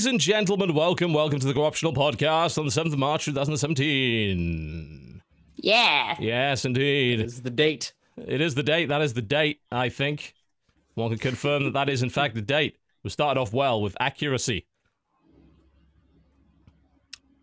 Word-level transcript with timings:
Ladies 0.00 0.12
and 0.12 0.18
gentlemen, 0.18 0.72
welcome, 0.72 1.12
welcome 1.12 1.40
to 1.40 1.46
the 1.46 1.52
Co-Optional 1.52 1.92
Podcast 1.92 2.56
on 2.56 2.64
the 2.64 2.72
7th 2.72 2.94
of 2.94 2.98
March 2.98 3.26
2017. 3.26 5.20
Yeah. 5.56 6.16
Yes, 6.18 6.64
indeed. 6.64 7.20
It 7.20 7.26
is 7.26 7.42
the 7.42 7.50
date. 7.50 7.92
It 8.16 8.40
is 8.40 8.54
the 8.54 8.62
date. 8.62 8.86
That 8.86 9.02
is 9.02 9.12
the 9.12 9.20
date, 9.20 9.60
I 9.70 9.90
think. 9.90 10.32
One 10.94 11.10
can 11.10 11.18
confirm 11.18 11.64
that 11.64 11.74
that 11.74 11.90
is, 11.90 12.02
in 12.02 12.08
fact, 12.08 12.34
the 12.34 12.40
date. 12.40 12.78
We 13.02 13.10
started 13.10 13.38
off 13.38 13.52
well 13.52 13.82
with 13.82 13.94
accuracy. 14.00 14.64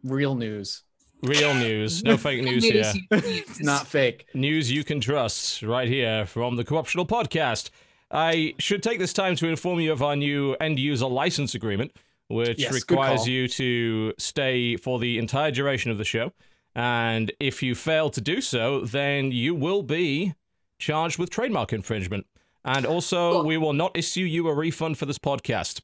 Real 0.04 0.34
news. 0.34 0.82
Real 1.22 1.54
news. 1.54 2.04
No 2.04 2.18
fake 2.18 2.44
news 2.44 2.64
here. 2.64 2.92
It's 3.12 3.62
not 3.62 3.86
fake. 3.86 4.26
News 4.34 4.72
you 4.72 4.84
can 4.84 5.00
trust 5.00 5.62
right 5.62 5.88
here 5.88 6.26
from 6.26 6.56
the 6.56 6.64
Co-Optional 6.64 7.06
Podcast. 7.06 7.70
I 8.10 8.56
should 8.58 8.82
take 8.82 8.98
this 8.98 9.14
time 9.14 9.36
to 9.36 9.48
inform 9.48 9.80
you 9.80 9.92
of 9.92 10.02
our 10.02 10.16
new 10.16 10.56
end 10.56 10.80
user 10.80 11.06
license 11.06 11.54
agreement, 11.54 11.92
which 12.28 12.60
Yes, 12.60 12.74
requires 12.74 13.28
you 13.28 13.48
to 13.50 14.14
stay 14.18 14.76
for 14.78 15.00
the 15.00 15.18
entire 15.18 15.52
duration 15.52 15.92
of 15.92 15.98
the 15.98 16.04
show. 16.06 16.34
And 16.76 17.32
if 17.40 17.64
you 17.64 17.74
fail 17.74 18.10
to 18.12 18.22
do 18.22 18.42
so, 18.42 18.82
then 18.82 19.32
you 19.32 19.56
will 19.56 19.82
be 19.84 20.36
charged 20.80 21.18
with 21.18 21.30
trademark 21.30 21.74
infringement. 21.74 22.28
And 22.64 22.86
also, 22.86 23.32
Cool. 23.34 23.46
we 23.46 23.58
will 23.58 23.74
not 23.74 23.96
issue 23.98 24.22
you 24.22 24.48
a 24.48 24.54
refund 24.54 24.98
for 24.98 25.06
this 25.06 25.18
podcast. 25.18 25.82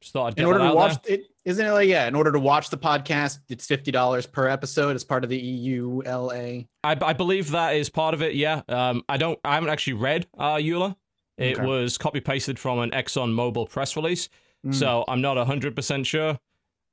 Just 0.00 0.12
thought 0.14 0.28
I'd 0.28 0.36
get 0.36 0.42
In 0.42 0.46
order 0.46 0.60
that 0.60 0.70
to 0.70 0.74
watch 0.74 1.02
there. 1.02 1.16
it, 1.16 1.24
isn't 1.44 1.64
it 1.66 1.70
like 1.72 1.88
yeah? 1.88 2.06
In 2.08 2.14
order 2.14 2.32
to 2.32 2.40
watch 2.40 2.70
the 2.70 2.78
podcast, 2.78 3.40
it's 3.50 3.66
fifty 3.66 3.90
dollars 3.90 4.26
per 4.26 4.48
episode 4.48 4.96
as 4.96 5.04
part 5.04 5.24
of 5.24 5.30
the 5.30 5.38
EULA. 5.68 6.66
I, 6.82 6.96
I 7.02 7.12
believe 7.12 7.50
that 7.50 7.76
is 7.76 7.90
part 7.90 8.14
of 8.14 8.22
it. 8.22 8.34
Yeah. 8.34 8.62
Um. 8.68 9.02
I 9.10 9.18
don't. 9.18 9.38
I 9.44 9.54
haven't 9.54 9.68
actually 9.68 9.92
read 9.94 10.26
uh 10.38 10.54
Eula. 10.54 10.96
It 11.36 11.58
Okay. 11.58 11.66
was 11.66 11.98
copy 11.98 12.20
pasted 12.20 12.58
from 12.58 12.78
an 12.78 12.90
Exxon 12.92 13.32
Mobil 13.34 13.68
press 13.68 13.94
release, 13.94 14.28
Mm. 14.66 14.74
so 14.74 15.04
I'm 15.08 15.20
not 15.20 15.36
hundred 15.46 15.74
percent 15.74 16.06
sure, 16.06 16.38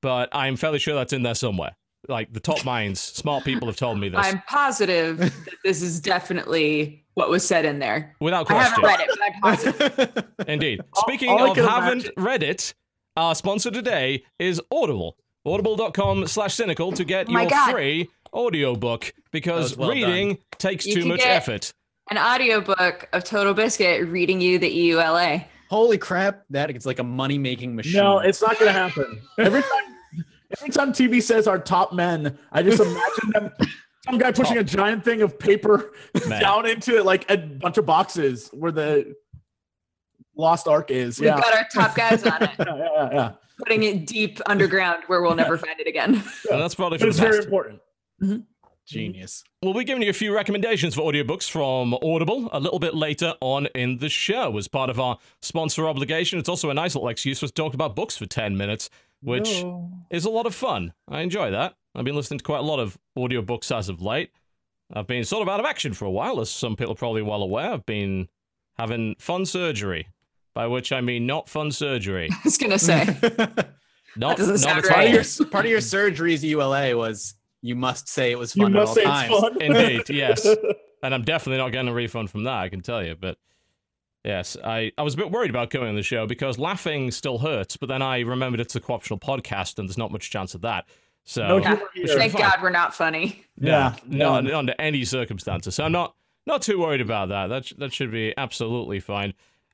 but 0.01 0.29
I'm 0.31 0.55
fairly 0.55 0.79
sure 0.79 0.95
that's 0.95 1.13
in 1.13 1.23
there 1.23 1.35
somewhere. 1.35 1.75
Like 2.07 2.31
the 2.31 2.39
top 2.39 2.63
minds, 2.63 2.99
smart 3.01 3.43
people 3.43 3.67
have 3.67 3.75
told 3.75 3.99
me 3.99 4.07
this 4.09 4.19
I'm 4.23 4.41
positive 4.47 5.17
that 5.17 5.33
this 5.65 5.81
is 5.81 5.99
definitely 5.99 7.03
what 7.15 7.29
was 7.29 7.45
said 7.45 7.65
in 7.65 7.79
there. 7.79 8.15
without 8.21 8.45
question. 8.45 8.85
I 8.85 8.89
haven't 8.91 8.99
read 8.99 8.99
it, 9.01 9.09
but 9.09 9.21
I'm 9.23 9.41
positive. 9.41 10.25
Indeed. 10.47 10.81
Speaking 10.95 11.29
all 11.29 11.51
of 11.51 11.57
haven't 11.57 12.05
imagine- 12.05 12.13
read 12.23 12.43
it, 12.43 12.73
our 13.17 13.35
sponsor 13.35 13.71
today 13.71 14.23
is 14.39 14.61
Audible. 14.71 15.17
Audible.com 15.45 16.27
slash 16.27 16.53
cynical 16.53 16.91
to 16.93 17.03
get 17.03 17.27
Oh 17.27 17.31
my 17.31 17.41
your 17.41 17.49
God. 17.49 17.71
free 17.71 18.09
audiobook 18.33 19.13
because 19.31 19.75
well 19.75 19.89
reading 19.89 20.37
takes 20.59 20.85
You 20.85 20.93
too 20.93 20.99
can 21.01 21.09
much 21.09 21.19
get- 21.19 21.29
effort. 21.35 21.73
An 22.11 22.17
audiobook 22.17 23.09
of 23.11 23.23
Total 23.25 23.53
Biscuit 23.53 24.07
reading 24.07 24.39
you 24.39 24.59
the 24.59 24.67
E 24.69 24.91
EULA. 24.91 25.43
Holy 25.69 25.97
crap! 25.97 26.43
That 26.49 26.75
is 26.75 26.85
like 26.85 26.99
a 26.99 27.03
money 27.03 27.37
making 27.37 27.75
machine. 27.75 28.01
No, 28.01 28.19
it's 28.19 28.41
not 28.41 28.59
going 28.59 28.67
to 28.73 28.79
happen. 28.79 29.21
Every 29.37 29.61
time, 29.61 30.25
every 30.57 30.69
time 30.69 30.93
TV 30.93 31.21
says 31.21 31.47
our 31.47 31.59
top 31.59 31.93
men, 31.93 32.37
I 32.51 32.63
just 32.63 32.79
imagine 32.79 33.29
them, 33.33 33.51
some 34.05 34.17
guy 34.17 34.31
pushing 34.31 34.57
a 34.57 34.61
oh. 34.61 34.63
giant 34.63 35.03
thing 35.03 35.21
of 35.21 35.37
paper 35.37 35.91
Man. 36.27 36.41
down 36.41 36.65
into 36.65 36.97
it, 36.97 37.05
like 37.05 37.29
a 37.29 37.37
bunch 37.37 37.77
of 37.77 37.85
boxes 37.85 38.49
where 38.53 38.71
the 38.71 39.13
Lost 40.37 40.67
Ark 40.67 40.91
is. 40.91 41.19
We've 41.19 41.27
Yeah. 41.27 41.37
got 41.41 41.53
our 41.55 41.67
top 41.73 41.95
guys 41.95 42.23
on 42.25 42.43
it, 42.43 42.51
yeah, 42.59 42.65
yeah, 42.67 42.75
yeah, 42.77 43.09
yeah. 43.11 43.31
putting 43.59 43.83
it 43.83 44.05
deep 44.05 44.39
underground 44.45 45.03
where 45.07 45.21
we'll 45.21 45.35
never 45.35 45.57
find 45.57 45.79
it 45.79 45.87
again. 45.87 46.13
And 46.49 46.61
that's 46.61 46.75
probably 46.75 46.97
But 46.99 47.05
for 47.05 47.07
it's 47.09 47.17
the 47.17 47.23
very 47.23 47.37
best. 47.37 47.47
important. 47.47 47.79
Mm-hmm. 48.23 48.39
Mm-hmm. 48.87 48.99
genius. 48.99 49.43
We'll 49.61 49.73
be 49.73 49.83
giving 49.83 50.03
you 50.03 50.09
a 50.09 50.13
few 50.13 50.33
recommendations 50.33 50.95
for 50.95 51.01
audiobooks 51.01 51.49
from 51.49 51.93
Audible 51.95 52.49
a 52.51 52.59
little 52.59 52.79
bit 52.79 52.95
later 52.95 53.33
on 53.41 53.67
in 53.75 53.97
the 53.97 54.09
show 54.09 54.57
as 54.57 54.67
part 54.67 54.89
of 54.89 54.99
our 54.99 55.17
sponsor 55.41 55.87
obligation. 55.87 56.39
It's 56.39 56.49
also 56.49 56.69
a 56.69 56.73
nice 56.73 56.95
little 56.95 57.09
excuse 57.09 57.39
for 57.39 57.45
us 57.45 57.51
to 57.51 57.61
talk 57.61 57.73
about 57.73 57.95
books 57.95 58.15
for 58.17 58.25
10 58.25 58.55
minutes, 58.55 58.89
which 59.21 59.65
is 60.09 60.25
a 60.25 60.29
lot 60.29 60.45
of 60.45 60.55
fun. 60.55 60.93
I 61.07 61.21
enjoy 61.21 61.51
that. 61.51 61.75
I've 61.95 62.05
been 62.05 62.15
listening 62.15 62.37
to 62.37 62.43
quite 62.43 62.59
a 62.59 62.63
lot 62.63 62.79
of 62.79 62.97
audiobooks 63.17 63.75
as 63.75 63.89
of 63.89 64.01
late. 64.01 64.31
I've 64.93 65.07
been 65.07 65.23
sort 65.25 65.41
of 65.41 65.49
out 65.49 65.59
of 65.59 65.65
action 65.65 65.93
for 65.93 66.05
a 66.05 66.11
while, 66.11 66.39
as 66.39 66.49
some 66.49 66.75
people 66.75 66.93
are 66.93 66.95
probably 66.95 67.21
well 67.23 67.41
aware. 67.41 67.71
I've 67.71 67.85
been 67.85 68.29
having 68.77 69.15
fun 69.19 69.45
surgery, 69.45 70.07
by 70.53 70.67
which 70.67 70.91
I 70.93 71.01
mean 71.01 71.25
not 71.25 71.49
fun 71.49 71.71
surgery. 71.71 72.29
I 72.31 72.39
was 72.45 72.57
gonna 72.57 72.79
say. 72.79 73.05
Not, 74.15 74.37
doesn't 74.37 74.53
not 74.53 74.59
sound 74.61 74.83
right. 74.85 74.93
part 74.93 75.05
of 75.05 75.13
your 75.13 75.47
part 75.49 75.65
of 75.65 75.71
your 75.71 75.81
surgery's 75.81 76.41
EULA 76.43 76.97
was 76.97 77.35
you 77.61 77.75
must 77.75 78.07
say 78.07 78.31
it 78.31 78.37
was 78.39 78.55
You 78.55 78.63
fun 78.63 78.75
at 78.75 78.79
must 78.79 78.89
all 78.89 78.95
say 78.95 79.03
times. 79.03 79.31
it's 79.31 79.41
fun. 79.41 79.61
Indeed, 79.61 80.09
yes. 80.09 80.45
and 81.03 81.13
I'm 81.13 81.23
definitely 81.23 81.57
not 81.57 81.71
getting 81.71 81.89
a 81.89 81.93
refund 81.93 82.29
from 82.29 82.43
that. 82.43 82.53
I 82.55 82.69
can 82.69 82.81
tell 82.81 83.03
you. 83.03 83.15
But 83.19 83.37
yes, 84.23 84.57
I, 84.63 84.91
I 84.97 85.01
was 85.03 85.13
a 85.13 85.17
bit 85.17 85.31
worried 85.31 85.49
about 85.49 85.69
coming 85.69 85.89
on 85.89 85.95
the 85.95 86.03
show 86.03 86.27
because 86.27 86.57
laughing 86.59 87.11
still 87.11 87.39
hurts. 87.39 87.77
But 87.77 87.89
then 87.89 88.01
I 88.01 88.19
remembered 88.21 88.59
it's 88.59 88.75
a 88.75 88.79
co-optional 88.79 89.19
podcast, 89.19 89.79
and 89.79 89.87
there's 89.89 89.97
not 89.97 90.11
much 90.11 90.29
chance 90.29 90.55
of 90.55 90.61
that. 90.61 90.85
So 91.23 91.45
No 91.47 91.57
Yeah. 91.57 91.77
Thank 92.15 92.33
fun. 92.33 92.41
God 92.41 92.59
we're 92.61 92.69
not 92.69 92.93
funny. 92.95 93.43
Yeah, 93.57 93.95
no, 94.05 94.39
no. 94.39 94.57
under 94.59 94.73
any 94.79 95.03
circumstances. 95.03 95.75
So 95.75 95.83
I'm 95.83 95.91
not 95.91 96.15
not 96.45 96.61
too 96.61 96.79
worried 96.79 97.01
about 97.01 97.29
that. 97.29 97.47
That 97.47 97.65
sh- 97.65 97.73
that 97.79 97.91
should 97.93 98.11
be 98.11 98.33
absolutely 98.37 98.99
fine. 99.01 99.33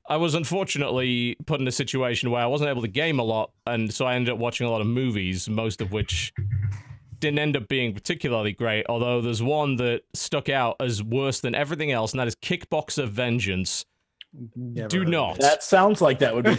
I 0.10 0.18
was 0.18 0.34
unfortunately 0.34 1.38
put 1.46 1.62
in 1.62 1.68
a 1.68 1.72
situation 1.72 2.30
where 2.32 2.42
I 2.42 2.46
wasn't 2.48 2.70
able 2.72 2.82
to 2.82 2.88
game 2.88 3.20
a 3.20 3.24
lot, 3.24 3.52
and 3.68 3.94
so 3.94 4.06
I 4.06 4.16
ended 4.16 4.34
up 4.34 4.40
watching 4.40 4.66
a 4.68 4.72
lot 4.72 4.82
of 4.82 4.88
movies, 4.88 5.48
most 5.48 5.80
of 5.80 5.92
which 5.92 6.34
didn't 7.24 7.40
end 7.40 7.56
up 7.56 7.70
being 7.70 7.94
particularly 7.94 8.52
great. 8.52 8.86
Although 8.90 9.22
there's 9.22 9.42
one 9.42 9.78
that 9.78 10.02
stuck 10.14 10.50
out 10.50 10.76
as 10.82 11.02
worse 11.02 11.40
than 11.40 11.56
everything 11.56 11.92
else, 11.92 12.12
and 12.12 12.20
that 12.20 12.28
is 12.28 12.36
Kickboxer 12.36 13.08
Vengeance. 13.08 13.86
Never 14.56 14.90
Do 14.90 15.06
not. 15.06 15.40
That 15.40 15.64
sounds 15.64 16.02
like 16.02 16.20
that 16.20 16.36
would 16.36 16.46
be. 16.46 16.58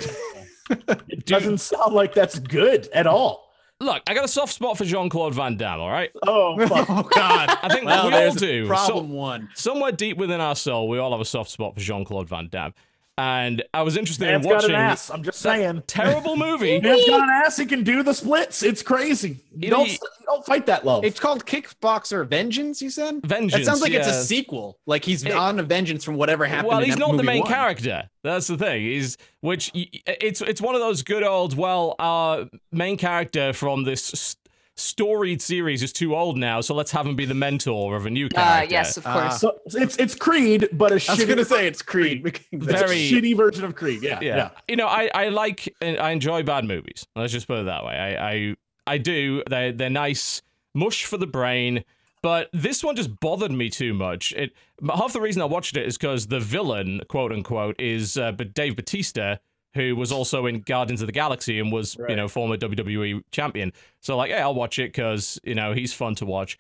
it 1.09 1.27
doesn't 1.27 1.59
sound 1.59 1.93
like 1.93 2.15
that's 2.15 2.39
good 2.39 2.89
at 2.95 3.07
all. 3.07 3.53
Look, 3.81 4.03
I 4.07 4.15
got 4.15 4.25
a 4.25 4.29
soft 4.29 4.55
spot 4.55 4.79
for 4.79 4.85
Jean 4.85 5.11
Claude 5.11 5.35
Van 5.35 5.57
Damme. 5.59 5.81
All 5.81 5.91
right, 5.91 6.11
Oh. 6.27 6.57
Oh 6.59 7.03
God! 7.15 7.59
I 7.63 7.69
think 7.71 7.85
well, 7.85 8.09
we 8.09 8.15
all 8.15 8.33
do. 8.33 8.67
Problem 8.67 9.11
one. 9.11 9.51
somewhere 9.55 9.93
deep 9.93 10.17
within 10.17 10.41
our 10.41 10.57
soul, 10.57 10.89
we 10.89 10.99
all 10.99 11.11
have 11.11 11.21
a 11.21 11.25
soft 11.27 11.51
spot 11.51 11.75
for 11.75 11.81
Jean 11.81 12.05
Claude 12.05 12.29
Van 12.29 12.49
Damme. 12.49 12.73
And 13.17 13.63
I 13.73 13.83
was 13.83 13.97
interested 13.97 14.25
man's 14.25 14.45
in 14.45 14.51
got 14.51 14.57
watching 14.57 14.71
an 14.75 14.81
ass. 14.81 15.09
I'm 15.09 15.23
just 15.23 15.39
saying. 15.39 15.85
terrible 15.87 16.35
movie. 16.35 16.81
Man's 16.83 17.07
got 17.07 17.23
an 17.23 17.29
ass. 17.29 17.57
He 17.57 17.65
can 17.65 17.85
do 17.85 18.03
the 18.03 18.13
splits. 18.13 18.65
It's 18.65 18.83
crazy. 18.83 19.29
You 19.55 19.67
You 19.67 19.71
don't, 19.71 19.87
know, 19.87 19.93
you 19.93 19.99
don't 20.27 20.45
fight 20.45 20.67
that 20.67 20.85
love. 20.85 21.05
It's 21.05 21.21
called 21.21 21.47
Kickboxer 21.47 22.27
Vengeance. 22.27 22.83
You 22.83 22.91
said 22.91 23.21
Vengeance. 23.25 23.53
that 23.55 23.65
sounds 23.65 23.83
like 23.83 23.93
it's 23.93 24.09
a 24.09 24.25
sequel. 24.25 24.79
Like 24.87 25.05
he's 25.05 25.25
It- 25.25 25.31
on 25.33 25.61
a 25.61 25.63
vengeance 25.63 26.03
from 26.03 26.17
whatever 26.17 26.45
happened. 26.45 26.69
Well, 26.71 26.81
he's 26.81 26.95
ep- 26.95 26.99
not 26.99 27.17
the 27.17 27.23
main 27.23 27.43
one. 27.43 27.53
character. 27.53 28.11
That's 28.25 28.49
the 28.49 28.59
thing. 28.59 28.83
He's 28.83 29.17
which 29.43 29.71
it's 29.75 30.41
it's 30.41 30.61
one 30.61 30.75
of 30.75 30.81
those 30.81 31.03
good 31.05 31.23
old 31.23 31.57
well, 31.57 31.95
our 32.01 32.47
main 32.72 32.97
character 32.97 33.53
from 33.53 33.84
this 33.84 34.13
s- 34.13 34.37
storied 34.76 35.41
series 35.41 35.82
is 35.82 35.92
too 35.92 36.15
old 36.16 36.36
now, 36.36 36.60
so 36.60 36.74
let's 36.74 36.91
have 36.91 37.06
him 37.06 37.15
be 37.16 37.24
the 37.24 37.34
mentor 37.34 37.97
of 37.97 38.06
a 38.06 38.10
new 38.10 38.28
Uh, 38.34 38.66
yes, 38.68 38.97
of 38.97 39.04
course. 39.04 39.41
so 39.41 39.59
it's 39.66 39.97
it's 39.97 40.15
Creed, 40.15 40.68
but 40.72 40.91
a 40.91 40.94
I 41.10 41.15
was 41.15 41.24
gonna 41.24 41.44
say 41.44 41.66
it's 41.66 41.82
Creed. 41.82 42.26
it's 42.26 42.38
a 42.53 42.56
Very- 42.56 42.97
shitty 43.10 43.36
version 43.36 43.65
of 43.65 43.74
Creed. 43.74 44.03
Yeah, 44.03 44.18
yeah. 44.21 44.36
yeah. 44.36 44.50
You 44.68 44.76
know, 44.76 44.86
I, 44.86 45.10
I 45.15 45.28
like 45.28 45.74
I 45.82 46.10
enjoy 46.10 46.42
bad 46.42 46.65
movies. 46.65 47.06
Let's 47.15 47.32
just 47.32 47.47
put 47.47 47.59
it 47.60 47.65
that 47.66 47.84
way. 47.84 47.94
I 47.94 48.30
I, 48.32 48.56
I 48.86 48.98
do. 48.98 49.42
They 49.48 49.71
they're 49.72 49.91
nice 49.91 50.42
mush 50.74 51.04
for 51.04 51.18
the 51.18 51.26
brain. 51.26 51.84
But 52.22 52.48
this 52.54 52.82
one 52.82 52.97
just 52.97 53.21
bothered 53.21 53.53
me 53.53 53.68
too 53.68 53.92
much. 53.92 54.32
It 54.32 54.54
half 54.88 55.12
the 55.12 55.21
reason 55.21 55.42
I 55.42 55.44
watched 55.44 55.76
it 55.76 55.86
is 55.86 55.98
because 55.98 56.28
the 56.28 56.41
villain, 56.41 57.03
quote 57.09 57.30
unquote, 57.32 57.78
is 57.78 58.16
uh, 58.16 58.32
but 58.32 58.54
Dave 58.54 58.76
Batista, 58.76 59.36
who 59.74 59.97
was 59.97 60.12
also 60.12 60.47
in 60.47 60.60
Guardians 60.60 61.03
of 61.03 61.06
the 61.06 61.12
Galaxy 61.12 61.59
and 61.59 61.72
was 61.72 61.97
you 62.09 62.16
know 62.16 62.28
former 62.28 62.56
WWE 62.56 63.22
champion. 63.30 63.72
So 64.00 64.16
like, 64.16 64.30
hey, 64.30 64.41
I'll 64.41 64.54
watch 64.54 64.78
it 64.78 64.88
because 64.88 65.41
you 65.44 65.54
know 65.54 65.72
he's 65.72 65.92
fun 65.92 66.15
to 66.16 66.26
watch. 66.26 66.59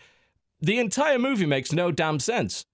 The 0.60 0.78
entire 0.78 1.18
movie 1.18 1.46
makes 1.46 1.72
no 1.72 1.90
damn 1.90 2.18
sense. 2.18 2.66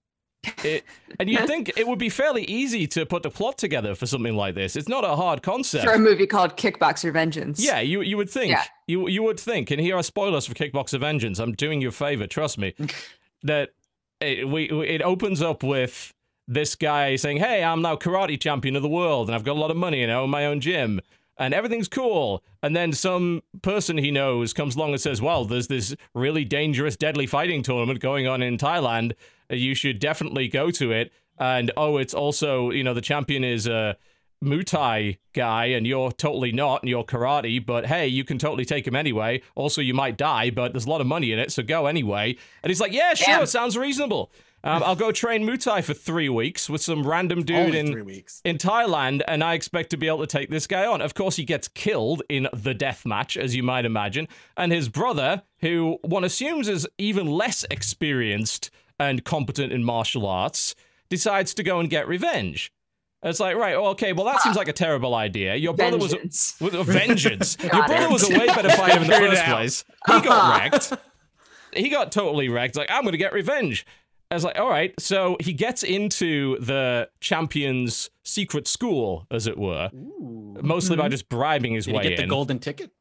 It, 0.63 0.83
and 1.19 1.29
you'd 1.29 1.45
think 1.47 1.71
it 1.77 1.87
would 1.87 1.99
be 1.99 2.09
fairly 2.09 2.43
easy 2.45 2.87
to 2.87 3.05
put 3.05 3.23
the 3.23 3.29
plot 3.29 3.57
together 3.57 3.93
for 3.93 4.07
something 4.07 4.35
like 4.35 4.55
this. 4.55 4.75
It's 4.75 4.89
not 4.89 5.03
a 5.03 5.15
hard 5.15 5.43
concept. 5.43 5.85
For 5.85 5.93
a 5.93 5.99
movie 5.99 6.27
called 6.27 6.57
Kickboxer 6.57 7.13
Vengeance. 7.13 7.63
Yeah, 7.63 7.79
you 7.79 8.01
you 8.01 8.17
would 8.17 8.29
think. 8.29 8.51
Yeah. 8.51 8.63
You 8.87 9.07
you 9.07 9.23
would 9.23 9.39
think. 9.39 9.71
And 9.71 9.79
here 9.79 9.95
are 9.95 10.03
spoilers 10.03 10.47
for 10.47 10.53
Kickboxer 10.53 10.99
Vengeance. 10.99 11.39
I'm 11.39 11.53
doing 11.53 11.81
you 11.81 11.89
a 11.89 11.91
favor, 11.91 12.27
trust 12.27 12.57
me. 12.57 12.73
that 13.43 13.69
it, 14.19 14.47
we 14.47 14.69
it 14.69 15.01
opens 15.01 15.41
up 15.41 15.63
with 15.63 16.13
this 16.47 16.75
guy 16.75 17.15
saying, 17.15 17.37
"Hey, 17.37 17.63
I'm 17.63 17.81
now 17.81 17.95
karate 17.95 18.39
champion 18.39 18.75
of 18.75 18.81
the 18.81 18.89
world, 18.89 19.27
and 19.27 19.35
I've 19.35 19.43
got 19.43 19.55
a 19.55 19.59
lot 19.59 19.71
of 19.71 19.77
money, 19.77 20.03
and 20.03 20.11
I 20.11 20.15
own 20.15 20.29
my 20.29 20.45
own 20.45 20.59
gym." 20.59 21.01
And 21.37 21.55
everything's 21.55 21.87
cool. 21.87 22.43
And 22.61 22.75
then 22.75 22.93
some 22.93 23.41
person 23.63 23.97
he 23.97 24.11
knows 24.11 24.53
comes 24.53 24.75
along 24.75 24.91
and 24.91 25.01
says, 25.01 25.23
Well, 25.23 25.43
there's 25.43 25.67
this 25.67 25.95
really 26.13 26.45
dangerous, 26.45 26.95
deadly 26.95 27.25
fighting 27.25 27.63
tournament 27.63 27.99
going 27.99 28.27
on 28.27 28.43
in 28.43 28.59
Thailand. 28.59 29.13
You 29.49 29.73
should 29.73 29.97
definitely 29.97 30.47
go 30.47 30.69
to 30.69 30.91
it. 30.91 31.11
And 31.39 31.71
oh, 31.75 31.97
it's 31.97 32.13
also, 32.13 32.69
you 32.69 32.83
know, 32.83 32.93
the 32.93 33.01
champion 33.01 33.43
is 33.43 33.65
a 33.65 33.97
Muay 34.43 34.63
Thai 34.63 35.17
guy, 35.33 35.65
and 35.65 35.87
you're 35.87 36.11
totally 36.11 36.51
not, 36.51 36.83
and 36.83 36.89
you're 36.89 37.03
karate, 37.03 37.63
but 37.63 37.87
hey, 37.87 38.07
you 38.07 38.23
can 38.23 38.37
totally 38.37 38.65
take 38.65 38.85
him 38.85 38.95
anyway. 38.95 39.41
Also, 39.55 39.81
you 39.81 39.93
might 39.95 40.17
die, 40.17 40.51
but 40.51 40.73
there's 40.73 40.85
a 40.85 40.89
lot 40.89 41.01
of 41.01 41.07
money 41.07 41.31
in 41.31 41.39
it, 41.39 41.51
so 41.51 41.63
go 41.63 41.87
anyway. 41.87 42.35
And 42.61 42.69
he's 42.69 42.81
like, 42.81 42.93
Yeah, 42.93 43.15
sure, 43.15 43.45
sounds 43.47 43.77
reasonable. 43.77 44.31
Um, 44.63 44.83
I'll 44.83 44.95
go 44.95 45.11
train 45.11 45.43
Muay 45.43 45.59
Thai 45.59 45.81
for 45.81 45.93
three 45.95 46.29
weeks 46.29 46.69
with 46.69 46.81
some 46.81 47.05
random 47.07 47.43
dude 47.43 47.57
Only 47.57 47.79
in 47.79 47.91
three 47.91 48.01
weeks. 48.03 48.41
in 48.45 48.57
Thailand, 48.59 49.21
and 49.27 49.43
I 49.43 49.55
expect 49.55 49.89
to 49.89 49.97
be 49.97 50.07
able 50.07 50.19
to 50.19 50.27
take 50.27 50.49
this 50.51 50.67
guy 50.67 50.85
on. 50.85 51.01
Of 51.01 51.15
course, 51.15 51.35
he 51.35 51.43
gets 51.43 51.67
killed 51.67 52.21
in 52.29 52.47
the 52.53 52.75
death 52.75 53.03
match, 53.05 53.37
as 53.37 53.55
you 53.55 53.63
might 53.63 53.85
imagine, 53.85 54.27
and 54.55 54.71
his 54.71 54.87
brother, 54.87 55.41
who 55.61 55.97
one 56.03 56.23
assumes 56.23 56.67
is 56.67 56.87
even 56.99 57.25
less 57.25 57.65
experienced 57.71 58.69
and 58.99 59.25
competent 59.25 59.73
in 59.73 59.83
martial 59.83 60.27
arts, 60.27 60.75
decides 61.09 61.53
to 61.55 61.63
go 61.63 61.79
and 61.79 61.89
get 61.89 62.07
revenge. 62.07 62.71
It's 63.23 63.39
like, 63.39 63.55
right, 63.55 63.75
okay, 63.75 64.13
well, 64.13 64.25
that 64.25 64.41
seems 64.41 64.55
like 64.55 64.67
a 64.67 64.73
terrible 64.73 65.13
idea. 65.15 65.55
Your 65.55 65.73
brother 65.73 65.97
was 65.97 66.11
Vengeance. 66.13 66.55
with 66.59 66.73
a 66.73 66.83
vengeance. 66.83 67.57
Your 67.63 67.69
brother 67.85 68.05
it. 68.05 68.11
was 68.11 68.29
a 68.29 68.37
way 68.37 68.47
better 68.47 68.69
fighter 68.71 69.01
in 69.01 69.07
the 69.07 69.13
first 69.17 69.43
place. 69.43 69.85
He 70.07 70.21
got 70.21 70.59
wrecked. 70.59 70.93
He 71.73 71.89
got 71.89 72.11
totally 72.11 72.49
wrecked. 72.49 72.75
Like, 72.75 72.89
I'm 72.89 73.03
going 73.03 73.11
to 73.11 73.17
get 73.19 73.31
revenge. 73.33 73.85
I 74.31 74.33
was 74.33 74.45
like, 74.45 74.57
all 74.57 74.69
right. 74.69 74.93
So 74.97 75.35
he 75.41 75.51
gets 75.51 75.83
into 75.83 76.57
the 76.59 77.09
champion's 77.19 78.09
secret 78.23 78.65
school, 78.67 79.27
as 79.29 79.45
it 79.45 79.57
were, 79.57 79.89
Ooh. 79.93 80.57
mostly 80.61 80.95
by 80.95 81.09
just 81.09 81.27
bribing 81.27 81.73
his 81.73 81.85
Did 81.85 81.91
he 81.91 81.97
way 81.97 82.03
get 82.09 82.17
the 82.17 82.23
in. 82.23 82.29
golden 82.29 82.59
ticket? 82.59 82.91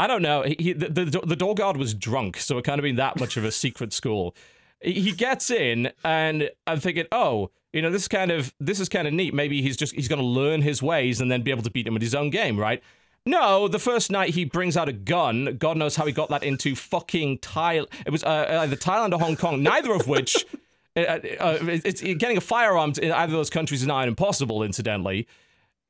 I 0.00 0.08
don't 0.08 0.22
know. 0.22 0.42
He, 0.42 0.56
he, 0.58 0.72
the, 0.72 0.88
the, 0.88 1.20
the 1.20 1.36
door 1.36 1.54
guard 1.54 1.76
was 1.76 1.94
drunk, 1.94 2.38
so 2.38 2.58
it 2.58 2.64
kind 2.64 2.80
of 2.80 2.82
been 2.82 2.96
that 2.96 3.20
much 3.20 3.36
of 3.36 3.44
a 3.44 3.52
secret 3.52 3.92
school. 3.92 4.34
He 4.80 4.94
he 5.00 5.12
gets 5.12 5.50
in, 5.50 5.92
and 6.04 6.50
I'm 6.66 6.80
thinking, 6.80 7.06
oh, 7.12 7.50
you 7.72 7.80
know, 7.80 7.90
this 7.90 8.02
is 8.02 8.08
kind 8.08 8.32
of 8.32 8.52
this 8.58 8.80
is 8.80 8.88
kind 8.88 9.06
of 9.06 9.14
neat. 9.14 9.32
Maybe 9.32 9.62
he's 9.62 9.76
just 9.76 9.94
he's 9.94 10.08
going 10.08 10.20
to 10.20 10.26
learn 10.26 10.62
his 10.62 10.82
ways 10.82 11.20
and 11.20 11.30
then 11.30 11.42
be 11.42 11.52
able 11.52 11.62
to 11.62 11.70
beat 11.70 11.86
him 11.86 11.94
at 11.94 12.02
his 12.02 12.14
own 12.16 12.30
game, 12.30 12.58
right? 12.58 12.82
No, 13.26 13.68
the 13.68 13.78
first 13.78 14.10
night 14.10 14.34
he 14.34 14.44
brings 14.44 14.76
out 14.76 14.88
a 14.88 14.92
gun. 14.92 15.56
God 15.58 15.76
knows 15.76 15.96
how 15.96 16.04
he 16.04 16.12
got 16.12 16.28
that 16.28 16.42
into 16.42 16.74
fucking 16.74 17.38
Thailand. 17.38 17.86
It 18.04 18.10
was 18.10 18.22
uh, 18.24 18.58
either 18.62 18.76
Thailand 18.76 19.12
or 19.14 19.20
Hong 19.20 19.36
Kong, 19.36 19.62
neither 19.62 19.94
of 19.94 20.08
which. 20.08 20.44
Uh, 20.96 21.00
uh, 21.00 21.58
it's 21.62 22.00
getting 22.00 22.36
a 22.36 22.40
firearm 22.40 22.92
in 23.02 23.10
either 23.10 23.32
of 23.32 23.36
those 23.38 23.50
countries 23.50 23.82
is 23.82 23.88
now 23.88 24.00
impossible. 24.02 24.62
Incidentally, 24.62 25.26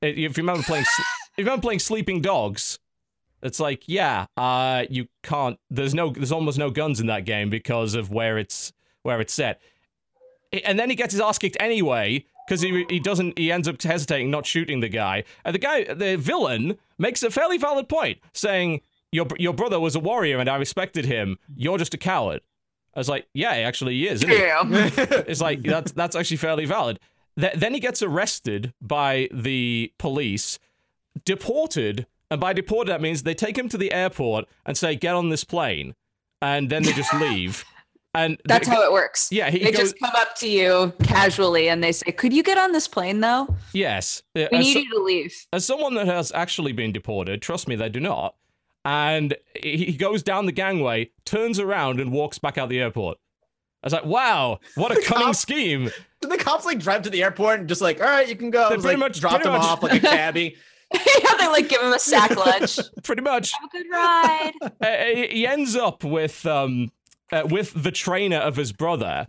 Uh, 0.03 0.07
if 0.07 0.37
you 0.37 0.43
remember 0.43 0.63
playing, 0.63 0.85
if 0.85 1.39
you 1.39 1.45
remember 1.45 1.63
playing 1.63 1.79
Sleeping 1.79 2.21
Dogs, 2.21 2.79
it's 3.43 3.61
like, 3.61 3.85
yeah, 3.87 4.27
uh, 4.37 4.85
you 4.89 5.09
can't. 5.23 5.59
There's 5.71 5.95
no, 5.95 6.11
there's 6.11 6.33
almost 6.33 6.59
no 6.59 6.71
guns 6.71 7.01
in 7.01 7.07
that 7.09 7.25
game 7.25 7.51
because 7.51 7.95
of 7.95 8.11
where 8.11 8.39
it's 8.39 8.73
where 9.03 9.21
it's 9.21 9.35
set. 9.35 9.61
And 10.65 10.79
then 10.79 10.89
he 10.89 10.97
gets 10.97 11.13
his 11.13 11.21
ass 11.21 11.37
kicked 11.39 11.57
anyway 11.61 12.25
because 12.47 12.61
he 12.63 12.87
he 12.89 13.01
doesn't. 13.01 13.39
He 13.39 13.51
ends 13.53 13.69
up 13.69 13.83
hesitating, 13.83 14.31
not 14.31 14.47
shooting 14.47 14.81
the 14.81 14.89
guy. 14.89 15.25
And 15.45 15.55
the 15.55 15.59
guy, 15.59 15.85
the 15.93 16.17
villain, 16.17 16.79
makes 16.97 17.23
a 17.23 17.31
fairly 17.31 17.59
valid 17.59 17.89
point, 17.89 18.19
saying, 18.33 18.81
"Your 19.13 19.27
your 19.39 19.53
brother 19.53 19.79
was 19.81 19.95
a 19.97 20.01
warrior, 20.01 20.39
and 20.39 20.49
I 20.49 20.57
respected 20.57 21.05
him. 21.05 21.39
You're 21.55 21.79
just 21.79 21.93
a 21.93 21.99
coward." 21.99 22.41
I 22.97 23.01
was 23.01 23.09
like, 23.09 23.27
"Yeah, 23.35 23.51
actually, 23.51 23.95
he 23.95 24.09
is." 24.09 24.23
Yeah. 24.23 24.63
It's 25.27 25.41
like 25.41 25.63
that's 25.63 25.93
that's 25.93 26.15
actually 26.17 26.37
fairly 26.39 26.65
valid. 26.65 26.99
Th- 27.39 27.55
then 27.55 27.75
he 27.75 27.81
gets 27.81 28.03
arrested 28.03 28.73
by 28.81 29.29
the 29.33 29.93
police, 29.99 30.59
deported, 31.25 32.07
and 32.31 32.41
by 32.41 32.53
deported 32.53 32.91
that 32.91 33.01
means 33.01 33.23
they 33.23 33.35
take 33.35 33.57
him 33.59 33.69
to 33.69 33.79
the 33.79 33.93
airport 33.93 34.47
and 34.67 34.77
say, 34.77 34.95
"Get 34.97 35.15
on 35.15 35.29
this 35.31 35.45
plane," 35.45 35.95
and 36.43 36.71
then 36.71 36.83
they 36.83 36.93
just 36.93 37.13
leave. 37.21 37.65
And 38.17 38.39
That's 38.45 38.69
how 38.69 38.81
it 38.85 38.93
works. 38.93 39.29
Yeah, 39.33 39.51
he 39.51 39.59
They 39.59 39.73
goes. 39.73 39.91
just 39.91 39.99
come 39.99 40.13
up 40.15 40.37
to 40.37 40.49
you 40.49 40.93
casually 41.03 41.69
and 41.69 41.83
they 41.83 41.91
say, 41.91 42.13
Could 42.13 42.33
you 42.33 42.45
get 42.45 42.57
on 42.57 42.71
this 42.71 42.87
plane 42.87 43.19
though? 43.19 43.57
yes, 43.73 44.23
Uh, 44.37 44.47
We 44.53 44.59
as, 44.59 44.65
need 44.67 44.73
so- 44.75 44.79
you 44.79 44.91
to 44.91 45.03
leave. 45.03 45.35
as 45.53 45.65
someone 45.65 45.95
that 45.95 46.07
has 46.07 46.31
actually 46.31 46.71
been 46.71 46.93
deported, 46.93 47.43
trust 47.43 47.67
me, 47.67 47.75
they 47.75 47.89
do 47.89 47.99
not. 47.99 48.37
And 48.85 49.35
he 49.61 49.87
he 49.87 49.93
goes 49.97 50.23
down 50.23 50.47
the 50.47 50.53
gangway, 50.53 51.11
turns 51.25 51.59
around, 51.59 52.01
and 52.01 52.13
walks 52.13 52.39
back 52.39 52.59
out 52.59 52.69
the 52.69 52.81
airport. 52.81 53.19
I 53.83 53.87
was 53.87 53.93
like, 53.93 54.05
"Wow, 54.05 54.59
what 54.75 54.93
a 54.93 55.01
cunning 55.03 55.27
cop- 55.29 55.37
scheme!" 55.37 55.91
Did 56.21 56.31
the 56.31 56.37
cops 56.39 56.65
like 56.67 56.79
drive 56.81 57.03
to 57.03 57.11
the 57.11 57.23
airport 57.23 57.61
and 57.61 57.69
just 57.69 57.81
like, 57.83 58.01
all 58.01 58.07
right, 58.07 58.29
you 58.29 58.37
can 58.37 58.51
go? 58.51 58.69
They 58.69 58.77
It 58.77 58.81
pretty 58.83 58.89
like, 58.97 58.99
much- 58.99 59.21
dropped 59.21 59.37
pretty 59.43 59.49
him 59.49 59.61
much- 59.61 59.67
off 59.71 59.83
like 59.83 60.03
a 60.03 60.07
cabbie. 60.17 60.57
yeah, 60.93 61.35
they 61.39 61.49
like 61.49 61.69
give 61.69 61.81
him 61.83 61.93
a 61.93 61.99
sack 61.99 62.35
lunch. 62.47 62.79
Pretty 63.03 63.23
much. 63.23 63.53
Have 63.53 63.71
a 63.71 63.77
good 63.77 63.87
ride. 63.91 64.53
uh, 64.81 65.05
he 65.15 65.27
he 65.29 65.47
ends 65.47 65.77
up 65.77 66.05
with 66.05 66.45
um 66.47 66.91
uh, 67.33 67.43
with 67.51 67.73
the 67.83 67.91
trainer 67.91 68.37
of 68.39 68.57
his 68.57 68.73
brother. 68.73 69.27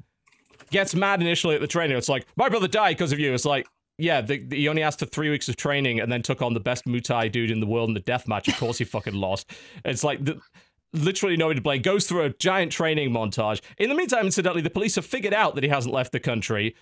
Gets 0.71 0.95
mad 0.95 1.21
initially 1.21 1.55
at 1.55 1.61
the 1.61 1.67
trainer. 1.67 1.95
It's 1.95 2.09
like 2.09 2.25
my 2.35 2.49
brother 2.49 2.67
died 2.67 2.97
because 2.97 3.11
of 3.13 3.19
you. 3.19 3.33
It's 3.33 3.45
like 3.45 3.67
yeah, 3.97 4.21
the, 4.21 4.37
the- 4.39 4.57
he 4.57 4.67
only 4.67 4.83
asked 4.83 4.99
for 4.99 5.05
three 5.05 5.29
weeks 5.29 5.47
of 5.49 5.55
training 5.55 5.99
and 5.99 6.11
then 6.11 6.21
took 6.21 6.41
on 6.41 6.53
the 6.53 6.59
best 6.59 6.85
Muay 6.85 7.03
Thai 7.03 7.27
dude 7.29 7.51
in 7.51 7.59
the 7.59 7.65
world 7.67 7.89
in 7.89 7.93
the 7.93 7.99
death 8.01 8.27
match. 8.27 8.47
Of 8.47 8.57
course, 8.57 8.77
he 8.77 8.83
fucking 8.85 9.13
lost. 9.13 9.49
It's 9.83 10.03
like 10.03 10.23
the, 10.23 10.39
literally 10.93 11.37
nobody 11.37 11.59
to 11.59 11.63
blame. 11.63 11.81
Goes 11.81 12.07
through 12.07 12.23
a 12.23 12.29
giant 12.29 12.71
training 12.71 13.11
montage. 13.11 13.61
In 13.77 13.89
the 13.89 13.95
meantime, 13.95 14.25
incidentally, 14.25 14.61
the 14.61 14.69
police 14.69 14.95
have 14.95 15.05
figured 15.05 15.33
out 15.33 15.55
that 15.55 15.63
he 15.63 15.69
hasn't 15.69 15.93
left 15.93 16.11
the 16.11 16.19
country. 16.19 16.75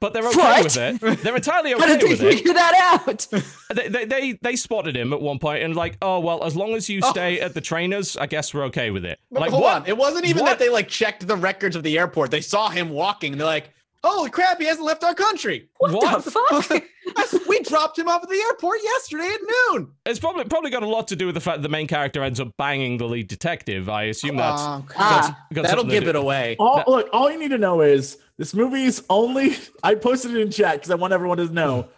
But 0.00 0.12
they're 0.12 0.26
okay 0.26 0.36
What? 0.36 0.64
with 0.64 0.76
it. 0.76 1.22
They're 1.22 1.36
entirely 1.36 1.70
How 1.78 1.78
okay 1.78 1.86
did 1.96 2.00
they 2.00 2.08
with 2.08 2.20
it 2.22 2.34
figure 2.38 2.54
that 2.54 3.00
out? 3.06 3.26
they, 3.74 3.88
they 3.88 4.04
they 4.04 4.32
they 4.42 4.56
spotted 4.56 4.96
him 4.96 5.12
at 5.12 5.20
one 5.22 5.38
point 5.38 5.62
and 5.62 5.76
like, 5.76 5.96
oh 6.02 6.18
well, 6.18 6.42
as 6.42 6.56
long 6.56 6.74
as 6.74 6.88
you 6.90 7.00
Oh. 7.04 7.10
stay 7.12 7.40
at 7.40 7.54
the 7.54 7.60
trainers, 7.60 8.16
I 8.16 8.26
guess 8.26 8.52
we're 8.52 8.64
okay 8.64 8.90
with 8.90 9.04
it. 9.04 9.20
But 9.30 9.42
Like 9.42 9.50
hold 9.52 9.62
what? 9.62 9.82
on, 9.82 9.86
it 9.86 9.96
wasn't 9.96 10.24
even 10.26 10.42
What? 10.42 10.48
that 10.50 10.58
they 10.58 10.70
like 10.70 10.88
checked 10.88 11.24
the 11.26 11.36
records 11.36 11.76
of 11.76 11.84
the 11.84 11.98
airport. 11.98 12.32
They 12.32 12.40
saw 12.40 12.68
him 12.68 12.90
walking. 12.90 13.32
And 13.34 13.40
they're 13.40 13.46
like, 13.46 13.70
"Holy 14.06 14.30
crap, 14.30 14.58
he 14.60 14.66
hasn't 14.66 14.86
left 14.86 15.02
our 15.04 15.14
country." 15.14 15.68
What, 15.78 15.92
What? 15.92 16.24
the 16.24 16.30
fuck? 16.30 16.82
We 17.48 17.60
dropped 17.60 17.98
him 17.98 18.08
off 18.08 18.22
at 18.22 18.28
the 18.28 18.42
airport 18.48 18.78
yesterday 18.82 19.28
at 19.32 19.40
noon. 19.74 19.92
It's 20.04 20.18
probably 20.18 20.44
probably 20.44 20.70
got 20.70 20.82
a 20.82 20.88
lot 20.88 21.08
to 21.08 21.16
do 21.16 21.26
with 21.26 21.34
the 21.34 21.40
fact 21.40 21.58
that 21.58 21.62
the 21.62 21.68
main 21.68 21.86
character 21.86 22.22
ends 22.22 22.40
up 22.40 22.48
banging 22.58 22.98
the 22.98 23.06
lead 23.06 23.28
detective. 23.28 23.88
I 23.88 24.04
assume 24.04 24.36
that's 24.36 24.60
Oh, 24.62 24.84
that's 24.88 25.28
Ah. 25.28 25.38
got 25.52 25.64
that'll 25.64 25.84
give 25.84 26.08
it 26.08 26.16
away. 26.16 26.56
All, 26.58 26.76
That- 26.76 26.88
look, 26.88 27.08
all 27.12 27.30
you 27.30 27.38
need 27.38 27.50
to 27.50 27.58
know 27.58 27.80
is 27.80 28.18
this 28.38 28.52
movie's 28.54 29.02
only. 29.08 29.56
I 29.82 29.94
posted 29.94 30.32
it 30.34 30.40
in 30.40 30.50
chat 30.50 30.74
because 30.76 30.90
I 30.90 30.96
want 30.96 31.12
everyone 31.12 31.38
to 31.38 31.46
know. 31.52 31.88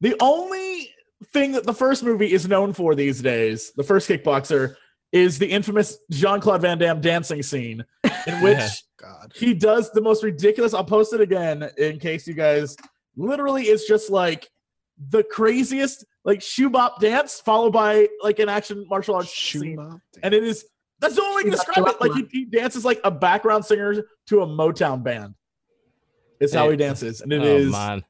The 0.00 0.14
only 0.20 0.90
thing 1.32 1.52
that 1.52 1.64
the 1.64 1.74
first 1.74 2.02
movie 2.02 2.32
is 2.32 2.46
known 2.48 2.72
for 2.72 2.94
these 2.94 3.20
days, 3.20 3.72
the 3.76 3.82
first 3.82 4.08
Kickboxer, 4.08 4.76
is 5.12 5.38
the 5.38 5.46
infamous 5.46 5.98
Jean 6.10 6.40
Claude 6.40 6.62
Van 6.62 6.78
Damme 6.78 7.00
dancing 7.00 7.42
scene, 7.42 7.84
in 8.26 8.34
which 8.42 8.58
Yeah. 8.58 8.68
God. 8.98 9.32
he 9.34 9.54
does 9.54 9.90
the 9.90 10.00
most 10.00 10.22
ridiculous. 10.22 10.72
I'll 10.74 10.84
post 10.84 11.12
it 11.12 11.20
again 11.20 11.68
in 11.76 11.98
case 11.98 12.26
you 12.28 12.34
guys. 12.34 12.76
Literally, 13.16 13.64
it's 13.64 13.86
just 13.88 14.10
like 14.10 14.48
the 15.10 15.22
craziest, 15.24 16.04
like 16.24 16.42
shoe 16.42 16.70
bop 16.70 17.00
dance 17.00 17.40
followed 17.40 17.72
by 17.72 18.06
like 18.22 18.38
an 18.38 18.48
action 18.48 18.86
martial 18.88 19.14
arts 19.16 19.34
scene 19.34 19.78
and 20.22 20.34
it 20.34 20.44
is 20.44 20.64
that's 21.00 21.14
the 21.16 21.22
only 21.22 21.36
way 21.36 21.40
I 21.40 21.42
can 21.44 21.50
describe 21.52 21.88
it. 21.88 22.00
Like 22.00 22.12
he, 22.12 22.26
he 22.30 22.44
dances 22.44 22.84
like 22.84 23.00
a 23.04 23.10
background 23.10 23.64
singer 23.64 24.04
to 24.26 24.42
a 24.42 24.46
Motown 24.46 25.02
band. 25.02 25.34
It's 26.38 26.52
how 26.52 26.66
Hey. 26.66 26.72
he 26.72 26.76
dances, 26.76 27.22
and 27.22 27.32
it 27.32 27.40
oh 27.40 27.44
is 27.56 27.72
man, 27.72 28.04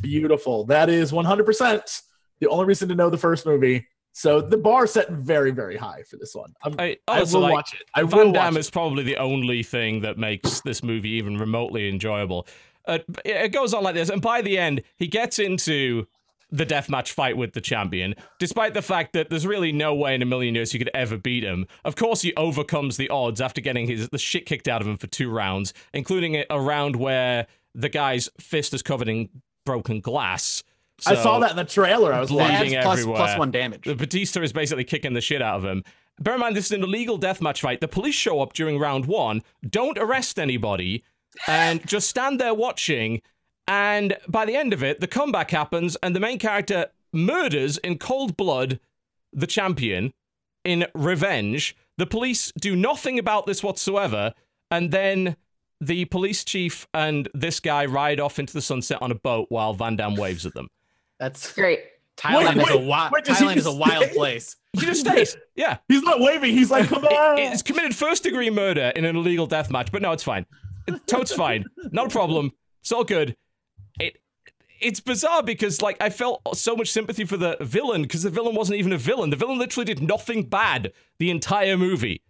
beautiful. 0.00 0.64
That 0.66 0.90
is 0.90 1.12
100 1.12 1.44
percent 1.46 2.00
the 2.40 2.48
only 2.48 2.66
reason 2.66 2.88
to 2.88 2.94
know 2.94 3.08
the 3.10 3.18
first 3.18 3.46
movie. 3.46 3.86
So 4.18 4.40
the 4.40 4.56
bar 4.56 4.88
set 4.88 5.10
very, 5.10 5.52
very 5.52 5.76
high 5.76 6.02
for 6.02 6.16
this 6.16 6.34
one. 6.34 6.52
I'm, 6.64 6.74
I, 6.76 6.96
I 7.06 7.22
will 7.22 7.38
like 7.38 7.52
watch 7.52 7.74
it. 7.74 7.84
I 7.94 8.02
will 8.02 8.10
Van 8.10 8.26
watch 8.32 8.34
Damme 8.34 8.56
is 8.56 8.68
probably 8.68 9.04
the 9.04 9.16
only 9.16 9.62
thing 9.62 10.00
that 10.00 10.18
makes 10.18 10.60
this 10.62 10.82
movie 10.82 11.10
even 11.10 11.38
remotely 11.38 11.88
enjoyable. 11.88 12.48
Uh, 12.84 12.98
it 13.24 13.52
goes 13.52 13.72
on 13.72 13.84
like 13.84 13.94
this, 13.94 14.08
and 14.08 14.20
by 14.20 14.42
the 14.42 14.58
end, 14.58 14.82
he 14.96 15.06
gets 15.06 15.38
into 15.38 16.08
the 16.50 16.66
deathmatch 16.66 17.12
fight 17.12 17.36
with 17.36 17.52
the 17.52 17.60
champion, 17.60 18.16
despite 18.40 18.74
the 18.74 18.82
fact 18.82 19.12
that 19.12 19.30
there's 19.30 19.46
really 19.46 19.70
no 19.70 19.94
way 19.94 20.16
in 20.16 20.22
a 20.22 20.26
million 20.26 20.52
years 20.52 20.74
you 20.74 20.80
could 20.80 20.90
ever 20.94 21.16
beat 21.16 21.44
him. 21.44 21.68
Of 21.84 21.94
course, 21.94 22.20
he 22.20 22.34
overcomes 22.34 22.96
the 22.96 23.08
odds 23.10 23.40
after 23.40 23.60
getting 23.60 23.86
his 23.86 24.08
the 24.08 24.18
shit 24.18 24.46
kicked 24.46 24.66
out 24.66 24.80
of 24.80 24.88
him 24.88 24.96
for 24.96 25.06
two 25.06 25.30
rounds, 25.30 25.72
including 25.94 26.42
a 26.50 26.60
round 26.60 26.96
where 26.96 27.46
the 27.72 27.88
guy's 27.88 28.28
fist 28.40 28.74
is 28.74 28.82
covered 28.82 29.08
in 29.08 29.28
broken 29.64 30.00
glass. 30.00 30.64
I 31.06 31.14
saw 31.14 31.38
that 31.38 31.52
in 31.52 31.56
the 31.56 31.64
trailer. 31.64 32.12
I 32.12 32.20
was 32.20 32.30
Bleeding 32.30 32.72
like, 32.74 32.86
everywhere. 32.86 33.16
plus 33.16 33.38
one 33.38 33.50
damage. 33.50 33.84
The 33.84 33.94
Batista 33.94 34.42
is 34.42 34.52
basically 34.52 34.84
kicking 34.84 35.12
the 35.12 35.20
shit 35.20 35.40
out 35.40 35.58
of 35.58 35.64
him. 35.64 35.84
Bear 36.20 36.34
in 36.34 36.40
mind, 36.40 36.56
this 36.56 36.66
is 36.66 36.72
an 36.72 36.82
illegal 36.82 37.18
deathmatch 37.18 37.60
fight. 37.60 37.80
The 37.80 37.88
police 37.88 38.16
show 38.16 38.40
up 38.40 38.52
during 38.52 38.78
round 38.78 39.06
one, 39.06 39.42
don't 39.68 39.96
arrest 39.96 40.38
anybody, 40.38 41.04
and 41.46 41.86
just 41.86 42.08
stand 42.08 42.40
there 42.40 42.54
watching. 42.54 43.22
And 43.68 44.16
by 44.26 44.44
the 44.44 44.56
end 44.56 44.72
of 44.72 44.82
it, 44.82 45.00
the 45.00 45.06
comeback 45.06 45.50
happens, 45.52 45.96
and 46.02 46.16
the 46.16 46.20
main 46.20 46.38
character 46.38 46.86
murders 47.12 47.78
in 47.78 47.98
cold 47.98 48.36
blood 48.36 48.80
the 49.32 49.46
champion 49.46 50.12
in 50.64 50.86
revenge. 50.94 51.76
The 51.96 52.06
police 52.06 52.52
do 52.60 52.74
nothing 52.74 53.18
about 53.18 53.46
this 53.46 53.62
whatsoever, 53.62 54.34
and 54.70 54.90
then 54.90 55.36
the 55.80 56.06
police 56.06 56.42
chief 56.44 56.88
and 56.92 57.28
this 57.32 57.60
guy 57.60 57.86
ride 57.86 58.18
off 58.18 58.38
into 58.38 58.52
the 58.52 58.62
sunset 58.62 58.98
on 59.00 59.12
a 59.12 59.14
boat 59.14 59.46
while 59.50 59.74
Van 59.74 59.94
Damme 59.94 60.16
waves 60.16 60.44
at 60.44 60.54
them. 60.54 60.68
That's 61.18 61.52
Great. 61.52 61.80
Thailand 62.16 62.56
Wait, 62.56 62.68
is 62.68 62.74
a 62.74 62.78
wild. 62.78 63.12
wait, 63.12 63.24
Thailand 63.24 63.56
is 63.56 63.66
a 63.66 63.70
just 63.70 63.78
wild 63.78 64.04
stay? 64.04 64.14
place. 64.14 64.56
He 64.72 64.80
just 64.86 65.00
stays. 65.00 65.36
Yeah. 65.54 65.78
He's 65.88 66.02
not 66.02 66.20
waving. 66.20 66.52
He's 66.52 66.70
like, 66.70 66.88
come 66.88 67.04
on. 67.06 67.38
It's 67.38 67.62
committed 67.62 67.94
first 67.94 68.22
degree 68.24 68.50
murder 68.50 68.92
in 68.94 69.04
an 69.04 69.16
illegal 69.16 69.46
death 69.46 69.70
match, 69.70 69.90
but 69.92 70.02
no, 70.02 70.12
it's 70.12 70.22
fine. 70.22 70.46
It, 70.86 71.06
totes 71.06 71.32
fine. 71.32 71.64
Not 71.90 72.06
a 72.06 72.10
problem. 72.10 72.52
It's 72.80 72.92
all 72.92 73.04
good. 73.04 73.36
It 74.00 74.20
it's 74.80 75.00
bizarre 75.00 75.42
because 75.42 75.82
like 75.82 75.96
I 76.00 76.10
felt 76.10 76.56
so 76.56 76.76
much 76.76 76.90
sympathy 76.92 77.24
for 77.24 77.36
the 77.36 77.56
villain 77.60 78.02
because 78.02 78.22
the 78.22 78.30
villain 78.30 78.54
wasn't 78.54 78.78
even 78.78 78.92
a 78.92 78.98
villain. 78.98 79.30
The 79.30 79.36
villain 79.36 79.58
literally 79.58 79.84
did 79.84 80.00
nothing 80.02 80.44
bad 80.44 80.92
the 81.18 81.30
entire 81.30 81.76
movie. 81.76 82.22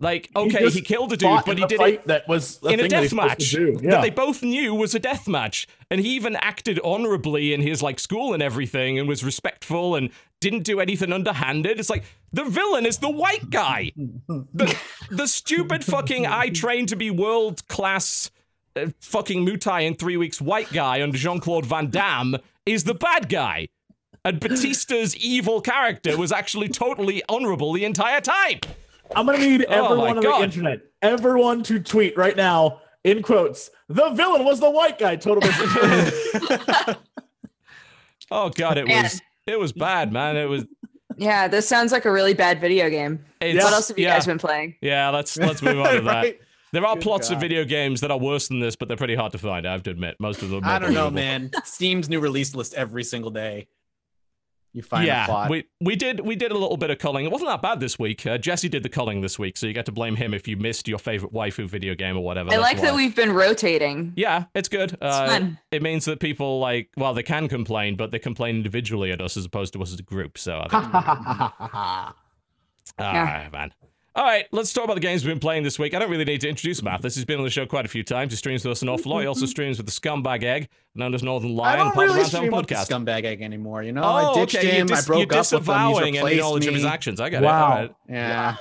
Like, 0.00 0.28
okay, 0.34 0.58
he, 0.64 0.70
just 0.70 0.84
killed 0.84 1.12
a 1.12 1.16
dude, 1.16 1.44
but 1.46 1.56
he 1.56 1.64
did 1.66 1.80
it 1.80 2.06
that 2.06 2.26
was 2.26 2.58
in 2.64 2.80
a 2.80 2.88
death 2.88 3.12
match 3.12 3.52
do. 3.52 3.78
that 3.78 4.02
they 4.02 4.10
both 4.10 4.42
knew 4.42 4.74
was 4.74 4.94
a 4.94 4.98
death 4.98 5.28
match. 5.28 5.68
And 5.88 6.00
he 6.00 6.16
even 6.16 6.34
acted 6.36 6.80
honorably 6.82 7.54
in 7.54 7.62
his 7.62 7.80
like 7.80 8.00
school 8.00 8.34
and 8.34 8.42
everything 8.42 8.98
and 8.98 9.08
was 9.08 9.22
respectful 9.22 9.94
and 9.94 10.10
didn't 10.40 10.64
do 10.64 10.80
anything 10.80 11.12
underhanded. 11.12 11.78
It's 11.78 11.90
like 11.90 12.04
the 12.32 12.44
villain 12.44 12.86
is 12.86 12.98
the 12.98 13.08
white 13.08 13.50
guy. 13.50 13.92
The, 13.96 14.76
the 15.10 15.28
stupid 15.28 15.84
fucking 15.84 16.26
I 16.26 16.48
trained 16.48 16.88
to 16.88 16.96
be 16.96 17.10
world 17.10 17.66
class 17.68 18.30
uh, 18.76 18.88
fucking 19.00 19.46
Muay 19.46 19.86
in 19.86 19.94
three 19.94 20.16
weeks 20.16 20.40
white 20.40 20.72
guy 20.72 21.02
under 21.02 21.16
Jean 21.16 21.38
Claude 21.38 21.66
Van 21.66 21.88
Damme 21.88 22.36
is 22.66 22.82
the 22.84 22.94
bad 22.94 23.28
guy. 23.28 23.68
And 24.24 24.40
Batista's 24.40 25.14
evil 25.16 25.60
character 25.60 26.16
was 26.16 26.32
actually 26.32 26.68
totally 26.68 27.22
honorable 27.28 27.72
the 27.72 27.84
entire 27.84 28.20
time. 28.20 28.60
I'm 29.14 29.26
gonna 29.26 29.38
need 29.38 29.64
Oh 29.68 29.84
everyone 29.84 30.16
on 30.18 30.22
God. 30.22 30.40
the 30.40 30.44
internet, 30.44 30.80
everyone 31.02 31.62
to 31.64 31.80
tweet 31.80 32.16
right 32.16 32.36
now 32.36 32.80
in 33.04 33.22
quotes. 33.22 33.70
The 33.88 34.10
villain 34.10 34.44
was 34.44 34.60
the 34.60 34.70
white 34.70 34.98
guy. 34.98 35.16
Total 35.16 35.40
misinformation. 35.48 36.96
Oh 38.30 38.48
god, 38.50 38.78
it 38.78 38.86
Man. 38.88 39.02
was 39.04 39.20
it 39.46 39.58
was 39.60 39.72
bad, 39.72 40.12
man. 40.12 40.36
It 40.36 40.46
was 40.48 40.64
Yeah, 41.18 41.46
this 41.46 41.68
sounds 41.68 41.92
like 41.92 42.04
a 42.06 42.10
really 42.10 42.34
bad 42.34 42.60
video 42.60 42.88
game. 42.88 43.24
it's, 43.40 43.62
What 43.62 43.72
else 43.72 43.88
have 43.88 43.98
you 43.98 44.04
yeah, 44.06 44.14
guys 44.16 44.26
been 44.26 44.38
playing? 44.38 44.76
Yeah, 44.80 45.10
let's 45.10 45.36
let's 45.36 45.60
move 45.62 45.78
on 45.78 45.94
to 45.94 46.00
that. 46.02 46.10
Right? 46.14 46.40
There 46.72 46.84
are 46.84 46.94
Good 46.96 47.02
plots 47.04 47.30
of 47.30 47.38
video 47.38 47.64
games 47.64 48.00
that 48.00 48.10
are 48.10 48.18
worse 48.18 48.48
than 48.48 48.58
this, 48.58 48.74
but 48.74 48.88
they're 48.88 48.96
pretty 48.96 49.14
hard 49.14 49.30
to 49.32 49.38
find. 49.38 49.64
I 49.68 49.72
have 49.72 49.84
to 49.84 49.90
admit, 49.90 50.16
most 50.18 50.42
of 50.42 50.48
them. 50.50 50.62
I 50.64 50.78
don't 50.80 50.92
know, 50.94 51.08
man. 51.10 51.50
Steam's 51.64 52.08
new 52.08 52.18
release 52.18 52.54
list 52.54 52.74
every 52.74 53.04
single 53.04 53.30
day. 53.30 53.68
You 54.74 54.82
find 54.82 55.04
a 55.04 55.06
Yeah, 55.06 55.26
plot. 55.26 55.50
we 55.50 55.64
we 55.80 55.94
did 55.94 56.20
we 56.20 56.34
did 56.34 56.50
a 56.50 56.58
little 56.58 56.76
bit 56.76 56.90
of 56.90 56.98
culling. 56.98 57.24
It 57.24 57.30
wasn't 57.30 57.50
that 57.50 57.62
bad 57.62 57.78
this 57.78 57.96
week. 57.96 58.26
Uh, 58.26 58.38
Jesse 58.38 58.68
did 58.68 58.82
the 58.82 58.88
culling 58.88 59.20
this 59.20 59.38
week, 59.38 59.56
so 59.56 59.68
you 59.68 59.72
get 59.72 59.86
to 59.86 59.92
blame 59.92 60.16
him 60.16 60.34
if 60.34 60.48
you 60.48 60.56
missed 60.56 60.88
your 60.88 60.98
favorite 60.98 61.32
waifu 61.32 61.68
video 61.68 61.94
game 61.94 62.16
or 62.16 62.24
whatever. 62.24 62.50
I 62.50 62.56
That's 62.56 62.62
like 62.62 62.80
that 62.82 62.96
we've 62.96 63.14
been 63.14 63.32
rotating. 63.32 64.12
Yeah, 64.16 64.46
it's 64.52 64.68
good. 64.68 64.94
It's 64.94 65.00
uh, 65.00 65.28
fun. 65.28 65.58
It 65.70 65.80
means 65.80 66.06
that 66.06 66.18
people 66.18 66.58
like, 66.58 66.88
well, 66.96 67.14
they 67.14 67.22
can 67.22 67.46
complain, 67.46 67.94
but 67.94 68.10
they 68.10 68.18
complain 68.18 68.56
individually 68.56 69.12
at 69.12 69.20
us 69.20 69.36
as 69.36 69.44
opposed 69.44 69.74
to 69.74 69.82
us 69.82 69.92
as 69.92 70.00
a 70.00 70.02
group. 70.02 70.38
So, 70.38 70.58
I 70.58 70.68
think, 70.68 70.92
ah, 72.98 73.48
man. 73.52 73.72
All 74.16 74.24
right, 74.24 74.46
let's 74.52 74.72
talk 74.72 74.84
about 74.84 74.94
the 74.94 75.00
games 75.00 75.24
we've 75.24 75.32
been 75.34 75.40
playing 75.40 75.64
this 75.64 75.76
week. 75.76 75.92
I 75.92 75.98
don't 75.98 76.08
really 76.08 76.24
need 76.24 76.40
to 76.42 76.48
introduce 76.48 76.80
Matt. 76.84 77.02
This 77.02 77.16
has 77.16 77.24
been 77.24 77.38
on 77.38 77.44
the 77.44 77.50
show 77.50 77.66
quite 77.66 77.84
a 77.84 77.88
few 77.88 78.04
times. 78.04 78.32
He 78.32 78.36
streams 78.36 78.64
with 78.64 78.70
us 78.70 78.82
an 78.82 78.88
awful 78.88 79.10
lot. 79.10 79.20
He 79.22 79.26
also 79.26 79.44
streams 79.56 79.76
with 79.76 79.86
the 79.86 79.92
Scumbag 79.92 80.44
Egg, 80.44 80.68
known 80.94 81.14
as 81.14 81.22
Northernlion, 81.22 81.64
I 81.64 81.74
don't 81.74 81.92
part 81.92 82.06
really 82.08 82.20
of 82.20 82.30
the 82.30 82.36
Roundtable 82.38 82.40
stream 82.40 82.52
with 82.52 82.66
the 82.68 82.74
Podcast. 82.76 82.88
scumbag 82.90 83.24
egg 83.24 83.42
anymore. 83.42 83.82
You 83.82 83.90
know, 83.92 84.04
Oh, 84.04 84.06
I 84.06 84.34
ditched 84.34 84.54
okay. 84.54 84.68
him. 84.78 84.86
Dis- 84.86 85.02
I 85.02 85.06
broke 85.06 85.22
up 85.22 85.28
with 85.28 85.32
him. 85.32 85.38
He's 85.38 85.50
disavowing 85.50 86.16
any 86.16 86.18
replaced 86.18 86.40
knowledge 86.42 86.66
of 86.68 86.74
his 86.74 86.84
actions. 86.84 87.18
I 87.20 87.26
it. 87.26 87.42
Wow. 87.42 87.64
All 87.64 87.76
right. 87.76 87.94
Yeah, 88.08 88.56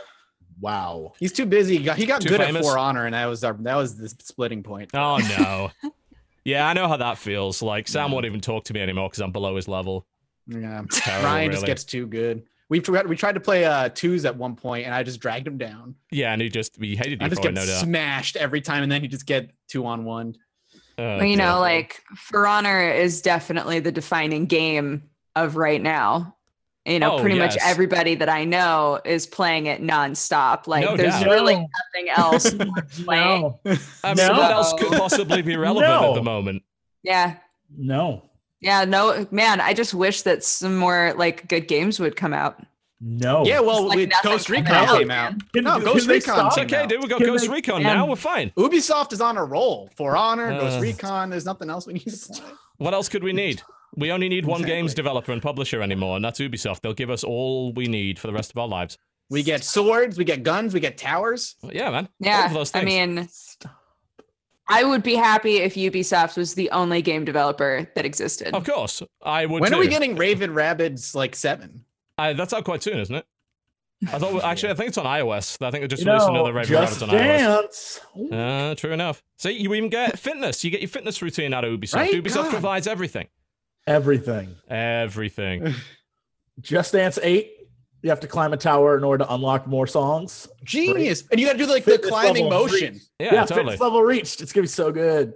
wow. 0.59 1.13
he's 1.19 1.31
too 1.31 1.45
busy. 1.45 1.77
He 1.77 1.83
got, 1.83 1.97
he 1.97 2.07
got 2.07 2.21
Too 2.21 2.29
good 2.29 2.41
famous? 2.41 2.65
at 2.65 2.71
For 2.71 2.79
Honor, 2.79 3.05
and 3.05 3.13
that 3.13 3.27
was 3.27 3.43
our 3.43 3.53
that 3.53 3.75
was 3.75 3.95
the 3.95 4.09
splitting 4.09 4.63
point. 4.63 4.89
Oh 4.95 5.19
no. 5.37 5.71
yeah, 6.45 6.67
I 6.67 6.73
know 6.73 6.87
how 6.87 6.97
that 6.97 7.19
feels. 7.19 7.61
Like 7.61 7.87
Sam 7.87 8.11
won't 8.11 8.25
even 8.25 8.41
talk 8.41 8.63
to 8.65 8.73
me 8.73 8.79
anymore 8.81 9.07
because 9.09 9.21
I'm 9.21 9.31
below 9.31 9.55
his 9.55 9.67
level. 9.67 10.07
Yeah, 10.47 10.81
Terrible, 10.91 11.25
Ryan 11.27 11.51
just 11.51 11.61
really. 11.61 11.67
gets 11.67 11.83
too 11.83 12.07
good. 12.07 12.43
We 12.73 12.79
tried 12.79 13.05
we 13.05 13.15
tried 13.15 13.33
to 13.35 13.39
play 13.39 13.65
uh 13.65 13.89
twos 13.89 14.25
at 14.25 14.35
one 14.35 14.55
point, 14.55 14.87
and 14.87 14.95
I 14.95 15.03
just 15.03 15.19
dragged 15.19 15.47
him 15.47 15.59
down. 15.59 15.93
Yeah, 16.09 16.33
and 16.33 16.41
he 16.41 16.49
just 16.49 16.75
he 16.81 16.95
hated 16.95 17.21
I 17.21 17.25
you 17.25 17.29
just 17.29 17.43
for 17.43 17.47
it, 17.49 17.53
get 17.53 17.59
no 17.61 17.65
doubt. 17.67 17.81
smashed 17.83 18.35
every 18.35 18.61
time, 18.61 18.81
and 18.81 18.91
then 18.91 19.01
he 19.01 19.07
just 19.07 19.27
get 19.27 19.51
two 19.67 19.85
on 19.85 20.05
one. 20.05 20.35
Well, 20.97 21.23
you 21.23 21.37
know, 21.37 21.53
dear. 21.53 21.59
like 21.61 22.01
For 22.17 22.47
Honor 22.47 22.89
is 22.89 23.21
definitely 23.21 23.79
the 23.79 23.91
defining 23.91 24.47
game 24.47 25.03
of 25.35 25.55
right 25.55 25.79
now. 25.81 26.35
You 26.85 26.99
know, 26.99 27.17
Oh, 27.17 27.19
pretty 27.21 27.37
much 27.37 27.55
everybody 27.61 28.15
that 28.15 28.27
I 28.27 28.43
know 28.43 28.99
is 29.05 29.27
playing 29.27 29.67
it 29.67 29.79
nonstop. 29.81 30.65
Like, 30.67 30.83
No 30.83 30.97
there's 30.97 31.13
doubt. 31.13 31.25
really 31.27 31.55
No. 31.55 31.67
nothing 31.93 32.09
else 32.09 32.53
playing. 33.05 33.41
No. 33.41 33.59
I 34.03 34.13
mean, 34.15 34.27
No. 34.27 34.33
what 34.33 34.51
else 34.51 34.73
could 34.73 34.91
possibly 34.97 35.41
be 35.43 35.55
relevant 35.57 35.91
at 35.91 36.13
the 36.15 36.23
moment? 36.23 36.63
Yeah. 37.03 37.35
No. 37.77 38.29
Yeah. 38.63 38.85
No, 38.85 39.27
man, 39.31 39.59
I 39.61 39.73
just 39.73 39.93
wish 39.93 40.21
that 40.23 40.43
some 40.43 40.77
more 40.77 41.13
like 41.17 41.47
good 41.47 41.67
games 41.67 41.99
would 41.99 42.15
come 42.15 42.33
out. 42.33 42.59
No. 43.05 43.45
Yeah, 43.45 43.59
well, 43.59 43.79
It's 43.79 43.89
like 43.89 43.97
we, 43.97 44.11
Ghost 44.23 44.49
Recon 44.49 44.71
out, 44.73 44.97
came 44.97 45.11
out. 45.11 45.33
Can- 45.51 45.65
No, 45.65 45.75
can 45.75 45.83
Ghost 45.83 46.07
they 46.07 46.13
Recon. 46.13 46.35
stop? 46.35 46.47
It's 46.47 46.55
came 46.55 46.65
okay, 46.67 46.75
out. 46.77 46.89
dude. 46.89 47.01
We 47.03 47.07
got 47.09 47.17
Can 47.17 47.27
Ghost 47.27 47.45
they- 47.47 47.51
Recon 47.51 47.81
Yeah. 47.81 47.93
now. 47.95 48.07
We're 48.07 48.15
fine. 48.15 48.51
Ubisoft 48.57 49.11
is 49.11 49.19
on 49.19 49.35
a 49.37 49.43
roll. 49.43 49.89
For 49.97 50.15
Honor, 50.15 50.51
Ghost 50.57 50.77
Uh. 50.77 50.81
Recon. 50.81 51.29
There's 51.29 51.43
nothing 51.45 51.69
else 51.69 51.85
we 51.85 51.93
need 51.93 52.05
to 52.07 52.33
play. 52.33 52.51
What 52.77 52.93
else 52.93 53.09
could 53.09 53.23
we 53.23 53.33
need? 53.33 53.61
We 53.95 54.09
only 54.11 54.29
need 54.29 54.45
one 54.45 54.61
Exactly. 54.61 54.75
games 54.81 54.93
developer 54.93 55.31
and 55.33 55.41
publisher 55.41 55.81
anymore, 55.81 56.15
and 56.15 56.23
that's 56.23 56.39
Ubisoft. 56.39 56.79
They'll 56.81 56.93
give 56.93 57.09
us 57.09 57.23
all 57.25 57.73
we 57.73 57.87
need 57.87 58.17
for 58.19 58.27
the 58.27 58.33
rest 58.33 58.51
of 58.51 58.57
our 58.57 58.67
lives. 58.69 58.97
We 59.29 59.43
get 59.43 59.63
swords, 59.65 60.17
we 60.17 60.23
get 60.23 60.43
guns, 60.43 60.73
we 60.73 60.79
get 60.79 60.97
towers. 60.97 61.55
Yeah, 61.61 61.89
man. 61.91 62.05
All 62.05 62.09
Yeah. 62.19 62.45
of 62.47 62.53
those 62.53 62.73
I 62.73 62.83
things. 62.85 62.85
mean, 62.85 63.27
I 64.67 64.83
would 64.83 65.03
be 65.03 65.15
happy 65.15 65.57
if 65.57 65.75
Ubisoft 65.75 66.37
was 66.37 66.53
the 66.55 66.69
only 66.71 67.01
game 67.01 67.25
developer 67.25 67.89
that 67.95 68.05
existed. 68.05 68.53
of 68.53 68.63
course, 68.65 69.03
I 69.21 69.45
would. 69.45 69.61
When 69.61 69.71
too. 69.71 69.77
are 69.77 69.81
we 69.81 69.87
getting 69.87 70.15
Raving 70.15 70.51
Rabbids 70.51 71.13
like 71.15 71.35
seven? 71.35 71.83
Uh, 72.17 72.33
that's 72.33 72.53
out 72.53 72.63
quite 72.63 72.81
soon, 72.83 72.99
isn't 72.99 73.15
it? 73.15 73.25
I 74.11 74.19
thought 74.19 74.43
actually, 74.43 74.71
I 74.71 74.75
think 74.75 74.89
it's 74.89 74.97
on 74.97 75.05
iOS. 75.05 75.57
I 75.61 75.71
think 75.71 75.81
they 75.83 75.87
just 75.87 76.03
You 76.03 76.09
released 76.11 76.27
know, 76.27 76.33
another 76.35 76.53
Raving 76.53 76.69
just 76.69 76.99
Rabbids 76.99 77.03
on 77.03 77.09
iOS. 77.09 77.17
dance. 77.17 78.01
Uh, 78.31 78.75
true 78.75 78.91
enough. 78.91 79.21
See, 79.37 79.51
you 79.51 79.73
even 79.73 79.89
get 79.89 80.17
fitness. 80.17 80.63
You 80.63 80.71
get 80.71 80.81
your 80.81 80.89
fitness 80.89 81.21
routine 81.21 81.53
out 81.53 81.65
of 81.65 81.77
Ubisoft. 81.77 81.95
Right? 81.95 82.13
Ubisoft 82.13 82.33
God. 82.43 82.51
provides 82.51 82.87
everything. 82.87 83.27
Everything. 83.87 84.55
Everything. 84.69 85.73
Just 86.61 86.93
Dance 86.93 87.19
8. 87.21 87.51
You 88.03 88.09
have 88.09 88.19
to 88.19 88.27
climb 88.27 88.53
a 88.53 88.57
tower 88.57 88.97
in 88.97 89.03
order 89.03 89.23
to 89.23 89.33
unlock 89.33 89.65
more 89.65 89.87
songs. 89.87 90.47
Genius. 90.63 91.23
And 91.31 91.39
you 91.39 91.47
gotta 91.47 91.57
do 91.57 91.65
like 91.65 91.85
the 91.85 91.97
climbing 91.97 92.49
motion. 92.49 92.95
reached. 92.95 93.09
Yeah, 93.17 93.31
totally. 93.45 93.63
fitness 93.63 93.79
level 93.79 94.03
reached. 94.03 94.41
It's 94.41 94.51
gonna 94.51 94.63
be 94.63 94.67
so 94.67 94.91
good. 94.91 95.33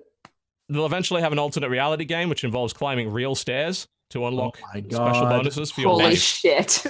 They'll 0.69 0.85
eventually 0.85 1.21
have 1.21 1.31
an 1.31 1.39
alternate 1.39 1.69
reality 1.69 2.03
game 2.03 2.27
which 2.27 2.43
involves 2.43 2.73
climbing 2.73 3.09
real 3.11 3.35
stairs 3.35 3.87
to 4.09 4.27
unlock 4.27 4.59
Oh 4.61 4.67
my 4.73 4.81
special 4.81 5.25
bonuses 5.27 5.71
for 5.71 5.81
your 5.81 5.91
Holy 5.91 6.03
life. 6.05 6.17
shit. 6.19 6.85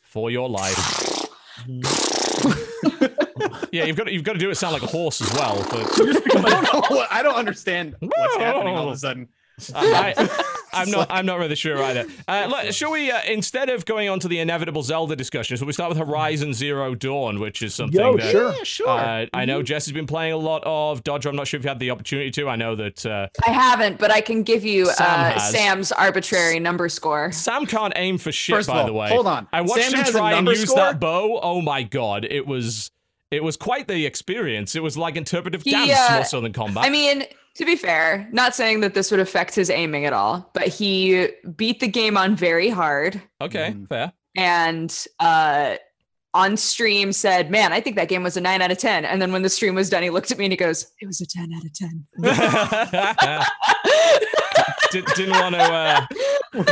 for 0.00 0.30
your 0.30 0.48
life. 0.48 1.28
yeah, 3.72 3.84
you've 3.84 3.96
got 3.96 4.04
to, 4.04 4.12
you've 4.12 4.24
got 4.24 4.34
to 4.34 4.38
do 4.38 4.50
it 4.50 4.54
sound 4.54 4.72
like 4.72 4.82
a 4.82 4.86
horse 4.86 5.20
as 5.20 5.32
well. 5.34 5.56
For, 5.64 5.76
I 6.02 6.50
don't 6.50 6.62
know. 6.74 6.96
What, 6.96 7.12
I 7.12 7.22
don't 7.22 7.34
understand 7.34 7.94
what's 8.00 8.36
happening 8.36 8.76
all 8.76 8.88
of 8.88 8.94
a 8.94 8.98
sudden. 8.98 9.28
Uh, 9.74 9.76
I, 9.76 10.14
am 10.72 10.90
not 10.90 11.08
I'm 11.10 11.26
not 11.26 11.38
really 11.38 11.56
sure 11.56 11.82
either. 11.82 12.06
Uh, 12.28 12.46
let, 12.50 12.74
shall 12.74 12.90
we 12.90 13.10
uh, 13.10 13.20
instead 13.26 13.70
of 13.70 13.86
going 13.86 14.08
on 14.08 14.20
to 14.20 14.28
the 14.28 14.38
inevitable 14.38 14.82
Zelda 14.82 15.16
discussion, 15.16 15.56
shall 15.56 15.66
we 15.66 15.72
start 15.72 15.88
with 15.88 15.98
Horizon 15.98 16.52
Zero 16.52 16.94
Dawn, 16.94 17.40
which 17.40 17.62
is 17.62 17.74
something 17.74 17.98
Yo, 17.98 18.16
that 18.18 18.30
sure. 18.30 18.52
Yeah, 18.52 18.62
sure. 18.64 18.88
uh, 18.88 19.26
I 19.32 19.44
know 19.46 19.62
Jess 19.62 19.86
has 19.86 19.92
been 19.92 20.06
playing 20.06 20.34
a 20.34 20.36
lot 20.36 20.62
of 20.64 21.02
Dodger. 21.04 21.30
I'm 21.30 21.36
not 21.36 21.46
sure 21.46 21.58
if 21.58 21.64
you 21.64 21.68
had 21.68 21.78
the 21.78 21.90
opportunity 21.90 22.30
to. 22.32 22.48
I 22.48 22.56
know 22.56 22.74
that 22.74 23.06
uh, 23.06 23.28
I 23.46 23.50
haven't, 23.50 23.98
but 23.98 24.10
I 24.10 24.20
can 24.20 24.42
give 24.42 24.64
you 24.64 24.86
Sam 24.86 25.36
uh. 25.36 25.38
Sam's 25.38 25.92
arbitrary 25.92 26.60
number 26.60 26.88
score. 26.88 27.32
Sam 27.32 27.64
can't 27.64 27.94
aim 27.96 28.18
for 28.18 28.30
shit. 28.30 28.56
First 28.56 28.68
by 28.68 28.80
all, 28.80 28.86
the 28.86 28.92
way, 28.92 29.08
hold 29.08 29.26
on. 29.26 29.48
I 29.52 29.62
watched 29.62 29.90
Sam 29.90 30.04
him 30.04 30.12
try 30.12 30.32
and 30.34 30.46
use 30.46 30.64
score? 30.64 30.76
that 30.76 31.00
bow. 31.00 31.40
Oh 31.42 31.62
my 31.62 31.82
god, 31.82 32.26
it 32.28 32.46
was 32.46 32.90
it 33.30 33.44
was 33.44 33.56
quite 33.56 33.88
the 33.88 34.06
experience. 34.06 34.74
It 34.74 34.82
was 34.82 34.96
like 34.96 35.16
interpretive 35.16 35.62
He, 35.62 35.72
dance 35.72 35.92
uh, 35.92 36.14
more 36.14 36.24
so 36.24 36.40
than 36.40 36.52
combat. 36.52 36.84
I 36.84 36.90
mean, 36.90 37.24
to 37.58 37.64
be 37.66 37.76
fair, 37.76 38.26
not 38.32 38.54
saying 38.54 38.80
that 38.80 38.94
this 38.94 39.10
would 39.10 39.20
affect 39.20 39.54
his 39.54 39.68
aiming 39.70 40.06
at 40.06 40.12
all, 40.14 40.50
but 40.54 40.66
he 40.68 41.28
beat 41.56 41.80
the 41.80 41.88
game 41.88 42.16
on 42.16 42.34
very 42.34 42.70
hard 42.70 43.20
okay, 43.40 43.74
Mhm. 43.76 43.88
fair. 43.88 44.12
and 44.36 45.06
uh 45.20 45.76
on 46.34 46.56
stream 46.58 47.10
said, 47.12 47.50
Man, 47.50 47.72
I 47.72 47.80
think 47.80 47.96
that 47.96 48.08
game 48.08 48.22
was 48.22 48.36
a 48.36 48.40
nine 48.40 48.60
out 48.60 48.70
of 48.70 48.76
10. 48.78 49.06
And 49.06 49.20
then 49.20 49.32
when 49.32 49.40
the 49.42 49.48
stream 49.48 49.74
was 49.74 49.88
done, 49.88 50.02
he 50.02 50.10
looked 50.10 50.30
at 50.30 50.36
me 50.38 50.44
and 50.44 50.52
he 50.52 50.56
goes, 50.58 50.86
It 51.00 51.06
was 51.06 51.20
a 51.22 51.26
10 51.26 51.50
out 51.56 51.64
of 51.64 51.72
10. 51.72 52.06
Did, 54.90 55.04
didn't 55.16 55.38
want 55.38 55.54
to 55.54 55.60
uh, 55.60 56.06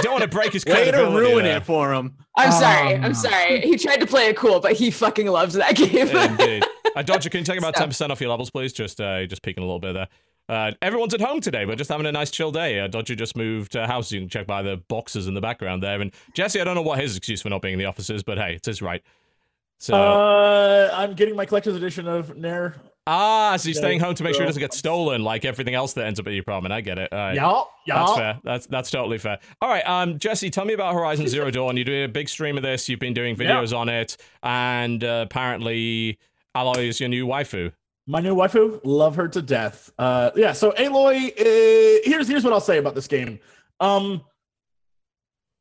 don't 0.00 0.12
want 0.12 0.22
to 0.22 0.28
break 0.28 0.52
his 0.54 0.64
Way 0.66 0.90
to 0.90 0.96
ruin 1.04 1.44
there. 1.44 1.58
it 1.58 1.66
for 1.66 1.92
him. 1.92 2.16
I'm 2.36 2.50
sorry. 2.52 2.94
I'm 2.96 3.12
sorry. 3.14 3.60
He 3.60 3.76
tried 3.76 4.00
to 4.00 4.06
play 4.06 4.28
it 4.28 4.36
cool, 4.38 4.58
but 4.60 4.72
he 4.72 4.90
fucking 4.90 5.26
loves 5.26 5.52
that 5.54 5.76
game. 5.76 6.08
Indeed. 6.08 6.64
Uh, 6.94 7.02
Dodger, 7.02 7.28
can 7.28 7.40
you 7.40 7.44
take 7.44 7.58
about 7.58 7.74
So- 7.76 7.80
ten 7.80 7.88
percent 7.90 8.10
off 8.12 8.18
your 8.20 8.30
levels, 8.30 8.48
please? 8.50 8.72
Just 8.72 9.00
uh, 9.02 9.26
just 9.26 9.42
peeking 9.42 9.62
a 9.62 9.66
little 9.66 9.80
bit 9.80 9.92
there. 9.94 10.08
Uh, 10.48 10.72
everyone's 10.80 11.12
at 11.14 11.20
home 11.20 11.40
today. 11.40 11.66
We're 11.66 11.74
just 11.76 11.90
having 11.90 12.06
a 12.06 12.12
nice 12.12 12.30
chill 12.30 12.52
day. 12.52 12.78
Uh, 12.80 12.86
Dodger 12.86 13.14
just 13.16 13.36
moved 13.36 13.74
uh, 13.76 13.86
house. 13.86 14.12
You 14.12 14.20
can 14.20 14.28
check 14.28 14.46
by 14.46 14.62
the 14.62 14.76
boxes 14.88 15.26
in 15.26 15.34
the 15.34 15.40
background 15.40 15.82
there. 15.82 16.00
And 16.00 16.12
Jesse, 16.34 16.60
I 16.60 16.64
don't 16.64 16.74
know 16.76 16.82
what 16.82 17.00
his 17.00 17.16
excuse 17.16 17.42
for 17.42 17.48
not 17.50 17.62
being 17.62 17.74
in 17.74 17.78
the 17.78 17.84
office 17.86 18.10
is, 18.10 18.22
but 18.22 18.38
hey, 18.38 18.54
it's 18.54 18.66
his 18.66 18.80
right. 18.80 19.02
So 19.78 19.94
Uh, 19.94 20.90
I'm 20.94 21.14
getting 21.14 21.36
my 21.36 21.44
collector's 21.46 21.74
edition 21.76 22.08
of 22.08 22.28
NieR. 22.36 22.74
ah, 23.06 23.56
so 23.56 23.68
he's 23.68 23.76
yeah, 23.76 23.80
staying 23.82 24.00
home 24.00 24.14
to 24.14 24.22
make 24.24 24.34
sure 24.34 24.44
it 24.44 24.46
doesn't 24.46 24.60
get 24.60 24.72
stolen, 24.72 25.22
like 25.22 25.44
everything 25.44 25.74
else 25.74 25.92
that 25.94 26.06
ends 26.06 26.18
up 26.18 26.26
at 26.26 26.32
your 26.32 26.40
apartment. 26.40 26.72
I 26.72 26.80
get 26.80 26.96
it. 26.98 27.12
All 27.12 27.18
right. 27.18 27.34
Yeah, 27.34 27.62
yeah. 27.86 27.94
That's 27.98 28.16
fair. 28.16 28.40
That's 28.42 28.66
that's 28.66 28.90
totally 28.90 29.18
fair. 29.18 29.38
All 29.60 29.68
right, 29.68 29.86
um, 29.86 30.18
Jesse, 30.18 30.48
tell 30.48 30.64
me 30.64 30.72
about 30.72 30.94
Horizon 30.94 31.28
Zero 31.28 31.50
Dawn. 31.50 31.76
You're 31.76 31.84
doing 31.84 32.04
a 32.04 32.08
big 32.08 32.28
stream 32.28 32.56
of 32.56 32.62
this. 32.62 32.88
You've 32.88 33.00
been 33.00 33.12
doing 33.14 33.36
videos 33.36 33.76
on 33.76 33.88
it, 33.90 34.16
and 34.42 35.04
uh, 35.04 35.24
apparently, 35.28 36.18
Aloy 36.56 36.88
is 36.88 36.98
your 37.00 37.10
new 37.10 37.26
waifu. 37.26 37.72
My 38.06 38.20
new 38.20 38.34
waifu, 38.36 38.80
love 38.84 39.16
her 39.16 39.26
to 39.28 39.42
death. 39.42 39.90
Uh, 39.98 40.30
yeah. 40.36 40.52
So 40.52 40.70
Aloy, 40.72 41.28
uh, 41.38 42.00
here's 42.04 42.28
here's 42.28 42.44
what 42.44 42.52
I'll 42.52 42.60
say 42.60 42.78
about 42.78 42.94
this 42.94 43.08
game. 43.08 43.40
Um, 43.80 44.22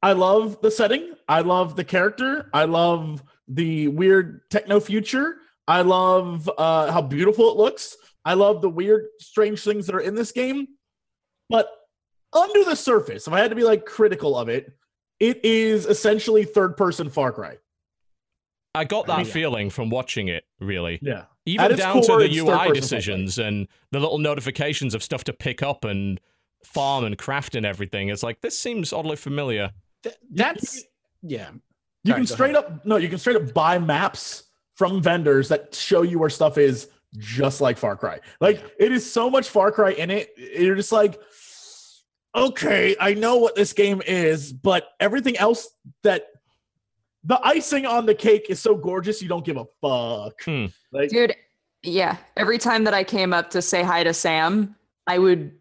I 0.03 0.13
love 0.13 0.61
the 0.61 0.69
setting. 0.69 1.13
I 1.27 1.41
love 1.41 1.75
the 1.75 1.83
character. 1.83 2.49
I 2.53 2.65
love 2.65 3.23
the 3.47 3.87
weird 3.87 4.41
techno 4.51 4.79
future. 4.79 5.37
I 5.67 5.81
love 5.81 6.49
uh, 6.57 6.91
how 6.91 7.01
beautiful 7.01 7.49
it 7.49 7.57
looks. 7.57 7.97
I 8.23 8.35
love 8.35 8.61
the 8.61 8.69
weird, 8.69 9.05
strange 9.19 9.63
things 9.63 9.87
that 9.87 9.95
are 9.95 9.99
in 9.99 10.13
this 10.13 10.31
game. 10.31 10.67
But 11.49 11.67
under 12.33 12.63
the 12.63 12.75
surface, 12.75 13.25
if 13.25 13.33
I 13.33 13.39
had 13.39 13.49
to 13.49 13.55
be 13.55 13.63
like 13.63 13.85
critical 13.85 14.37
of 14.37 14.49
it, 14.49 14.71
it 15.19 15.43
is 15.43 15.85
essentially 15.87 16.43
third 16.43 16.77
person 16.77 17.09
Far 17.09 17.31
Cry. 17.31 17.57
I 18.75 18.83
got 18.83 19.07
that 19.07 19.25
Yeah. 19.25 19.31
feeling 19.33 19.69
from 19.71 19.89
watching 19.89 20.27
it. 20.27 20.43
Really, 20.59 20.99
Yeah. 21.01 21.25
At 21.47 21.51
even 21.65 21.77
down 21.77 22.01
core, 22.01 22.19
to 22.19 22.27
the 22.27 22.37
UI 22.39 22.57
person 22.57 22.73
decisions 22.73 23.37
and 23.37 23.67
the 23.91 23.99
little 23.99 24.17
notifications 24.17 24.95
of 24.95 25.03
stuff 25.03 25.23
to 25.25 25.33
pick 25.33 25.61
up 25.61 25.85
and 25.85 26.19
farm 26.63 27.03
and 27.03 27.17
craft 27.17 27.55
and 27.55 27.65
everything. 27.65 28.09
It's 28.09 28.23
like 28.23 28.41
this 28.41 28.57
seems 28.57 28.91
oddly 28.91 29.15
familiar. 29.15 29.71
Th- 30.03 30.15
that's 30.31 30.83
yeah. 31.21 31.51
You 32.03 32.11
Sorry, 32.11 32.21
can 32.21 32.25
go 32.25 32.35
straight 32.35 32.55
up 32.55 32.85
no, 32.85 32.97
you 32.97 33.09
can 33.09 33.19
straight 33.19 33.35
up 33.35 33.53
buy 33.53 33.77
maps 33.77 34.43
from 34.75 35.01
vendors 35.01 35.49
that 35.49 35.73
show 35.73 36.01
you 36.01 36.19
where 36.19 36.29
stuff 36.29 36.57
is 36.57 36.89
just 37.17 37.61
like 37.61 37.77
Far 37.77 37.95
Cry. 37.95 38.19
Like 38.41 38.63
it 38.79 38.91
is 38.91 39.09
so 39.09 39.29
much 39.29 39.49
Far 39.49 39.71
Cry 39.71 39.91
in 39.91 40.09
it. 40.09 40.31
You're 40.37 40.75
just 40.75 40.91
like 40.91 41.19
okay, 42.35 42.95
I 42.99 43.13
know 43.13 43.37
what 43.37 43.55
this 43.55 43.71
game 43.73 44.01
is, 44.05 44.51
but 44.51 44.89
everything 44.99 45.37
else 45.37 45.69
that 46.03 46.27
the 47.25 47.39
icing 47.45 47.85
on 47.85 48.05
the 48.05 48.15
cake 48.15 48.47
is 48.49 48.59
so 48.59 48.75
gorgeous 48.75 49.21
you 49.21 49.27
don't 49.27 49.43
give 49.45 49.57
a 49.57 49.65
fuck. 49.81 50.41
Hmm. 50.43 50.65
Like 50.91 51.09
Dude, 51.09 51.35
yeah. 51.83 52.17
Every 52.37 52.57
time 52.57 52.83
that 52.85 52.93
I 52.93 53.03
came 53.03 53.33
up 53.33 53.49
to 53.51 53.61
say 53.61 53.83
hi 53.83 54.03
to 54.03 54.13
Sam, 54.13 54.75
I 55.07 55.17
would 55.19 55.51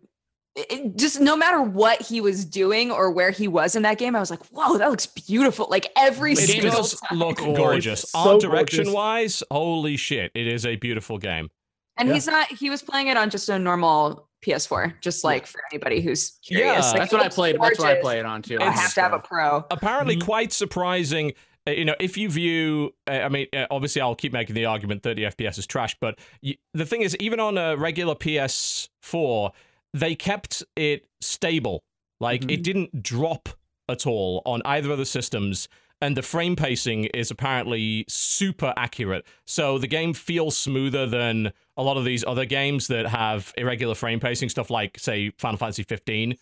it- 0.56 0.97
just 0.97 1.21
no 1.21 1.37
matter 1.37 1.61
what 1.62 2.00
he 2.00 2.21
was 2.21 2.44
doing 2.44 2.92
or 2.92 3.11
where 3.11 3.30
he 3.33 3.49
was 3.49 3.75
in 3.75 3.83
that 3.83 3.99
game, 3.99 4.14
I 4.14 4.21
was 4.21 4.30
like, 4.30 4.44
"Whoa, 4.52 4.78
that 4.78 4.88
looks 4.90 5.06
beautiful!" 5.06 5.66
Like 5.68 5.87
every 5.97 6.33
It 6.35 6.38
single 6.38 6.71
does 6.71 7.00
time. 7.00 7.18
look 7.18 7.42
Oh, 7.42 7.50
it's 7.50 7.59
gorgeous. 7.59 8.00
so 8.02 8.18
Art 8.18 8.40
direction 8.40 8.85
gorgeous. 8.85 8.94
wise, 8.94 9.42
holy 9.50 9.97
shit, 9.97 10.30
it 10.35 10.47
is 10.47 10.64
a 10.64 10.76
beautiful 10.76 11.18
game. 11.18 11.50
And 11.97 12.09
Yeah. 12.09 12.14
he's 12.14 12.26
not. 12.28 12.49
He 12.52 12.71
was 12.71 12.83
playing 12.83 13.09
it 13.09 13.16
on 13.16 13.30
just 13.30 13.49
a 13.49 13.59
normal 13.59 14.28
PS4, 14.42 14.94
just 15.00 15.25
like 15.25 15.47
for 15.47 15.61
anybody 15.73 16.00
who's 16.00 16.38
curious. 16.47 16.85
Yeah. 16.85 16.90
Like, 16.90 16.99
That's 17.00 17.12
what 17.12 17.21
I 17.21 17.25
looks 17.25 17.35
played. 17.35 17.56
That's 17.61 17.78
what 17.78 17.88
I 17.88 17.94
gorgeous. 18.00 18.21
it 18.21 18.26
on 18.26 18.42
too. 18.42 18.59
I 18.61 18.71
have 18.71 18.94
to 18.94 19.00
have 19.00 19.12
a 19.12 19.18
pro. 19.18 19.64
apparently 19.71 20.16
Mhm. 20.18 20.25
quite 20.25 20.52
surprising 20.52 21.33
you 21.66 21.85
know 21.85 21.94
if 22.00 22.16
you 22.16 22.28
view 22.28 22.94
uh, 23.06 23.12
i 23.12 23.28
mean 23.28 23.47
uh, 23.54 23.66
obviously 23.71 24.00
i'll 24.02 24.14
keep 24.14 24.33
making 24.33 24.54
the 24.54 24.64
argument 24.66 25.02
30 25.02 25.23
fps 25.23 25.59
is 25.59 25.66
trash 25.66 25.97
but 26.00 26.18
y 26.42 26.56
the 26.75 26.85
thing 26.87 27.02
is 27.02 27.16
even 27.21 27.40
on 27.40 27.56
a 27.59 27.76
regular 27.76 28.14
ps4 28.14 29.50
they 29.92 30.14
kept 30.14 30.62
it 30.76 31.06
stable 31.21 31.83
like 32.21 32.42
Mhm. 32.42 32.50
it 32.52 32.62
didn't 32.62 33.02
drop 33.02 33.49
at 33.88 34.06
all 34.06 34.42
on 34.44 34.62
either 34.64 34.90
of 34.92 34.99
the 34.99 35.06
systems 35.06 35.68
and 36.00 36.16
the 36.16 36.23
frame 36.23 36.56
pacing 36.56 37.04
is 37.14 37.30
apparently 37.30 38.04
super 38.09 38.75
accurate 38.76 39.25
so 39.47 39.78
the 39.78 39.87
game 39.87 40.12
feels 40.12 40.56
smoother 40.56 41.06
than 41.06 41.53
a 41.77 41.83
lot 41.83 41.96
of 41.96 42.05
these 42.05 42.24
other 42.27 42.44
games 42.44 42.88
that 42.88 43.07
have 43.07 43.53
irregular 43.57 43.94
frame 43.94 44.20
pacing 44.20 44.48
stuff 44.48 44.70
like 44.70 44.98
say 44.98 45.31
final 45.38 45.57
fantasy 45.59 45.83
15 45.83 46.37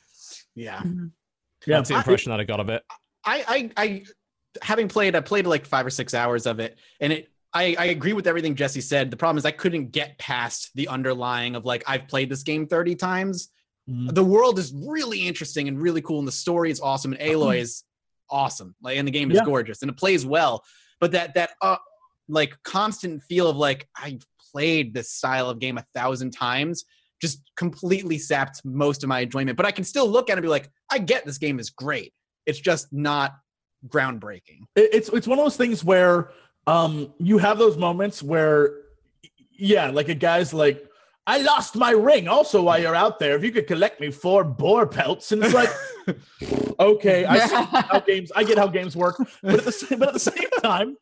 Yeah. 0.54 0.82
Yeah. 0.84 1.76
that's 1.76 1.88
the 1.90 1.94
I- 1.94 1.98
impression 1.98 2.30
that 2.30 2.40
i 2.40 2.44
got 2.44 2.60
of 2.60 2.68
it 2.70 2.82
I, 3.24 3.44
I, 3.46 3.70
I, 3.76 4.02
having 4.60 4.88
played, 4.88 5.14
I 5.16 5.20
played 5.20 5.46
like 5.46 5.64
five 5.66 5.86
or 5.86 5.90
six 5.90 6.14
hours 6.14 6.46
of 6.46 6.60
it, 6.60 6.78
and 7.00 7.12
it. 7.12 7.28
I, 7.54 7.76
I 7.78 7.84
agree 7.86 8.14
with 8.14 8.26
everything 8.26 8.54
Jesse 8.54 8.80
said. 8.80 9.10
The 9.10 9.16
problem 9.18 9.36
is 9.36 9.44
I 9.44 9.50
couldn't 9.50 9.90
get 9.92 10.16
past 10.16 10.70
the 10.74 10.88
underlying 10.88 11.54
of 11.54 11.66
like 11.66 11.84
I've 11.86 12.08
played 12.08 12.30
this 12.30 12.42
game 12.42 12.66
thirty 12.66 12.94
times. 12.94 13.50
Mhm. 13.90 14.14
The 14.14 14.24
world 14.24 14.58
is 14.58 14.72
really 14.74 15.26
interesting 15.26 15.68
and 15.68 15.78
really 15.78 16.00
cool, 16.00 16.18
and 16.18 16.26
the 16.26 16.32
story 16.32 16.70
is 16.70 16.80
awesome, 16.80 17.12
and 17.12 17.20
Aloy 17.20 17.58
is 17.58 17.84
awesome. 18.30 18.74
Like, 18.82 18.96
and 18.96 19.06
the 19.06 19.12
game 19.12 19.30
is 19.30 19.36
Yeah. 19.36 19.44
gorgeous, 19.44 19.82
and 19.82 19.90
it 19.90 19.98
plays 19.98 20.24
well. 20.24 20.64
But 20.98 21.12
that 21.12 21.34
that 21.34 21.50
uh, 21.60 21.76
like 22.26 22.54
constant 22.62 23.22
feel 23.24 23.50
of 23.50 23.56
like 23.58 23.86
I've 24.02 24.24
played 24.50 24.94
this 24.94 25.10
style 25.10 25.50
of 25.50 25.58
game 25.58 25.76
a 25.76 25.84
thousand 25.94 26.30
times 26.30 26.84
just 27.20 27.42
completely 27.56 28.16
sapped 28.18 28.62
most 28.64 29.02
of 29.02 29.08
my 29.08 29.20
enjoyment. 29.20 29.56
But 29.58 29.66
I 29.66 29.72
can 29.72 29.84
still 29.84 30.08
look 30.08 30.30
at 30.30 30.32
it 30.32 30.38
and 30.38 30.42
be 30.42 30.48
like, 30.48 30.70
I 30.90 30.98
get 30.98 31.26
this 31.26 31.38
game 31.38 31.60
is 31.60 31.68
great. 31.70 32.14
It's 32.46 32.58
just 32.58 32.92
not 32.92 33.34
groundbreaking. 33.88 34.60
it's 34.76 35.08
it's 35.08 35.26
one 35.26 35.38
of 35.38 35.44
those 35.44 35.56
things 35.56 35.84
where 35.84 36.30
um 36.66 37.12
you 37.18 37.38
have 37.38 37.58
those 37.58 37.76
moments 37.76 38.22
where 38.22 38.82
yeah 39.50 39.90
like 39.90 40.08
a 40.08 40.14
guy's 40.14 40.54
like 40.54 40.84
i 41.26 41.38
lost 41.38 41.76
my 41.76 41.90
ring. 41.90 42.28
Also 42.28 42.62
while 42.62 42.80
you're 42.80 42.94
out 42.94 43.18
there 43.18 43.36
if 43.36 43.44
you 43.44 43.50
could 43.50 43.66
collect 43.66 44.00
me 44.00 44.10
four 44.10 44.44
boar 44.44 44.86
pelts 44.86 45.32
and 45.32 45.42
it's 45.42 45.54
like 45.54 45.70
okay 46.80 47.24
i 47.24 47.38
see 47.46 47.54
how 47.88 48.00
games 48.00 48.30
i 48.36 48.44
get 48.44 48.58
how 48.58 48.66
games 48.66 48.96
work. 48.96 49.16
But 49.42 49.54
at 49.54 49.64
the 49.64 49.72
same 49.72 49.98
but 49.98 50.08
at 50.08 50.14
the 50.14 50.20
same 50.20 50.50
time 50.62 50.96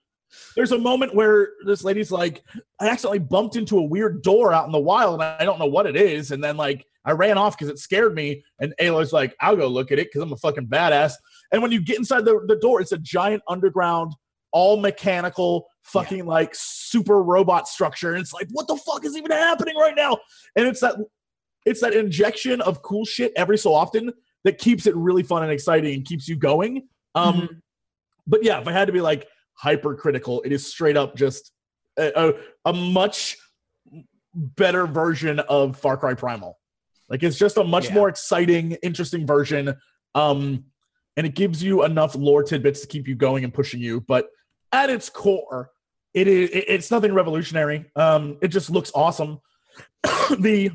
there's 0.55 0.73
a 0.73 0.79
moment 0.79 1.15
where 1.15 1.51
this 1.67 1.85
lady's 1.85 2.11
like 2.11 2.43
i 2.81 2.89
accidentally 2.89 3.19
bumped 3.19 3.57
into 3.57 3.79
a 3.79 3.83
weird 3.83 4.23
door 4.23 4.53
out 4.53 4.67
in 4.67 4.73
the 4.73 4.79
wild 4.79 5.15
and 5.15 5.23
i 5.23 5.45
don't 5.45 5.59
know 5.59 5.67
what 5.67 5.87
it 5.87 5.97
is. 5.97 6.31
And 6.31 6.43
then 6.43 6.57
like 6.57 6.87
i 7.05 7.13
ran 7.13 7.37
off 7.37 7.59
because 7.59 7.71
it 7.71 7.79
scared 7.79 8.15
me 8.15 8.43
and 8.59 8.75
aloy's 8.81 9.13
like 9.13 9.37
i'll 9.41 9.57
go 9.57 9.69
look 9.69 9.93
at 9.93 9.99
it 9.99 10.09
because 10.09 10.23
i'm 10.23 10.33
a 10.33 10.37
fucking 10.37 10.67
badass 10.67 11.13
and 11.53 11.63
when 11.63 11.73
you 11.73 11.81
get 11.81 11.99
inside 11.99 12.25
the, 12.25 12.41
the 12.47 12.57
door, 12.57 12.81
it's 12.81 12.93
a 12.93 12.99
giant 12.99 13.43
underground, 13.49 14.13
all 14.53 14.77
mechanical, 14.79 15.67
fucking 15.83 16.27
like 16.27 16.51
super 16.55 17.23
robot 17.23 17.69
structure. 17.69 18.13
And 18.13 18.21
it's 18.21 18.33
like, 18.33 18.49
what 18.51 18.67
the 18.69 18.77
fuck 18.77 19.05
is 19.05 19.17
even 19.17 19.31
happening 19.31 19.77
right 19.77 19.95
now? 19.97 20.19
And 20.57 20.67
it's 20.67 20.81
that 20.81 20.97
it's 21.67 21.81
that 21.83 21.93
injection 21.95 22.61
of 22.63 22.83
cool 22.83 23.05
shit 23.05 23.33
every 23.37 23.59
so 23.59 23.75
often 23.75 24.13
that 24.45 24.59
keeps 24.59 24.87
it 24.87 24.97
really 24.97 25.23
fun 25.23 25.43
and 25.43 25.53
exciting 25.53 25.95
and 25.95 26.05
keeps 26.07 26.27
you 26.29 26.37
going. 26.37 26.89
Um, 27.15 27.35
Mhm. 27.43 27.61
but 28.27 28.43
yeah, 28.43 28.61
if 28.61 28.67
I 28.67 28.73
had 28.73 28.87
to 28.87 28.93
be 28.93 29.01
like 29.03 29.29
hypercritical, 29.55 30.41
it 30.43 30.53
is 30.53 30.67
straight 30.67 30.97
up 30.97 31.17
just 31.17 31.53
a, 31.99 32.31
a, 32.31 32.33
a 32.65 32.73
much 32.73 33.37
better 34.35 34.87
version 34.87 35.39
of 35.41 35.77
Far 35.77 35.97
Cry 35.97 36.15
Primal. 36.15 36.59
Like 37.09 37.23
it's 37.23 37.37
just 37.37 37.57
a 37.59 37.65
much 37.65 37.89
Yeah. 37.89 37.95
more 37.95 38.09
exciting, 38.09 38.73
interesting 38.83 39.27
version. 39.27 39.77
Um, 40.15 40.65
and 41.21 41.27
it 41.27 41.35
gives 41.35 41.63
you 41.63 41.85
enough 41.85 42.15
lore 42.15 42.43
tidbits 42.43 42.81
to 42.81 42.87
keep 42.87 43.07
you 43.07 43.15
going 43.15 43.45
and 43.45 43.53
pushing 43.53 43.79
you. 43.79 44.01
But 44.01 44.31
at 44.73 44.89
its 44.89 45.11
core, 45.11 45.71
it 46.15 46.27
is 46.27 46.49
it's 46.51 46.91
nothing 46.91 47.13
revolutionary. 47.13 47.85
Um, 47.95 48.39
it 48.41 48.49
just 48.49 48.71
looks 48.71 48.91
awesome. 48.95 49.39
the 50.39 50.71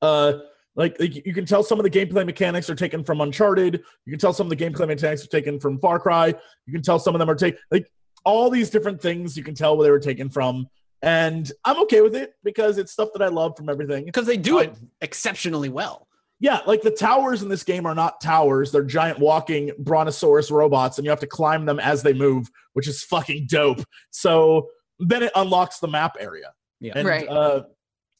uh 0.00 0.38
like, 0.74 0.98
like 0.98 1.26
you 1.26 1.34
can 1.34 1.44
tell 1.44 1.62
some 1.62 1.78
of 1.78 1.84
the 1.84 1.90
gameplay 1.90 2.24
mechanics 2.24 2.70
are 2.70 2.74
taken 2.74 3.04
from 3.04 3.20
Uncharted. 3.20 3.82
You 4.06 4.10
can 4.10 4.18
tell 4.18 4.32
some 4.32 4.50
of 4.50 4.56
the 4.56 4.64
gameplay 4.64 4.88
mechanics 4.88 5.22
are 5.22 5.28
taken 5.28 5.60
from 5.60 5.78
Far 5.80 6.00
Cry. 6.00 6.28
You 6.64 6.72
can 6.72 6.80
tell 6.80 6.98
some 6.98 7.14
of 7.14 7.18
them 7.18 7.28
are 7.28 7.34
taken 7.34 7.60
like 7.70 7.92
all 8.24 8.48
these 8.48 8.70
different 8.70 9.02
things 9.02 9.36
you 9.36 9.44
can 9.44 9.54
tell 9.54 9.76
where 9.76 9.84
they 9.84 9.90
were 9.90 10.00
taken 10.00 10.30
from. 10.30 10.66
And 11.02 11.52
I'm 11.66 11.78
okay 11.82 12.00
with 12.00 12.16
it 12.16 12.32
because 12.42 12.78
it's 12.78 12.92
stuff 12.92 13.10
that 13.12 13.22
I 13.22 13.28
love 13.28 13.54
from 13.54 13.68
everything. 13.68 14.06
Because 14.06 14.24
they 14.24 14.38
do 14.38 14.60
I- 14.60 14.62
it 14.62 14.76
exceptionally 15.02 15.68
well. 15.68 16.07
Yeah, 16.40 16.60
like 16.66 16.82
the 16.82 16.90
towers 16.92 17.42
in 17.42 17.48
this 17.48 17.64
game 17.64 17.84
are 17.84 17.94
not 17.96 18.20
towers. 18.20 18.70
They're 18.70 18.84
giant 18.84 19.18
walking 19.18 19.72
brontosaurus 19.78 20.50
robots, 20.52 20.96
and 20.98 21.04
you 21.04 21.10
have 21.10 21.20
to 21.20 21.26
climb 21.26 21.66
them 21.66 21.80
as 21.80 22.02
they 22.02 22.12
move, 22.12 22.48
which 22.74 22.86
is 22.86 23.02
fucking 23.02 23.46
dope. 23.48 23.80
So 24.10 24.68
then 25.00 25.22
it 25.24 25.32
unlocks 25.34 25.80
the 25.80 25.88
map 25.88 26.16
area. 26.20 26.52
Yeah. 26.80 26.92
And 26.94 27.08
Right. 27.08 27.28
uh, 27.28 27.64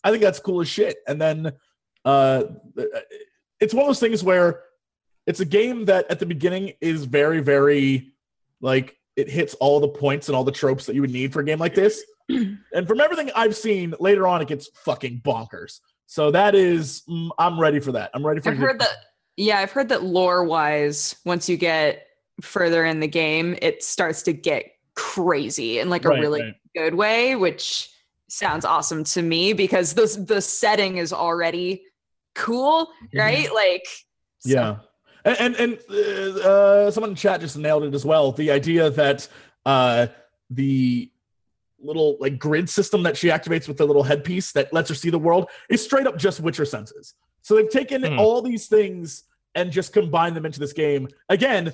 I 0.02 0.10
think 0.10 0.22
that's 0.22 0.40
cool 0.40 0.60
as 0.60 0.68
shit. 0.68 0.96
And 1.06 1.20
then 1.20 1.52
uh, 2.04 2.44
it's 3.60 3.72
one 3.74 3.82
of 3.84 3.88
those 3.88 4.00
things 4.00 4.24
where 4.24 4.62
it's 5.26 5.40
a 5.40 5.44
game 5.44 5.84
that 5.86 6.10
at 6.10 6.18
the 6.18 6.26
beginning 6.26 6.72
is 6.80 7.04
very, 7.04 7.40
very 7.40 8.12
like 8.60 8.96
it 9.16 9.28
hits 9.28 9.54
all 9.54 9.78
the 9.78 9.88
points 9.88 10.28
and 10.28 10.34
all 10.36 10.44
the 10.44 10.52
tropes 10.52 10.86
that 10.86 10.94
you 10.94 11.00
would 11.02 11.10
need 11.10 11.32
for 11.32 11.40
a 11.40 11.44
game 11.44 11.58
like 11.58 11.74
this. 11.74 12.02
and 12.28 12.86
from 12.86 13.00
everything 13.00 13.30
I've 13.36 13.56
seen, 13.56 13.94
later 14.00 14.26
on 14.26 14.40
it 14.42 14.48
gets 14.48 14.68
fucking 14.84 15.20
bonkers. 15.24 15.80
So 16.10 16.30
that 16.30 16.54
is, 16.54 17.02
mm, 17.06 17.28
I'm 17.38 17.60
ready 17.60 17.80
for 17.80 17.92
that. 17.92 18.10
I'm 18.14 18.26
ready 18.26 18.40
for. 18.40 18.50
I've 18.50 18.56
heard 18.56 18.80
that. 18.80 18.88
Yeah, 19.36 19.58
I've 19.58 19.70
heard 19.70 19.90
that 19.90 20.02
lore 20.02 20.42
wise, 20.42 21.14
once 21.26 21.50
you 21.50 21.58
get 21.58 22.06
further 22.40 22.84
in 22.86 22.98
the 23.00 23.06
game, 23.06 23.56
it 23.60 23.82
starts 23.84 24.22
to 24.22 24.32
get 24.32 24.64
crazy 24.94 25.78
in 25.78 25.90
like 25.90 26.06
a 26.06 26.08
Right, 26.08 26.20
really 26.20 26.40
right. 26.42 26.54
good 26.74 26.94
way, 26.94 27.36
which 27.36 27.90
sounds 28.28 28.64
awesome 28.64 29.04
to 29.04 29.20
me 29.22 29.52
because 29.52 29.92
the 29.94 30.06
the 30.26 30.40
setting 30.40 30.96
is 30.96 31.12
already 31.12 31.82
cool, 32.34 32.90
right? 33.14 33.52
Like, 33.54 33.86
so- 34.40 34.48
Yeah. 34.50 34.76
And 35.26 35.36
and, 35.40 35.56
and 35.56 35.78
uh, 35.90 36.40
uh, 36.40 36.90
someone 36.90 37.10
in 37.10 37.16
chat 37.16 37.40
just 37.42 37.58
nailed 37.58 37.84
it 37.84 37.94
as 37.94 38.04
well. 38.06 38.32
The 38.32 38.50
idea 38.50 38.88
that 38.88 39.28
uh, 39.66 40.06
the 40.48 41.10
little 41.80 42.16
like 42.20 42.38
grid 42.38 42.68
system 42.68 43.02
that 43.04 43.16
she 43.16 43.28
activates 43.28 43.68
with 43.68 43.76
the 43.76 43.86
little 43.86 44.02
headpiece 44.02 44.52
that 44.52 44.72
lets 44.72 44.88
her 44.88 44.94
see 44.94 45.10
the 45.10 45.18
world 45.18 45.48
is 45.68 45.82
straight 45.82 46.06
up 46.06 46.16
just 46.16 46.40
Witcher 46.40 46.64
senses. 46.64 47.14
So 47.42 47.54
they've 47.54 47.70
taken 47.70 48.02
Hmm. 48.04 48.18
all 48.18 48.42
these 48.42 48.66
things 48.66 49.24
and 49.54 49.70
just 49.72 49.92
combined 49.92 50.36
them 50.36 50.44
into 50.46 50.60
this 50.60 50.72
game. 50.72 51.08
Again, 51.28 51.72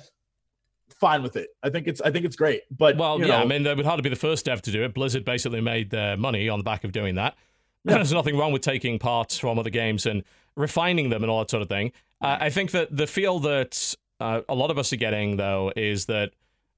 fine 0.99 1.21
with 1.23 1.35
it. 1.35 1.49
I 1.63 1.69
think 1.69 1.87
it's 1.87 2.01
I 2.01 2.11
think 2.11 2.25
it's 2.25 2.35
great. 2.35 2.61
But 2.71 2.97
Well, 2.97 3.19
you 3.19 3.25
yeah, 3.25 3.37
know, 3.37 3.43
I 3.43 3.45
mean, 3.45 3.63
they 3.63 3.73
would 3.73 3.85
hardly 3.85 4.03
be 4.03 4.09
the 4.09 4.15
first 4.15 4.45
dev 4.45 4.61
to 4.63 4.71
do 4.71 4.83
it. 4.83 4.93
Blizzard 4.93 5.25
basically 5.25 5.61
made 5.61 5.89
their 5.89 6.15
money 6.17 6.47
on 6.49 6.59
the 6.59 6.63
back 6.63 6.83
of 6.83 6.91
doing 6.91 7.15
that. 7.15 7.35
Yeah. 7.87 7.95
There's 7.97 8.11
nothing 8.13 8.35
wrong 8.35 8.51
with 8.51 8.63
taking 8.63 8.97
parts 8.97 9.37
from 9.37 9.59
other 9.59 9.69
games 9.69 10.07
and 10.07 10.23
refining 10.55 11.09
them 11.11 11.21
and 11.23 11.29
all 11.29 11.37
that 11.39 11.51
sort 11.51 11.61
of 11.61 11.69
thing. 11.69 11.91
Uh, 12.19 12.37
I 12.39 12.49
think 12.49 12.71
that 12.71 12.95
the 12.97 13.05
feel 13.05 13.37
that 13.41 13.93
uh, 14.19 14.41
a 14.49 14.55
lot 14.55 14.71
of 14.71 14.79
us 14.79 14.91
are 14.91 14.95
getting, 14.95 15.37
though, 15.37 15.71
is 15.75 16.07
that 16.07 16.31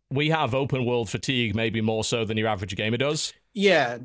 we 0.10 0.30
have 0.30 0.56
open 0.56 0.86
world 0.86 1.10
fatigue, 1.10 1.56
maybe 1.56 1.82
more 1.82 2.04
so 2.04 2.24
than 2.26 2.38
your 2.38 2.48
average 2.48 2.76
gamer 2.76 2.98
does. 2.98 3.34
Yeah, 3.54 3.98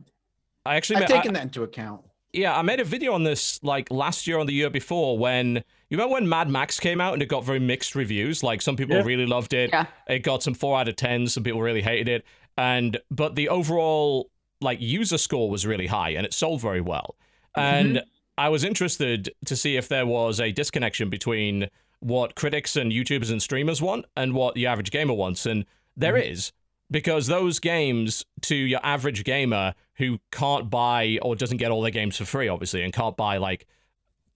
I 0.67 0.77
actually, 0.77 0.97
I've 0.97 1.09
ma- 1.09 1.15
I- 1.17 1.19
taken 1.19 1.35
that 1.35 1.43
into 1.45 1.63
account. 1.63 2.03
yeah, 2.33 2.57
I 2.57 2.63
made 2.63 2.81
a 2.81 2.85
video 2.85 3.13
on 3.13 3.25
this 3.25 3.63
like 3.63 3.91
last 3.91 4.27
year 4.27 4.39
or 4.39 4.45
the 4.45 4.53
year 4.53 4.71
before 4.71 5.19
when 5.19 5.57
you 5.57 5.99
remember 5.99 6.15
when 6.15 6.29
Mad 6.29 6.49
Max 6.49 6.81
came 6.81 7.01
out 7.01 7.13
and 7.13 7.23
it 7.23 7.27
got 7.27 7.45
very 7.45 7.61
mixed 7.61 7.95
reviews. 7.95 8.43
Like 8.43 8.63
some 8.63 8.77
people 8.77 8.97
Yeah. 8.97 9.03
really 9.03 9.27
loved 9.27 9.53
it. 9.53 9.71
Yeah. 9.71 9.87
It 10.09 10.21
got 10.21 10.43
some 10.43 10.55
four 10.55 10.79
out 10.79 10.89
of 10.89 10.97
ten. 10.97 11.27
Some 11.27 11.43
people 11.45 11.61
really 11.61 11.83
hated 11.83 12.09
it. 12.09 12.25
And 12.57 12.99
but 13.11 13.35
the 13.35 13.49
overall 13.51 14.31
like 14.61 14.81
user 14.81 15.19
score 15.19 15.51
was 15.51 15.67
really 15.67 15.87
high 15.89 16.11
and 16.11 16.25
it 16.25 16.33
sold 16.33 16.61
very 16.61 16.81
well. 16.81 17.17
And 17.57 17.97
mm-hmm. 17.97 18.09
I 18.39 18.49
was 18.49 18.65
interested 18.65 19.31
to 19.45 19.55
see 19.57 19.77
if 19.77 19.89
there 19.89 20.07
was 20.07 20.41
a 20.41 20.53
disconnection 20.53 21.11
between 21.11 21.69
what 22.01 22.35
critics 22.35 22.77
and 22.77 22.91
YouTubers 22.91 23.31
and 23.31 23.43
streamers 23.43 23.83
want 23.83 24.07
and 24.17 24.33
what 24.35 24.55
the 24.55 24.67
average 24.67 24.91
gamer 24.91 25.13
wants. 25.15 25.45
And 25.45 25.67
there 25.97 26.15
mm-hmm. 26.15 26.33
is 26.33 26.53
because 26.91 27.27
those 27.27 27.59
games 27.59 28.25
to 28.43 28.55
your 28.55 28.81
average 28.83 29.25
gamer 29.25 29.75
who 29.95 30.19
can't 30.31 30.71
buy 30.71 31.19
or 31.23 31.35
doesn't 31.35 31.57
get 31.57 31.71
all 31.71 31.83
their 31.83 31.91
games 31.91 32.17
for 32.17 32.25
free 32.25 32.49
obviously 32.49 32.83
and 32.83 32.93
can't 32.93 33.17
buy 33.17 33.39
like 33.39 33.67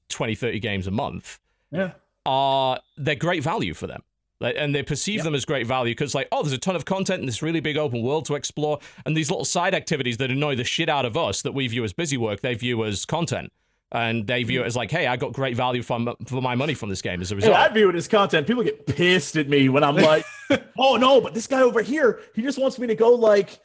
20 0.09 0.35
30 0.35 0.59
games 0.61 0.87
a 0.87 0.91
month 0.91 1.39
yeah. 1.71 1.93
are 2.25 2.81
they're 2.97 3.15
great 3.15 3.43
value 3.43 3.75
for 3.75 3.87
them. 3.87 4.03
Like, 4.39 4.57
and 4.59 4.75
they 4.75 4.83
perceive 4.83 5.25
them 5.25 5.35
as 5.35 5.47
great 5.47 5.67
value 5.67 5.93
because 5.95 6.15
like 6.15 6.29
oh 6.31 6.43
there's 6.43 6.53
a 6.53 6.59
ton 6.59 6.77
of 6.77 6.85
content 6.85 7.21
in 7.21 7.27
this 7.27 7.41
really 7.41 7.61
big 7.61 7.79
open 7.79 8.03
world 8.03 8.27
to 8.27 8.35
explore 8.35 8.79
and 9.07 9.17
these 9.17 9.31
little 9.31 9.47
side 9.47 9.75
activities 9.75 10.19
that 10.19 10.31
annoy 10.31 10.57
the 10.57 10.65
shit 10.65 10.91
out 10.91 11.07
of 11.07 11.17
us 11.17 11.41
that 11.41 11.53
we 11.53 11.67
view 11.69 11.85
as 11.85 11.95
busy 11.95 12.19
work 12.19 12.43
they 12.43 12.53
view 12.53 12.85
as 12.85 13.07
content 13.07 13.51
and 13.93 14.27
they 14.27 14.43
view 14.43 14.63
it 14.63 14.67
as 14.67 14.75
like 14.75 14.91
hey 14.91 15.07
i 15.07 15.17
got 15.17 15.33
great 15.33 15.57
value 15.57 15.81
from 15.83 16.13
for 16.27 16.43
my 16.43 16.55
money 16.57 16.75
from 16.75 16.89
this 16.89 17.01
game 17.01 17.21
as 17.21 17.31
a 17.31 17.35
Hey, 17.35 17.37
result 17.37 17.57
I 17.57 17.69
view 17.69 17.89
it 17.89 17.95
as 17.95 18.09
content. 18.09 18.47
People 18.47 18.65
get 18.65 18.85
pissed 18.87 19.37
at 19.37 19.49
me 19.49 19.69
when 19.69 19.85
I'm 19.85 19.95
like, 19.97 20.25
"Oh 20.79 20.97
no, 20.97 21.21
but 21.21 21.35
this 21.35 21.47
guy 21.47 21.63
over 21.63 21.83
here, 21.83 22.21
he 22.35 22.43
just 22.43 22.59
wants 22.59 22.79
me 22.79 22.87
to 22.89 22.95
go 22.97 23.11
like 23.15 23.61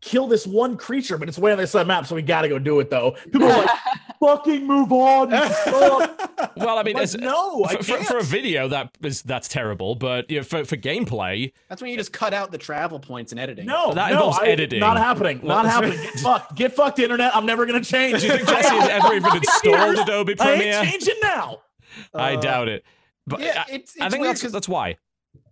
kill 0.00 0.26
this 0.26 0.46
one 0.46 0.76
creature, 0.76 1.16
but 1.18 1.28
it's 1.28 1.38
way 1.38 1.52
on 1.52 1.58
the 1.58 1.66
side 1.66 1.86
map, 1.86 2.06
so 2.06 2.14
we 2.14 2.22
got 2.22 2.42
to 2.42 2.48
go 2.48 2.58
do 2.58 2.78
it 2.80 2.88
though." 2.90 3.16
People 3.24 3.44
are 3.44 3.58
like, 3.64 3.70
"Fucking 4.22 4.66
move 4.66 4.92
on." 4.92 5.30
Well 6.56 6.76
i 6.78 6.82
mean 6.82 6.94
Like, 6.94 7.04
as- 7.04 7.16
no, 7.16 7.64
I 7.64 7.76
for, 7.76 7.82
for, 7.82 7.96
can't. 7.96 8.06
for 8.06 8.18
a 8.18 8.22
video 8.22 8.68
that 8.68 8.90
is 9.02 9.22
that's 9.22 9.48
terrible 9.48 9.94
but 9.94 10.30
you 10.30 10.38
know, 10.38 10.42
for, 10.44 10.64
for 10.64 10.76
gameplay 10.76 11.52
That's 11.68 11.80
when 11.80 11.90
you 11.90 11.96
just 11.96 12.12
cut 12.12 12.34
out 12.34 12.50
the 12.52 12.58
travel 12.58 12.98
points 13.00 13.32
and 13.32 13.40
editing. 13.40 13.64
No, 13.66 13.92
That 13.94 14.10
no, 14.10 14.16
involves 14.16 14.38
I- 14.40 14.46
editing. 14.48 14.80
Not 14.80 14.96
happening. 14.98 15.40
Well, 15.40 15.62
Not 15.62 15.66
happening. 15.66 15.98
Get 16.02 16.20
fucked. 16.20 16.54
Get 16.56 16.72
fucked, 16.74 16.98
internet. 16.98 17.34
I'm 17.34 17.46
never 17.46 17.64
gonna 17.64 17.82
change. 17.82 18.20
do 18.20 18.26
you 18.26 18.32
think 18.34 18.48
jesse 18.48 18.74
has 18.74 18.88
ever 18.88 19.14
even 19.14 19.34
installed 19.36 19.98
adobe 19.98 20.34
Premiere? 20.34 20.52
I 20.54 20.56
premiere 20.56 20.74
ain't 20.80 20.90
changing 20.90 21.14
now. 21.22 21.58
I 22.14 22.34
Uh, 22.36 22.40
doubt 22.40 22.68
it. 22.68 22.84
But 23.26 23.40
yeah, 23.40 23.64
I, 23.68 23.72
it's, 23.72 23.94
it's 23.94 24.00
I 24.04 24.08
think 24.08 24.22
weird 24.22 24.30
that's 24.34 24.42
'cause- 24.42 24.52
that's 24.52 24.68
why. 24.68 24.96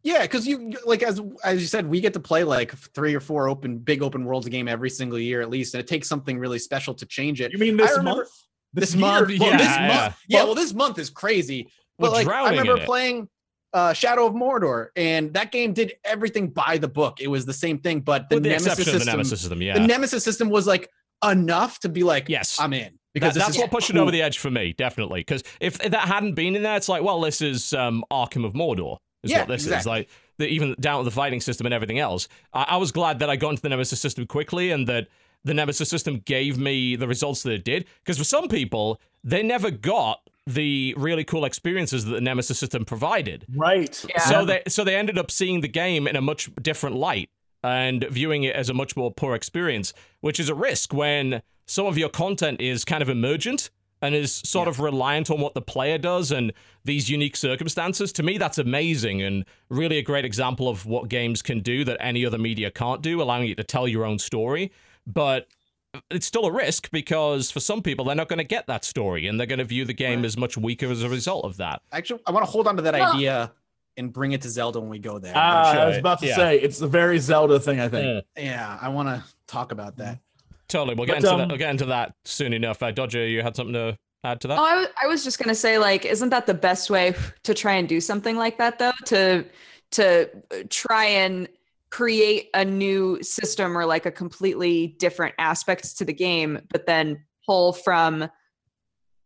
Yeah, 0.02 0.22
because 0.22 0.46
you 0.46 0.74
like 0.86 1.02
as 1.02 1.20
as 1.44 1.60
you 1.60 1.66
said, 1.66 1.86
we 1.86 2.00
get 2.00 2.12
to 2.14 2.20
play 2.20 2.42
like 2.44 2.72
three 2.74 3.14
or 3.14 3.20
four 3.20 3.48
open 3.48 3.78
big 3.78 4.02
open 4.02 4.24
worlds 4.24 4.46
a 4.46 4.50
game 4.50 4.66
every 4.68 4.90
single 4.90 5.18
year 5.18 5.40
at 5.40 5.50
least, 5.50 5.74
and 5.74 5.80
it 5.80 5.86
takes 5.86 6.08
something 6.08 6.38
really 6.38 6.58
special 6.58 6.94
to 6.94 7.06
change 7.06 7.40
it. 7.40 7.52
You 7.52 7.58
mean 7.58 7.76
this 7.76 7.90
remember- 7.96 8.16
month? 8.20 8.28
This 8.72 8.94
year? 8.94 9.00
month, 9.00 9.28
well, 9.38 9.50
Yeah, 9.50 9.56
this 9.56 9.66
yeah. 9.66 9.88
month, 9.88 10.16
yeah. 10.28 10.44
Well, 10.44 10.54
this 10.54 10.72
month 10.72 10.98
is 10.98 11.10
crazy. 11.10 11.70
But 11.98 12.12
We're 12.12 12.24
like, 12.24 12.28
I 12.28 12.50
remember 12.50 12.84
playing 12.84 13.28
uh, 13.72 13.92
Shadow 13.92 14.26
of 14.26 14.34
Mordor, 14.34 14.88
and 14.96 15.34
that 15.34 15.52
game 15.52 15.72
did 15.72 15.94
everything 16.04 16.48
by 16.48 16.78
the 16.78 16.88
book. 16.88 17.20
It 17.20 17.28
was 17.28 17.46
the 17.46 17.52
same 17.52 17.78
thing, 17.78 18.00
but 18.00 18.28
the 18.28 18.36
With 18.36 18.44
the 18.44 18.50
Nemesis 18.50 18.74
system, 18.76 18.98
the 18.98 19.04
Nemesis 19.04 19.40
system, 19.40 19.62
yeah. 19.62 19.74
the 19.74 19.86
Nemesis 19.86 20.24
system 20.24 20.48
was 20.48 20.66
like 20.66 20.88
enough 21.24 21.78
to 21.80 21.88
be 21.88 22.02
like, 22.02 22.28
Yes. 22.28 22.58
I'm 22.58 22.72
in 22.72 22.98
because 23.14 23.34
this 23.34 23.44
that's 23.44 23.58
what 23.58 23.70
pushed 23.70 23.90
it 23.90 23.96
over 23.96 24.10
the 24.10 24.22
edge 24.22 24.38
for 24.38 24.50
me, 24.50 24.72
definitely. 24.72 25.20
Because 25.20 25.42
if 25.60 25.78
that 25.78 26.08
hadn't 26.08 26.34
been 26.34 26.56
in 26.56 26.62
there, 26.62 26.76
it's 26.76 26.88
like, 26.88 27.02
well, 27.02 27.20
this 27.20 27.40
is 27.40 27.72
um, 27.72 28.04
Arkham 28.10 28.44
of 28.44 28.52
Mordor. 28.52 28.98
Is 29.22 29.30
Yeah, 29.30 29.40
what 29.40 29.48
this 29.48 29.62
is 29.62 29.66
exactly. 29.68 29.90
like. 29.90 30.08
The, 30.38 30.46
even 30.46 30.74
down 30.80 31.00
to 31.00 31.04
the 31.04 31.10
fighting 31.10 31.42
system 31.42 31.66
and 31.66 31.74
everything 31.74 31.98
else. 31.98 32.26
I, 32.54 32.62
I 32.70 32.76
was 32.78 32.92
glad 32.92 33.18
that 33.18 33.28
I 33.28 33.36
got 33.36 33.50
into 33.50 33.60
the 33.62 33.68
Nemesis 33.68 34.00
system 34.00 34.26
quickly 34.26 34.70
and 34.70 34.86
that 34.86 35.08
the 35.44 35.54
Nemesis 35.54 35.88
system 35.88 36.22
gave 36.24 36.58
me 36.58 36.96
the 36.96 37.08
results 37.08 37.42
that 37.42 37.52
it 37.52 37.64
did. 37.64 37.86
Because 38.04 38.18
for 38.18 38.24
some 38.24 38.48
people, 38.48 39.00
they 39.24 39.42
never 39.42 39.70
got 39.70 40.20
the 40.46 40.94
really 40.96 41.24
cool 41.24 41.44
experiences 41.44 42.04
that 42.04 42.12
the 42.12 42.20
Nemesis 42.20 42.58
system 42.58 42.84
provided. 42.84 43.46
Right. 43.54 44.04
Yeah. 44.08 44.20
So 44.20 44.44
they 44.44 44.62
so 44.68 44.84
they 44.84 44.96
ended 44.96 45.18
up 45.18 45.30
seeing 45.30 45.60
the 45.60 45.68
game 45.68 46.06
in 46.06 46.16
a 46.16 46.20
much 46.20 46.50
different 46.60 46.96
light 46.96 47.30
and 47.62 48.04
viewing 48.10 48.44
it 48.44 48.56
as 48.56 48.68
a 48.68 48.74
much 48.74 48.96
more 48.96 49.10
poor 49.12 49.34
experience, 49.34 49.92
which 50.20 50.40
is 50.40 50.48
a 50.48 50.54
risk 50.54 50.92
when 50.92 51.42
some 51.66 51.86
of 51.86 51.98
your 51.98 52.08
content 52.08 52.60
is 52.60 52.84
kind 52.84 53.02
of 53.02 53.08
emergent 53.08 53.70
and 54.02 54.14
is 54.14 54.32
sort 54.32 54.66
of 54.66 54.80
reliant 54.80 55.30
on 55.30 55.40
what 55.40 55.54
the 55.54 55.60
player 55.60 55.98
does 55.98 56.32
and 56.32 56.52
these 56.84 57.10
unique 57.10 57.36
circumstances. 57.36 58.12
To 58.12 58.22
me, 58.22 58.38
that's 58.38 58.56
amazing 58.58 59.20
and 59.20 59.44
really 59.68 59.98
a 59.98 60.02
great 60.02 60.24
example 60.24 60.68
of 60.68 60.86
what 60.86 61.08
games 61.08 61.42
can 61.42 61.60
do 61.60 61.84
that 61.84 61.98
any 62.00 62.24
other 62.24 62.38
media 62.38 62.70
can't 62.70 63.02
do, 63.02 63.20
allowing 63.20 63.46
you 63.46 63.54
to 63.56 63.64
tell 63.64 63.86
your 63.86 64.04
own 64.06 64.18
story. 64.18 64.72
But 65.06 65.46
it's 66.10 66.26
still 66.26 66.44
a 66.46 66.52
risk 66.52 66.90
because 66.92 67.50
for 67.50 67.58
some 67.60 67.82
people, 67.82 68.04
they're 68.04 68.14
not 68.14 68.28
going 68.28 68.38
to 68.38 68.44
get 68.44 68.66
that 68.68 68.84
story 68.84 69.26
and 69.26 69.38
they're 69.40 69.46
going 69.46 69.58
to 69.58 69.64
view 69.64 69.84
the 69.84 69.92
game 69.94 70.24
as 70.24 70.36
much 70.36 70.56
weaker 70.56 70.86
as 70.90 71.02
a 71.02 71.08
result 71.08 71.44
of 71.44 71.56
that. 71.56 71.82
Actually, 71.92 72.20
I 72.26 72.30
want 72.30 72.44
to 72.46 72.50
hold 72.50 72.68
on 72.68 72.76
to 72.76 72.82
that 72.82 72.94
Well- 72.94 73.14
idea 73.14 73.52
and 73.96 74.12
bring 74.12 74.32
it 74.32 74.40
to 74.42 74.48
Zelda 74.48 74.78
when 74.80 74.88
we 74.88 74.98
go 75.00 75.18
there. 75.18 75.32
Ah, 75.34 75.72
Sure, 75.72 75.82
I 75.82 75.86
was 75.88 75.98
about 75.98 76.20
to 76.20 76.26
yeah. 76.26 76.36
say 76.36 76.58
it's 76.60 76.78
the 76.78 76.86
very 76.86 77.18
Zelda 77.18 77.58
thing. 77.58 77.80
I 77.80 77.88
think. 77.88 78.24
yeah, 78.36 78.78
I 78.80 78.88
want 78.88 79.08
to 79.08 79.22
talk 79.46 79.72
about 79.72 79.96
that. 79.96 80.18
Totally. 80.68 80.94
We'll 80.94 81.06
get 81.06 81.14
But, 81.14 81.24
into 81.24 81.32
um, 81.32 81.38
that. 81.40 81.48
We'll 81.48 81.58
get 81.58 81.70
into 81.70 81.86
that 81.86 82.14
soon 82.24 82.52
enough. 82.52 82.80
Uh, 82.82 82.92
Dodger, 82.92 83.26
you 83.26 83.42
had 83.42 83.56
something 83.56 83.72
to 83.74 83.98
add 84.22 84.40
to 84.42 84.48
that? 84.48 84.58
Oh, 84.58 84.62
I, 84.62 84.70
w- 84.70 84.88
I 85.02 85.06
was 85.08 85.24
just 85.24 85.38
gonna 85.40 85.54
say, 85.56 85.78
like, 85.78 86.04
isn't 86.04 86.28
that 86.28 86.46
the 86.46 86.54
best 86.54 86.88
way 86.88 87.14
to 87.42 87.52
try 87.52 87.74
and 87.74 87.88
do 87.88 88.00
something 88.00 88.36
like 88.36 88.56
that, 88.58 88.78
though? 88.78 88.92
To 89.06 89.44
to 89.92 90.30
uh, 90.52 90.56
try 90.70 91.06
and 91.06 91.48
create 91.90 92.48
a 92.54 92.64
new 92.64 93.20
system 93.22 93.76
or 93.76 93.84
like 93.86 94.06
a 94.06 94.10
completely 94.12 94.88
different 94.98 95.34
aspect 95.38 95.98
to 95.98 96.04
the 96.04 96.12
game, 96.12 96.60
but 96.70 96.86
then 96.86 97.24
pull 97.46 97.72
from 97.72 98.28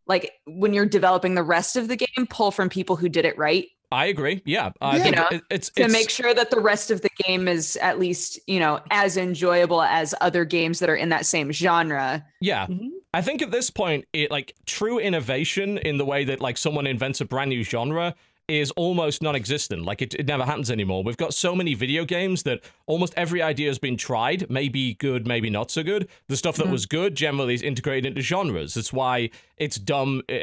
like 0.07 0.31
when 0.45 0.73
you're 0.73 0.85
developing 0.85 1.35
the 1.35 1.43
rest 1.43 1.75
of 1.75 1.87
the 1.87 1.95
game, 1.95 2.27
pull 2.29 2.51
from 2.51 2.69
people 2.69 2.95
who 2.95 3.09
did 3.09 3.25
it 3.25 3.37
right 3.37 3.67
I 3.91 4.07
agree. 4.07 4.41
Yeah, 4.45 4.71
I 4.81 4.97
Yeah. 4.97 5.03
think 5.03 5.15
You 5.15 5.21
know, 5.21 5.27
it- 5.31 5.43
it's 5.51 5.69
to 5.69 5.87
make 5.87 6.09
sure 6.09 6.33
that 6.33 6.49
the 6.49 6.59
rest 6.59 6.89
of 6.89 7.01
the 7.01 7.09
game 7.23 7.47
is 7.47 7.77
at 7.77 7.99
least 7.99 8.39
you 8.47 8.59
know 8.59 8.79
as 8.89 9.15
enjoyable 9.15 9.81
as 9.83 10.13
other 10.21 10.43
games 10.43 10.79
that 10.79 10.89
are 10.89 10.95
in 10.95 11.09
that 11.09 11.25
same 11.25 11.51
genre. 11.51 12.25
yeah. 12.41 12.65
Mhm. 12.65 12.89
I 13.13 13.21
think 13.21 13.41
at 13.43 13.51
this 13.51 13.69
point, 13.69 14.05
it 14.11 14.31
like 14.31 14.53
true 14.65 14.97
innovation 14.99 15.77
in 15.77 15.97
the 15.97 16.03
way 16.03 16.25
that 16.25 16.41
like 16.41 16.57
someone 16.57 16.87
invents 16.87 17.21
a 17.21 17.25
brand 17.25 17.49
new 17.51 17.63
genre 17.63 18.15
is 18.47 18.71
almost 18.71 19.21
non-existent. 19.21 19.83
Like 19.85 20.01
it, 20.01 20.13
it 20.15 20.27
never 20.27 20.43
happens 20.43 20.69
anymore. 20.69 21.03
We've 21.03 21.17
got 21.17 21.33
so 21.33 21.55
many 21.55 21.73
video 21.73 22.05
games 22.05 22.43
that 22.43 22.61
almost 22.85 23.13
every 23.17 23.41
idea 23.41 23.69
has 23.69 23.79
been 23.79 23.97
tried, 23.97 24.49
maybe 24.49 24.93
good, 24.95 25.25
maybe 25.27 25.49
not 25.49 25.71
so 25.71 25.83
good. 25.83 26.07
The 26.27 26.37
stuff 26.37 26.55
that 26.57 26.67
Mhm. 26.67 26.71
was 26.71 26.85
good 26.85 27.15
generally 27.15 27.53
is 27.55 27.61
integrated 27.61 28.05
into 28.05 28.21
genres. 28.21 28.75
That's 28.75 28.93
why 28.93 29.29
it's 29.57 29.77
dumb. 29.77 30.21
uh, 30.31 30.35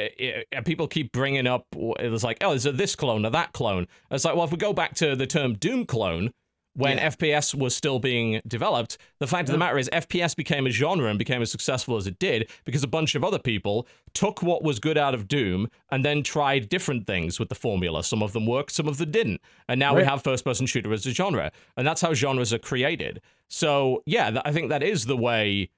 uh, 0.56 0.60
people 0.62 0.88
keep 0.88 1.12
bringing 1.12 1.46
up 1.46 1.66
it's 2.00 2.24
like, 2.24 2.38
oh, 2.42 2.52
is 2.52 2.66
it 2.66 2.76
this 2.76 2.96
clone 2.96 3.24
or 3.24 3.30
that 3.30 3.52
clone? 3.52 3.86
It's 4.10 4.24
like, 4.24 4.34
well, 4.34 4.44
if 4.44 4.50
we 4.50 4.56
go 4.58 4.72
back 4.72 4.94
to 4.96 5.14
the 5.14 5.26
term 5.26 5.54
Doom 5.54 5.86
clone, 5.86 6.32
when 6.74 6.96
Yeah. 6.96 7.10
FPS 7.10 7.54
was 7.54 7.76
still 7.76 7.98
being 7.98 8.40
developed, 8.46 8.96
the 9.18 9.26
fact 9.26 9.42
of 9.42 9.46
the 9.48 9.52
mm-hmm. 9.52 9.58
matter 9.60 9.78
is 9.78 9.90
FPS 9.92 10.34
became 10.34 10.66
a 10.66 10.70
genre 10.70 11.08
and 11.08 11.18
became 11.18 11.42
as 11.42 11.50
successful 11.50 11.96
as 11.96 12.06
it 12.06 12.18
did 12.18 12.50
because 12.64 12.82
a 12.82 12.88
bunch 12.88 13.14
of 13.14 13.22
other 13.22 13.38
people 13.38 13.86
took 14.14 14.42
what 14.42 14.62
was 14.62 14.78
good 14.78 14.96
out 14.96 15.14
of 15.14 15.28
Doom 15.28 15.68
and 15.90 16.04
then 16.04 16.22
tried 16.22 16.68
different 16.68 17.06
things 17.06 17.38
with 17.38 17.50
the 17.50 17.54
formula. 17.54 18.02
Some 18.02 18.22
of 18.22 18.32
them 18.32 18.46
worked, 18.46 18.72
some 18.72 18.88
of 18.88 18.98
them 18.98 19.10
didn't. 19.10 19.40
And 19.68 19.78
now 19.78 19.94
we 19.94 20.04
have 20.04 20.22
first 20.22 20.44
person 20.44 20.66
shooter 20.66 20.92
as 20.92 21.04
a 21.06 21.12
genre. 21.12 21.52
And 21.76 21.86
that's 21.86 22.00
how 22.00 22.14
genres 22.14 22.52
are 22.52 22.58
created. 22.58 23.20
So, 23.48 24.02
yeah, 24.06 24.30
th- 24.30 24.42
I 24.44 24.52
think 24.52 24.70
that 24.70 24.82
is 24.82 25.04
the 25.04 25.16
way 25.16 25.70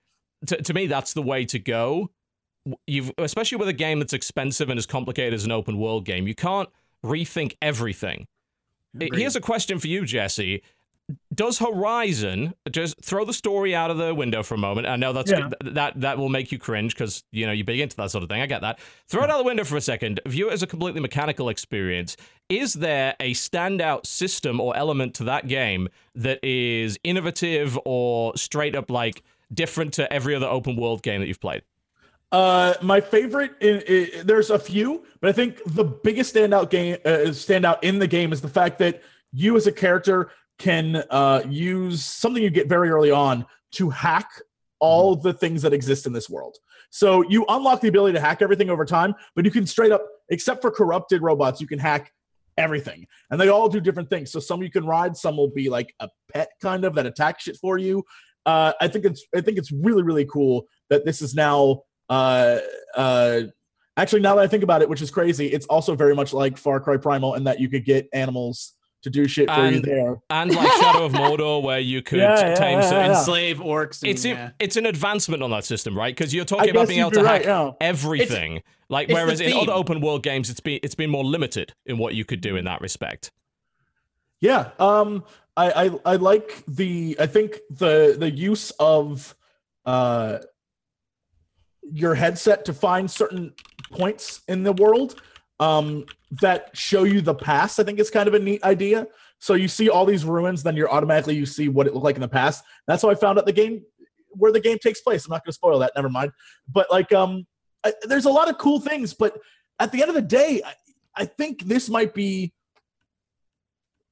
to, 0.47 0.61
to 0.63 0.75
me 0.75 0.87
that's 0.87 1.13
the 1.13 1.23
way 1.23 1.45
to 1.47 1.59
go. 1.59 2.11
You've 2.87 3.13
especially 3.19 3.59
with 3.59 3.69
a 3.69 3.75
game 3.75 3.99
that's 3.99 4.13
expensive 4.13 4.71
and 4.71 4.79
as 4.79 4.87
complicated 4.87 5.35
as 5.35 5.45
an 5.45 5.53
open 5.53 5.79
world 5.79 6.05
game, 6.05 6.27
you 6.27 6.35
can't 6.35 6.69
rethink 7.05 7.57
everything. 7.61 8.27
Agreed. 8.95 9.19
Here's 9.19 9.37
a 9.37 9.41
question 9.41 9.79
for 9.79 9.89
you, 9.89 10.07
Jesse. 10.07 10.63
Does 11.35 11.59
Horizon 11.59 12.55
just 12.71 13.03
throw 13.05 13.25
the 13.25 13.33
story 13.33 13.75
out 13.75 13.91
of 13.91 13.99
the 13.99 14.15
window 14.15 14.43
for 14.43 14.55
a 14.55 14.59
moment? 14.59 14.87
I 14.87 14.97
know 14.97 15.13
that's 15.13 15.31
Yeah. 15.31 15.51
th- 15.61 15.75
that 15.75 16.01
that 16.01 16.19
will 16.19 16.29
make 16.29 16.51
you 16.51 16.59
cringe 16.59 16.95
because 16.95 17.25
you 17.31 17.47
know 17.47 17.53
you're 17.53 17.65
big 17.65 17.81
into 17.81 17.97
that 17.97 18.11
sort 18.11 18.23
of 18.23 18.31
thing. 18.31 18.41
I 18.41 18.47
get 18.47 18.63
that. 18.63 18.79
Throw 19.09 19.25
it 19.25 19.31
out 19.31 19.39
the 19.39 19.45
window 19.45 19.65
for 19.65 19.77
a 19.77 19.81
second. 19.81 20.21
View 20.27 20.49
it 20.49 20.53
as 20.53 20.63
a 20.63 20.67
completely 20.67 21.01
mechanical 21.01 21.49
experience. 21.49 22.17
Is 22.49 22.75
there 22.75 23.15
a 23.21 23.33
standout 23.35 24.07
system 24.07 24.61
or 24.61 24.77
element 24.77 25.15
to 25.17 25.25
that 25.25 25.47
game 25.49 25.89
that 26.15 26.43
is 26.43 26.99
innovative 27.05 27.79
or 27.85 28.37
straight 28.37 28.75
up 28.75 28.91
like 28.91 29.23
different 29.53 29.93
to 29.95 30.11
every 30.13 30.35
other 30.35 30.47
open 30.47 30.77
world 30.77 31.03
game 31.03 31.21
that 31.21 31.27
you've 31.27 31.41
played? 31.41 31.63
Uh, 32.33 32.75
my 32.83 33.01
favorite. 33.01 33.53
In, 33.61 33.83
i 33.89 34.23
there's 34.25 34.51
a 34.51 34.59
few, 34.59 35.05
but 35.21 35.29
I 35.29 35.33
think 35.33 35.61
the 35.67 35.85
biggest 35.85 36.35
standout 36.35 36.71
game 36.71 36.97
uh, 37.05 37.29
standout 37.31 37.79
in 37.83 37.99
the 37.99 38.07
game 38.07 38.33
is 38.33 38.41
the 38.41 38.49
fact 38.49 38.79
that 38.79 39.03
you 39.33 39.57
as 39.57 39.67
a 39.67 39.73
character 39.73 40.31
can 40.59 41.03
uh, 41.11 41.43
use 41.49 42.05
something 42.05 42.43
you 42.43 42.51
get 42.51 42.69
very 42.69 42.91
early 42.91 43.11
on 43.11 43.47
to 43.73 43.91
hack 43.91 44.29
all 44.81 45.17
the 45.17 45.33
things 45.33 45.63
that 45.63 45.73
exist 45.73 46.07
in 46.07 46.13
this 46.13 46.29
world. 46.29 46.57
So 46.91 47.23
you 47.29 47.45
unlock 47.49 47.81
the 47.81 47.89
ability 47.89 48.15
to 48.15 48.21
hack 48.21 48.43
everything 48.43 48.71
over 48.71 48.85
time, 48.85 49.15
but 49.35 49.45
you 49.45 49.51
can 49.51 49.67
straight 49.67 49.93
up, 49.93 50.07
except 50.29 50.63
for 50.63 50.71
corrupted 50.71 51.23
robots, 51.23 51.61
you 51.61 51.67
can 51.67 51.79
hack 51.79 52.13
everything, 52.57 53.07
and 53.31 53.41
they 53.41 53.49
all 53.49 53.69
do 53.69 53.81
different 53.81 54.11
things. 54.11 54.31
So 54.31 54.39
some 54.39 54.63
you 54.63 54.71
can 54.71 54.87
ride, 54.87 55.17
some 55.17 55.37
will 55.37 55.51
be 55.51 55.69
like 55.69 55.95
a 56.01 56.09
pet 56.33 56.51
kind 56.63 56.85
of 56.85 56.95
that 56.95 57.07
attack 57.07 57.41
shit 57.41 57.57
for 57.57 57.79
you. 57.79 58.05
Uh, 58.47 58.75
I 58.81 58.89
think 58.89 59.07
it's 59.07 59.25
I 59.35 59.41
think 59.41 59.59
it's 59.59 59.73
really 59.73 60.03
really 60.03 60.27
cool 60.27 60.67
that 60.91 61.05
this 61.05 61.23
is 61.23 61.35
now 61.35 61.83
uh 62.11 62.59
uh 62.95 63.41
actually 63.97 64.21
now 64.21 64.35
that 64.35 64.43
i 64.43 64.47
think 64.47 64.63
about 64.63 64.83
it 64.83 64.89
which 64.89 65.01
is 65.01 65.11
crazy 65.11 65.47
it's 65.47 65.65
also 65.67 65.95
very 65.95 66.15
much 66.15 66.35
like 66.35 66.59
far 66.59 66.79
cry 66.79 66.99
primal 66.99 67.35
in 67.35 67.45
that 67.45 67.59
you 67.59 67.69
could 67.69 67.85
get 67.85 68.07
animals 68.13 68.75
to 69.05 69.11
do 69.11 69.27
shit 69.29 69.49
for 69.49 69.61
you 69.61 69.77
And- 69.77 69.85
there 69.85 70.17
And 70.31 70.55
like 70.55 70.71
Shadow 70.73 71.05
of 71.07 71.13
Mordor, 71.13 71.63
where 71.63 71.79
you 71.79 72.03
could 72.09 72.19
Yeah, 72.19 72.41
yeah, 72.49 72.55
tame 72.55 72.79
yeah, 72.81 72.89
certain 72.89 73.11
yeah. 73.13 73.19
Enslave 73.19 73.59
orcs. 73.59 74.03
And, 74.03 74.11
it's 74.11 74.25
yeah. 74.25 74.51
it's 74.59 74.77
an 74.77 74.87
advancement 74.87 75.43
on 75.43 75.51
that 75.53 75.65
system, 75.65 75.97
right? 75.97 76.15
Because 76.15 76.35
you're 76.35 76.43
I 76.43 76.47
talking 76.47 76.71
about 76.71 76.89
being 76.89 77.01
able 77.01 77.11
be 77.11 77.19
to 77.19 77.23
right, 77.23 77.45
hack 77.45 77.47
yeah. 77.47 77.71
everything. 77.81 78.63
like 78.89 79.09
it's 79.09 79.17
the 79.17 79.25
whereas 79.25 79.41
in 79.41 79.53
other 79.53 79.73
open 79.73 80.01
world 80.01 80.23
games, 80.23 80.51
it's 80.51 80.61
been 80.61 80.81
it's 80.83 80.95
been 80.95 81.11
more 81.11 81.25
limited 81.25 81.73
in 81.87 81.99
what 81.99 82.15
you 82.15 82.25
could 82.25 82.41
do 82.41 82.57
in 82.57 82.65
that 82.65 82.81
respect. 82.81 83.31
yeah 84.41 84.71
um 84.79 85.23
I, 85.57 85.71
I 85.85 85.91
i 86.13 86.17
like 86.17 86.65
the 86.67 87.17
i 87.21 87.27
think 87.27 87.61
the 87.71 88.17
the 88.19 88.31
use 88.31 88.73
of 88.81 89.35
uh 89.87 90.39
your 91.83 92.15
headset 92.15 92.65
to 92.65 92.73
find 92.73 93.11
certain 93.11 93.53
points 93.93 94.41
in 94.49 94.63
the 94.65 94.73
world 94.73 95.21
um 95.65 96.05
that 96.43 96.77
show 96.77 97.05
you 97.05 97.21
the 97.21 97.35
past 97.35 97.79
i 97.81 97.85
think 97.85 97.99
it's 97.99 98.11
kind 98.11 98.29
of 98.29 98.35
a 98.35 98.39
neat 98.39 98.63
idea. 98.65 99.07
So 99.39 99.55
you 99.55 99.69
see 99.69 99.89
all 99.91 100.07
these 100.07 100.25
ruins 100.25 100.63
then 100.63 100.77
you're 100.77 100.93
automatically 100.97 101.37
you 101.37 101.47
see 101.47 101.69
what 101.69 101.87
it 101.87 101.93
looked 101.95 102.05
like 102.05 102.17
in 102.17 102.27
the 102.29 102.35
past. 102.41 102.65
That's 102.87 103.03
how 103.03 103.11
i 103.11 103.15
found 103.15 103.39
out 103.39 103.47
the 103.47 103.53
game 103.53 103.83
where 104.31 104.53
the 104.53 104.61
game 104.61 104.79
takes 104.79 105.01
place. 105.01 105.27
I'm 105.27 105.31
not 105.31 105.45
going 105.45 105.53
to 105.53 105.61
spoil 105.61 105.79
that 105.79 105.93
never 105.95 106.09
mind. 106.09 106.33
But 106.77 106.87
like 106.91 107.13
um 107.13 107.47
I, 107.85 107.93
there's 108.03 108.25
a 108.25 108.31
lot 108.31 108.49
of 108.51 108.59
cool 108.59 108.81
things 108.81 109.15
but 109.15 109.39
at 109.79 109.93
the 109.93 110.01
end 110.03 110.09
of 110.09 110.15
the 110.15 110.29
day 110.41 110.63
i, 110.65 110.73
I 111.23 111.25
think 111.27 111.65
this 111.65 111.89
might 111.89 112.15
be 112.15 112.53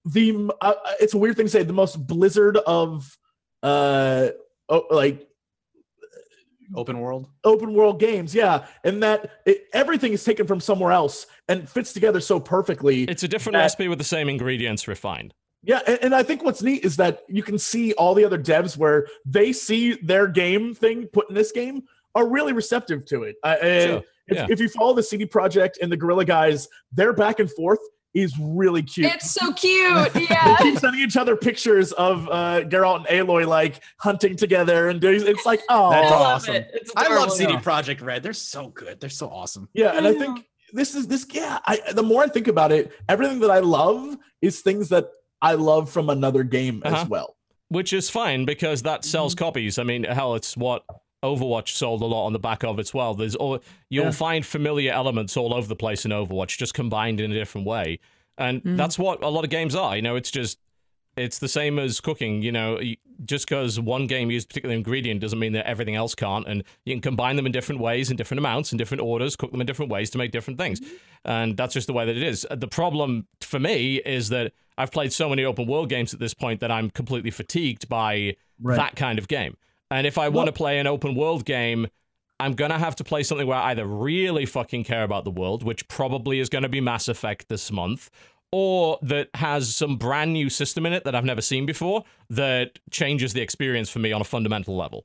the 0.05 0.51
uh, 0.61 0.75
it's 1.01 1.15
a 1.15 1.19
weird 1.19 1.37
thing 1.37 1.47
to 1.47 1.51
say 1.51 1.63
the 1.63 1.73
most 1.73 1.97
blizzard 2.07 2.57
of 2.57 3.17
uh 3.63 4.29
oh, 4.69 4.85
like 4.91 5.29
open 6.75 6.99
world. 7.01 7.29
open 7.45 7.75
world 7.75 8.01
games 8.01 8.35
yeah 8.35 8.65
and 8.85 9.03
that 9.03 9.31
it, 9.47 9.65
everything 9.73 10.13
is 10.13 10.25
taken 10.25 10.47
from 10.47 10.61
somewhere 10.61 10.93
else 10.93 11.27
and 11.49 11.69
fits 11.69 11.93
together 11.93 12.21
so 12.21 12.39
perfectly 12.41 13.05
It's 13.05 13.23
a 13.23 13.29
different 13.29 13.55
That- 13.55 13.63
recipe 13.63 13.89
with 13.89 13.99
the 13.99 14.05
same 14.05 14.29
ingredients 14.29 14.89
refined. 14.89 15.35
yeah 15.63 15.81
and, 15.87 15.99
and 16.03 16.15
i 16.15 16.23
think 16.23 16.43
what's 16.45 16.63
neat 16.63 16.85
is 16.85 16.97
that 16.97 17.23
you 17.29 17.43
can 17.43 17.59
see 17.59 17.93
all 17.95 18.15
the 18.15 18.25
other 18.25 18.39
devs 18.39 18.77
where 18.77 19.07
they 19.27 19.53
see 19.53 19.95
their 20.03 20.27
game 20.27 20.75
thing 20.75 21.07
put 21.13 21.29
in 21.29 21.35
this 21.35 21.53
game 21.53 21.83
are 22.15 22.27
really 22.29 22.53
receptive 22.53 23.05
to 23.07 23.23
it 23.25 23.37
I, 23.45 23.57
I- 23.57 23.87
Sure, 23.87 24.03
if, 24.29 24.37
yeah. 24.37 24.47
if 24.51 24.61
you 24.61 24.69
follow 24.69 24.95
the 24.95 25.03
CD 25.03 25.27
Projekt 25.27 25.73
and 25.83 25.91
the 25.91 25.97
Guerrilla 25.97 26.25
guys 26.25 26.69
they're 26.93 27.13
back 27.13 27.41
and 27.41 27.51
forth 27.51 27.81
is 28.15 28.35
really 28.39 28.83
cute 28.83 29.07
It's 29.13 29.31
so 29.33 29.53
cute. 29.53 30.11
Yeah. 30.31 30.57
they 30.59 30.71
keep 30.71 30.79
sending 30.79 31.01
each 31.01 31.17
other 31.17 31.35
pictures 31.37 31.93
of 31.93 32.29
uh 32.29 32.61
Geralt 32.63 33.05
and 33.09 33.29
Aloy 33.29 33.47
like 33.47 33.81
hunting 33.99 34.37
together 34.37 34.89
and 34.89 35.01
doing 35.01 35.27
it's 35.27 35.47
like 35.47 35.61
oh 35.71 35.91
That's 35.91 36.13
I 36.13 36.15
love 36.15 36.23
awesome. 36.37 36.55
it. 36.57 36.71
It's 36.75 36.93
I 36.97 37.09
love. 37.15 37.33
CD 37.33 37.53
Yeah. 37.55 37.61
Projekt 37.61 38.03
Red. 38.03 38.23
They're 38.23 38.33
so 38.33 38.69
good. 38.69 39.01
They're 39.01 39.11
so 39.11 39.29
awesome. 39.29 39.69
yeah 39.75 39.93
and 39.97 40.07
I 40.07 40.11
I 40.11 40.15
think 40.15 40.47
this 40.73 40.95
is 40.95 41.07
this 41.07 41.27
yeah 41.33 41.59
I 41.67 41.81
the 41.93 42.03
more 42.03 42.23
I 42.23 42.29
think 42.29 42.49
about 42.49 42.71
it 42.73 42.93
everything 43.09 43.41
that 43.41 43.51
I 43.51 43.59
love 43.61 44.17
is 44.41 44.61
things 44.61 44.89
that 44.91 45.07
I 45.41 45.55
love 45.55 45.91
from 45.91 46.09
another 46.11 46.43
game 46.45 46.83
Uh-huh. 46.85 46.97
as 47.03 47.09
well 47.09 47.37
Which 47.69 47.93
is 47.93 48.11
fine 48.11 48.45
because 48.45 48.83
that 48.83 49.05
sells 49.05 49.35
Mm-hmm. 49.35 49.45
copies. 49.45 49.79
I 49.79 49.83
mean, 49.85 50.05
hell, 50.05 50.35
it's 50.35 50.57
what 50.57 50.85
Overwatch 51.23 51.69
sold 51.69 52.03
a 52.03 52.07
lot 52.07 52.27
on 52.27 52.33
the 52.33 52.39
back 52.39 52.65
of 52.65 52.79
as 52.79 52.93
well. 52.93 53.15
There's 53.15 53.37
all 53.37 53.59
you'll 53.91 54.07
Yeah. 54.07 54.11
find 54.11 54.45
familiar 54.45 54.93
elements 54.93 55.37
all 55.37 55.55
over 55.55 55.67
the 55.69 55.77
place 55.77 56.05
in 56.05 56.11
Overwatch, 56.11 56.59
just 56.59 56.75
combined 56.75 57.21
in 57.21 57.31
a 57.31 57.35
different 57.35 57.67
way. 57.67 57.99
And 58.39 58.63
Mhm. 58.63 58.77
that's 58.77 58.99
what 58.99 59.23
a 59.23 59.29
lot 59.29 59.45
of 59.45 59.51
games 59.51 59.75
are. 59.75 59.95
You 59.97 60.03
know, 60.03 60.17
it's 60.17 60.31
just 60.31 60.59
it's 61.15 61.39
the 61.39 61.49
same 61.49 61.79
as 61.79 62.01
cooking. 62.01 62.41
You 62.41 62.53
know, 62.53 62.81
just 63.27 63.47
because 63.47 63.79
one 63.79 64.07
game 64.07 64.31
uses 64.31 64.47
a 64.47 64.49
particular 64.49 64.75
ingredient 64.75 65.21
doesn't 65.21 65.39
mean 65.39 65.53
that 65.53 65.67
everything 65.69 65.95
else 65.95 66.15
can't. 66.15 66.47
And 66.49 66.65
you 66.87 66.95
can 66.95 67.03
combine 67.03 67.37
them 67.37 67.45
in 67.45 67.53
different 67.53 67.83
ways, 67.83 68.11
in 68.11 68.17
different 68.17 68.39
amounts, 68.39 68.73
in 68.73 68.79
different 68.79 69.03
orders, 69.03 69.37
cook 69.37 69.53
them 69.53 69.61
in 69.61 69.67
different 69.67 69.91
ways 69.93 70.09
to 70.11 70.19
make 70.19 70.31
different 70.33 70.59
things. 70.59 70.81
And 71.27 71.55
that's 71.55 71.75
just 71.75 71.87
the 71.87 71.93
way 71.93 72.07
that 72.07 72.17
it 72.17 72.23
is. 72.23 72.47
The 72.51 72.67
problem 72.67 73.27
for 73.43 73.61
me 73.61 73.97
is 74.07 74.31
that 74.31 74.55
I've 74.79 74.91
played 74.91 75.13
so 75.13 75.29
many 75.29 75.45
open 75.45 75.67
world 75.67 75.91
games 75.91 76.15
at 76.15 76.19
this 76.19 76.33
point 76.33 76.61
that 76.61 76.71
I'm 76.71 76.89
completely 76.89 77.31
fatigued 77.31 77.91
by 77.91 78.35
Right. 78.59 78.77
that 78.77 78.97
kind 78.97 79.19
of 79.19 79.29
game. 79.29 79.59
And 79.93 80.07
if 80.07 80.19
I 80.19 80.29
want 80.29 80.47
to 80.47 80.53
play 80.53 80.79
an 80.79 80.87
open 80.87 81.15
world 81.15 81.45
game, 81.45 81.87
I'm 82.41 82.55
going 82.55 82.71
to 82.71 82.79
have 82.79 82.97
to 82.97 83.05
play 83.05 83.23
something 83.23 83.47
where 83.47 83.59
I 83.59 83.71
either 83.71 83.87
really 83.87 84.47
fucking 84.47 84.85
care 84.85 85.05
about 85.05 85.25
the 85.25 85.31
world, 85.31 85.63
which 85.63 85.87
probably 85.87 86.41
is 86.41 86.49
going 86.49 86.63
to 86.63 86.69
be 86.69 86.81
Mass 86.81 87.09
Effect 87.09 87.49
this 87.49 87.71
month, 87.71 88.11
or 88.51 88.99
that 89.03 89.29
has 89.35 89.75
some 89.77 89.97
brand 89.97 90.33
new 90.33 90.51
system 90.51 90.87
in 90.87 90.93
it 90.93 91.05
that 91.05 91.15
I've 91.15 91.25
never 91.25 91.41
seen 91.41 91.67
before 91.67 92.05
that 92.31 92.79
changes 92.91 93.33
the 93.33 93.43
experience 93.43 93.91
for 93.91 93.99
me 93.99 94.13
on 94.13 94.21
a 94.21 94.25
fundamental 94.25 94.77
level. 94.77 95.05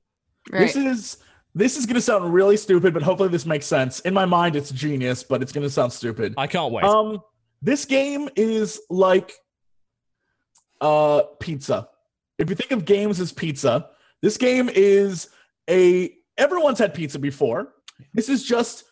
Right. 0.50 0.62
this 0.62 0.76
is 0.78 1.17
this 1.54 1.76
is 1.76 1.86
gonna 1.86 2.00
sound 2.00 2.34
really 2.34 2.56
stupid 2.56 2.93
but 2.93 3.04
hopefully 3.04 3.28
this 3.28 3.45
makes 3.45 3.65
sense 3.65 4.00
in 4.02 4.13
my 4.13 4.23
mind 4.23 4.56
it's 4.56 4.71
genius 4.71 5.23
but 5.23 5.41
it's 5.41 5.52
gonna 5.52 5.69
sound 5.69 5.91
stupid 5.91 6.36
I 6.38 6.47
can't 6.47 6.71
wait. 6.71 6.86
um 6.86 7.21
this 7.62 7.84
game 7.84 8.30
is 8.38 8.80
like 8.89 9.34
uh 10.80 11.23
pizza 11.41 11.89
if 12.38 12.50
you 12.50 12.56
think 12.56 12.71
of 12.71 12.86
games 12.86 13.19
as 13.19 13.34
pizza 13.34 13.89
this 14.22 14.38
game 14.38 14.70
is 14.74 15.30
a 15.70 16.14
everyone's 16.38 16.80
had 16.80 16.94
pizza 16.94 17.20
before. 17.20 17.74
This 18.14 18.30
is 18.30 18.44
just 18.44 18.84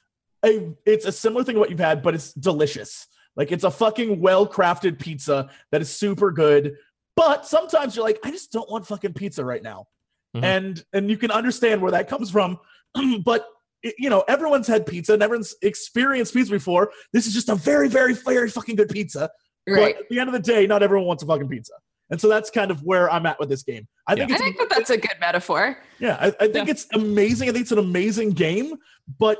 a 0.43 0.73
it's 0.85 1.05
a 1.05 1.11
similar 1.11 1.43
thing 1.43 1.55
to 1.55 1.59
what 1.59 1.69
you've 1.69 1.79
had 1.79 2.01
but 2.03 2.15
it's 2.15 2.33
delicious. 2.33 3.07
Like 3.35 3.51
it's 3.51 3.63
a 3.63 3.71
fucking 3.71 4.21
well 4.21 4.47
crafted 4.47 4.99
pizza 4.99 5.49
that 5.71 5.81
is 5.81 5.89
super 5.89 6.31
good 6.31 6.75
but 7.15 7.45
sometimes 7.45 7.95
you're 7.95 8.03
like 8.03 8.19
i 8.25 8.29
just 8.31 8.51
don't 8.51 8.69
want 8.69 8.85
fucking 8.85 9.13
pizza 9.13 9.43
right 9.43 9.63
now. 9.63 9.87
Mhm. 10.35 10.43
and 10.43 10.85
and 10.93 11.09
you 11.09 11.17
can 11.17 11.31
understand 11.31 11.81
where 11.81 11.91
that 11.91 12.07
comes 12.09 12.29
from. 12.31 12.57
But 13.23 13.45
you 13.99 14.09
know 14.09 14.23
everyone's 14.27 14.67
had 14.67 14.85
pizza 14.85 15.13
and 15.13 15.21
everyone's 15.23 15.55
experienced 15.61 16.33
pizza 16.33 16.51
before. 16.51 16.91
This 17.13 17.27
is 17.27 17.33
just 17.33 17.49
a 17.49 17.55
very 17.55 17.87
very 17.87 18.13
very 18.13 18.49
fucking 18.49 18.75
good 18.75 18.89
pizza. 18.89 19.29
Right. 19.67 19.95
but 19.95 20.03
at 20.03 20.09
the 20.09 20.19
end 20.19 20.29
of 20.29 20.33
the 20.33 20.39
day 20.53 20.67
not 20.67 20.83
everyone 20.83 21.07
wants 21.07 21.23
a 21.23 21.25
fucking 21.25 21.47
pizza 21.49 21.73
and 22.09 22.19
so 22.21 22.27
that's 22.27 22.49
kind 22.49 22.71
of 22.71 22.81
where 22.83 23.09
i'm 23.11 23.25
at 23.25 23.39
with 23.39 23.49
this 23.49 23.63
game 23.63 23.87
i 24.07 24.15
think 24.15 24.31
I 24.31 24.37
think 24.37 24.57
that 24.59 24.69
that's 24.69 24.89
a 24.89 24.97
good 24.97 25.17
metaphor. 25.19 25.77
yeah, 25.99 26.17
I, 26.19 26.27
I 26.27 26.47
think 26.47 26.67
Yeah. 26.67 26.71
it's 26.71 26.87
amazing. 26.93 27.49
I 27.49 27.51
think 27.51 27.63
it's 27.63 27.71
an 27.71 27.79
amazing 27.79 28.31
game. 28.31 28.75
But 29.19 29.39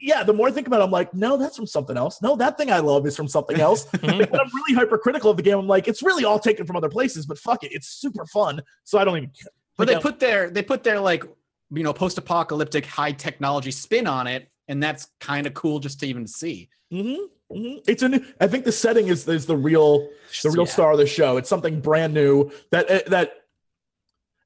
yeah, 0.00 0.22
the 0.22 0.32
more 0.32 0.46
I 0.48 0.50
think 0.52 0.66
about 0.68 0.80
it, 0.80 0.84
I'm 0.84 0.90
like, 0.92 1.12
no, 1.14 1.36
that's 1.36 1.56
from 1.56 1.66
something 1.66 1.96
else. 1.96 2.22
No, 2.22 2.36
that 2.36 2.56
thing 2.56 2.70
I 2.70 2.78
love 2.78 3.04
is 3.06 3.16
from 3.16 3.26
something 3.26 3.58
else. 3.60 3.86
I'm 4.02 4.10
really 4.18 4.74
hypercritical 4.74 5.30
of 5.32 5.36
the 5.36 5.42
game. 5.42 5.58
I'm 5.58 5.66
like, 5.66 5.88
it's 5.88 6.02
really 6.02 6.24
all 6.24 6.38
taken 6.38 6.66
from 6.66 6.76
other 6.76 6.88
places, 6.88 7.26
but 7.26 7.38
fuck 7.38 7.64
it. 7.64 7.72
It's 7.72 7.88
super 7.88 8.24
fun. 8.26 8.60
So 8.84 8.98
I 8.98 9.04
don't 9.04 9.16
even 9.16 9.30
care. 9.30 9.50
But 9.76 9.88
they 9.88 9.98
put 9.98 10.20
their 10.20 10.50
they 10.50 10.62
put 10.62 10.84
their 10.84 11.00
like 11.00 11.24
you 11.72 11.82
know 11.82 11.92
post-apocalyptic 11.92 12.86
high 12.86 13.12
technology 13.12 13.70
spin 13.72 14.06
on 14.06 14.26
it, 14.28 14.48
and 14.68 14.80
that's 14.82 15.08
kind 15.20 15.46
of 15.46 15.54
cool 15.54 15.80
just 15.80 15.98
to 16.00 16.06
even 16.06 16.26
see. 16.26 16.68
Mhm, 16.92 17.26
mhm. 17.52 17.82
It's 17.86 18.02
a 18.02 18.08
new, 18.08 18.24
I 18.40 18.46
think 18.46 18.64
the 18.64 18.72
setting 18.72 19.08
is 19.08 19.26
is 19.28 19.46
the 19.46 19.56
real 19.56 20.08
the 20.42 20.50
real 20.50 20.66
Yeah. 20.66 20.72
star 20.72 20.92
of 20.92 20.98
the 20.98 21.06
show. 21.06 21.36
It's 21.36 21.48
something 21.48 21.80
brand 21.80 22.14
new 22.14 22.50
that 22.70 22.90
uh, 22.90 23.08
that 23.10 23.32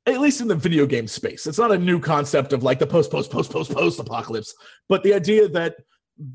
at 0.07 0.21
least 0.21 0.41
in 0.41 0.49
the 0.49 0.55
video 0.57 0.85
game 0.87 1.07
space, 1.07 1.47
it's 1.47 1.59
not 1.59 1.71
a 1.71 1.79
new 1.79 2.01
concept 2.01 2.53
of 2.53 2.62
like 2.62 2.79
the 2.81 2.87
post 2.87 3.11
post 3.11 3.31
post 3.31 3.51
post 3.53 3.71
post 3.73 4.01
apocalypse, 4.01 4.55
but 4.88 5.03
the 5.03 5.15
idea 5.15 5.49
that 5.49 5.77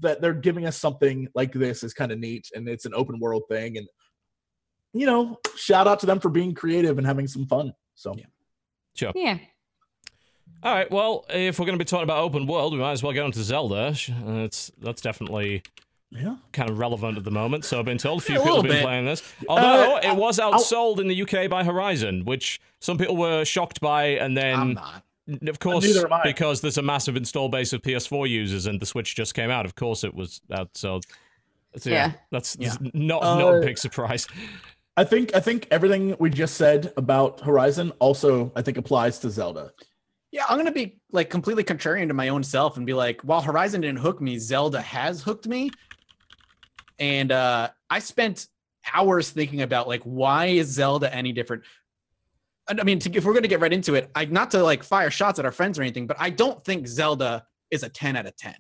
that 0.02 0.22
they're 0.22 0.34
giving 0.34 0.66
us 0.66 0.78
something 0.78 1.28
like 1.36 1.54
this 1.54 1.84
is 1.84 1.94
kind 1.94 2.12
of 2.12 2.20
neat, 2.20 2.50
and 2.56 2.68
it's 2.68 2.86
an 2.86 2.94
open 2.94 3.20
world 3.20 3.44
thing, 3.50 3.78
and 3.78 3.88
you 4.94 5.06
know, 5.06 5.38
shout 5.56 5.86
out 5.88 6.00
to 6.00 6.06
them 6.06 6.20
for 6.20 6.30
being 6.30 6.54
creative 6.54 6.98
and 6.98 7.06
having 7.06 7.28
some 7.28 7.46
fun. 7.46 7.74
So 7.96 8.16
Yeah. 8.96 9.12
Yeah. 9.16 9.38
All 10.64 10.74
right. 10.74 10.90
Well, 10.90 11.26
if 11.30 11.60
we're 11.60 11.66
going 11.68 11.78
to 11.78 11.84
be 11.84 11.88
talking 11.88 12.04
about 12.06 12.20
open 12.24 12.48
world, 12.48 12.74
we 12.74 12.80
might 12.80 12.94
as 12.94 13.04
well 13.04 13.14
get 13.14 13.24
onto 13.24 13.44
Zelda. 13.44 13.94
Sh- 13.94 14.10
uh, 14.10 14.40
It's 14.46 14.72
that's 14.82 15.02
definitely 15.02 15.62
Yeah. 16.12 16.38
kind 16.54 16.70
of 16.70 16.80
relevant 16.80 17.18
at 17.18 17.24
the 17.26 17.32
moment. 17.32 17.66
So 17.66 17.80
I've 17.80 17.86
been 17.86 17.98
told 17.98 18.22
a 18.22 18.24
few 18.24 18.36
Yeah, 18.36 18.42
a 18.42 18.44
people 18.44 18.56
have 18.58 18.64
been 18.64 18.72
bit. 18.78 18.84
playing 18.84 19.06
this. 19.06 19.22
Although 19.50 19.98
Uh, 19.98 20.00
it 20.04 20.16
was 20.16 20.40
outsold 20.40 21.00
in 21.00 21.08
the 21.08 21.22
UK 21.22 21.50
by 21.50 21.64
Horizon, 21.66 22.24
which 22.24 22.62
some 22.80 22.98
people 22.98 23.18
were 23.18 23.44
shocked 23.44 23.82
by, 23.82 24.06
and 24.06 24.36
then 24.38 24.60
I'm 24.60 24.74
not. 24.74 25.04
Of 25.48 25.60
course, 25.60 25.84
Neither 25.84 26.06
am 26.06 26.14
I. 26.14 26.24
because 26.24 26.62
there's 26.62 26.78
a 26.78 26.82
massive 26.82 27.18
install 27.18 27.50
base 27.50 27.74
of 27.74 27.82
PS4 27.82 28.30
users 28.30 28.66
and 28.66 28.80
the 28.80 28.86
Switch 28.86 29.14
just 29.14 29.34
came 29.34 29.50
out. 29.50 29.66
Of 29.66 29.76
course, 29.76 30.06
it 30.06 30.14
was 30.16 30.40
out. 30.54 30.70
So, 30.76 31.02
so 31.76 31.90
yeah, 31.90 31.96
Yeah. 32.08 32.12
that's, 32.32 32.56
Yeah. 32.58 32.70
that's 32.80 32.94
not 32.94 33.22
not 33.24 33.56
a 33.56 33.58
Uh, 33.58 33.62
big 33.62 33.78
surprise. 33.78 34.26
I 34.96 35.04
think 35.04 35.36
I 35.36 35.42
think 35.42 35.68
everything 35.70 36.16
we 36.20 36.30
just 36.30 36.56
said 36.56 36.94
about 36.96 37.42
Horizon 37.42 37.92
also 38.00 38.54
I 38.56 38.62
think 38.62 38.78
applies 38.78 39.20
to 39.20 39.30
Zelda. 39.30 39.74
Yeah, 40.32 40.46
I'm 40.50 40.58
gonna 40.58 40.72
be 40.72 40.96
like 41.12 41.30
completely 41.30 41.66
contrarian 41.66 42.08
to 42.08 42.14
my 42.14 42.30
own 42.30 42.42
self 42.44 42.78
and 42.78 42.86
be 42.86 42.94
like, 42.94 43.20
while 43.22 43.42
Horizon 43.42 43.82
didn't 43.82 44.00
hook 44.00 44.22
me, 44.22 44.38
Zelda 44.40 44.80
has 44.82 45.22
hooked 45.24 45.46
me. 45.46 45.70
And 47.00 47.32
uh 47.32 47.70
I 47.90 48.00
spent 48.00 48.48
hours 48.94 49.30
thinking 49.30 49.62
about 49.62 49.88
like 49.88 50.02
why 50.04 50.48
is 50.48 50.68
Zelda 50.68 51.14
any 51.14 51.32
different? 51.32 51.64
I 52.70 52.84
mean, 52.84 53.00
to, 53.00 53.16
if 53.16 53.24
we're 53.24 53.34
gonna 53.34 53.48
get 53.48 53.62
right 53.62 53.72
into 53.72 53.96
it, 53.96 54.10
I 54.16 54.26
not 54.26 54.52
to 54.52 54.64
like 54.64 54.84
fire 54.84 55.10
shots 55.12 55.40
at 55.40 55.46
our 55.46 55.52
friends 55.52 55.80
or 55.80 55.84
anything, 55.84 56.08
but 56.08 56.18
I 56.20 56.30
don't 56.30 56.64
think 56.66 56.88
Zelda 56.88 57.46
is 57.72 57.84
a 57.84 57.90
10 57.90 58.16
out 58.16 58.26
of 58.26 58.36
10. 58.36 58.54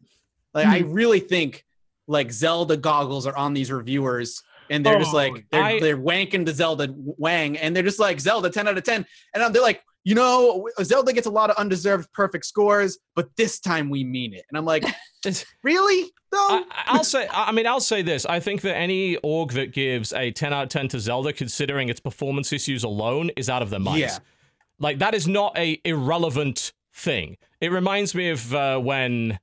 Like 0.53 0.67
I 0.67 0.79
really 0.79 1.19
think 1.19 1.65
like 2.07 2.31
Zelda 2.31 2.77
goggles 2.77 3.27
are 3.27 3.35
on 3.35 3.53
these 3.53 3.71
reviewers 3.71 4.41
and 4.69 4.85
they're 4.85 4.97
just 4.99 5.13
Oh, 5.13 5.17
like 5.17 5.45
they're, 5.51 5.63
I- 5.63 5.79
they're 5.79 5.97
wanking 5.97 6.45
the 6.45 6.53
Zelda 6.53 6.93
wang 6.95 7.57
and 7.57 7.75
they're 7.75 7.83
just 7.83 7.99
like 7.99 8.19
Zelda 8.19 8.49
10 8.49 8.67
out 8.67 8.77
of 8.77 8.83
10 8.83 9.05
and 9.33 9.55
they're 9.55 9.61
like 9.61 9.81
you 10.07 10.15
know 10.15 10.69
Zelda 10.83 11.11
gets 11.11 11.27
a 11.27 11.29
lot 11.29 11.49
of 11.49 11.57
undeserved 11.57 12.11
perfect 12.13 12.45
scores 12.45 12.97
but 13.13 13.35
this 13.35 13.59
time 13.59 13.89
we 13.89 14.05
mean 14.05 14.33
it 14.33 14.45
and 14.47 14.57
I'm 14.57 14.63
like 14.63 14.85
really 15.63 16.11
no 16.31 16.39
I, 16.39 16.63
I'll 16.87 17.03
say, 17.03 17.27
I 17.31 17.51
mean, 17.53 17.65
I'll 17.65 17.79
say 17.79 18.01
this. 18.01 18.25
I 18.25 18.41
think 18.41 18.61
that 18.61 18.75
any 18.75 19.15
org 19.17 19.51
that 19.51 19.73
gives 19.73 20.11
a 20.11 20.31
10 20.31 20.53
out 20.53 20.63
of 20.63 20.69
10 20.69 20.89
to 20.89 20.99
Zelda, 20.99 21.31
considering 21.31 21.87
its 21.87 22.01
performance 22.01 22.51
issues 22.51 22.83
alone, 22.83 23.31
is 23.37 23.49
out 23.49 23.61
of 23.61 23.69
their 23.69 23.79
minds. 23.79 23.99
Yeah. 23.99 24.17
Like 24.77 24.99
that 24.99 25.13
is 25.13 25.25
not 25.25 25.57
a 25.57 25.79
irrelevant 25.85 26.73
thing. 26.93 27.37
It 27.61 27.71
reminds 27.71 28.13
me 28.13 28.29
of 28.29 28.53
uh, 28.53 28.77
when 28.79 29.39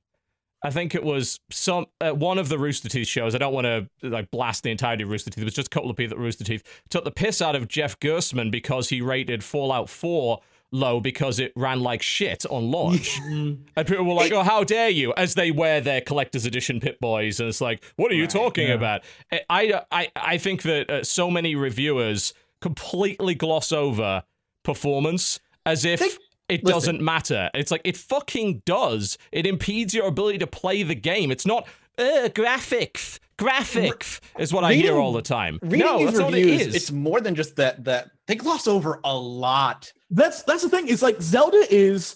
I 0.63 0.71
think 0.71 0.95
it 0.95 1.03
was 1.03 1.39
some 1.51 1.85
uh, 2.01 2.11
one 2.11 2.37
of 2.37 2.49
the 2.49 2.57
Rooster 2.57 2.89
Teeth 2.89 3.07
shows. 3.07 3.35
I 3.35 3.37
don't 3.37 3.53
want 3.53 3.65
to 3.65 3.87
like 4.01 4.31
blast 4.31 4.63
the 4.63 4.71
entirety 4.71 5.03
of 5.03 5.09
Rooster 5.09 5.29
Teeth. 5.29 5.41
It 5.41 5.45
was 5.45 5.53
just 5.53 5.67
a 5.67 5.69
couple 5.69 5.89
of 5.89 5.97
people 5.97 6.17
at 6.17 6.21
Rooster 6.21 6.43
Teeth 6.43 6.63
took 6.89 7.03
the 7.03 7.11
piss 7.11 7.41
out 7.41 7.55
of 7.55 7.67
Jeff 7.67 7.99
Gerstmann 7.99 8.51
because 8.51 8.89
he 8.89 9.01
rated 9.01 9.43
Fallout 9.43 9.89
4 9.89 10.39
low 10.71 10.99
because 10.99 11.39
it 11.39 11.51
ran 11.55 11.79
like 11.79 12.01
shit 12.01 12.45
on 12.49 12.69
launch. 12.71 13.19
And 13.77 13.87
people 13.87 14.05
were 14.05 14.13
like, 14.13 14.31
"Oh, 14.31 14.43
how 14.43 14.63
dare 14.63 14.89
you!" 14.89 15.13
As 15.15 15.33
they 15.35 15.51
wear 15.51 15.81
their 15.81 16.01
collector's 16.01 16.45
edition 16.45 16.79
Pip-Boys, 16.79 17.39
and 17.39 17.49
it's 17.49 17.61
like, 17.61 17.83
"What 17.97 18.11
are 18.11 18.15
you 18.15 18.23
Right, 18.23 18.29
talking 18.29 18.67
yeah. 18.69 18.73
about?" 18.75 19.03
I 19.49 19.81
I 19.91 20.09
I 20.15 20.37
think 20.37 20.61
that 20.63 20.89
uh, 20.89 21.03
so 21.03 21.29
many 21.31 21.55
reviewers 21.55 22.33
completely 22.61 23.35
gloss 23.35 23.71
over 23.71 24.23
performance 24.63 25.39
as 25.65 25.85
if 25.85 25.99
Think- 25.99 26.19
it 26.49 26.63
listen. 26.63 26.75
doesn't 26.75 27.01
matter. 27.01 27.49
It's 27.53 27.71
like 27.71 27.81
it 27.83 27.97
fucking 27.97 28.61
does. 28.65 29.17
It 29.31 29.45
impedes 29.45 29.93
your 29.93 30.07
ability 30.07 30.37
to 30.39 30.47
play 30.47 30.83
the 30.83 30.95
game. 30.95 31.31
It's 31.31 31.45
not 31.45 31.67
uh, 31.97 32.29
graphics. 32.33 33.19
Graphics 33.37 34.19
is 34.39 34.53
what 34.53 34.63
I 34.63 34.73
hear 34.75 34.95
all 34.95 35.11
the 35.11 35.21
time. 35.21 35.59
reading 35.61 35.79
no, 35.79 35.97
these 35.97 36.07
that's 36.07 36.19
not 36.19 36.25
what 36.25 36.33
reviews 36.35 36.61
it 36.61 36.67
is. 36.69 36.75
it's 36.75 36.91
more 36.91 37.19
than 37.19 37.35
just 37.35 37.57
that 37.57 37.83
that 37.83 38.09
they 38.27 38.35
gloss 38.35 38.65
over 38.67 38.99
a 39.03 39.13
lot 39.15 39.91
That's 40.15 40.43
that's 40.43 40.63
the 40.63 40.69
thing. 40.69 40.87
It's 40.87 41.01
like 41.01 41.21
Zelda 41.21 41.61
is 41.69 42.15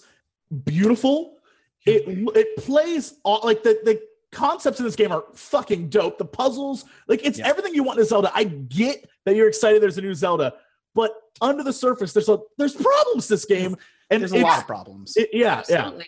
beautiful. 0.64 1.36
It 1.86 2.02
it 2.36 2.56
plays 2.56 3.14
all 3.24 3.40
like 3.44 3.62
the 3.62 3.78
the 3.84 4.00
concepts 4.32 4.78
in 4.78 4.84
this 4.86 4.96
game 4.96 5.12
are 5.12 5.24
fucking 5.34 5.88
dope. 5.90 6.18
The 6.18 6.24
puzzles, 6.24 6.84
like 7.08 7.24
it's 7.24 7.38
Yeah. 7.38 7.48
everything 7.48 7.74
you 7.74 7.82
want 7.82 7.98
in 7.98 8.02
a 8.04 8.06
Zelda. 8.06 8.30
I 8.34 8.44
get 8.44 9.08
that 9.26 9.34
you're 9.36 9.48
excited. 9.48 9.82
There's 9.82 9.98
a 9.98 10.02
new 10.02 10.14
Zelda, 10.14 10.54
but 10.94 11.12
under 11.40 11.62
the 11.62 11.72
surface, 11.72 12.12
there's 12.12 12.28
a 12.28 12.38
there's 12.58 12.74
problems 12.74 13.28
this 13.28 13.44
game, 13.44 13.76
and 14.10 14.20
there's 14.22 14.32
a 14.32 14.38
lot 14.38 14.58
of 14.60 14.66
problems 14.66 15.16
it- 15.16 15.30
yeah, 15.32 15.62
yeah. 15.68 15.76
Absolutely. 15.78 16.06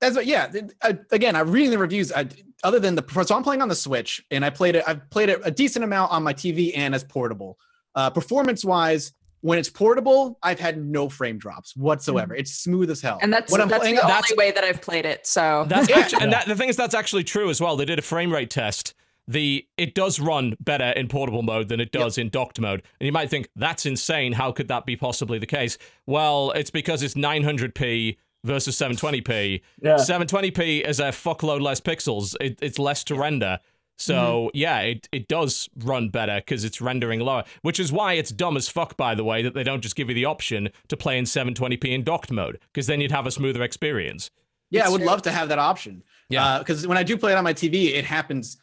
That's 0.00 0.16
what, 0.16 0.26
yeah. 0.26 0.48
th- 0.48 0.64
uh, 0.82 0.92
again, 1.12 1.34
I'm 1.34 1.50
reading 1.50 1.70
the 1.70 1.78
reviews. 1.78 2.12
I, 2.12 2.26
other 2.62 2.78
than 2.78 2.94
the, 2.94 3.24
so 3.24 3.34
I'm 3.34 3.42
playing 3.42 3.62
on 3.62 3.68
the 3.68 3.74
Switch, 3.74 4.22
and 4.30 4.44
I 4.44 4.50
played 4.50 4.74
it. 4.76 4.84
I've 4.86 5.08
played 5.08 5.30
it 5.30 5.40
a 5.44 5.50
decent 5.50 5.82
amount 5.82 6.12
on 6.12 6.22
my 6.22 6.34
TV 6.34 6.72
and 6.76 6.94
as 6.94 7.02
portable. 7.04 7.58
Uh, 7.94 8.10
performance 8.10 8.64
wise, 8.66 9.12
when 9.44 9.58
it's 9.58 9.68
portable, 9.68 10.38
I've 10.42 10.58
had 10.58 10.82
no 10.82 11.10
frame 11.10 11.36
drops 11.36 11.76
whatsoever. 11.76 12.34
Mm. 12.34 12.38
It's 12.40 12.52
smooth 12.52 12.90
as 12.90 13.02
hell. 13.02 13.18
And 13.20 13.30
that's 13.30 13.52
when 13.52 13.60
I'm 13.60 13.68
that's 13.68 13.80
playing. 13.82 13.96
the 13.96 14.00
that's- 14.00 14.32
only 14.32 14.42
way 14.42 14.50
that 14.52 14.64
I've 14.64 14.80
played 14.80 15.04
it. 15.04 15.26
So 15.26 15.66
That's 15.68 15.86
Yeah. 15.90 15.98
actually, 15.98 16.22
and 16.22 16.32
that, 16.32 16.46
the 16.46 16.56
thing 16.56 16.70
is, 16.70 16.76
that's 16.76 16.94
actually 16.94 17.24
true 17.24 17.50
as 17.50 17.60
well. 17.60 17.76
They 17.76 17.84
did 17.84 17.98
a 17.98 18.02
frame 18.02 18.32
rate 18.32 18.48
test. 18.48 18.94
The 19.28 19.66
it 19.76 19.94
does 19.94 20.18
run 20.18 20.54
better 20.60 20.90
in 20.98 21.08
portable 21.08 21.42
mode 21.42 21.68
than 21.68 21.78
it 21.78 21.92
does 21.92 22.16
in 22.16 22.30
docked 22.30 22.58
mode, 22.58 22.82
and 23.00 23.06
you 23.06 23.12
might 23.12 23.28
think 23.30 23.48
that's 23.56 23.84
insane. 23.86 24.32
How 24.32 24.50
could 24.50 24.68
that 24.68 24.86
be 24.86 24.96
possibly 24.96 25.38
the 25.38 25.46
case? 25.46 25.76
Well, 26.06 26.50
it's 26.52 26.70
because 26.70 27.02
it's 27.02 27.14
900p 27.14 28.16
versus 28.44 28.76
720p. 28.76 29.60
Yeah. 29.82 29.96
720p 29.96 30.86
is 30.86 31.00
a 31.00 31.04
fuckload 31.04 31.60
less 31.62 31.80
pixels. 31.80 32.34
It, 32.40 32.58
it's 32.60 32.78
less 32.78 33.02
to 33.04 33.14
render. 33.14 33.58
So 33.96 34.50
yeah, 34.54 34.80
it, 34.80 35.08
it 35.12 35.28
does 35.28 35.68
run 35.78 36.08
better 36.08 36.36
because 36.36 36.64
it's 36.64 36.80
rendering 36.80 37.20
lower, 37.20 37.44
which 37.62 37.78
is 37.78 37.92
why 37.92 38.14
it's 38.14 38.30
dumb 38.30 38.56
as 38.56 38.68
fuck, 38.68 38.96
by 38.96 39.14
the 39.14 39.24
way, 39.24 39.42
that 39.42 39.54
they 39.54 39.62
don't 39.62 39.80
just 39.82 39.94
give 39.96 40.08
you 40.08 40.14
the 40.14 40.24
option 40.24 40.68
to 40.88 40.96
play 40.96 41.16
in 41.18 41.24
720p 41.24 41.84
in 41.86 42.02
docked 42.02 42.32
mode, 42.32 42.58
because 42.72 42.86
then 42.86 43.00
you'd 43.00 43.12
have 43.12 43.26
a 43.26 43.30
smoother 43.30 43.62
experience. 43.62 44.30
yeah, 44.70 44.84
I 44.86 44.88
would 44.88 44.98
true. 44.98 45.06
love 45.06 45.22
to 45.22 45.30
have 45.30 45.48
that 45.50 45.58
option. 45.60 46.02
Yeah. 46.28 46.58
Because 46.58 46.86
when 46.86 46.98
I 46.98 47.02
do 47.04 47.16
play 47.16 47.32
it 47.32 47.36
on 47.36 47.44
my 47.44 47.54
TV, 47.54 47.94
it 47.94 48.04
happens 48.04 48.56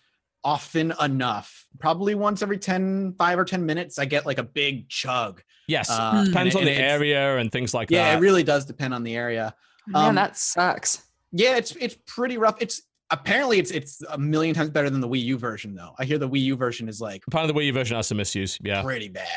often 0.44 0.92
enough. 1.02 1.68
Probably 1.80 2.16
once 2.16 2.42
every 2.42 2.58
10, 2.58 3.14
5 3.18 3.40
or 3.40 3.46
10 3.46 3.66
minutes, 3.66 4.00
I 4.00 4.06
get 4.06 4.26
like 4.26 4.38
a 4.40 4.44
big 4.44 4.90
chug. 4.90 5.42
Yes, 5.68 5.90
Uh, 5.90 6.12
and 6.16 6.28
depends 6.28 6.56
it- 6.56 6.60
on 6.60 6.66
the 6.66 6.72
area 6.74 7.38
and 7.38 7.52
things 7.52 7.74
like 7.74 7.90
Yeah, 7.92 8.04
that. 8.04 8.12
Yeah, 8.12 8.18
it 8.18 8.22
really 8.22 8.44
does 8.44 8.66
depend 8.66 8.94
on 8.94 9.04
the 9.04 9.16
area. 9.16 9.56
man, 9.88 10.10
Um, 10.10 10.16
that 10.16 10.36
sucks. 10.36 11.04
Yeah, 11.32 11.56
it's 11.56 11.72
it's 11.78 11.96
pretty 12.08 12.38
rough. 12.38 12.56
It's 12.60 12.82
apparently 13.12 13.60
it's 13.60 13.72
it's 13.72 14.02
a 14.10 14.18
million 14.18 14.56
times 14.56 14.70
better 14.70 14.90
than 14.90 15.02
the 15.02 15.08
Wii 15.08 15.24
U 15.24 15.38
version 15.38 15.76
though. 15.76 15.94
I 16.00 16.06
hear 16.06 16.18
the 16.18 16.30
Wii 16.30 16.42
U 16.42 16.56
version 16.56 16.88
is 16.90 17.00
like 17.02 17.24
Apparently, 17.28 17.54
the 17.54 17.60
Wii 17.60 17.66
U 17.68 17.74
version 17.74 17.96
has 17.98 18.08
some 18.08 18.18
misuse. 18.18 18.58
Yeah. 18.64 18.82
pretty 18.82 19.10
bad. 19.10 19.28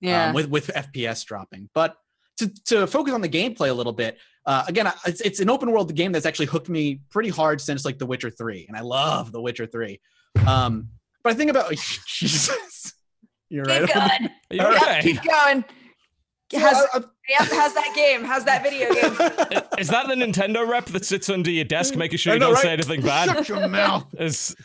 Yeah. 0.00 0.28
Um, 0.28 0.34
with 0.34 0.48
with 0.48 0.68
FPS 0.68 1.24
dropping. 1.24 1.68
But 1.74 1.96
to 2.38 2.48
to 2.66 2.86
focus 2.86 3.12
on 3.14 3.20
the 3.20 3.28
gameplay 3.28 3.68
a 3.70 3.72
little 3.74 3.92
bit, 3.92 4.16
uh, 4.46 4.64
again, 4.68 4.90
it's 5.06 5.20
it's 5.20 5.40
an 5.40 5.50
open 5.50 5.70
world 5.72 5.92
game 5.94 6.12
that's 6.12 6.26
actually 6.26 6.46
hooked 6.46 6.68
me 6.68 7.00
pretty 7.10 7.30
hard 7.30 7.60
since 7.60 7.84
like 7.84 7.98
The 7.98 8.06
Witcher 8.06 8.30
Three, 8.30 8.64
and 8.68 8.76
I 8.76 8.80
love 8.80 9.32
The 9.32 9.40
Witcher 9.40 9.66
Three. 9.66 10.00
Um, 10.46 10.88
but 11.24 11.32
I 11.32 11.36
think 11.36 11.50
about 11.50 11.72
Jesus, 12.06 12.92
you're 13.50 13.64
right. 13.64 13.82
Keep 13.86 13.94
going. 13.94 14.10
Are 14.10 14.54
you 14.56 14.60
All 14.62 14.70
right. 14.70 14.80
Yeah, 14.80 14.98
okay? 14.98 15.02
keep 15.02 15.22
going. 15.24 15.64
So 16.52 16.58
How's, 16.60 16.86
I- 16.94 17.04
yep, 17.28 17.48
how's 17.50 17.74
that 17.74 17.92
game? 17.94 18.24
How's 18.24 18.44
that 18.44 18.62
video 18.62 18.92
game? 18.92 19.12
Is 19.78 19.88
that 19.88 20.08
the 20.08 20.14
Nintendo 20.14 20.66
rep 20.68 20.86
that 20.86 21.04
sits 21.04 21.28
under 21.28 21.50
your 21.50 21.64
desk, 21.64 21.94
making 21.96 22.18
sure 22.18 22.34
you 22.34 22.38
know, 22.40 22.46
don't 22.46 22.54
right? 22.54 22.62
say 22.62 22.72
anything 22.72 23.02
bad? 23.02 23.28
Shut 23.28 23.48
your 23.48 23.68
mouth. 23.68 24.06
Is 24.18 24.56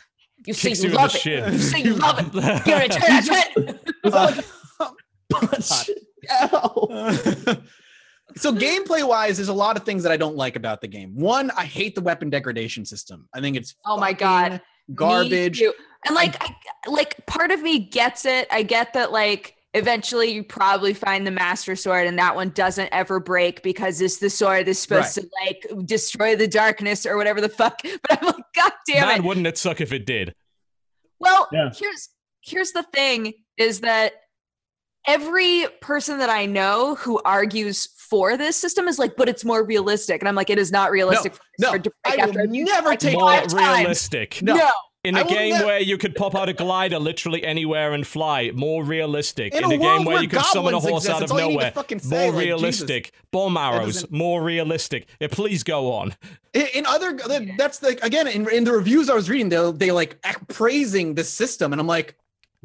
You 0.46 0.54
say 0.54 0.70
kicks 0.70 0.82
you 0.82 0.90
you 0.90 0.94
in 0.96 1.00
love 1.02 1.14
it. 1.14 1.20
shin. 1.20 1.52
You 1.52 1.58
say 1.58 1.82
you 1.82 1.94
love 1.94 2.18
it. 2.20 2.66
You're 2.66 2.80
a 2.80 2.88
10 2.88 3.12
out 3.12 4.38
of 4.38 4.44
10. 4.44 4.44
Uh, 6.30 7.54
so 8.36 8.52
gameplay 8.52 9.06
wise, 9.06 9.36
there's 9.36 9.48
a 9.48 9.52
lot 9.52 9.76
of 9.76 9.84
things 9.84 10.02
that 10.02 10.12
I 10.12 10.16
don't 10.16 10.36
like 10.36 10.56
about 10.56 10.80
the 10.80 10.88
game. 10.88 11.14
One, 11.16 11.50
I 11.52 11.64
hate 11.64 11.94
the 11.94 12.00
weapon 12.00 12.30
degradation 12.30 12.84
system. 12.84 13.28
I 13.34 13.40
think 13.40 13.56
it's 13.56 13.74
Oh 13.86 13.96
my 13.98 14.12
God. 14.12 14.60
garbage. 14.94 15.60
And 16.06 16.14
like, 16.14 16.42
I, 16.42 16.54
like 16.88 17.24
part 17.26 17.50
of 17.50 17.62
me 17.62 17.78
gets 17.78 18.24
it. 18.26 18.46
I 18.50 18.62
get 18.62 18.92
that 18.94 19.12
like 19.12 19.54
eventually 19.74 20.32
you 20.32 20.42
probably 20.44 20.94
find 20.94 21.26
the 21.26 21.30
master 21.30 21.74
sword 21.76 22.06
and 22.06 22.18
that 22.18 22.34
one 22.34 22.50
doesn't 22.50 22.88
ever 22.92 23.20
break 23.20 23.62
because 23.62 24.00
it's 24.00 24.18
the 24.18 24.30
sword 24.30 24.66
that's 24.66 24.78
supposed 24.78 25.14
to 25.16 25.28
like 25.44 25.66
destroy 25.84 26.36
the 26.36 26.46
darkness 26.48 27.04
or 27.04 27.16
whatever 27.16 27.40
the 27.40 27.48
fuck. 27.48 27.80
But 28.08 28.22
I'm 28.22 28.26
like, 28.26 28.44
God 28.54 28.72
damn 28.86 29.08
man, 29.08 29.18
it. 29.18 29.24
wouldn't 29.24 29.46
it 29.46 29.58
suck 29.58 29.80
if 29.80 29.92
it 29.92 30.06
did? 30.06 30.34
Well, 31.18 31.48
Yeah. 31.52 31.70
here's 31.76 32.08
here's 32.40 32.72
the 32.72 32.84
thing 32.84 33.32
is 33.56 33.80
that 33.80 34.12
every 35.06 35.66
person 35.80 36.18
that 36.18 36.30
I 36.30 36.46
know 36.46 36.94
who 36.94 37.20
argues 37.24 37.88
for 37.98 38.36
this 38.36 38.56
system 38.56 38.86
is 38.88 38.98
like, 38.98 39.16
but 39.16 39.28
it's 39.28 39.44
more 39.44 39.64
realistic. 39.64 40.20
And 40.22 40.28
I'm 40.28 40.34
like, 40.34 40.50
it 40.50 40.58
is 40.58 40.70
not 40.70 40.90
realistic 40.90 41.34
for 41.34 41.40
the 41.58 41.66
no, 41.66 41.78
to 41.78 41.90
break 42.04 42.18
I 42.20 42.22
after 42.22 42.38
will 42.46 42.54
it, 42.54 42.64
never 42.64 42.96
take 42.96 43.14
More 43.14 43.30
five 43.48 43.52
realistic. 43.52 44.40
No. 44.42 44.54
No. 44.54 44.70
In 45.04 45.16
a 45.16 45.24
game 45.24 45.64
where 45.64 45.80
you 45.80 45.98
could 45.98 46.14
pop 46.14 46.34
out 46.34 46.48
a 46.48 46.54
glider 46.54 46.98
literally 46.98 47.44
anywhere 47.44 47.92
and 47.92 48.06
fly, 48.06 48.50
more 48.54 48.82
realistic. 48.82 49.54
In 49.54 49.64
In, 49.64 49.64
a 49.64 49.74
a, 49.74 49.78
game 49.78 50.04
where 50.04 50.14
where 50.14 50.22
you 50.22 50.28
could 50.28 50.40
summon 50.46 50.72
a 50.72 50.80
horse 50.80 51.04
exist, 51.04 51.10
out 51.10 51.22
of 51.22 51.28
that's 51.28 51.32
all 51.32 51.40
you 51.40 51.58
need 51.58 51.58
to 51.58 51.74
nowhere, 51.74 51.98
say, 51.98 52.08
more 52.08 52.18
like, 52.18 52.32
Jesus. 52.32 52.44
realistic. 52.46 53.12
Bomb 53.30 53.56
arrows, 53.56 54.10
more 54.10 54.42
realistic. 54.42 55.06
Yeah, 55.20 55.28
please 55.30 55.62
go 55.62 55.92
on. 55.92 56.14
In, 56.54 56.66
in 56.74 56.86
other, 56.86 57.18
that's 57.58 57.82
like 57.82 58.02
again 58.02 58.26
in, 58.28 58.48
in 58.48 58.64
the 58.64 58.72
reviews 58.72 59.10
I 59.10 59.14
was 59.14 59.28
reading, 59.28 59.50
they 59.50 59.72
they 59.72 59.92
like 59.92 60.16
praising 60.48 61.14
the 61.14 61.24
system, 61.24 61.72
and 61.72 61.80
I'm 61.80 61.86
like, 61.86 62.16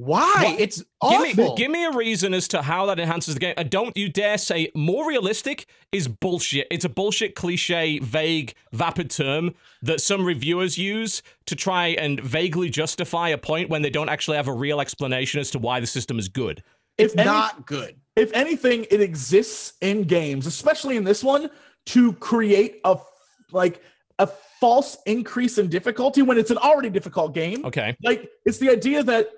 Why? 0.02 0.32
What? 0.52 0.60
It's 0.62 0.78
Give 1.10 1.22
me, 1.22 1.32
awful. 1.32 1.56
give 1.56 1.70
me 1.70 1.84
a 1.84 1.92
reason 1.92 2.34
as 2.34 2.48
to 2.50 2.62
how 2.62 2.86
that 2.86 3.00
enhances 3.00 3.34
the 3.34 3.40
game. 3.42 3.54
And 3.58 3.70
don't 3.70 3.96
you 3.98 4.08
dare 4.08 4.38
say 4.38 4.72
more 4.74 5.06
realistic 5.06 5.66
is 5.92 6.08
bullshit. 6.08 6.68
It's 6.72 6.86
a 6.86 6.90
bullshit, 6.90 7.36
cliche, 7.36 8.00
vague, 8.00 8.54
vapid 8.72 9.10
term 9.10 9.56
that 9.82 10.00
some 10.00 10.24
reviewers 10.24 10.78
use 10.78 11.22
to 11.48 11.56
try 11.56 11.88
and 11.88 12.18
vaguely 12.22 12.70
justify 12.70 13.28
a 13.30 13.38
point 13.38 13.70
when 13.70 13.82
they 13.82 13.90
don't 13.90 14.08
actually 14.08 14.38
have 14.38 14.48
a 14.48 14.54
real 14.54 14.80
explanation 14.80 15.42
as 15.42 15.52
to 15.52 15.60
why 15.60 15.82
the 15.82 15.88
system 15.88 16.18
is 16.18 16.30
good. 16.30 16.64
it's 16.98 17.14
If 17.14 17.20
any- 17.20 17.26
not 17.30 17.66
good. 17.66 17.96
if 18.16 18.32
anything, 18.34 18.86
it 18.90 19.02
exists 19.02 19.74
in 19.82 20.04
games, 20.04 20.48
especially 20.48 20.96
in 20.96 21.04
this 21.04 21.24
one, 21.26 21.50
to 21.88 22.14
create 22.14 22.80
a 22.86 22.98
like 23.52 23.82
a 24.20 24.28
false 24.62 24.98
increase 25.06 25.58
in 25.58 25.68
difficulty 25.68 26.22
when 26.22 26.38
it's 26.38 26.52
an 26.52 26.58
already 26.58 26.90
difficult 26.90 27.34
game. 27.34 27.66
Okay. 27.66 27.96
Like 28.04 28.30
it's 28.46 28.60
the 28.60 28.70
idea 28.70 29.02
that 29.04 29.30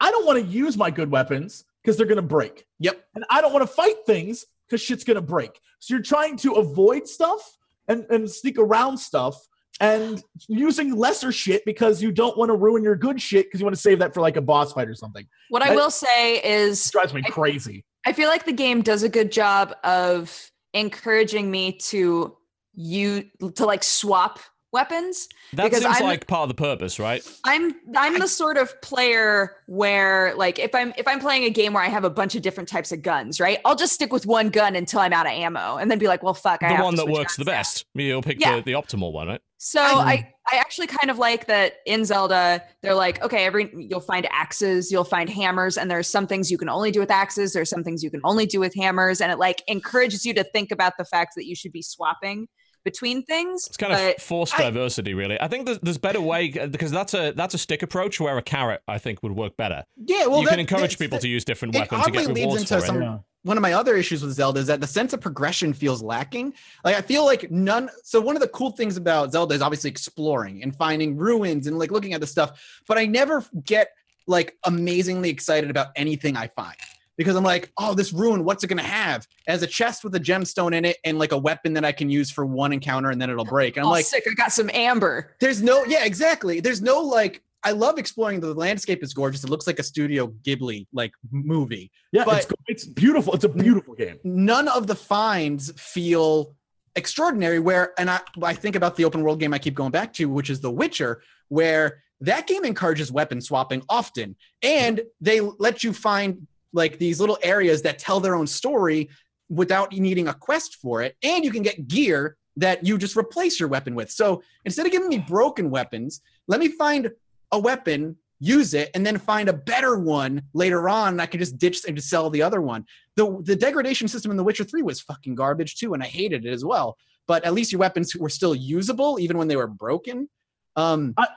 I 0.00 0.10
don't 0.10 0.26
want 0.26 0.38
to 0.40 0.44
use 0.46 0.76
my 0.76 0.90
good 0.90 1.10
weapons 1.10 1.64
because 1.82 1.96
they're 1.96 2.06
gonna 2.06 2.22
break. 2.22 2.66
Yep. 2.78 3.02
And 3.14 3.24
I 3.30 3.40
don't 3.40 3.52
want 3.52 3.62
to 3.62 3.72
fight 3.72 3.96
things 4.06 4.44
because 4.66 4.80
shit's 4.80 5.04
gonna 5.04 5.20
break. 5.20 5.60
So 5.78 5.94
you're 5.94 6.02
trying 6.02 6.36
to 6.38 6.52
avoid 6.54 7.06
stuff 7.08 7.56
and, 7.88 8.04
and 8.10 8.30
sneak 8.30 8.58
around 8.58 8.98
stuff 8.98 9.36
and 9.80 10.22
using 10.48 10.94
lesser 10.94 11.32
shit 11.32 11.64
because 11.64 12.02
you 12.02 12.12
don't 12.12 12.36
want 12.36 12.50
to 12.50 12.54
ruin 12.54 12.82
your 12.82 12.96
good 12.96 13.20
shit 13.20 13.46
because 13.46 13.60
you 13.60 13.64
want 13.64 13.74
to 13.74 13.80
save 13.80 13.98
that 14.00 14.12
for 14.12 14.20
like 14.20 14.36
a 14.36 14.42
boss 14.42 14.72
fight 14.74 14.88
or 14.88 14.94
something. 14.94 15.26
What 15.48 15.62
I 15.62 15.72
I- 15.72 15.74
will 15.74 15.90
say 15.90 16.36
is 16.42 16.90
drives 16.90 17.14
me 17.14 17.22
I- 17.24 17.30
crazy. 17.30 17.84
I 18.06 18.12
feel 18.14 18.28
like 18.30 18.46
the 18.46 18.52
game 18.52 18.80
does 18.82 19.02
a 19.02 19.08
good 19.10 19.30
job 19.30 19.74
of 19.84 20.50
encouraging 20.72 21.50
me 21.50 21.72
to 21.78 22.36
you 22.74 23.24
to 23.56 23.64
like 23.66 23.82
swap 23.82 24.38
weapons. 24.72 25.28
That 25.54 25.64
Because 25.64 25.82
seems 25.82 25.96
I'm- 25.96 26.04
like 26.04 26.26
part 26.26 26.42
of 26.42 26.48
the 26.48 26.54
purpose, 26.54 26.98
right? 26.98 27.26
I'm 27.44 27.74
I'm 27.96 28.18
the 28.18 28.28
sort 28.28 28.56
of 28.56 28.80
player 28.82 29.56
where 29.66 30.34
like 30.36 30.58
if 30.58 30.74
I'm 30.74 30.92
if 30.96 31.06
I'm 31.08 31.20
playing 31.20 31.44
a 31.44 31.50
game 31.50 31.72
where 31.72 31.82
I 31.82 31.88
have 31.88 32.04
a 32.04 32.10
bunch 32.10 32.34
of 32.34 32.42
different 32.42 32.68
types 32.68 32.92
of 32.92 33.02
guns, 33.02 33.40
right? 33.40 33.58
I'll 33.64 33.76
just 33.76 33.92
stick 33.92 34.12
with 34.12 34.26
one 34.26 34.48
gun 34.50 34.76
until 34.76 35.00
I'm 35.00 35.12
out 35.12 35.26
of 35.26 35.32
ammo 35.32 35.76
and 35.76 35.90
then 35.90 35.98
be 35.98 36.06
like, 36.06 36.22
well 36.22 36.34
fuck, 36.34 36.62
I 36.62 36.68
The 36.68 36.74
have 36.76 36.84
one 36.84 36.94
to 36.96 37.04
that 37.04 37.10
works 37.10 37.36
the 37.36 37.44
guns 37.44 37.46
now. 37.46 37.58
best. 37.58 37.84
You'll 37.94 38.22
pick 38.22 38.40
Yeah. 38.40 38.56
the, 38.56 38.62
the 38.62 38.72
optimal 38.72 39.12
one, 39.12 39.28
right? 39.28 39.40
So 39.62 39.82
I, 39.82 40.32
I 40.50 40.56
actually 40.56 40.86
kind 40.86 41.10
of 41.10 41.18
like 41.18 41.46
that 41.48 41.74
in 41.84 42.06
Zelda, 42.06 42.62
they're 42.80 42.94
like, 42.94 43.22
okay, 43.22 43.44
every 43.44 43.70
you'll 43.76 44.00
find 44.00 44.26
axes, 44.32 44.90
you'll 44.90 45.04
find 45.04 45.28
hammers, 45.28 45.76
and 45.76 45.90
there's 45.90 46.08
some 46.08 46.26
things 46.26 46.50
you 46.50 46.56
can 46.56 46.70
only 46.70 46.90
do 46.90 46.98
with 46.98 47.10
axes, 47.10 47.52
there's 47.52 47.68
some 47.68 47.84
things 47.84 48.02
you 48.02 48.10
can 48.10 48.22
only 48.24 48.46
do 48.46 48.58
with 48.58 48.74
hammers, 48.74 49.20
and 49.20 49.30
it 49.30 49.38
like 49.38 49.62
encourages 49.68 50.24
you 50.24 50.32
to 50.32 50.44
think 50.44 50.70
about 50.70 50.94
the 50.96 51.04
fact 51.04 51.32
that 51.36 51.44
you 51.46 51.54
should 51.54 51.72
be 51.72 51.82
swapping 51.82 52.48
between 52.84 53.22
things. 53.24 53.66
It's 53.66 53.76
kind 53.76 53.92
of 53.92 53.98
but 53.98 54.20
forced 54.20 54.58
I- 54.58 54.64
diversity, 54.64 55.14
really. 55.14 55.40
I 55.40 55.48
think 55.48 55.66
there's, 55.66 55.78
there's 55.80 55.98
better 55.98 56.20
way 56.20 56.48
because 56.48 56.90
that's 56.90 57.14
a 57.14 57.32
that's 57.32 57.54
a 57.54 57.58
stick 57.58 57.82
approach 57.82 58.20
where 58.20 58.36
a 58.38 58.42
carrot 58.42 58.82
I 58.88 58.98
think 58.98 59.22
would 59.22 59.32
work 59.32 59.56
better. 59.56 59.84
Yeah, 59.96 60.26
well, 60.26 60.40
you 60.40 60.44
that- 60.46 60.50
can 60.52 60.60
encourage 60.60 60.82
that's- 60.82 60.96
people 60.96 61.18
to 61.18 61.28
use 61.28 61.44
different 61.44 61.74
weapons 61.74 62.04
to 62.04 62.10
get 62.10 62.20
oddly 62.22 62.34
leads 62.34 62.40
rewards 62.46 62.62
into 62.62 62.74
for 62.78 62.84
it. 62.84 62.86
some- 62.86 63.02
Yeah. 63.02 63.18
one 63.42 63.56
of 63.56 63.62
my 63.62 63.72
other 63.72 63.96
issues 63.96 64.22
with 64.22 64.32
Zelda 64.34 64.60
is 64.60 64.66
that 64.66 64.80
the 64.80 64.86
sense 64.86 65.12
of 65.12 65.20
progression 65.20 65.72
feels 65.72 66.02
lacking. 66.02 66.52
Like 66.84 66.96
I 66.96 67.00
feel 67.00 67.24
like 67.24 67.50
none. 67.50 67.88
So 68.04 68.20
one 68.20 68.36
of 68.36 68.42
the 68.42 68.48
cool 68.48 68.70
things 68.72 68.96
about 68.96 69.32
Zelda 69.32 69.54
is 69.54 69.62
obviously 69.62 69.90
exploring 69.90 70.62
and 70.62 70.74
finding 70.76 71.16
ruins 71.16 71.66
and 71.66 71.78
like 71.78 71.90
looking 71.90 72.12
at 72.14 72.20
the 72.20 72.26
stuff. 72.26 72.60
But 72.86 72.98
I 72.98 73.06
never 73.06 73.44
get 73.64 73.88
like 74.26 74.56
amazingly 74.64 75.30
excited 75.30 75.70
about 75.70 75.88
anything 75.96 76.36
I 76.36 76.48
find 76.48 76.76
because 77.20 77.36
I'm 77.36 77.44
like, 77.44 77.70
oh, 77.76 77.92
this 77.92 78.14
ruin, 78.14 78.46
what's 78.46 78.64
it 78.64 78.68
gonna 78.68 78.82
have? 78.82 79.26
It 79.46 79.50
has 79.50 79.62
a 79.62 79.66
chest 79.66 80.04
with 80.04 80.14
a 80.14 80.18
gemstone 80.18 80.74
in 80.74 80.86
it 80.86 80.96
and 81.04 81.18
like 81.18 81.32
a 81.32 81.36
weapon 81.36 81.74
that 81.74 81.84
I 81.84 81.92
can 81.92 82.08
use 82.08 82.30
for 82.30 82.46
one 82.46 82.72
encounter 82.72 83.10
and 83.10 83.20
then 83.20 83.28
it'll 83.28 83.44
break. 83.44 83.76
And 83.76 83.84
I'm 83.84 83.88
oh, 83.88 83.92
like, 83.92 84.06
sick, 84.06 84.24
I 84.26 84.32
got 84.32 84.52
some 84.52 84.70
amber. 84.72 85.36
there's 85.38 85.62
no, 85.62 85.84
yeah, 85.84 86.06
exactly. 86.06 86.60
There's 86.60 86.80
no 86.80 87.00
like. 87.00 87.42
I 87.62 87.72
love 87.72 87.98
exploring. 87.98 88.40
The 88.40 88.54
landscape 88.54 89.02
is 89.02 89.12
gorgeous. 89.12 89.44
It 89.44 89.50
looks 89.50 89.66
like 89.66 89.78
a 89.78 89.82
Studio 89.82 90.28
Ghibli 90.28 90.86
like 90.94 91.12
movie. 91.30 91.90
Yeah, 92.10 92.24
But- 92.24 92.44
it's, 92.44 92.52
it's 92.68 92.84
beautiful. 92.86 93.34
It's 93.34 93.44
a 93.44 93.50
beautiful 93.50 93.92
game. 93.94 94.18
none 94.24 94.66
of 94.68 94.86
the 94.86 94.94
finds 94.94 95.70
feel 95.78 96.54
extraordinary 96.96 97.58
where 97.58 97.92
and 98.00 98.08
I, 98.10 98.20
I 98.42 98.54
think 98.54 98.76
about 98.76 98.96
the 98.96 99.04
open 99.04 99.22
world 99.22 99.38
game 99.38 99.54
i 99.54 99.58
keep 99.58 99.74
going 99.74 99.92
back 99.92 100.12
to 100.14 100.24
which 100.24 100.50
is 100.50 100.60
the 100.60 100.72
witcher 100.72 101.22
where 101.48 102.02
that 102.20 102.48
game 102.48 102.64
encourages 102.64 103.12
weapon 103.12 103.40
swapping 103.40 103.82
often 103.88 104.34
and 104.62 105.02
they 105.20 105.40
let 105.40 105.84
you 105.84 105.92
find 105.92 106.48
like 106.72 106.98
these 106.98 107.20
little 107.20 107.38
areas 107.42 107.82
that 107.82 107.98
tell 107.98 108.20
their 108.20 108.34
own 108.34 108.46
story 108.46 109.08
without 109.48 109.92
needing 109.92 110.28
a 110.28 110.34
quest 110.34 110.76
for 110.76 111.02
it 111.02 111.16
and 111.22 111.44
you 111.44 111.50
can 111.50 111.62
get 111.62 111.88
gear 111.88 112.36
that 112.56 112.84
you 112.86 112.98
just 112.98 113.16
replace 113.16 113.58
your 113.58 113.68
weapon 113.68 113.94
with 113.94 114.10
so 114.10 114.42
instead 114.64 114.86
of 114.86 114.92
giving 114.92 115.08
me 115.08 115.18
broken 115.18 115.70
weapons 115.70 116.20
let 116.46 116.60
me 116.60 116.68
find 116.68 117.10
a 117.52 117.58
weapon 117.58 118.16
use 118.38 118.74
it 118.74 118.90
and 118.94 119.04
then 119.04 119.18
find 119.18 119.48
a 119.48 119.52
better 119.52 119.98
one 119.98 120.42
later 120.54 120.88
on 120.88 121.08
and 121.14 121.22
i 121.22 121.26
can 121.26 121.40
just 121.40 121.58
ditch 121.58 121.80
and 121.86 121.96
just 121.96 122.08
sell 122.08 122.30
the 122.30 122.42
other 122.42 122.60
one 122.60 122.84
the 123.20 123.42
the 123.42 123.56
degradation 123.56 124.08
system 124.08 124.30
in 124.30 124.36
The 124.36 124.44
Witcher 124.44 124.64
3 124.64 124.82
was 124.82 125.00
fucking 125.00 125.34
garbage 125.34 125.76
too, 125.76 125.92
and 125.94 126.02
I 126.02 126.06
hated 126.06 126.46
it 126.46 126.52
as 126.52 126.64
well. 126.64 126.96
But 127.26 127.44
at 127.44 127.52
least 127.52 127.70
your 127.70 127.78
weapons 127.78 128.16
were 128.16 128.30
still 128.30 128.54
usable 128.54 129.20
even 129.20 129.36
when 129.36 129.46
they 129.46 129.56
were 129.56 129.66
broken. 129.66 130.28
Um, 130.76 131.14
I, 131.18 131.28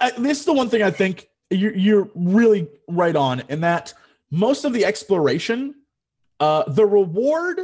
I, 0.00 0.10
this 0.18 0.40
is 0.40 0.44
the 0.44 0.52
one 0.52 0.68
thing 0.68 0.82
I 0.82 0.90
think 0.90 1.28
you're, 1.48 1.74
you're 1.74 2.10
really 2.14 2.68
right 2.88 3.16
on 3.16 3.42
in 3.48 3.62
that 3.62 3.94
most 4.30 4.64
of 4.64 4.72
the 4.72 4.84
exploration, 4.84 5.74
uh, 6.38 6.64
the 6.70 6.86
reward 6.86 7.60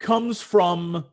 comes 0.00 0.40
from 0.40 1.04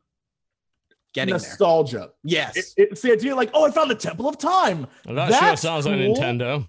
getting 1.14 1.34
there. 1.34 1.40
nostalgia. 1.40 2.12
Yes. 2.24 2.58
It- 2.58 2.74
it's 2.92 3.02
the 3.02 3.12
idea 3.12 3.36
like, 3.36 3.52
oh, 3.54 3.66
I 3.66 3.72
found 3.72 3.90
the 3.90 3.96
Temple 3.96 4.28
of 4.28 4.38
Time. 4.38 4.88
Well, 5.06 5.16
that 5.16 5.32
sure 5.32 5.42
That's 5.42 5.62
sounds 5.62 5.86
like. 5.86 5.96
Nintendo. 5.96 6.68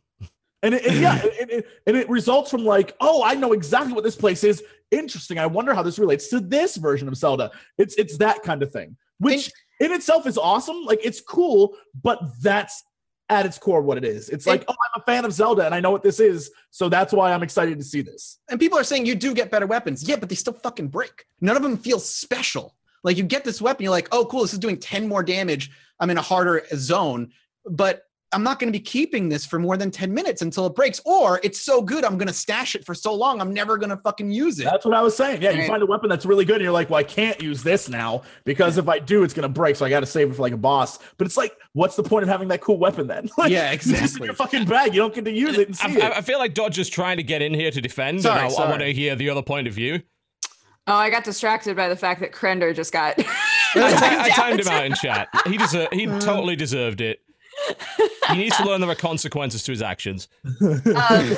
And 0.63 0.75
it, 0.75 0.87
and 0.87 1.01
yeah, 1.01 1.21
and 1.41 1.51
it, 1.51 1.69
and 1.87 1.97
it 1.97 2.09
results 2.09 2.51
from 2.51 2.65
like, 2.65 2.95
oh, 3.01 3.23
I 3.23 3.35
know 3.35 3.53
exactly 3.53 3.93
what 3.93 4.05
this 4.05 4.17
place 4.17 4.43
is. 4.45 4.63
Interesting. 4.91 5.39
I 5.39 5.47
wonder 5.47 5.75
how 5.75 5.83
this 5.83 5.99
relates 5.99 6.29
to 6.29 6.41
this 6.41 6.77
version 6.77 7.09
of 7.09 7.17
Zelda. 7.17 7.51
It's 7.77 7.95
it's 7.97 8.19
that 8.19 8.43
kind 8.43 8.63
of 8.63 8.73
thing, 8.73 8.97
which 9.19 9.51
in 9.81 9.93
itself 9.93 10.27
is 10.27 10.39
awesome. 10.39 10.85
Like 10.85 11.01
it's 11.05 11.21
cool, 11.21 11.77
but 12.03 12.21
that's 12.41 12.85
at 13.29 13.47
its 13.47 13.59
core 13.59 13.83
what 13.83 13.99
it 13.99 14.05
is. 14.05 14.29
It's 14.29 14.47
like, 14.47 14.65
oh, 14.69 14.73
I'm 14.73 15.03
a 15.03 15.05
fan 15.05 15.25
of 15.25 15.33
Zelda 15.33 15.67
and 15.67 15.75
I 15.75 15.81
know 15.81 15.91
what 15.91 16.03
this 16.03 16.21
is, 16.21 16.51
so 16.71 16.89
that's 16.89 17.13
why 17.13 17.33
I'm 17.33 17.43
excited 17.43 17.79
to 17.79 17.85
see 17.85 18.01
this. 18.03 18.39
and 18.49 18.61
people 18.61 18.79
are 18.79 18.85
saying 18.85 19.07
you 19.07 19.15
do 19.15 19.35
get 19.35 19.51
better 19.51 19.67
weapons. 19.67 20.09
Yeah, 20.09 20.17
but 20.17 20.29
they 20.29 20.35
still 20.35 20.53
fucking 20.53 20.89
break. 20.89 21.27
None 21.41 21.57
of 21.57 21.63
them 21.63 21.77
feel 21.77 21.99
special. 21.99 22.77
Like 23.03 23.17
you 23.17 23.25
get 23.25 23.45
this 23.45 23.61
weapon, 23.61 23.85
you're 23.85 23.91
like, 23.91 24.09
oh, 24.13 24.25
cool, 24.27 24.43
this 24.43 24.53
is 24.53 24.59
doing 24.59 24.79
10 24.79 25.09
more 25.09 25.23
damage. 25.23 25.71
I'm 26.01 26.11
in 26.11 26.19
a 26.19 26.23
harder 26.23 26.65
zone, 26.75 27.33
but 27.65 28.03
I'm 28.33 28.43
not 28.43 28.59
going 28.59 28.73
to 28.73 28.77
be 28.77 28.83
keeping 28.83 29.29
this 29.29 29.47
for 29.47 29.59
more 29.59 29.77
than 29.77 29.91
10 29.91 30.13
minutes 30.13 30.43
until 30.43 30.67
it 30.67 30.75
breaks. 30.75 31.01
Or 31.05 31.41
it's 31.45 31.61
so 31.63 31.81
good, 31.81 32.05
I'm 32.05 32.19
going 32.19 32.27
to 32.27 32.35
stash 32.35 32.75
it 32.75 32.85
for 32.85 32.93
so 32.95 33.15
long, 33.15 33.41
I'm 33.41 33.53
never 33.55 33.79
going 33.79 33.91
to 33.91 33.97
fucking 33.99 34.31
use 34.33 34.59
it. 34.59 34.65
That's 34.65 34.85
what 34.85 34.95
I 34.95 35.01
was 35.01 35.17
saying. 35.17 35.43
Yeah, 35.43 35.53
you 35.53 35.61
Right. 35.61 35.69
find 35.69 35.83
a 35.83 35.87
weapon 35.87 36.09
that's 36.11 36.27
really 36.27 36.45
good, 36.45 36.57
and 36.57 36.65
you're 36.65 36.73
like, 36.73 36.91
well, 36.91 36.99
I 36.99 37.05
can't 37.05 37.41
use 37.41 37.63
this 37.63 37.89
now 37.89 38.23
because 38.45 38.79
if 38.79 38.89
I 38.89 38.99
do, 38.99 39.23
it's 39.23 39.33
gonna 39.33 39.49
break. 39.49 39.77
So 39.77 39.87
I 39.87 39.91
got 39.91 40.01
to 40.01 40.07
save 40.07 40.31
it 40.31 40.35
for 40.35 40.43
like 40.43 40.53
a 40.53 40.57
boss. 40.59 40.99
But 41.19 41.27
it's 41.27 41.37
like, 41.37 41.57
what's 41.73 41.95
the 41.97 42.03
point 42.03 42.25
of 42.25 42.29
having 42.29 42.49
that 42.49 42.61
cool 42.61 42.79
weapon 42.79 43.07
then? 43.07 43.29
Like, 43.39 43.53
Yeah, 43.53 43.71
It's 43.71 43.87
in 43.87 43.95
exactly. 43.95 44.27
your 44.27 44.35
fucking 44.35 44.65
bag. 44.67 44.93
You 44.95 45.01
don't 45.01 45.15
get 45.15 45.25
to 45.25 45.31
use 45.33 45.57
it 45.57 45.69
and 45.69 45.77
see 45.77 46.03
I, 46.03 46.07
it. 46.09 46.17
I 46.17 46.21
feel 46.21 46.39
like 46.39 46.55
Dodge 46.55 46.79
is 46.79 46.89
trying 46.89 47.19
to 47.19 47.23
get 47.23 47.43
in 47.43 47.55
here 47.55 47.71
to 47.71 47.81
defend, 47.81 48.23
Sorry, 48.23 48.45
and 48.45 48.53
I, 48.55 48.63
I 48.63 48.69
want 48.69 48.81
to 48.83 48.93
hear 48.93 49.15
the 49.15 49.31
other 49.31 49.43
point 49.43 49.67
of 49.69 49.75
view. 49.75 50.03
Oh, 50.89 50.95
I 50.95 51.11
got 51.11 51.25
distracted 51.25 51.77
by 51.77 51.89
the 51.89 51.97
fact 51.97 52.21
that 52.21 52.33
Krender 52.33 52.75
just 52.75 52.93
got. 52.93 53.15
I, 53.19 53.25
I, 53.77 54.19
I 54.25 54.29
timed 54.31 54.61
him 54.61 54.69
out 54.69 54.85
in 54.87 54.95
chat. 54.95 55.29
He 55.47 55.59
deser- 55.59 55.93
he 55.93 56.07
totally 56.21 56.55
deserved 56.57 57.01
it. 57.01 57.21
He 58.31 58.37
needs 58.37 58.57
to 58.57 58.65
learn 58.65 58.81
there 58.81 58.91
are 58.91 58.95
consequences 58.95 59.63
to 59.65 59.73
his 59.73 59.83
actions. 59.83 60.29
um, 60.61 61.37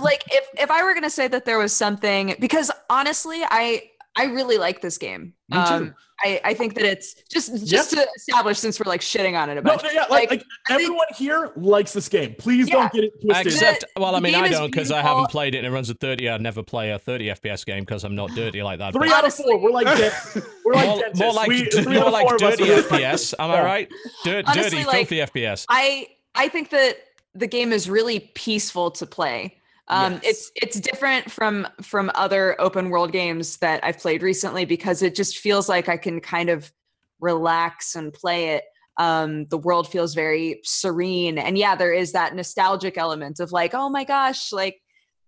like 0.00 0.24
if 0.30 0.48
if 0.58 0.70
I 0.70 0.82
were 0.82 0.94
gonna 0.94 1.10
say 1.10 1.28
that 1.28 1.44
there 1.44 1.58
was 1.58 1.72
something 1.72 2.34
because 2.40 2.70
honestly, 2.88 3.42
I 3.44 3.90
I 4.16 4.24
really 4.24 4.58
like 4.58 4.80
this 4.80 4.98
game. 4.98 5.34
Me 5.48 5.56
too. 5.56 5.72
Um, 5.72 5.94
I, 6.22 6.40
I 6.44 6.54
think 6.54 6.74
that 6.74 6.84
it's 6.84 7.14
just 7.30 7.64
just 7.66 7.90
to 7.92 8.06
establish 8.16 8.58
since 8.58 8.78
we're 8.78 8.90
like 8.90 9.00
shitting 9.00 9.40
on 9.40 9.48
it 9.48 9.52
a 9.56 9.62
No, 9.62 9.70
bunch. 9.70 9.84
no, 9.84 9.90
yeah, 9.90 10.00
like, 10.02 10.10
like, 10.10 10.30
like 10.30 10.42
I 10.68 10.76
think- 10.76 10.82
everyone 10.82 11.06
here 11.16 11.52
likes 11.56 11.92
this 11.92 12.08
game. 12.08 12.34
Please 12.38 12.68
Yeah. 12.68 12.74
don't 12.74 12.92
get 12.92 13.04
it 13.04 13.12
twisted. 13.22 13.46
Except, 13.46 13.84
well, 13.96 14.14
I 14.16 14.20
mean, 14.20 14.34
I 14.34 14.48
don't 14.48 14.70
because 14.70 14.90
I 14.90 15.00
haven't 15.00 15.30
played 15.30 15.54
it 15.54 15.58
and 15.58 15.66
it 15.66 15.70
runs 15.70 15.88
at 15.88 15.98
30. 16.00 16.28
I'd 16.28 16.40
never 16.42 16.62
play 16.62 16.90
a 16.90 16.98
30 16.98 17.26
FPS 17.30 17.64
game 17.64 17.84
because 17.84 18.04
I'm 18.04 18.14
not 18.14 18.30
dirty 18.30 18.62
like 18.62 18.80
that. 18.80 18.92
three 18.92 19.08
but- 19.08 19.16
out 19.18 19.26
of 19.26 19.34
four. 19.34 19.58
We're 19.58 19.70
like 19.70 19.86
de- 19.86 20.42
we're 20.64 20.74
like 20.74 20.86
more, 20.88 21.04
more 21.14 21.32
like, 21.32 21.48
We- 21.48 21.64
d- 21.64 21.82
three 21.82 21.98
more 22.00 22.10
like 22.10 22.26
four 22.26 22.34
of 22.36 22.42
us 22.42 22.58
dirty 22.58 22.70
FPS. 22.70 23.34
Am 23.38 23.50
I 23.50 23.62
right? 23.62 23.88
Dirt, 24.24 24.44
Honestly, 24.46 24.70
dirty, 24.70 24.84
like- 24.84 25.08
filthy 25.08 25.40
FPS. 25.40 25.64
I 25.70 26.08
I 26.34 26.48
think 26.48 26.70
that 26.70 26.96
the 27.34 27.46
game 27.46 27.72
is 27.72 27.88
really 27.88 28.30
peaceful 28.34 28.90
to 28.90 29.06
play. 29.06 29.56
Um, 29.90 30.14
Yes. 30.14 30.22
It's 30.24 30.52
it's 30.56 30.80
different 30.80 31.30
from 31.30 31.66
from 31.82 32.10
other 32.14 32.58
open 32.60 32.90
world 32.90 33.12
games 33.12 33.56
that 33.58 33.84
I've 33.84 33.98
played 33.98 34.22
recently 34.22 34.64
because 34.64 35.02
it 35.02 35.14
just 35.14 35.38
feels 35.38 35.68
like 35.68 35.88
I 35.88 35.96
can 35.96 36.20
kind 36.20 36.48
of 36.48 36.72
relax 37.20 37.94
and 37.96 38.12
play 38.12 38.50
it. 38.50 38.64
Um, 38.96 39.46
the 39.46 39.58
world 39.58 39.88
feels 39.88 40.14
very 40.14 40.60
serene, 40.64 41.38
and 41.38 41.56
yeah, 41.58 41.74
there 41.74 41.92
is 41.92 42.12
that 42.12 42.34
nostalgic 42.34 42.96
element 42.98 43.40
of 43.40 43.50
like, 43.52 43.72
oh 43.74 43.88
my 43.90 44.04
gosh, 44.04 44.52
like 44.52 44.80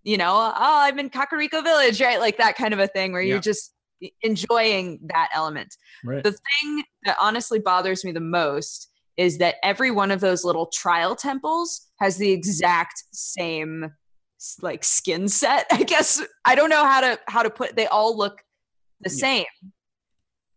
you 0.04 0.16
know, 0.16 0.32
oh, 0.34 0.52
I'm 0.58 0.98
in 0.98 1.10
Kakariko 1.10 1.62
Village, 1.62 2.00
right? 2.00 2.18
Like 2.20 2.38
that 2.38 2.56
kind 2.56 2.74
of 2.74 2.80
a 2.80 2.86
thing 2.88 3.12
where 3.12 3.22
Yeah. 3.22 3.34
you're 3.34 3.40
just 3.40 3.72
enjoying 4.22 4.98
that 5.06 5.28
element 5.32 5.76
Right. 6.04 6.24
the 6.24 6.32
thing 6.32 6.82
that 7.04 7.16
honestly 7.20 7.60
bothers 7.60 8.04
me 8.04 8.10
the 8.10 8.18
most 8.18 8.90
is 9.16 9.38
that 9.38 9.56
every 9.62 9.92
one 9.92 10.10
of 10.10 10.18
those 10.20 10.44
little 10.44 10.66
trial 10.66 11.14
temples 11.14 11.86
has 12.00 12.16
the 12.16 12.32
exact 12.32 13.04
same 13.12 13.92
like 14.60 14.84
skin 14.84 15.28
set. 15.28 15.66
I 15.72 15.82
guess 15.82 16.22
I 16.44 16.54
don't 16.54 16.70
know 16.70 16.84
how 16.84 17.00
to 17.00 17.18
how 17.28 17.42
to 17.42 17.50
put. 17.50 17.76
They 17.76 17.86
all 17.86 18.16
look 18.16 18.42
the 19.00 19.10
Yeah. 19.10 19.16
same. 19.16 19.46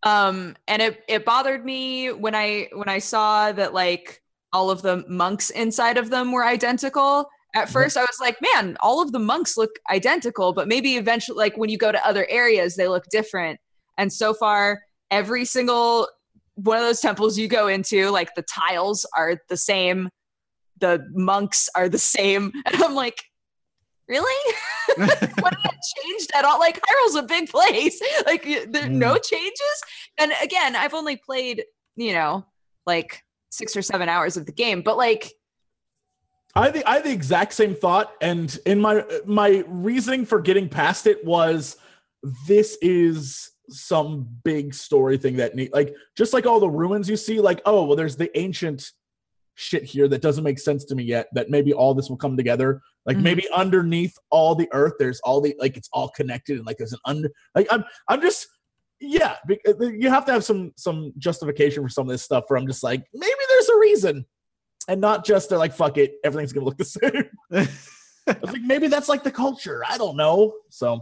Um, 0.03 0.55
and 0.67 0.81
it 0.81 1.03
it 1.07 1.25
bothered 1.25 1.65
me 1.65 2.11
when 2.11 2.35
I 2.35 2.69
when 2.73 2.89
I 2.89 2.99
saw 2.99 3.51
that 3.51 3.73
like 3.73 4.21
all 4.53 4.69
of 4.69 4.81
the 4.81 5.03
monks 5.07 5.49
inside 5.49 5.97
of 5.97 6.09
them 6.09 6.31
were 6.31 6.45
identical. 6.45 7.27
At 7.55 7.69
first, 7.69 7.95
I 7.95 8.01
was 8.01 8.17
like, 8.19 8.37
man, 8.53 8.75
all 8.81 9.01
of 9.01 9.13
the 9.13 9.19
monks 9.19 9.55
look 9.57 9.71
identical, 9.89 10.51
but 10.53 10.67
maybe 10.67 10.97
eventually, 10.97 11.37
like 11.37 11.57
when 11.57 11.69
you 11.69 11.77
go 11.77 11.91
to 11.91 12.05
other 12.05 12.27
areas, 12.29 12.75
they 12.75 12.87
look 12.87 13.05
different. 13.09 13.59
And 13.97 14.11
so 14.11 14.33
far, 14.33 14.81
every 15.09 15.45
single 15.45 16.07
one 16.55 16.77
of 16.77 16.83
those 16.83 16.99
temples 16.99 17.37
you 17.37 17.47
go 17.47 17.67
into, 17.67 18.09
like 18.09 18.35
the 18.35 18.43
tiles 18.43 19.05
are 19.15 19.37
the 19.47 19.55
same, 19.57 20.09
the 20.79 21.05
monks 21.13 21.69
are 21.75 21.87
the 21.89 21.97
same. 22.15 22.51
And 22.65 22.75
I'm 22.83 22.93
like, 22.93 23.23
really? 24.07 24.53
what 24.97 25.57
changed 26.03 26.31
at 26.35 26.45
all? 26.45 26.59
Like 26.59 26.81
Hyrule's 26.87 27.15
a 27.15 27.23
big 27.23 27.49
place. 27.49 28.01
Like 28.25 28.43
there 28.69 28.85
are 28.85 28.89
no 28.89 29.15
mm. 29.15 29.23
changes. 29.23 29.83
And 30.17 30.31
again, 30.41 30.75
I've 30.75 30.93
only 30.93 31.15
played, 31.17 31.63
you 31.95 32.13
know, 32.13 32.45
like 32.85 33.23
six 33.51 33.75
or 33.75 33.81
seven 33.81 34.09
hours 34.09 34.37
of 34.37 34.45
the 34.45 34.51
game, 34.51 34.81
but 34.81 34.97
like 34.97 35.31
I 36.55 36.71
think 36.71 36.85
I 36.87 36.95
had 36.95 37.03
the 37.03 37.11
exact 37.11 37.53
same 37.53 37.75
thought, 37.75 38.13
and 38.21 38.57
in 38.65 38.79
my 38.79 39.03
my 39.25 39.63
reasoning 39.67 40.25
for 40.25 40.39
getting 40.39 40.69
past 40.69 41.05
it 41.05 41.23
was 41.25 41.77
this 42.47 42.77
is 42.81 43.51
some 43.69 44.27
big 44.43 44.73
story 44.73 45.17
thing 45.17 45.37
that 45.37 45.55
need 45.55 45.73
like 45.73 45.93
just 46.15 46.33
like 46.33 46.45
all 46.45 46.59
the 46.59 46.69
ruins 46.69 47.09
you 47.09 47.17
see, 47.17 47.41
like 47.41 47.61
oh 47.65 47.85
well, 47.85 47.95
there's 47.95 48.15
the 48.15 48.35
ancient 48.37 48.91
shit 49.55 49.83
here 49.83 50.07
that 50.07 50.21
doesn't 50.21 50.43
make 50.43 50.59
sense 50.59 50.85
to 50.85 50.95
me 50.95 51.03
yet. 51.03 51.27
That 51.33 51.49
maybe 51.49 51.73
all 51.73 51.93
this 51.93 52.09
will 52.09 52.17
come 52.17 52.37
together. 52.37 52.81
Like 53.05 53.17
Mhm. 53.17 53.23
maybe 53.23 53.49
underneath 53.53 54.17
all 54.29 54.55
the 54.55 54.67
earth, 54.73 54.93
there's 54.99 55.19
all 55.21 55.41
the 55.41 55.55
like 55.59 55.77
it's 55.77 55.89
all 55.93 56.09
connected 56.09 56.57
and 56.57 56.65
like 56.65 56.77
there's 56.77 56.93
an 56.93 56.99
under 57.05 57.29
like 57.55 57.67
I'm 57.71 57.83
I'm 58.07 58.21
just 58.21 58.47
yeah, 59.01 59.35
uh, 59.67 59.85
you 59.87 60.09
have 60.09 60.25
to 60.25 60.31
have 60.31 60.43
some 60.43 60.71
some 60.77 61.11
justification 61.17 61.83
for 61.83 61.89
some 61.89 62.07
of 62.07 62.11
this 62.11 62.23
stuff. 62.23 62.45
Where 62.47 62.57
I'm 62.57 62.67
just 62.67 62.83
like 62.83 63.03
maybe 63.13 63.33
there's 63.49 63.69
a 63.69 63.77
reason 63.79 64.25
and 64.87 65.01
not 65.01 65.25
just 65.25 65.49
they're 65.49 65.57
like 65.57 65.73
fuck 65.73 65.97
it 65.97 66.15
everything's 66.23 66.53
gonna 66.53 66.65
look 66.65 66.77
the 66.77 66.85
same 66.85 67.29
i 67.51 68.37
was 68.41 68.51
like 68.53 68.61
maybe 68.61 68.87
that's 68.87 69.09
like 69.09 69.23
the 69.23 69.31
culture 69.31 69.83
i 69.89 69.97
don't 69.97 70.15
know 70.15 70.53
so 70.69 70.99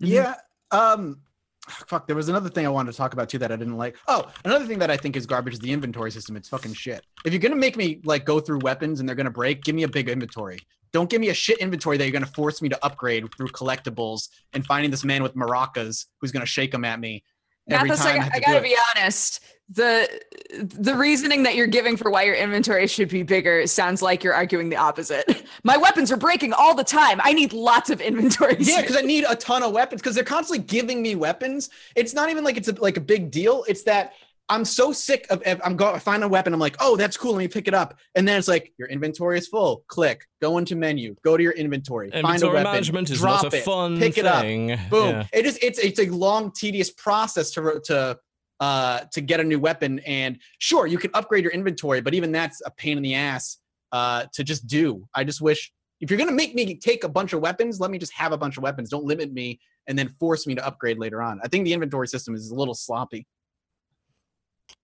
Yeah. 0.00 0.34
Um 0.72 1.20
fuck, 1.86 2.06
there 2.06 2.16
was 2.16 2.28
another 2.28 2.48
thing 2.48 2.66
I 2.66 2.70
wanted 2.70 2.92
to 2.92 2.98
talk 2.98 3.12
about 3.12 3.28
too 3.28 3.38
that 3.38 3.52
I 3.52 3.56
didn't 3.56 3.76
like. 3.76 3.96
Oh, 4.08 4.30
another 4.44 4.66
thing 4.66 4.78
that 4.78 4.90
I 4.90 4.96
think 4.96 5.16
is 5.16 5.26
garbage 5.26 5.54
is 5.54 5.60
the 5.60 5.72
inventory 5.72 6.10
system. 6.10 6.36
It's 6.36 6.48
fucking 6.48 6.74
shit. 6.74 7.04
If 7.24 7.32
you're 7.32 7.40
gonna 7.40 7.56
make 7.56 7.76
me 7.76 8.00
like 8.04 8.24
go 8.24 8.40
through 8.40 8.60
weapons 8.60 9.00
and 9.00 9.08
they're 9.08 9.16
gonna 9.16 9.30
break, 9.30 9.62
give 9.62 9.74
me 9.74 9.82
a 9.82 9.88
big 9.88 10.08
inventory. 10.08 10.58
Don't 10.92 11.08
give 11.08 11.20
me 11.20 11.28
a 11.28 11.34
shit 11.34 11.58
inventory 11.58 11.96
that 11.96 12.04
you're 12.04 12.12
gonna 12.12 12.26
force 12.26 12.60
me 12.60 12.68
to 12.68 12.84
upgrade 12.84 13.26
through 13.36 13.48
collectibles 13.48 14.28
and 14.52 14.66
finding 14.66 14.90
this 14.90 15.04
man 15.04 15.22
with 15.22 15.34
maracas 15.34 16.06
who's 16.20 16.32
gonna 16.32 16.46
shake 16.46 16.72
them 16.72 16.84
at 16.84 16.98
me 17.00 17.22
Mathas. 17.68 18.00
I, 18.00 18.18
I, 18.18 18.30
I 18.34 18.40
gotta 18.40 18.62
be 18.62 18.76
honest. 18.94 19.40
The 19.72 20.08
the 20.50 20.94
reasoning 20.96 21.44
that 21.44 21.54
you're 21.54 21.68
giving 21.68 21.96
for 21.96 22.10
why 22.10 22.24
your 22.24 22.34
inventory 22.34 22.88
should 22.88 23.08
be 23.08 23.22
bigger 23.22 23.66
sounds 23.68 24.02
like 24.02 24.24
you're 24.24 24.34
arguing 24.34 24.68
the 24.68 24.76
opposite. 24.76 25.44
My 25.62 25.76
weapons 25.76 26.10
are 26.10 26.16
breaking 26.16 26.52
all 26.52 26.74
the 26.74 26.84
time. 26.84 27.20
I 27.22 27.32
need 27.32 27.52
lots 27.52 27.88
of 27.90 28.00
inventory. 28.00 28.56
Yeah, 28.58 28.80
because 28.80 28.96
I 28.96 29.02
need 29.02 29.24
a 29.28 29.36
ton 29.36 29.62
of 29.62 29.72
weapons 29.72 30.02
because 30.02 30.16
they're 30.16 30.24
constantly 30.24 30.64
giving 30.64 31.02
me 31.02 31.14
weapons. 31.14 31.70
It's 31.94 32.14
not 32.14 32.30
even 32.30 32.42
like 32.42 32.56
it's 32.56 32.68
a, 32.68 32.72
like 32.72 32.96
a 32.96 33.00
big 33.00 33.30
deal. 33.30 33.64
It's 33.68 33.84
that 33.84 34.14
I'm 34.50 34.64
so 34.64 34.92
sick 34.92 35.26
of 35.30 35.42
I'm 35.46 35.76
going 35.76 35.94
I 35.94 35.98
find 36.00 36.22
a 36.24 36.28
weapon. 36.28 36.52
I'm 36.52 36.60
like, 36.60 36.76
oh, 36.80 36.96
that's 36.96 37.16
cool. 37.16 37.32
Let 37.32 37.38
me 37.38 37.48
pick 37.48 37.68
it 37.68 37.74
up. 37.74 37.98
And 38.16 38.26
then 38.26 38.36
it's 38.36 38.48
like 38.48 38.74
your 38.78 38.88
inventory 38.88 39.38
is 39.38 39.46
full. 39.46 39.84
Click, 39.86 40.26
go 40.42 40.58
into 40.58 40.74
menu, 40.74 41.14
go 41.24 41.36
to 41.36 41.42
your 41.42 41.52
inventory, 41.52 42.10
find 42.10 42.24
a 42.24 42.28
Inventory 42.28 42.54
weapon, 42.54 42.72
management 42.72 43.10
is 43.10 43.20
drop 43.20 43.44
not 43.44 43.54
a 43.54 43.56
it, 43.56 43.64
fun 43.64 43.98
pick 43.98 44.18
it 44.18 44.26
up. 44.26 44.42
Boom. 44.42 45.10
Yeah. 45.10 45.26
It 45.32 45.46
is. 45.46 45.58
It's 45.62 45.78
it's 45.78 46.00
a 46.00 46.06
long, 46.10 46.50
tedious 46.52 46.90
process 46.90 47.52
to 47.52 47.80
to 47.84 48.18
uh 48.58 49.00
to 49.12 49.20
get 49.20 49.40
a 49.40 49.44
new 49.44 49.60
weapon. 49.60 50.00
And 50.00 50.38
sure, 50.58 50.86
you 50.86 50.98
can 50.98 51.12
upgrade 51.14 51.44
your 51.44 51.52
inventory, 51.52 52.00
but 52.00 52.12
even 52.12 52.32
that's 52.32 52.60
a 52.66 52.70
pain 52.70 52.96
in 52.96 53.02
the 53.02 53.14
ass 53.14 53.58
uh 53.92 54.26
to 54.32 54.42
just 54.42 54.66
do. 54.66 55.08
I 55.14 55.22
just 55.24 55.40
wish 55.40 55.72
if 56.00 56.10
you're 56.10 56.18
gonna 56.18 56.32
make 56.32 56.54
me 56.54 56.74
take 56.74 57.04
a 57.04 57.08
bunch 57.08 57.32
of 57.32 57.40
weapons, 57.40 57.78
let 57.78 57.90
me 57.90 57.98
just 57.98 58.12
have 58.14 58.32
a 58.32 58.36
bunch 58.36 58.56
of 58.56 58.64
weapons. 58.64 58.90
Don't 58.90 59.04
limit 59.04 59.32
me 59.32 59.60
and 59.86 59.98
then 59.98 60.08
force 60.08 60.46
me 60.46 60.54
to 60.56 60.66
upgrade 60.66 60.98
later 60.98 61.22
on. 61.22 61.40
I 61.42 61.48
think 61.48 61.64
the 61.64 61.72
inventory 61.72 62.08
system 62.08 62.34
is 62.34 62.50
a 62.50 62.54
little 62.54 62.74
sloppy. 62.74 63.26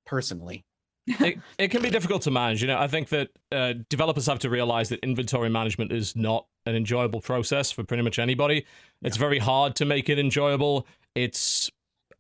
Personally. 0.07 0.65
it, 1.07 1.39
it 1.59 1.69
can 1.69 1.83
be 1.83 1.91
difficult 1.91 2.23
to 2.23 2.31
manage. 2.31 2.63
You 2.63 2.69
know, 2.69 2.79
I 2.79 2.89
think 2.89 3.11
that 3.11 3.29
uh, 3.53 3.75
developers 3.89 4.27
have 4.27 4.41
to 4.41 4.51
realize 4.51 4.89
that 4.89 5.01
inventory 5.01 5.49
management 5.49 5.93
is 5.93 6.17
not 6.17 6.47
an 6.65 6.75
enjoyable 6.75 7.21
process 7.21 7.71
for 7.71 7.85
pretty 7.85 8.03
much 8.03 8.19
anybody. 8.19 8.67
It's 9.03 9.17
very 9.17 9.39
hard 9.39 9.77
to 9.77 9.85
make 9.85 10.09
it 10.09 10.19
enjoyable. 10.19 10.87
It's 11.15 11.71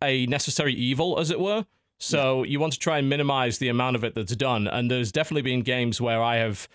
a 0.02 0.26
necessary 0.26 0.74
evil, 0.74 1.18
as 1.18 1.30
it 1.30 1.40
were. 1.40 1.66
So 1.98 2.42
you 2.44 2.60
want 2.60 2.74
to 2.74 2.78
try 2.78 2.98
and 2.98 3.08
minimize 3.08 3.58
the 3.58 3.68
amount 3.68 3.96
of 3.96 4.04
it 4.04 4.14
that's 4.14 4.36
done. 4.36 4.68
And 4.68 4.90
there's 4.90 5.10
definitely 5.10 5.42
been 5.42 5.62
games 5.62 6.00
where 6.00 6.22
I 6.22 6.36
have 6.36 6.68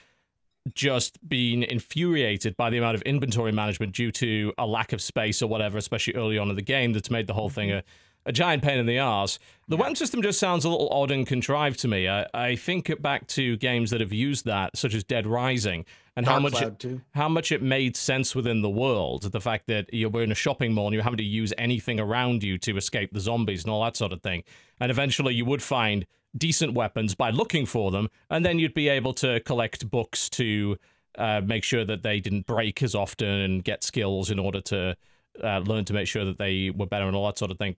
just 0.74 1.28
been 1.28 1.64
infuriated 1.64 2.58
by 2.58 2.70
the 2.70 2.78
amount 2.78 2.96
of 2.96 3.02
inventory 3.04 3.52
management 3.52 3.94
due 3.94 4.12
to 4.12 4.54
a 4.58 4.66
lack 4.66 4.94
of 4.94 5.02
space 5.02 5.42
or 5.42 5.48
whatever, 5.48 5.78
especially 5.78 6.16
early 6.16 6.38
on 6.38 6.50
in 6.50 6.56
the 6.56 6.62
game, 6.62 6.94
that's 6.94 7.10
made 7.10 7.28
the 7.28 7.34
whole 7.34 7.50
thing 7.50 7.72
a, 7.72 7.84
a 8.26 8.32
giant 8.32 8.64
pain 8.64 8.78
in 8.78 8.86
the 8.86 9.00
arse. 9.00 9.40
The 9.68 9.78
weapon 9.78 9.96
system 9.96 10.22
just 10.22 10.40
sounds 10.40 10.66
a 10.66 10.70
little 10.70 10.90
odd 10.90 11.12
and 11.12 11.26
contrived 11.26 11.80
to 11.80 11.88
me. 11.88 12.08
I, 12.08 12.28
I 12.34 12.56
think 12.56 12.90
it 12.90 13.02
back 13.02 13.28
to 13.28 13.58
games 13.58 13.90
that 13.92 14.02
have 14.02 14.14
used 14.14 14.46
that, 14.46 14.78
such 14.78 14.94
as 14.94 15.04
Dead 15.04 15.26
Rising, 15.26 15.86
and 16.16 16.26
how 16.26 16.40
much 16.40 16.62
it, 16.62 16.80
too. 16.80 17.02
how 17.12 17.30
much 17.30 17.52
it 17.52 17.62
made 17.62 17.96
sense 17.96 18.36
within 18.36 18.62
the 18.62 18.70
world. 18.70 19.32
The 19.32 19.42
fact 19.42 19.68
that 19.68 19.92
you're 19.94 20.22
in 20.22 20.32
a 20.32 20.36
shopping 20.36 20.74
mall 20.74 20.88
and 20.88 20.94
you're 20.94 21.04
having 21.04 21.18
to 21.18 21.24
use 21.24 21.54
anything 21.58 22.00
around 22.00 22.44
you 22.44 22.58
to 22.60 22.78
escape 22.78 23.14
the 23.14 23.22
zombies 23.22 23.64
and 23.64 23.72
all 23.72 23.84
that 23.84 23.96
sort 23.96 24.12
of 24.12 24.22
thing. 24.22 24.44
And 24.80 24.92
eventually 24.92 25.34
you 25.34 25.46
would 25.46 25.64
find 25.64 26.06
decent 26.38 26.74
weapons 26.74 27.16
by 27.16 27.30
looking 27.30 27.66
for 27.66 27.92
them, 27.92 28.10
and 28.30 28.46
then 28.46 28.60
you'd 28.60 28.74
be 28.74 28.90
able 28.90 29.14
to 29.14 29.40
collect 29.42 29.90
books 29.90 30.30
to 30.30 30.78
uh, 31.18 31.42
make 31.44 31.64
sure 31.64 31.86
that 31.86 32.04
they 32.04 32.20
didn't 32.20 32.46
break 32.46 32.82
as 32.84 32.96
often 32.96 33.28
and 33.28 33.64
get 33.64 33.84
skills 33.84 34.30
in 34.30 34.40
order 34.40 34.62
to 34.62 34.96
uh, 35.44 35.60
learn 35.60 35.86
to 35.86 35.94
make 35.94 36.08
sure 36.08 36.26
that 36.26 36.38
they 36.38 36.70
were 36.70 36.86
better 36.86 37.06
and 37.06 37.16
all 37.16 37.26
that 37.26 37.38
sort 37.38 37.52
of 37.52 37.58
thing. 37.58 37.76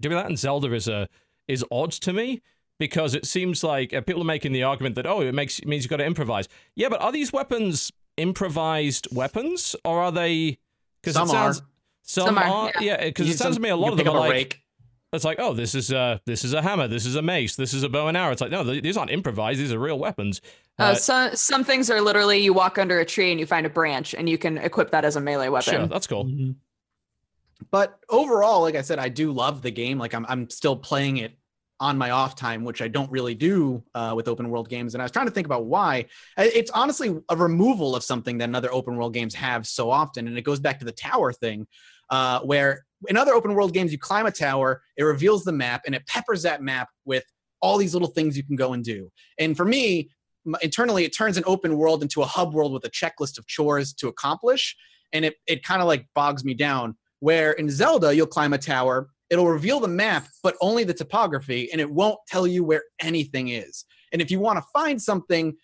Doing 0.00 0.16
that 0.16 0.28
in 0.30 0.36
Zelda 0.36 0.72
is 0.72 0.88
a 0.88 1.08
is 1.48 1.64
odd 1.70 1.92
to 1.92 2.12
me 2.12 2.40
because 2.78 3.14
it 3.14 3.24
seems 3.26 3.62
like 3.62 3.92
uh, 3.94 4.00
people 4.00 4.22
are 4.22 4.24
making 4.24 4.52
the 4.52 4.62
argument 4.62 4.94
that 4.96 5.06
oh 5.06 5.20
it 5.20 5.34
makes 5.34 5.58
it 5.58 5.68
means 5.68 5.84
you've 5.84 5.90
got 5.90 5.98
to 5.98 6.04
improvise. 6.04 6.48
Yeah, 6.74 6.88
but 6.88 7.00
are 7.00 7.12
these 7.12 7.32
weapons 7.32 7.92
improvised 8.16 9.08
weapons 9.14 9.76
or 9.84 10.00
are 10.02 10.12
they? 10.12 10.58
Because 11.00 11.14
Some 11.14 11.28
it 11.28 11.32
sounds 11.32 11.60
are. 11.60 11.64
some, 12.02 12.26
Some 12.26 12.38
are, 12.38 12.44
are 12.44 12.72
yeah 12.80 13.04
because 13.04 13.26
You 13.26 13.34
it 13.34 13.38
sounds 13.38 13.54
some- 13.56 13.62
to 13.62 13.68
me 13.68 13.68
a 13.70 13.76
lot 13.76 13.92
of 13.92 13.98
them 13.98 14.08
are 14.08 14.18
like 14.18 14.30
rake. 14.30 14.60
it's 15.12 15.24
like 15.24 15.38
oh 15.40 15.52
this 15.52 15.74
is 15.74 15.90
a 15.92 16.20
this 16.26 16.44
is 16.44 16.52
a 16.54 16.62
hammer 16.62 16.88
this 16.88 17.06
is 17.06 17.16
a 17.16 17.22
mace 17.22 17.56
this 17.56 17.74
is 17.74 17.82
a 17.82 17.88
bow 17.88 18.08
and 18.08 18.16
arrow. 18.16 18.32
It's 18.32 18.40
like 18.40 18.50
no 18.50 18.64
these 18.64 18.96
aren't 18.96 19.10
improvised 19.10 19.60
these 19.60 19.72
are 19.72 19.78
real 19.78 19.98
weapons. 19.98 20.40
Uh, 20.78 20.82
Uh, 20.82 20.94
some 20.94 21.34
some 21.36 21.64
things 21.64 21.90
are 21.90 22.00
literally 22.00 22.38
you 22.38 22.52
walk 22.54 22.78
under 22.78 22.98
a 23.00 23.04
tree 23.04 23.30
and 23.30 23.38
you 23.38 23.46
find 23.46 23.66
a 23.66 23.70
branch 23.70 24.14
and 24.14 24.28
you 24.28 24.38
can 24.38 24.58
equip 24.58 24.90
that 24.90 25.04
as 25.04 25.16
a 25.16 25.20
melee 25.20 25.48
weapon. 25.48 25.74
sure, 25.74 25.86
that's 25.86 26.06
cool. 26.06 26.28
But 27.72 27.98
overall, 28.10 28.60
like 28.60 28.76
I 28.76 28.82
said, 28.82 28.98
I 28.98 29.08
do 29.08 29.32
love 29.32 29.62
the 29.62 29.70
game. 29.70 29.98
Like 29.98 30.14
I'm, 30.14 30.26
I'm 30.28 30.48
still 30.50 30.76
playing 30.76 31.16
it 31.16 31.36
on 31.80 31.98
my 31.98 32.10
off 32.10 32.36
time, 32.36 32.62
which 32.62 32.80
I 32.80 32.86
don't 32.86 33.10
really 33.10 33.34
do 33.34 33.82
uh, 33.94 34.12
with 34.14 34.28
open 34.28 34.50
world 34.50 34.68
games. 34.68 34.94
And 34.94 35.02
I 35.02 35.04
was 35.04 35.10
trying 35.10 35.26
to 35.26 35.32
think 35.32 35.46
about 35.46 35.64
why. 35.64 36.04
It's 36.36 36.70
honestly 36.70 37.18
a 37.28 37.36
removal 37.36 37.96
of 37.96 38.04
something 38.04 38.38
that 38.38 38.54
other 38.54 38.72
open 38.72 38.96
world 38.96 39.14
games 39.14 39.34
have 39.34 39.66
so 39.66 39.90
often, 39.90 40.28
and 40.28 40.38
it 40.38 40.42
goes 40.42 40.60
back 40.60 40.78
to 40.78 40.84
the 40.84 40.92
tower 40.92 41.32
thing, 41.32 41.66
uh, 42.10 42.40
where 42.40 42.84
in 43.08 43.16
other 43.16 43.32
open 43.32 43.54
world 43.54 43.74
games 43.74 43.90
you 43.90 43.98
climb 43.98 44.26
a 44.26 44.30
tower, 44.30 44.82
it 44.96 45.02
reveals 45.02 45.42
the 45.42 45.50
map, 45.50 45.82
and 45.84 45.94
it 45.94 46.06
peppers 46.06 46.42
that 46.42 46.62
map 46.62 46.88
with 47.04 47.24
all 47.60 47.78
these 47.78 47.94
little 47.94 48.08
things 48.08 48.36
you 48.36 48.44
can 48.44 48.54
go 48.54 48.74
and 48.74 48.84
do. 48.84 49.10
And 49.40 49.56
for 49.56 49.64
me, 49.64 50.10
internally, 50.60 51.04
it 51.04 51.16
turns 51.16 51.36
an 51.36 51.44
open 51.46 51.76
world 51.76 52.02
into 52.02 52.22
a 52.22 52.26
hub 52.26 52.54
world 52.54 52.72
with 52.72 52.84
a 52.84 52.90
checklist 52.90 53.38
of 53.38 53.46
chores 53.48 53.92
to 53.94 54.06
accomplish, 54.06 54.76
and 55.12 55.24
it 55.24 55.34
it 55.48 55.64
kind 55.64 55.82
of 55.82 55.88
like 55.88 56.06
bogs 56.14 56.44
me 56.44 56.54
down 56.54 56.96
where 57.22 57.52
in 57.52 57.70
Zelda 57.70 58.12
you'll 58.12 58.26
climb 58.26 58.52
a 58.52 58.58
tower, 58.58 59.08
it'll 59.30 59.46
reveal 59.46 59.78
the 59.78 59.86
map, 59.86 60.26
but 60.42 60.56
only 60.60 60.82
the 60.82 60.92
topography, 60.92 61.70
and 61.70 61.80
it 61.80 61.88
won't 61.88 62.18
tell 62.26 62.48
you 62.48 62.64
where 62.64 62.82
anything 63.00 63.46
is. 63.46 63.84
And 64.12 64.20
if 64.20 64.28
you 64.28 64.40
want 64.40 64.58
to 64.58 64.64
find 64.72 65.00
something, 65.00 65.54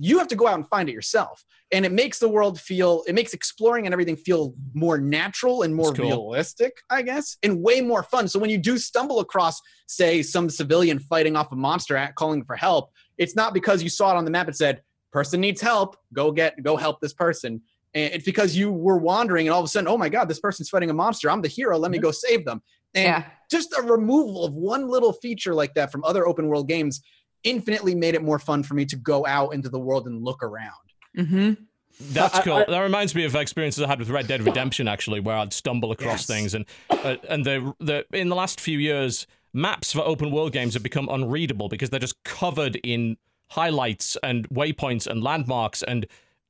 you 0.00 0.16
have 0.16 0.28
to 0.28 0.34
go 0.34 0.46
out 0.46 0.54
and 0.54 0.66
find 0.66 0.88
it 0.88 0.92
yourself. 0.92 1.44
And 1.70 1.84
it 1.84 1.92
makes 1.92 2.20
the 2.20 2.28
world 2.30 2.58
feel, 2.58 3.04
it 3.06 3.14
makes 3.14 3.34
exploring 3.34 3.86
and 3.86 3.92
everything 3.92 4.16
feel 4.16 4.54
more 4.72 4.96
natural 4.96 5.60
and 5.60 5.74
more 5.74 5.92
cool. 5.92 6.06
realistic, 6.06 6.78
I 6.88 7.02
guess, 7.02 7.36
and 7.42 7.62
way 7.62 7.82
more 7.82 8.02
fun. 8.02 8.26
So 8.26 8.38
when 8.38 8.48
you 8.48 8.56
do 8.56 8.78
stumble 8.78 9.20
across, 9.20 9.60
say, 9.86 10.22
some 10.22 10.48
civilian 10.48 10.98
fighting 10.98 11.36
off 11.36 11.52
a 11.52 11.56
monster 11.56 11.98
at 11.98 12.14
calling 12.14 12.46
for 12.46 12.56
help, 12.56 12.90
it's 13.18 13.36
not 13.36 13.52
because 13.52 13.82
you 13.82 13.90
saw 13.90 14.12
it 14.12 14.16
on 14.16 14.24
the 14.24 14.30
map 14.30 14.46
and 14.46 14.56
said, 14.56 14.80
person 15.12 15.42
needs 15.42 15.60
help, 15.60 15.98
go 16.14 16.32
get, 16.32 16.62
go 16.62 16.78
help 16.78 17.02
this 17.02 17.12
person. 17.12 17.60
And 17.94 18.12
it's 18.14 18.24
because 18.24 18.56
you 18.56 18.72
were 18.72 18.98
wandering 18.98 19.46
and 19.46 19.54
all 19.54 19.60
of 19.60 19.64
a 19.64 19.68
sudden, 19.68 19.86
oh 19.88 19.96
my 19.96 20.08
God, 20.08 20.28
this 20.28 20.40
person's 20.40 20.68
fighting 20.68 20.90
a 20.90 20.94
monster. 20.94 21.30
I'm 21.30 21.42
the 21.42 21.48
hero. 21.48 21.78
Let 21.78 21.90
me 21.90 21.98
go 21.98 22.10
save 22.10 22.44
them. 22.44 22.60
And 22.94 23.04
Yeah. 23.04 23.24
just 23.50 23.72
a 23.78 23.82
removal 23.82 24.44
of 24.44 24.54
one 24.54 24.88
little 24.88 25.12
feature 25.12 25.54
like 25.54 25.74
that 25.74 25.92
from 25.92 26.02
other 26.04 26.26
open 26.26 26.48
world 26.48 26.68
games 26.68 27.00
infinitely 27.44 27.94
made 27.94 28.14
it 28.14 28.22
more 28.22 28.38
fun 28.38 28.62
for 28.62 28.74
me 28.74 28.84
to 28.86 28.96
go 28.96 29.24
out 29.26 29.54
into 29.54 29.68
the 29.68 29.78
world 29.78 30.06
and 30.06 30.22
look 30.24 30.42
around. 30.42 30.72
hmm 31.14 31.52
That's 32.00 32.34
I- 32.38 32.42
cool. 32.42 32.54
I- 32.54 32.64
that 32.64 32.80
reminds 32.80 33.14
me 33.14 33.24
of 33.24 33.36
experiences 33.36 33.82
I 33.84 33.86
had 33.86 34.00
with 34.00 34.10
Red 34.10 34.26
Dead 34.26 34.42
Redemption, 34.42 34.88
actually, 34.88 35.20
where 35.20 35.36
I'd 35.36 35.52
stumble 35.52 35.92
across 35.92 36.20
Yes. 36.20 36.26
things, 36.26 36.54
and 36.54 36.64
uh, 36.90 37.16
and 37.28 37.44
the 37.46 37.72
the 37.78 38.04
in 38.12 38.28
the 38.30 38.34
last 38.34 38.60
few 38.60 38.78
years, 38.80 39.28
maps 39.52 39.92
for 39.92 40.00
open 40.00 40.32
world 40.32 40.52
games 40.52 40.74
have 40.74 40.82
become 40.82 41.08
unreadable 41.08 41.68
because 41.68 41.90
they're 41.90 42.00
just 42.00 42.20
covered 42.24 42.76
in 42.82 43.16
highlights 43.50 44.16
and 44.24 44.48
waypoints 44.48 45.06
and 45.06 45.22
landmarks 45.22 45.84
and. 45.84 46.06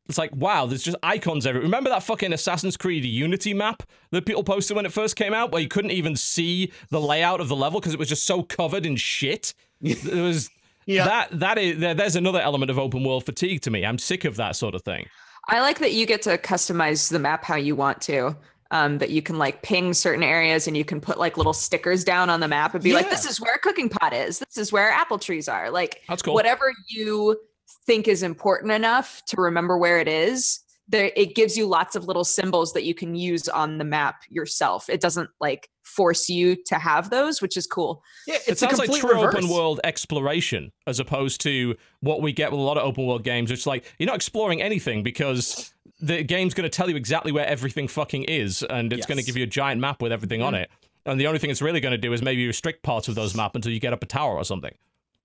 It's 0.09 0.19
like, 0.19 0.35
wow, 0.37 0.67
there's 0.67 0.83
just 0.83 0.97
icons 1.03 1.47
everywhere. 1.47 1.65
Remember 1.65 1.89
that 1.91 2.03
fucking 2.03 2.33
Assassin's 2.33 2.77
Creed 2.77 3.05
Unity 3.05 3.55
map 3.55 3.83
that 4.11 4.27
people 4.27 4.45
posted 4.45 4.77
when 4.77 4.85
it 4.85 4.93
first 4.93 5.17
came 5.17 5.33
out, 5.33 5.51
where 5.51 5.63
you 5.63 5.69
couldn't 5.69 5.93
even 5.93 6.15
see 6.15 6.71
the 6.91 7.01
layout 7.01 7.41
of 7.41 7.49
the 7.49 7.57
level 7.57 7.81
because 7.81 7.95
it 7.95 7.99
was 7.99 8.09
just 8.09 8.25
so 8.27 8.43
covered 8.43 8.85
in 8.87 8.97
shit? 8.97 9.55
There 9.81 10.23
was 10.23 10.51
Yeah. 10.87 11.05
that 11.07 11.41
that 11.41 11.59
is 11.59 11.79
there, 11.79 11.95
there's 11.95 12.17
another 12.17 12.41
element 12.41 12.71
of 12.71 12.79
open 12.79 13.03
world 13.05 13.25
fatigue 13.25 13.63
to 13.63 13.71
me. 13.71 13.85
I'm 13.87 13.99
sick 13.99 14.25
of 14.25 14.37
that 14.37 14.57
sort 14.57 14.75
of 14.75 14.83
thing. 14.83 15.07
I 15.49 15.61
like 15.61 15.79
that 15.81 15.93
you 15.93 16.07
get 16.07 16.23
to 16.23 16.37
customize 16.39 17.11
the 17.11 17.19
map 17.19 17.45
how 17.45 17.57
you 17.57 17.75
want 17.77 18.01
to. 18.03 18.37
Um, 18.71 18.99
that 18.99 19.11
you 19.11 19.23
can 19.23 19.39
like 19.39 19.63
ping 19.63 19.95
certain 19.95 20.23
areas 20.25 20.67
and 20.67 20.77
you 20.77 20.85
can 20.85 21.01
put 21.01 21.19
like 21.19 21.37
little 21.37 21.53
stickers 21.53 22.03
down 22.03 22.29
on 22.29 22.41
the 22.41 22.49
map 22.49 22.75
and 22.75 22.83
be 22.83 22.93
like, 22.93 23.09
this 23.09 23.25
is 23.25 23.41
where 23.41 23.55
a 23.55 23.59
cooking 23.59 23.89
pot 23.89 24.13
is. 24.13 24.41
This 24.41 24.57
is 24.59 24.73
where 24.73 24.91
apple 24.91 25.19
trees 25.19 25.49
are. 25.49 25.71
Like 25.71 26.01
That's 26.09 26.23
cool. 26.23 26.35
whatever 26.35 26.73
you 26.89 27.39
think 27.87 28.09
is 28.09 28.23
important 28.23 28.73
enough 28.73 29.23
to 29.27 29.41
remember 29.41 29.79
where 29.79 29.99
it 30.01 30.09
is, 30.09 30.61
there 30.89 31.11
it 31.17 31.35
gives 31.35 31.57
you 31.57 31.67
lots 31.67 31.97
of 31.97 32.05
little 32.05 32.25
symbols 32.25 32.73
that 32.75 32.85
you 32.85 32.95
can 32.95 33.15
use 33.15 33.49
on 33.49 33.79
the 33.79 33.85
map 33.85 34.23
yourself. 34.29 34.89
It 34.89 35.01
doesn't 35.01 35.31
like 35.41 35.69
force 35.83 36.29
you 36.29 36.57
to 36.67 36.77
have 36.77 37.11
those, 37.11 37.41
which 37.41 37.57
is 37.57 37.67
cool. 37.67 38.03
Yeah, 38.27 38.35
it's 38.37 38.49
it 38.49 38.53
a 38.53 38.57
sounds 38.57 38.79
like 38.79 38.91
complete 38.91 39.01
true 39.01 39.15
reverse. 39.15 39.35
open 39.35 39.49
world 39.49 39.81
exploration 39.85 40.73
as 40.87 41.01
opposed 41.01 41.41
to 41.43 41.75
what 42.01 42.21
we 42.21 42.33
get 42.33 42.51
with 42.51 42.61
a 42.61 42.63
lot 42.63 42.77
of 42.77 42.85
open 42.85 43.07
world 43.07 43.25
games. 43.25 43.51
It's 43.51 43.67
like 43.67 43.85
you're 43.99 44.07
not 44.07 44.17
exploring 44.17 44.61
anything 44.61 45.03
because 45.03 45.73
the 46.01 46.23
game's 46.23 46.53
going 46.53 46.69
to 46.69 46.75
tell 46.75 46.91
you 46.91 46.97
exactly 46.97 47.33
where 47.33 47.47
everything 47.47 47.89
fucking 47.89 48.25
is, 48.25 48.63
and 48.63 48.93
it's 48.93 49.07
going 49.07 49.19
to 49.19 49.25
give 49.25 49.37
you 49.37 49.45
a 49.45 49.49
giant 49.49 49.81
map 49.81 50.03
with 50.03 50.13
everything 50.13 50.43
on 50.43 50.55
it. 50.55 50.71
And 51.07 51.21
the 51.21 51.27
only 51.27 51.39
thing 51.39 51.51
it's 51.51 51.63
really 51.63 51.81
going 51.81 51.93
to 51.93 51.99
do 51.99 52.13
is 52.13 52.23
maybe 52.23 52.47
restrict 52.47 52.83
parts 52.83 53.09
of 53.09 53.15
those 53.15 53.35
map 53.35 53.55
until 53.55 53.73
you 53.73 53.81
get 53.81 53.93
up 53.93 54.03
a 54.03 54.07
tower 54.07 54.37
or 54.37 54.45
something. 54.45 54.75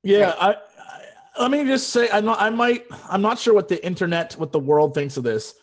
Yeah, 0.04 0.36
I, 0.40 0.52
I 0.52 0.56
let 1.40 1.52
me 1.52 1.64
just 1.64 1.90
say 1.90 2.10
I'm 2.12 2.26
not 2.26 2.40
I 2.42 2.50
might 2.50 2.86
I'm 3.10 3.22
not 3.22 3.40
sure 3.40 3.54
what 3.54 3.68
the 3.68 3.84
internet 3.86 4.34
what 4.34 4.52
the 4.52 4.60
world 4.60 4.94
thinks 4.94 5.18
of 5.18 5.24
this. 5.24 5.56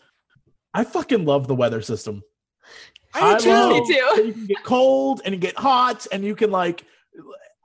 I 0.74 0.84
fucking 0.84 1.24
love 1.24 1.46
the 1.46 1.54
weather 1.54 1.82
system. 1.82 2.22
I 3.14 3.36
do 3.38 3.44
too. 3.44 3.68
Me 3.68 3.86
too. 3.86 4.26
You 4.26 4.32
can 4.32 4.46
get 4.46 4.64
cold 4.64 5.22
and 5.24 5.34
you 5.34 5.40
get 5.40 5.56
hot 5.56 6.06
and 6.10 6.24
you 6.24 6.34
can 6.34 6.50
like 6.50 6.84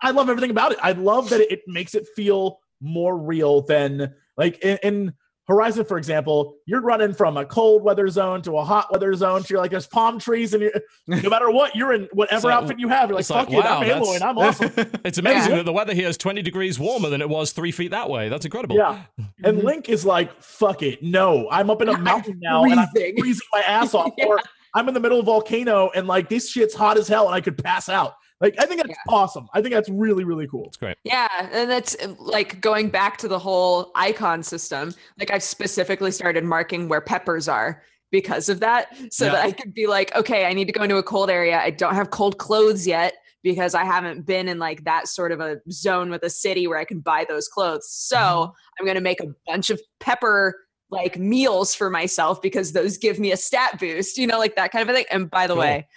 I 0.01 0.11
love 0.11 0.29
everything 0.29 0.51
about 0.51 0.71
it. 0.71 0.79
I 0.81 0.93
love 0.93 1.29
that 1.29 1.51
it 1.51 1.61
makes 1.67 1.95
it 1.95 2.07
feel 2.15 2.59
more 2.81 3.17
real 3.17 3.61
than 3.61 4.13
like 4.37 4.59
in, 4.59 4.77
in 4.83 5.13
Horizon, 5.47 5.83
for 5.85 5.97
example, 5.97 6.55
you're 6.65 6.81
running 6.81 7.13
from 7.13 7.35
a 7.35 7.43
cold 7.45 7.83
weather 7.83 8.07
zone 8.07 8.41
to 8.43 8.57
a 8.57 8.63
hot 8.63 8.91
weather 8.91 9.13
zone. 9.15 9.41
To 9.43 9.47
you're 9.49 9.59
like 9.59 9.71
there's 9.71 9.87
palm 9.87 10.19
trees, 10.19 10.53
and 10.53 10.61
you're, 10.63 10.71
no 11.07 11.29
matter 11.29 11.49
what, 11.49 11.75
you're 11.75 11.93
in 11.93 12.07
whatever 12.13 12.47
like- 12.47 12.55
outfit 12.57 12.79
you 12.79 12.87
have. 12.89 13.09
You're 13.09 13.15
like, 13.15 13.21
it's 13.21 13.29
like, 13.31 13.45
fuck 13.45 13.51
you, 13.51 13.57
wow, 13.59 13.79
I'm 13.81 13.87
that's- 13.87 14.07
Aloy, 14.07 14.15
and 14.15 14.23
I'm 14.23 14.37
awesome. 14.37 14.71
It's 15.05 15.17
amazing 15.17 15.51
Yeah. 15.51 15.57
that 15.57 15.65
the 15.65 15.73
weather 15.73 15.93
here 15.93 16.07
is 16.07 16.17
20 16.17 16.41
degrees 16.43 16.79
warmer 16.79 17.09
than 17.09 17.21
it 17.21 17.27
was 17.29 17.51
three 17.51 17.71
feet 17.71 17.91
that 17.91 18.09
way. 18.09 18.29
That's 18.29 18.45
incredible. 18.45 18.75
Yeah. 18.77 19.01
And 19.43 19.57
Mhm. 19.59 19.63
Link 19.63 19.89
is 19.89 20.05
like, 20.05 20.41
fuck 20.41 20.83
it. 20.83 21.01
No, 21.03 21.49
I'm 21.51 21.69
up 21.69 21.81
in 21.81 21.89
a 21.89 21.93
I'm 21.95 22.03
mountain 22.03 22.39
now 22.41 22.63
and 22.63 22.79
I'm 22.79 22.87
freezing. 22.89 23.17
freezing 23.17 23.47
my 23.51 23.61
ass 23.61 23.93
off. 23.95 24.11
Yeah. 24.17 24.25
Or 24.27 24.39
I'm 24.75 24.87
in 24.87 24.93
the 24.93 24.99
middle 25.01 25.19
of 25.19 25.25
a 25.25 25.25
volcano 25.25 25.89
and 25.95 26.07
like 26.07 26.29
this 26.29 26.49
shit's 26.49 26.73
hot 26.75 26.97
as 26.97 27.07
hell 27.07 27.25
and 27.25 27.35
I 27.35 27.41
could 27.41 27.61
pass 27.61 27.89
out. 27.89 28.13
Like, 28.41 28.55
I 28.59 28.65
think 28.65 28.77
that's 28.81 28.89
Yeah. 28.89 28.95
awesome. 29.13 29.47
I 29.53 29.61
think 29.61 29.73
that's 29.73 29.89
really, 29.89 30.23
really 30.23 30.47
cool. 30.47 30.65
It's 30.67 30.77
great. 30.77 30.97
Yeah, 31.03 31.27
and 31.51 31.69
that's 31.69 31.95
uh, 32.03 32.15
like 32.19 32.59
going 32.59 32.89
back 32.89 33.17
to 33.19 33.27
the 33.27 33.39
whole 33.39 33.91
icon 33.95 34.43
system. 34.43 34.93
Like 35.19 35.31
I've 35.31 35.43
specifically 35.43 36.11
started 36.11 36.43
marking 36.43 36.89
where 36.89 37.01
peppers 37.01 37.47
are 37.47 37.83
because 38.11 38.49
of 38.49 38.59
that, 38.59 38.87
so 39.11 39.25
Yeah. 39.25 39.31
that 39.33 39.45
I 39.45 39.51
could 39.51 39.73
be 39.73 39.87
like, 39.87 40.13
okay, 40.15 40.45
I 40.45 40.53
need 40.53 40.65
to 40.65 40.73
go 40.73 40.83
into 40.83 40.97
a 40.97 41.03
cold 41.03 41.29
area. 41.29 41.59
I 41.59 41.69
don't 41.69 41.95
have 41.95 42.09
cold 42.09 42.39
clothes 42.39 42.85
yet 42.85 43.13
because 43.43 43.73
I 43.73 43.85
haven't 43.85 44.25
been 44.25 44.47
in 44.49 44.59
like 44.59 44.83
that 44.83 45.07
sort 45.07 45.31
of 45.31 45.39
a 45.39 45.57
zone 45.71 46.09
with 46.09 46.21
a 46.23 46.29
city 46.29 46.67
where 46.67 46.77
I 46.77 46.83
can 46.85 46.99
buy 46.99 47.25
those 47.27 47.47
clothes. 47.47 47.87
So 47.89 48.53
I'm 48.79 48.85
gonna 48.85 49.01
make 49.01 49.19
a 49.21 49.27
bunch 49.47 49.69
of 49.69 49.79
pepper 49.99 50.55
like 50.89 51.17
meals 51.17 51.73
for 51.73 51.89
myself 51.89 52.41
because 52.41 52.73
those 52.73 52.97
give 52.97 53.17
me 53.17 53.31
a 53.31 53.37
stat 53.37 53.79
boost, 53.79 54.17
you 54.17 54.27
know, 54.27 54.37
like 54.37 54.57
that 54.57 54.71
kind 54.73 54.83
of 54.83 54.89
a 54.93 54.93
thing. 54.97 55.05
And 55.09 55.29
by 55.31 55.47
the 55.47 55.53
Cool. 55.53 55.61
way, 55.61 55.87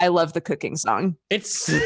I 0.00 0.08
love 0.08 0.32
the 0.32 0.40
cooking 0.40 0.76
song. 0.76 1.16
It's 1.30 1.66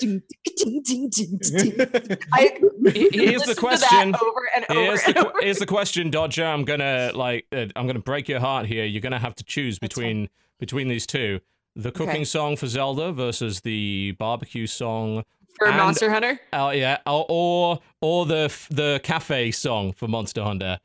Ding, 0.00 0.20
ding, 0.56 0.82
ding, 0.84 1.10
ding, 1.10 1.38
ding, 1.38 1.76
ding. 1.76 2.18
I 2.32 2.58
Here's 2.92 3.12
the 3.12 3.20
listen 3.22 3.40
to 3.40 3.46
that 3.46 3.56
question. 3.56 4.14
over 4.16 4.50
and 4.56 4.64
over 4.68 4.80
Here's 4.80 5.02
and 5.04 5.14
the, 5.14 5.28
over. 5.28 5.38
here's 5.40 5.58
the 5.58 5.66
question, 5.66 6.10
Dodger. 6.10 6.44
I'm 6.44 6.64
gonna 6.64 7.12
like 7.14 7.46
uh, 7.52 7.66
I'm 7.76 7.86
gonna 7.86 8.00
break 8.00 8.28
your 8.28 8.40
heart 8.40 8.66
here. 8.66 8.84
You're 8.84 9.00
gonna 9.00 9.18
have 9.20 9.34
to 9.36 9.44
choose 9.44 9.78
between 9.78 10.28
between 10.58 10.88
these 10.88 11.06
two: 11.06 11.38
the 11.76 11.92
cooking 11.92 12.08
Okay. 12.10 12.24
song 12.24 12.56
for 12.56 12.66
Zelda 12.66 13.12
versus 13.12 13.60
the 13.60 14.16
barbecue 14.18 14.66
song. 14.66 15.22
for 15.56 15.68
and- 15.68 15.76
Monster 15.76 16.10
Hunter. 16.10 16.40
Oh 16.52 16.70
yeah, 16.70 16.98
or 17.06 17.24
or, 17.28 17.78
or 18.00 18.26
the 18.26 18.52
the 18.70 19.00
cafe 19.04 19.52
song 19.52 19.92
for 19.92 20.08
Monster 20.08 20.42
Hunter, 20.42 20.78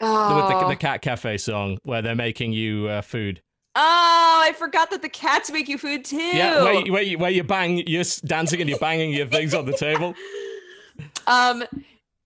The- 0.00 0.06
Oh. 0.06 0.36
with 0.36 0.60
the, 0.62 0.68
the 0.68 0.76
cat 0.76 1.02
cafe 1.02 1.36
song 1.36 1.78
where 1.84 2.00
they're 2.00 2.14
making 2.14 2.52
you 2.54 2.86
uh, 2.88 3.02
food. 3.02 3.42
Oh, 3.74 4.42
I 4.44 4.52
forgot 4.52 4.90
that 4.90 5.02
the 5.02 5.08
cats 5.08 5.50
make 5.50 5.68
you 5.68 5.78
food 5.78 6.04
too. 6.04 6.16
Yeah, 6.16 6.62
where 6.62 6.74
you, 6.74 6.92
where 6.92 7.02
you, 7.02 7.18
where 7.18 7.30
you 7.30 7.44
bang, 7.44 7.78
you're 7.86 8.04
dancing 8.24 8.60
and 8.60 8.68
you're 8.68 8.78
banging 8.78 9.12
your 9.12 9.26
things 9.26 9.54
on 9.54 9.66
the 9.66 9.76
table. 9.76 10.14
um, 11.26 11.64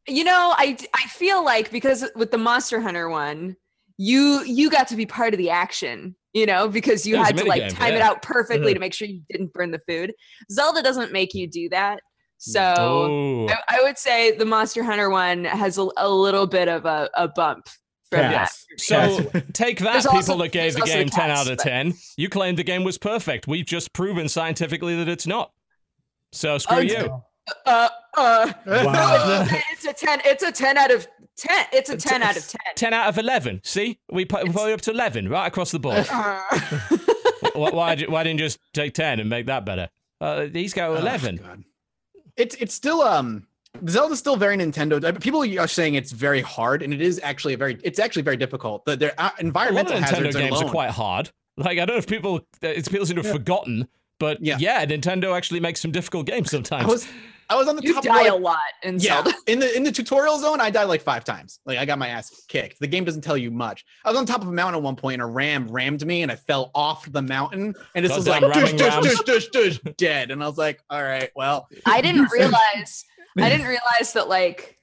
you 0.08 0.24
know, 0.24 0.54
I 0.56 0.76
I 0.94 1.08
feel 1.08 1.44
like 1.44 1.70
because 1.70 2.04
with 2.14 2.30
the 2.30 2.38
Monster 2.38 2.80
Hunter 2.80 3.08
one, 3.08 3.56
you 3.96 4.42
you 4.44 4.70
got 4.70 4.88
to 4.88 4.96
be 4.96 5.06
part 5.06 5.34
of 5.34 5.38
the 5.38 5.50
action. 5.50 6.16
You 6.32 6.44
know, 6.44 6.68
because 6.68 7.06
you 7.06 7.16
had 7.16 7.34
to 7.38 7.44
like 7.46 7.62
minigame, 7.62 7.78
time 7.78 7.94
it 7.94 8.02
out 8.02 8.20
perfectly 8.20 8.72
Mhm. 8.72 8.74
to 8.74 8.80
make 8.80 8.92
sure 8.92 9.08
you 9.08 9.22
didn't 9.30 9.54
burn 9.54 9.70
the 9.70 9.80
food. 9.88 10.12
Zelda 10.52 10.82
doesn't 10.82 11.10
make 11.10 11.32
you 11.32 11.48
do 11.48 11.70
that, 11.70 12.00
so. 12.36 12.60
oh, 12.60 13.48
I, 13.48 13.78
I 13.78 13.82
would 13.82 13.96
say 13.96 14.36
the 14.36 14.44
Monster 14.44 14.82
Hunter 14.82 15.08
one 15.08 15.44
has 15.44 15.78
a, 15.78 15.88
a 15.96 16.10
little 16.10 16.46
bit 16.46 16.68
of 16.68 16.84
a, 16.84 17.08
a 17.14 17.26
bump 17.26 17.68
from 18.10 18.20
Yes. 18.20 18.66
that. 18.70 18.80
so 18.80 19.24
take 19.52 19.78
that, 19.80 19.92
There's 19.92 20.04
people 20.04 20.16
also- 20.16 20.36
that 20.38 20.52
gave 20.52 20.74
the 20.74 20.80
also 20.82 20.92
the 20.92 20.98
game 20.98 21.08
10 21.08 21.30
out 21.30 21.36
cats, 21.36 21.48
of 21.50 21.56
but- 21.58 21.62
10. 21.64 21.94
You 22.16 22.28
claimed 22.28 22.58
the 22.58 22.64
game 22.64 22.84
was 22.84 22.98
perfect. 22.98 23.46
We've 23.46 23.66
just 23.66 23.92
proven 23.92 24.28
scientifically 24.28 24.96
that 24.96 25.08
it's 25.08 25.26
not. 25.26 25.52
So 26.32 26.58
screw 26.58 26.76
Oh, 26.78 26.80
you. 26.80 27.22
Uh, 27.64 27.88
uh, 28.16 28.52
Wow. 28.66 29.46
it's 29.72 29.84
a 29.84 29.92
ten. 29.92 30.20
It's 30.24 30.42
a 30.42 30.50
ten 30.50 30.76
out 30.76 30.90
of 30.90 31.06
ten. 31.36 31.66
It's 31.72 31.88
a 31.90 31.96
ten 31.96 32.22
out 32.22 32.36
of 32.36 32.46
ten. 32.48 32.60
10 32.74 32.92
out 32.92 33.08
of 33.08 33.18
11. 33.18 33.60
See, 33.62 33.98
we 34.10 34.24
put, 34.24 34.44
we 34.44 34.50
put 34.52 34.72
up 34.72 34.80
to 34.82 34.90
11 34.90 35.28
right 35.28 35.46
across 35.46 35.70
the 35.70 35.78
board. 35.78 36.06
Uh, 37.42 37.50
why, 37.52 37.70
why, 37.70 37.94
did- 37.94 38.10
why 38.10 38.24
didn't 38.24 38.40
you 38.40 38.46
just 38.46 38.58
take 38.72 38.94
10 38.94 39.20
and 39.20 39.28
make 39.30 39.46
that 39.46 39.64
better? 39.64 39.88
Uh, 40.20 40.46
he's 40.46 40.72
got 40.72 40.90
Oh, 40.90 40.94
11. 40.96 41.64
It's 42.36 42.54
it's 42.56 42.74
still 42.74 43.02
um 43.02 43.46
Zelda's 43.88 44.18
still 44.18 44.36
very 44.36 44.56
Nintendo. 44.56 45.02
uh, 45.04 45.12
People 45.18 45.42
are 45.60 45.68
saying 45.68 45.94
it's 45.94 46.12
very 46.12 46.40
hard, 46.40 46.82
and 46.82 46.92
it 46.94 47.00
is 47.00 47.20
actually 47.22 47.54
a 47.54 47.56
very 47.56 47.78
it's 47.82 47.98
actually 47.98 48.22
very 48.22 48.36
difficult. 48.36 48.84
The 48.84 48.96
their 48.96 49.12
uh, 49.18 49.22
a 49.22 49.24
lot 49.24 49.32
of 49.34 49.40
environmental 49.46 49.92
Nintendo 49.94 50.00
hazards 50.00 50.36
games 50.36 50.52
alone. 50.52 50.64
are 50.66 50.70
quite 50.70 50.90
hard. 50.90 51.30
Like, 51.58 51.78
I 51.78 51.86
don't 51.86 51.94
know 51.96 51.98
if 51.98 52.06
people, 52.06 52.40
it's 52.60 52.88
people 52.88 53.06
seem 53.06 53.16
to 53.16 53.20
have 53.22 53.26
Yeah. 53.26 53.32
forgotten, 53.32 53.88
but 54.20 54.42
yeah. 54.44 54.56
Yeah. 54.60 54.84
Nintendo 54.84 55.34
actually 55.36 55.60
makes 55.60 55.80
some 55.80 55.90
difficult 55.90 56.26
games 56.26 56.50
sometimes. 56.50 56.84
I 56.84 56.88
sometimes. 56.88 57.04
was 57.06 57.12
I 57.48 57.54
was 57.54 57.68
on 57.68 57.76
the 57.76 57.82
you 57.82 57.94
top 57.94 58.02
die 58.02 58.24
of 58.26 58.34
a 58.34 58.36
lot 58.36 58.58
in 58.82 58.98
yeah 58.98 59.22
Zelda. 59.22 59.32
in 59.46 59.60
the 59.60 59.76
in 59.76 59.84
the 59.84 59.92
tutorial 59.92 60.36
zone. 60.38 60.60
I 60.60 60.68
died 60.68 60.84
like 60.84 61.00
five 61.00 61.22
times. 61.24 61.60
Like 61.64 61.78
I 61.78 61.84
got 61.84 61.96
my 61.98 62.08
ass 62.08 62.44
kicked. 62.48 62.80
The 62.80 62.88
game 62.88 63.04
doesn't 63.04 63.22
tell 63.22 63.36
you 63.38 63.50
much. 63.52 63.84
I 64.04 64.10
was 64.10 64.18
on 64.18 64.26
top 64.26 64.42
of 64.42 64.48
a 64.48 64.52
mountain 64.52 64.74
at 64.80 64.82
one 64.82 64.96
point, 64.96 65.14
and 65.14 65.22
a 65.22 65.26
ram 65.32 65.68
rammed 65.68 66.04
me, 66.04 66.22
and 66.22 66.32
I 66.32 66.34
fell 66.34 66.72
off 66.74 67.10
the 67.10 67.22
mountain, 67.22 67.74
and 67.94 68.04
this 68.04 68.14
was 68.16 68.26
like 68.26 68.40
dush 68.42 68.72
dush 68.72 69.00
dush 69.02 69.20
dush 69.20 69.46
dush 69.48 69.78
dead. 69.96 70.30
And 70.32 70.42
I 70.42 70.46
was 70.48 70.58
like, 70.58 70.82
all 70.90 71.02
right, 71.02 71.30
well, 71.36 71.68
I 71.86 72.00
didn't 72.02 72.30
realize. 72.32 73.04
I 73.38 73.48
didn't 73.48 73.66
realize 73.68 74.12
that 74.14 74.28
like 74.28 74.78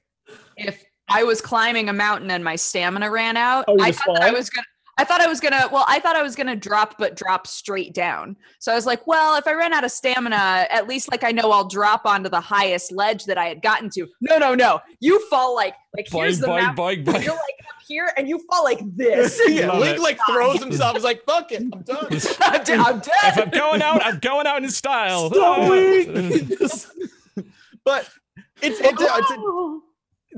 if 0.56 0.82
I 1.08 1.22
was 1.24 1.40
climbing 1.40 1.88
a 1.88 1.92
mountain 1.92 2.30
and 2.30 2.42
my 2.44 2.56
stamina 2.56 3.10
ran 3.10 3.36
out, 3.36 3.64
Oh, 3.68 3.76
I 3.80 3.92
thought 3.92 4.20
I 4.22 4.30
was 4.30 4.50
gonna. 4.50 4.66
I 4.96 5.02
thought 5.02 5.20
I 5.20 5.26
was 5.26 5.40
gonna. 5.40 5.68
Well, 5.72 5.84
I 5.88 5.98
thought 5.98 6.14
I 6.14 6.22
was 6.22 6.36
gonna 6.36 6.54
drop, 6.54 6.98
but 6.98 7.16
drop 7.16 7.48
straight 7.48 7.92
down. 7.94 8.36
So 8.60 8.70
I 8.70 8.76
was 8.76 8.86
like, 8.86 9.04
well, 9.08 9.36
if 9.36 9.44
I 9.48 9.52
ran 9.52 9.72
out 9.72 9.82
of 9.82 9.90
stamina, 9.90 10.68
at 10.70 10.86
least 10.86 11.10
like 11.10 11.24
I 11.24 11.32
know 11.32 11.50
I'll 11.50 11.66
drop 11.66 12.06
onto 12.06 12.30
the 12.30 12.40
highest 12.40 12.92
ledge 12.92 13.24
that 13.24 13.36
I 13.36 13.46
had 13.46 13.60
gotten 13.60 13.90
to. 13.90 14.06
No, 14.20 14.38
no, 14.38 14.54
no. 14.54 14.78
You 15.00 15.18
fall 15.28 15.52
like 15.56 15.74
like 15.96 16.06
here's 16.08 16.38
the 16.38 16.46
boing, 16.46 16.62
map. 16.62 16.76
boing, 16.76 17.04
You're 17.06 17.34
like 17.34 17.58
up 17.68 17.82
here, 17.88 18.12
and 18.16 18.28
you 18.28 18.40
fall 18.48 18.62
like 18.62 18.78
this. 18.94 19.40
yeah, 19.48 19.76
Link 19.76 20.00
like 20.00 20.18
throws 20.30 20.58
himself. 20.62 20.94
He's 20.94 21.02
like, 21.02 21.24
fuck 21.24 21.50
it, 21.50 21.62
I'm 21.62 21.82
done. 21.82 22.06
I'm, 22.40 22.62
dead. 22.62 22.78
I'm 22.80 22.98
If. 23.00 23.38
I'm 23.38 23.50
going 23.50 23.82
out, 23.82 24.06
I'm 24.06 24.20
going 24.20 24.46
out 24.46 24.62
in 24.62 24.70
style. 24.70 25.28
So 25.32 25.70
weak. 25.72 26.08
Oh. 26.60 27.42
But 27.84 28.08
it's 28.72 28.80
it's, 28.80 29.02
it's 29.02 29.30
oh. 29.32 29.80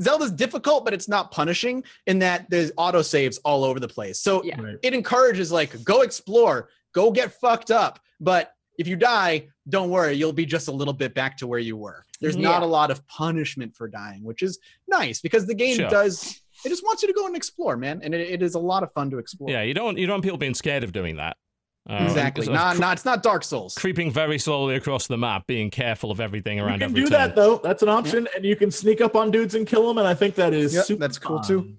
Zelda's 0.00 0.32
difficult, 0.32 0.84
but 0.84 0.92
it's 0.92 1.08
not 1.08 1.30
punishing 1.30 1.82
in 2.06 2.18
that 2.18 2.48
there's 2.50 2.72
auto 2.76 3.02
saves 3.02 3.38
all 3.38 3.64
over 3.64 3.80
the 3.80 3.88
place. 3.88 4.20
So 4.20 4.42
Yeah. 4.44 4.60
Right. 4.60 4.76
it 4.82 4.94
encourages 4.94 5.50
like 5.50 5.82
go 5.84 6.02
explore, 6.02 6.68
go 6.92 7.10
get 7.10 7.32
fucked 7.32 7.70
up. 7.70 7.98
But 8.20 8.52
if 8.78 8.86
you 8.86 8.96
die, 8.96 9.48
don't 9.68 9.90
worry, 9.90 10.14
you'll 10.14 10.32
be 10.32 10.46
just 10.46 10.68
a 10.68 10.72
little 10.72 10.92
bit 10.94 11.14
back 11.14 11.38
to 11.38 11.46
where 11.46 11.58
you 11.58 11.76
were. 11.76 12.04
There's 12.20 12.36
not 12.36 12.62
a 12.62 12.66
lot 12.66 12.90
of 12.90 13.06
punishment 13.06 13.74
for 13.74 13.88
dying, 13.88 14.22
which 14.22 14.42
is 14.42 14.58
nice 14.88 15.20
because 15.20 15.46
the 15.46 15.54
game 15.54 15.76
Sure. 15.76 15.88
does 15.88 16.40
it 16.64 16.70
just 16.70 16.82
wants 16.84 17.02
you 17.02 17.08
to 17.08 17.14
go 17.14 17.26
and 17.26 17.36
explore, 17.36 17.76
man, 17.76 18.00
and 18.02 18.14
it, 18.14 18.20
it 18.20 18.42
is 18.42 18.54
a 18.54 18.58
lot 18.58 18.82
of 18.82 18.90
fun 18.92 19.10
to 19.10 19.18
explore. 19.18 19.50
Yeah, 19.50 19.62
you 19.62 19.74
don't 19.74 19.98
you 19.98 20.06
don't 20.06 20.14
want 20.14 20.24
people 20.24 20.38
being 20.38 20.54
scared 20.54 20.84
of 20.84 20.92
doing 20.92 21.16
that. 21.16 21.36
Uh, 21.88 22.00
exactly. 22.02 22.44
sort 22.44 22.56
of 22.56 22.60
Not, 22.60 22.74
cre- 22.76 22.80
not, 22.80 22.92
it's 22.94 23.04
not 23.04 23.22
Dark 23.22 23.44
Souls. 23.44 23.74
creeping 23.74 24.10
very 24.10 24.38
slowly 24.38 24.74
across 24.74 25.06
the 25.06 25.16
map, 25.16 25.46
being 25.46 25.70
careful 25.70 26.10
of 26.10 26.20
everything 26.20 26.58
around. 26.58 26.66
You 26.66 26.70
around 26.70 26.78
can 26.80 26.90
every 26.90 27.00
do 27.02 27.08
turn. 27.10 27.12
that 27.28 27.36
though. 27.36 27.56
That's 27.62 27.82
an 27.82 27.88
option, 27.88 28.26
and 28.34 28.44
you 28.44 28.56
can 28.56 28.70
sneak 28.70 29.00
up 29.00 29.14
on 29.14 29.30
dudes 29.30 29.54
and 29.54 29.66
kill 29.66 29.86
them. 29.86 29.98
And 29.98 30.06
I 30.08 30.14
think 30.14 30.34
that 30.34 30.52
is 30.52 30.74
Yep, 30.74 30.84
super 30.84 31.00
that's 31.00 31.18
cool, 31.18 31.38
fun. 31.38 31.46
too. 31.46 31.74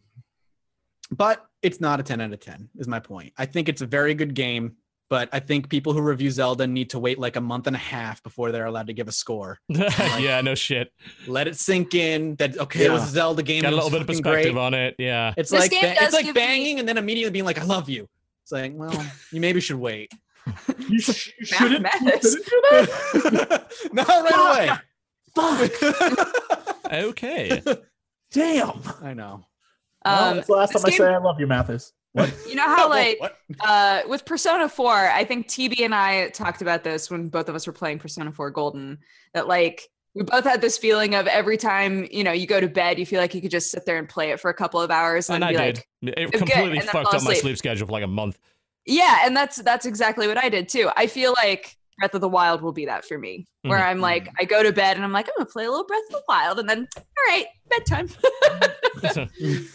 but 1.12 1.46
it's 1.62 1.82
not 1.82 2.00
a 2.00 2.04
10 2.04 2.22
out 2.22 2.32
of 2.34 2.40
10 2.40 2.70
is 2.78 2.88
my 2.88 3.00
point 3.00 3.34
i 3.38 3.46
think 3.46 3.68
it's 3.70 3.82
a 3.82 3.86
very 3.86 4.14
good 4.14 4.34
game 4.34 4.76
but 5.10 5.30
i 5.32 5.40
think 5.40 5.70
people 5.70 5.94
who 5.94 6.02
review 6.02 6.30
zelda 6.30 6.68
need 6.68 6.90
to 6.92 7.00
wait 7.00 7.18
like 7.18 7.36
a 7.36 7.42
month 7.42 7.66
and 7.66 7.76
a 7.76 7.80
half 7.80 8.22
before 8.24 8.52
they're 8.52 8.66
allowed 8.66 8.88
to 8.88 8.94
give 8.94 9.08
a 9.08 9.12
score 9.12 9.58
yeah, 9.70 10.42
no 10.42 10.54
shit. 10.54 10.92
let 11.28 11.48
it 11.48 11.56
sink 11.56 11.96
in 11.96 12.36
that 12.36 12.58
okay 12.60 12.86
it 12.86 12.92
was 12.92 13.04
a 13.04 13.08
zelda 13.08 13.42
game 13.42 13.62
Got 13.64 13.74
a 13.74 13.76
little 13.76 13.90
bit 13.90 14.02
of 14.02 14.08
perspective 14.08 14.54
great. 14.54 14.62
on 14.62 14.74
it. 14.74 14.96
Yeah. 15.00 15.34
it's 15.38 15.50
This 15.50 15.62
like 15.62 15.72
ba- 15.72 15.96
it's 16.04 16.14
like 16.14 16.26
give 16.26 16.36
me- 16.36 16.42
banging 16.42 16.80
and 16.80 16.88
then 16.88 16.98
immediately 16.98 17.32
being 17.32 17.46
like 17.46 17.58
i 17.60 17.64
love 17.64 17.90
you 17.90 18.08
it's 18.48 18.52
like 18.54 18.72
well 18.76 19.06
you 19.34 19.42
maybe 19.42 19.60
should 19.60 19.76
wait 19.78 20.10
You, 20.88 21.00
sh- 21.02 21.32
you 21.38 21.46
shouldn't, 21.46 21.80
you 21.82 22.10
Mathas. 22.10 22.22
shouldn't 22.22 22.46
do 22.46 22.62
that. 22.62 23.72
not 23.94 24.08
right 24.08 24.70
away. 25.36 25.70
Fuck. 25.70 26.34
Okay. 26.92 27.62
Damn. 28.32 28.82
i 29.04 29.14
know 29.14 29.46
well, 30.06 30.30
Um, 30.30 30.36
that's 30.38 30.48
the 30.48 30.54
last 30.54 30.72
this 30.74 30.82
time 30.82 30.88
I 30.88 30.90
game- 30.92 30.98
say 31.00 31.14
I 31.14 31.18
love 31.18 31.38
you, 31.42 31.48
Mathas. 31.48 31.92
What? 32.14 32.34
you 32.48 32.56
know 32.56 32.64
how 32.66 32.90
like 32.90 33.20
uh 33.60 34.02
with 34.08 34.24
persona 34.26 34.68
4 34.70 35.10
i 35.12 35.24
think 35.26 35.48
tb 35.48 35.82
and 35.82 35.94
i 35.94 36.30
talked 36.30 36.64
about 36.64 36.84
this 36.84 37.12
when 37.12 37.28
both 37.28 37.48
of 37.50 37.54
us 37.54 37.68
were 37.68 37.74
playing 37.74 38.00
persona 38.00 38.32
4 38.32 38.50
golden 38.52 38.98
that 39.36 39.48
like 39.48 39.88
we 40.16 40.24
both 40.24 40.44
had 40.46 40.62
this 40.62 40.78
feeling 40.78 41.14
of 41.16 41.28
every 41.28 41.58
time 41.58 42.08
you 42.12 42.24
know 42.24 42.32
you 42.32 42.48
go 42.48 42.60
to 42.60 42.68
bed 42.68 42.98
you 43.00 43.06
feel 43.06 43.20
like 43.22 43.34
you 43.36 43.42
could 43.42 43.52
just 43.52 43.70
sit 43.72 43.86
there 43.86 43.98
and 43.98 44.10
play 44.10 44.32
it 44.32 44.40
for 44.40 44.50
a 44.50 44.54
couple 44.54 44.82
of 44.82 44.90
hours 44.92 45.30
and, 45.30 45.44
and 45.44 45.46
I 45.46 45.52
did. 45.72 45.76
like 46.04 46.18
it 46.18 46.32
completely 46.34 46.80
fucked 46.80 47.14
up 47.14 47.24
my 47.24 47.34
sleep 47.34 47.58
schedule 47.58 47.86
for 47.88 47.94
like 47.94 48.04
a 48.04 48.08
month. 48.08 48.38
yeah 48.86 49.20
and 49.26 49.36
that's 49.38 49.58
that's 49.58 49.86
exactly 49.86 50.28
what 50.28 50.38
i 50.38 50.50
did 50.50 50.68
too 50.70 50.90
i 50.98 51.06
feel 51.08 51.34
like 51.44 51.78
breath 52.00 52.14
of 52.14 52.22
the 52.22 52.30
wild 52.30 52.62
will 52.62 52.72
be 52.72 52.86
that 52.86 53.06
for 53.06 53.18
me 53.18 53.46
where 53.64 53.80
Mhm. 53.80 53.86
i'm 53.88 54.00
like 54.00 54.30
i 54.40 54.46
go 54.46 54.64
to 54.64 54.72
bed 54.72 54.96
and 54.98 55.04
i'm 55.06 55.12
like 55.12 55.28
i'm 55.28 55.34
gonna 55.38 55.50
play 55.50 55.66
a 55.66 55.70
little 55.70 55.86
breath 55.86 56.04
of 56.10 56.14
the 56.14 56.24
wild 56.28 56.60
and 56.60 56.70
then 56.70 56.88
all 56.96 57.04
right 57.28 57.46
bedtime 57.70 58.08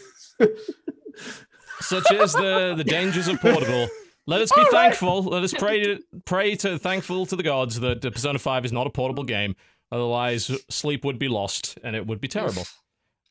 Such 1.81 2.11
is 2.11 2.33
the 2.33 2.73
the 2.77 2.83
dangers 2.83 3.27
of 3.27 3.39
portable. 3.41 3.87
Let 4.25 4.41
us 4.41 4.51
be 4.53 4.61
All 4.61 4.63
right. 4.67 4.71
thankful. 4.71 5.23
Let 5.23 5.43
us 5.43 5.53
pray 5.53 5.83
to 5.83 5.99
pray 6.25 6.55
to 6.57 6.79
thankful 6.79 7.25
to 7.25 7.35
the 7.35 7.43
gods 7.43 7.79
that 7.81 8.01
Persona 8.01 8.39
Five 8.39 8.63
is 8.63 8.71
not 8.71 8.87
a 8.87 8.89
portable 8.89 9.23
game. 9.25 9.55
Otherwise, 9.93 10.49
sleep 10.69 11.05
would 11.05 11.19
be 11.19 11.27
lost 11.27 11.77
and 11.83 11.95
it 11.95 12.07
would 12.07 12.19
be 12.19 12.27
terrible. 12.27 12.63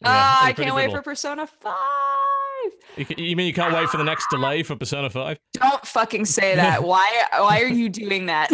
Yeah, 0.00 0.08
Ah, 0.10 0.48
it's 0.48 0.58
i 0.58 0.64
can't 0.64 0.74
wait 0.74 0.90
for 0.90 1.00
persona 1.00 1.46
5 1.46 1.74
You, 2.96 3.04
ca- 3.06 3.14
you 3.22 3.36
mean 3.36 3.46
you 3.46 3.52
can't 3.52 3.72
wait 3.72 3.88
for 3.88 3.98
the 3.98 4.02
next 4.04 4.26
delay 4.30 4.64
for 4.64 4.74
Persona 4.74 5.08
Five? 5.10 5.38
don't 5.52 5.86
fucking 5.86 6.24
say 6.24 6.56
that 6.62 6.82
why 6.82 7.08
why 7.38 7.60
are 7.62 7.68
you 7.68 7.88
doing 7.88 8.26
that 8.26 8.50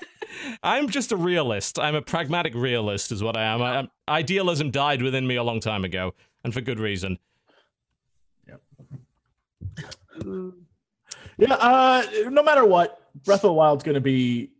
I'm 0.62 0.88
just 0.88 1.10
a 1.10 1.16
realist. 1.16 1.80
I'm 1.80 1.96
a 1.96 2.02
pragmatic 2.02 2.54
realist, 2.54 3.10
is 3.10 3.20
what 3.20 3.36
I 3.36 3.42
am. 3.52 3.62
I, 3.62 3.74
I'm- 3.76 3.90
idealism 4.08 4.70
died 4.70 5.02
within 5.02 5.26
me 5.26 5.34
a 5.34 5.42
long 5.42 5.58
time 5.58 5.84
ago, 5.84 6.14
and 6.44 6.54
for 6.54 6.60
good 6.60 6.78
reason. 6.78 7.18
Yeah, 11.38 11.52
uh, 11.54 12.02
no 12.30 12.42
matter 12.44 12.64
what, 12.64 13.00
Breath 13.24 13.38
of 13.40 13.48
the 13.48 13.52
Wild's 13.52 13.82
going 13.84 13.96
to 13.96 14.00
be 14.00 14.50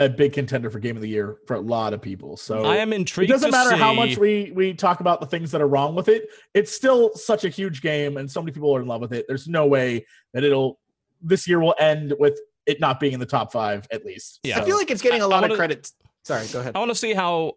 a 0.00 0.08
big 0.08 0.32
contender 0.32 0.70
for 0.70 0.80
Game 0.80 0.96
of 0.96 1.02
the 1.02 1.08
Year 1.08 1.36
for 1.46 1.54
a 1.54 1.60
lot 1.60 1.92
of 1.92 2.00
people. 2.02 2.36
So 2.36 2.64
I 2.64 2.76
am 2.76 2.92
intrigued. 2.92 3.30
it 3.30 3.34
doesn't 3.34 3.50
to 3.52 3.56
matter 3.56 3.76
how 3.76 3.92
much 3.94 4.16
we 4.18 4.50
we 4.54 4.74
talk 4.74 4.98
about 5.00 5.20
the 5.20 5.26
things 5.26 5.52
that 5.52 5.60
are 5.60 5.68
wrong 5.68 5.94
with 5.94 6.08
it. 6.08 6.28
It's 6.54 6.72
still 6.72 7.12
such 7.14 7.44
a 7.44 7.48
huge 7.48 7.82
game, 7.82 8.16
and 8.16 8.28
so 8.28 8.40
many 8.40 8.50
people 8.52 8.74
are 8.74 8.80
in 8.80 8.88
love 8.88 9.00
with 9.00 9.12
it. 9.12 9.26
There's 9.28 9.46
no 9.46 9.66
way 9.66 10.04
that 10.34 10.42
it'll 10.42 10.80
this 11.22 11.46
year 11.46 11.60
will 11.60 11.74
end 11.78 12.14
with 12.18 12.38
it 12.66 12.80
not 12.80 12.98
being 12.98 13.12
in 13.12 13.20
the 13.20 13.26
top 13.26 13.52
five 13.52 13.86
at 13.92 14.04
least. 14.04 14.40
Yeah. 14.42 14.58
i 14.60 14.64
feel 14.64 14.76
like 14.76 14.90
it's 14.90 15.02
getting 15.02 15.20
I- 15.20 15.24
a 15.24 15.28
I 15.28 15.30
lot 15.30 15.40
wanna- 15.42 15.54
of 15.54 15.58
credit 15.58 15.90
sorry 16.24 16.46
go 16.52 16.60
ahead 16.60 16.76
I 16.76 16.78
want 16.78 16.90
to 16.90 16.94
see 16.94 17.12
how 17.14 17.54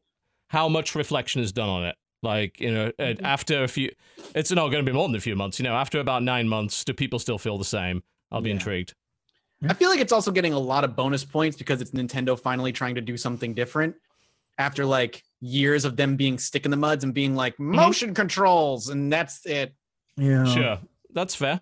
how 0.47 0.67
much 0.69 0.95
reflection 0.95 1.41
is 1.41 1.51
done 1.51 1.69
on 1.69 1.85
it. 1.85 1.95
Like 2.21 2.59
you 2.61 2.71
know, 2.73 2.91
uh, 2.99 3.13
after 3.21 3.63
a 3.63 3.67
few, 3.67 3.91
it's 4.33 4.49
not 4.51 4.69
going 4.69 4.85
to 4.85 4.89
be 4.89 4.95
more 4.95 5.07
than 5.07 5.15
a 5.15 5.19
few 5.19 5.35
months. 5.35 5.59
You 5.59 5.63
know, 5.63 5.75
after 5.75 5.99
about 5.99 6.23
nine 6.23 6.47
months, 6.47 6.83
do 6.85 6.93
people 6.93 7.19
still 7.19 7.37
feel 7.37 7.57
the 7.57 7.65
same? 7.65 8.01
I'll 8.31 8.39
be 8.41 8.49
Yeah. 8.49 8.55
intrigued. 8.55 8.93
I 9.69 9.73
feel 9.73 9.89
like 9.89 9.99
it's 9.99 10.11
also 10.11 10.31
getting 10.31 10.53
a 10.53 10.59
lot 10.59 10.83
of 10.83 10.95
bonus 10.95 11.23
points 11.23 11.57
because 11.57 11.81
it's 11.81 11.91
Nintendo 11.91 12.39
finally 12.39 12.71
trying 12.71 12.95
to 12.95 13.01
do 13.01 13.17
something 13.17 13.53
different 13.53 13.95
after 14.57 14.85
like 14.85 15.23
years 15.41 15.85
of 15.85 15.97
them 15.97 16.15
being 16.15 16.37
stick 16.37 16.65
in 16.65 16.71
the 16.71 16.77
muds 16.77 17.03
and 17.03 17.13
being 17.13 17.35
like 17.35 17.53
mm-hmm. 17.53 17.75
motion 17.75 18.13
controls 18.13 18.89
and 18.89 19.11
that's 19.11 19.45
it. 19.45 19.73
yeah, 20.17 20.45
Sure, 20.45 20.79
that's 21.13 21.35
fair. 21.35 21.61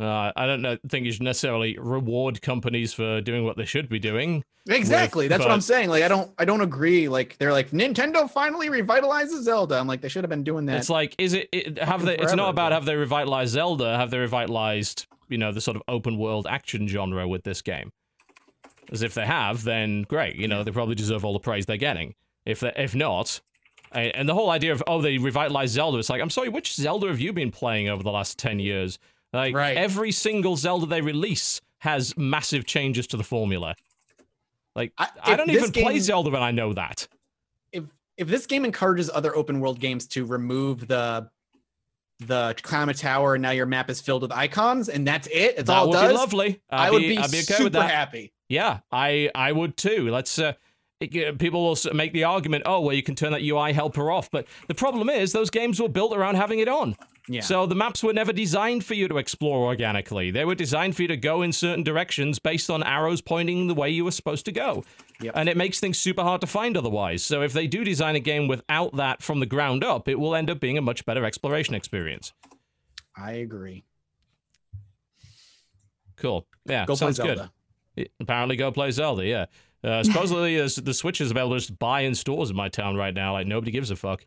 Uh, 0.00 0.30
I 0.36 0.46
don't 0.46 0.62
know, 0.62 0.78
think 0.88 1.06
you 1.06 1.12
should 1.12 1.22
necessarily 1.22 1.76
reward 1.76 2.40
companies 2.40 2.92
for 2.92 3.20
doing 3.20 3.44
what 3.44 3.56
they 3.56 3.64
should 3.64 3.88
be 3.88 3.98
doing. 3.98 4.44
Exactly. 4.68 5.24
With- 5.24 5.30
that's 5.30 5.42
what 5.42 5.50
I'm 5.50 5.60
saying. 5.60 5.88
Like 5.88 6.04
I 6.04 6.08
don't 6.08 6.30
I 6.38 6.44
don't 6.44 6.60
agree. 6.60 7.08
Like 7.08 7.36
they're 7.38 7.52
like 7.52 7.70
Nintendo 7.70 8.30
finally 8.30 8.68
revitalizes 8.68 9.42
Zelda. 9.42 9.76
I'm 9.76 9.86
like 9.88 10.00
they 10.00 10.08
should 10.08 10.22
have 10.22 10.30
been 10.30 10.44
doing 10.44 10.66
that. 10.66 10.76
It's 10.76 10.90
like, 10.90 11.14
is 11.18 11.32
it, 11.32 11.48
it 11.52 11.78
have 11.78 12.04
they? 12.04 12.16
It's 12.16 12.34
not 12.34 12.50
about 12.50 12.68
ago. 12.68 12.74
have 12.76 12.84
they 12.84 12.96
revitalized 12.96 13.52
Zelda? 13.52 13.96
Have 13.96 14.10
they 14.10 14.18
revitalized 14.18 15.06
you 15.28 15.38
know 15.38 15.52
the 15.52 15.60
sort 15.60 15.76
of 15.76 15.82
open 15.88 16.18
world 16.18 16.46
action 16.48 16.86
genre 16.86 17.26
with 17.26 17.44
this 17.44 17.62
game? 17.62 17.92
As 18.92 19.02
if 19.02 19.14
they 19.14 19.26
have, 19.26 19.64
then 19.64 20.02
great. 20.02 20.36
You 20.36 20.48
know 20.48 20.62
they 20.62 20.70
probably 20.70 20.94
deserve 20.94 21.24
all 21.24 21.32
the 21.32 21.40
praise 21.40 21.66
they're 21.66 21.76
getting. 21.76 22.14
If 22.44 22.60
they, 22.60 22.72
if 22.76 22.94
not, 22.94 23.40
and 23.92 24.28
the 24.28 24.34
whole 24.34 24.50
idea 24.50 24.72
of 24.72 24.82
oh 24.86 25.00
they 25.00 25.18
revitalized 25.18 25.74
Zelda, 25.74 25.98
it's 25.98 26.10
like 26.10 26.20
I'm 26.20 26.30
sorry, 26.30 26.50
which 26.50 26.74
Zelda 26.74 27.08
have 27.08 27.20
you 27.20 27.32
been 27.32 27.50
playing 27.50 27.88
over 27.88 28.02
the 28.02 28.12
last 28.12 28.38
ten 28.38 28.60
years? 28.60 28.98
Like 29.32 29.54
Right. 29.54 29.76
every 29.76 30.12
single 30.12 30.56
Zelda 30.56 30.86
they 30.86 31.00
release 31.00 31.60
has 31.78 32.16
massive 32.16 32.64
changes 32.66 33.06
to 33.08 33.16
the 33.16 33.24
formula. 33.24 33.74
Like 34.74 34.92
I- 34.98 35.08
I, 35.22 35.36
don't 35.36 35.50
even 35.50 35.70
play 35.72 35.98
Zelda, 35.98 36.28
and 36.30 36.44
I 36.44 36.50
know 36.50 36.72
that. 36.72 37.08
if 37.72 37.84
if 38.16 38.26
this 38.28 38.46
game 38.46 38.64
encourages 38.64 39.10
other 39.12 39.34
open 39.36 39.60
world 39.60 39.78
games 39.80 40.06
to 40.08 40.24
remove 40.24 40.88
the 40.88 41.30
the 42.20 42.54
climb 42.62 42.88
a 42.88 42.94
tower 42.94 43.34
and 43.34 43.42
now 43.42 43.50
your 43.52 43.66
map 43.66 43.88
is 43.88 44.00
filled 44.00 44.22
with 44.22 44.32
icons 44.32 44.88
and 44.88 45.06
that's 45.06 45.28
it. 45.28 45.54
It's 45.56 45.64
that 45.68 45.70
all 45.76 45.90
it 45.90 45.92
does. 45.92 46.08
be 46.10 46.16
lovely. 46.16 46.60
I'd 46.70 46.88
I 46.88 46.90
would 46.90 46.98
be, 47.02 47.16
I'd 47.18 47.30
be 47.30 47.36
okay 47.38 47.42
super 47.44 47.64
with 47.64 47.72
that. 47.74 47.90
happy. 47.90 48.32
Yeah, 48.48 48.80
I 48.90 49.30
I 49.34 49.52
would 49.52 49.76
too. 49.76 50.10
Let's. 50.10 50.38
Uh, 50.38 50.54
it, 51.00 51.16
uh, 51.28 51.32
people 51.38 51.62
will 51.64 51.76
make 51.94 52.12
the 52.12 52.24
argument, 52.24 52.64
oh, 52.66 52.80
well, 52.80 52.92
you 52.92 53.04
can 53.04 53.14
turn 53.14 53.30
that 53.30 53.42
UI 53.42 53.72
helper 53.72 54.10
off. 54.10 54.28
But 54.32 54.48
the 54.66 54.74
problem 54.74 55.08
is, 55.08 55.30
those 55.32 55.48
games 55.48 55.80
were 55.80 55.88
built 55.88 56.12
around 56.16 56.34
having 56.34 56.58
it 56.58 56.66
on. 56.66 56.96
Yeah. 57.30 57.42
So 57.42 57.66
the 57.66 57.74
maps 57.74 58.02
were 58.02 58.14
never 58.14 58.32
designed 58.32 58.84
for 58.84 58.94
you 58.94 59.06
to 59.06 59.18
explore 59.18 59.66
organically. 59.66 60.30
They 60.30 60.46
were 60.46 60.54
designed 60.54 60.96
for 60.96 61.02
you 61.02 61.08
to 61.08 61.16
go 61.16 61.42
in 61.42 61.52
certain 61.52 61.84
directions 61.84 62.38
based 62.38 62.70
on 62.70 62.82
arrows 62.82 63.20
pointing 63.20 63.66
the 63.66 63.74
way 63.74 63.90
you 63.90 64.04
were 64.04 64.10
supposed 64.10 64.46
to 64.46 64.52
go. 64.52 64.82
Yep. 65.20 65.34
And 65.36 65.48
it 65.48 65.56
makes 65.56 65.78
things 65.78 65.98
super 65.98 66.22
hard 66.22 66.40
to 66.40 66.46
find 66.46 66.76
otherwise. 66.76 67.22
So 67.22 67.42
if 67.42 67.52
they 67.52 67.66
do 67.66 67.84
design 67.84 68.16
a 68.16 68.20
game 68.20 68.48
without 68.48 68.96
that 68.96 69.22
from 69.22 69.40
the 69.40 69.46
ground 69.46 69.84
up, 69.84 70.08
it 70.08 70.18
will 70.18 70.34
end 70.34 70.48
up 70.48 70.58
being 70.58 70.78
a 70.78 70.82
much 70.82 71.04
better 71.04 71.24
exploration 71.24 71.74
experience. 71.74 72.32
I 73.14 73.32
agree. 73.32 73.84
Cool. 76.16 76.46
Yeah, 76.64 76.86
Go 76.86 76.96
play 76.96 77.12
sounds 77.12 77.18
good. 77.18 77.50
It- 77.96 78.12
apparently 78.20 78.56
go 78.56 78.70
play 78.70 78.90
Zelda, 78.90 79.26
yeah. 79.26 79.46
Uh, 79.84 80.02
supposedly 80.04 80.56
the 80.60 80.94
Switch 80.94 81.20
is 81.20 81.30
available 81.30 81.56
to 81.56 81.60
just 81.60 81.78
buy 81.78 82.00
in 82.02 82.14
stores 82.14 82.50
in 82.50 82.56
my 82.56 82.68
town 82.68 82.96
right 82.96 83.14
now. 83.14 83.32
Like 83.32 83.46
nobody 83.46 83.70
gives 83.70 83.90
a 83.90 83.96
fuck. 83.96 84.24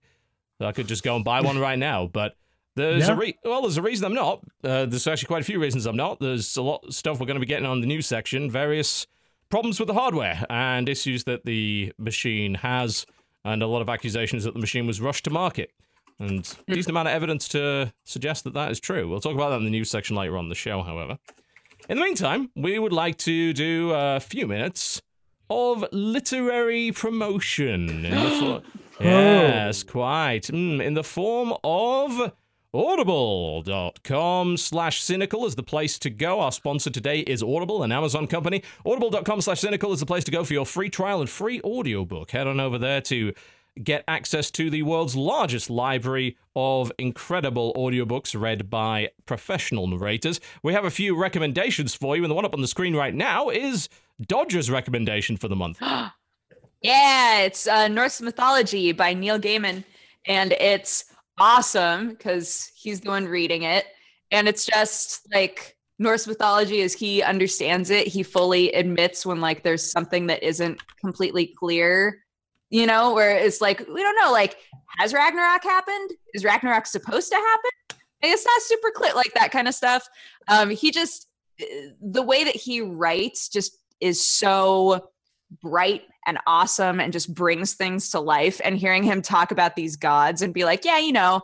So 0.60 0.68
I 0.68 0.72
could 0.72 0.88
just 0.88 1.04
go 1.04 1.16
and 1.16 1.26
buy 1.26 1.42
one 1.42 1.58
right 1.58 1.80
now. 1.80 2.08
But 2.08 2.36
there's 2.76 3.08
Yeah. 3.08 3.14
a 3.14 3.18
re- 3.18 3.38
well, 3.44 3.62
there's 3.62 3.78
a 3.78 3.82
reason 3.82 4.06
I'm 4.06 4.14
not. 4.14 4.42
Uh, 4.64 4.86
there's 4.86 5.08
actually 5.08 5.28
quite 5.28 5.42
a 5.42 5.46
few 5.46 5.60
reasons 5.60 5.86
I'm 5.86 5.96
not. 5.98 6.20
There's 6.20 6.56
a 6.58 6.62
lot 6.62 6.84
of 6.86 6.94
stuff 6.96 7.20
we're 7.20 7.26
going 7.26 7.36
to 7.36 7.46
be 7.46 7.46
getting 7.46 7.66
on 7.66 7.82
the 7.82 7.88
news 7.88 8.08
section. 8.08 8.50
Various 8.50 9.08
problems 9.50 9.80
with 9.80 9.88
the 9.88 9.94
hardware 9.94 10.46
and 10.50 10.88
issues 10.88 11.26
that 11.26 11.46
the 11.46 11.92
machine 11.98 12.56
has, 12.56 13.06
and 13.44 13.62
a 13.62 13.68
lot 13.68 13.82
of 13.82 13.90
accusations 13.90 14.44
that 14.46 14.54
the 14.54 14.60
machine 14.60 14.88
was 14.88 15.02
rushed 15.02 15.26
to 15.26 15.30
market. 15.30 15.72
And 16.20 16.44
decent 16.68 16.90
amount 16.90 17.08
of 17.08 17.14
evidence 17.16 17.48
to 17.50 17.92
suggest 18.06 18.44
that 18.44 18.54
that 18.54 18.72
is 18.72 18.80
true. 18.80 19.10
We'll 19.10 19.20
talk 19.22 19.34
about 19.34 19.50
that 19.50 19.58
in 19.58 19.64
the 19.64 19.72
news 19.72 19.90
section 19.90 20.16
later 20.16 20.38
on 20.38 20.50
the 20.50 20.56
show, 20.56 20.84
however. 20.84 21.18
In 21.90 21.98
the 21.98 22.04
meantime, 22.04 22.52
we 22.56 22.78
would 22.78 22.94
like 22.94 23.18
to 23.20 23.54
do 23.54 23.92
a 23.92 24.20
few 24.20 24.46
minutes 24.48 25.02
of 25.50 25.84
literary 25.92 26.92
promotion. 26.92 28.06
In 28.06 28.12
the 28.16 28.30
fo- 28.40 28.64
yes, 29.04 29.82
quite. 29.84 30.44
Mm, 30.44 30.82
in 30.86 30.94
the 30.94 31.04
form 31.04 31.54
of 31.64 32.32
audible.com 32.74 34.58
slash 34.58 35.02
cynical 35.02 35.46
is 35.46 35.56
the 35.56 35.64
place 35.64 36.00
to 36.00 36.10
go. 36.10 36.40
Our 36.40 36.52
sponsor 36.52 36.90
today 36.90 37.20
is 37.20 37.44
Audible, 37.44 37.84
an 37.84 37.92
Amazon 37.92 38.28
company. 38.28 38.64
Audible.com 38.86 39.42
slash 39.42 39.60
cynical 39.60 39.92
is 39.92 40.00
the 40.00 40.06
place 40.06 40.24
to 40.26 40.32
go 40.32 40.44
for 40.44 40.54
your 40.54 40.66
free 40.66 40.90
trial 40.90 41.20
and 41.20 41.30
free 41.30 41.62
audiobook. 41.62 42.32
Head 42.32 42.48
on 42.48 42.60
over 42.60 42.78
there 42.78 43.02
to 43.02 43.34
get 43.82 44.04
access 44.08 44.52
to 44.52 44.70
the 44.70 44.84
world's 44.84 45.16
largest 45.16 45.70
library 45.70 46.38
of 46.56 46.92
incredible 46.98 47.74
audiobooks 47.76 48.40
read 48.40 48.70
by 48.70 49.10
professional 49.26 49.88
narrators. 49.88 50.40
We 50.62 50.74
have 50.74 50.86
a 50.86 50.92
few 50.92 51.16
recommendations 51.16 51.96
for 51.96 52.16
you, 52.18 52.24
and 52.24 52.32
the 52.32 52.36
one 52.36 52.46
up 52.46 52.54
on 52.54 52.62
the 52.62 52.68
screen 52.68 52.96
right 52.96 53.14
now 53.14 53.50
is 53.50 53.88
Dodger's 54.22 54.70
recommendation 54.70 55.38
for 55.38 55.48
the 55.48 55.56
month. 55.56 55.82
Yeah, 56.84 57.42
it's 57.42 57.68
uh, 57.68 57.88
Norse 57.90 58.22
mythology 58.22 58.92
by 58.92 59.14
Neil 59.14 59.40
Gaiman, 59.40 59.84
and 60.26 60.52
it's 60.54 61.11
awesome 61.42 62.10
because 62.10 62.72
he's 62.76 63.02
the 63.02 63.10
one 63.10 63.26
reading 63.26 63.64
it. 63.64 63.86
And 64.30 64.48
it's 64.48 64.64
just 64.64 65.28
like 65.34 65.76
Norse 65.98 66.28
mythology 66.28 66.84
as 66.84 66.94
he 66.94 67.24
understands 67.24 67.90
it, 67.90 68.08
he 68.08 68.22
fully 68.22 68.72
admits 68.74 69.26
when 69.26 69.42
like 69.42 69.64
there's 69.64 69.92
something 69.92 70.28
that 70.28 70.44
isn't 70.44 70.80
completely 71.00 71.48
clear, 71.48 72.24
you 72.70 72.86
know, 72.86 73.14
where 73.16 73.36
it's 73.36 73.60
like, 73.60 73.80
we 73.80 74.04
don't 74.04 74.16
know, 74.22 74.32
like, 74.32 74.56
has 75.00 75.14
Ragnarok 75.14 75.64
happened? 75.64 76.12
Is 76.36 76.46
Ragnarok 76.46 76.86
supposed 76.86 77.32
to 77.32 77.38
happen? 77.38 78.00
It's 78.22 78.46
not 78.46 78.62
super 78.62 78.92
clear, 78.92 79.14
like 79.16 79.34
that 79.34 79.52
kind 79.52 79.68
of 79.68 79.74
stuff. 79.74 80.08
Um, 80.48 80.70
he 80.70 80.92
just 80.92 81.28
the 82.02 82.22
way 82.22 82.44
that 82.44 82.56
he 82.56 82.82
writes 82.82 83.50
just 83.50 83.78
is 84.00 84.24
so 84.24 85.10
bright 85.62 86.04
and 86.26 86.38
awesome 86.48 87.00
and 87.00 87.14
just 87.14 87.34
brings 87.34 87.74
things 87.74 88.10
to 88.12 88.20
life. 88.20 88.62
And 88.64 88.78
hearing 88.78 89.04
him 89.04 89.22
talk 89.22 89.52
about 89.52 89.76
these 89.76 89.96
gods 89.96 90.42
and 90.42 90.54
be 90.54 90.66
like 90.66 90.86
yeah 90.86 91.00
you 91.00 91.12
know 91.12 91.42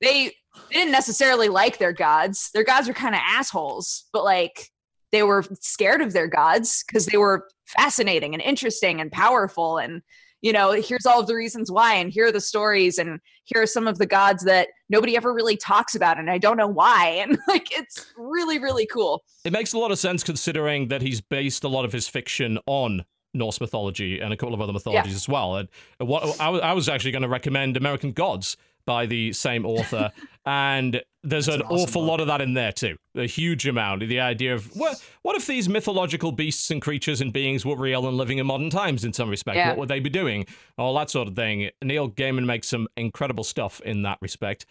they 0.00 0.32
they 0.70 0.74
didn't 0.74 0.92
necessarily 0.92 1.48
like 1.48 1.78
their 1.78 1.92
gods. 1.92 2.50
Their 2.52 2.64
gods 2.64 2.88
were 2.88 2.94
kind 2.94 3.14
of 3.14 3.20
assholes 3.24 4.06
but 4.12 4.24
like 4.24 4.70
they 5.10 5.22
were 5.22 5.44
scared 5.60 6.02
of 6.02 6.12
their 6.12 6.26
gods 6.26 6.84
because 6.86 7.06
they 7.06 7.16
were 7.16 7.48
fascinating 7.66 8.34
and 8.34 8.42
interesting 8.42 9.00
and 9.00 9.10
powerful. 9.10 9.78
And 9.78 10.02
you 10.40 10.52
know 10.52 10.72
here's 10.72 11.06
all 11.06 11.20
of 11.20 11.26
the 11.26 11.34
reasons 11.34 11.70
why 11.70 11.94
and 11.94 12.12
here 12.12 12.26
are 12.26 12.32
the 12.32 12.40
stories 12.40 12.98
and 12.98 13.20
here 13.44 13.62
are 13.62 13.66
some 13.66 13.88
of 13.88 13.98
the 13.98 14.06
gods 14.06 14.44
that 14.44 14.68
nobody 14.88 15.16
ever 15.16 15.34
really 15.34 15.56
talks 15.56 15.96
about 15.96 16.16
and 16.18 16.30
i 16.30 16.38
don't 16.38 16.56
know 16.56 16.68
why. 16.68 17.24
And 17.28 17.38
like 17.48 17.76
it's 17.76 18.12
really 18.16 18.58
really 18.58 18.86
cool. 18.86 19.22
It 19.44 19.52
makes 19.52 19.72
a 19.72 19.78
lot 19.78 19.90
of 19.90 19.98
sense 19.98 20.22
considering 20.22 20.88
that 20.88 21.02
he's 21.02 21.20
based 21.20 21.64
a 21.64 21.68
lot 21.68 21.84
of 21.84 21.92
his 21.92 22.08
fiction 22.08 22.58
on 22.66 23.04
Norse 23.34 23.60
mythology 23.60 24.20
and 24.20 24.32
a 24.32 24.36
couple 24.36 24.54
of 24.54 24.60
other 24.60 24.72
mythologies 24.72 25.12
yeah. 25.12 25.16
as 25.16 25.28
well. 25.28 25.56
And 25.56 25.68
what 25.98 26.40
I, 26.40 26.72
was 26.72 26.88
actually 26.88 27.12
going 27.12 27.22
to 27.22 27.28
recommend 27.28 27.76
American 27.76 28.12
Gods 28.12 28.56
by 28.86 29.04
the 29.04 29.32
same 29.34 29.66
author, 29.66 30.10
and 30.46 31.02
there's 31.22 31.46
That's 31.46 31.56
an 31.56 31.62
awesome 31.62 31.76
awful 31.76 32.02
book. 32.02 32.08
lot 32.08 32.20
of 32.20 32.26
that 32.28 32.40
in 32.40 32.54
there 32.54 32.72
too. 32.72 32.96
A 33.14 33.26
huge 33.26 33.66
amount. 33.66 34.00
The 34.00 34.20
idea 34.20 34.54
of 34.54 34.74
what 34.74 35.02
what 35.22 35.36
if 35.36 35.46
these 35.46 35.68
mythological 35.68 36.32
beasts 36.32 36.70
and 36.70 36.80
creatures 36.80 37.20
and 37.20 37.32
beings 37.32 37.66
were 37.66 37.76
real 37.76 38.08
and 38.08 38.16
living 38.16 38.38
in 38.38 38.46
modern 38.46 38.70
times 38.70 39.04
in 39.04 39.12
some 39.12 39.28
respect? 39.28 39.56
Yeah. 39.56 39.68
What 39.68 39.78
would 39.78 39.88
they 39.88 40.00
be 40.00 40.10
doing? 40.10 40.46
All 40.78 40.94
that 40.94 41.10
sort 41.10 41.28
of 41.28 41.36
thing. 41.36 41.70
Neil 41.82 42.10
Gaiman 42.10 42.46
makes 42.46 42.68
some 42.68 42.88
incredible 42.96 43.44
stuff 43.44 43.80
in 43.82 44.02
that 44.02 44.18
respect. 44.22 44.64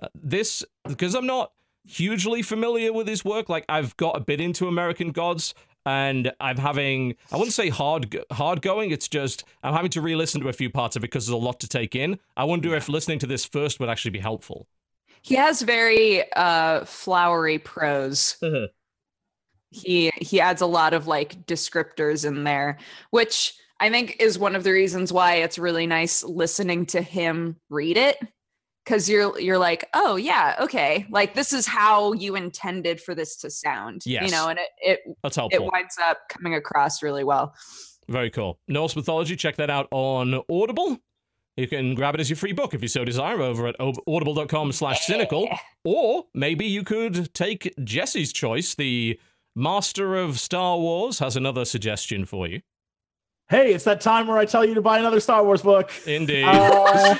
Uh, 0.00 0.08
this 0.14 0.64
because 0.86 1.14
I'm 1.14 1.26
not 1.26 1.52
hugely 1.86 2.42
familiar 2.42 2.92
with 2.92 3.08
his 3.08 3.24
work. 3.24 3.48
Like 3.48 3.64
I've 3.68 3.96
got 3.96 4.16
a 4.16 4.20
bit 4.20 4.40
into 4.40 4.68
American 4.68 5.10
Gods 5.10 5.54
and 5.86 6.32
I'm 6.40 6.56
having 6.56 7.16
I 7.30 7.36
wouldn't 7.36 7.52
say 7.52 7.68
hard 7.68 8.16
hard 8.32 8.62
going. 8.62 8.90
It's 8.90 9.08
just 9.08 9.44
I'm 9.62 9.74
having 9.74 9.90
to 9.90 10.00
re-listen 10.00 10.40
to 10.40 10.48
a 10.48 10.52
few 10.52 10.70
parts 10.70 10.96
of 10.96 11.00
it 11.02 11.08
because 11.08 11.26
there's 11.26 11.34
a 11.34 11.36
lot 11.36 11.60
to 11.60 11.68
take 11.68 11.94
in. 11.94 12.18
I 12.36 12.44
wonder 12.44 12.70
yeah. 12.70 12.76
if 12.76 12.88
listening 12.88 13.18
to 13.20 13.26
this 13.26 13.44
first 13.44 13.80
would 13.80 13.88
actually 13.88 14.12
be 14.12 14.20
helpful. 14.20 14.66
He 15.22 15.36
has 15.36 15.62
very 15.62 16.30
uh, 16.34 16.84
flowery 16.84 17.58
prose. 17.58 18.36
Mm-hmm. 18.42 18.66
He 19.70 20.10
he 20.20 20.40
adds 20.40 20.62
a 20.62 20.66
lot 20.66 20.94
of 20.94 21.06
like 21.06 21.46
descriptors 21.46 22.24
in 22.24 22.44
there, 22.44 22.78
which 23.10 23.54
I 23.80 23.90
think 23.90 24.16
is 24.20 24.38
one 24.38 24.54
of 24.54 24.64
the 24.64 24.70
reasons 24.70 25.12
why 25.12 25.36
it's 25.36 25.58
really 25.58 25.86
nice 25.86 26.22
listening 26.22 26.86
to 26.86 27.02
him 27.02 27.56
read 27.70 27.96
it 27.96 28.18
because 28.84 29.08
you're 29.08 29.38
you're 29.40 29.58
like 29.58 29.88
oh 29.94 30.16
yeah 30.16 30.56
okay 30.60 31.06
like 31.10 31.34
this 31.34 31.52
is 31.52 31.66
how 31.66 32.12
you 32.12 32.36
intended 32.36 33.00
for 33.00 33.14
this 33.14 33.36
to 33.36 33.50
sound 33.50 34.02
yes. 34.04 34.24
you 34.24 34.30
know 34.30 34.48
and 34.48 34.58
it 34.58 34.68
it, 34.78 35.00
That's 35.22 35.36
helpful. 35.36 35.64
it 35.64 35.72
winds 35.72 35.96
up 36.08 36.18
coming 36.28 36.54
across 36.54 37.02
really 37.02 37.24
well. 37.24 37.54
Very 38.08 38.30
cool. 38.30 38.58
Norse 38.68 38.94
mythology 38.96 39.34
check 39.36 39.56
that 39.56 39.70
out 39.70 39.88
on 39.90 40.42
audible. 40.50 40.98
You 41.56 41.68
can 41.68 41.94
grab 41.94 42.14
it 42.14 42.20
as 42.20 42.28
your 42.28 42.36
free 42.36 42.52
book 42.52 42.74
if 42.74 42.82
you 42.82 42.88
so 42.88 43.04
desire 43.04 43.40
over 43.40 43.68
at 43.68 43.76
audible.com 43.78 44.72
slash 44.72 45.06
cynical. 45.06 45.48
Or 45.84 46.24
maybe 46.34 46.66
you 46.66 46.82
could 46.82 47.32
take 47.32 47.72
jesse's 47.84 48.32
choice. 48.32 48.74
The 48.74 49.20
master 49.54 50.16
of 50.16 50.40
star 50.40 50.78
wars 50.78 51.20
has 51.20 51.36
another 51.36 51.64
suggestion 51.64 52.24
for 52.24 52.48
you 52.48 52.60
Hey, 53.50 53.74
it's 53.74 53.84
that 53.84 54.00
time 54.00 54.26
where 54.26 54.38
I 54.38 54.46
tell 54.46 54.64
you 54.64 54.74
to 54.74 54.80
buy 54.80 54.98
another 54.98 55.20
Star 55.20 55.44
Wars 55.44 55.60
book. 55.60 55.90
Indeed. 56.06 56.44
Uh, 56.46 57.16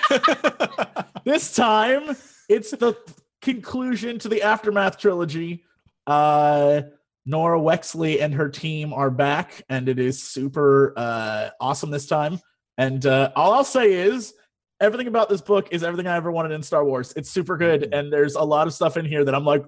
this 1.24 1.54
time, 1.54 2.16
it's 2.48 2.70
the 2.70 2.96
conclusion 3.42 4.18
to 4.20 4.28
the 4.28 4.42
Aftermath 4.42 4.98
trilogy. 4.98 5.64
Uh, 6.06 6.82
Norra 7.28 7.60
Wexley 7.60 8.22
and 8.22 8.32
her 8.34 8.48
team 8.48 8.94
are 8.94 9.10
back, 9.10 9.64
and 9.68 9.86
it 9.86 9.98
is 9.98 10.22
super 10.22 10.94
uh, 10.96 11.50
awesome 11.60 11.90
this 11.90 12.06
time. 12.06 12.40
And 12.78 13.04
uh, 13.04 13.30
all 13.36 13.52
I'll 13.52 13.64
say 13.64 13.92
is, 13.92 14.32
everything 14.80 15.06
about 15.08 15.28
this 15.28 15.42
book 15.42 15.68
is 15.72 15.82
everything 15.82 16.06
I 16.06 16.16
ever 16.16 16.32
wanted 16.32 16.52
in 16.52 16.62
Star 16.62 16.84
Wars. 16.86 17.12
It's 17.16 17.30
super 17.30 17.58
good, 17.58 17.82
mm-hmm. 17.82 17.94
and 17.94 18.12
there's 18.12 18.34
a 18.34 18.42
lot 18.42 18.66
of 18.66 18.72
stuff 18.72 18.96
in 18.96 19.04
here 19.04 19.24
that 19.24 19.34
I'm 19.34 19.44
like, 19.44 19.64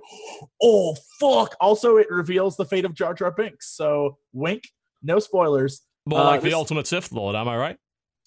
oh 0.62 0.96
fuck. 1.20 1.54
Also, 1.60 1.98
it 1.98 2.10
reveals 2.10 2.56
the 2.56 2.64
fate 2.64 2.86
of 2.86 2.94
Jar 2.94 3.12
Jar 3.12 3.30
Binks. 3.30 3.68
So, 3.68 4.16
wink, 4.32 4.64
no 5.02 5.18
spoilers. 5.18 5.82
More 6.06 6.22
like 6.22 6.40
uh, 6.40 6.44
the 6.44 6.54
ultimate 6.54 6.86
Sith 6.86 7.12
Lord, 7.12 7.34
am 7.34 7.48
I 7.48 7.56
right? 7.56 7.76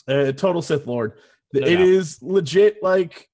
Uh, 0.07 0.32
total 0.32 0.61
Sith 0.61 0.86
Lord. 0.86 1.13
No 1.53 1.65
it 1.65 1.77
doubt. 1.77 1.82
is 1.82 2.19
legit 2.21 2.84
like 2.84 3.30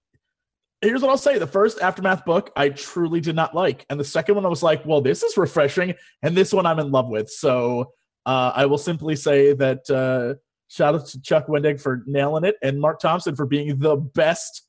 here's 0.81 1.01
what 1.01 1.09
I'll 1.09 1.17
say. 1.17 1.37
The 1.37 1.47
first 1.47 1.79
Aftermath 1.79 2.25
book 2.25 2.51
I 2.55 2.69
truly 2.69 3.19
did 3.19 3.35
not 3.35 3.55
like. 3.55 3.85
And 3.89 3.99
the 3.99 4.05
second 4.05 4.35
one 4.35 4.45
I 4.45 4.49
was 4.49 4.63
like, 4.63 4.85
well, 4.85 5.01
this 5.01 5.23
is 5.23 5.37
refreshing. 5.37 5.95
And 6.21 6.35
this 6.35 6.53
one 6.53 6.65
I'm 6.65 6.79
in 6.79 6.91
love 6.91 7.09
with. 7.09 7.29
So 7.29 7.91
uh, 8.25 8.51
I 8.55 8.65
will 8.67 8.77
simply 8.77 9.15
say 9.15 9.53
that 9.53 9.89
uh, 9.89 10.39
shout 10.67 10.95
out 10.95 11.07
to 11.07 11.21
Chuck 11.21 11.47
Wendig 11.47 11.81
for 11.81 12.03
nailing 12.05 12.43
it 12.43 12.55
and 12.61 12.79
Marc 12.79 12.99
Thompson 12.99 13.35
for 13.35 13.45
being 13.45 13.79
the 13.79 13.95
best 13.95 14.63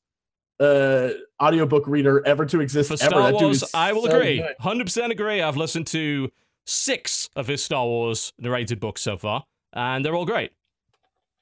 uh 0.59 1.09
audiobook 1.39 1.85
reader 1.85 2.25
ever 2.25 2.43
to 2.43 2.61
exist 2.61 2.89
for 2.89 2.97
Star 2.97 3.31
Wars, 3.31 3.63
I 3.75 3.93
will 3.93 4.07
so 4.07 4.17
agree. 4.17 4.39
Good. 4.39 4.55
100% 4.59 5.11
agree. 5.11 5.39
I've 5.39 5.55
listened 5.55 5.85
to 5.87 6.31
six 6.65 7.29
of 7.35 7.45
his 7.45 7.63
Star 7.63 7.85
Wars 7.85 8.33
narrated 8.39 8.79
books 8.79 9.01
so 9.01 9.17
far 9.17 9.43
and 9.73 10.03
they're 10.03 10.15
all 10.15 10.25
great. 10.25 10.51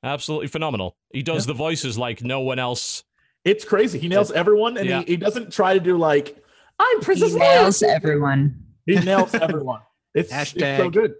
Absolutely 0.04 0.48
phenomenal. 0.48 0.96
He 1.12 1.24
does 1.24 1.46
yeah. 1.46 1.54
the 1.54 1.58
voices 1.58 1.98
like 1.98 2.24
no 2.24 2.42
one 2.42 2.60
else. 2.60 3.04
It's 3.44 3.66
crazy. 3.66 4.00
He 4.00 4.08
nails 4.08 4.32
everyone, 4.32 4.78
and 4.78 4.88
yeah. 4.88 5.00
he, 5.00 5.14
he 5.14 5.18
doesn't 5.18 5.52
try 5.52 5.74
to 5.74 5.80
do 5.80 5.98
like 5.98 6.44
I'm 6.80 7.02
Princess 7.02 7.34
He 7.34 7.40
nails 7.40 7.82
everyone. 7.84 8.64
He 8.86 8.96
nails 9.00 9.34
everyone. 9.34 9.82
It's, 10.18 10.32
it's 10.32 10.78
so 10.78 10.90
good. 10.90 11.14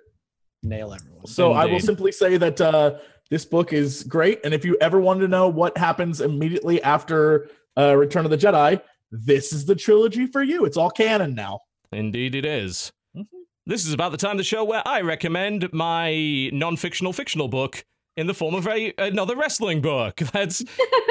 Nail 0.64 0.94
everyone. 0.94 1.28
So 1.28 1.52
Indeed. 1.52 1.60
I 1.60 1.66
will 1.66 1.82
simply 1.82 2.14
say 2.14 2.38
that 2.38 2.62
uh, 2.62 3.00
this 3.30 3.44
book 3.44 3.74
is 3.74 4.04
great, 4.04 4.40
and 4.46 4.54
if 4.54 4.64
you 4.64 4.78
ever 4.80 5.02
wanted 5.02 5.20
to 5.20 5.28
know 5.28 5.50
what 5.50 5.78
happens 5.78 6.22
immediately 6.22 6.82
after 6.82 7.50
uh, 7.78 7.94
Return 7.98 8.24
of 8.24 8.32
the 8.32 8.38
Jedi, 8.38 8.82
this 9.12 9.52
is 9.52 9.66
the 9.66 9.76
trilogy 9.76 10.28
for 10.28 10.42
you. 10.42 10.64
It's 10.64 10.78
all 10.78 10.90
canon 10.90 11.36
now. 11.36 11.60
Indeed, 11.92 12.36
it 12.36 12.46
is. 12.46 12.94
This 13.68 13.88
is 13.88 13.94
about 13.94 14.12
the 14.12 14.18
time 14.18 14.34
of 14.34 14.38
the 14.38 14.44
show 14.44 14.64
where 14.64 14.88
I 14.88 15.02
recommend 15.02 15.74
my 15.74 16.52
non-fictional 16.54 17.14
fictional 17.14 17.48
book 17.48 17.84
in 18.16 18.28
the 18.28 18.34
form 18.36 18.54
of 18.54 18.68
a 18.68 18.94
another 19.00 19.36
wrestling 19.36 19.82
book. 19.82 20.18
That's 20.34 20.64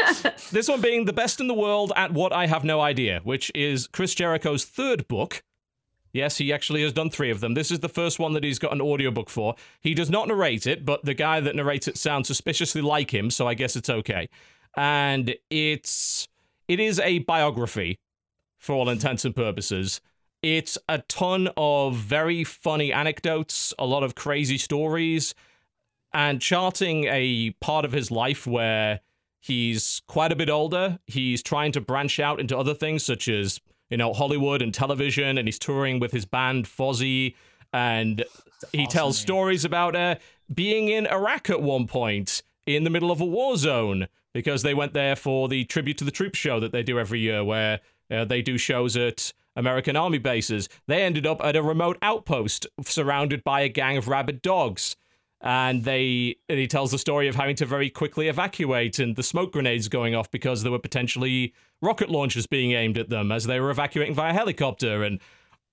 this 0.52 0.68
one 0.68 0.80
being 0.80 1.04
the 1.04 1.12
best 1.12 1.40
in 1.40 1.48
the 1.48 1.54
world 1.54 1.92
at 1.96 2.12
what 2.12 2.32
I 2.32 2.46
have 2.46 2.62
no 2.62 2.80
idea, 2.80 3.20
which 3.24 3.50
is 3.56 3.88
Chris 3.88 4.14
Jericho's 4.14 4.64
third 4.64 5.08
book. 5.08 5.42
Yes, 6.12 6.36
he 6.36 6.52
actually 6.52 6.84
has 6.84 6.92
done 6.92 7.10
three 7.10 7.30
of 7.32 7.40
them. 7.40 7.54
This 7.54 7.72
is 7.72 7.80
the 7.80 7.88
first 7.88 8.20
one 8.20 8.34
that 8.34 8.44
he's 8.44 8.60
got 8.60 8.72
an 8.72 8.80
audiobook 8.80 9.30
for. 9.30 9.56
He 9.80 9.92
does 9.92 10.08
not 10.08 10.28
narrate 10.28 10.64
it, 10.64 10.84
but 10.84 11.04
the 11.04 11.12
guy 11.12 11.40
that 11.40 11.56
narrates 11.56 11.88
it 11.88 11.98
sounds 11.98 12.28
suspiciously 12.28 12.82
like 12.82 13.12
him, 13.12 13.30
so 13.30 13.48
I 13.48 13.54
guess 13.54 13.74
it's 13.74 13.90
okay. 13.90 14.28
And 14.76 15.34
it's 15.50 16.28
it 16.68 16.78
is 16.78 17.00
a 17.00 17.18
biography 17.18 17.98
for 18.58 18.76
all 18.76 18.88
intents 18.88 19.24
and 19.24 19.34
purposes. 19.34 20.00
It's 20.44 20.76
a 20.90 20.98
ton 20.98 21.48
of 21.56 21.96
very 21.96 22.44
funny 22.44 22.92
anecdotes, 22.92 23.72
a 23.78 23.86
lot 23.86 24.02
of 24.02 24.14
crazy 24.14 24.58
stories, 24.58 25.34
and 26.12 26.38
charting 26.38 27.04
a 27.04 27.52
part 27.62 27.86
of 27.86 27.92
his 27.92 28.10
life 28.10 28.46
where 28.46 29.00
he's 29.40 30.02
quite 30.06 30.32
a 30.32 30.36
bit 30.36 30.50
older. 30.50 30.98
He's 31.06 31.42
trying 31.42 31.72
to 31.72 31.80
branch 31.80 32.20
out 32.20 32.40
into 32.40 32.58
other 32.58 32.74
things 32.74 33.02
such 33.02 33.26
as, 33.26 33.58
you 33.88 33.96
know, 33.96 34.12
Hollywood 34.12 34.60
and 34.60 34.74
television, 34.74 35.38
and 35.38 35.48
he's 35.48 35.58
touring 35.58 35.98
with 35.98 36.12
his 36.12 36.26
band 36.26 36.66
Fozzy, 36.66 37.36
and 37.72 38.22
he 38.70 38.86
tells 38.86 39.16
man. 39.16 39.22
stories 39.22 39.64
about 39.64 39.96
uh, 39.96 40.16
being 40.52 40.90
in 40.90 41.06
Iraq 41.06 41.48
at 41.48 41.62
one 41.62 41.86
point 41.86 42.42
in 42.66 42.84
the 42.84 42.90
middle 42.90 43.10
of 43.10 43.22
a 43.22 43.24
war 43.24 43.56
zone 43.56 44.08
because 44.34 44.62
they 44.62 44.74
went 44.74 44.92
there 44.92 45.16
for 45.16 45.48
the 45.48 45.64
tribute 45.64 45.96
to 45.96 46.04
the 46.04 46.10
troops 46.10 46.38
show 46.38 46.60
that 46.60 46.70
they 46.70 46.82
do 46.82 46.98
every 46.98 47.20
year, 47.20 47.42
where 47.42 47.80
uh, 48.10 48.26
they 48.26 48.42
do 48.42 48.58
shows 48.58 48.94
at 48.94 49.32
American 49.56 49.96
army 49.96 50.18
bases. 50.18 50.68
They 50.86 51.02
ended 51.02 51.26
up 51.26 51.42
at 51.44 51.56
a 51.56 51.62
remote 51.62 51.98
outpost 52.02 52.66
surrounded 52.82 53.44
by 53.44 53.60
a 53.60 53.68
gang 53.68 53.96
of 53.96 54.08
rabid 54.08 54.42
dogs. 54.42 54.96
And 55.40 55.84
they 55.84 56.36
and 56.48 56.58
he 56.58 56.66
tells 56.66 56.90
the 56.90 56.98
story 56.98 57.28
of 57.28 57.34
having 57.34 57.56
to 57.56 57.66
very 57.66 57.90
quickly 57.90 58.28
evacuate 58.28 58.98
and 58.98 59.14
the 59.14 59.22
smoke 59.22 59.52
grenades 59.52 59.88
going 59.88 60.14
off 60.14 60.30
because 60.30 60.62
there 60.62 60.72
were 60.72 60.78
potentially 60.78 61.52
rocket 61.82 62.08
launchers 62.08 62.46
being 62.46 62.72
aimed 62.72 62.96
at 62.96 63.10
them 63.10 63.30
as 63.30 63.44
they 63.44 63.60
were 63.60 63.70
evacuating 63.70 64.14
via 64.14 64.32
helicopter. 64.32 65.02
And 65.02 65.20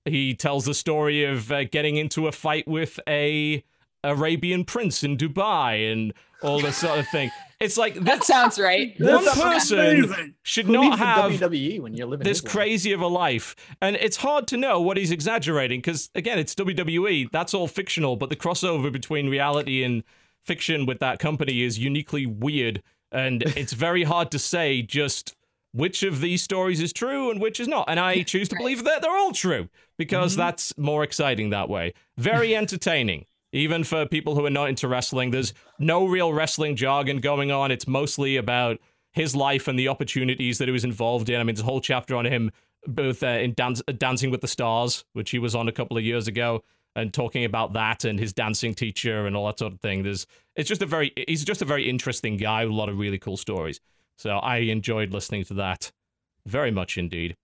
he 0.04 0.34
tells 0.34 0.66
the 0.66 0.74
story 0.74 1.24
of 1.24 1.52
uh, 1.52 1.64
getting 1.64 1.96
into 1.96 2.28
a 2.28 2.34
fight 2.34 2.68
with 2.68 3.00
a 3.08 3.64
Arabian 4.04 4.66
prince 4.66 5.04
in 5.04 5.18
Dubai 5.18 5.92
and 5.92 6.14
all 6.42 6.60
this 6.60 6.78
sort 6.78 7.00
of 7.00 7.08
thing. 7.08 7.32
It's 7.60 7.78
like 7.78 7.94
That 7.94 8.06
that 8.06 8.24
sounds 8.24 8.60
right. 8.60 9.00
one 9.00 9.24
That's 9.24 9.40
person 9.40 9.80
amazing. 9.80 10.36
should 10.42 10.66
Who 10.66 10.74
not 10.74 10.98
have 10.98 11.32
WWE 11.32 11.80
when 11.80 11.94
you're 11.94 12.08
living 12.08 12.24
this 12.24 12.42
his 12.42 12.52
crazy 12.52 12.92
of 12.92 13.02
a 13.02 13.08
life. 13.08 13.56
And 13.82 13.96
it's 13.96 14.18
hard 14.18 14.48
to 14.48 14.58
know 14.58 14.82
what 14.82 14.98
he's 14.98 15.12
exaggerating 15.12 15.80
because, 15.80 16.10
again, 16.16 16.40
it's 16.40 16.56
WWE. 16.56 17.30
That's 17.32 17.54
all 17.54 17.68
fictional, 17.68 18.16
but 18.16 18.30
the 18.30 18.36
crossover 18.36 18.92
between 18.92 19.30
reality 19.30 19.84
and 19.84 20.04
fiction 20.44 20.86
with 20.86 21.00
that 21.00 21.20
company 21.20 21.62
is 21.62 21.78
uniquely 21.78 22.26
weird. 22.26 22.82
And 23.12 23.44
it's 23.44 23.74
very 23.74 24.04
hard 24.04 24.32
to 24.32 24.40
say 24.40 24.82
just 24.82 25.36
which 25.74 26.04
of 26.04 26.22
these 26.22 26.42
stories 26.42 26.82
is 26.82 26.92
true 26.92 27.30
and 27.30 27.40
which 27.40 27.60
is 27.60 27.68
not. 27.68 27.86
And 27.88 28.00
I 28.00 28.24
choose 28.24 28.50
to 28.50 28.56
believe 28.58 28.84
that 28.86 29.02
they're 29.02 29.12
all 29.16 29.34
true 29.34 29.70
because 29.98 30.34
mm-hmm. 30.34 30.42
that's 30.42 30.78
more 30.78 31.04
exciting 31.04 31.52
that 31.52 31.70
way. 31.70 31.94
Very 32.18 32.56
entertaining. 32.56 33.26
Even 33.54 33.84
for 33.84 34.06
people 34.06 34.36
who 34.36 34.46
are 34.46 34.52
not 34.52 34.70
into 34.70 34.88
wrestling, 34.88 35.32
there's 35.32 35.54
no 35.78 36.06
real 36.06 36.34
wrestling 36.34 36.76
jargon 36.76 37.20
going 37.20 37.52
on. 37.52 37.72
It's 37.72 37.88
mostly 37.88 38.38
about 38.38 38.80
his 39.12 39.36
life 39.36 39.68
and 39.68 39.78
the 39.78 39.90
opportunities 39.90 40.58
that 40.58 40.68
he 40.68 40.72
was 40.72 40.86
involved 40.86 41.30
in. 41.30 41.40
I 41.40 41.44
mean, 41.44 41.56
there's 41.56 41.64
a 41.64 41.66
whole 41.66 41.82
chapter 41.82 42.16
on 42.16 42.26
him 42.26 42.52
both 42.88 43.24
uh, 43.24 43.28
in 43.28 43.54
dance, 43.54 43.82
uh, 43.88 43.92
Dancing 43.92 44.32
with 44.32 44.42
the 44.42 44.48
Stars, 44.48 45.06
which 45.14 45.32
he 45.32 45.40
was 45.40 45.56
on 45.56 45.68
a 45.68 45.72
couple 45.72 45.98
of 45.98 46.04
years 46.04 46.28
ago, 46.28 46.64
and 46.96 47.14
talking 47.14 47.46
about 47.46 47.74
that 47.74 48.04
and 48.06 48.20
his 48.20 48.34
dancing 48.34 48.74
teacher 48.74 49.26
and 49.26 49.36
all 49.36 49.46
that 49.48 49.60
sort 49.60 49.74
of 49.74 49.80
thing. 49.80 50.04
There's, 50.04 50.26
it's 50.56 50.68
just 50.68 50.82
a 50.82 50.86
very, 50.86 51.14
he's 51.28 51.46
just 51.46 51.62
a 51.62 51.66
very 51.66 51.90
interesting 51.90 52.38
guy 52.38 52.66
with 52.66 52.74
a 52.74 52.76
lot 52.76 52.90
of 52.90 52.98
really 52.98 53.20
cool 53.20 53.38
stories. 53.38 53.80
So 54.18 54.38
I 54.38 54.58
enjoyed 54.58 55.14
listening 55.14 55.44
to 55.46 55.54
that 55.56 55.92
very 56.46 56.72
much 56.72 56.98
indeed. 56.98 57.38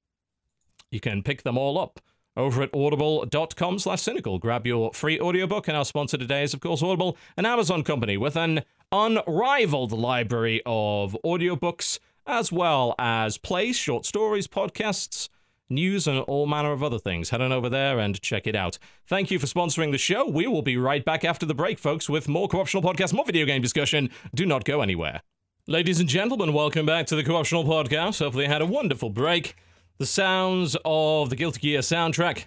You 0.91 0.99
can 0.99 1.23
pick 1.23 1.43
them 1.43 1.57
all 1.57 1.77
up 1.77 1.99
over 2.37 2.61
at 2.61 2.73
audible.com 2.73 3.79
slash 3.79 4.01
cynical. 4.01 4.39
Grab 4.39 4.65
your 4.65 4.93
free 4.93 5.19
audiobook, 5.19 5.67
and 5.67 5.75
our 5.75 5.83
sponsor 5.83 6.17
today 6.17 6.43
is, 6.43 6.53
of 6.53 6.61
course, 6.61 6.81
Audible, 6.81 7.17
an 7.35 7.45
Amazon 7.45 7.83
company 7.83 8.15
with 8.15 8.37
an 8.37 8.63
unrivaled 8.91 9.91
library 9.91 10.61
of 10.65 11.17
audiobooks, 11.25 11.99
as 12.25 12.51
well 12.51 12.95
as 12.99 13.37
plays, 13.37 13.75
short 13.75 14.05
stories, 14.05 14.47
podcasts, 14.47 15.27
news, 15.69 16.07
and 16.07 16.19
all 16.19 16.45
manner 16.45 16.71
of 16.71 16.83
other 16.83 16.99
things. 16.99 17.31
Head 17.31 17.41
on 17.41 17.51
over 17.51 17.69
there 17.69 17.99
and 17.99 18.21
check 18.21 18.47
it 18.47 18.55
out. 18.55 18.77
Thank 19.07 19.31
you 19.31 19.39
for 19.39 19.47
sponsoring 19.47 19.91
the 19.91 19.97
show. 19.97 20.25
We 20.25 20.47
will 20.47 20.61
be 20.61 20.77
right 20.77 21.03
back 21.03 21.25
after 21.25 21.45
the 21.45 21.55
break, 21.55 21.79
folks, 21.79 22.07
with 22.07 22.29
more 22.29 22.47
Co-optional 22.47 22.83
Podcast, 22.83 23.13
more 23.13 23.25
video 23.25 23.45
game 23.45 23.61
discussion. 23.61 24.09
Do 24.33 24.45
not 24.45 24.63
go 24.63 24.81
anywhere. 24.81 25.23
Ladies 25.67 25.99
and 25.99 26.07
gentlemen, 26.07 26.53
welcome 26.53 26.85
back 26.85 27.07
to 27.07 27.15
the 27.17 27.23
Co-optional 27.23 27.65
Podcast. 27.65 28.19
Hopefully 28.19 28.45
you 28.45 28.49
had 28.51 28.61
a 28.61 28.65
wonderful 28.65 29.09
break. 29.09 29.55
The 29.97 30.05
sounds 30.05 30.77
of 30.85 31.29
the 31.29 31.35
Guilty 31.35 31.59
Gear 31.59 31.79
soundtrack 31.79 32.45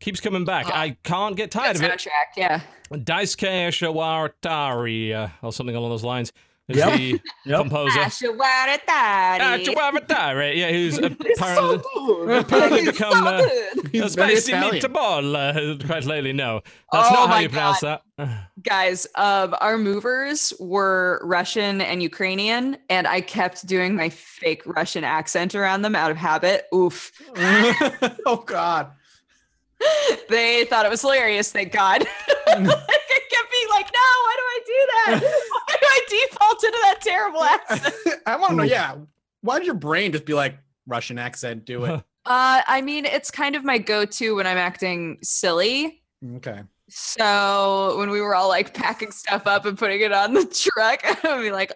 keeps 0.00 0.20
coming 0.20 0.44
back. 0.44 0.66
I 0.66 0.96
can't 1.02 1.36
get 1.36 1.50
tired 1.50 1.76
of 1.76 1.82
it. 1.82 1.90
Soundtrack, 1.90 2.36
yeah. 2.36 2.60
Daisuke 2.92 3.68
Shawaratari, 3.68 5.14
uh, 5.14 5.28
or 5.42 5.52
something 5.52 5.74
along 5.74 5.90
those 5.90 6.04
lines, 6.04 6.32
is 6.68 6.76
Yep. 6.76 6.92
the 6.96 7.20
Yep. 7.46 7.60
composer. 7.60 7.98
Ashawaratari. 8.00 9.38
Ah, 9.40 9.56
Shawaratari, 9.58 10.56
yeah, 10.56 10.70
who's 10.70 10.98
It's 10.98 11.38
so 11.40 11.44
apparently, 11.44 11.78
good. 11.94 12.38
apparently 12.40 12.84
become 12.86 13.12
so 13.12 13.26
uh, 13.26 13.40
good. 13.42 13.88
He's 13.92 14.02
a 14.02 14.08
spicy 14.10 14.52
meatball. 14.52 15.34
Uh, 15.34 15.86
quite 15.86 16.04
lately, 16.04 16.32
no. 16.32 16.60
That's 16.92 17.08
Oh 17.10 17.14
not 17.14 17.30
how 17.30 17.38
you 17.38 17.48
pronounce 17.48 17.80
that. 17.80 18.02
Guys, 18.62 19.06
um, 19.14 19.54
our 19.60 19.78
movers 19.78 20.52
were 20.60 21.20
Russian 21.24 21.80
and 21.80 22.02
Ukrainian, 22.02 22.76
and 22.90 23.06
I 23.06 23.20
kept 23.20 23.66
doing 23.66 23.94
my 23.96 24.08
fake 24.10 24.62
Russian 24.66 25.04
accent 25.04 25.54
around 25.54 25.82
them 25.82 25.94
out 25.96 26.10
of 26.10 26.16
habit. 26.16 26.66
Oof. 26.74 27.12
oh 28.26 28.42
God. 28.44 28.92
They 30.28 30.64
thought 30.64 30.84
it 30.84 30.90
was 30.90 31.00
hilarious, 31.00 31.52
thank 31.52 31.72
God. 31.72 32.04
I 33.58 33.66
kept 33.66 33.66
being 33.66 33.68
like, 33.70 33.90
no, 33.92 34.08
why 34.24 34.36
do 34.36 34.42
I 34.44 34.60
do 34.66 34.86
that? 34.94 35.22
Why 35.68 35.76
do 35.80 35.86
I 35.86 36.00
default 36.08 36.64
into 36.64 36.78
that 36.82 36.98
terrible 37.00 37.44
accent? 37.44 38.22
I 38.26 38.36
want 38.36 38.50
to 38.50 38.56
know. 38.56 38.62
Yeah, 38.64 38.96
why 39.40 39.58
did 39.58 39.66
your 39.66 39.74
brain 39.74 40.12
just 40.12 40.24
be 40.24 40.34
like 40.34 40.58
Russian 40.86 41.18
accent? 41.18 41.64
Do 41.64 41.84
it. 41.84 42.02
Uh, 42.26 42.60
I 42.66 42.82
mean, 42.82 43.06
it's 43.06 43.30
kind 43.30 43.56
of 43.56 43.64
my 43.64 43.78
go-to 43.78 44.34
when 44.34 44.46
I'm 44.46 44.58
acting 44.58 45.16
silly. 45.22 46.02
Okay. 46.36 46.60
So 46.90 47.94
when 47.96 48.10
we 48.10 48.20
were 48.20 48.34
all 48.34 48.48
like 48.48 48.74
packing 48.74 49.12
stuff 49.12 49.46
up 49.46 49.64
and 49.64 49.78
putting 49.78 50.02
it 50.02 50.12
on 50.12 50.34
the 50.34 50.44
truck, 50.44 51.00
I 51.24 51.36
would 51.36 51.42
be 51.42 51.52
like, 51.52 51.72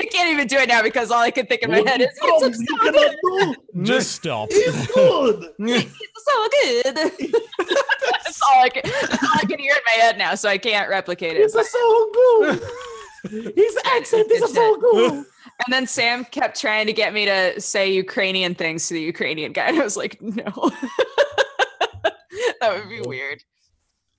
I 0.00 0.04
can't 0.06 0.30
even 0.30 0.46
do 0.48 0.56
it 0.56 0.68
now 0.68 0.82
because 0.82 1.10
all 1.10 1.20
I 1.20 1.30
can 1.30 1.46
think 1.46 1.62
in 1.62 1.70
my 1.70 1.82
head 1.86 2.00
is 2.00 2.08
it's 2.20 2.58
so 2.58 2.90
good. 2.90 3.56
Just 3.86 4.12
stop. 4.12 4.48
It's 4.50 4.86
good. 4.94 5.50
It's 5.58 6.24
so 6.24 6.48
good. 6.50 7.34
that's 8.24 8.40
all 8.42 8.62
I 8.64 8.68
can. 8.68 8.82
That's 8.84 9.22
all 9.22 9.30
I 9.34 9.44
can 9.46 9.58
hear 9.58 9.72
in 9.74 9.82
my 9.86 10.02
head 10.02 10.18
now, 10.18 10.34
so 10.34 10.48
I 10.48 10.58
can't 10.58 10.88
replicate 10.88 11.36
it. 11.36 11.40
It's 11.40 11.54
But- 11.54 11.66
so 11.66 12.10
good. 12.12 12.62
His 13.54 13.76
accent 13.84 14.28
is 14.32 14.52
so 14.52 14.76
good. 14.78 15.12
and 15.12 15.24
then 15.70 15.86
Sam 15.86 16.24
kept 16.24 16.60
trying 16.60 16.86
to 16.86 16.92
get 16.92 17.14
me 17.14 17.24
to 17.26 17.60
say 17.60 17.92
Ukrainian 17.92 18.56
things 18.56 18.88
to 18.88 18.94
the 18.94 19.00
Ukrainian 19.00 19.52
guy, 19.52 19.68
and 19.68 19.78
I 19.80 19.84
was 19.84 19.96
like, 19.96 20.20
no. 20.20 20.70
that 22.60 22.74
would 22.74 22.88
be 22.88 23.00
weird. 23.02 23.42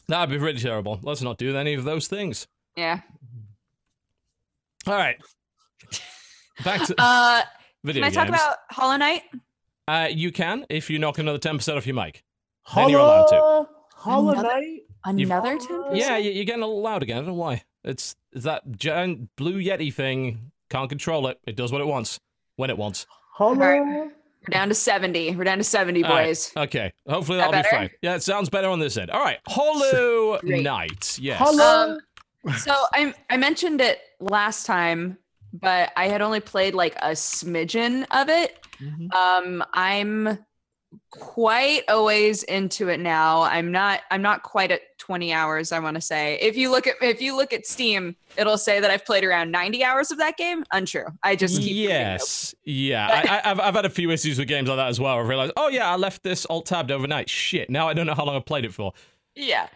That'd 0.07 0.29
be 0.29 0.37
really 0.37 0.59
terrible. 0.59 0.99
Let's 1.03 1.21
not 1.21 1.37
do 1.37 1.55
any 1.55 1.73
of 1.73 1.83
those 1.83 2.07
things. 2.07 2.47
Yeah. 2.77 3.01
All 4.87 4.95
right. 4.95 5.15
Back 6.63 6.85
to 6.87 6.95
Uh, 6.97 7.41
video 7.83 8.01
can 8.01 8.03
I 8.03 8.07
games. 8.09 8.15
talk 8.15 8.27
about 8.29 8.57
Hollow 8.71 8.97
Knight? 8.97 9.23
uh, 9.87 10.07
you 10.11 10.31
can 10.31 10.65
if 10.69 10.89
you 10.89 10.99
knock 10.99 11.17
another 11.17 11.39
10% 11.39 11.77
off 11.77 11.85
your 11.87 11.95
mic. 11.95 12.23
Then 12.75 12.89
you're 12.89 12.99
allowed 12.99 13.27
to. 13.27 13.35
Hollow, 13.35 13.69
Hollow 13.95 14.31
Another- 14.31 14.47
Knight. 14.47 14.79
Another 15.05 15.57
10%? 15.57 15.95
Yeah, 15.97 16.17
you- 16.17 16.31
you're 16.31 16.45
getting 16.45 16.63
a 16.63 16.67
little 16.67 16.81
loud 16.81 17.03
again. 17.03 17.17
I 17.17 17.19
don't 17.21 17.27
know 17.29 17.33
why. 17.33 17.63
It's, 17.83 18.15
it's 18.31 18.45
that 18.45 18.63
giant 18.77 19.35
blue 19.35 19.61
Yeti 19.61 19.93
thing. 19.93 20.51
Can't 20.69 20.89
control 20.89 21.27
it. 21.27 21.39
It 21.45 21.55
does 21.55 21.71
what 21.71 21.81
it 21.81 21.87
wants 21.87 22.19
when 22.55 22.69
it 22.69 22.77
wants. 22.77 23.05
Hollow. 23.33 23.55
We're 23.55 24.11
down 24.49 24.69
to 24.69 24.75
70. 24.75 25.35
We're 25.35 25.43
down 25.43 25.57
to 25.57 25.63
70, 25.63 26.03
All 26.03 26.09
right. 26.11 26.27
boys. 26.27 26.51
Okay. 26.55 26.91
Hopefully 27.07 27.37
That 27.39 27.51
that'll 27.51 27.69
be 27.71 27.75
fine. 27.75 27.89
Yeah, 28.01 28.15
it 28.15 28.23
sounds 28.23 28.49
better 28.49 28.69
on 28.69 28.79
this 28.79 28.95
end. 28.97 29.09
All 29.11 29.21
right. 29.23 29.39
Hollow 29.47 30.39
Great. 30.39 30.63
Knight. 30.63 31.17
Yes. 31.21 31.37
Hollow. 31.39 31.97
Um, 32.45 32.53
so 32.57 32.73
I 32.93 33.13
I 33.29 33.37
mentioned 33.37 33.79
it 33.81 33.99
last 34.23 34.65
time, 34.65 35.17
but 35.53 35.91
I 35.95 36.07
had 36.07 36.21
only 36.21 36.39
played 36.39 36.73
like 36.73 36.95
a 36.97 37.11
smidgen 37.11 38.05
of 38.11 38.29
it. 38.29 38.59
Mhm. 38.79 39.13
Um, 39.13 39.63
I'm 39.73 40.39
quite 41.09 41.83
a 41.87 42.01
ways 42.03 42.43
into 42.43 42.89
it 42.89 42.99
now. 42.99 43.43
I'm 43.43 43.71
not 43.71 44.01
I'm 44.11 44.21
not 44.21 44.43
quite 44.43 44.71
at 44.71 44.81
20 44.99 45.33
hours, 45.33 45.71
I 45.71 45.79
want 45.79 45.95
to 45.95 46.01
say. 46.01 46.37
If 46.41 46.55
you 46.55 46.71
look 46.71 46.87
at 46.87 46.95
if 47.01 47.21
you 47.21 47.35
look 47.35 47.51
at 47.51 47.65
Steam, 47.65 48.15
it'll 48.37 48.57
say 48.57 48.79
that 48.79 48.89
I've 48.89 49.05
played 49.05 49.23
around 49.23 49.51
90 49.51 49.83
hours 49.83 50.11
of 50.11 50.17
that 50.19 50.37
game. 50.37 50.63
Untrue. 50.71 51.07
I 51.23 51.35
just 51.35 51.61
keep 51.61 51.75
yes. 51.75 52.55
Yeah. 52.63 53.07
I, 53.11 53.51
I've, 53.51 53.59
I've 53.59 53.75
had 53.75 53.85
a 53.85 53.89
few 53.89 54.11
issues 54.11 54.39
with 54.39 54.47
games 54.47 54.69
like 54.69 54.77
that 54.77 54.87
as 54.87 54.99
well. 54.99 55.19
I've 55.19 55.27
realized, 55.27 55.53
oh, 55.57 55.67
yeah, 55.67 55.91
I 55.91 55.97
left 55.97 56.23
this 56.23 56.45
alt 56.45 56.67
tabbed 56.67 56.89
overnight. 56.89 57.29
Shit. 57.29 57.69
Now 57.69 57.89
I 57.89 57.93
don't 57.93 58.07
know 58.07 58.15
how 58.15 58.23
long 58.23 58.37
I 58.37 58.39
played 58.39 58.63
it 58.65 58.73
for. 58.73 58.93
Yeah. 59.35 59.67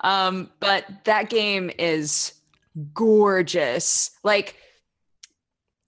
Um, 0.00 0.50
but 0.60 0.84
that 1.04 1.30
game 1.30 1.70
is 1.78 2.33
gorgeous. 2.92 4.10
Like 4.22 4.56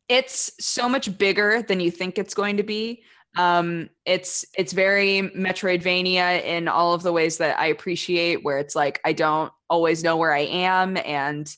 it's 0.08 0.52
so 0.60 0.88
much 0.88 1.16
bigger 1.18 1.62
than 1.62 1.80
you 1.80 1.90
think 1.90 2.18
it's 2.18 2.34
going 2.34 2.56
to 2.58 2.62
be. 2.62 3.02
Um, 3.36 3.90
it's 4.06 4.44
it's 4.56 4.72
very 4.72 5.30
Metroidvania 5.36 6.42
in 6.42 6.68
all 6.68 6.94
of 6.94 7.02
the 7.02 7.12
ways 7.12 7.38
that 7.38 7.58
I 7.58 7.66
appreciate, 7.66 8.44
where 8.44 8.58
it's 8.58 8.74
like 8.74 9.00
I 9.04 9.12
don't 9.12 9.52
always 9.68 10.02
know 10.02 10.16
where 10.16 10.32
I 10.32 10.46
am 10.46 10.96
and 11.04 11.50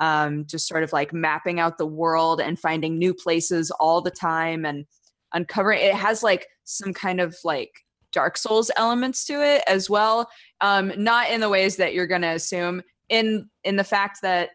um, 0.00 0.46
just 0.46 0.66
sort 0.66 0.82
of 0.82 0.92
like 0.92 1.12
mapping 1.12 1.60
out 1.60 1.78
the 1.78 1.86
world 1.86 2.40
and 2.40 2.58
finding 2.58 2.98
new 2.98 3.14
places 3.14 3.70
all 3.78 4.00
the 4.00 4.10
time 4.10 4.64
and 4.64 4.86
uncovering 5.34 5.78
it 5.80 5.94
has 5.94 6.22
like 6.22 6.46
some 6.64 6.92
kind 6.92 7.20
of 7.20 7.36
like 7.44 7.70
Dark 8.12 8.36
Souls 8.36 8.70
elements 8.76 9.24
to 9.26 9.34
it 9.44 9.62
as 9.68 9.88
well 9.88 10.28
um, 10.60 10.92
not 10.96 11.30
in 11.30 11.40
the 11.40 11.48
ways 11.48 11.76
that 11.76 11.94
you're 11.94 12.06
going 12.06 12.22
to 12.22 12.28
assume 12.28 12.82
in 13.08 13.48
in 13.62 13.76
the 13.76 13.84
fact 13.84 14.20
that 14.22 14.50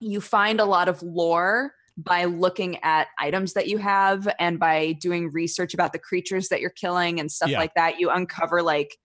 you 0.00 0.20
find 0.20 0.60
a 0.60 0.64
lot 0.64 0.88
of 0.88 1.02
lore 1.02 1.72
by 1.96 2.24
looking 2.24 2.82
at 2.82 3.08
items 3.18 3.54
that 3.54 3.68
you 3.68 3.78
have 3.78 4.28
and 4.38 4.58
by 4.58 4.92
doing 5.00 5.30
research 5.32 5.72
about 5.72 5.92
the 5.92 5.98
creatures 5.98 6.48
that 6.48 6.60
you're 6.60 6.68
killing 6.70 7.18
and 7.20 7.32
stuff 7.32 7.48
Yeah. 7.48 7.58
like 7.58 7.74
that 7.74 7.98
you 7.98 8.10
uncover 8.10 8.62
like 8.62 8.98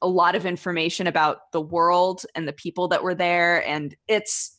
a 0.00 0.08
lot 0.08 0.34
of 0.34 0.44
information 0.44 1.06
about 1.06 1.52
the 1.52 1.60
world 1.60 2.24
and 2.34 2.48
the 2.48 2.52
people 2.52 2.88
that 2.88 3.04
were 3.04 3.14
there 3.14 3.64
and 3.68 3.94
it's 4.08 4.58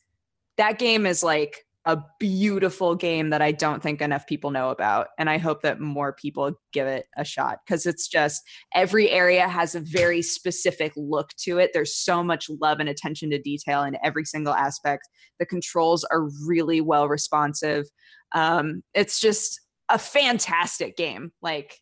that 0.56 0.80
game 0.80 1.06
is 1.06 1.22
like 1.22 1.66
a 1.86 1.98
beautiful 2.20 2.96
game 2.96 3.30
that 3.30 3.42
I 3.42 3.52
don't 3.52 3.84
think 3.84 4.02
enough 4.02 4.26
people 4.26 4.52
know 4.52 4.70
about 4.70 5.08
and 5.18 5.30
I 5.30 5.38
hope 5.38 5.62
that 5.64 5.82
more 5.82 6.14
people 6.14 6.54
give 6.72 6.88
it 6.88 7.08
a 7.18 7.26
shot 7.26 7.60
cuz 7.68 7.86
it's 7.86 8.08
just 8.08 8.42
every 8.74 9.10
area 9.10 9.48
has 9.48 9.76
a 9.76 9.82
very 9.82 10.22
specific 10.22 10.94
look 10.96 11.30
to 11.40 11.58
it. 11.58 11.72
There's 11.74 11.96
so 11.96 12.24
much 12.24 12.50
love 12.62 12.80
and 12.80 12.88
attention 12.88 13.30
to 13.32 13.42
detail 13.42 13.84
in 13.84 13.98
every 14.04 14.26
single 14.26 14.54
aspect. 14.54 15.10
The 15.40 15.46
controls 15.46 16.04
are 16.06 16.30
really 16.46 16.80
well 16.80 17.08
responsive. 17.08 17.86
Um, 18.34 18.84
it's 18.94 19.20
just 19.20 19.60
a 19.90 20.00
fantastic 20.00 20.98
game. 20.98 21.32
Like, 21.42 21.80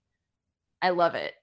I 0.81 0.89
love 0.89 1.15
it. 1.15 1.33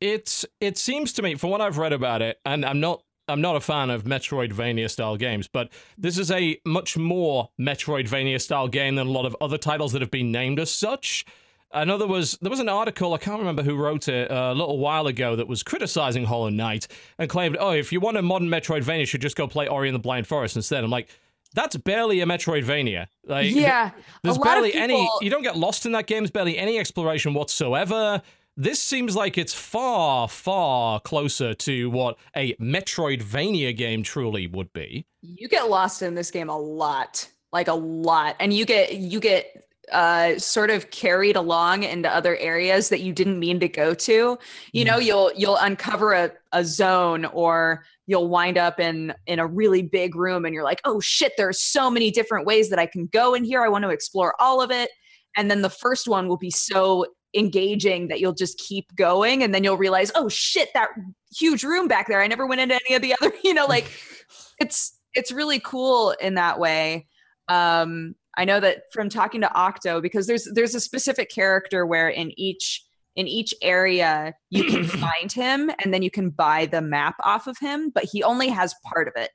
It's 0.00 0.44
it 0.60 0.76
seems 0.78 1.12
to 1.14 1.22
me 1.22 1.36
from 1.36 1.50
what 1.50 1.60
I've 1.60 1.78
read 1.78 1.92
about 1.92 2.22
it, 2.22 2.38
and 2.44 2.64
I'm 2.64 2.80
not 2.80 3.02
I'm 3.28 3.40
not 3.40 3.56
a 3.56 3.60
fan 3.60 3.90
of 3.90 4.04
Metroidvania 4.04 4.90
style 4.90 5.16
games, 5.16 5.48
but 5.48 5.70
this 5.98 6.18
is 6.18 6.30
a 6.30 6.60
much 6.64 6.96
more 6.96 7.50
Metroidvania 7.58 8.40
style 8.40 8.68
game 8.68 8.94
than 8.94 9.06
a 9.06 9.10
lot 9.10 9.26
of 9.26 9.36
other 9.40 9.58
titles 9.58 9.92
that 9.92 10.02
have 10.02 10.10
been 10.10 10.30
named 10.30 10.60
as 10.60 10.70
such. 10.70 11.24
There 11.72 12.06
was 12.06 12.38
there 12.40 12.50
was 12.50 12.60
an 12.60 12.68
article 12.68 13.12
I 13.12 13.18
can't 13.18 13.38
remember 13.38 13.62
who 13.62 13.76
wrote 13.76 14.08
it 14.08 14.30
uh, 14.30 14.52
a 14.52 14.54
little 14.54 14.78
while 14.78 15.06
ago 15.08 15.36
that 15.36 15.46
was 15.46 15.62
criticizing 15.62 16.24
Hollow 16.24 16.48
Knight 16.48 16.86
and 17.18 17.28
claimed, 17.28 17.56
"Oh, 17.58 17.72
if 17.72 17.92
you 17.92 18.00
want 18.00 18.16
a 18.16 18.22
modern 18.22 18.48
Metroidvania, 18.48 19.00
you 19.00 19.06
should 19.06 19.20
just 19.20 19.36
go 19.36 19.46
play 19.46 19.68
Ori 19.68 19.88
and 19.88 19.94
the 19.94 20.00
Blind 20.00 20.26
Forest 20.26 20.56
instead." 20.56 20.84
I'm 20.84 20.90
like, 20.90 21.08
that's 21.54 21.76
barely 21.76 22.20
a 22.20 22.26
Metroidvania. 22.26 23.06
Like, 23.26 23.50
yeah, 23.50 23.90
there's 24.22 24.36
a 24.36 24.40
lot 24.40 24.58
of 24.58 24.62
barely 24.62 24.74
any. 24.74 25.08
You 25.20 25.30
don't 25.30 25.42
get 25.42 25.56
lost 25.56 25.86
in 25.86 25.92
that 25.92 26.06
game. 26.06 26.22
There's 26.22 26.30
barely 26.30 26.56
any 26.56 26.78
exploration 26.78 27.34
whatsoever. 27.34 28.22
This 28.56 28.80
seems 28.80 29.14
like 29.14 29.36
it's 29.36 29.52
far, 29.52 30.28
far 30.28 30.98
closer 31.00 31.52
to 31.52 31.90
what 31.90 32.16
a 32.34 32.54
Metroidvania 32.54 33.76
game 33.76 34.02
truly 34.02 34.46
would 34.46 34.72
be. 34.72 35.06
you 35.20 35.48
get 35.48 35.68
lost 35.68 36.02
in 36.02 36.14
this 36.14 36.30
game 36.30 36.48
a 36.48 36.58
lot 36.58 37.28
like 37.52 37.68
a 37.68 37.74
lot 37.74 38.36
and 38.40 38.52
you 38.52 38.64
get 38.64 38.96
you 38.96 39.20
get 39.20 39.68
uh 39.92 40.36
sort 40.38 40.68
of 40.68 40.90
carried 40.90 41.36
along 41.36 41.84
into 41.84 42.08
other 42.08 42.36
areas 42.38 42.88
that 42.88 43.00
you 43.00 43.12
didn't 43.12 43.38
mean 43.38 43.60
to 43.60 43.68
go 43.68 43.94
to. 43.94 44.38
You 44.72 44.84
know 44.84 44.98
you'll 44.98 45.32
you'll 45.36 45.56
uncover 45.56 46.12
a, 46.12 46.32
a 46.52 46.64
zone 46.64 47.24
or 47.26 47.84
you'll 48.06 48.28
wind 48.28 48.58
up 48.58 48.80
in 48.80 49.14
in 49.26 49.38
a 49.38 49.46
really 49.46 49.82
big 49.82 50.16
room 50.16 50.44
and 50.44 50.54
you're 50.54 50.64
like 50.64 50.80
oh 50.84 50.98
shit 51.00 51.32
there's 51.36 51.60
so 51.60 51.90
many 51.90 52.10
different 52.10 52.46
ways 52.46 52.68
that 52.70 52.78
i 52.78 52.86
can 52.86 53.06
go 53.06 53.34
in 53.34 53.44
here. 53.44 53.62
I 53.62 53.68
want 53.68 53.84
to 53.84 53.90
explore 53.90 54.34
all 54.40 54.60
of 54.60 54.70
it. 54.70 54.90
And 55.36 55.50
then 55.50 55.62
the 55.62 55.70
first 55.70 56.08
one 56.08 56.28
will 56.28 56.38
be 56.38 56.50
so 56.50 57.06
engaging 57.34 58.08
that 58.08 58.20
you'll 58.20 58.32
just 58.32 58.58
keep 58.58 58.94
going 58.96 59.42
and 59.42 59.54
then 59.54 59.62
you'll 59.62 59.76
realize 59.76 60.10
oh 60.14 60.28
shit 60.28 60.68
that 60.74 60.88
huge 61.34 61.64
room 61.64 61.88
back 61.88 62.08
there 62.08 62.22
i 62.22 62.26
never 62.26 62.46
went 62.46 62.60
into 62.60 62.78
any 62.86 62.96
of 62.96 63.02
the 63.02 63.14
other 63.20 63.32
you 63.44 63.52
know 63.52 63.66
like 63.66 63.90
it's 64.58 64.98
it's 65.14 65.32
really 65.32 65.58
cool 65.60 66.10
in 66.20 66.34
that 66.34 66.58
way. 66.58 67.06
Um 67.48 68.14
i 68.36 68.44
know 68.44 68.60
that 68.60 68.82
from 68.92 69.08
talking 69.08 69.40
to 69.40 69.54
octo 69.54 70.00
because 70.00 70.26
there's 70.26 70.48
there's 70.52 70.74
a 70.74 70.80
specific 70.80 71.30
character 71.30 71.86
where 71.86 72.08
in 72.08 72.32
each 72.38 72.84
in 73.14 73.26
each 73.26 73.54
area 73.62 74.34
you 74.50 74.64
can 74.64 74.84
find 74.84 75.32
him 75.32 75.70
and 75.82 75.94
then 75.94 76.02
you 76.02 76.10
can 76.10 76.28
buy 76.28 76.66
the 76.66 76.82
map 76.82 77.14
off 77.22 77.46
of 77.46 77.56
him 77.58 77.90
but 77.94 78.04
he 78.04 78.22
only 78.22 78.48
has 78.48 78.74
part 78.84 79.08
of 79.08 79.14
it 79.16 79.30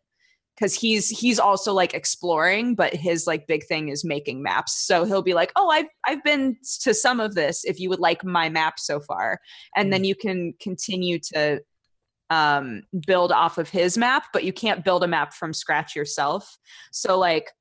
because 0.56 0.74
he's 0.74 1.10
he's 1.10 1.40
also 1.40 1.74
like 1.74 1.94
exploring 1.94 2.76
but 2.76 2.94
his 2.94 3.26
like 3.26 3.48
big 3.48 3.66
thing 3.66 3.90
is 3.90 4.04
making 4.04 4.44
maps 4.44 4.86
so 4.86 5.04
he'll 5.04 5.22
be 5.22 5.34
like 5.34 5.52
oh 5.56 5.70
i've 5.70 5.88
i've 6.06 6.24
been 6.24 6.56
to 6.82 6.94
some 6.94 7.20
of 7.20 7.36
this 7.36 7.64
if 7.64 7.80
you 7.80 7.90
would 7.90 8.00
like 8.00 8.24
my 8.24 8.50
map 8.50 8.80
so 8.80 9.00
far 9.00 9.40
and 9.76 9.92
then 9.92 10.04
you 10.04 10.16
can 10.16 10.54
continue 10.60 11.18
to 11.20 11.60
um, 12.32 12.84
build 13.06 13.34
off 13.34 13.58
of 13.58 13.70
his 13.70 13.98
map, 13.98 14.28
but 14.32 14.46
you 14.46 14.54
can't 14.54 14.86
build 14.86 15.04
a 15.04 15.08
map 15.08 15.34
from 15.34 15.54
scratch 15.54 15.98
yourself. 15.98 16.58
So, 16.90 17.20
like, 17.20 17.52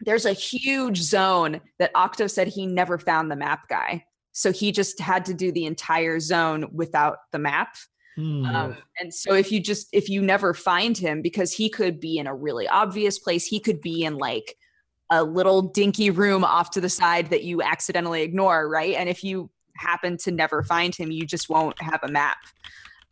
there's 0.00 0.24
a 0.24 0.32
huge 0.32 0.98
zone 0.98 1.60
that 1.78 1.90
Octo 1.94 2.26
said 2.26 2.48
he 2.48 2.66
never 2.66 2.98
found 2.98 3.30
the 3.30 3.36
map 3.36 3.68
guy. 3.68 4.04
So 4.32 4.52
he 4.52 4.72
just 4.72 5.00
had 5.00 5.26
to 5.26 5.34
do 5.34 5.52
the 5.52 5.66
entire 5.66 6.18
zone 6.18 6.66
without 6.72 7.18
the 7.30 7.38
map. 7.38 7.76
Hmm. 8.16 8.44
Um, 8.46 8.76
and 9.00 9.12
so 9.12 9.34
if 9.34 9.50
you 9.50 9.60
just 9.60 9.88
if 9.92 10.08
you 10.08 10.22
never 10.22 10.54
find 10.54 10.96
him 10.96 11.20
because 11.20 11.52
he 11.52 11.68
could 11.68 11.98
be 11.98 12.18
in 12.18 12.26
a 12.26 12.34
really 12.34 12.68
obvious 12.68 13.18
place, 13.18 13.44
he 13.44 13.58
could 13.58 13.80
be 13.80 14.04
in 14.04 14.18
like 14.18 14.56
a 15.10 15.22
little 15.22 15.62
dinky 15.62 16.10
room 16.10 16.44
off 16.44 16.70
to 16.70 16.80
the 16.80 16.88
side 16.88 17.30
that 17.30 17.44
you 17.44 17.62
accidentally 17.62 18.22
ignore, 18.22 18.68
right? 18.68 18.94
And 18.94 19.08
if 19.08 19.22
you 19.24 19.50
happen 19.76 20.16
to 20.18 20.30
never 20.30 20.62
find 20.62 20.94
him, 20.94 21.10
you 21.10 21.26
just 21.26 21.48
won't 21.48 21.80
have 21.82 22.00
a 22.02 22.08
map. 22.08 22.38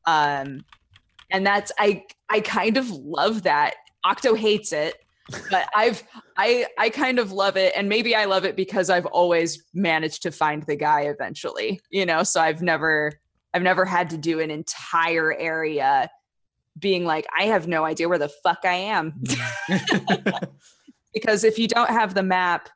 Um, 0.07 0.65
and 1.31 1.47
that's 1.47 1.73
I 1.79 2.05
I 2.31 2.41
kind 2.41 2.77
of 2.77 2.91
love 2.91 3.43
that. 3.43 3.75
Octo 4.05 4.35
hates 4.35 4.73
it, 4.73 4.97
but 5.51 5.69
I've 5.75 6.03
I 6.37 6.67
I 6.79 6.91
kind 6.91 7.19
of 7.19 7.33
love 7.33 7.57
it, 7.57 7.73
and 7.77 7.89
maybe 7.89 8.15
I 8.15 8.27
love 8.27 8.45
it 8.45 8.57
because 8.57 8.91
I've 8.91 9.07
always 9.07 9.65
managed 9.75 10.23
to 10.23 10.31
find 10.31 10.63
the 10.65 10.77
guy 10.77 11.03
eventually. 11.03 11.81
You 11.91 12.07
know, 12.07 12.23
so 12.23 12.41
I've 12.41 12.63
never 12.63 13.13
I've 13.55 13.63
never 13.63 13.85
had 13.85 14.11
to 14.11 14.19
do 14.19 14.41
an 14.41 14.51
entire 14.51 15.33
area 15.33 16.11
being 16.79 17.05
like 17.05 17.27
I 17.39 17.45
have 17.45 17.69
no 17.69 17.85
idea 17.85 18.09
where 18.09 18.19
the 18.19 18.31
fuck 18.43 18.61
I 18.65 18.75
am 18.75 19.23
because 21.15 21.45
if 21.45 21.59
you 21.59 21.69
don't 21.69 21.91
have 21.91 22.15
the 22.15 22.23
map, 22.23 22.69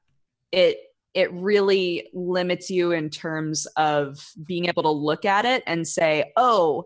it 0.52 0.78
it 1.14 1.32
really 1.32 2.08
limits 2.12 2.68
you 2.68 2.92
in 2.92 3.08
terms 3.08 3.66
of 3.76 4.18
being 4.46 4.66
able 4.66 4.82
to 4.82 4.90
look 4.90 5.24
at 5.24 5.46
it 5.46 5.62
and 5.66 5.88
say, 5.88 6.32
"Oh, 6.36 6.84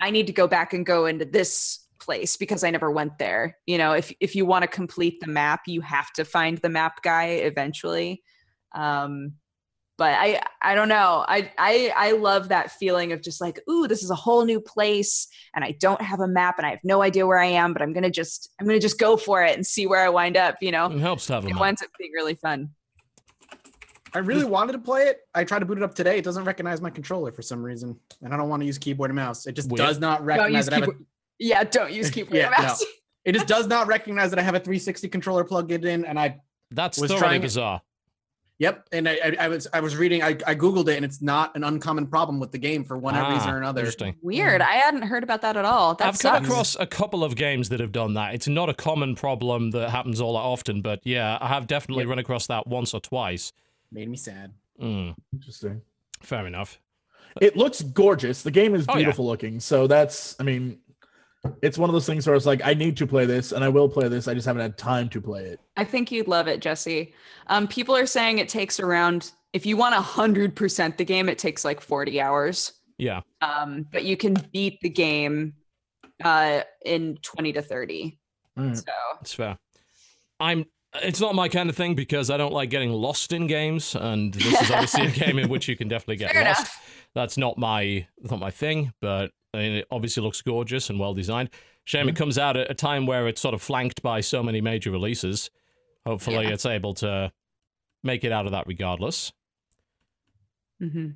I 0.00 0.10
need 0.10 0.28
to 0.28 0.32
go 0.32 0.46
back 0.46 0.72
and 0.72 0.86
go 0.86 1.06
into 1.06 1.24
this 1.24 1.80
place 1.98 2.36
because 2.36 2.62
I 2.62 2.70
never 2.70 2.90
went 2.90 3.18
there." 3.18 3.58
You 3.66 3.78
know, 3.78 3.92
if 3.94 4.12
if 4.20 4.36
you 4.36 4.46
want 4.46 4.62
to 4.62 4.68
complete 4.68 5.20
the 5.20 5.26
map, 5.26 5.62
you 5.66 5.80
have 5.80 6.12
to 6.12 6.24
find 6.24 6.58
the 6.58 6.68
map 6.68 7.02
guy 7.02 7.24
eventually. 7.24 8.22
Um, 8.72 9.34
but 9.98 10.14
I 10.18 10.40
I 10.62 10.74
don't 10.74 10.88
know. 10.88 11.24
I 11.28 11.50
I 11.58 11.92
I 11.96 12.12
love 12.12 12.48
that 12.48 12.72
feeling 12.72 13.12
of 13.12 13.22
just 13.22 13.40
like, 13.40 13.60
ooh, 13.70 13.86
this 13.86 14.02
is 14.02 14.10
a 14.10 14.14
whole 14.14 14.44
new 14.44 14.60
place 14.60 15.28
and 15.54 15.64
I 15.64 15.72
don't 15.72 16.00
have 16.00 16.20
a 16.20 16.26
map 16.28 16.56
and 16.58 16.66
I 16.66 16.70
have 16.70 16.80
no 16.84 17.02
idea 17.02 17.26
where 17.26 17.38
I 17.38 17.46
am, 17.46 17.72
but 17.72 17.82
I'm 17.82 17.92
gonna 17.92 18.10
just 18.10 18.50
I'm 18.60 18.66
gonna 18.66 18.80
just 18.80 18.98
go 18.98 19.16
for 19.16 19.44
it 19.44 19.54
and 19.56 19.66
see 19.66 19.86
where 19.86 20.04
I 20.04 20.08
wind 20.08 20.36
up. 20.36 20.56
You 20.60 20.72
know, 20.72 20.86
It 20.90 20.98
helps 21.00 21.26
to 21.26 21.34
have 21.34 21.44
a 21.44 21.48
it 21.48 21.52
map. 21.52 21.60
winds 21.60 21.82
up 21.82 21.90
being 21.98 22.12
really 22.12 22.34
fun. 22.34 22.70
I 24.14 24.18
really 24.18 24.44
wanted 24.44 24.72
to 24.72 24.78
play 24.78 25.04
it. 25.04 25.20
I 25.34 25.44
tried 25.44 25.60
to 25.60 25.64
boot 25.64 25.78
it 25.78 25.84
up 25.84 25.94
today. 25.94 26.18
It 26.18 26.24
doesn't 26.24 26.44
recognize 26.44 26.82
my 26.82 26.90
controller 26.90 27.32
for 27.32 27.40
some 27.40 27.62
reason, 27.62 27.98
and 28.20 28.34
I 28.34 28.36
don't 28.36 28.50
want 28.50 28.60
to 28.60 28.66
use 28.66 28.76
keyboard 28.76 29.08
and 29.10 29.16
mouse. 29.16 29.46
It 29.46 29.52
just 29.52 29.70
Weird. 29.70 29.78
does 29.86 30.00
not 30.00 30.22
recognize 30.24 30.52
use 30.54 30.64
that 30.66 30.72
I 30.74 30.76
have 30.80 30.82
a, 30.88 30.92
keyboard. 30.92 31.06
Yeah, 31.38 31.64
don't 31.64 31.92
use 31.92 32.10
keyboard 32.14 32.34
Yeah, 32.36 32.52
and 32.54 32.64
mouse. 32.66 32.84
it 33.24 33.32
just 33.32 33.46
does 33.46 33.68
not 33.68 33.86
recognize 33.86 34.28
that 34.30 34.38
I 34.38 34.42
have 34.42 34.54
a 34.54 34.60
360 34.60 35.08
controller 35.08 35.44
plugged 35.44 35.72
in, 35.72 36.04
and 36.04 36.20
I 36.20 36.40
That's 36.70 36.98
was 36.98 37.10
thoroughly 37.10 37.22
trying 37.22 37.40
it- 37.40 37.44
bizarre. 37.44 37.80
Yep, 38.58 38.88
and 38.92 39.08
I, 39.08 39.12
I, 39.24 39.36
I 39.40 39.48
was 39.48 39.66
I 39.72 39.80
was 39.80 39.96
reading 39.96 40.22
I, 40.22 40.36
I 40.46 40.54
googled 40.54 40.86
it 40.88 40.94
and 40.96 41.04
it's 41.04 41.20
not 41.20 41.56
an 41.56 41.64
uncommon 41.64 42.06
problem 42.06 42.38
with 42.38 42.52
the 42.52 42.58
game 42.58 42.84
for 42.84 42.96
one 42.96 43.14
Ah, 43.16 43.32
reason 43.32 43.50
or 43.50 43.56
another. 43.58 43.80
Interesting. 43.80 44.14
Weird. 44.22 44.60
I 44.60 44.74
hadn't 44.74 45.02
heard 45.02 45.24
about 45.24 45.42
that 45.42 45.56
at 45.56 45.64
all. 45.64 45.94
That 45.96 46.06
I've 46.08 46.18
come 46.18 46.44
across 46.44 46.76
a 46.78 46.86
couple 46.86 47.24
of 47.24 47.34
games 47.34 47.70
that 47.70 47.80
have 47.80 47.90
done 47.90 48.14
that. 48.14 48.34
It's 48.34 48.46
not 48.46 48.68
a 48.68 48.74
common 48.74 49.16
problem 49.16 49.72
that 49.72 49.90
happens 49.90 50.20
all 50.20 50.34
that 50.34 50.40
often, 50.40 50.80
but 50.80 51.00
yeah, 51.04 51.38
I 51.40 51.48
have 51.48 51.66
definitely 51.66 52.04
Yep. 52.04 52.10
run 52.10 52.18
across 52.20 52.46
that 52.46 52.66
once 52.68 52.94
or 52.94 53.00
twice. 53.00 53.52
Made 53.90 54.08
me 54.08 54.16
sad. 54.16 54.52
Mm, 54.80 55.14
Interesting. 55.32 55.82
fair 56.20 56.46
enough. 56.46 56.78
It 57.40 57.56
looks 57.56 57.82
gorgeous. 57.82 58.42
The 58.42 58.50
game 58.50 58.74
is 58.74 58.84
Oh, 58.88 58.92
yeah. 58.92 58.98
beautiful 58.98 59.26
looking. 59.26 59.58
So 59.58 59.86
that's, 59.86 60.36
I 60.38 60.44
mean, 60.44 60.78
it's 61.62 61.78
one 61.78 61.88
of 61.88 61.92
those 61.94 62.06
things 62.06 62.26
where 62.26 62.36
it's 62.36 62.46
like, 62.46 62.60
I 62.64 62.74
need 62.74 62.96
to 62.98 63.06
play 63.06 63.26
this 63.26 63.52
and 63.52 63.64
I 63.64 63.68
will 63.68 63.88
play 63.88 64.08
this. 64.08 64.28
I 64.28 64.34
just 64.34 64.46
haven't 64.46 64.62
had 64.62 64.78
time 64.78 65.08
to 65.10 65.20
play 65.20 65.44
it. 65.44 65.60
I 65.76 65.84
think 65.84 66.12
you'd 66.12 66.28
love 66.28 66.46
it, 66.48 66.60
Jesse. 66.60 67.14
Um, 67.48 67.66
people 67.66 67.96
are 67.96 68.06
saying 68.06 68.38
it 68.38 68.48
takes 68.48 68.78
around, 68.78 69.32
if 69.52 69.66
you 69.66 69.76
want 69.76 69.94
100% 69.94 70.96
the 70.96 71.04
game, 71.04 71.28
it 71.28 71.38
takes 71.38 71.64
like 71.64 71.80
40 71.80 72.20
hours. 72.20 72.72
Yeah. 72.98 73.20
Um, 73.40 73.86
but 73.90 74.04
you 74.04 74.16
can 74.16 74.34
beat 74.52 74.80
the 74.80 74.88
game 74.88 75.54
uh, 76.24 76.62
in 76.84 77.18
20 77.22 77.52
to 77.54 77.62
30. 77.62 78.18
Mm. 78.58 78.76
So, 78.76 78.92
It's 79.20 79.34
fair. 79.34 79.58
I'm. 80.38 80.66
It's 81.02 81.22
not 81.22 81.34
my 81.34 81.48
kind 81.48 81.70
of 81.70 81.76
thing 81.76 81.94
because 81.94 82.28
I 82.28 82.36
don't 82.36 82.52
like 82.52 82.68
getting 82.68 82.90
lost 82.90 83.32
in 83.32 83.46
games, 83.46 83.94
and 83.94 84.34
this 84.34 84.60
is 84.60 84.70
obviously 84.70 85.06
a 85.06 85.10
game 85.24 85.38
in 85.38 85.48
which 85.48 85.66
you 85.66 85.74
can 85.74 85.88
definitely 85.88 86.16
get 86.16 86.32
Fair 86.32 86.44
lost. 86.44 86.60
enough. 86.60 87.08
That's 87.14 87.38
not 87.38 87.56
my 87.56 88.06
not 88.20 88.38
my 88.38 88.50
thing, 88.50 88.92
but 89.00 89.30
I 89.54 89.58
mean, 89.58 89.72
it 89.72 89.86
obviously 89.90 90.22
looks 90.22 90.40
gorgeous 90.42 90.88
and 90.90 90.98
well 90.98 91.14
designed. 91.14 91.50
Shame 91.84 92.08
it 92.08 92.16
comes 92.16 92.38
out 92.38 92.56
at 92.56 92.70
a 92.70 92.74
time 92.74 93.06
where 93.06 93.26
it's 93.28 93.40
sort 93.40 93.54
of 93.54 93.60
flanked 93.62 94.02
by 94.02 94.20
so 94.20 94.42
many 94.42 94.60
major 94.60 94.90
releases. 94.90 95.50
Hopefully, 96.06 96.44
Yeah. 96.46 96.52
it's 96.54 96.64
able 96.66 96.94
to 96.94 97.32
make 98.02 98.24
it 98.24 98.32
out 98.32 98.46
of 98.46 98.52
that 98.52 98.66
regardless. 98.66 99.32
mhm. 100.80 101.14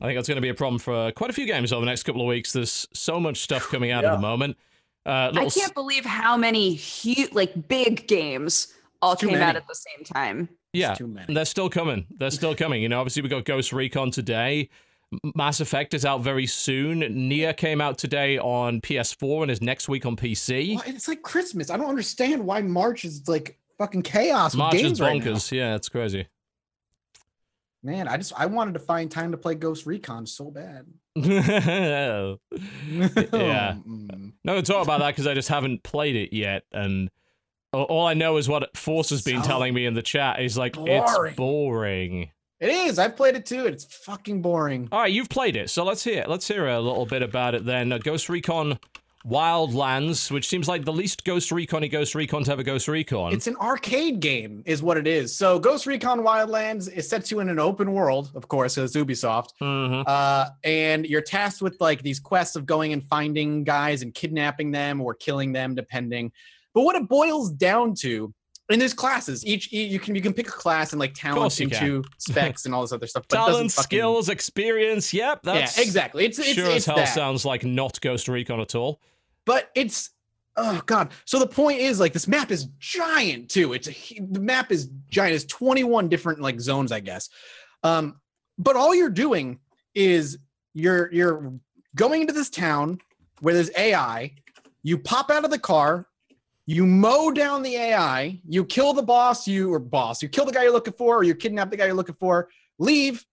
I 0.00 0.06
think 0.06 0.16
that's 0.16 0.28
going 0.28 0.36
to 0.36 0.42
be 0.42 0.48
a 0.48 0.54
problem 0.54 0.78
for 0.78 1.10
quite 1.12 1.30
a 1.30 1.32
few 1.32 1.46
games 1.46 1.72
over 1.72 1.80
the 1.80 1.86
next 1.90 2.04
couple 2.04 2.20
of 2.20 2.28
weeks. 2.28 2.52
There's 2.52 2.86
so 2.92 3.18
much 3.18 3.38
stuff 3.38 3.68
coming 3.68 3.90
out 3.90 4.04
at 4.04 4.12
the 4.12 4.18
moment. 4.20 4.56
Uh, 5.04 5.32
I 5.34 5.48
can't 5.48 5.74
believe 5.74 6.04
how 6.04 6.36
many 6.36 6.74
huge, 6.74 7.32
like 7.32 7.66
big 7.68 8.06
games 8.06 8.74
all 9.02 9.12
It's 9.12 9.22
too 9.22 9.28
came 9.28 9.38
out 9.38 9.56
at 9.56 9.66
the 9.66 9.74
same 9.74 10.04
time. 10.04 10.48
Yeah, 10.72 10.90
It's 10.90 10.98
too 10.98 11.08
many. 11.08 11.32
They're 11.34 11.44
still 11.44 11.68
coming. 11.70 12.06
They're 12.16 12.30
still 12.30 12.54
coming. 12.54 12.82
You 12.82 12.88
know, 12.88 13.00
obviously 13.00 13.22
we 13.22 13.28
got 13.28 13.44
Ghost 13.44 13.72
Recon 13.72 14.10
today. 14.12 14.68
Mass 15.34 15.60
Effect 15.60 15.94
is 15.94 16.04
out 16.04 16.20
very 16.20 16.46
soon. 16.46 17.00
NieR 17.00 17.56
came 17.56 17.80
out 17.80 17.96
today 17.98 18.38
on 18.38 18.80
PS4 18.80 19.42
and 19.42 19.50
is 19.50 19.62
next 19.62 19.88
week 19.88 20.04
on 20.04 20.16
PC. 20.16 20.74
Well, 20.76 20.84
it's 20.86 21.08
like 21.08 21.22
Christmas. 21.22 21.70
I 21.70 21.76
don't 21.76 21.88
understand 21.88 22.44
why 22.44 22.60
March 22.60 23.04
is 23.04 23.26
like 23.26 23.58
fucking 23.78 24.02
chaos 24.02 24.52
with 24.52 24.58
March 24.58 24.74
is 24.74 24.82
games 24.82 25.00
right 25.00 25.22
now. 25.22 25.32
bonkers. 25.32 25.50
yeah, 25.52 25.74
it's 25.76 25.88
crazy. 25.88 26.26
Man, 27.82 28.08
I 28.08 28.16
just 28.16 28.32
I 28.38 28.46
wanted 28.46 28.74
to 28.74 28.80
find 28.80 29.10
time 29.10 29.30
to 29.30 29.38
play 29.38 29.54
Ghost 29.54 29.86
Recon 29.86 30.26
so 30.26 30.50
bad. 30.50 30.86
yeah. 31.14 32.34
No, 34.44 34.54
to 34.56 34.62
talk 34.62 34.82
about 34.84 35.00
that 35.00 35.08
because 35.08 35.26
I 35.26 35.34
just 35.34 35.48
haven't 35.48 35.82
played 35.82 36.16
it 36.16 36.34
yet, 36.34 36.62
and 36.72 37.10
all 37.72 38.06
I 38.06 38.14
know 38.14 38.38
is 38.38 38.48
what 38.48 38.74
Force 38.76 39.10
has 39.10 39.20
been 39.22 39.42
So 39.42 39.48
telling 39.48 39.74
me 39.74 39.84
in 39.84 39.92
the 39.94 40.00
chat 40.02 40.40
is 40.40 40.56
like 40.56 40.74
boring. 40.74 41.02
it's 41.02 41.36
boring. 41.36 42.30
It 42.60 42.70
is. 42.70 42.98
I've 42.98 43.16
played 43.16 43.36
it 43.36 43.46
too. 43.46 43.66
and 43.66 43.74
It's 43.74 43.84
fucking 43.84 44.42
boring. 44.42 44.88
All 44.90 45.00
right, 45.00 45.12
you've 45.12 45.28
played 45.28 45.56
it, 45.56 45.70
so 45.70 45.84
let's 45.84 46.02
hear 46.02 46.24
let's 46.26 46.48
hear 46.48 46.66
a 46.68 46.80
little 46.80 47.06
bit 47.06 47.22
about 47.22 47.54
it 47.54 47.64
then. 47.64 47.92
Uh, 47.92 47.98
Ghost 47.98 48.28
Recon 48.28 48.78
Wildlands, 49.24 50.30
which 50.30 50.48
seems 50.48 50.66
like 50.68 50.84
the 50.84 50.92
least 50.92 51.24
Ghost 51.24 51.52
Recon 51.52 51.86
Ghost 51.88 52.14
Recon 52.14 52.44
to 52.44 52.52
ever 52.52 52.62
Ghost 52.62 52.88
Recon. 52.88 53.32
It's 53.32 53.46
an 53.46 53.56
arcade 53.56 54.20
game, 54.20 54.62
is 54.66 54.82
what 54.82 54.96
it 54.96 55.06
is. 55.06 55.36
So 55.36 55.58
Ghost 55.58 55.86
Recon 55.86 56.20
Wildlands 56.20 56.90
is 56.92 57.08
sets 57.08 57.30
you 57.30 57.40
in 57.40 57.48
an 57.48 57.58
open 57.58 57.92
world, 57.92 58.30
of 58.34 58.48
course, 58.48 58.76
as 58.78 58.94
Ubisoft. 58.94 59.50
Mhm. 59.60 60.04
Uh, 60.06 60.50
and 60.64 61.06
you're 61.06 61.20
tasked 61.22 61.62
with 61.62 61.76
like 61.80 62.02
these 62.02 62.18
quests 62.20 62.56
of 62.56 62.66
going 62.66 62.92
and 62.92 63.04
finding 63.04 63.64
guys 63.64 64.02
and 64.02 64.14
kidnapping 64.14 64.70
them 64.70 65.00
or 65.00 65.14
killing 65.14 65.52
them, 65.52 65.74
depending. 65.74 66.32
But 66.74 66.82
what 66.82 66.96
it 66.96 67.08
boils 67.08 67.50
down 67.50 67.94
to, 68.00 68.32
and 68.70 68.80
there's 68.80 68.94
classes. 68.94 69.44
Each 69.46 69.72
you 69.72 69.98
can 69.98 70.14
you 70.14 70.20
can 70.20 70.32
pick 70.34 70.48
a 70.48 70.52
class 70.52 70.92
and 70.92 71.00
like 71.00 71.14
talents 71.14 71.60
into 71.60 72.04
specs 72.18 72.66
and 72.66 72.74
all 72.74 72.82
this 72.82 72.92
other 72.92 73.06
stuff. 73.06 73.24
But 73.28 73.36
Talent, 73.36 73.72
fucking- 73.72 73.82
skills, 73.84 74.28
experience. 74.28 75.12
Yep, 75.14 75.40
that's 75.42 75.78
yeah, 75.78 75.84
exactly. 75.84 76.24
It's 76.24 76.38
it's, 76.38 76.48
sure 76.50 76.66
it's 76.66 76.76
as 76.76 76.86
hell 76.86 76.96
that. 76.96 77.08
sounds 77.14 77.44
like 77.44 77.64
not 77.64 78.00
Ghost 78.00 78.28
Recon 78.28 78.60
at 78.60 78.74
all. 78.74 79.00
but 79.44 79.70
it's 79.74 80.10
oh 80.60 80.82
god 80.86 81.12
so 81.24 81.38
the 81.38 81.46
point 81.46 81.78
is 81.78 82.00
like 82.00 82.12
this 82.12 82.26
map 82.26 82.50
is 82.50 82.64
giant 82.80 83.48
too 83.48 83.74
it's 83.74 83.86
a 83.88 84.20
the 84.32 84.40
map 84.40 84.72
is 84.72 84.90
giant 85.08 85.32
it's 85.32 85.44
21 85.44 86.08
different 86.08 86.40
like 86.40 86.58
zones 86.60 86.90
i 86.90 86.98
guess 86.98 87.30
um 87.84 88.16
but 88.58 88.74
all 88.74 88.92
you're 88.92 89.08
doing 89.08 89.60
is 89.94 90.36
you're 90.74 91.12
you're 91.12 91.52
going 91.94 92.22
into 92.22 92.32
this 92.32 92.50
town 92.50 92.98
where 93.40 93.54
there's 93.54 93.70
ai 93.76 94.32
you 94.82 94.98
pop 94.98 95.30
out 95.30 95.44
of 95.44 95.52
the 95.52 95.58
car 95.60 96.06
you 96.68 96.84
mow 96.86 97.30
down 97.30 97.62
the 97.62 97.76
ai 97.76 98.38
you 98.46 98.62
kill 98.62 98.92
the 98.92 99.02
boss 99.02 99.48
you 99.48 99.72
or 99.72 99.78
boss 99.78 100.22
you 100.22 100.28
kill 100.28 100.44
the 100.44 100.52
guy 100.52 100.62
you're 100.62 100.72
looking 100.72 100.92
for 100.92 101.16
or 101.16 101.22
you 101.22 101.34
kidnap 101.34 101.70
the 101.70 101.76
guy 101.76 101.86
you're 101.86 101.94
looking 101.94 102.14
for 102.14 102.50
leave 102.78 103.24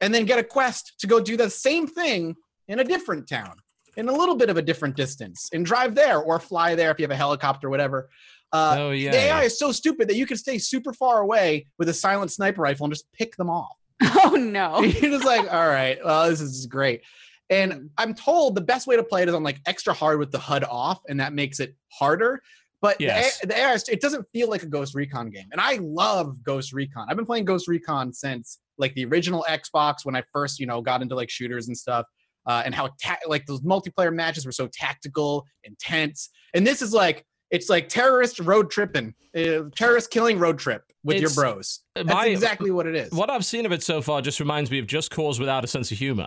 and 0.00 0.14
then 0.14 0.24
get 0.24 0.38
a 0.38 0.44
quest 0.44 0.94
to 1.00 1.08
go 1.08 1.18
do 1.18 1.36
the 1.36 1.50
same 1.50 1.88
thing 1.88 2.36
in 2.68 2.78
a 2.78 2.84
different 2.84 3.28
town 3.28 3.56
in 3.96 4.08
a 4.08 4.12
little 4.12 4.36
bit 4.36 4.48
of 4.48 4.56
a 4.56 4.62
different 4.62 4.96
distance 4.96 5.48
and 5.52 5.66
drive 5.66 5.94
there 5.94 6.18
or 6.18 6.38
fly 6.38 6.74
there 6.74 6.90
if 6.90 6.98
you 6.98 7.04
have 7.04 7.10
a 7.10 7.16
helicopter 7.16 7.66
or 7.66 7.70
whatever. 7.70 8.08
Uh, 8.52 8.76
oh 8.78 8.90
yeah. 8.90 9.10
the 9.10 9.16
AI 9.16 9.42
is 9.44 9.58
so 9.58 9.72
stupid 9.72 10.08
that 10.08 10.16
you 10.16 10.26
can 10.26 10.36
stay 10.36 10.58
super 10.58 10.92
far 10.92 11.20
away 11.20 11.66
with 11.78 11.88
a 11.88 11.94
silent 11.94 12.30
sniper 12.30 12.62
rifle 12.62 12.84
and 12.84 12.92
just 12.92 13.10
pick 13.12 13.36
them 13.36 13.50
off. 13.50 13.76
Oh 14.26 14.36
no. 14.36 14.80
You're 14.82 15.12
just 15.12 15.24
like, 15.24 15.52
all 15.52 15.68
right, 15.68 15.98
well, 16.04 16.30
this 16.30 16.40
is 16.40 16.66
great. 16.66 17.02
And 17.50 17.90
I'm 17.98 18.14
told 18.14 18.54
the 18.54 18.62
best 18.62 18.86
way 18.86 18.96
to 18.96 19.04
play 19.04 19.22
it 19.22 19.28
is 19.28 19.34
on 19.34 19.42
like 19.42 19.60
extra 19.66 19.92
hard 19.92 20.18
with 20.18 20.32
the 20.32 20.38
HUD 20.38 20.64
off, 20.64 21.00
and 21.08 21.20
that 21.20 21.32
makes 21.34 21.60
it 21.60 21.76
harder. 21.88 22.42
But 22.84 22.98
the 22.98 23.04
Yes. 23.04 23.40
the, 23.40 23.58
AI, 23.58 23.78
it 23.88 24.02
doesn't 24.02 24.26
feel 24.30 24.50
like 24.50 24.62
a 24.62 24.66
Ghost 24.66 24.94
Recon 24.94 25.30
game. 25.30 25.46
And 25.52 25.58
I 25.58 25.78
love 25.80 26.44
Ghost 26.44 26.74
Recon. 26.74 27.06
I've 27.08 27.16
been 27.16 27.24
playing 27.24 27.46
Ghost 27.46 27.66
Recon 27.66 28.12
since 28.12 28.58
like 28.76 28.92
the 28.92 29.06
original 29.06 29.42
Xbox 29.48 30.04
when 30.04 30.14
I 30.14 30.22
first, 30.34 30.60
you 30.60 30.66
know, 30.66 30.82
got 30.82 31.00
into 31.00 31.14
like 31.14 31.30
shooters 31.30 31.68
and 31.68 31.74
stuff. 31.74 32.04
Uh, 32.46 32.60
and 32.66 32.74
how 32.74 32.90
ta- 33.02 33.16
like 33.26 33.46
those 33.46 33.62
multiplayer 33.62 34.14
matches 34.14 34.44
were 34.44 34.52
so 34.52 34.68
tactical, 34.70 35.46
intense. 35.62 36.28
And 36.52 36.66
this 36.66 36.82
is 36.82 36.92
like 36.92 37.24
it's 37.50 37.70
like 37.70 37.88
terrorist 37.88 38.38
road 38.40 38.70
tripping, 38.70 39.14
uh, 39.34 39.62
terrorist 39.74 40.10
killing 40.10 40.38
road 40.38 40.58
trip 40.58 40.82
with 41.04 41.22
your 41.22 41.30
bros. 41.30 41.80
That's 41.94 42.06
my- 42.06 42.26
exactly 42.26 42.70
what 42.70 42.86
it 42.86 42.94
is. 42.96 43.12
What 43.12 43.30
I've 43.30 43.46
seen 43.46 43.64
of 43.64 43.72
it 43.72 43.82
so 43.82 44.02
far 44.02 44.20
just 44.20 44.40
reminds 44.40 44.70
me 44.70 44.78
of 44.78 44.86
Just 44.86 45.10
Cause 45.10 45.40
without 45.40 45.64
a 45.64 45.68
sense 45.68 45.90
of 45.90 45.96
humor. 45.96 46.26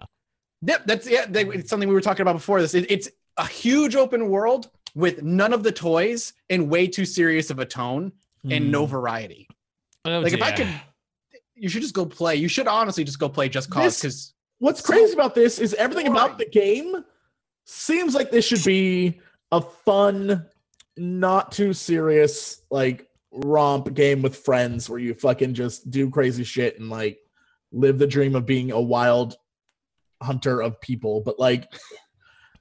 Yep, 0.64 0.88
that's 0.88 1.08
yeah. 1.08 1.28
They, 1.30 1.46
it's 1.50 1.70
something 1.70 1.88
we 1.88 1.94
were 1.94 2.02
talking 2.02 2.24
about 2.24 2.34
before 2.34 2.62
this. 2.62 2.74
It, 2.74 2.90
it's 2.90 3.10
a 3.38 3.46
huge 3.46 3.96
open 3.96 4.30
world 4.30 4.72
with 4.96 5.24
none 5.24 5.54
of 5.54 5.64
the 5.64 5.72
toys 5.72 6.34
and 6.50 6.70
way 6.70 6.88
too 6.88 7.06
serious 7.06 7.50
of 7.50 7.60
a 7.60 7.66
tone 7.66 8.12
and 8.50 8.72
no 8.72 8.86
hmm. 8.86 8.92
variety. 8.92 9.48
Oh, 10.06 10.20
Like 10.20 10.34
if 10.34 10.42
I 10.42 10.52
could, 10.52 10.68
you 11.56 11.70
should 11.70 11.82
just 11.82 11.94
go 11.94 12.06
play. 12.06 12.36
You 12.36 12.48
should 12.48 12.68
honestly 12.68 13.04
just 13.04 13.20
go 13.20 13.28
play 13.30 13.50
Just 13.50 13.70
Cause 13.70 14.00
because 14.00 14.34
What's 14.60 14.82
crazy 14.82 15.14
about 15.14 15.36
this 15.36 15.60
is 15.60 15.74
everything 15.76 16.08
boring. 16.08 16.20
about 16.20 16.38
the 16.38 16.50
game 16.50 17.06
seems 17.66 18.16
like 18.16 18.32
this 18.32 18.46
should 18.46 18.64
be 18.64 19.20
a 19.52 19.62
fun, 19.62 20.46
not 20.98 21.52
too 21.52 21.74
serious, 21.74 22.64
like 22.72 23.08
romp 23.32 23.94
game 23.94 24.22
with 24.24 24.36
friends 24.36 24.90
where 24.90 25.00
you 25.00 25.14
fucking 25.14 25.54
just 25.54 25.92
do 25.92 26.10
crazy 26.10 26.44
shit 26.44 26.80
and 26.80 26.90
like 26.90 27.20
live 27.72 28.00
the 28.00 28.08
dream 28.08 28.36
of 28.36 28.48
being 28.48 28.72
a 28.72 28.82
wild 28.82 29.36
hunter 30.24 30.60
of 30.62 30.82
people. 30.82 31.22
But 31.22 31.38
like, 31.38 31.72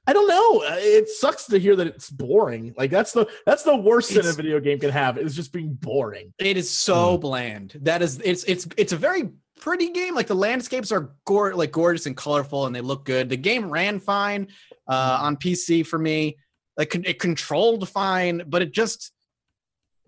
I 0.07 0.13
don't 0.13 0.27
know. 0.27 0.63
Uh, 0.65 0.77
It 0.79 1.09
sucks 1.09 1.45
to 1.47 1.59
hear 1.59 1.75
that 1.75 1.85
it's 1.87 2.09
boring. 2.09 2.73
Like 2.77 2.89
that's 2.89 3.11
the 3.11 3.27
that's 3.45 3.63
the 3.63 3.75
worst 3.75 4.13
that 4.13 4.25
a 4.25 4.31
video 4.31 4.59
game 4.59 4.79
can 4.79 4.89
have 4.89 5.17
is 5.17 5.35
just 5.35 5.51
being 5.51 5.73
boring. 5.73 6.33
it 6.39 6.55
is 6.57 6.69
so 6.69 7.17
bland. 7.17 7.77
That 7.81 8.01
is, 8.01 8.19
it's 8.23 8.43
it's 8.45 8.67
it's 8.77 8.93
a 8.93 8.97
very 8.97 9.29
pretty 9.59 9.89
game. 9.91 10.15
Like 10.15 10.27
the 10.27 10.35
landscapes 10.35 10.91
are 10.93 11.11
gor- 11.25 11.55
like 11.55 11.71
gorgeous 11.71 12.05
and 12.05 12.15
colorful, 12.15 12.65
and 12.65 12.75
they 12.75 12.81
look 12.81 13.03
good. 13.05 13.27
The 13.29 13.37
game 13.37 13.69
ran 13.69 13.99
fine 13.99 14.47
uh, 14.87 15.19
on 15.21 15.35
PC 15.35 15.85
for 15.85 15.99
me. 15.99 16.37
Like 16.77 16.95
it 16.95 17.19
controlled 17.19 17.89
fine, 17.89 18.43
but 18.47 18.61
it 18.61 18.71
just, 18.71 19.11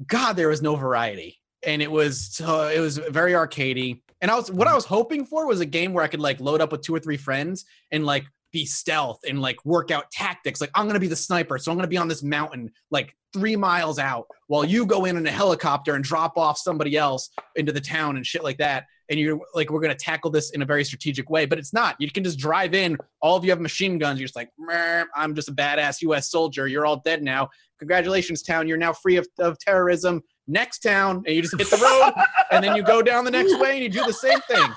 God, 0.06 0.34
there 0.34 0.50
was 0.50 0.62
no 0.62 0.76
variety, 0.76 1.40
and 1.64 1.82
it 1.82 1.92
was 1.92 2.34
so 2.36 2.68
it 2.68 2.80
was 2.80 2.98
very 2.98 3.34
arcadey. 3.34 4.02
And 4.22 4.30
I 4.32 4.36
was 4.36 4.52
what 4.52 4.68
I 4.68 4.76
was 4.76 4.86
hoping 4.86 5.26
for 5.26 5.46
was 5.48 5.60
a 5.62 5.66
game 5.66 5.94
where 5.94 6.04
I 6.04 6.08
could 6.08 6.20
like 6.22 6.40
load 6.40 6.62
up 6.62 6.72
with 6.72 6.82
two 6.84 6.94
or 6.96 7.00
three 7.00 7.18
friends 7.18 7.66
and 7.92 8.06
like 8.06 8.26
be 8.52 8.66
stealth 8.66 9.20
and 9.28 9.42
like 9.42 9.64
work 9.66 9.92
out 9.92 10.10
tactics. 10.12 10.62
Like 10.62 10.72
I'm 10.76 10.88
gonna 10.88 11.00
be 11.00 11.08
the 11.08 11.16
sniper, 11.16 11.58
so 11.58 11.72
I'm 11.72 11.78
gonna 11.78 11.88
be 11.88 11.98
on 11.98 12.08
this 12.08 12.24
mountain 12.24 12.72
like 12.92 13.16
three 13.32 13.56
miles 13.56 14.00
out 14.00 14.26
while 14.48 14.66
you 14.66 14.86
go 14.86 15.06
in 15.06 15.16
in 15.16 15.26
a 15.28 15.32
helicopter 15.32 15.96
and 15.96 16.04
drop 16.04 16.38
off 16.38 16.58
somebody 16.58 16.98
else 16.98 17.30
into 17.56 17.72
the 17.72 17.82
town 17.82 18.16
and 18.16 18.26
shit 18.26 18.44
like 18.44 18.58
that. 18.58 18.86
And 19.10 19.20
you're 19.20 19.40
like, 19.54 19.70
we're 19.70 19.82
gonna 19.82 19.96
tackle 19.96 20.32
this 20.32 20.52
in 20.52 20.62
a 20.62 20.66
very 20.66 20.84
strategic 20.84 21.30
way, 21.30 21.46
but 21.46 21.58
it's 21.58 21.74
not. 21.74 21.96
You 22.00 22.10
can 22.12 22.24
just 22.24 22.40
drive 22.40 22.74
in. 22.74 22.98
All 23.22 23.36
of 23.36 23.44
you 23.44 23.52
have 23.52 23.60
machine 23.60 23.98
guns. 23.98 24.20
You're 24.20 24.28
just 24.28 24.36
like, 24.36 24.50
I'm 25.16 25.36
just 25.36 25.50
a 25.50 25.54
badass 25.54 26.02
U.S. 26.04 26.30
soldier. 26.30 26.68
You're 26.68 26.86
all 26.86 26.98
dead 26.98 27.24
now. 27.24 27.50
Congratulations, 27.80 28.44
town. 28.44 28.68
You're 28.68 28.78
now 28.78 28.94
free 28.94 29.16
of, 29.16 29.28
of 29.40 29.58
terrorism. 29.60 30.22
Next 30.48 30.80
town, 30.80 31.24
and 31.28 31.36
you 31.36 31.42
just 31.44 31.56
hit 31.58 31.70
the 31.70 31.78
road, 31.78 32.12
and 32.52 32.64
then 32.64 32.76
you 32.76 32.82
go 32.82 33.04
down 33.04 33.24
the 33.24 33.32
next 33.32 33.58
way, 33.60 33.74
and 33.74 33.84
you 33.84 33.90
do 33.90 34.04
the 34.04 34.14
same 34.14 34.40
thing. 34.42 34.72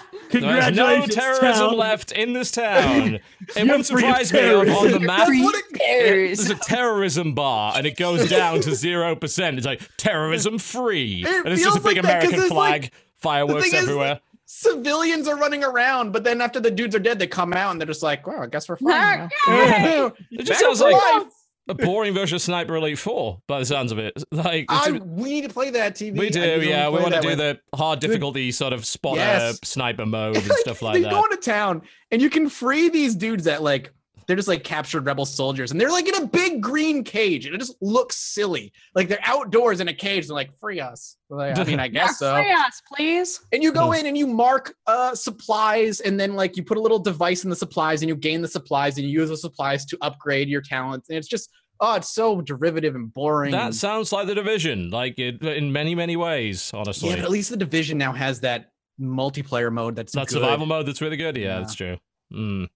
There's 0.30 0.76
no 0.76 1.06
terrorism 1.06 1.68
town. 1.70 1.76
left 1.76 2.12
in 2.12 2.32
this 2.32 2.50
town. 2.50 3.18
It 3.56 3.62
wouldn't 3.62 3.86
surprise 3.86 4.30
me 4.32 4.40
on, 4.52 4.68
on 4.68 4.90
the 4.90 5.00
map. 5.00 5.26
That's 5.28 5.30
it 5.30 5.74
There's 5.78 6.50
a 6.50 6.54
terrorism 6.56 7.34
bar, 7.34 7.72
and 7.76 7.86
it 7.86 7.96
goes 7.96 8.28
down 8.38 8.60
to 8.60 8.74
zero 8.74 9.16
percent. 9.16 9.56
It's 9.56 9.66
like 9.66 9.80
terrorism 9.96 10.58
free, 10.58 11.24
It 11.26 11.44
and 11.46 11.48
it's 11.54 11.62
just 11.62 11.78
a 11.78 11.80
big 11.80 11.96
like 11.96 12.02
that 12.04 12.22
'cause 12.22 12.32
American 12.32 12.42
it's 12.44 12.52
like- 12.52 12.80
flag, 12.82 12.92
fireworks 13.16 13.64
thing 13.70 13.74
is- 13.78 13.82
everywhere. 13.84 14.20
Civilians 14.50 15.28
are 15.28 15.36
running 15.36 15.62
around, 15.62 16.10
but 16.12 16.24
then 16.24 16.40
after 16.40 16.58
the 16.58 16.70
dudes 16.70 16.94
are 16.94 16.98
dead, 16.98 17.18
they 17.18 17.26
come 17.26 17.52
out 17.52 17.70
and 17.70 17.78
they're 17.80 17.86
just 17.86 18.02
like, 18.02 18.26
"Well, 18.26 18.42
I 18.42 18.46
guess 18.46 18.66
we're 18.68 18.76
fine." 18.76 19.28
Now." 19.46 20.12
It 20.30 20.44
just 20.44 20.60
sounds 20.60 20.80
like 20.80 20.94
life. 20.94 21.24
A 21.68 21.74
boring 21.74 22.14
version 22.14 22.36
of 22.36 22.42
Sniper 22.42 22.76
Elite 22.76 22.98
Four, 22.98 23.40
by 23.46 23.58
the 23.58 23.66
sounds 23.66 23.92
of 23.92 23.98
it. 23.98 24.22
Like 24.32 24.66
it's 24.70 24.88
I, 24.88 24.90
a- 24.96 25.00
we 25.00 25.30
need 25.30 25.42
to 25.48 25.52
play 25.52 25.70
that 25.70 25.94
TV. 25.94 26.18
we 26.18 26.30
do, 26.30 26.40
yeah. 26.62 26.88
We 26.88 27.00
want 27.00 27.14
to 27.14 27.20
do 27.20 27.28
with- 27.28 27.38
the 27.38 27.60
hard 27.74 28.00
difficulty 28.00 28.50
sort 28.52 28.72
of 28.72 28.84
spotter 28.86 29.20
Yes. 29.20 29.58
sniper 29.64 30.06
mode 30.06 30.36
and 30.36 30.48
Like, 30.48 30.58
stuff 30.58 30.82
like 30.82 31.02
that. 31.02 31.10
go 31.10 31.24
into 31.24 31.36
town 31.38 31.82
and 32.10 32.22
you 32.22 32.30
can 32.30 32.48
free 32.48 32.88
these 32.88 33.14
dudes 33.14 33.44
that 33.44 33.62
like 33.62 33.92
they're 34.28 34.36
just 34.36 34.46
like 34.46 34.62
captured 34.62 35.06
rebel 35.06 35.24
soldiers 35.24 35.72
and 35.72 35.80
they're 35.80 35.90
like 35.90 36.06
in 36.06 36.22
a 36.22 36.26
big 36.26 36.60
green 36.62 37.02
cage 37.02 37.46
and 37.46 37.54
it 37.54 37.58
just 37.58 37.74
looks 37.80 38.14
silly. 38.16 38.72
Like 38.94 39.08
they're 39.08 39.18
outdoors 39.24 39.80
in 39.80 39.88
a 39.88 39.94
cage. 39.94 40.26
They're 40.28 40.34
like, 40.34 40.56
free 40.60 40.80
us. 40.80 41.16
Like, 41.30 41.58
I 41.58 41.64
mean, 41.64 41.80
I 41.80 41.88
guess 41.98 42.18
so. 42.18 42.34
Free 42.34 42.52
us, 42.52 42.82
please. 42.94 43.40
And 43.52 43.62
you 43.62 43.72
go 43.72 43.92
in 43.92 44.04
and 44.06 44.16
you 44.16 44.26
mark 44.26 44.74
uh 44.86 45.14
supplies 45.14 46.00
and 46.00 46.20
then 46.20 46.34
like 46.34 46.58
you 46.58 46.62
put 46.62 46.76
a 46.76 46.80
little 46.80 46.98
device 46.98 47.42
in 47.42 47.50
the 47.50 47.56
supplies 47.56 48.02
and 48.02 48.08
you 48.10 48.14
gain 48.14 48.42
the 48.42 48.48
supplies 48.48 48.98
and 48.98 49.08
you 49.08 49.18
use 49.18 49.30
the 49.30 49.36
supplies 49.36 49.86
to 49.86 49.98
upgrade 50.02 50.48
your 50.48 50.60
talents. 50.60 51.08
And 51.08 51.16
it's 51.16 51.26
just 51.28 51.50
oh, 51.80 51.94
it's 51.94 52.10
so 52.10 52.40
derivative 52.42 52.94
and 52.96 53.12
boring. 53.14 53.52
That 53.52 53.72
sounds 53.72 54.12
like 54.12 54.26
the 54.26 54.34
division, 54.34 54.90
like 54.90 55.18
it, 55.18 55.42
in 55.42 55.72
many, 55.72 55.94
many 55.94 56.16
ways. 56.16 56.70
Honestly, 56.74 57.08
yeah, 57.08 57.16
but 57.16 57.24
at 57.24 57.30
least 57.30 57.50
the 57.50 57.56
division 57.56 57.96
now 57.98 58.12
has 58.12 58.40
that 58.40 58.72
multiplayer 59.00 59.72
mode 59.72 59.94
that's 59.96 60.12
that 60.12 60.26
good. 60.26 60.34
survival 60.34 60.66
mode 60.66 60.86
that's 60.86 61.00
really 61.00 61.16
good. 61.16 61.36
Yeah, 61.36 61.44
Yeah. 61.44 61.58
that's 61.60 61.74
true. 61.74 61.96
Mm. 62.32 62.68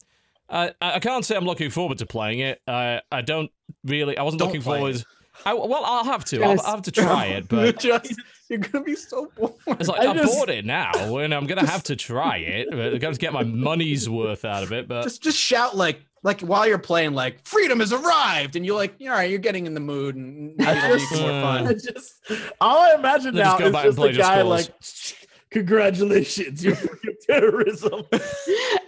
I 0.53 0.73
I 0.81 0.99
can't 1.01 1.25
say 1.25 1.35
I'm 1.37 1.45
looking 1.47 1.71
forward 1.71 1.99
to 1.99 2.07
playing 2.07 2.41
it. 2.41 2.61
I 2.69 3.01
I 3.11 3.23
don't 3.23 3.51
really. 3.85 4.17
I 4.19 4.23
wasn't 4.23 4.41
Don't 4.41 4.49
looking 4.49 4.63
forward. 4.63 4.97
it. 4.97 5.05
I, 5.47 5.55
well, 5.55 5.83
I'll 5.85 6.05
have 6.05 6.25
to. 6.27 6.43
I'll, 6.43 6.61
I'll 6.61 6.75
have 6.77 6.83
to 6.83 6.93
try 6.93 7.25
it, 7.27 7.49
but 7.49 7.83
you're, 7.85 7.99
just 7.99 8.21
you're 8.51 8.59
gonna 8.59 8.85
be 8.85 8.95
so 8.95 9.33
bored. 9.37 9.55
it's 9.67 9.89
like 9.89 10.03
I 10.07 10.11
I, 10.11 10.15
just- 10.15 10.39
bought 10.39 10.51
it 10.51 10.65
now, 10.67 11.17
and 11.17 11.33
I'm 11.35 11.47
gonna 11.47 11.67
have 11.67 11.83
to 11.85 11.97
try 11.97 12.37
it. 12.37 12.69
I'm 12.71 12.99
gonna 12.99 13.15
get 13.17 13.33
my 13.33 13.43
money's 13.43 14.09
worth 14.11 14.45
out 14.45 14.63
of 14.63 14.73
it. 14.73 14.87
But 14.87 15.05
just 15.05 15.23
just 15.23 15.39
shout 15.39 15.75
like 15.77 16.01
like 16.23 16.43
while 16.43 16.69
you're 16.69 16.79
playing 16.79 17.15
like 17.15 17.45
freedom 17.45 17.81
has 17.81 17.93
arrived 17.93 18.55
and 18.55 18.65
you're 18.65 18.77
like 18.77 18.95
all 19.01 19.09
right 19.09 19.29
you're 19.29 19.41
getting 19.41 19.67
in 19.67 19.75
the 19.75 19.81
mood 19.81 20.15
and 20.17 20.57
be 20.57 20.65
just- 20.65 21.13
more 21.21 21.31
Uh, 21.31 21.43
fun 21.43 21.67
I 21.67 21.73
just 21.73 22.13
all 22.61 22.79
I 22.79 22.95
imagine 22.95 23.35
now 23.35 23.57
is 23.59 23.73
just 23.73 23.97
Just 23.99 24.19
guy 24.19 24.43
like, 24.43 24.69
congratulations, 25.53 26.65
you're 26.65 26.75
free 26.75 27.17
terrorism. 27.27 28.03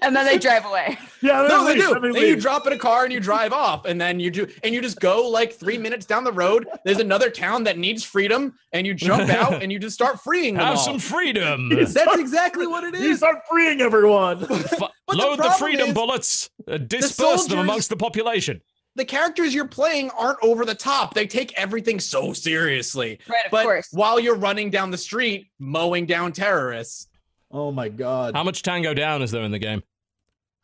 And 0.02 0.14
then 0.14 0.26
they 0.26 0.38
drive 0.38 0.64
away. 0.64 0.98
yeah, 1.22 1.40
let 1.42 1.48
no 1.48 1.64
me 1.64 1.72
they 1.74 1.78
do 1.80 1.90
let 1.92 2.02
me 2.02 2.12
then 2.12 2.22
you 2.28 2.36
drop 2.36 2.66
in 2.66 2.72
a 2.72 2.78
car 2.78 3.04
and 3.04 3.12
you 3.12 3.20
drive 3.20 3.52
off 3.52 3.84
and 3.84 4.00
then 4.00 4.20
you 4.20 4.30
do 4.30 4.46
and 4.62 4.74
you 4.74 4.82
just 4.82 5.00
go 5.00 5.28
like 5.28 5.52
three 5.54 5.78
minutes 5.78 6.04
down 6.04 6.24
the 6.24 6.32
road 6.32 6.66
there's 6.84 6.98
another 6.98 7.30
town 7.30 7.64
that 7.64 7.78
needs 7.78 8.02
freedom 8.04 8.54
and 8.72 8.86
you 8.86 8.92
jump 8.94 9.30
out 9.30 9.62
and 9.62 9.72
you 9.72 9.78
just 9.78 9.94
start 9.94 10.20
freeing 10.20 10.54
them 10.54 10.64
have 10.64 10.76
all. 10.76 10.84
some 10.84 10.98
freedom. 10.98 11.68
that's 11.74 12.18
exactly 12.18 12.66
what 12.66 12.84
it 12.84 12.94
is. 12.94 13.02
You 13.02 13.16
start 13.16 13.38
freeing 13.50 13.80
everyone. 13.80 14.42
F- 14.42 14.48
the 14.48 14.90
load 15.08 15.38
the 15.38 15.42
problem 15.42 15.58
freedom 15.58 15.88
is- 15.88 15.94
bullets. 15.94 16.50
Uh, 16.66 16.78
disperse 16.78 17.16
them 17.16 17.38
soldiers- 17.38 17.52
amongst 17.52 17.88
the 17.90 17.96
population. 17.96 18.60
The 18.96 19.04
characters 19.04 19.54
you're 19.54 19.66
playing 19.68 20.10
aren't 20.10 20.38
over 20.42 20.64
the 20.64 20.74
top. 20.74 21.14
They 21.14 21.26
take 21.26 21.52
everything 21.58 21.98
so 22.00 22.32
seriously. 22.32 23.18
Right, 23.28 23.44
of 23.46 23.50
But 23.50 23.64
course. 23.64 23.88
while 23.92 24.20
you're 24.20 24.36
running 24.36 24.70
down 24.70 24.90
the 24.90 24.98
street 24.98 25.48
mowing 25.58 26.06
down 26.06 26.32
terrorists, 26.32 27.08
Oh 27.50 27.70
my 27.70 27.88
god. 27.88 28.34
How 28.34 28.42
much 28.42 28.62
Tango 28.62 28.94
Down 28.94 29.22
is 29.22 29.30
there 29.30 29.42
in 29.44 29.52
the 29.52 29.60
game? 29.60 29.82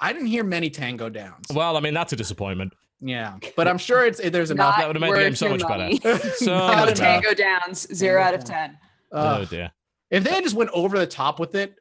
I 0.00 0.12
didn't 0.12 0.26
hear 0.28 0.42
many 0.42 0.70
tango 0.70 1.08
downs. 1.08 1.46
Well, 1.54 1.76
I 1.76 1.80
mean, 1.80 1.94
that's 1.94 2.12
a 2.12 2.16
disappointment. 2.16 2.72
Yeah, 3.00 3.36
but 3.56 3.68
I'm 3.68 3.78
sure 3.78 4.04
it's 4.04 4.20
there's 4.20 4.50
enough. 4.50 4.76
that 4.76 4.86
would've 4.88 5.00
made 5.00 5.12
the 5.12 5.16
game 5.18 5.34
so 5.36 5.46
your 5.46 5.58
much 5.58 5.68
better. 5.68 5.78
money. 5.84 6.00
So 6.36 6.46
Not 6.56 6.76
no 6.78 6.82
enough. 6.84 6.94
tango 6.94 7.32
downs, 7.34 7.86
zero 7.94 8.20
out 8.22 8.34
of 8.34 8.44
ten. 8.44 8.76
Uh, 9.12 9.38
oh 9.40 9.44
dear. 9.44 9.70
if 10.10 10.24
they 10.24 10.30
had 10.30 10.42
just 10.42 10.56
went 10.56 10.70
over 10.74 10.98
the 10.98 11.06
top 11.06 11.38
with 11.38 11.54
it, 11.54 11.76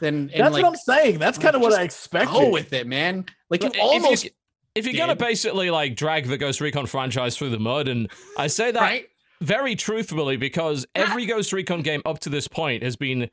then 0.00 0.30
and 0.34 0.42
That's 0.44 0.52
like 0.54 0.62
what 0.64 0.70
I'm 0.70 0.76
saying. 0.76 1.18
That's 1.20 1.38
kind 1.38 1.54
of 1.54 1.62
what 1.62 1.72
I 1.72 1.82
expected. 1.84 2.32
go 2.32 2.50
with 2.50 2.72
it, 2.72 2.86
man. 2.86 3.26
Like 3.50 3.62
you 3.62 3.70
if 3.72 3.80
almost 3.80 4.24
you, 4.24 4.30
if 4.78 4.86
you're 4.86 4.96
gonna 4.96 5.16
basically 5.16 5.70
like 5.70 5.96
drag 5.96 6.26
the 6.26 6.38
Ghost 6.38 6.60
Recon 6.60 6.86
franchise 6.86 7.36
through 7.36 7.50
the 7.50 7.58
mud, 7.58 7.88
and 7.88 8.10
I 8.36 8.46
say 8.46 8.70
that 8.70 8.80
right. 8.80 9.08
very 9.40 9.74
truthfully 9.74 10.36
because 10.36 10.86
ah. 10.96 11.00
every 11.00 11.26
Ghost 11.26 11.52
Recon 11.52 11.82
game 11.82 12.02
up 12.06 12.20
to 12.20 12.30
this 12.30 12.48
point 12.48 12.82
has 12.82 12.96
been 12.96 13.30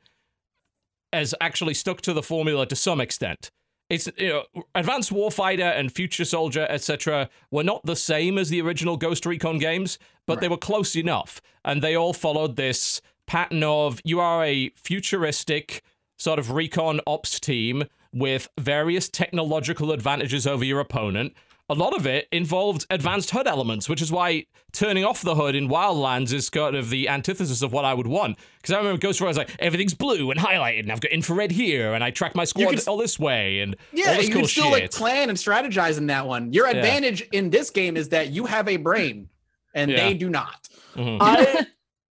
has 1.12 1.34
actually 1.40 1.74
stuck 1.74 2.00
to 2.02 2.12
the 2.12 2.22
formula 2.22 2.66
to 2.66 2.76
some 2.76 3.00
extent. 3.00 3.50
It's 3.88 4.08
you 4.18 4.28
know, 4.28 4.62
Advanced 4.74 5.12
Warfighter 5.12 5.78
and 5.78 5.92
Future 5.92 6.24
Soldier, 6.24 6.66
etc., 6.68 7.30
were 7.52 7.62
not 7.62 7.86
the 7.86 7.94
same 7.94 8.36
as 8.36 8.50
the 8.50 8.60
original 8.60 8.96
Ghost 8.96 9.24
Recon 9.24 9.58
games, 9.58 9.98
but 10.26 10.40
they 10.40 10.48
were 10.48 10.56
close 10.56 10.96
enough, 10.96 11.40
and 11.64 11.80
they 11.80 11.94
all 11.94 12.12
followed 12.12 12.56
this 12.56 13.00
pattern 13.26 13.62
of 13.62 14.00
you 14.04 14.18
are 14.20 14.44
a 14.44 14.70
futuristic 14.70 15.82
sort 16.18 16.38
of 16.38 16.50
recon 16.50 17.00
ops 17.06 17.38
team 17.38 17.84
with 18.16 18.48
various 18.58 19.08
technological 19.08 19.92
advantages 19.92 20.46
over 20.46 20.64
your 20.64 20.80
opponent. 20.80 21.34
A 21.68 21.74
lot 21.74 21.96
of 21.96 22.06
it 22.06 22.28
involved 22.30 22.86
advanced 22.90 23.30
HUD 23.30 23.48
elements, 23.48 23.88
which 23.88 24.00
is 24.00 24.12
why 24.12 24.46
turning 24.72 25.04
off 25.04 25.22
the 25.22 25.34
HUD 25.34 25.56
in 25.56 25.68
Wildlands 25.68 26.32
is 26.32 26.48
kind 26.48 26.76
of 26.76 26.90
the 26.90 27.08
antithesis 27.08 27.60
of 27.60 27.72
what 27.72 27.84
I 27.84 27.92
would 27.92 28.06
want. 28.06 28.38
Because 28.62 28.72
I 28.74 28.78
remember 28.78 29.00
Ghost 29.00 29.20
Recon 29.20 29.28
was 29.28 29.36
like, 29.36 29.50
everything's 29.58 29.92
blue 29.94 30.30
and 30.30 30.38
highlighted, 30.38 30.80
and 30.80 30.92
I've 30.92 31.00
got 31.00 31.10
infrared 31.10 31.50
here, 31.50 31.92
and 31.92 32.04
I 32.04 32.10
track 32.12 32.36
my 32.36 32.44
squad 32.44 32.70
can- 32.70 32.80
all 32.86 32.96
this 32.96 33.18
way, 33.18 33.60
and 33.60 33.74
all 33.74 33.80
Yeah, 33.98 34.16
this 34.16 34.28
you 34.28 34.32
cool 34.34 34.42
can 34.42 34.48
still 34.48 34.64
shit. 34.64 34.72
like 34.72 34.90
plan 34.92 35.28
and 35.28 35.36
strategize 35.36 35.98
in 35.98 36.06
that 36.06 36.26
one. 36.26 36.52
Your 36.52 36.68
advantage 36.68 37.22
in 37.32 37.50
this 37.50 37.70
game 37.70 37.96
is 37.96 38.10
that 38.10 38.28
you 38.30 38.46
have 38.46 38.68
a 38.68 38.76
brain, 38.76 39.28
and 39.74 39.90
Yeah. 39.90 40.06
they 40.06 40.14
do 40.14 40.30
not. 40.30 40.68
Mhm. 40.94 41.18
I 41.20 41.66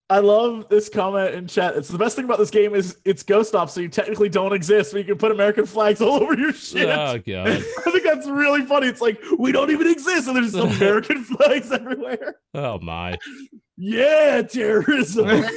I 0.08 0.20
love 0.20 0.70
this 0.70 0.88
comment 0.88 1.34
in 1.34 1.48
chat. 1.48 1.76
It's 1.76 1.88
the 1.88 1.98
best 1.98 2.16
thing 2.16 2.26
about 2.26 2.38
this 2.38 2.52
game 2.52 2.76
is 2.76 2.98
it's 3.06 3.24
Ghost 3.24 3.56
Ops, 3.56 3.74
so 3.74 3.82
you 3.82 3.90
technically 3.90 4.30
don't 4.30 4.54
exist, 4.54 4.92
but 4.92 5.00
you 5.00 5.04
can 5.04 5.18
put 5.18 5.32
American 5.32 5.66
flags 5.66 6.00
all 6.02 6.22
over 6.22 6.38
your 6.38 6.54
shit. 6.54 6.88
Oh 6.88 7.18
god. 7.18 7.48
I 7.48 7.92
think 7.92 8.04
that's 8.04 8.28
really 8.28 8.62
funny. 8.66 8.88
It's 8.88 9.02
like 9.02 9.20
we 9.40 9.52
don't 9.52 9.72
even 9.72 9.88
exist, 9.88 10.28
and 10.28 10.36
there's 10.36 10.54
just 10.54 10.78
American 10.82 11.24
flags 11.24 11.72
everywhere. 11.72 12.36
Oh 12.54 12.80
my. 12.80 13.18
Yeah, 13.78 14.44
terrorism. 14.44 15.28
It 15.28 15.50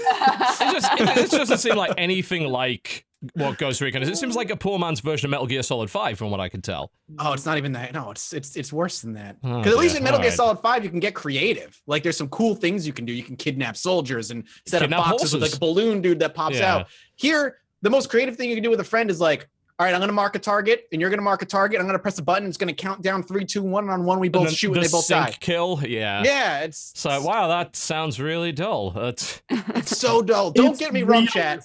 just 0.59 0.93
it, 0.93 1.01
it 1.01 1.16
just 1.16 1.33
doesn't 1.33 1.59
seem 1.59 1.77
like 1.77 1.93
anything 1.99 2.49
like 2.49 3.05
what 3.35 3.59
Ghost 3.59 3.81
Recon 3.81 4.03
is. 4.03 4.09
It 4.09 4.16
seems 4.16 4.36
like 4.36 4.51
a 4.51 4.57
poor 4.57 4.78
man's 4.78 5.01
version 5.01 5.27
of 5.27 5.31
Metal 5.32 5.47
Gear 5.47 5.62
Solid 5.62 5.90
5 5.90 6.16
from 6.19 6.31
what 6.31 6.39
I 6.40 6.49
can 6.49 6.62
tell. 6.62 6.93
Oh, 7.19 7.32
it's 7.32 7.45
not 7.47 7.59
even 7.59 7.73
that. 7.73 7.93
No, 7.93 8.11
it's 8.12 8.32
it's 8.32 8.57
it's 8.57 8.73
worse 8.73 9.01
than 9.01 9.12
that. 9.15 9.36
Oh, 9.43 9.59
Because 9.59 9.73
at 9.73 9.78
least 9.78 9.95
dear. 9.95 9.99
in 9.99 10.05
Metal 10.05 10.19
Gear 10.19 10.27
Alright. 10.27 10.36
Solid 10.36 10.59
Five, 10.61 10.85
you 10.85 10.90
can 10.90 11.01
get 11.01 11.15
creative. 11.15 11.81
Like 11.86 12.03
there's 12.03 12.16
some 12.16 12.28
cool 12.28 12.55
things 12.55 12.86
you 12.86 12.93
can 12.93 13.05
do. 13.05 13.12
You 13.12 13.23
can 13.24 13.36
kidnap 13.36 13.77
soldiers 13.77 14.31
and 14.31 14.45
set 14.66 14.82
Kidnap 14.82 15.01
up 15.01 15.07
boxes 15.12 15.32
with 15.32 15.43
like 15.43 15.55
a 15.55 15.59
balloon 15.59 16.01
dude 16.01 16.20
that 16.20 16.35
pops 16.35 16.57
Yeah. 16.59 16.74
out. 16.77 16.86
Here, 17.16 17.59
the 17.82 17.90
most 17.90 18.09
creative 18.11 18.36
thing 18.36 18.49
you 18.51 18.57
can 18.57 18.62
do 18.65 18.70
with 18.70 18.81
a 18.81 18.85
friend 18.85 19.11
is 19.11 19.20
like, 19.20 19.49
all 19.81 19.85
right, 19.86 19.95
I'm 19.95 20.01
gonna 20.01 20.12
mark 20.12 20.35
a 20.35 20.40
target, 20.40 20.86
and 20.90 21.01
you're 21.01 21.09
gonna 21.11 21.23
mark 21.23 21.40
a 21.43 21.47
target. 21.47 21.78
I'm 21.81 21.86
gonna 21.86 21.99
press 22.01 22.19
a 22.19 22.23
button. 22.23 22.49
It's 22.49 22.57
gonna 22.57 22.73
count 22.73 23.01
down 23.03 23.23
three, 23.23 23.45
two, 23.45 23.62
one. 23.62 23.89
On 23.90 24.05
one, 24.05 24.19
we 24.19 24.27
And 24.27 24.32
both 24.32 24.45
then 24.47 24.55
shoot, 24.55 24.73
the 24.73 24.81
and 24.81 24.85
they 24.86 24.90
both 24.90 25.05
sync 25.05 25.27
die. 25.27 25.36
kill, 25.40 25.81
yeah. 25.86 26.23
Yeah, 26.24 26.61
it's 26.61 26.93
So 26.97 27.20
wow, 27.23 27.47
that 27.49 27.74
sounds 27.77 28.19
really 28.20 28.51
dull. 28.53 28.90
That's 28.90 29.40
it's 29.51 29.97
so 29.97 30.20
dull. 30.23 30.51
Don't 30.51 30.70
It's 30.70 30.78
get 30.81 30.93
me 30.93 31.03
wrong, 31.05 31.27
chat. 31.28 31.65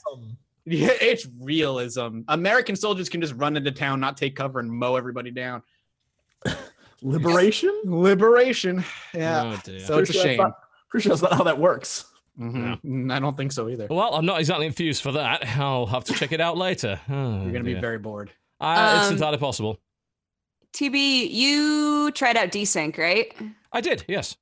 Realism. 0.65 0.85
Yeah, 1.01 1.07
it's 1.09 1.27
realism. 1.39 2.21
American 2.27 2.75
soldiers 2.75 3.09
can 3.09 3.21
just 3.21 3.33
run 3.35 3.57
into 3.57 3.71
town, 3.71 3.99
not 3.99 4.17
take 4.17 4.35
cover, 4.35 4.59
and 4.59 4.71
mow 4.71 4.95
everybody 4.95 5.31
down. 5.31 5.61
Liberation. 7.01 7.81
Liberation. 7.85 8.83
Yeah. 9.13 9.43
Oh 9.55 9.61
dear. 9.63 9.79
So 9.79 9.97
it's 9.99 10.09
a 10.09 10.13
Pretty 10.13 10.13
sure 10.13 10.23
that's 10.23 10.23
shame. 10.23 10.37
not- 10.37 10.53
Pretty 10.89 11.03
sure 11.03 11.09
that's 11.15 11.21
not 11.23 11.33
how 11.33 11.43
that 11.45 11.57
works. 11.59 12.05
Mhm. 12.39 12.79
Mm, 12.83 13.11
I 13.11 13.19
don't 13.19 13.35
think 13.35 13.51
so 13.51 13.67
either. 13.67 13.87
Well, 13.89 14.13
I'm 14.13 14.25
not 14.25 14.39
exactly 14.39 14.65
enthused 14.67 15.01
for 15.03 15.11
that. 15.13 15.45
I'll 15.57 15.85
have 15.87 16.03
to 16.05 16.13
check 16.13 16.31
it 16.31 16.39
out 16.41 16.57
later. 16.57 16.99
Oh, 17.09 17.41
You're 17.43 17.51
gonna 17.51 17.63
be 17.63 17.73
very 17.73 17.97
bored. 17.97 18.31
Uh, 18.59 18.97
it's 18.99 19.07
Um, 19.07 19.13
entirely 19.15 19.37
possible. 19.39 19.79
TB, 20.73 21.29
you 21.31 22.11
tried 22.11 22.37
out 22.37 22.49
desync, 22.49 22.97
right? 22.97 23.31
I 23.71 23.81
did, 23.81 24.05
yes. 24.07 24.35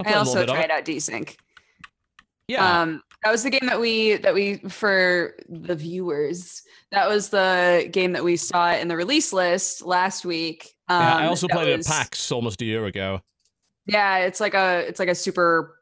I 0.00 0.04
played 0.04 0.14
a 0.16 0.18
little 0.18 0.28
also 0.28 0.40
bit 0.40 0.50
of 0.50 0.54
it. 0.56 0.58
tried 0.66 0.70
out 0.70 0.84
desync. 0.84 1.36
Yeah. 2.48 2.82
Um, 2.82 3.02
that 3.24 3.30
was 3.30 3.42
the 3.42 3.50
game 3.50 3.66
that 3.66 3.80
we 3.80 4.16
that 4.16 4.34
we 4.34 4.56
for 4.68 5.34
the 5.48 5.74
viewers. 5.74 6.62
That 6.90 7.08
was 7.08 7.28
the 7.30 7.88
game 7.92 8.12
that 8.12 8.24
we 8.24 8.36
saw 8.36 8.72
in 8.74 8.88
the 8.88 8.96
release 8.96 9.32
list 9.32 9.82
last 9.82 10.24
week. 10.24 10.74
Um, 10.88 11.00
yeah, 11.00 11.16
I 11.16 11.26
also 11.26 11.46
that 11.48 11.54
played 11.56 11.68
it 11.68 11.76
was- 11.78 11.86
at 11.88 11.92
PAX 11.92 12.30
almost 12.32 12.60
a 12.62 12.64
year 12.64 12.84
ago. 12.86 13.20
Yeah, 13.86 14.18
it's 14.18 14.40
like 14.40 14.54
a 14.54 14.84
it's 14.86 14.98
like 15.00 15.08
a 15.08 15.14
super 15.14 15.78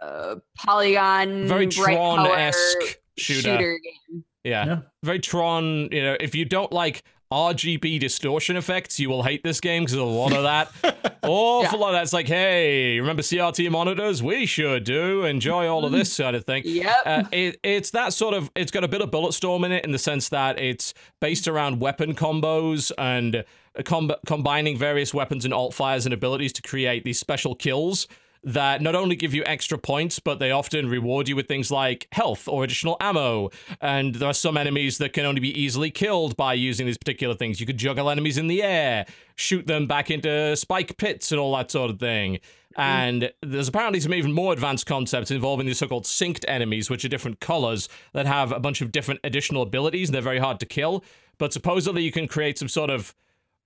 uh, 0.00 0.36
polygon, 0.56 1.46
Very 1.46 1.66
bright 1.66 1.94
Tron-esque 1.96 3.00
shooter. 3.18 3.78
game. 3.78 4.24
Yeah. 4.44 4.64
Yeah. 4.66 4.78
Very 5.02 5.18
Tron, 5.20 5.88
you 5.92 6.02
know, 6.02 6.16
if 6.18 6.34
you 6.34 6.44
don't 6.44 6.72
like 6.72 7.04
RGB 7.32 7.98
distortion 7.98 8.56
effects, 8.56 9.00
you 9.00 9.08
will 9.08 9.22
hate 9.22 9.42
this 9.42 9.60
game 9.60 9.84
because 9.84 9.94
a 9.94 10.04
lot 10.04 10.32
of 10.32 10.42
that. 10.42 11.16
awful 11.22 11.78
lot 11.78 11.88
of 11.88 11.94
that's 11.94 12.12
like, 12.12 12.28
hey, 12.28 13.00
remember 13.00 13.22
CRT 13.22 13.70
monitors? 13.70 14.22
We 14.22 14.44
sure 14.46 14.78
do. 14.78 15.24
Enjoy 15.24 15.66
all 15.66 15.84
of 15.84 15.92
this 15.92 16.12
sort 16.12 16.34
of 16.34 16.44
thing. 16.44 16.62
Yep. 16.64 16.96
Uh, 17.06 17.22
it, 17.32 17.58
it's 17.62 17.90
that 17.90 18.12
sort 18.12 18.34
of 18.34 18.50
it's 18.54 18.70
got 18.70 18.84
a 18.84 18.88
bit 18.88 19.00
of 19.00 19.10
bulletstorm 19.10 19.64
in 19.64 19.72
it 19.72 19.84
in 19.84 19.92
the 19.92 19.98
sense 19.98 20.28
that 20.28 20.58
it's 20.58 20.92
based 21.20 21.48
around 21.48 21.80
weapon 21.80 22.14
combos 22.14 22.92
and 22.98 23.36
uh, 23.36 23.82
com- 23.84 24.12
combining 24.26 24.76
various 24.76 25.14
weapons 25.14 25.44
and 25.44 25.54
alt 25.54 25.72
fires 25.72 26.04
and 26.04 26.12
abilities 26.12 26.52
to 26.52 26.62
create 26.62 27.04
these 27.04 27.18
special 27.18 27.54
kills 27.54 28.06
that 28.44 28.82
not 28.82 28.94
only 28.94 29.14
give 29.14 29.34
you 29.34 29.42
extra 29.46 29.78
points 29.78 30.18
but 30.18 30.38
they 30.38 30.50
often 30.50 30.88
reward 30.88 31.28
you 31.28 31.36
with 31.36 31.46
things 31.46 31.70
like 31.70 32.08
health 32.12 32.48
or 32.48 32.64
additional 32.64 32.96
ammo. 33.00 33.50
And 33.80 34.16
there 34.16 34.28
are 34.28 34.34
some 34.34 34.56
enemies 34.56 34.98
that 34.98 35.12
can 35.12 35.24
only 35.24 35.40
be 35.40 35.58
easily 35.58 35.90
killed 35.90 36.36
by 36.36 36.54
using 36.54 36.86
these 36.86 36.98
particular 36.98 37.34
things. 37.34 37.60
You 37.60 37.66
could 37.66 37.78
juggle 37.78 38.10
enemies 38.10 38.38
in 38.38 38.48
the 38.48 38.62
air 38.62 39.06
shoot 39.36 39.66
them 39.66 39.86
back 39.86 40.10
into 40.10 40.56
spike 40.56 40.96
pits 40.96 41.32
and 41.32 41.40
all 41.40 41.54
that 41.56 41.70
sort 41.70 41.90
of 41.90 41.98
thing. 41.98 42.38
Hmm. 42.76 42.80
And 42.80 43.32
there's 43.42 43.68
apparently 43.68 44.00
some 44.00 44.14
even 44.14 44.32
more 44.32 44.52
advanced 44.52 44.86
concepts 44.86 45.30
involving 45.30 45.66
these 45.66 45.78
so-called 45.78 46.04
synced 46.04 46.44
enemies, 46.48 46.88
which 46.88 47.04
are 47.04 47.08
different 47.08 47.40
colors 47.40 47.88
that 48.12 48.26
have 48.26 48.52
a 48.52 48.60
bunch 48.60 48.80
of 48.80 48.92
different 48.92 49.20
additional 49.24 49.62
abilities, 49.62 50.08
and 50.08 50.14
they're 50.14 50.22
very 50.22 50.38
hard 50.38 50.60
to 50.60 50.66
kill. 50.66 51.04
But 51.38 51.52
supposedly 51.52 52.02
you 52.02 52.12
can 52.12 52.28
create 52.28 52.58
some 52.58 52.68
sort 52.68 52.90
of 52.90 53.14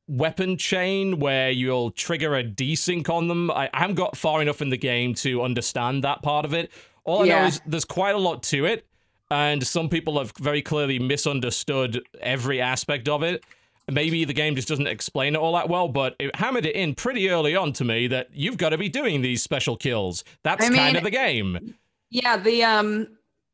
weapon 0.08 0.56
chain 0.56 1.18
where 1.18 1.50
you'll 1.50 1.90
trigger 1.90 2.36
a 2.36 2.44
desync 2.44 3.08
on 3.08 3.28
them. 3.28 3.50
I, 3.50 3.68
I 3.74 3.80
haven't 3.80 3.96
got 3.96 4.16
far 4.16 4.40
enough 4.40 4.62
in 4.62 4.70
the 4.70 4.76
game 4.76 5.14
to 5.14 5.42
understand 5.42 6.04
that 6.04 6.22
part 6.22 6.44
of 6.44 6.54
it. 6.54 6.70
All 7.04 7.22
I 7.22 7.28
know 7.28 7.44
is 7.44 7.60
there's 7.66 7.84
quite 7.84 8.14
a 8.14 8.18
lot 8.18 8.42
to 8.44 8.64
it, 8.64 8.86
and 9.30 9.64
some 9.66 9.88
people 9.88 10.18
have 10.18 10.32
very 10.38 10.62
clearly 10.62 10.98
misunderstood 10.98 12.02
every 12.20 12.60
aspect 12.60 13.08
of 13.08 13.22
it. 13.22 13.44
Maybe 13.88 14.24
the 14.24 14.32
game 14.32 14.56
just 14.56 14.66
doesn't 14.66 14.88
explain 14.88 15.36
it 15.36 15.38
all 15.38 15.52
that 15.54 15.68
well, 15.68 15.86
but 15.86 16.16
it 16.18 16.34
hammered 16.34 16.66
it 16.66 16.74
in 16.74 16.96
pretty 16.96 17.30
early 17.30 17.54
on 17.54 17.72
to 17.74 17.84
me 17.84 18.08
that 18.08 18.28
you've 18.32 18.56
got 18.56 18.70
to 18.70 18.78
be 18.78 18.88
doing 18.88 19.22
these 19.22 19.42
special 19.42 19.76
kills. 19.76 20.24
That's 20.42 20.66
I 20.66 20.74
kind 20.74 20.96
of 20.96 21.04
the 21.04 21.10
game. 21.10 21.76
Yeah, 22.10 22.36
the 22.36 22.64
um 22.64 23.06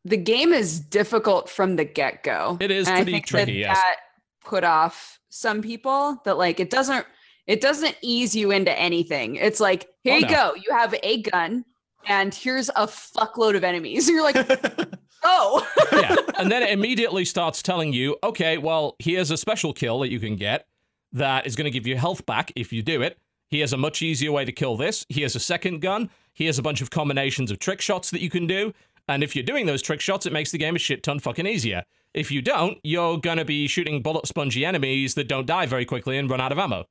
the 0.05 0.17
game 0.17 0.55
is 0.55 0.81
difficult 0.81 1.51
from 1.51 1.77
the 1.77 1.85
get-go. 1.85 2.57
It 2.61 2.71
is 2.71 2.89
pretty 2.89 3.03
I 3.03 3.05
think 3.05 3.27
tricky, 3.27 3.53
that, 3.53 3.59
yes. 3.59 3.77
that 3.77 3.97
put 4.43 4.65
off 4.65 5.21
some 5.35 5.63
people 5.63 6.21
that 6.27 6.37
like 6.37 6.61
it 6.61 6.69
doesn't 6.69 7.07
it 7.47 7.61
doesn't 7.63 7.97
ease 8.03 8.37
you 8.37 8.51
into 8.51 8.71
anything. 8.79 9.37
It's 9.37 9.59
like, 9.61 9.89
here 10.05 10.15
Oh, 10.15 10.19
you 10.19 10.27
no. 10.27 10.29
go. 10.33 10.55
You 10.55 10.77
have 10.77 10.95
a 11.03 11.23
gun 11.23 11.65
and 12.07 12.33
here's 12.35 12.69
a 12.69 12.87
fuckload 12.87 13.57
of 13.57 13.65
enemies. 13.65 14.09
You're 14.11 14.23
like, 14.23 14.37
oh. 15.25 15.67
yeah. 15.93 16.17
And 16.39 16.51
then 16.51 16.63
it 16.63 16.71
immediately 16.71 17.25
starts 17.25 17.63
telling 17.63 17.93
you, 17.93 18.17
okay, 18.23 18.59
well, 18.59 18.95
here's 18.99 19.31
a 19.31 19.37
special 19.37 19.73
kill 19.73 20.01
that 20.01 20.11
you 20.11 20.21
can 20.21 20.37
get 20.37 20.67
that 21.13 21.47
is 21.47 21.57
going 21.57 21.65
to 21.67 21.71
give 21.71 21.87
you 21.87 21.97
health 21.97 22.27
back 22.27 22.53
if 22.57 22.73
you 22.73 22.83
do 22.83 23.01
it. 23.03 23.19
Here's 23.49 23.73
a 23.73 23.77
much 23.77 24.03
easier 24.03 24.33
way 24.33 24.45
to 24.45 24.53
kill 24.53 24.77
this. 24.77 25.07
Here's 25.09 25.35
a 25.37 25.41
second 25.41 25.81
gun. 25.81 26.11
Here's 26.35 26.59
a 26.59 26.63
bunch 26.63 26.81
of 26.81 26.91
combinations 26.91 27.51
of 27.51 27.59
trick 27.59 27.81
shots 27.81 28.11
that 28.11 28.21
you 28.21 28.31
can 28.31 28.47
do. 28.47 28.73
And 29.09 29.23
if 29.23 29.35
you're 29.35 29.45
doing 29.45 29.67
those 29.67 29.83
trick 29.83 30.01
shots, 30.01 30.27
it 30.27 30.33
makes 30.33 30.51
the 30.53 30.59
game 30.59 30.77
a 30.77 30.79
shit 30.79 31.03
ton 31.03 31.19
fucking 31.19 31.47
easier. 31.47 31.85
If 32.15 32.31
you 32.31 32.43
don't, 32.43 32.79
you're 32.83 33.19
going 33.19 33.39
to 33.39 33.45
be 33.45 33.67
shooting 33.67 34.03
bullet 34.03 34.27
spongy 34.27 34.65
enemies 34.65 35.15
that 35.15 35.29
don't 35.29 35.47
die 35.47 35.67
very 35.67 35.85
quickly 35.85 36.19
and 36.19 36.29
run 36.31 36.41
out 36.41 36.53
of 36.53 36.59
ammo. 36.59 36.85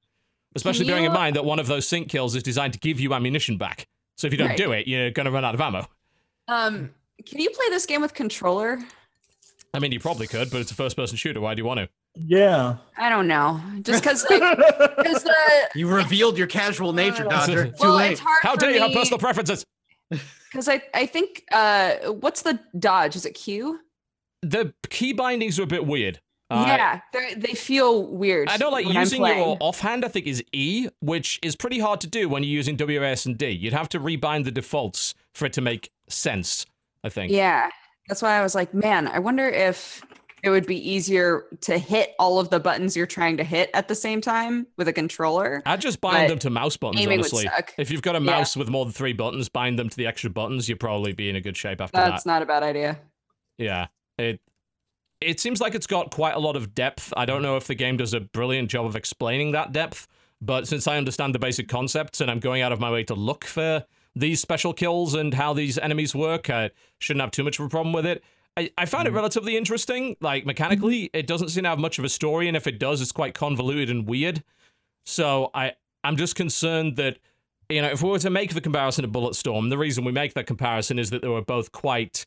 Especially 0.56 0.86
bearing 0.86 1.06
in 1.06 1.14
mind 1.14 1.36
that 1.38 1.46
one 1.46 1.60
of 1.60 1.68
those 1.68 1.88
sync 1.88 2.10
kills 2.10 2.36
is 2.36 2.44
designed 2.44 2.74
to 2.74 2.80
give 2.80 3.00
you 3.00 3.14
ammunition 3.14 3.58
back. 3.58 3.88
So 4.18 4.28
if 4.28 4.34
you 4.34 4.38
don't 4.38 4.50
Right. 4.50 4.58
do 4.58 4.72
it, 4.74 4.88
you're 4.88 5.12
going 5.12 5.26
to 5.26 5.32
run 5.32 5.46
out 5.46 5.56
of 5.56 5.62
ammo. 5.62 5.88
Um, 6.48 6.90
can 7.26 7.40
you 7.40 7.50
play 7.52 7.66
this 7.70 7.86
game 7.86 8.02
with 8.02 8.14
controller? 8.14 8.80
I 9.74 9.80
mean, 9.80 9.94
you 9.94 10.00
probably 10.02 10.28
could, 10.28 10.52
but 10.52 10.60
it's 10.60 10.72
a 10.72 10.76
first-person 10.76 11.16
shooter. 11.16 11.40
Why 11.40 11.54
do 11.54 11.62
you 11.62 11.66
want 11.66 11.80
to? 11.80 11.90
Yeah. 12.16 12.76
I 12.98 13.08
don't 13.10 13.28
know. 13.30 13.62
Just 13.84 14.04
because 14.04 14.26
like, 14.30 14.42
because 14.98 15.24
the 15.24 15.34
You 15.76 15.88
revealed 15.88 16.38
your 16.38 16.48
casual 16.48 16.92
nature, 16.92 17.24
Dodger. 17.24 17.68
Too 17.68 17.74
well, 17.80 17.96
late. 17.96 18.12
it's 18.12 18.20
hard 18.20 18.40
How 18.44 18.56
for 18.56 18.60
dare 18.60 18.72
you 18.72 18.82
have 18.82 18.92
personal 18.92 19.18
preferences? 19.20 19.66
Because 20.52 20.68
I 20.68 20.82
I 20.94 21.06
think 21.06 21.44
uh 21.52 21.96
what's 22.12 22.42
the 22.42 22.60
dodge? 22.78 23.16
Is 23.16 23.26
it 23.26 23.34
Q? 23.34 23.80
The 24.42 24.74
key 24.90 25.14
bindings 25.14 25.60
are 25.60 25.64
a 25.64 25.68
bit 25.68 25.86
weird. 25.86 26.20
Uh, 26.50 26.66
yeah, 26.68 27.00
they 27.14 27.34
they 27.36 27.54
feel 27.54 28.08
weird. 28.08 28.50
I 28.50 28.58
know, 28.58 28.70
like 28.70 28.86
using 28.86 29.26
your 29.26 29.56
offhand, 29.62 30.04
I 30.04 30.10
think 30.10 30.28
is 30.28 30.44
E, 30.52 30.90
which 31.00 31.40
is 31.42 31.56
pretty 31.56 31.80
hard 31.80 32.02
to 32.02 32.08
do 32.08 32.28
when 32.28 32.44
you're 32.44 32.52
using 32.52 32.76
WS 32.76 33.26
and 33.26 33.38
D. 33.38 33.50
You'd 33.50 33.72
have 33.72 33.88
to 33.90 34.00
rebind 34.02 34.44
the 34.44 34.52
defaults 34.52 35.16
for 35.34 35.46
it 35.46 35.54
to 35.54 35.62
make 35.62 35.92
sense. 36.10 36.66
I 37.06 37.10
think. 37.10 37.32
Yeah, 37.32 37.70
that's 38.10 38.22
why 38.22 38.38
I 38.38 38.42
was 38.42 38.54
like, 38.54 38.74
man, 38.74 39.08
I 39.08 39.20
wonder 39.20 39.48
if 39.48 40.04
it 40.44 40.50
would 40.50 40.66
be 40.66 40.78
easier 40.90 41.46
to 41.62 41.78
hit 41.78 42.16
all 42.18 42.40
of 42.40 42.50
the 42.50 42.60
buttons 42.60 42.96
you're 42.98 43.06
trying 43.06 43.38
to 43.38 43.44
hit 43.44 43.70
at 43.74 43.88
the 43.88 43.96
same 43.96 44.22
time 44.22 44.68
with 44.78 44.88
a 44.88 44.94
controller. 44.94 45.62
I'd 45.66 45.82
just 45.82 46.02
bind 46.02 46.30
them 46.30 46.40
to 46.40 46.50
mouse 46.50 46.78
buttons, 46.78 47.06
honestly. 47.06 47.48
If 47.78 47.92
you've 47.92 48.02
got 48.02 48.16
a 48.16 48.20
Yeah. 48.20 48.26
mouse 48.32 48.58
with 48.58 48.70
more 48.70 48.86
than 48.86 48.94
three 48.94 49.14
buttons, 49.14 49.50
bind 49.50 49.78
them 49.78 49.90
to 49.90 49.98
the 49.98 50.08
extra 50.08 50.30
buttons, 50.30 50.68
you'll 50.68 50.78
probably 50.78 51.14
be 51.14 51.30
in 51.30 51.36
a 51.36 51.42
good 51.42 51.58
shape 51.58 51.82
after 51.82 51.98
that. 51.98 52.10
That's 52.10 52.26
not 52.26 52.42
a 52.42 52.46
bad 52.46 52.64
idea. 52.64 53.00
Yeah. 53.58 53.88
It 54.18 54.40
it 55.22 55.40
seems 55.40 55.62
like 55.62 55.76
it's 55.76 55.86
got 55.86 56.10
quite 56.10 56.34
a 56.34 56.40
lot 56.40 56.56
of 56.56 56.74
depth. 56.74 57.14
I 57.16 57.26
don't 57.26 57.44
know 57.44 57.56
if 57.56 57.68
the 57.68 57.76
game 57.76 57.96
does 57.98 58.16
a 58.16 58.20
brilliant 58.20 58.72
job 58.72 58.88
of 58.88 58.96
explaining 58.96 59.52
that 59.52 59.72
depth, 59.72 60.08
but 60.42 60.68
since 60.68 60.88
I 60.88 60.98
understand 60.98 61.36
the 61.36 61.40
basic 61.40 61.68
concepts 61.68 62.22
and 62.22 62.32
I'm 62.32 62.40
going 62.40 62.64
out 62.64 62.72
of 62.72 62.80
my 62.80 62.90
way 62.92 63.04
to 63.04 63.14
look 63.14 63.46
for 63.46 63.86
these 64.16 64.42
special 64.42 64.74
kills 64.74 65.14
and 65.14 65.36
how 65.36 65.54
these 65.54 65.78
enemies 65.78 66.16
work, 66.16 66.50
I 66.50 66.72
shouldn't 66.98 67.22
have 67.22 67.30
too 67.30 67.44
much 67.44 67.60
of 67.60 67.66
a 67.66 67.70
problem 67.70 67.94
with 67.94 68.08
it. 68.08 68.24
I, 68.58 68.70
I 68.78 68.86
found 68.86 69.08
it 69.08 69.12
relatively 69.12 69.56
interesting. 69.56 70.18
Like 70.20 70.46
mechanically, 70.46 71.10
it 71.14 71.28
doesn't 71.28 71.50
seem 71.50 71.64
to 71.64 71.70
have 71.70 71.80
much 71.80 72.00
of 72.00 72.06
a 72.06 72.10
story, 72.10 72.48
and 72.48 72.58
if 72.58 72.68
it 72.68 72.80
does, 72.80 73.02
it's 73.02 73.12
quite 73.12 73.34
convoluted 73.34 73.90
and 73.90 74.08
weird. 74.08 74.44
So 75.06 75.52
I 75.54 75.74
I'm 76.04 76.18
just 76.18 76.36
concerned 76.36 76.98
that 76.98 77.18
you 77.70 77.82
know 77.82 77.90
if 77.90 78.02
we 78.02 78.10
were 78.10 78.20
to 78.20 78.30
make 78.30 78.54
the 78.54 78.62
comparison 78.62 79.04
to 79.04 79.10
Bulletstorm, 79.10 79.70
the 79.70 79.78
reason 79.78 80.04
we 80.04 80.12
make 80.12 80.34
that 80.34 80.48
comparison 80.48 81.00
is 81.00 81.10
that 81.12 81.22
they 81.22 81.28
were 81.28 81.42
both 81.42 81.72
quite 81.72 82.26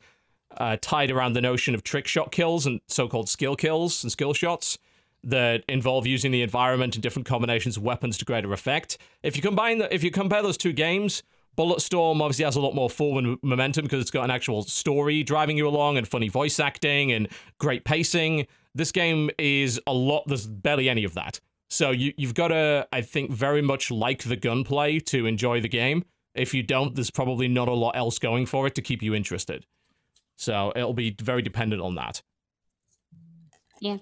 uh, 0.56 0.76
tied 0.80 1.10
around 1.10 1.34
the 1.34 1.40
notion 1.40 1.74
of 1.74 1.82
trick 1.82 2.06
shot 2.06 2.32
kills 2.32 2.66
and 2.66 2.80
so-called 2.86 3.28
skill 3.28 3.56
kills 3.56 4.02
and 4.02 4.12
skill 4.12 4.32
shots 4.32 4.78
that 5.22 5.64
involve 5.68 6.06
using 6.06 6.30
the 6.30 6.42
environment 6.42 6.94
and 6.94 7.02
different 7.02 7.26
combinations 7.26 7.76
of 7.76 7.82
weapons 7.82 8.18
to 8.18 8.24
greater 8.24 8.52
effect. 8.52 8.98
If 9.22 9.36
you 9.36 9.42
combine 9.42 9.78
the, 9.78 9.92
if 9.92 10.04
you 10.04 10.10
compare 10.10 10.42
those 10.42 10.58
two 10.58 10.72
games, 10.72 11.22
Bulletstorm 11.56 12.20
obviously 12.20 12.44
has 12.44 12.56
a 12.56 12.60
lot 12.60 12.74
more 12.74 12.90
forward 12.90 13.38
momentum 13.42 13.84
because 13.84 14.00
it's 14.00 14.10
got 14.10 14.24
an 14.24 14.30
actual 14.30 14.62
story 14.62 15.22
driving 15.22 15.56
you 15.56 15.68
along 15.68 15.96
and 15.98 16.06
funny 16.06 16.28
voice 16.28 16.58
acting 16.58 17.12
and 17.12 17.28
great 17.58 17.84
pacing. 17.84 18.46
This 18.74 18.90
game 18.90 19.30
is 19.38 19.80
a 19.86 19.92
lot. 19.92 20.24
There's 20.26 20.46
barely 20.46 20.88
any 20.88 21.04
of 21.04 21.14
that. 21.14 21.40
So 21.70 21.90
you 21.90 22.12
you've 22.16 22.34
got 22.34 22.48
to 22.48 22.86
I 22.92 23.00
think 23.00 23.30
very 23.30 23.62
much 23.62 23.90
like 23.90 24.24
the 24.24 24.36
gunplay 24.36 25.00
to 25.00 25.26
enjoy 25.26 25.60
the 25.60 25.68
game. 25.68 26.04
If 26.34 26.52
you 26.52 26.62
don't, 26.62 26.94
there's 26.94 27.10
probably 27.10 27.46
not 27.46 27.68
a 27.68 27.74
lot 27.74 27.96
else 27.96 28.18
going 28.18 28.46
for 28.46 28.66
it 28.66 28.74
to 28.74 28.82
keep 28.82 29.02
you 29.02 29.14
interested. 29.14 29.66
So 30.36 30.72
it'll 30.74 30.94
be 30.94 31.14
very 31.20 31.42
dependent 31.42 31.80
on 31.80 31.94
that. 31.94 32.22
Yeah. 33.80 33.98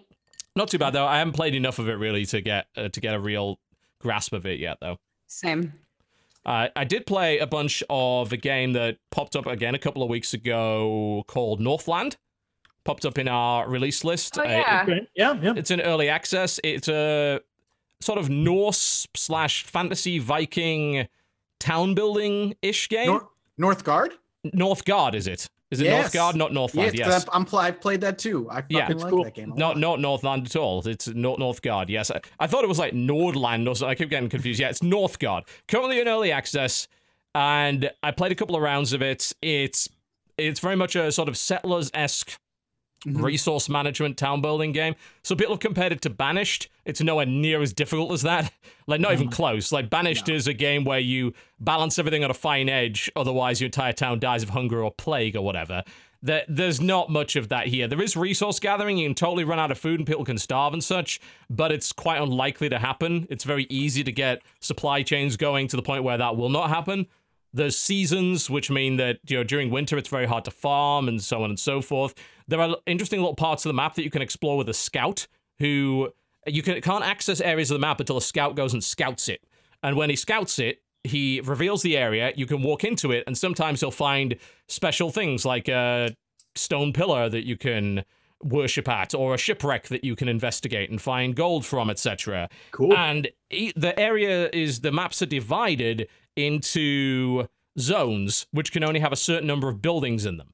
Not 0.56 0.68
too 0.68 0.78
bad 0.78 0.92
though. 0.92 1.06
I 1.06 1.18
haven't 1.18 1.34
played 1.34 1.54
enough 1.54 1.78
of 1.78 1.88
it 1.88 1.94
really 1.94 2.24
to 2.26 2.40
get 2.40 2.66
uh, 2.76 2.88
to 2.88 3.00
get 3.00 3.14
a 3.14 3.20
real 3.20 3.58
grasp 4.00 4.32
of 4.32 4.46
it 4.46 4.60
yet 4.60 4.78
though. 4.80 4.98
Same. 5.26 5.74
Uh, 6.44 6.68
I 6.74 6.84
did 6.84 7.06
play 7.06 7.38
a 7.38 7.46
bunch 7.46 7.82
of 7.88 8.32
a 8.32 8.36
game 8.36 8.72
that 8.72 8.96
popped 9.10 9.36
up 9.36 9.46
again 9.46 9.74
a 9.74 9.78
couple 9.78 10.02
of 10.02 10.08
weeks 10.08 10.34
ago 10.34 11.22
called 11.28 11.60
Northland. 11.60 12.16
Popped 12.84 13.04
up 13.06 13.16
in 13.16 13.28
our 13.28 13.68
release 13.68 14.02
list. 14.02 14.38
Oh 14.38 14.42
Uh, 14.42 14.46
it- 14.46 15.08
yeah. 15.14 15.34
Yeah, 15.34 15.40
yeah. 15.40 15.52
it's 15.56 15.70
in 15.70 15.80
early 15.80 16.08
access. 16.08 16.58
It's 16.64 16.88
a 16.88 17.40
sort 18.00 18.18
of 18.18 18.28
Norse 18.28 19.06
slash 19.14 19.62
fantasy 19.64 20.18
Viking 20.18 21.06
town 21.60 21.94
building 21.94 22.54
ish 22.60 22.88
game. 22.88 23.06
Nor- 23.06 23.28
Northgard? 23.60 24.10
Northgard, 24.46 25.14
is 25.14 25.28
it? 25.28 25.48
Is 25.72 25.80
it 25.80 25.86
Yes. 25.86 26.14
Northgard, 26.14 26.34
not 26.36 26.52
Northland? 26.52 26.92
Yes, 26.94 27.08
Yes. 27.08 27.26
I'm, 27.32 27.46
I'm 27.50 27.58
I've 27.58 27.80
played 27.80 28.02
that 28.02 28.18
too. 28.18 28.48
I 28.50 28.56
fucking 28.60 28.76
Yeah. 28.76 28.88
Like 28.88 29.10
cool. 29.10 29.24
that 29.24 29.34
game. 29.34 29.52
Not 29.56 29.78
not 29.78 30.00
Northland 30.00 30.46
at 30.46 30.54
all. 30.54 30.86
It's 30.86 31.08
North 31.08 31.38
Northgard. 31.40 31.88
Yes, 31.88 32.10
I, 32.10 32.20
I 32.38 32.46
thought 32.46 32.62
it 32.62 32.68
was 32.68 32.78
like 32.78 32.92
Nordland 32.92 33.66
or 33.68 33.74
something. 33.74 33.90
I 33.90 33.94
keep 33.94 34.10
getting 34.10 34.28
confused. 34.28 34.60
Yeah, 34.60 34.68
it's 34.68 34.80
Northgard. 34.80 35.42
Currently 35.68 35.98
in 36.00 36.08
early 36.08 36.30
access, 36.30 36.86
and 37.34 37.90
I 38.02 38.10
played 38.10 38.32
a 38.32 38.34
couple 38.34 38.54
of 38.54 38.62
rounds 38.62 38.92
of 38.92 39.00
it. 39.00 39.32
It's 39.40 39.88
it's 40.38 40.60
very 40.60 40.76
much 40.76 40.94
a 40.94 41.10
sort 41.10 41.28
of 41.28 41.36
settlers 41.36 41.90
esque 41.94 42.38
Mhm. 43.06 43.22
resource 43.22 43.68
management 43.68 44.16
town 44.16 44.40
building 44.40 44.72
game. 44.72 44.94
So 45.22 45.34
people 45.34 45.54
have 45.54 45.60
compared 45.60 45.92
it 45.92 46.00
to 46.02 46.10
Banished. 46.10 46.68
It's 46.84 47.00
nowhere 47.00 47.26
near 47.26 47.60
as 47.62 47.72
difficult 47.72 48.12
as 48.12 48.22
that. 48.22 48.52
Like 48.88 49.00
not 49.00 49.12
even 49.12 49.28
close. 49.28 49.70
Like 49.70 49.88
Banished 49.90 50.28
is 50.28 50.48
a 50.48 50.52
game 50.52 50.82
where 50.84 50.98
you 50.98 51.34
balance 51.60 52.00
everything 52.00 52.24
on 52.24 52.30
a 52.32 52.34
fine 52.34 52.68
edge, 52.68 53.08
otherwise 53.14 53.60
your 53.60 53.66
entire 53.66 53.92
town 53.92 54.18
dies 54.18 54.42
of 54.42 54.48
hunger 54.50 54.82
or 54.82 54.90
plague 54.90 55.36
or 55.36 55.42
whatever. 55.42 55.84
There, 56.20 56.42
there's 56.48 56.80
not 56.80 57.08
much 57.08 57.36
of 57.36 57.48
that 57.48 57.68
here. 57.68 57.86
There 57.86 58.02
is 58.02 58.16
resource 58.16 58.58
gathering. 58.58 58.98
You 58.98 59.08
can 59.08 59.14
totally 59.14 59.44
run 59.44 59.60
out 59.60 59.70
of 59.70 59.78
food 59.78 60.00
and 60.00 60.06
people 60.06 60.24
can 60.24 60.36
starve 60.36 60.72
and 60.72 60.82
such, 60.82 61.20
but 61.48 61.70
it's 61.70 61.92
quite 61.92 62.20
unlikely 62.20 62.68
to 62.70 62.78
happen. 62.80 63.26
It's 63.30 63.44
very 63.44 63.66
easy 63.70 64.02
to 64.02 64.10
get 64.12 64.42
supply 64.58 65.04
chains 65.04 65.36
going 65.36 65.68
to 65.68 65.76
the 65.76 65.82
point 65.82 66.02
where 66.02 66.18
that 66.18 66.36
will 66.36 66.48
not 66.50 66.68
happen. 66.68 67.06
There's 67.54 67.76
seasons, 67.78 68.48
which 68.50 68.70
mean 68.70 68.96
that 68.96 69.18
you 69.28 69.36
know 69.36 69.44
during 69.44 69.70
winter 69.70 69.96
it's 69.98 70.08
very 70.08 70.26
hard 70.26 70.44
to 70.46 70.50
farm 70.50 71.06
and 71.06 71.22
so 71.22 71.44
on 71.44 71.50
and 71.50 71.58
so 71.60 71.80
forth. 71.82 72.14
There 72.52 72.60
are 72.60 72.76
interesting 72.84 73.20
little 73.20 73.34
parts 73.34 73.64
of 73.64 73.70
the 73.70 73.74
map 73.74 73.94
that 73.94 74.04
you 74.04 74.10
can 74.10 74.20
explore 74.20 74.58
with 74.58 74.68
a 74.68 74.74
scout, 74.74 75.26
who 75.58 76.10
you 76.46 76.62
can, 76.62 76.82
can't 76.82 77.02
access 77.02 77.40
areas 77.40 77.70
of 77.70 77.76
the 77.76 77.80
map 77.80 77.98
until 77.98 78.18
a 78.18 78.20
scout 78.20 78.56
goes 78.56 78.74
and 78.74 78.84
scouts 78.84 79.30
it. 79.30 79.42
And 79.82 79.96
when 79.96 80.10
he 80.10 80.16
scouts 80.16 80.58
it, 80.58 80.82
he 81.02 81.40
reveals 81.40 81.80
the 81.80 81.96
area. 81.96 82.30
You 82.36 82.44
can 82.44 82.62
walk 82.62 82.84
into 82.84 83.10
it, 83.10 83.24
and 83.26 83.38
sometimes 83.38 83.80
he'll 83.80 83.90
find 83.90 84.36
special 84.68 85.08
things 85.08 85.46
like 85.46 85.66
a 85.68 86.14
stone 86.54 86.92
pillar 86.92 87.30
that 87.30 87.46
you 87.46 87.56
can 87.56 88.04
worship 88.42 88.86
at, 88.86 89.14
or 89.14 89.32
a 89.32 89.38
shipwreck 89.38 89.88
that 89.88 90.04
you 90.04 90.14
can 90.14 90.28
investigate 90.28 90.90
and 90.90 91.00
find 91.00 91.34
gold 91.34 91.64
from, 91.64 91.88
etc. 91.88 92.50
Cool. 92.70 92.92
And 92.92 93.28
the 93.50 93.94
area 93.98 94.50
is 94.52 94.80
the 94.80 94.92
maps 94.92 95.22
are 95.22 95.26
divided 95.26 96.06
into 96.36 97.48
zones, 97.78 98.46
which 98.50 98.72
can 98.72 98.84
only 98.84 99.00
have 99.00 99.12
a 99.12 99.16
certain 99.16 99.46
number 99.46 99.70
of 99.70 99.80
buildings 99.80 100.26
in 100.26 100.36
them. 100.36 100.51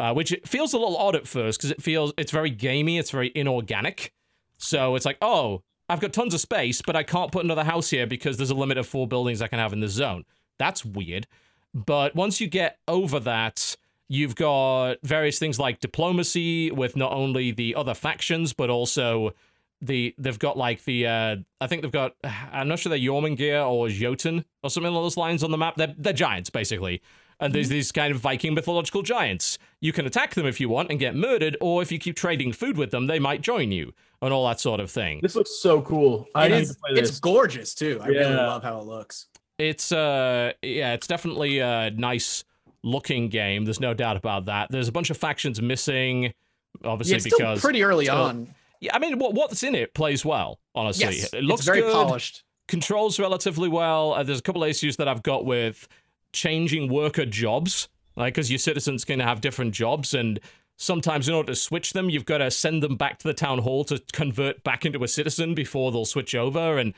Uh, 0.00 0.14
which 0.14 0.32
it 0.32 0.48
feels 0.48 0.72
a 0.72 0.78
little 0.78 0.96
odd 0.96 1.14
at 1.14 1.28
first 1.28 1.58
because 1.58 1.70
it 1.70 1.82
feels 1.82 2.10
it's 2.16 2.32
very 2.32 2.48
gamey, 2.48 2.96
it's 2.96 3.10
very 3.10 3.30
inorganic. 3.34 4.14
So 4.56 4.96
it's 4.96 5.04
like, 5.04 5.18
oh, 5.20 5.62
I've 5.90 6.00
got 6.00 6.14
tons 6.14 6.32
of 6.32 6.40
space, 6.40 6.80
but 6.80 6.96
I 6.96 7.02
can't 7.02 7.30
put 7.30 7.44
another 7.44 7.64
house 7.64 7.90
here 7.90 8.06
because 8.06 8.38
there's 8.38 8.48
a 8.48 8.54
limit 8.54 8.78
of 8.78 8.86
four 8.86 9.06
buildings 9.06 9.42
I 9.42 9.46
can 9.46 9.58
have 9.58 9.74
in 9.74 9.80
the 9.80 9.88
zone. 9.88 10.24
That's 10.58 10.86
weird. 10.86 11.26
But 11.74 12.14
once 12.14 12.40
you 12.40 12.46
get 12.46 12.78
over 12.88 13.20
that, 13.20 13.76
you've 14.08 14.36
got 14.36 14.96
various 15.02 15.38
things 15.38 15.58
like 15.58 15.80
diplomacy 15.80 16.70
with 16.70 16.96
not 16.96 17.12
only 17.12 17.50
the 17.50 17.74
other 17.74 17.92
factions, 17.92 18.54
but 18.54 18.70
also 18.70 19.34
the 19.82 20.14
they've 20.16 20.38
got 20.38 20.56
like 20.56 20.82
the 20.84 21.06
uh 21.06 21.36
I 21.60 21.66
think 21.66 21.82
they've 21.82 21.92
got 21.92 22.14
I'm 22.24 22.68
not 22.68 22.78
sure 22.78 22.88
they're 22.88 22.98
Jormungir 22.98 23.68
or 23.68 23.90
Jotun 23.90 24.46
or 24.62 24.70
something 24.70 24.90
along 24.90 25.04
those 25.04 25.18
lines 25.18 25.44
on 25.44 25.50
the 25.50 25.58
map. 25.58 25.76
They're 25.76 25.94
they're 25.98 26.14
giants 26.14 26.48
basically. 26.48 27.02
And 27.40 27.54
there's 27.54 27.68
these 27.68 27.90
kind 27.90 28.14
of 28.14 28.20
Viking 28.20 28.54
mythological 28.54 29.02
giants. 29.02 29.58
You 29.80 29.92
can 29.92 30.06
attack 30.06 30.34
them 30.34 30.46
if 30.46 30.60
you 30.60 30.68
want 30.68 30.90
and 30.90 30.98
get 31.00 31.14
murdered, 31.14 31.56
or 31.60 31.80
if 31.82 31.90
you 31.90 31.98
keep 31.98 32.16
trading 32.16 32.52
food 32.52 32.76
with 32.76 32.90
them, 32.90 33.06
they 33.06 33.18
might 33.18 33.40
join 33.40 33.72
you, 33.72 33.92
and 34.20 34.32
all 34.32 34.46
that 34.48 34.60
sort 34.60 34.78
of 34.80 34.90
thing. 34.90 35.20
This 35.22 35.34
looks 35.34 35.50
so 35.62 35.80
cool. 35.80 36.26
I 36.34 36.46
It 36.46 36.50
need 36.50 36.66
to 36.68 36.74
play 36.74 36.90
it's 37.00 37.18
gorgeous 37.18 37.74
too. 37.74 37.98
I 38.02 38.08
really 38.08 38.34
love 38.34 38.62
how 38.62 38.78
it 38.80 38.84
looks. 38.86 39.26
It's 39.58 39.90
uh 39.92 40.52
yeah, 40.62 40.92
it's 40.94 41.06
definitely 41.06 41.58
a 41.60 41.90
nice 41.90 42.44
looking 42.82 43.28
game. 43.28 43.64
There's 43.64 43.80
no 43.80 43.92
doubt 43.94 44.16
about 44.16 44.46
that. 44.46 44.70
There's 44.70 44.88
a 44.88 44.92
bunch 44.92 45.10
of 45.10 45.16
factions 45.18 45.60
missing, 45.60 46.32
obviously 46.84 47.12
Yeah, 47.12 47.16
it's 47.16 47.24
still 47.26 47.38
because 47.38 47.60
pretty 47.60 47.82
early 47.82 48.06
still- 48.06 48.16
on. 48.16 48.54
yeah, 48.80 48.94
I 48.94 48.98
mean 48.98 49.18
what 49.18 49.34
what's 49.34 49.62
in 49.62 49.74
it 49.74 49.92
plays 49.94 50.24
well. 50.24 50.60
Honestly, 50.74 51.04
Yes, 51.06 51.34
it 51.34 51.42
looks 51.44 51.60
it's 51.60 51.66
very 51.66 51.80
good. 51.82 51.92
polished. 51.92 52.42
controls 52.68 53.18
relatively 53.18 53.68
well. 53.68 54.14
Uh, 54.14 54.22
there's 54.22 54.38
a 54.38 54.42
couple 54.42 54.62
of 54.62 54.70
issues 54.70 54.96
that 54.96 55.08
I've 55.08 55.22
got 55.22 55.44
with 55.44 55.88
changing 56.32 56.92
worker 56.92 57.26
jobs, 57.26 57.88
like 58.16 58.34
because 58.34 58.50
your 58.50 58.58
citizens 58.58 59.04
can 59.04 59.20
have 59.20 59.40
different 59.40 59.74
jobs, 59.74 60.14
and 60.14 60.40
sometimes 60.76 61.28
in 61.28 61.34
order 61.34 61.52
to 61.52 61.56
switch 61.56 61.92
them, 61.92 62.10
you've 62.10 62.24
got 62.24 62.38
to 62.38 62.50
send 62.50 62.82
them 62.82 62.96
back 62.96 63.18
to 63.18 63.28
the 63.28 63.34
town 63.34 63.58
hall 63.58 63.84
to 63.84 64.02
convert 64.12 64.62
back 64.64 64.86
into 64.86 65.02
a 65.04 65.08
citizen 65.08 65.54
before 65.54 65.92
they'll 65.92 66.04
switch 66.04 66.34
over, 66.34 66.78
and 66.78 66.94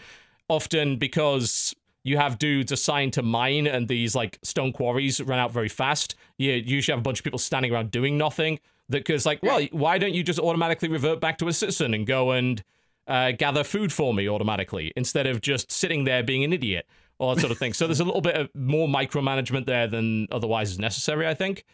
often 0.48 0.96
because 0.96 1.74
you 2.04 2.16
have 2.16 2.38
dudes 2.38 2.72
assigned 2.72 3.12
to 3.12 3.22
mine 3.22 3.66
and 3.66 3.88
these 3.88 4.14
like 4.14 4.38
stone 4.42 4.72
quarries 4.72 5.20
run 5.20 5.38
out 5.38 5.52
very 5.52 5.68
fast. 5.68 6.14
You 6.36 6.52
usually 6.52 6.92
have 6.92 7.00
a 7.00 7.02
bunch 7.02 7.20
of 7.20 7.24
people 7.24 7.38
standing 7.38 7.72
around 7.72 7.90
doing 7.90 8.18
nothing. 8.18 8.58
That 8.88 8.98
because 8.98 9.24
like, 9.24 9.42
well, 9.42 9.64
why 9.70 9.98
don't 9.98 10.12
you 10.12 10.24
just 10.24 10.40
automatically 10.40 10.88
revert 10.88 11.20
back 11.20 11.38
to 11.38 11.48
a 11.48 11.52
citizen 11.52 11.94
and 11.94 12.06
go 12.06 12.32
and 12.32 12.62
uh, 13.06 13.32
gather 13.32 13.64
food 13.64 13.92
for 13.92 14.12
me 14.12 14.28
automatically 14.28 14.92
instead 14.96 15.26
of 15.26 15.40
just 15.40 15.70
sitting 15.70 16.04
there 16.04 16.22
being 16.22 16.44
an 16.44 16.52
idiot 16.52 16.86
or 17.22 17.36
that 17.36 17.40
sort 17.40 17.52
of 17.52 17.58
thing. 17.58 17.72
so 17.72 17.86
there's 17.86 18.00
a 18.00 18.04
little 18.04 18.20
bit 18.20 18.34
of 18.34 18.50
more 18.52 18.88
micromanagement 18.88 19.64
there 19.64 19.86
than 19.86 20.26
otherwise 20.32 20.72
is 20.72 20.78
necessary. 20.80 21.28
I 21.28 21.34
think 21.34 21.64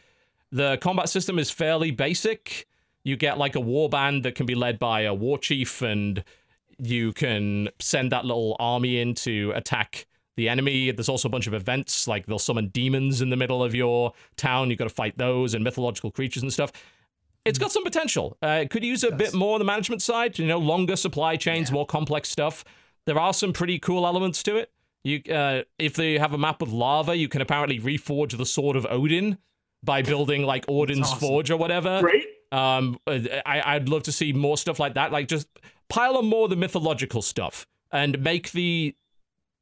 the 0.52 0.76
combat 0.76 1.08
system 1.08 1.38
is 1.38 1.50
fairly 1.50 1.90
basic. 1.90 2.66
you 3.02 3.16
get 3.16 3.38
like 3.38 3.54
a 3.54 3.60
war 3.60 3.88
band 3.88 4.24
that 4.24 4.34
can 4.34 4.44
be 4.44 4.54
led 4.54 4.78
by 4.78 5.00
a 5.00 5.14
war 5.14 5.38
chief, 5.38 5.80
and 5.80 6.22
you 6.78 7.14
can 7.14 7.70
send 7.80 8.12
that 8.12 8.26
little 8.26 8.56
army 8.58 9.00
in 9.00 9.14
to 9.14 9.52
attack 9.54 10.06
the 10.36 10.50
enemy. 10.50 10.90
There's 10.90 11.08
also 11.08 11.28
a 11.28 11.30
bunch 11.30 11.46
of 11.46 11.54
events, 11.54 12.06
like 12.06 12.26
they'll 12.26 12.38
summon 12.38 12.68
demons 12.68 13.22
in 13.22 13.30
the 13.30 13.36
middle 13.36 13.64
of 13.64 13.74
your 13.74 14.12
town. 14.36 14.68
You've 14.68 14.78
got 14.78 14.88
to 14.88 14.94
fight 14.94 15.16
those 15.16 15.54
and 15.54 15.64
mythological 15.64 16.10
creatures 16.10 16.42
and 16.42 16.52
stuff. 16.52 16.72
It's 17.46 17.58
got 17.58 17.72
some 17.72 17.84
potential. 17.84 18.36
Uh, 18.42 18.60
it 18.62 18.70
could 18.70 18.84
use 18.84 19.02
a 19.02 19.12
bit 19.12 19.32
more 19.32 19.54
on 19.54 19.60
the 19.60 19.64
management 19.64 20.02
side, 20.02 20.38
you 20.38 20.46
know, 20.46 20.58
longer 20.58 20.96
supply 20.96 21.36
chains, 21.36 21.72
more 21.72 21.86
complex 21.86 22.28
stuff. 22.28 22.64
There 23.06 23.18
are 23.18 23.32
some 23.32 23.54
pretty 23.54 23.78
cool 23.78 24.06
elements 24.06 24.42
to 24.42 24.56
it. 24.56 24.70
You, 25.09 25.22
uh, 25.32 25.62
if 25.78 25.94
they 25.94 26.18
have 26.18 26.32
a 26.32 26.39
map 26.39 26.60
with 26.60 26.70
lava, 26.70 27.16
you 27.16 27.28
can 27.28 27.40
apparently 27.40 27.80
reforge 27.80 28.36
the 28.36 28.47
sword 28.47 28.76
of 28.76 28.86
Odin 28.89 29.39
by 29.82 30.02
building 30.02 30.43
like 30.43 30.64
Odin's 30.68 31.09
awesome. 31.09 31.18
forge 31.18 31.51
or 31.51 31.56
whatever. 31.56 32.01
Great. 32.01 32.26
Um, 32.51 32.98
I, 33.06 33.62
I'd 33.64 33.89
love 33.89 34.02
to 34.05 34.12
see 34.12 34.32
more 34.32 34.56
stuff 34.56 34.78
like 34.78 34.94
that. 34.94 35.12
Like 35.12 35.28
just 35.28 35.48
pile 35.89 36.16
on 36.16 36.26
more 36.26 36.44
of 36.44 36.51
the 36.51 36.56
mythological 36.56 37.22
stuff 37.22 37.66
and 37.90 38.20
make 38.22 38.52
the 38.52 38.94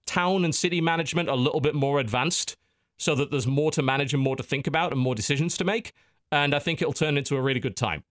town 0.07 0.45
and 0.45 0.55
city 0.55 0.81
management 0.81 1.29
a 1.29 1.35
little 1.35 1.61
bit 1.61 1.75
more 1.75 2.01
advanced, 2.01 2.57
so 2.99 3.15
that 3.15 3.31
there's 3.31 3.47
more 3.47 3.71
to 3.73 3.83
manage 3.83 4.15
and 4.15 4.23
more 4.23 4.37
to 4.37 4.43
think 4.43 4.67
about 4.67 4.93
and 4.93 5.01
more 5.01 5.15
decisions 5.15 5.57
to 5.59 5.65
make. 5.65 5.93
And 6.33 6.55
I 6.55 6.59
think 6.59 6.81
it'll 6.81 6.95
turn 6.95 7.19
into 7.19 7.37
a 7.37 7.43
really 7.43 7.61
good 7.61 7.77
time. 7.77 8.05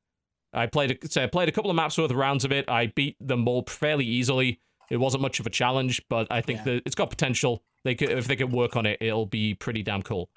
I 0.53 0.67
played 0.67 0.91
a, 0.91 1.09
so 1.09 1.23
I 1.23 1.27
played 1.27 1.49
a 1.49 1.51
couple 1.51 1.71
of 1.71 1.75
maps 1.75 1.97
worth 1.97 2.11
of 2.11 2.17
rounds 2.17 2.45
of 2.45 2.51
it. 2.51 2.69
I 2.69 2.87
beat 2.87 3.17
them 3.19 3.47
all 3.47 3.63
fairly 3.67 4.05
easily. 4.05 4.59
It 4.89 4.97
wasn't 4.97 5.21
much 5.21 5.39
of 5.39 5.47
a 5.47 5.49
challenge, 5.49 6.01
but 6.09 6.27
I 6.29 6.41
think 6.41 6.59
Yeah. 6.59 6.63
that 6.75 6.83
it's 6.85 6.95
got 6.95 7.09
potential. 7.09 7.63
They 7.83 7.95
could, 7.95 8.09
if 8.11 8.27
they 8.27 8.35
could 8.35 8.51
work 8.51 8.75
on 8.75 8.85
it, 8.85 8.97
it'll 9.01 9.25
be 9.25 9.53
pretty 9.53 9.83
damn 9.83 10.01
cool. 10.01 10.29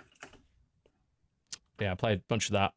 Yeah, 1.81 1.93
I 1.93 1.95
played 1.95 2.19
a 2.19 2.23
bunch 2.29 2.47
of 2.47 2.53
that. 2.53 2.73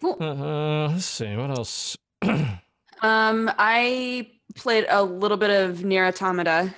Cool. 0.00 0.16
Uh, 0.20 0.88
let's 0.88 1.04
see 1.06 1.36
what 1.36 1.50
else. 1.50 1.96
Um, 3.04 3.50
I 3.58 4.30
played 4.54 4.86
a 4.88 5.02
little 5.02 5.36
bit 5.36 5.50
of 5.50 5.82
Nier 5.84 6.06
Automata 6.06 6.72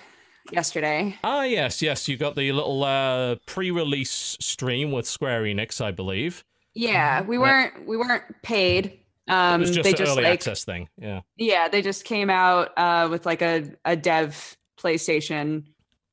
yesterday. 0.50 1.18
Ah, 1.22 1.42
yes, 1.42 1.82
yes. 1.82 2.08
You 2.08 2.16
got 2.16 2.34
the 2.34 2.50
little 2.50 2.82
uh, 2.82 3.36
pre-release 3.44 4.38
stream 4.40 4.90
with 4.90 5.06
Square 5.06 5.42
Enix, 5.42 5.82
I 5.82 5.90
believe. 5.90 6.42
Yeah, 6.72 7.20
we 7.20 7.36
weren't 7.36 7.86
we 7.86 7.98
weren't 7.98 8.24
paid. 8.42 9.00
Um, 9.28 9.54
It 9.62 9.66
was 9.66 9.70
just 9.70 9.84
they 9.84 9.90
an 9.90 9.96
just 9.96 10.12
early 10.12 10.24
like 10.24 10.32
access 10.34 10.64
thing. 10.64 10.88
Yeah. 10.98 11.20
yeah, 11.36 11.68
they 11.68 11.80
just 11.82 12.04
came 12.04 12.28
out 12.30 12.72
uh, 12.76 13.08
with 13.10 13.24
like 13.26 13.42
a 13.42 13.70
a 13.84 13.96
dev 13.96 14.56
PlayStation, 14.78 15.64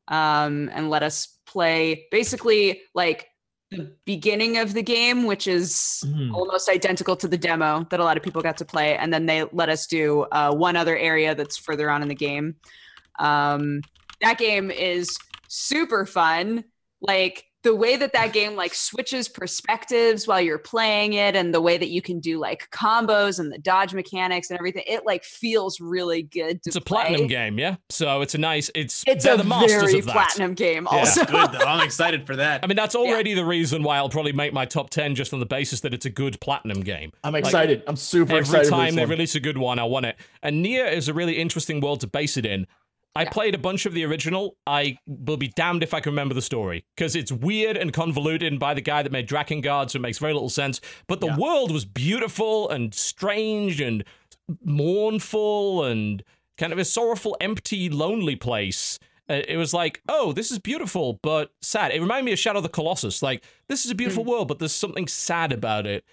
um, 0.08 0.70
and 0.74 0.90
let 0.90 1.04
us 1.04 1.38
play 1.46 2.08
basically 2.12 2.82
like 2.96 3.28
the 3.70 3.96
beginning 4.06 4.58
of 4.58 4.74
the 4.74 4.84
game, 4.84 5.26
which 5.26 5.48
is 5.48 6.04
Mhm. 6.06 6.34
almost 6.34 6.68
identical 6.70 7.16
to 7.18 7.28
the 7.28 7.38
demo 7.38 7.86
that 7.90 8.00
a 8.00 8.04
lot 8.04 8.18
of 8.18 8.24
people 8.24 8.42
got 8.42 8.58
to 8.58 8.66
play, 8.66 8.98
and 8.98 9.14
then 9.14 9.26
they 9.26 9.44
let 9.52 9.70
us 9.70 9.88
do 9.88 10.22
uh, 10.32 10.54
one 10.54 10.76
other 10.76 10.98
area 10.98 11.36
that's 11.36 11.58
further 11.58 11.90
on 11.90 12.02
in 12.02 12.08
the 12.10 12.16
game. 12.16 12.56
Um, 13.20 13.82
that 14.22 14.38
game 14.38 14.72
is 14.72 15.18
super 15.48 16.06
fun. 16.06 16.64
Like 17.02 17.46
the 17.64 17.76
way 17.76 17.96
that 17.98 18.14
that 18.14 18.34
game 18.34 18.56
like 18.56 18.74
switches 18.74 19.28
perspectives 19.30 20.28
while 20.28 20.42
you're 20.42 20.58
playing 20.58 21.14
it, 21.14 21.36
and 21.36 21.54
the 21.54 21.62
way 21.62 21.78
that 21.78 21.90
you 21.90 22.02
can 22.02 22.20
do 22.20 22.40
like 22.40 22.70
combos 22.72 23.40
and 23.40 23.52
the 23.52 23.58
dodge 23.60 23.94
mechanics 23.94 24.50
and 24.50 24.58
everything, 24.60 24.84
it 24.88 25.06
like 25.06 25.24
feels 25.24 25.80
really 25.80 26.24
good. 26.24 26.64
To 26.64 26.70
It's 26.70 26.76
a 26.76 26.82
play. 26.82 27.02
platinum 27.04 27.28
game, 27.28 27.60
yeah. 27.60 27.76
So 27.90 28.22
it's 28.22 28.34
a 28.36 28.38
nice. 28.38 28.72
It's 28.74 29.04
It's 29.06 29.26
a 29.26 29.38
the 29.38 29.44
very 29.44 30.00
of 30.00 30.06
platinum 30.08 30.54
game. 30.54 30.88
Yeah. 30.92 30.98
Also, 30.98 31.26
Good. 31.26 31.36
I'm 31.56 31.86
excited 31.86 32.26
for 32.26 32.36
that. 32.38 32.64
I 32.64 32.68
mean, 32.68 32.76
that's 32.78 32.96
already 32.96 33.34
the 33.34 33.46
reason 33.46 33.84
why 33.84 33.98
I'll 33.98 34.10
probably 34.10 34.34
make 34.34 34.54
my 34.54 34.66
top 34.66 34.90
ten 34.90 35.14
just 35.16 35.34
on 35.34 35.40
the 35.40 35.46
basis 35.46 35.82
that 35.82 35.94
it's 35.94 36.06
a 36.06 36.10
good 36.10 36.40
platinum 36.42 36.82
game. 36.82 37.12
I'm 37.24 37.36
excited. 37.36 37.84
I'm 37.88 37.96
super 37.96 38.32
Every 38.34 38.40
excited. 38.40 38.66
for 38.66 38.72
time 38.72 38.86
this 38.88 38.96
they 38.96 39.02
one. 39.02 39.10
release 39.10 39.36
a 39.36 39.40
good 39.40 39.58
one, 39.58 39.78
I 39.80 39.84
want 39.84 40.06
it. 40.08 40.16
And 40.42 40.62
Nier 40.64 40.88
is 40.88 41.08
a 41.08 41.14
really 41.14 41.38
interesting 41.38 41.80
world 41.82 42.00
to 42.02 42.08
base 42.08 42.38
it 42.38 42.46
in. 42.46 42.66
I 43.16 43.24
Yeah. 43.24 43.30
played 43.30 43.56
a 43.56 43.58
bunch 43.58 43.86
of 43.86 43.94
the 43.94 44.06
original. 44.06 44.56
I 44.66 44.98
will 45.06 45.36
be 45.38 45.50
damned 45.50 45.84
if 45.84 45.94
I 45.94 46.00
can 46.00 46.12
remember 46.14 46.34
the 46.34 46.42
story 46.42 46.86
because 46.96 47.16
it's 47.16 47.32
weird 47.32 47.76
and 47.76 47.92
convoluted 47.92 48.58
by 48.58 48.74
the 48.74 48.80
guy 48.82 49.04
that 49.04 49.12
made 49.12 49.28
Drakengard, 49.28 49.90
so 49.90 49.98
it 49.98 50.02
makes 50.02 50.18
very 50.18 50.34
little 50.34 50.50
sense. 50.50 50.80
But 51.08 51.20
the 51.20 51.28
Yeah. 51.28 51.38
world 51.38 51.72
was 51.72 51.84
beautiful 51.86 52.70
and 52.70 52.94
strange 52.94 53.82
and 53.82 54.04
mournful 54.64 55.84
and 55.84 56.24
kind 56.58 56.74
of 56.74 56.80
a 56.80 56.86
sorrowful, 56.86 57.36
empty, 57.42 57.90
lonely 57.90 58.36
place. 58.36 59.00
Uh, 59.30 59.42
It 59.48 59.58
was 59.58 59.74
like, 59.74 60.02
oh, 60.10 60.32
this 60.34 60.52
is 60.52 60.60
beautiful, 60.60 61.20
but 61.22 61.52
sad. 61.62 61.92
It 61.92 62.02
reminded 62.02 62.26
me 62.26 62.34
of 62.34 62.40
Shadow 62.40 62.58
of 62.60 62.64
the 62.64 62.70
Colossus. 62.70 63.22
Like, 63.22 63.44
this 63.68 63.86
is 63.86 63.92
a 63.92 63.96
beautiful 63.96 64.24
world, 64.26 64.48
but 64.48 64.60
there's 64.60 64.72
something 64.74 65.08
sad 65.08 65.52
about 65.52 65.86
it. 65.86 66.04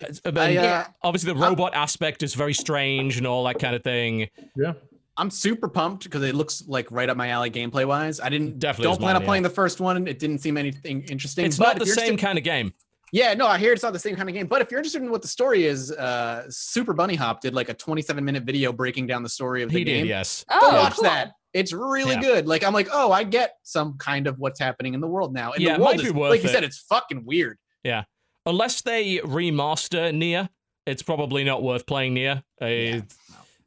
It's- 0.00 0.20
I, 0.24 0.56
uh, 0.56 0.84
obviously, 1.02 1.32
the 1.32 1.38
robot 1.38 1.74
aspect 1.74 2.22
is 2.22 2.34
very 2.34 2.54
strange 2.54 3.18
and 3.18 3.26
all 3.26 3.44
that 3.44 3.58
kind 3.58 3.74
of 3.74 3.82
thing. 3.84 4.28
yeah. 4.56 4.72
I'm 5.16 5.30
super 5.30 5.68
pumped 5.68 6.04
because 6.04 6.22
it 6.22 6.34
looks 6.34 6.62
like 6.66 6.90
right 6.90 7.08
up 7.08 7.16
my 7.16 7.28
alley 7.28 7.50
gameplay 7.50 7.86
wise. 7.86 8.20
I 8.20 8.28
didn't 8.28 8.58
Definitely 8.58 8.84
don't 8.92 9.00
plan 9.00 9.14
mine, 9.14 9.22
on 9.22 9.26
playing 9.26 9.42
the 9.42 9.50
first 9.50 9.80
one. 9.80 10.06
It 10.06 10.18
didn't 10.18 10.38
seem 10.38 10.56
anything 10.56 11.02
interesting. 11.04 11.44
It's 11.44 11.58
but 11.58 11.64
not 11.64 11.78
the 11.78 11.86
same 11.86 12.16
kind 12.16 12.38
of 12.38 12.44
game. 12.44 12.72
Yeah, 13.12 13.34
no, 13.34 13.46
I 13.46 13.58
hear 13.58 13.72
it's 13.72 13.82
not 13.82 13.92
the 13.92 13.98
same 13.98 14.14
kind 14.14 14.28
of 14.28 14.34
game. 14.34 14.46
But 14.46 14.62
if 14.62 14.70
you're 14.70 14.78
interested 14.78 15.02
in 15.02 15.10
what 15.10 15.20
the 15.20 15.28
story 15.28 15.66
is, 15.66 15.90
uh, 15.90 16.44
Super 16.48 16.92
Bunny 16.94 17.16
Hop 17.16 17.40
did 17.40 17.54
like 17.54 17.68
a 17.68 17.74
27 17.74 18.24
minute 18.24 18.44
video 18.44 18.72
breaking 18.72 19.08
down 19.08 19.22
the 19.24 19.28
story 19.28 19.62
of 19.64 19.70
the 19.72 19.78
He 19.78 19.84
game. 19.84 20.02
did, 20.02 20.08
yes. 20.08 20.44
Go 20.48 20.58
oh, 20.62 20.74
watch 20.76 20.94
cool. 20.94 21.04
that. 21.04 21.32
It's 21.52 21.72
really 21.72 22.12
Yeah. 22.12 22.20
good. 22.20 22.46
Like 22.46 22.62
I'm 22.62 22.72
like, 22.72 22.88
oh, 22.92 23.10
I 23.10 23.24
get 23.24 23.56
some 23.64 23.98
kind 23.98 24.28
of 24.28 24.38
what's 24.38 24.60
happening 24.60 24.94
in 24.94 25.00
the 25.00 25.08
world 25.08 25.34
now. 25.34 25.50
And 25.52 25.60
Yeah, 25.60 25.74
the 25.76 25.80
world 25.82 25.96
might 25.96 26.02
be 26.02 26.06
is, 26.06 26.12
worth 26.14 26.30
like 26.30 26.42
you 26.44 26.48
it. 26.48 26.52
said, 26.52 26.62
it's 26.62 26.78
fucking 26.88 27.24
weird. 27.26 27.58
Yeah, 27.82 28.04
unless 28.46 28.82
they 28.82 29.18
remaster 29.18 30.14
Nier, 30.14 30.48
it's 30.86 31.02
probably 31.02 31.42
not 31.42 31.64
worth 31.64 31.86
playing 31.86 32.14
Nier. 32.14 32.44
Uh, 32.62 32.66
Yeah. 32.66 33.00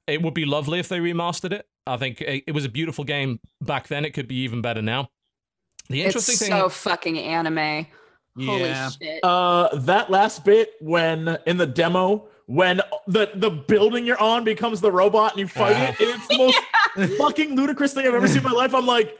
It 0.08 0.22
would 0.22 0.34
be 0.34 0.46
lovely 0.46 0.80
if 0.80 0.90
they 0.90 1.00
remastered 1.00 1.54
it. 1.54 1.66
I 1.88 1.98
think 1.98 2.22
it, 2.22 2.44
it 2.48 2.52
was 2.54 2.66
a 2.66 2.70
beautiful 2.70 3.04
game 3.04 3.40
back 3.62 3.88
then. 3.88 4.06
It 4.06 4.12
could 4.14 4.28
be 4.28 4.36
even 4.44 4.62
better 4.62 4.82
now. 4.82 5.10
The 5.90 6.04
interesting 6.04 6.34
it's 6.34 6.42
thing. 6.42 6.52
so 6.52 6.70
fucking 6.70 7.18
anime. 7.20 7.88
Holy 8.38 8.62
Yeah. 8.64 8.90
shit! 8.90 9.24
Uh, 9.24 9.70
that 9.76 10.10
last 10.10 10.44
bit 10.46 10.72
when 10.82 11.38
in 11.46 11.58
the 11.58 11.68
demo 11.68 12.28
when 12.48 12.82
the 13.08 13.30
the 13.36 13.50
building 13.50 14.06
you're 14.06 14.20
on 14.22 14.44
becomes 14.44 14.82
the 14.82 14.92
robot 14.92 15.32
and 15.34 15.40
you 15.42 15.48
fight 15.48 15.78
it, 15.78 15.96
it's 16.00 16.28
the 16.28 16.38
most 16.98 17.18
fucking 17.18 17.56
ludicrous 17.56 17.94
thing 17.94 18.08
I've 18.08 18.14
ever 18.16 18.28
seen 18.28 18.38
in 18.38 18.44
my 18.44 18.52
life. 18.52 18.74
I'm 18.74 18.86
like, 18.88 19.18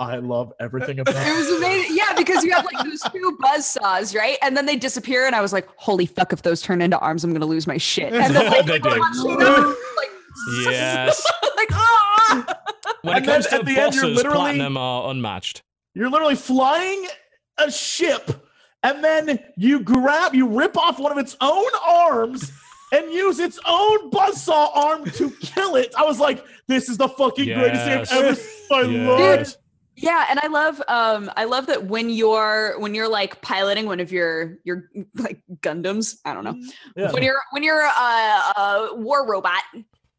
I 0.00 0.16
love 0.16 0.52
everything 0.60 0.98
about 1.00 1.14
It 1.14 1.28
it. 1.28 1.36
was 1.36 1.50
amazing. 1.58 1.96
Yeah, 1.96 2.14
because 2.16 2.42
you 2.42 2.52
have 2.52 2.64
like 2.64 2.84
those 2.84 3.00
two 3.12 3.36
buzz 3.40 3.66
saws, 3.66 4.14
right? 4.14 4.38
And 4.42 4.56
then 4.56 4.66
they 4.66 4.76
disappear, 4.76 5.26
and 5.26 5.34
I 5.36 5.40
was 5.42 5.52
like, 5.52 5.68
"Holy 5.76 6.06
fuck! 6.06 6.32
If 6.32 6.42
those 6.42 6.62
turn 6.62 6.80
into 6.80 6.98
arms, 7.00 7.22
I'm 7.22 7.32
gonna 7.34 7.44
lose 7.46 7.66
my 7.66 7.76
shit." 7.76 8.12
And 8.14 8.34
then 8.34 8.46
like, 8.46 8.66
They 8.66 8.78
the 8.78 8.88
do. 8.88 9.76
Like, 9.96 10.08
yes. 10.62 11.24
like 11.56 11.68
ah! 11.72 12.44
When 13.02 13.16
it 13.16 13.18
And 13.18 13.26
then 13.28 13.34
comes 13.34 13.46
to 13.48 13.54
at 13.56 13.64
the 13.64 13.74
the 13.74 13.80
end, 13.80 13.94
you're 13.94 14.06
literally- 14.06 14.36
Platinum 14.36 14.76
are 14.76 15.10
unmatched. 15.10 15.62
You're 15.94 16.10
literally 16.10 16.34
flying 16.36 17.06
a 17.58 17.70
ship, 17.70 18.46
and 18.82 19.04
then 19.04 19.38
you 19.56 19.80
grab, 19.80 20.34
you 20.34 20.48
rip 20.48 20.76
off 20.76 20.98
one 20.98 21.12
of 21.12 21.18
its 21.18 21.36
own 21.40 21.70
arms. 21.86 22.52
And 22.92 23.10
use 23.12 23.40
its 23.40 23.58
own 23.66 24.08
buzzsaw 24.12 24.68
arm 24.76 25.04
to 25.12 25.28
kill 25.40 25.74
it. 25.74 25.92
I 25.98 26.04
was 26.04 26.20
like, 26.20 26.44
"This 26.68 26.88
is 26.88 26.96
the 26.96 27.08
fucking 27.08 27.46
greatest 27.46 27.84
thing 27.84 27.98
I've 27.98 28.12
ever 28.12 28.34
seen. 28.36 28.66
I 28.70 28.80
Yes. 28.82 29.08
love 29.08 29.40
it." 29.40 29.56
Yeah, 29.96 30.26
and 30.30 30.38
I 30.40 30.46
love 30.46 30.80
um 30.86 31.28
I 31.36 31.42
love 31.44 31.66
that 31.66 31.86
when 31.86 32.08
you're 32.08 32.78
when 32.78 32.94
you're 32.94 33.08
like 33.08 33.40
piloting 33.42 33.86
one 33.86 33.98
of 33.98 34.12
your 34.12 34.58
your 34.62 34.90
like 35.16 35.40
Gundams, 35.60 36.18
I 36.24 36.34
don't 36.34 36.44
know. 36.44 36.54
Yeah. 36.94 37.10
When 37.10 37.24
you're 37.24 37.40
when 37.50 37.64
you're 37.64 37.80
a, 37.84 37.88
a 37.88 38.88
war 38.94 39.26
robot, 39.28 39.62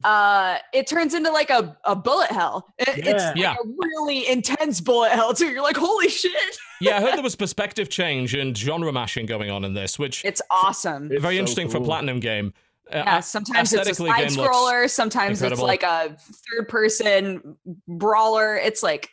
uh 0.06 0.58
it 0.74 0.88
turns 0.88 1.14
into 1.14 1.32
like 1.32 1.50
a, 1.50 1.76
a 1.84 1.96
bullet 1.96 2.30
hell. 2.32 2.74
It- 2.78 3.00
It's 3.08 3.24
like 3.24 3.36
Yeah. 3.36 3.56
a 3.56 3.68
really 3.68 4.28
intense 4.30 4.80
bullet 4.80 5.12
hell 5.12 5.34
too. 5.34 5.48
You're 5.48 5.64
like, 5.64 5.76
holy 5.78 6.10
shit. 6.10 6.32
Yeah, 6.80 6.98
I 6.98 7.02
heard 7.02 7.14
there 7.16 7.24
was 7.24 7.36
perspective 7.36 7.90
change 7.90 8.34
and 8.34 8.56
genre 8.58 8.92
mashing 8.94 9.26
going 9.26 9.50
on 9.50 9.66
in 9.66 9.74
this, 9.74 9.98
which 10.00 10.24
It's 10.24 10.42
awesome. 10.50 11.12
It's 11.12 11.22
very 11.22 11.36
so 11.36 11.40
interesting 11.40 11.70
for. 11.70 11.82
Platinum 11.82 12.20
game. 12.20 12.54
Uh, 12.92 12.98
Yeah, 13.06 13.20
sometimes 13.20 13.74
it's 13.74 13.90
a 13.90 13.96
side 13.96 14.28
scroller, 14.28 14.90
sometimes 14.90 15.42
it's 15.42 15.60
like 15.60 15.82
a 15.84 16.16
third 16.20 16.70
person 16.70 17.58
brawler. 17.88 18.56
It's 18.56 18.84
like 18.84 19.10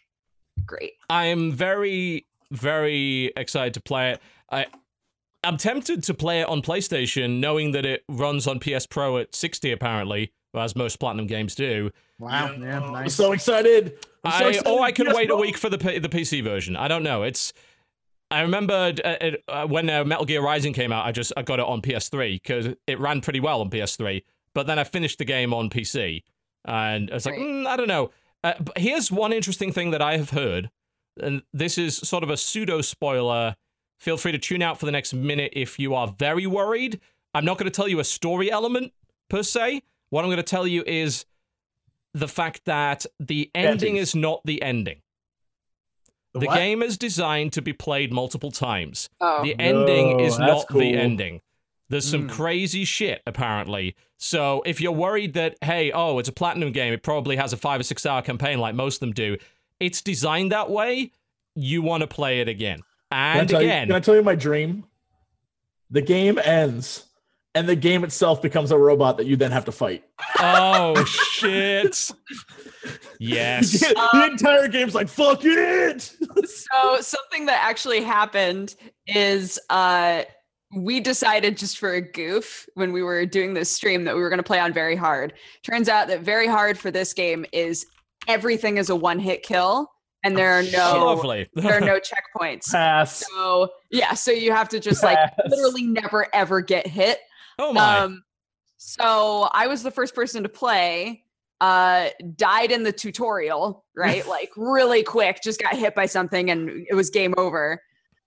great. 0.67 0.93
I'm 1.09 1.53
very, 1.53 2.27
very 2.51 3.33
excited 3.37 3.73
to 3.75 3.81
play 3.81 4.11
it. 4.13 4.21
I, 4.51 4.67
I'm 5.43 5.57
tempted 5.57 6.05
to 6.05 6.15
play 6.15 6.41
it 6.43 6.49
on 6.49 6.61
PlayStation, 6.63 7.41
knowing 7.41 7.73
that 7.73 7.85
it 7.87 8.05
runs 8.09 8.47
on 8.47 8.61
PS 8.61 8.87
Pro 8.87 9.17
at 9.19 9.35
60 9.35 9.73
apparently, 9.73 10.33
as 10.55 10.77
most 10.77 10.97
Platinum 10.97 11.27
games 11.27 11.55
do. 11.55 11.91
Wow. 12.19 12.55
Yeah, 12.59 12.81
I'm 12.81 13.09
so 13.09 13.33
excited. 13.33 13.99
I'm 14.25 14.33
so 14.33 14.45
I, 14.45 14.49
excited. 14.51 14.71
or 14.71 14.83
I 14.83 14.93
can 14.93 15.07
Yes, 15.07 15.17
wait 15.17 15.31
a 15.31 15.37
week 15.37 15.57
for 15.57 15.69
the 15.69 15.77
the 15.77 16.09
PC 16.09 16.43
version. 16.43 16.77
I 16.77 16.89
don't 16.89 17.03
know. 17.03 17.23
It's. 17.23 17.53
I 18.31 18.41
remember 18.41 18.95
uh, 19.05 19.31
uh, 19.49 19.67
when 19.67 19.91
uh, 19.91 20.05
Metal 20.05 20.25
Gear 20.25 20.43
Rising 20.43 20.73
came 20.73 20.91
out, 20.91 21.05
I 21.05 21.13
just 21.13 21.33
I 21.37 21.43
got 21.43 21.59
it 21.59 21.67
on 21.67 21.83
PS3 21.83 22.43
because 22.43 22.69
it 22.87 22.99
ran 22.99 23.21
pretty 23.21 23.41
well 23.41 23.61
on 23.61 23.69
PS3. 23.69 24.23
But 24.55 24.67
then 24.67 24.79
I 24.79 24.85
finished 24.85 25.19
the 25.19 25.27
game 25.27 25.53
on 25.53 25.69
PC, 25.69 26.23
and 26.65 27.11
I 27.11 27.15
was 27.15 27.27
like, 27.27 27.35
mm, 27.35 27.67
I 27.67 27.77
don't 27.77 27.89
know. 27.89 28.11
Uh, 28.45 28.55
but 28.59 28.79
here's 28.79 29.11
one 29.13 29.33
interesting 29.33 29.71
thing 29.73 29.91
that 29.91 30.01
I 30.03 30.17
have 30.17 30.31
heard, 30.31 30.71
and 31.21 31.43
this 31.53 31.77
is 31.77 31.97
sort 31.97 32.25
of 32.25 32.31
a 32.31 32.37
pseudo 32.37 32.81
spoiler. 32.81 33.57
Feel 33.99 34.17
free 34.17 34.33
to 34.33 34.39
tune 34.39 34.63
out 34.63 34.81
for 34.81 34.87
the 34.87 34.93
next 34.93 35.15
minute 35.15 35.53
if 35.55 35.79
you 35.79 35.95
are 35.95 36.09
very 36.09 36.47
worried. 36.47 37.01
I'm 37.35 37.45
not 37.45 37.59
going 37.59 37.71
to 37.71 37.75
tell 37.75 37.89
you 37.89 38.01
a 38.01 38.05
story 38.05 38.51
element 38.51 38.93
per 39.29 39.43
se. 39.43 39.83
What 40.13 40.25
I'm 40.25 40.29
going 40.29 40.37
to 40.37 40.43
tell 40.43 40.67
you 40.67 40.85
is 40.87 41.25
the 42.13 42.29
fact 42.29 42.67
that 42.67 43.07
the 43.19 43.51
ending 43.55 43.93
Endings. 43.93 44.09
is 44.11 44.15
not 44.15 44.43
the 44.45 44.61
ending. 44.61 44.99
The 46.35 46.41
The 46.41 46.47
what? 46.49 46.55
game 46.57 46.83
is 46.83 46.99
designed 46.99 47.55
to 47.55 47.63
be 47.63 47.73
played 47.73 48.13
multiple 48.13 48.51
times. 48.51 49.09
Oh, 49.23 49.43
The 49.43 49.59
ending 49.59 50.19
No, 50.19 50.23
is 50.25 50.37
that's 50.37 50.47
not 50.47 50.69
the 50.69 50.75
cool. 50.75 50.83
ending. 50.99 51.41
There's 51.89 52.07
some 52.07 52.29
Mm. 52.29 52.31
crazy 52.31 52.85
shit 52.85 53.23
apparently. 53.27 53.97
So 54.19 54.63
if 54.67 54.83
you're 54.83 54.93
worried 54.93 55.33
that 55.33 55.57
hey, 55.63 55.91
oh, 55.93 56.19
it's 56.19 56.29
a 56.29 56.33
platinum 56.33 56.73
game, 56.73 56.93
it 56.93 57.03
probably 57.03 57.37
has 57.37 57.55
a 57.55 57.57
five 57.57 57.81
or 57.81 57.85
six 57.85 58.05
hour 58.05 58.21
campaign 58.21 58.59
like 58.59 58.75
most 58.75 58.97
of 58.97 59.01
them 59.01 59.13
do. 59.13 59.39
It's 59.81 60.03
designed 60.03 60.53
that 60.53 60.69
way. 60.69 61.11
You 61.55 61.81
want 61.81 62.03
to 62.03 62.07
play 62.07 62.41
it 62.41 62.49
again 62.49 62.81
Can 63.11 63.19
I 63.19 63.39
and 63.39 63.49
tell 63.49 63.63
you- 63.63 63.69
again. 63.69 63.87
can 63.89 63.97
I 63.97 64.01
tell 64.01 64.15
you 64.15 64.23
my 64.23 64.35
dream? 64.35 64.85
The 65.91 66.03
game 66.03 66.39
ends, 66.45 67.05
and 67.55 67.69
the 67.69 67.77
game 67.77 68.03
itself 68.05 68.41
becomes 68.41 68.71
a 68.71 68.79
robot 68.79 69.17
that 69.19 69.27
you 69.27 69.37
then 69.37 69.51
have 69.53 69.65
to 69.67 69.73
fight. 69.73 70.05
oh 70.39 71.05
shit! 71.07 72.11
Yes. 73.19 73.81
the 73.81 74.29
entire 74.31 74.69
game's 74.69 74.95
like 74.95 75.09
fuck 75.09 75.41
it. 75.45 76.01
so 76.47 77.01
something 77.01 77.47
that 77.47 77.61
actually 77.63 78.03
happened 78.03 78.75
is 79.07 79.59
uh 79.71 80.23
we 80.75 81.01
decided 81.01 81.57
just 81.59 81.79
for 81.79 81.93
a 81.95 82.01
goof 82.01 82.67
when 82.75 82.93
we 82.93 83.03
were 83.03 83.27
doing 83.27 83.53
this 83.55 83.71
stream 83.71 84.05
that 84.05 84.15
we 84.15 84.23
were 84.23 84.31
going 84.31 84.39
to 84.39 84.43
play 84.43 84.59
on 84.59 84.73
very 84.73 84.97
hard 84.97 85.35
turns 85.63 85.89
out 85.89 86.09
that 86.09 86.23
very 86.23 86.47
hard 86.47 86.79
for 86.79 86.91
this 86.91 87.13
game 87.13 87.45
is 87.53 87.85
everything 88.27 88.79
is 88.79 88.89
a 88.91 88.97
one 88.97 89.19
hit 89.19 89.43
kill 89.43 89.91
and 90.25 90.37
there 90.37 90.53
are 90.59 90.63
Oh, 90.77 90.95
no 90.99 91.05
lovely. 91.07 91.49
there 91.55 91.75
are 91.75 91.81
no 91.81 91.99
checkpoints 92.41 92.71
Pass. 92.73 93.23
so 93.31 93.69
yeah 93.91 94.15
so 94.15 94.31
you 94.31 94.51
have 94.53 94.69
to 94.71 94.81
just 94.81 95.03
like 95.03 95.19
literally 95.49 95.83
never 95.83 96.27
ever 96.35 96.61
get 96.63 96.87
hit 96.87 97.19
oh 97.63 97.73
my. 97.73 97.99
um, 97.99 98.23
so 98.77 99.49
I 99.53 99.67
was 99.69 99.83
the 99.83 99.91
first 99.91 100.15
person 100.15 100.43
to 100.43 100.49
play. 100.49 101.25
Uh, 101.61 102.09
died 102.35 102.73
in 102.73 102.83
the 102.83 102.93
tutorial, 102.93 103.85
right? 103.97 104.27
like 104.27 104.51
really 104.57 105.03
quick, 105.05 105.41
just 105.43 105.61
got 105.61 105.77
hit 105.77 105.95
by 105.95 106.07
something 106.07 106.51
and 106.51 106.87
it 106.91 106.95
was 106.95 107.09
game 107.09 107.35
over. 107.39 107.81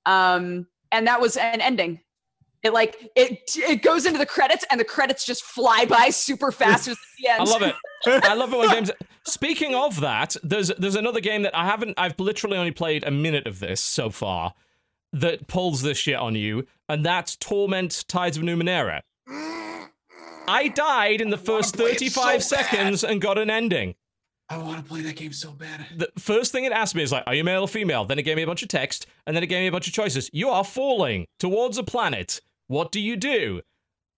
Um, 0.06 0.68
and 0.92 1.08
that 1.08 1.20
was 1.20 1.36
an 1.36 1.60
ending. 1.60 2.00
It 2.64 2.74
like 2.74 3.12
it 3.16 3.42
it 3.58 3.84
goes 3.84 4.08
into 4.08 4.18
the 4.18 4.26
credits 4.26 4.66
and 4.72 4.80
the 4.80 4.86
credits 4.86 5.24
just 5.24 5.44
fly 5.44 5.86
by 5.86 6.10
super 6.10 6.52
fast 6.52 6.88
at 6.88 6.98
the 7.20 7.28
end. 7.28 7.42
I 7.42 7.44
love 7.44 7.62
it. 7.62 7.76
I 8.08 8.34
love 8.34 8.54
it 8.54 8.58
when 8.58 8.70
games. 8.70 8.92
Speaking 9.28 9.76
of 9.76 10.00
that, 10.00 10.36
there's 10.42 10.70
there's 10.80 10.96
another 10.96 11.20
game 11.20 11.44
that 11.44 11.56
I 11.56 11.66
haven't. 11.66 11.94
I've 11.98 12.20
literally 12.20 12.58
only 12.58 12.72
played 12.72 13.04
a 13.04 13.12
minute 13.12 13.46
of 13.46 13.60
this 13.60 13.82
so 13.82 14.10
far. 14.10 14.56
That 15.14 15.48
pulls 15.48 15.84
this 15.84 15.98
shit 16.00 16.16
on 16.16 16.34
you, 16.36 16.66
and 16.90 17.06
that's 17.06 17.36
Torment: 17.36 18.06
Tides 18.08 18.36
of 18.38 18.44
Numenera. 18.44 19.02
I 20.48 20.68
died 20.68 21.22
in 21.22 21.30
the 21.30 21.38
first 21.38 21.76
play 21.76 21.92
it 21.92 22.00
so 22.00 22.22
35 22.22 22.26
bad. 22.26 22.44
seconds 22.44 23.04
and 23.04 23.22
got 23.22 23.38
an 23.38 23.50
ending. 23.50 23.96
I 24.48 24.58
want 24.58 24.78
to 24.78 24.84
play 24.84 25.02
that 25.02 25.16
game 25.16 25.34
so 25.34 25.52
bad. 25.52 25.88
The 25.98 26.10
first 26.20 26.52
thing 26.52 26.66
it 26.66 26.72
asked 26.72 26.94
me 26.94 27.02
is 27.02 27.12
like, 27.12 27.24
"Are 27.26 27.34
you 27.34 27.44
male 27.44 27.62
or 27.64 27.68
female?" 27.68 28.06
Then 28.06 28.20
it 28.20 28.24
gave 28.24 28.36
me 28.36 28.44
a 28.44 28.48
bunch 28.48 28.62
of 28.62 28.70
text, 28.70 29.08
and 29.26 29.36
then 29.36 29.44
it 29.44 29.48
gave 29.48 29.62
me 29.62 29.68
a 29.68 29.72
bunch 29.72 29.88
of 29.88 29.94
choices. 29.94 30.30
You 30.32 30.50
are 30.50 30.64
falling 30.64 31.26
towards 31.40 31.80
a 31.80 31.84
planet. 31.84 32.42
What 32.68 32.92
do 32.92 33.00
you 33.00 33.16
do? 33.16 33.62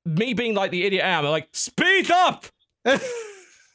Me 0.06 0.34
being 0.34 0.54
like 0.54 0.72
the 0.72 0.86
idiot 0.86 1.06
I 1.06 1.10
am, 1.10 1.26
I'm 1.26 1.32
like, 1.32 1.48
"Speed 1.54 2.12
up!" 2.12 2.48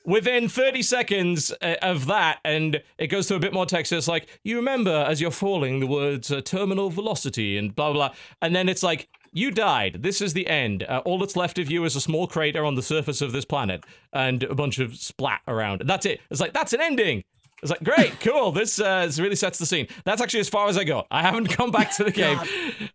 within 0.05 0.49
30 0.49 0.83
seconds 0.83 1.53
uh, 1.63 1.77
of 1.83 2.07
that, 2.07 2.41
and 2.45 2.83
it 2.99 3.07
goes 3.09 3.29
to 3.29 3.35
a 3.35 3.39
bit 3.39 3.53
more 3.53 3.67
text. 3.67 3.93
It's 3.93 4.09
like, 4.09 4.29
you 4.45 4.57
remember 4.57 4.91
as 4.91 5.21
you're 5.21 5.31
falling 5.31 5.81
the 5.81 5.87
words 5.87 6.31
uh, 6.31 6.41
terminal 6.41 6.91
velocity 6.91 7.57
and 7.57 7.75
blah, 7.75 7.93
blah, 7.93 8.09
blah. 8.09 8.17
And 8.41 8.55
then 8.55 8.69
it's 8.69 8.83
like, 8.83 9.09
you 9.33 9.51
died. 9.51 9.99
This 10.03 10.21
is 10.21 10.33
the 10.35 10.47
end. 10.47 10.83
Uh, 10.85 11.03
all 11.05 11.19
that's 11.19 11.37
left 11.37 11.59
of 11.59 11.71
you 11.71 11.85
is 11.85 11.97
a 11.97 12.01
small 12.01 12.27
crater 12.27 12.65
on 12.65 12.75
the 12.75 12.83
surface 12.83 13.21
of 13.21 13.33
this 13.33 13.45
planet 13.45 13.85
and 14.13 14.43
a 14.45 14.55
bunch 14.55 14.79
of 14.79 14.95
splat 14.97 15.41
around. 15.49 15.83
That's 15.87 16.07
it. 16.07 16.21
It's 16.31 16.41
like, 16.41 16.53
that's 16.53 16.73
an 16.73 16.81
ending. 16.81 17.25
It's 17.63 17.71
like, 17.71 17.83
great, 17.85 18.13
cool. 18.21 18.51
This 18.53 18.81
uh, 18.81 19.07
this 19.07 19.19
really 19.21 19.37
sets 19.37 19.59
the 19.59 19.67
scene. 19.67 19.87
That's 20.05 20.21
actually 20.21 20.41
as 20.41 20.49
far 20.49 20.69
as 20.69 20.77
I 20.77 20.83
got. 20.85 21.07
I 21.13 21.23
haven't 21.23 21.47
come 21.57 21.71
back 21.71 21.95
to 21.97 22.05
the 22.05 22.11
game. 22.25 22.39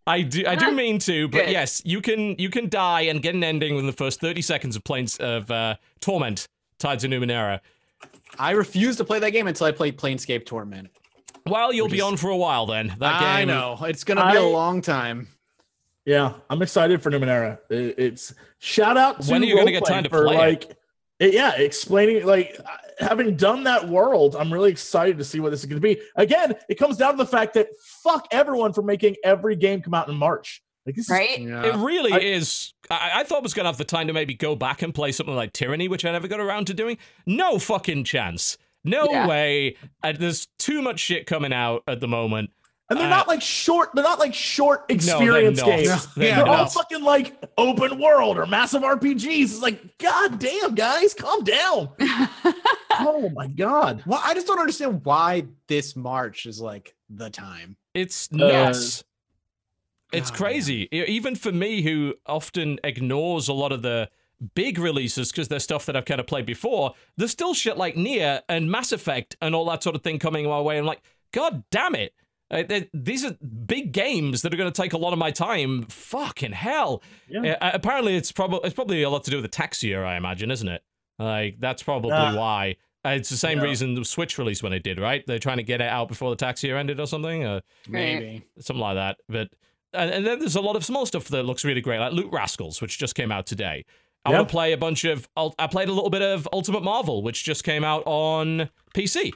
I 0.05 0.22
do, 0.23 0.43
I 0.45 0.55
do 0.55 0.72
mean 0.72 0.99
to, 0.99 1.27
but 1.30 1.45
Good. 1.45 1.51
yes, 1.51 1.81
you 1.85 2.01
can 2.01 2.35
you 2.38 2.49
can 2.49 2.68
die 2.68 3.01
and 3.01 3.22
get 3.22 3.34
an 3.34 3.43
ending 3.45 3.76
within 3.76 3.88
the 3.88 3.93
first 3.93 4.19
thirty 4.19 4.41
seconds 4.41 4.76
of 4.76 4.84
playing 4.84 5.07
of 5.22 5.49
uh, 5.49 5.76
Torment, 6.01 6.47
Tides 6.80 7.05
of 7.05 7.11
Numenera. 7.11 7.61
I 8.38 8.51
refuse 8.51 8.97
to 8.97 9.05
play 9.05 9.19
that 9.19 9.31
game 9.31 9.47
until 9.47 9.68
I 9.68 9.72
play 9.72 9.91
Planescape 9.93 10.45
Torment. 10.45 10.89
Well, 11.45 11.72
you'll 11.73 11.85
Which 11.85 11.93
be 11.93 11.97
is- 11.99 12.03
on 12.03 12.18
for 12.18 12.30
a 12.30 12.35
while 12.38 12.65
then. 12.65 12.88
That 12.99 13.22
game. 13.22 13.30
I 13.30 13.45
know 13.45 13.77
it's 13.84 14.03
gonna 14.03 14.30
be 14.34 14.38
a 14.38 14.43
long 14.43 14.81
time. 14.81 15.30
Yeah, 16.07 16.34
I'm 16.49 16.61
excited 16.61 17.01
for 17.03 17.11
Numenera. 17.11 17.59
It- 17.69 17.95
It's 17.99 18.34
shout 18.59 18.95
out 18.97 19.21
to 19.21 19.29
When 19.31 19.43
are 19.43 19.45
you 19.45 19.57
gonna 19.57 19.71
get 19.73 19.85
time 19.85 20.03
to 20.05 20.09
for, 20.09 20.23
play 20.23 20.35
it? 20.35 20.38
like, 20.39 20.77
it- 21.19 21.34
yeah, 21.34 21.51
explaining 21.57 22.25
like 22.25 22.57
having 22.99 23.35
done 23.35 23.65
that 23.65 23.89
world. 23.89 24.35
I'm 24.38 24.51
really 24.51 24.71
excited 24.71 25.17
to 25.17 25.25
see 25.25 25.41
what 25.41 25.49
this 25.51 25.59
is 25.59 25.65
going 25.65 25.81
to 25.81 25.85
be. 25.85 26.01
Again, 26.15 26.55
it 26.69 26.75
comes 26.75 26.95
down 26.97 27.11
to 27.11 27.17
the 27.17 27.25
fact 27.29 27.53
that 27.55 27.67
fuck 28.03 28.25
everyone 28.31 28.71
for 28.73 28.81
making 28.81 29.17
every 29.23 29.55
game 29.57 29.81
come 29.81 29.93
out 29.93 30.07
in 30.07 30.15
March. 30.15 30.63
Like 30.85 30.95
this, 30.95 31.05
is, 31.05 31.11
right? 31.11 31.39
It 31.41 31.75
really 31.75 32.13
I- 32.13 32.19
is. 32.19 32.73
I, 32.89 33.11
I 33.15 33.23
thought 33.25 33.39
I 33.39 33.41
was 33.41 33.53
gonna 33.53 33.67
have 33.67 33.77
the 33.77 33.84
time 33.84 34.07
to 34.07 34.13
maybe 34.13 34.34
go 34.34 34.55
back 34.55 34.81
and 34.81 34.95
play 34.95 35.11
something 35.11 35.35
like 35.35 35.51
Tyranny, 35.51 35.89
which 35.89 36.05
I 36.05 36.11
never 36.13 36.29
got 36.29 36.39
around 36.39 36.67
to 36.67 36.73
doing. 36.73 36.97
No 37.25 37.59
fucking 37.59 38.05
chance. 38.05 38.57
No 38.85 39.05
Yeah. 39.11 39.27
way. 39.27 39.75
Uh, 40.01 40.13
there's 40.17 40.47
too 40.57 40.81
much 40.81 40.99
shit 41.01 41.25
coming 41.25 41.51
out 41.51 41.84
at 41.88 41.99
the 41.99 42.07
moment. 42.07 42.51
And 42.89 42.97
they're 42.97 43.07
uh, 43.07 43.09
not 43.09 43.27
like 43.27 43.41
short. 43.41 43.89
They're 43.93 44.03
not 44.03 44.18
like 44.19 44.34
short 44.34 44.85
they're 44.88 44.95
experience 44.95 45.59
not. 45.59 45.65
games. 45.65 45.88
No, 45.89 45.95
they're 46.15 46.35
They're 46.38 46.47
all 46.47 46.57
not. 46.59 46.73
fucking 46.73 47.03
like 47.03 47.35
open 47.57 47.99
world 47.99 48.38
or 48.38 48.45
massive 48.45 48.81
RPGs. 48.81 49.41
It's 49.41 49.61
like, 49.61 49.97
god 49.97 50.39
damn, 50.39 50.73
guys, 50.73 51.14
calm 51.14 51.43
down. 51.43 51.89
oh 52.91 53.30
my 53.35 53.47
god. 53.47 54.03
Well, 54.05 54.22
I 54.23 54.34
just 54.34 54.47
don't 54.47 54.59
understand 54.59 55.01
why 55.03 55.47
this 55.68 55.95
March 55.95 56.45
is 56.45 56.61
like 56.61 56.95
the 57.09 57.30
time. 57.30 57.76
It's 57.93 58.30
Uh, 58.31 58.73
it's 60.14 60.31
God, 60.31 60.38
crazy. 60.38 60.88
E- 60.93 61.03
Even 61.07 61.35
for 61.35 61.51
me, 61.51 61.81
who 61.81 62.14
often 62.26 62.80
ignores 62.84 63.47
a 63.49 63.53
lot 63.53 63.72
of 63.72 63.81
the 63.81 64.09
big 64.55 64.77
releases 64.80 65.31
because 65.31 65.47
they're 65.47 65.59
stuff 65.59 65.85
that 65.88 65.95
I've 65.97 66.05
kind 66.05 66.19
of 66.22 66.27
played 66.27 66.45
before, 66.45 66.93
there's 67.18 67.31
still 67.31 67.53
shit 67.53 67.76
like 67.77 67.95
NieR 67.95 68.41
and 68.47 68.72
Mass 68.72 68.91
Effect 68.91 69.35
and 69.41 69.53
all 69.55 69.65
that 69.65 69.84
sort 69.84 69.95
of 69.95 70.03
thing 70.03 70.19
coming 70.19 70.45
my 70.45 70.61
way. 70.61 70.77
I'm 70.77 70.85
like, 70.85 71.01
God 71.34 71.64
damn 71.72 71.95
it. 71.95 72.14
Uh, 72.49 72.63
these 72.93 73.25
are 73.25 73.35
big 73.65 73.91
games 73.91 74.41
that 74.41 74.53
are 74.53 74.57
going 74.57 74.71
to 74.71 74.81
take 74.81 74.93
a 74.93 74.97
lot 74.97 75.11
of 75.13 75.19
my 75.19 75.31
time. 75.31 75.83
Fucking 75.89 76.53
hell! 76.53 77.03
Yeah. 77.29 77.57
Uh, 77.59 77.71
apparently, 77.73 78.15
it's 78.15 78.31
probably 78.31 78.59
it's 78.63 78.73
probably 78.75 79.03
a 79.03 79.09
lot 79.09 79.23
to 79.25 79.31
do 79.31 79.37
with 79.37 79.43
the 79.43 79.49
tax 79.49 79.83
year, 79.83 80.05
I 80.05 80.15
imagine, 80.17 80.49
isn't 80.51 80.67
it? 80.67 80.81
Like 81.19 81.57
that's 81.59 81.83
probably 81.83 82.11
Ah. 82.13 82.35
why. 82.35 82.75
Uh, 83.05 83.09
it's 83.09 83.29
the 83.29 83.37
same 83.37 83.57
Yeah. 83.59 83.65
reason 83.65 83.93
the 83.95 84.05
Switch 84.05 84.37
released 84.37 84.63
when 84.63 84.73
it 84.73 84.83
did, 84.83 84.99
right? 84.99 85.23
They're 85.27 85.39
trying 85.39 85.57
to 85.57 85.63
get 85.63 85.81
it 85.81 85.87
out 85.89 86.07
before 86.07 86.29
the 86.29 86.35
tax 86.35 86.63
year 86.63 86.77
ended 86.77 86.99
or 86.99 87.05
something. 87.07 87.43
Uh, 87.43 87.61
Maybe. 87.87 88.43
something 88.59 88.81
like 88.81 88.95
that. 88.95 89.17
But 89.27 89.49
and, 89.93 90.09
and 90.11 90.25
then 90.25 90.39
there's 90.39 90.55
a 90.55 90.61
lot 90.61 90.75
of 90.75 90.83
small 90.85 91.05
stuff 91.05 91.25
that 91.29 91.43
looks 91.43 91.63
really 91.65 91.81
great, 91.81 91.99
like 91.99 92.11
Loot 92.13 92.31
Rascals, 92.31 92.81
which 92.81 92.97
just 92.97 93.15
came 93.15 93.31
out 93.31 93.45
today. 93.45 93.83
I 94.25 94.31
Yeah. 94.31 94.37
want 94.37 94.49
to 94.49 94.51
play 94.51 94.73
a 94.73 94.77
bunch 94.77 95.05
of. 95.05 95.27
I 95.37 95.67
played 95.67 95.87
a 95.89 95.93
little 95.93 96.09
bit 96.09 96.21
of 96.21 96.47
Ultimate 96.51 96.83
Marvel, 96.83 97.23
which 97.23 97.43
just 97.45 97.63
came 97.63 97.83
out 97.83 98.03
on 98.05 98.69
PC, 98.93 99.33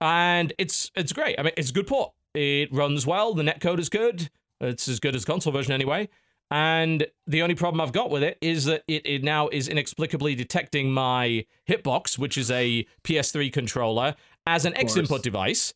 and 0.00 0.52
it's 0.58 0.90
it's 0.94 1.12
great. 1.12 1.38
I 1.38 1.42
mean, 1.42 1.52
it's 1.56 1.70
a 1.70 1.72
good 1.72 1.86
port. 1.86 2.12
It 2.34 2.72
runs 2.72 3.06
well. 3.06 3.34
The 3.34 3.42
netcode 3.42 3.78
is 3.78 3.88
good. 3.88 4.30
It's 4.60 4.88
as 4.88 5.00
good 5.00 5.14
as 5.14 5.24
console 5.24 5.52
version 5.52 5.72
anyway. 5.72 6.08
And 6.50 7.06
the 7.26 7.42
only 7.42 7.54
problem 7.54 7.80
I've 7.80 7.92
got 7.92 8.10
with 8.10 8.22
it 8.22 8.38
is 8.40 8.66
that 8.66 8.84
it, 8.86 9.04
it 9.04 9.24
now 9.24 9.48
is 9.48 9.68
inexplicably 9.68 10.34
detecting 10.34 10.92
my 10.92 11.44
hitbox, 11.68 12.18
which 12.18 12.38
is 12.38 12.50
a 12.50 12.86
PS3 13.02 13.52
controller, 13.52 14.14
as 14.46 14.64
an 14.64 14.76
X 14.76 14.96
input 14.96 15.22
device, 15.24 15.74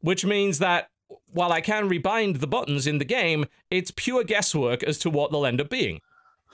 which 0.00 0.24
means 0.24 0.58
that 0.58 0.90
while 1.32 1.52
I 1.52 1.60
can 1.60 1.88
rebind 1.88 2.40
the 2.40 2.46
buttons 2.46 2.86
in 2.86 2.98
the 2.98 3.04
game, 3.04 3.46
it's 3.70 3.90
pure 3.90 4.24
guesswork 4.24 4.82
as 4.82 4.98
to 4.98 5.10
what 5.10 5.30
they'll 5.30 5.46
end 5.46 5.60
up 5.60 5.70
being. 5.70 6.00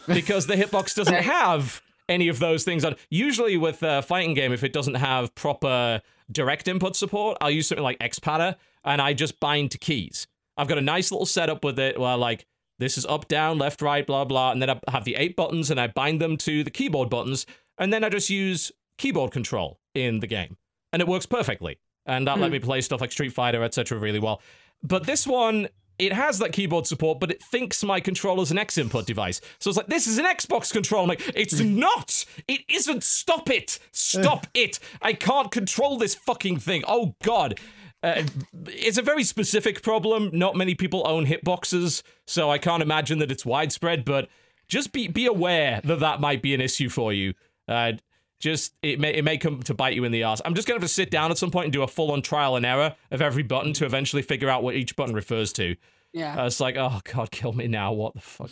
Because 0.07 0.47
the 0.47 0.55
hitbox 0.55 0.95
doesn't 0.95 1.15
have 1.25 1.83
any 2.09 2.29
of 2.29 2.39
those 2.39 2.63
things 2.63 2.85
on. 2.85 2.95
Usually 3.11 3.57
with 3.57 3.83
a 3.83 4.03
fighting 4.03 4.35
game, 4.35 4.53
if 4.53 4.63
it 4.63 4.73
doesn't 4.73 4.95
have 4.95 5.35
proper 5.35 6.03
direct 6.31 6.69
input 6.69 6.97
support, 6.97 7.39
I'll 7.41 7.51
use 7.51 7.69
something 7.69 7.85
like 7.85 7.99
Xpadder 7.99 8.57
and 8.85 9.01
I 9.01 9.13
just 9.13 9.41
bind 9.41 9.71
to 9.73 9.79
keys. 9.79 10.27
I've 10.57 10.69
got 10.69 10.79
a 10.79 10.83
nice 10.83 11.11
little 11.13 11.27
setup 11.27 11.65
with 11.65 11.79
it 11.79 11.99
where 11.99 12.17
like 12.17 12.47
this 12.79 12.99
is 12.99 13.07
up, 13.07 13.29
down, 13.29 13.59
left, 13.59 13.83
right, 13.83 14.07
blah, 14.07 14.25
blah, 14.25 14.53
and 14.53 14.61
then 14.61 14.71
I 14.71 14.81
have 14.89 15.05
the 15.05 15.15
eight 15.17 15.37
buttons 15.37 15.71
and 15.71 15.81
I 15.81 15.87
bind 15.87 16.21
them 16.21 16.37
to 16.39 16.63
the 16.63 16.71
keyboard 16.71 17.09
buttons, 17.09 17.47
and 17.79 17.93
then 17.93 18.05
I 18.05 18.09
just 18.09 18.29
use 18.29 18.71
keyboard 18.99 19.33
control 19.33 19.81
in 19.95 20.21
the 20.21 20.27
game. 20.27 20.57
And 20.93 21.01
it 21.03 21.09
works 21.09 21.27
perfectly. 21.27 21.79
And 22.05 22.27
that 22.27 22.39
let 22.39 22.49
hmm. 22.49 22.53
me 22.53 22.59
play 22.61 22.81
stuff 22.81 23.01
like 23.01 23.13
Street 23.13 23.33
Fighter, 23.33 23.63
etc. 23.63 23.99
really 23.99 24.21
well. 24.21 24.41
But 24.83 25.05
this 25.05 25.27
one, 25.27 25.69
it 25.99 26.13
has 26.13 26.39
that 26.39 26.53
keyboard 26.53 26.87
support, 26.87 27.21
but 27.21 27.31
it 27.31 27.43
thinks 27.43 27.83
my 27.83 28.01
controller's 28.01 28.51
an 28.51 28.59
X 28.59 28.79
input 28.79 29.07
device. 29.07 29.41
So 29.59 29.71
it's 29.71 29.77
like, 29.77 29.87
this 29.87 30.07
is 30.07 30.19
an 30.19 30.25
Xbox 30.25 30.73
controller. 30.73 31.03
I'm 31.03 31.09
like, 31.09 31.33
it's 31.35 31.61
not! 31.61 32.25
It 32.49 32.63
isn't! 32.69 33.03
Stop 33.03 33.51
it! 33.51 33.79
Stop 33.93 34.47
it! 34.55 34.79
I 35.03 35.13
can't 35.13 35.51
control 35.51 35.99
this 35.99 36.15
fucking 36.15 36.59
thing. 36.59 36.85
Oh 36.87 37.15
god. 37.23 37.59
Uh, 38.03 38.23
it's 38.67 38.99
a 38.99 39.03
very 39.03 39.25
specific 39.25 39.83
problem. 39.83 40.31
Not 40.33 40.55
many 40.55 40.75
people 40.75 41.03
own 41.09 41.27
hitboxes, 41.27 42.03
so 42.27 42.51
I 42.51 42.59
can't 42.59 42.83
imagine 42.83 43.19
that 43.19 43.33
it's 43.33 43.45
widespread, 43.47 44.05
but 44.05 44.29
just 44.69 44.93
be 44.93 45.09
be 45.09 45.27
aware 45.27 45.81
that 45.83 46.01
that 46.01 46.21
might 46.21 46.43
be 46.43 46.55
an 46.55 46.61
issue 46.61 46.89
for 46.89 47.13
you. 47.13 47.35
Uh, 47.67 47.93
just 48.39 48.75
it 48.83 49.01
may 49.01 49.15
it 49.15 49.25
may 49.25 49.39
come 49.39 49.63
to 49.63 49.75
bite 49.75 49.95
you 49.95 50.05
in 50.05 50.13
the 50.13 50.23
ass. 50.23 50.43
I'm 50.45 50.55
just 50.55 50.69
gonna 50.69 50.77
have 50.77 50.89
to 50.89 50.93
sit 50.93 51.11
down 51.11 51.31
at 51.31 51.39
some 51.39 51.51
point 51.51 51.67
and 51.67 51.73
do 51.73 51.83
a 51.83 51.89
full 51.89 52.13
on 52.13 52.23
trial 52.23 52.57
and 52.57 52.67
error 52.67 52.95
of 53.11 53.23
every 53.23 53.43
button 53.43 53.73
to 53.75 53.85
eventually 53.85 54.23
figure 54.23 54.49
out 54.49 54.63
what 54.63 54.75
each 54.75 54.97
button 54.97 55.15
refers 55.15 55.53
to. 55.55 55.77
Yeah. 56.13 56.43
Uh, 56.43 56.47
it's 56.47 56.61
like, 56.61 56.77
oh 56.77 57.01
god, 57.05 57.31
kill 57.31 57.53
me 57.53 57.69
now. 57.69 57.93
What 57.93 58.15
the 58.15 58.21
fuck? 58.21 58.51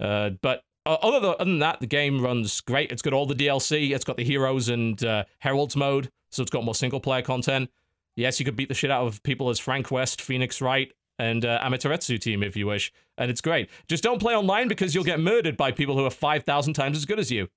Uh, 0.00 0.30
but 0.40 0.62
uh, 0.86 0.94
other, 1.02 1.20
than, 1.20 1.34
other 1.38 1.44
than 1.44 1.58
that, 1.58 1.80
the 1.80 1.86
game 1.86 2.22
runs 2.22 2.60
great. 2.60 2.90
It's 2.90 3.02
got 3.02 3.12
all 3.12 3.26
the 3.26 3.34
DLC. 3.34 3.90
It's 3.90 4.04
got 4.04 4.16
the 4.16 4.24
heroes 4.24 4.68
and 4.68 5.02
uh, 5.04 5.24
heralds 5.40 5.76
mode, 5.76 6.10
so 6.30 6.42
it's 6.42 6.50
got 6.50 6.64
more 6.64 6.74
single 6.74 7.00
player 7.00 7.22
content. 7.22 7.70
Yes, 8.16 8.40
you 8.40 8.44
could 8.44 8.56
beat 8.56 8.68
the 8.68 8.74
shit 8.74 8.90
out 8.90 9.06
of 9.06 9.22
people 9.22 9.50
as 9.50 9.58
Frank 9.58 9.90
West, 9.90 10.20
Phoenix 10.20 10.60
Wright, 10.60 10.90
and 11.18 11.44
uh, 11.44 11.60
Amaterasu 11.60 12.18
team 12.18 12.42
if 12.42 12.56
you 12.56 12.66
wish, 12.66 12.92
and 13.16 13.30
it's 13.30 13.40
great. 13.40 13.68
Just 13.86 14.02
don't 14.02 14.18
play 14.18 14.34
online 14.34 14.66
because 14.66 14.94
you'll 14.94 15.04
get 15.04 15.20
murdered 15.20 15.56
by 15.56 15.72
people 15.72 15.96
who 15.96 16.04
are 16.04 16.10
five 16.10 16.44
thousand 16.44 16.74
times 16.74 16.96
as 16.96 17.04
good 17.04 17.18
as 17.18 17.30
you. 17.30 17.48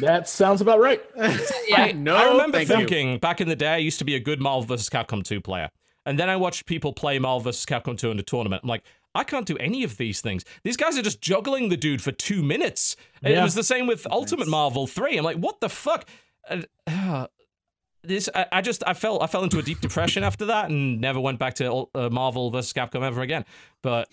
That 0.00 0.28
sounds 0.28 0.60
about 0.60 0.80
right. 0.80 1.02
Yeah. 1.68 1.84
I, 1.84 1.92
no, 1.92 2.16
I 2.16 2.28
remember 2.28 2.58
thank 2.58 2.70
you. 2.70 2.76
thinking 2.76 3.18
back 3.18 3.40
in 3.40 3.48
the 3.48 3.56
day, 3.56 3.74
I 3.74 3.76
used 3.76 3.98
to 4.00 4.04
be 4.04 4.14
a 4.14 4.20
good 4.20 4.40
Marvel 4.40 4.62
vs. 4.62 4.88
Capcom 4.88 5.22
2 5.22 5.40
player. 5.40 5.70
And 6.04 6.18
then 6.18 6.28
I 6.28 6.36
watched 6.36 6.66
people 6.66 6.92
play 6.92 7.18
Marvel 7.18 7.40
vs. 7.40 7.64
Capcom 7.66 7.96
2 7.96 8.10
in 8.10 8.18
a 8.18 8.22
tournament. 8.22 8.62
I'm 8.64 8.68
like, 8.68 8.82
I 9.14 9.24
can't 9.24 9.46
do 9.46 9.56
any 9.58 9.84
of 9.84 9.96
these 9.96 10.20
things. 10.20 10.44
These 10.64 10.76
guys 10.76 10.96
are 10.98 11.02
just 11.02 11.20
juggling 11.20 11.68
the 11.68 11.76
dude 11.76 12.02
for 12.02 12.12
two 12.12 12.42
minutes. 12.42 12.96
And 13.22 13.34
It 13.34 13.42
was 13.42 13.54
the 13.54 13.64
same 13.64 13.86
with 13.86 14.06
Ultimate 14.10 14.48
Marvel 14.48 14.86
3. 14.86 15.18
I'm 15.18 15.24
like, 15.24 15.36
what 15.36 15.60
the 15.60 15.68
fuck? 15.68 16.08
And, 16.48 16.66
uh, 16.86 17.26
this 18.02 18.30
I, 18.34 18.46
I 18.50 18.60
just 18.62 18.82
I 18.86 18.94
fell 18.94 19.22
I 19.22 19.26
fell 19.26 19.42
into 19.44 19.58
a 19.58 19.62
deep 19.62 19.80
depression 19.82 20.24
after 20.24 20.46
that 20.46 20.70
and 20.70 21.02
never 21.02 21.20
went 21.20 21.38
back 21.38 21.52
to 21.56 21.86
uh, 21.94 22.08
Marvel 22.08 22.50
vs. 22.50 22.72
Capcom 22.72 23.02
ever 23.02 23.20
again. 23.20 23.44
But 23.82 24.08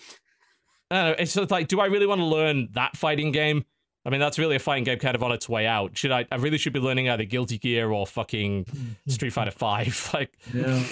I 0.90 0.94
don't 0.94 1.04
know, 1.06 1.16
it's 1.18 1.34
just 1.34 1.50
like, 1.50 1.68
do 1.68 1.80
I 1.80 1.86
really 1.86 2.06
want 2.06 2.20
to 2.20 2.26
learn 2.26 2.68
that 2.72 2.96
fighting 2.96 3.32
game? 3.32 3.64
I 4.04 4.10
mean, 4.10 4.20
that's 4.20 4.38
really 4.38 4.56
a 4.56 4.60
fighting 4.60 4.84
game 4.84 4.98
kind 4.98 5.14
of 5.14 5.22
on 5.22 5.32
its 5.32 5.48
way 5.48 5.66
out. 5.66 5.96
Should 5.96 6.12
I? 6.12 6.26
I 6.30 6.36
really 6.36 6.56
should 6.58 6.72
be 6.72 6.80
learning 6.80 7.08
either 7.10 7.24
Guilty 7.24 7.58
Gear 7.58 7.90
or 7.90 8.06
fucking 8.06 8.66
Street 9.08 9.30
Fighter 9.32 9.50
Five. 9.50 10.10
Like, 10.14 10.38
Yeah. 10.54 10.82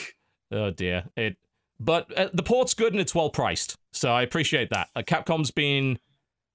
oh 0.53 0.71
dear. 0.71 1.05
It. 1.17 1.37
But 1.79 2.17
uh, 2.19 2.29
the 2.33 2.43
port's 2.43 2.75
good 2.75 2.93
and 2.93 3.01
it's 3.01 3.15
well 3.15 3.29
priced, 3.31 3.77
so 3.93 4.11
I 4.11 4.23
appreciate 4.23 4.71
that. 4.71 4.89
Uh, 4.97 5.03
Capcom's 5.03 5.51
been 5.51 5.99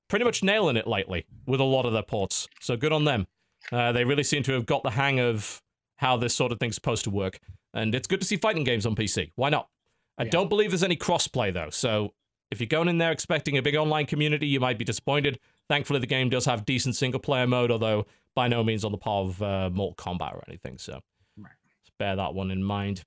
pretty 0.10 0.26
much 0.26 0.44
nailing 0.44 0.78
it 0.78 0.88
lately 0.88 1.26
with 1.46 1.60
a 1.60 1.64
lot 1.64 1.86
of 1.86 1.94
their 1.94 2.02
ports, 2.04 2.48
so 2.60 2.76
good 2.76 2.92
on 2.92 3.06
them. 3.06 3.28
Uh, 3.72 3.92
they 3.92 4.04
really 4.04 4.24
seem 4.24 4.42
to 4.44 4.54
have 4.54 4.66
got 4.66 4.82
the 4.84 4.90
hang 4.92 5.20
of 5.20 5.62
how 5.98 6.18
this 6.18 6.36
sort 6.36 6.52
of 6.52 6.60
thing's 6.60 6.74
supposed 6.76 7.04
to 7.04 7.12
work, 7.12 7.40
and 7.76 7.94
it's 7.94 8.08
good 8.08 8.20
to 8.20 8.26
see 8.26 8.36
fighting 8.36 8.64
games 8.64 8.86
on 8.88 8.96
PC. 8.96 9.32
Why 9.36 9.50
not? 9.50 9.70
I 10.18 10.24
don't 10.26 10.50
believe 10.50 10.72
there's 10.72 10.84
any 10.84 10.98
crossplay 10.98 11.54
though, 11.54 11.70
so 11.70 12.14
if 12.50 12.60
you're 12.60 12.68
going 12.68 12.88
in 12.88 12.98
there 12.98 13.12
expecting 13.12 13.58
a 13.58 13.62
big 13.62 13.76
online 13.76 14.08
community, 14.08 14.48
you 14.48 14.60
might 14.60 14.78
be 14.80 14.84
disappointed. 14.86 15.40
Thankfully, 15.72 16.02
the 16.02 16.06
game 16.08 16.28
does 16.30 16.44
have 16.48 16.66
decent 16.66 16.98
single 16.98 17.22
player 17.22 17.48
mode, 17.48 17.72
although 17.72 18.06
by 18.36 18.50
no 18.50 18.62
means 18.62 18.84
on 18.84 18.92
the 18.92 18.98
par 18.98 19.22
of 19.22 19.42
uh, 19.42 19.70
Mortal 19.72 19.96
Kombat 19.96 20.34
or 20.34 20.44
anything. 20.50 20.78
So 20.78 21.00
Right. 21.38 21.50
let's 21.80 21.92
bear 21.98 22.18
that 22.18 22.34
one 22.34 22.52
in 22.52 22.62
mind. 22.62 23.06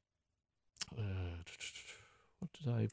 Uh, 0.96 1.02
what 2.38 2.50
did 2.54 2.72
I? 2.72 2.88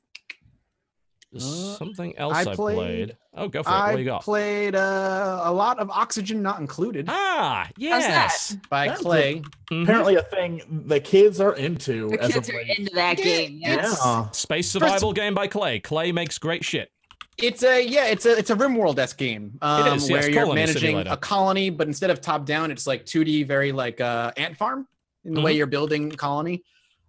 Uh, 1.33 1.39
something 1.39 2.17
else 2.17 2.35
I 2.35 2.41
I, 2.51 2.55
played. 2.55 2.75
played- 2.75 3.17
Oh, 3.33 3.47
go 3.47 3.63
for 3.63 3.69
it. 3.69 3.73
What 3.73 3.99
you 3.99 4.03
got? 4.03 4.23
played 4.23 4.75
uh, 4.75 5.39
a 5.45 5.53
lot 5.53 5.79
of 5.79 5.89
Oxygen 5.89 6.41
Not 6.41 6.59
Included 6.59 7.05
ah, 7.07 7.63
that? 7.69 7.71
yes. 7.77 8.57
by 8.69 8.89
That's 8.89 8.99
a- 8.99 9.03
Klei. 9.05 9.45
Mhm. 9.71 9.83
Apparently, 9.83 10.15
a 10.17 10.23
thing 10.23 10.61
the 10.85 10.99
kids 10.99 11.39
are 11.39 11.53
into. 11.53 12.09
The 12.09 12.21
as 12.21 12.33
kids 12.33 12.49
of 12.49 12.55
are 12.55 12.57
late. 12.57 12.77
into 12.77 12.93
that 12.95 13.15
game. 13.15 13.59
yeah. 13.61 13.75
Yes. 13.75 14.01
Yeah. 14.03 14.29
Space 14.31 14.69
survival 14.69 15.13
game 15.13 15.33
by 15.33 15.47
Klei. 15.47 15.81
Klei 15.81 16.13
makes 16.13 16.37
great 16.37 16.65
shit. 16.65 16.91
It's 17.37 17.63
a 17.63 17.85
yeah, 17.85 18.07
it's 18.07 18.25
a 18.25 18.37
it's 18.37 18.49
a 18.49 18.55
RimWorld 18.55 18.97
esque 18.99 19.17
game. 19.17 19.57
Um, 19.61 19.97
is, 19.97 20.09
yes, 20.09 20.11
where 20.11 20.29
you're 20.31 20.53
managing 20.53 20.79
simulator. 20.81 21.11
a 21.11 21.17
colony, 21.17 21.69
but 21.69 21.87
instead 21.87 22.09
of 22.09 22.21
top 22.21 22.45
down, 22.45 22.71
it's 22.71 22.85
like 22.85 23.05
2D, 23.05 23.47
very 23.47 23.71
like 23.71 23.99
uh, 24.01 24.31
ant 24.37 24.57
farm 24.57 24.87
in 25.23 25.33
the 25.33 25.41
way 25.41 25.53
Mhm. 25.53 25.57
you're 25.57 25.67
building 25.67 26.11
colony. 26.11 26.63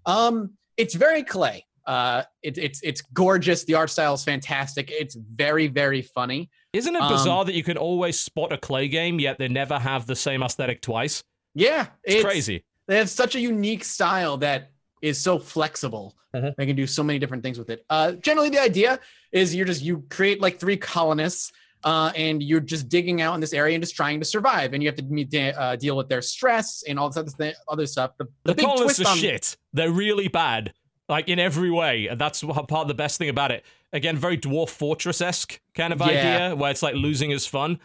Um, 0.06 0.52
it's 0.76 0.94
very 0.94 1.22
Klei. 1.22 1.62
Uh, 1.86 2.22
it's 2.42 2.58
it's 2.58 2.80
it's 2.82 3.02
gorgeous. 3.12 3.64
The 3.64 3.74
art 3.74 3.90
style 3.90 4.14
is 4.14 4.22
fantastic. 4.24 4.90
It's 4.90 5.14
very 5.16 5.66
very 5.66 6.00
funny. 6.02 6.50
Isn't 6.72 6.94
it 6.96 7.02
Um, 7.02 7.12
bizarre 7.12 7.44
that 7.44 7.54
you 7.54 7.64
can 7.64 7.76
always 7.76 8.18
spot 8.18 8.52
a 8.52 8.56
Klei 8.56 8.90
game, 8.90 9.18
yet 9.20 9.38
they 9.38 9.48
never 9.48 9.78
have 9.78 10.06
the 10.06 10.16
same 10.16 10.42
aesthetic 10.42 10.80
twice? 10.80 11.22
Yeah, 11.54 11.88
It's, 12.04 12.24
crazy. 12.24 12.64
They 12.86 12.96
have 12.96 13.10
such 13.10 13.34
a 13.34 13.40
unique 13.40 13.84
style 13.84 14.38
that 14.38 14.70
is 15.02 15.18
so 15.20 15.38
flexible. 15.38 16.14
Mhm. 16.34 16.54
They 16.56 16.64
can 16.66 16.76
do 16.76 16.86
so 16.86 17.02
many 17.02 17.18
different 17.18 17.42
things 17.42 17.58
with 17.58 17.68
it. 17.68 17.84
Uh, 17.90 18.12
generally, 18.12 18.48
the 18.48 18.60
idea 18.60 18.98
is 19.32 19.54
you're 19.54 19.66
just 19.66 19.82
you 19.82 20.04
create 20.08 20.40
like 20.40 20.58
three 20.58 20.76
colonists, 20.78 21.52
uh, 21.84 22.12
and 22.16 22.42
you're 22.42 22.60
just 22.60 22.88
digging 22.88 23.20
out 23.20 23.34
in 23.34 23.40
this 23.40 23.52
area 23.52 23.74
and 23.74 23.82
just 23.82 23.96
trying 23.96 24.20
to 24.20 24.24
survive. 24.24 24.72
And 24.72 24.82
you 24.82 24.88
have 24.88 24.96
to 24.96 25.02
meet, 25.02 25.34
uh, 25.34 25.74
deal 25.76 25.96
with 25.96 26.08
their 26.08 26.22
stress 26.22 26.84
and 26.88 26.98
all 26.98 27.10
this 27.10 27.16
other, 27.18 27.30
th- 27.36 27.56
other 27.68 27.86
stuff. 27.86 28.12
The, 28.18 28.28
The, 28.44 28.54
the, 28.54 28.62
colonists 28.62 29.00
are 29.00 29.08
on 29.08 29.16
shit. 29.18 29.56
They're 29.72 29.90
really 29.90 30.28
bad, 30.28 30.72
like 31.08 31.28
in 31.28 31.38
every 31.40 31.70
way, 31.70 32.06
and 32.06 32.20
that's 32.20 32.42
part 32.42 32.70
of 32.72 32.88
the 32.88 32.94
best 32.94 33.18
thing 33.18 33.28
about 33.28 33.50
it. 33.50 33.64
Again, 33.92 34.16
very 34.16 34.38
Dwarf 34.38 34.70
Fortress 34.70 35.20
esque 35.20 35.60
kind 35.74 35.92
of 35.92 35.98
Yeah. 36.00 36.06
idea, 36.06 36.56
where 36.56 36.70
it's 36.70 36.82
like 36.82 36.94
losing 36.94 37.30
is 37.32 37.46
fun. 37.46 37.78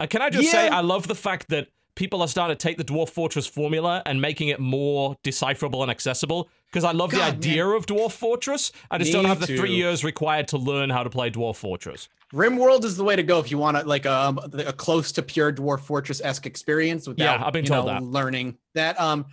Uh, 0.00 0.06
can 0.06 0.22
I 0.22 0.30
just 0.30 0.50
say, 0.50 0.68
I 0.68 0.80
love 0.80 1.08
the 1.08 1.14
fact 1.14 1.48
that 1.48 1.68
people 1.94 2.22
are 2.22 2.28
starting 2.28 2.56
to 2.56 2.62
take 2.62 2.78
the 2.78 2.84
Dwarf 2.84 3.10
Fortress 3.10 3.46
formula 3.46 4.02
and 4.06 4.20
making 4.20 4.48
it 4.48 4.60
more 4.60 5.16
decipherable 5.22 5.82
and 5.82 5.90
accessible. 5.90 6.48
Because 6.70 6.84
I 6.84 6.92
love 6.92 7.10
the 7.10 7.18
God, 7.18 7.34
idea 7.34 7.66
of 7.66 7.84
Dwarf 7.84 8.12
Fortress. 8.12 8.72
I 8.90 8.96
just 8.96 9.08
Me 9.08 9.12
don't 9.12 9.26
have 9.26 9.40
the 9.40 9.46
too. 9.46 9.58
three 9.58 9.74
years 9.74 10.04
required 10.04 10.48
to 10.48 10.58
learn 10.58 10.88
how 10.88 11.02
to 11.02 11.10
play 11.10 11.30
Dwarf 11.30 11.56
Fortress. 11.56 12.08
RimWorld 12.32 12.84
is 12.84 12.96
the 12.96 13.04
way 13.04 13.14
to 13.14 13.22
go 13.22 13.38
if 13.40 13.50
you 13.50 13.58
want 13.58 13.76
to 13.76 13.84
like 13.84 14.06
um, 14.06 14.38
a 14.54 14.72
close 14.72 15.12
to 15.12 15.22
pure 15.22 15.52
Dwarf 15.52 15.80
Fortress 15.80 16.22
esque 16.24 16.46
experience 16.46 17.06
without 17.06 17.22
Yeah, 17.40 17.46
I've 17.46 17.52
been 17.52 17.64
you 17.64 17.68
told 17.68 17.86
know, 17.88 17.92
that. 17.92 18.02
learning 18.02 18.56
that. 18.74 18.98
Um, 18.98 19.26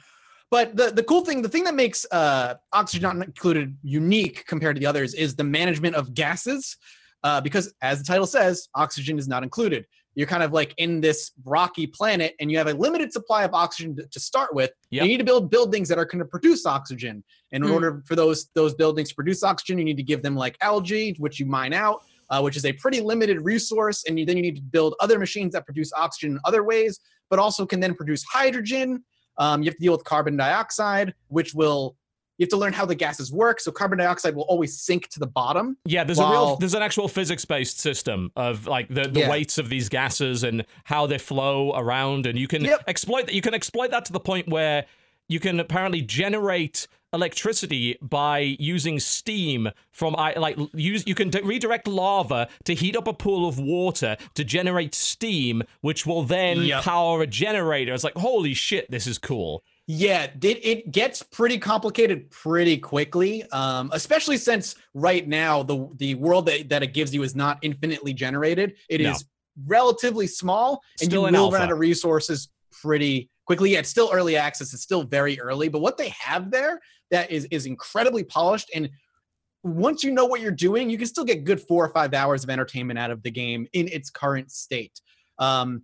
but 0.52 0.76
the 0.76 0.92
the 0.92 1.04
cool 1.04 1.24
thing, 1.24 1.42
the 1.42 1.48
thing 1.48 1.64
that 1.64 1.76
makes 1.76 2.06
uh, 2.12 2.56
Oxygen 2.74 3.18
Not 3.18 3.26
Included 3.28 3.78
unique 3.84 4.46
compared 4.48 4.76
to 4.76 4.80
the 4.82 4.88
others 4.88 5.14
is 5.14 5.36
the 5.36 5.44
management 5.46 5.96
of 5.96 6.14
gases, 6.14 6.76
uh, 7.24 7.42
because 7.42 7.74
as 7.82 8.00
the 8.00 8.06
title 8.06 8.28
says, 8.28 8.68
oxygen 8.76 9.18
is 9.18 9.28
not 9.28 9.44
included. 9.44 9.86
You're 10.16 10.28
kind 10.28 10.44
of 10.44 10.52
like 10.52 10.74
in 10.78 11.02
this 11.02 11.32
rocky 11.46 11.88
planet, 11.88 12.36
and 12.40 12.52
you 12.52 12.58
have 12.58 12.68
a 12.68 12.74
limited 12.74 13.14
supply 13.14 13.44
of 13.44 13.54
oxygen 13.54 13.96
to, 13.98 14.08
to 14.08 14.20
start 14.20 14.54
with. 14.54 14.72
Yep. 14.90 15.04
You 15.04 15.08
need 15.08 15.18
to 15.18 15.24
build 15.24 15.50
buildings 15.50 15.88
that 15.90 15.98
are 15.98 16.06
going 16.06 16.20
to 16.20 16.26
produce 16.26 16.66
oxygen. 16.66 17.24
And 17.52 17.64
in 17.64 17.70
Hmm. 17.70 17.76
order 17.76 18.04
for 18.06 18.16
those 18.16 18.50
those 18.56 18.74
buildings 18.74 19.10
to 19.10 19.16
produce 19.16 19.44
oxygen, 19.44 19.78
you 19.78 19.86
need 19.86 19.98
to 19.98 20.04
give 20.04 20.22
them 20.22 20.36
like 20.36 20.58
algae, 20.62 21.16
which 21.20 21.40
you 21.40 21.46
mine 21.46 21.74
out 21.74 22.02
uh, 22.30 22.42
which 22.42 22.56
is 22.56 22.66
a 22.66 22.74
pretty 22.74 23.02
limited 23.02 23.42
resource. 23.42 24.04
And 24.08 24.20
you, 24.20 24.26
then 24.26 24.38
you 24.38 24.44
need 24.44 24.56
to 24.58 24.62
build 24.62 24.96
other 25.00 25.20
machines 25.20 25.54
that 25.54 25.66
produce 25.66 25.92
oxygen 25.94 26.32
in 26.34 26.40
other 26.46 26.64
ways, 26.64 27.00
but 27.30 27.40
also 27.40 27.66
can 27.66 27.80
then 27.80 27.96
produce 27.96 28.24
hydrogen. 28.24 29.04
Um, 29.38 29.64
you 29.64 29.70
have 29.70 29.76
to 29.76 29.82
deal 29.82 29.94
with 29.94 30.04
carbon 30.04 30.38
dioxide, 30.38 31.14
which 31.28 31.54
will 31.54 31.96
you 32.40 32.46
have 32.46 32.50
to 32.50 32.58
learn 32.58 32.74
how 32.74 32.86
the 32.86 32.96
gases 32.96 33.32
work. 33.32 33.60
So 33.60 33.72
carbon 33.72 34.00
dioxide 34.00 34.34
will 34.34 34.44
always 34.44 34.80
sink 34.80 35.10
to 35.10 35.20
the 35.20 35.28
bottom. 35.28 35.78
Yeah, 35.86 36.04
there's 36.06 36.20
a 36.20 36.28
real 36.28 36.56
there's 36.56 36.74
an 36.74 36.82
actual 36.82 37.08
physics 37.08 37.46
based 37.46 37.80
system 37.80 38.32
of 38.36 38.66
like 38.66 38.88
the, 38.88 39.04
the 39.10 39.20
Yeah. 39.22 39.30
weights 39.30 39.58
of 39.58 39.70
these 39.70 39.90
gases 39.90 40.44
and 40.44 40.66
how 40.86 41.06
they 41.06 41.18
flow 41.20 41.74
around 41.76 42.26
and 42.26 42.40
you 42.40 42.48
can 42.48 42.64
Yep. 42.64 42.86
exploit 42.88 43.26
that 43.28 43.36
you 43.36 43.42
can 43.42 43.54
exploit 43.54 43.92
that 43.92 44.06
to 44.06 44.14
the 44.14 44.20
point 44.22 44.48
where 44.48 44.86
you 45.28 45.40
can 45.40 45.60
apparently 45.60 46.02
generate 46.02 46.88
electricity 47.12 47.98
by 48.02 48.40
using 48.60 49.00
steam 49.00 49.70
from 49.92 50.16
I 50.16 50.34
like 50.38 50.58
use 50.74 51.04
you 51.06 51.16
can 51.16 51.30
d- 51.30 51.42
redirect 51.44 51.88
lava 51.88 52.48
to 52.66 52.74
heat 52.74 52.96
up 52.96 53.08
a 53.08 53.14
pool 53.14 53.48
of 53.48 53.60
water 53.60 54.16
to 54.36 54.44
generate 54.46 54.96
steam 54.96 55.64
which 55.82 56.06
will 56.06 56.24
then 56.24 56.64
Yep. 56.64 56.84
power 56.84 57.22
a 57.22 57.28
generator. 57.28 57.94
It's 57.94 58.04
like 58.06 58.16
holy 58.16 58.54
shit, 58.54 58.90
this 58.90 59.06
is 59.08 59.18
cool. 59.18 59.64
Yeah, 59.92 60.28
it, 60.44 60.64
it 60.64 60.92
gets 60.92 61.24
pretty 61.24 61.58
complicated 61.58 62.30
pretty 62.30 62.78
quickly, 62.78 63.42
um, 63.50 63.90
especially 63.92 64.38
since 64.38 64.76
right 64.94 65.28
now 65.28 65.64
the 65.64 65.90
the 65.96 66.14
world 66.14 66.46
that, 66.46 66.70
that 66.70 66.84
it 66.84 66.94
gives 66.94 67.12
you 67.12 67.24
is 67.24 67.36
not 67.36 67.58
infinitely 67.64 68.14
generated. 68.14 68.76
It 68.88 69.02
is 69.02 69.08
No. 69.08 69.66
relatively 69.66 70.28
small, 70.28 70.84
and 71.02 71.10
Still 71.10 71.26
you 71.28 71.36
will 71.36 71.50
run 71.50 71.64
out 71.64 71.72
of 71.72 71.80
resources 71.80 72.50
pretty 72.84 73.32
quickly. 73.48 73.72
Yeah, 73.72 73.80
it's 73.80 73.90
still 73.90 74.12
early 74.14 74.38
access. 74.38 74.76
It's 74.76 74.84
still 74.84 75.02
very 75.02 75.40
early, 75.40 75.70
but 75.70 75.82
what 75.82 75.98
they 75.98 76.10
have 76.10 76.52
there 76.52 76.80
that 77.10 77.32
is 77.32 77.46
is 77.46 77.66
incredibly 77.66 78.24
polished 78.24 78.70
and 78.76 78.92
once 79.64 80.04
you 80.04 80.12
know 80.12 80.26
what 80.26 80.40
you're 80.40 80.52
doing, 80.52 80.92
you 80.92 81.00
can 81.00 81.08
still 81.08 81.26
get 81.26 81.46
good 81.46 81.60
four 81.60 81.84
or 81.84 81.90
five 81.90 82.14
hours 82.14 82.44
of 82.44 82.52
entertainment 82.52 83.00
out 83.00 83.10
of 83.10 83.24
the 83.24 83.32
game 83.32 83.68
in 83.74 83.88
its 83.88 84.12
current 84.12 84.52
state. 84.52 85.02
Um, 85.40 85.82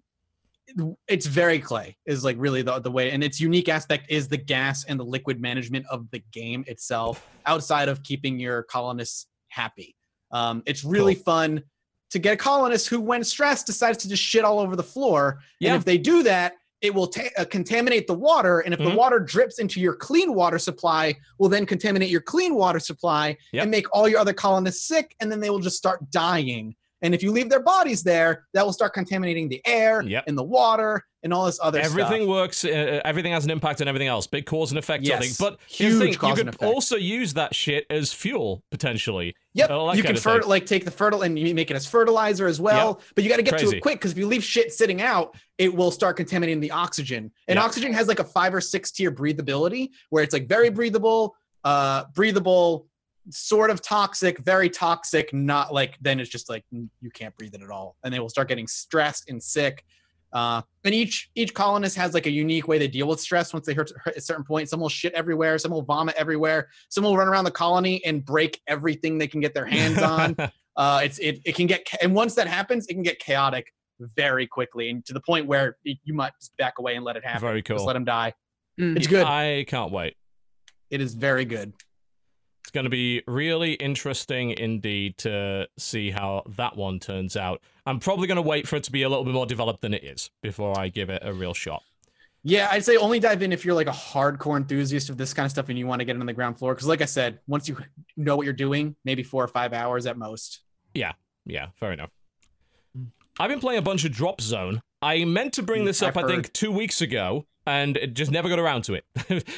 it's 1.07 1.25
very 1.25 1.59
Klei 1.59 1.95
is 2.05 2.23
like 2.23 2.35
really 2.39 2.61
the, 2.61 2.79
the 2.79 2.91
way 2.91 3.11
and 3.11 3.23
its 3.23 3.39
unique 3.39 3.69
aspect 3.69 4.05
is 4.09 4.27
the 4.27 4.37
gas 4.37 4.83
and 4.85 4.99
the 4.99 5.03
liquid 5.03 5.39
management 5.39 5.85
of 5.89 6.09
the 6.11 6.19
game 6.31 6.63
itself 6.67 7.27
outside 7.45 7.87
of 7.89 8.01
keeping 8.03 8.39
your 8.39 8.63
colonists 8.63 9.27
happy 9.49 9.95
um, 10.31 10.63
it's 10.65 10.83
really 10.83 11.15
fun 11.15 11.61
to 12.09 12.19
get 12.19 12.33
a 12.33 12.37
colonist 12.37 12.87
who 12.87 12.99
when 12.99 13.23
stressed 13.23 13.65
decides 13.65 13.97
to 13.99 14.09
just 14.09 14.23
shit 14.23 14.43
all 14.43 14.59
over 14.59 14.75
the 14.75 14.83
floor 14.83 15.39
Yeah. 15.59 15.69
and 15.73 15.77
if 15.77 15.85
they 15.85 15.97
do 15.97 16.23
that 16.23 16.53
it 16.81 16.93
will 16.93 17.07
ta- 17.07 17.29
uh, 17.37 17.45
contaminate 17.45 18.05
the 18.07 18.13
water 18.13 18.59
and 18.59 18.73
if 18.73 18.79
Mhm. 18.79 18.91
the 18.91 18.95
water 18.97 19.19
drips 19.19 19.59
into 19.59 19.79
your 19.79 19.95
clean 19.95 20.33
water 20.33 20.59
supply 20.59 21.15
will 21.39 21.49
then 21.49 21.65
contaminate 21.65 22.09
your 22.09 22.21
clean 22.21 22.55
water 22.55 22.79
supply 22.79 23.37
Yep. 23.53 23.61
and 23.63 23.71
make 23.71 23.85
all 23.95 24.07
your 24.07 24.19
other 24.19 24.33
colonists 24.33 24.87
sick 24.87 25.15
and 25.19 25.31
then 25.31 25.39
they 25.39 25.49
will 25.49 25.59
just 25.59 25.77
start 25.77 26.09
dying 26.11 26.75
And 27.05 27.13
if 27.13 27.21
you 27.23 27.31
leave 27.31 27.49
their 27.49 27.61
bodies 27.61 28.01
there, 28.03 28.45
that 28.53 28.65
will 28.65 28.73
start 28.73 28.93
contaminating 28.93 29.47
the 29.47 29.61
air 29.65 30.01
Yep. 30.01 30.23
and 30.27 30.35
the 30.37 30.43
water 30.43 31.03
and 31.23 31.33
all 31.33 31.45
this 31.45 31.59
other 31.61 31.79
stuff. 31.79 31.91
everything 31.91 32.23
stuff. 32.23 32.27
works. 32.29 32.65
Uh, 32.65 33.01
everything 33.05 33.31
has 33.31 33.45
an 33.45 33.51
impact 33.51 33.81
on 33.81 33.87
everything 33.87 34.07
else. 34.07 34.25
Big 34.27 34.45
cause 34.45 34.71
and 34.71 34.79
effect. 34.79 35.03
Yes. 35.03 35.19
thing. 35.23 35.31
But 35.39 35.59
Huge 35.67 35.97
thing: 35.99 36.13
you 36.13 36.35
could 36.35 36.55
also 36.63 36.95
use 36.95 37.33
that 37.35 37.53
shit 37.55 37.85
as 37.89 38.11
fuel 38.11 38.63
potentially. 38.71 39.35
Yep, 39.53 39.69
you 39.95 40.03
can 40.03 40.15
fer- 40.17 40.41
like 40.41 40.65
take 40.65 40.83
the 40.85 40.91
fertile 40.91 41.21
and 41.21 41.37
you 41.39 41.53
make 41.55 41.71
it 41.71 41.75
as 41.75 41.85
fertilizer 41.85 42.47
as 42.47 42.59
well. 42.59 43.01
But 43.15 43.23
you 43.23 43.29
got 43.29 43.37
to 43.37 43.43
get 43.43 43.57
to 43.59 43.69
it 43.69 43.81
quick 43.81 43.99
because 43.99 44.11
if 44.11 44.17
you 44.17 44.27
leave 44.27 44.43
shit 44.43 44.73
sitting 44.73 45.01
out, 45.01 45.35
it 45.57 45.73
will 45.73 45.91
start 45.91 46.17
contaminating 46.17 46.59
the 46.59 46.71
oxygen. 46.71 47.31
And 47.47 47.57
Yep. 47.57 47.65
oxygen 47.65 47.93
has 47.93 48.07
like 48.07 48.19
a 48.19 48.23
five 48.25 48.53
or 48.53 48.61
six 48.61 48.91
tier 48.91 49.11
breathability 49.11 49.89
where 50.09 50.23
it's 50.23 50.33
like 50.33 50.47
very 50.47 50.69
breathable, 50.69 51.35
uh, 51.63 52.05
breathable, 52.13 52.87
sort 53.29 53.69
of 53.69 53.81
toxic, 53.81 54.39
very 54.39 54.69
toxic. 54.69 55.33
Not 55.33 55.73
like 55.73 55.97
then 56.01 56.19
it's 56.19 56.29
just 56.29 56.49
like 56.49 56.63
mm, 56.73 56.89
you 57.01 57.09
can't 57.11 57.35
breathe 57.37 57.53
it 57.53 57.61
at 57.61 57.69
all, 57.69 57.95
and 58.03 58.13
they 58.13 58.19
will 58.19 58.29
start 58.29 58.47
getting 58.47 58.67
stressed 58.67 59.29
and 59.29 59.41
sick. 59.41 59.83
Uh, 60.33 60.61
and 60.83 60.93
each 60.93 61.29
each 61.35 61.53
colonist 61.53 61.95
has 61.95 62.13
like 62.13 62.25
a 62.25 62.31
unique 62.31 62.67
way 62.67 62.77
they 62.77 62.87
deal 62.87 63.07
with 63.07 63.19
stress. 63.19 63.53
Once 63.53 63.65
they 63.65 63.73
hurt, 63.73 63.91
hurt 64.03 64.17
a 64.17 64.21
certain 64.21 64.43
point, 64.43 64.69
some 64.69 64.79
will 64.79 64.89
shit 64.89 65.13
everywhere, 65.13 65.57
some 65.57 65.71
will 65.71 65.83
vomit 65.83 66.15
everywhere, 66.17 66.67
some 66.89 67.03
will 67.03 67.15
run 67.15 67.27
around 67.27 67.45
the 67.45 67.51
colony 67.51 68.03
and 68.05 68.25
break 68.25 68.59
everything 68.67 69.17
they 69.17 69.27
can 69.27 69.39
get 69.39 69.53
their 69.53 69.65
hands 69.65 69.97
on. 70.01 70.35
uh, 70.75 71.01
it's 71.03 71.19
it 71.19 71.39
it 71.45 71.55
can 71.55 71.67
get 71.67 71.87
and 72.01 72.13
once 72.13 72.35
that 72.35 72.47
happens, 72.47 72.85
it 72.87 72.93
can 72.93 73.03
get 73.03 73.19
chaotic 73.19 73.71
very 73.99 74.45
quickly 74.45 74.89
and 74.89 75.05
to 75.05 75.13
the 75.13 75.21
point 75.21 75.47
where 75.47 75.77
it, 75.85 75.97
you 76.03 76.13
might 76.13 76.33
just 76.39 76.55
back 76.57 76.73
away 76.79 76.95
and 76.95 77.05
let 77.05 77.15
it 77.15 77.23
happen. 77.23 77.41
Very 77.41 77.61
Just 77.61 77.77
cool. 77.77 77.85
let 77.85 77.93
them 77.93 78.05
die. 78.05 78.33
Mm. 78.79 78.97
It's 78.97 79.07
good. 79.07 79.25
I 79.25 79.63
can't 79.67 79.91
wait. 79.91 80.15
It 80.89 81.01
is 81.01 81.13
very 81.13 81.45
good. 81.45 81.73
It's 82.65 82.71
going 82.71 82.85
to 82.85 82.89
be 82.89 83.21
really 83.27 83.73
interesting 83.73 84.49
indeed 84.49 85.19
to 85.19 85.67
see 85.77 86.09
how 86.09 86.41
that 86.57 86.75
one 86.75 86.99
turns 86.99 87.37
out. 87.37 87.61
I'm 87.85 87.99
probably 87.99 88.25
going 88.25 88.37
to 88.37 88.41
wait 88.41 88.67
for 88.67 88.75
it 88.75 88.83
to 88.85 88.91
be 88.91 89.03
a 89.03 89.09
little 89.09 89.23
bit 89.23 89.35
more 89.35 89.45
developed 89.45 89.81
than 89.81 89.93
it 89.93 90.03
is 90.03 90.31
before 90.41 90.75
I 90.75 90.87
give 90.87 91.11
it 91.11 91.21
a 91.23 91.31
real 91.31 91.53
shot. 91.53 91.83
Yeah, 92.41 92.67
I'd 92.71 92.83
say 92.83 92.97
only 92.97 93.19
dive 93.19 93.43
in 93.43 93.53
if 93.53 93.65
you're 93.65 93.75
like 93.75 93.85
a 93.85 93.91
hardcore 93.91 94.57
enthusiast 94.57 95.11
of 95.11 95.17
this 95.17 95.31
kind 95.31 95.45
of 95.45 95.51
stuff 95.51 95.69
and 95.69 95.77
you 95.77 95.85
want 95.85 95.99
to 95.99 96.05
get 96.05 96.15
it 96.15 96.19
on 96.19 96.25
the 96.25 96.33
ground 96.33 96.57
floor. 96.57 96.73
Because, 96.73 96.87
like 96.87 97.03
I 97.03 97.05
said, 97.05 97.37
once 97.45 97.69
you 97.69 97.77
know 98.17 98.35
what 98.35 98.45
you're 98.45 98.53
doing, 98.53 98.95
maybe 99.05 99.21
four 99.21 99.43
or 99.43 99.47
five 99.47 99.71
hours 99.71 100.07
at 100.07 100.17
most. 100.17 100.61
Yeah, 100.95 101.11
yeah, 101.45 101.67
fair 101.79 101.91
enough. 101.91 102.09
Hmm. 102.95 103.03
I've 103.39 103.51
been 103.51 103.59
playing 103.59 103.77
a 103.77 103.83
bunch 103.83 104.05
of 104.05 104.11
Drop 104.11 104.41
Zone. 104.41 104.81
I 105.03 105.23
meant 105.25 105.53
to 105.53 105.61
bring 105.61 105.81
hmm, 105.81 105.85
this 105.85 106.01
up, 106.01 106.17
I've 106.17 106.23
I 106.23 106.27
think, 106.27 106.45
heard. 106.47 106.53
two 106.55 106.71
weeks 106.71 106.99
ago, 106.99 107.45
and 107.67 107.95
it 107.95 108.15
just 108.15 108.31
never 108.31 108.49
got 108.49 108.57
around 108.57 108.85
to 108.85 108.95
it. 108.95 109.05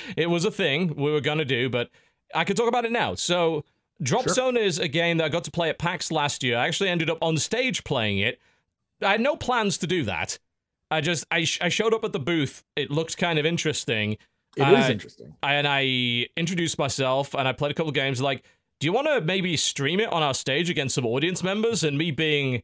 it 0.18 0.30
was 0.30 0.44
a 0.44 0.52
thing 0.52 0.94
we 0.98 1.10
were 1.10 1.22
going 1.22 1.38
to 1.38 1.46
do, 1.46 1.70
but 1.70 1.90
I 2.36 2.44
could 2.44 2.58
talk 2.58 2.68
about 2.68 2.86
it 2.86 2.92
now. 2.92 3.16
So, 3.16 3.64
Drop 4.02 4.24
Sure. 4.26 4.34
Zone 4.34 4.58
is 4.58 4.78
a 4.80 4.88
game 4.88 5.18
that 5.18 5.26
I 5.26 5.30
got 5.30 5.44
to 5.46 5.52
play 5.52 5.70
at 5.70 5.80
PAX 5.80 6.12
last 6.12 6.44
year. 6.44 6.58
I 6.58 6.68
actually 6.68 6.90
ended 6.90 7.10
up 7.10 7.18
on 7.22 7.38
stage 7.38 7.84
playing 7.84 8.20
it. 8.20 8.40
I 9.02 9.12
had 9.12 9.22
no 9.22 9.36
plans 9.36 9.78
to 9.80 9.88
do 9.88 10.04
that. 10.04 10.38
I 10.92 11.02
just 11.02 11.26
I, 11.32 11.44
sh- 11.46 11.60
I 11.62 11.70
showed 11.70 11.94
up 11.94 12.04
at 12.04 12.14
the 12.14 12.20
booth. 12.20 12.64
It 12.76 12.92
looked 12.92 13.18
kind 13.18 13.40
of 13.40 13.46
interesting. 13.46 14.14
It 14.56 14.68
is 14.68 14.86
Uh, 14.86 14.92
interesting. 14.92 15.34
and 15.44 15.68
I 15.68 16.28
introduced 16.38 16.78
myself 16.80 17.34
and 17.34 17.48
I 17.48 17.54
played 17.54 17.72
a 17.72 17.74
couple 17.74 17.92
games. 17.92 18.22
Like, 18.22 18.44
do 18.80 18.86
you 18.86 18.94
want 18.94 19.08
to 19.08 19.20
maybe 19.22 19.58
stream 19.58 20.00
it 20.00 20.12
on 20.12 20.22
our 20.24 20.34
stage 20.34 20.70
against 20.70 20.96
some 20.96 21.06
audience 21.06 21.44
members? 21.44 21.84
And 21.84 21.98
me 21.98 22.12
being 22.12 22.62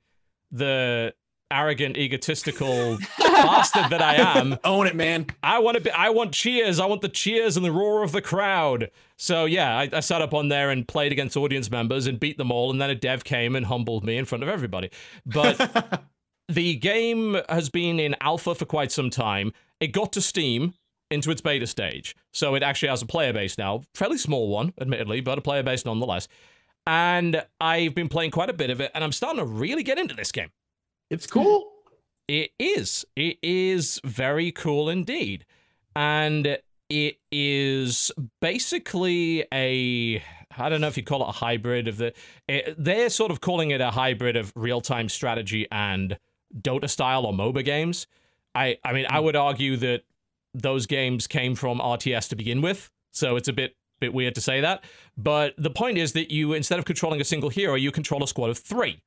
the 0.52 1.14
arrogant, 1.54 1.98
egotistical 1.98 2.98
bastard 3.20 3.90
that 3.90 4.02
I 4.02 4.16
am, 4.16 4.58
Own 4.64 4.88
it, 4.88 4.96
man. 4.96 5.28
I 5.42 5.60
want 5.60 5.76
to 5.76 5.82
be. 5.82 5.92
I 5.92 6.10
want 6.10 6.34
cheers. 6.34 6.80
I 6.80 6.86
want 6.86 7.02
the 7.02 7.10
cheers 7.10 7.56
and 7.56 7.66
the 7.66 7.72
roar 7.72 8.04
of 8.04 8.12
the 8.12 8.22
crowd. 8.22 8.90
So 9.18 9.46
yeah, 9.46 9.78
I, 9.78 9.90
I 9.94 10.00
sat 10.00 10.22
up 10.22 10.34
on 10.34 10.50
there 10.50 10.70
and 10.70 10.88
played 10.88 11.12
against 11.12 11.38
audience 11.38 11.70
members 11.70 12.08
and 12.08 12.20
beat 12.20 12.38
them 12.38 12.52
all. 12.52 12.72
And 12.72 12.82
then 12.82 12.90
a 12.90 12.96
dev 12.96 13.24
came 13.24 13.56
and 13.56 13.68
humbled 13.68 14.04
me 14.04 14.18
in 14.18 14.26
front 14.26 14.44
of 14.44 14.50
everybody. 14.50 14.90
But 15.26 16.04
the 16.50 16.76
game 16.76 17.38
has 17.50 17.70
been 17.70 18.00
in 18.00 18.16
alpha 18.22 18.56
for 18.56 18.66
quite 18.66 18.92
some 18.92 19.10
time. 19.10 19.54
It 19.80 19.88
got 19.88 20.12
to 20.14 20.22
Steam 20.22 20.74
into 21.14 21.32
its 21.32 21.42
beta 21.42 21.68
stage. 21.68 22.16
So 22.34 22.56
it 22.56 22.64
actually 22.64 22.90
has 22.90 23.02
a 23.02 23.06
player 23.06 23.34
base 23.34 23.58
now. 23.58 23.84
Fairly 23.94 24.18
small 24.18 24.50
one, 24.50 24.74
admittedly, 24.82 25.22
but 25.22 25.38
a 25.38 25.42
player 25.42 25.64
base 25.64 25.86
nonetheless. 25.86 26.28
And 26.86 27.46
I've 27.62 27.96
been 27.96 28.10
playing 28.10 28.32
quite 28.32 28.50
a 28.50 28.54
bit 28.54 28.70
of 28.70 28.82
it, 28.82 28.92
and 28.94 29.04
I'm 29.04 29.12
starting 29.12 29.40
to 29.40 29.46
really 29.46 29.84
get 29.84 29.98
into 29.98 30.16
this 30.16 30.32
game. 30.32 30.50
It's 31.14 31.28
cool. 31.28 31.72
It 32.28 32.52
is. 32.58 33.06
It 33.16 33.38
is 33.44 34.02
very 34.04 34.52
cool 34.52 34.90
indeed. 34.90 35.46
And 35.96 36.58
it 36.90 37.18
is 37.32 38.12
basically 38.42 39.46
a 39.54 40.24
I 40.58 40.70
don't 40.70 40.82
know 40.82 40.88
if 40.88 40.98
you 40.98 41.04
call 41.04 41.24
it 41.24 41.30
a 41.30 41.34
hybrid 41.34 41.88
of 41.88 41.98
the 41.98 42.14
it, 42.48 42.76
they're 42.78 43.12
sort 43.12 43.30
of 43.30 43.42
calling 43.42 43.70
it 43.70 43.80
a 43.80 43.92
hybrid 43.92 44.36
of 44.36 44.52
real-time 44.56 45.08
strategy 45.08 45.68
and 45.72 46.18
Dota 46.56 46.90
style 46.90 47.28
or 47.28 47.34
MOBA 47.34 47.64
games. 47.64 48.08
I 48.56 48.80
I 48.84 48.92
mean, 48.94 49.06
I 49.08 49.20
would 49.20 49.36
argue 49.36 49.78
that 49.78 50.06
those 50.56 50.88
games 50.88 51.28
came 51.28 51.54
from 51.54 51.78
RTS 51.78 52.28
to 52.30 52.36
begin 52.36 52.62
with, 52.62 52.90
so 53.12 53.36
it's 53.36 53.48
a 53.48 53.54
bit 53.54 53.76
bit 54.00 54.16
weird 54.16 54.34
to 54.34 54.42
say 54.42 54.62
that. 54.62 54.84
But 55.16 55.54
the 55.60 55.70
point 55.70 56.00
is 56.00 56.14
that 56.14 56.32
you 56.32 56.54
instead 56.54 56.80
of 56.80 56.86
controlling 56.86 57.22
a 57.22 57.24
single 57.24 57.50
hero, 57.50 57.76
you 57.76 57.92
control 57.92 58.24
a 58.24 58.28
squad 58.28 58.50
of 58.50 58.58
3 58.58 59.00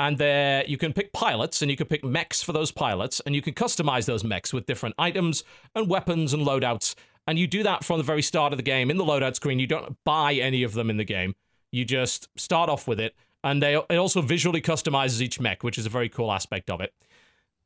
and 0.00 0.16
there 0.16 0.64
you 0.66 0.78
can 0.78 0.94
pick 0.94 1.12
pilots 1.12 1.60
and 1.60 1.70
you 1.70 1.76
can 1.76 1.86
pick 1.86 2.02
mechs 2.02 2.42
for 2.42 2.52
those 2.52 2.72
pilots 2.72 3.20
and 3.26 3.34
you 3.34 3.42
can 3.42 3.52
customize 3.52 4.06
those 4.06 4.24
mechs 4.24 4.50
with 4.50 4.64
different 4.64 4.94
items 4.98 5.44
and 5.74 5.90
weapons 5.90 6.32
and 6.32 6.46
loadouts. 6.46 6.94
And 7.26 7.38
you 7.38 7.46
do 7.46 7.62
that 7.64 7.84
from 7.84 7.98
the 7.98 8.02
very 8.02 8.22
start 8.22 8.54
of 8.54 8.56
the 8.56 8.62
game. 8.62 8.90
In 8.90 8.96
the 8.96 9.04
loadout 9.04 9.34
screen 9.34 9.58
you 9.58 9.66
don't 9.66 9.98
buy 10.06 10.32
any 10.32 10.62
of 10.62 10.72
them 10.72 10.88
in 10.88 10.96
the 10.96 11.04
game. 11.04 11.34
You 11.70 11.84
just 11.84 12.30
start 12.36 12.70
off 12.70 12.88
with 12.88 12.98
it. 12.98 13.14
And 13.44 13.62
they 13.62 13.74
it 13.74 13.96
also 13.96 14.22
visually 14.22 14.62
customizes 14.62 15.20
each 15.20 15.38
mech 15.38 15.62
which 15.62 15.76
is 15.76 15.84
a 15.84 15.90
very 15.90 16.08
cool 16.08 16.32
aspect 16.32 16.70
of 16.70 16.80
it. 16.80 16.94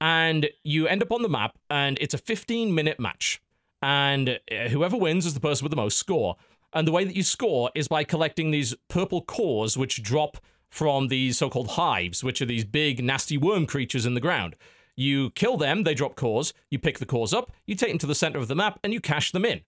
And 0.00 0.50
you 0.64 0.88
end 0.88 1.04
up 1.04 1.12
on 1.12 1.22
the 1.22 1.28
map 1.28 1.56
and 1.70 1.98
it's 2.00 2.14
a 2.14 2.18
15 2.18 2.74
minute 2.74 2.98
match. 2.98 3.40
And 3.80 4.40
uh, 4.50 4.70
whoever 4.70 4.96
wins 4.96 5.24
is 5.24 5.34
the 5.34 5.40
person 5.40 5.64
with 5.64 5.70
the 5.70 5.76
most 5.76 5.98
score. 5.98 6.34
And 6.72 6.84
the 6.84 6.92
way 6.92 7.04
that 7.04 7.14
you 7.14 7.22
score 7.22 7.70
is 7.76 7.86
by 7.86 8.02
collecting 8.02 8.50
these 8.50 8.74
purple 8.88 9.22
cores 9.22 9.78
which 9.78 10.02
drop 10.02 10.38
from 10.74 11.06
these 11.06 11.38
so-called 11.38 11.68
hives 11.68 12.24
which 12.24 12.42
are 12.42 12.46
these 12.46 12.64
big 12.64 13.02
nasty 13.02 13.38
worm 13.38 13.64
creatures 13.64 14.04
in 14.04 14.14
the 14.14 14.20
ground. 14.20 14.56
You 14.96 15.30
kill 15.30 15.56
them 15.56 15.84
they 15.84 15.94
drop 15.94 16.16
cores 16.16 16.52
you 16.68 16.80
pick 16.80 16.98
the 16.98 17.06
cores 17.06 17.32
up 17.32 17.52
you 17.64 17.76
take 17.76 17.90
them 17.90 17.98
to 17.98 18.08
the 18.08 18.14
center 18.14 18.40
of 18.40 18.48
the 18.48 18.56
map 18.56 18.80
and 18.82 18.92
you 18.92 19.00
cash 19.00 19.30
them 19.30 19.44
in 19.44 19.60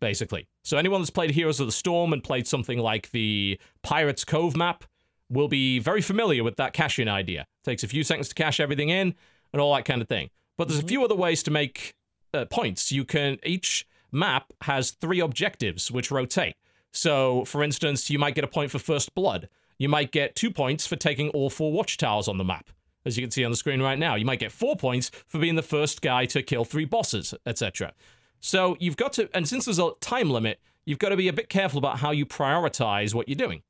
basically. 0.00 0.48
So 0.64 0.78
anyone 0.78 1.02
that's 1.02 1.10
played 1.10 1.32
heroes 1.32 1.60
of 1.60 1.66
the 1.66 1.72
storm 1.72 2.14
and 2.14 2.24
played 2.24 2.46
something 2.46 2.78
like 2.78 3.10
the 3.10 3.60
pirates 3.82 4.24
cove 4.24 4.56
map 4.56 4.84
will 5.28 5.48
be 5.48 5.80
very 5.80 6.00
familiar 6.00 6.42
with 6.42 6.56
that 6.56 6.72
cash 6.72 6.98
in 6.98 7.08
idea 7.08 7.44
takes 7.62 7.82
a 7.82 7.88
few 7.88 8.02
seconds 8.02 8.30
to 8.30 8.34
cash 8.34 8.58
everything 8.58 8.88
in 8.88 9.14
and 9.52 9.60
all 9.60 9.74
that 9.74 9.84
kind 9.84 10.00
of 10.00 10.08
thing. 10.08 10.30
But 10.56 10.68
there's 10.68 10.80
a 10.80 10.86
few 10.86 11.04
other 11.04 11.14
ways 11.14 11.42
to 11.42 11.50
make 11.50 11.94
uh, 12.32 12.46
points. 12.46 12.90
You 12.90 13.04
can 13.04 13.36
each 13.42 13.86
map 14.10 14.54
has 14.62 14.92
three 14.92 15.20
objectives 15.20 15.90
which 15.90 16.10
rotate. 16.10 16.54
So 16.90 17.44
for 17.44 17.62
instance 17.62 18.08
you 18.08 18.18
might 18.18 18.34
get 18.34 18.44
a 18.44 18.48
point 18.48 18.70
for 18.70 18.78
first 18.78 19.14
blood 19.14 19.50
you 19.78 19.88
might 19.88 20.12
get 20.12 20.34
two 20.34 20.50
points 20.50 20.86
for 20.86 20.96
taking 20.96 21.28
all 21.30 21.50
four 21.50 21.72
watchtowers 21.72 22.28
on 22.28 22.38
the 22.38 22.44
map. 22.44 22.70
As 23.06 23.16
you 23.16 23.22
can 23.22 23.30
see 23.30 23.44
on 23.44 23.50
the 23.50 23.56
screen 23.56 23.80
right 23.80 23.98
now 23.98 24.16
you 24.16 24.26
might 24.26 24.40
get 24.40 24.52
four 24.52 24.76
points 24.76 25.10
for 25.26 25.38
being 25.38 25.54
the 25.54 25.62
first 25.62 26.02
guy 26.02 26.26
to 26.26 26.42
kill 26.42 26.64
three 26.64 26.84
bosses 26.84 27.32
etc 27.46 27.94
so 28.40 28.76
you've 28.80 28.96
got 28.96 29.12
to 29.14 29.28
and 29.34 29.48
since 29.48 29.64
there's 29.64 29.78
a 29.78 29.90
time 30.00 30.30
limit 30.30 30.60
you've 30.84 30.98
got 30.98 31.10
to 31.10 31.16
be 31.16 31.28
a 31.28 31.32
bit 31.32 31.48
careful 31.48 31.78
about 31.78 31.98
how 31.98 32.10
you 32.10 32.24
prioritize 32.24 33.14
what 33.14 33.28
you're 33.28 33.36
doing. 33.36 33.62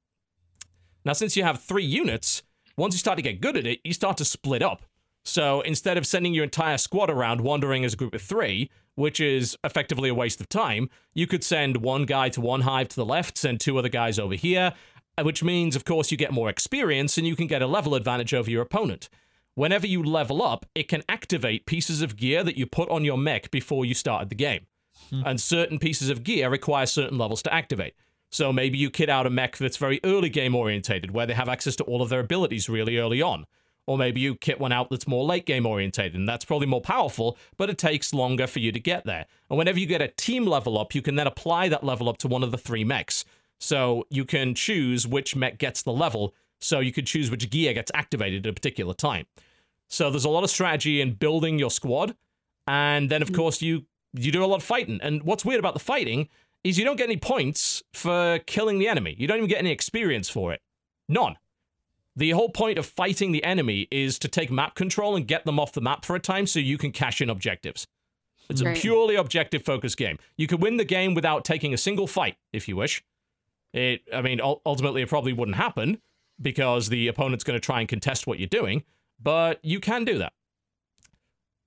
Now 1.05 1.12
since 1.12 1.36
you 1.36 1.44
have 1.44 1.60
three 1.60 1.85
units 1.85 2.43
once 2.76 2.94
you 2.94 2.98
start 2.98 3.16
to 3.16 3.22
get 3.22 3.40
good 3.40 3.56
at 3.56 3.66
it 3.66 3.80
you 3.85 3.93
start 3.93 4.16
to 4.18 4.24
split 4.24 4.62
up. 4.62 4.82
So 5.24 5.60
instead 5.60 5.98
of 5.98 6.06
sending 6.06 6.32
your 6.32 6.44
entire 6.44 6.78
squad 6.78 7.10
around 7.10 7.43
wandering 7.43 7.85
as 7.85 7.93
a 7.93 7.97
group 7.97 8.14
of 8.14 8.22
three, 8.22 8.70
which 8.94 9.20
is 9.20 9.59
effectively 9.62 10.09
a 10.09 10.14
waste 10.14 10.40
of 10.40 10.48
time, 10.48 10.89
you 11.12 11.26
could 11.26 11.44
send 11.44 11.78
one 11.78 12.06
guy 12.06 12.30
to 12.30 12.40
one 12.40 12.62
hive 12.62 12.89
to 12.89 12.97
the 12.97 13.05
left, 13.05 13.36
send 13.36 13.60
two 13.60 13.76
other 13.76 13.90
guys 13.90 14.18
over 14.18 14.35
here, 14.35 14.72
Uh, 15.19 15.24
which 15.24 15.43
means, 15.43 15.74
of 15.74 15.85
course, 15.85 16.11
you 16.11 16.16
get 16.16 16.32
more 16.32 16.49
experience 16.49 17.19
and 17.19 17.27
you 17.27 17.35
can 17.35 17.47
get 17.47 17.62
a 17.62 17.66
level 17.66 17.95
advantage 17.95 18.32
over 18.32 18.51
your 18.51 18.62
opponent. 18.62 19.09
Whenever 19.55 19.86
you 19.86 20.03
level 20.03 20.43
up, 20.43 20.66
it 20.74 20.86
can 20.86 21.03
activate 21.09 21.66
pieces 21.66 22.01
of 22.01 22.16
gear 22.16 22.45
that 22.45 22.57
you 22.57 22.66
put 22.66 22.89
on 22.90 23.05
your 23.05 23.19
mech 23.19 23.51
before 23.51 23.85
you 23.85 23.95
started 23.95 24.28
the 24.28 24.36
game. 24.36 24.66
Hmm. 25.11 25.23
And 25.27 25.40
certain 25.40 25.78
pieces 25.78 26.11
of 26.11 26.23
gear 26.23 26.49
require 26.49 26.86
certain 26.86 27.19
levels 27.19 27.43
to 27.43 27.53
activate. 27.53 27.95
So 28.31 28.53
maybe 28.53 28.78
you 28.78 28.90
kit 28.90 29.09
out 29.09 29.27
a 29.27 29.31
mech 29.31 29.57
that's 29.57 29.78
very 29.78 30.01
early 30.05 30.28
game 30.28 30.55
orientated, 30.55 31.11
where 31.11 31.27
they 31.27 31.35
have 31.35 31.49
access 31.49 31.74
to 31.77 31.85
all 31.85 32.03
of 32.03 32.11
their 32.11 32.20
abilities 32.20 32.69
really 32.69 32.99
early 32.99 33.20
on. 33.20 33.47
Or 33.86 33.97
maybe 33.97 34.20
you 34.20 34.35
kit 34.35 34.61
one 34.61 34.70
out 34.70 34.90
that's 34.90 35.09
more 35.09 35.24
late 35.24 35.47
game 35.47 35.65
orientated, 35.65 36.15
and 36.15 36.28
that's 36.28 36.45
probably 36.45 36.66
more 36.66 36.82
powerful, 36.82 37.39
but 37.57 37.70
it 37.70 37.78
takes 37.78 38.12
longer 38.12 38.47
for 38.47 38.59
you 38.59 38.70
to 38.70 38.78
get 38.78 39.07
there. 39.07 39.24
And 39.49 39.59
whenever 39.59 39.78
you 39.78 39.86
get 39.86 40.03
a 40.03 40.09
team 40.09 40.47
level 40.47 40.78
up, 40.78 40.95
you 40.95 41.01
can 41.01 41.15
then 41.15 41.27
apply 41.27 41.70
that 41.70 41.82
level 41.82 42.09
up 42.09 42.19
to 42.19 42.28
one 42.28 42.43
of 42.43 42.51
the 42.51 42.59
three 42.59 42.85
mechs. 42.85 43.24
So 43.59 44.06
you 44.10 44.24
can 44.24 44.55
choose 44.55 45.06
which 45.06 45.35
mech 45.35 45.59
gets 45.59 45.82
the 45.82 45.93
level, 45.93 46.35
so 46.60 46.80
you 46.80 46.93
could 46.93 47.06
choose 47.06 47.30
which 47.30 47.48
gear 47.51 47.72
gets 47.72 47.90
activated 47.94 48.47
at 48.47 48.51
a 48.51 48.55
particular 48.55 48.94
time. 48.94 49.26
So 49.89 50.10
there's 50.10 50.24
a 50.24 50.30
lot 50.30 50.44
of 50.44 50.51
strategy 50.51 51.01
in 51.01 51.14
building 51.14 51.59
your 51.59 51.70
squad, 51.70 52.14
and 52.66 53.10
then 53.10 53.22
of 53.22 53.30
mm. 53.30 53.36
course 53.36 53.62
you 53.62 53.86
you 54.12 54.32
do 54.32 54.44
a 54.44 54.47
lot 54.47 54.56
of 54.56 54.62
fighting. 54.62 55.01
And 55.02 55.22
what's 55.22 55.44
weird 55.44 55.59
about 55.59 55.74
the 55.74 55.80
fighting 55.80 56.28
is 56.64 56.78
you 56.78 56.85
don't 56.85 56.97
get 56.97 57.09
any 57.09 57.16
points 57.16 57.82
for 57.93 58.39
killing 58.40 58.78
the 58.78 58.89
enemy. 58.89 59.14
You 59.18 59.26
don't 59.26 59.39
even 59.39 59.48
get 59.48 59.59
any 59.59 59.70
experience 59.70 60.28
for 60.28 60.52
it. 60.52 60.60
None. 61.09 61.36
The 62.16 62.30
whole 62.30 62.48
point 62.48 62.78
of 62.78 62.86
fighting 62.86 63.32
the 63.32 63.44
enemy 63.44 63.86
is 63.90 64.18
to 64.20 64.28
take 64.28 64.51
map 64.51 64.74
control 64.74 65.14
and 65.14 65.26
get 65.26 65.44
them 65.44 65.60
off 65.60 65.72
the 65.72 65.80
map 65.80 66.05
for 66.05 66.16
a 66.16 66.20
time 66.20 66.47
so 66.47 66.59
you 66.59 66.76
can 66.76 66.90
cash 66.90 67.20
in 67.20 67.30
objectives. 67.30 67.86
It's 68.51 68.62
a 68.62 68.72
purely 68.72 69.14
objective 69.14 69.62
focused 69.62 69.98
game. 69.98 70.18
You 70.36 70.47
can 70.47 70.59
win 70.59 70.78
the 70.78 70.85
game 70.85 71.14
without 71.14 71.44
taking 71.44 71.74
a 71.74 71.76
single 71.76 72.06
fight 72.06 72.36
if 72.52 72.66
you 72.66 72.76
wish. 72.76 73.05
It, 73.73 74.03
I 74.12 74.23
mean, 74.23 74.40
ultimately, 74.43 75.03
it 75.03 75.09
probably 75.09 75.32
wouldn't 75.32 75.57
happen 75.57 76.01
because 76.40 76.89
the 76.89 77.09
opponent's 77.09 77.45
going 77.45 77.59
to 77.59 77.65
try 77.65 77.81
and 77.81 77.89
contest 77.89 78.27
what 78.27 78.39
you're 78.39 78.49
doing, 78.49 78.85
but 79.20 79.59
you 79.62 79.81
can 79.81 80.05
do 80.05 80.19
that. 80.19 80.32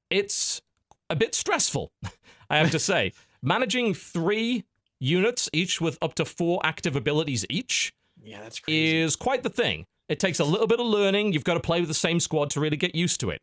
It's 0.09 0.61
a 1.09 1.15
bit 1.15 1.35
stressful, 1.35 1.91
I 2.49 2.57
have 2.57 2.71
to 2.71 2.79
say. 2.91 3.13
Managing 3.41 3.93
three 3.93 4.65
units, 4.99 5.49
each 5.53 5.81
with 5.81 5.97
up 6.01 6.13
to 6.15 6.25
four 6.25 6.59
active 6.63 6.95
abilities 6.95 7.45
each, 7.49 7.93
Yeah, 8.21 8.41
that's 8.41 8.59
crazy. 8.59 8.97
is 8.97 9.15
quite 9.15 9.43
the 9.43 9.49
thing. 9.49 9.85
It 10.09 10.19
takes 10.19 10.39
a 10.39 10.45
little 10.45 10.67
bit 10.67 10.79
of 10.79 10.85
learning. 10.85 11.33
You've 11.33 11.43
got 11.43 11.53
to 11.53 11.59
play 11.61 11.79
with 11.79 11.87
the 11.87 11.95
same 11.95 12.19
squad 12.19 12.49
to 12.51 12.59
really 12.59 12.77
get 12.77 12.95
used 12.95 13.19
to 13.21 13.29
it. 13.29 13.41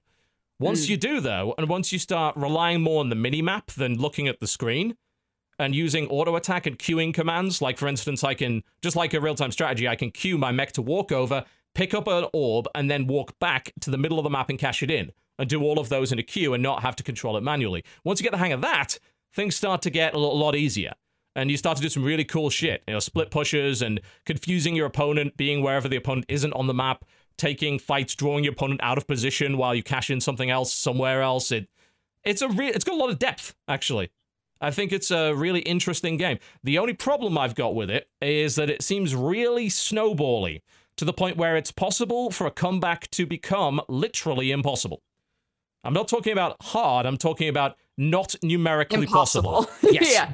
Once 0.60 0.86
hmm. 0.86 0.92
you 0.92 0.96
do, 0.96 1.20
though, 1.20 1.54
and 1.56 1.68
once 1.68 1.92
you 1.92 1.98
start 1.98 2.36
relying 2.36 2.82
more 2.82 3.00
on 3.00 3.08
the 3.08 3.14
mini 3.14 3.40
map 3.40 3.68
than 3.72 3.96
looking 3.96 4.28
at 4.28 4.40
the 4.40 4.46
screen 4.46 4.96
and 5.58 5.74
using 5.74 6.06
auto 6.08 6.36
attack 6.36 6.66
and 6.66 6.78
queuing 6.78 7.12
commands, 7.12 7.60
like 7.60 7.78
for 7.78 7.88
instance, 7.88 8.22
I 8.24 8.34
can, 8.34 8.62
just 8.82 8.96
like 8.96 9.14
a 9.14 9.20
real 9.20 9.34
time 9.34 9.52
strategy, 9.52 9.88
I 9.88 9.96
can 9.96 10.10
queue 10.10 10.38
my 10.38 10.52
mech 10.52 10.72
to 10.72 10.82
walk 10.82 11.12
over, 11.12 11.44
pick 11.74 11.94
up 11.94 12.06
an 12.06 12.26
orb, 12.32 12.66
and 12.74 12.90
then 12.90 13.06
walk 13.06 13.38
back 13.38 13.72
to 13.80 13.90
the 13.90 13.98
middle 13.98 14.18
of 14.18 14.24
the 14.24 14.30
map 14.30 14.50
and 14.50 14.58
cash 14.58 14.82
it 14.82 14.90
in, 14.90 15.12
and 15.38 15.48
do 15.48 15.62
all 15.62 15.78
of 15.78 15.88
those 15.88 16.12
in 16.12 16.18
a 16.18 16.22
queue 16.22 16.54
and 16.54 16.62
not 16.62 16.82
have 16.82 16.96
to 16.96 17.02
control 17.02 17.36
it 17.36 17.42
manually. 17.42 17.84
Once 18.04 18.20
you 18.20 18.24
get 18.24 18.32
the 18.32 18.38
hang 18.38 18.52
of 18.52 18.60
that, 18.60 18.98
things 19.32 19.56
start 19.56 19.82
to 19.82 19.90
get 19.90 20.14
a 20.14 20.18
lot 20.18 20.54
easier 20.54 20.92
and 21.38 21.52
you 21.52 21.56
start 21.56 21.76
to 21.76 21.82
do 21.82 21.88
some 21.88 22.02
really 22.02 22.24
cool 22.24 22.50
shit. 22.50 22.82
You 22.88 22.94
know, 22.94 23.00
split 23.00 23.30
pushes 23.30 23.80
and 23.80 24.00
confusing 24.26 24.74
your 24.74 24.86
opponent, 24.86 25.36
being 25.36 25.62
wherever 25.62 25.88
the 25.88 25.96
opponent 25.96 26.26
isn't 26.28 26.52
on 26.52 26.66
the 26.66 26.74
map, 26.74 27.04
taking 27.36 27.78
fights, 27.78 28.16
drawing 28.16 28.42
your 28.42 28.54
opponent 28.54 28.80
out 28.82 28.98
of 28.98 29.06
position 29.06 29.56
while 29.56 29.72
you 29.72 29.84
cash 29.84 30.10
in 30.10 30.20
something 30.20 30.50
else 30.50 30.72
somewhere 30.72 31.22
else. 31.22 31.52
It 31.52 31.68
it's 32.24 32.42
a 32.42 32.48
it's 32.58 32.84
got 32.84 32.94
a 32.94 32.98
lot 32.98 33.10
of 33.10 33.20
depth 33.20 33.54
actually. 33.68 34.10
I 34.60 34.70
think 34.70 34.92
it's 34.92 35.10
a 35.10 35.32
really 35.34 35.60
interesting 35.60 36.16
game. 36.16 36.38
The 36.64 36.78
only 36.78 36.94
problem 36.94 37.38
I've 37.38 37.54
got 37.54 37.74
with 37.74 37.90
it 37.90 38.08
is 38.20 38.56
that 38.56 38.70
it 38.70 38.82
seems 38.82 39.14
really 39.14 39.68
snowbally 39.68 40.62
to 40.96 41.04
the 41.04 41.12
point 41.12 41.36
where 41.36 41.56
it's 41.56 41.70
possible 41.70 42.30
for 42.30 42.46
a 42.46 42.50
comeback 42.50 43.08
to 43.12 43.24
become 43.24 43.80
literally 43.88 44.50
impossible. 44.50 45.02
I'm 45.84 45.94
not 45.94 46.08
talking 46.08 46.32
about 46.32 46.56
hard, 46.60 47.06
I'm 47.06 47.16
talking 47.16 47.48
about 47.48 47.76
not 47.96 48.34
numerically 48.42 49.02
Impossible. 49.04 49.64
possible. 49.64 49.92
Yes 49.92 50.12
yeah. 50.12 50.30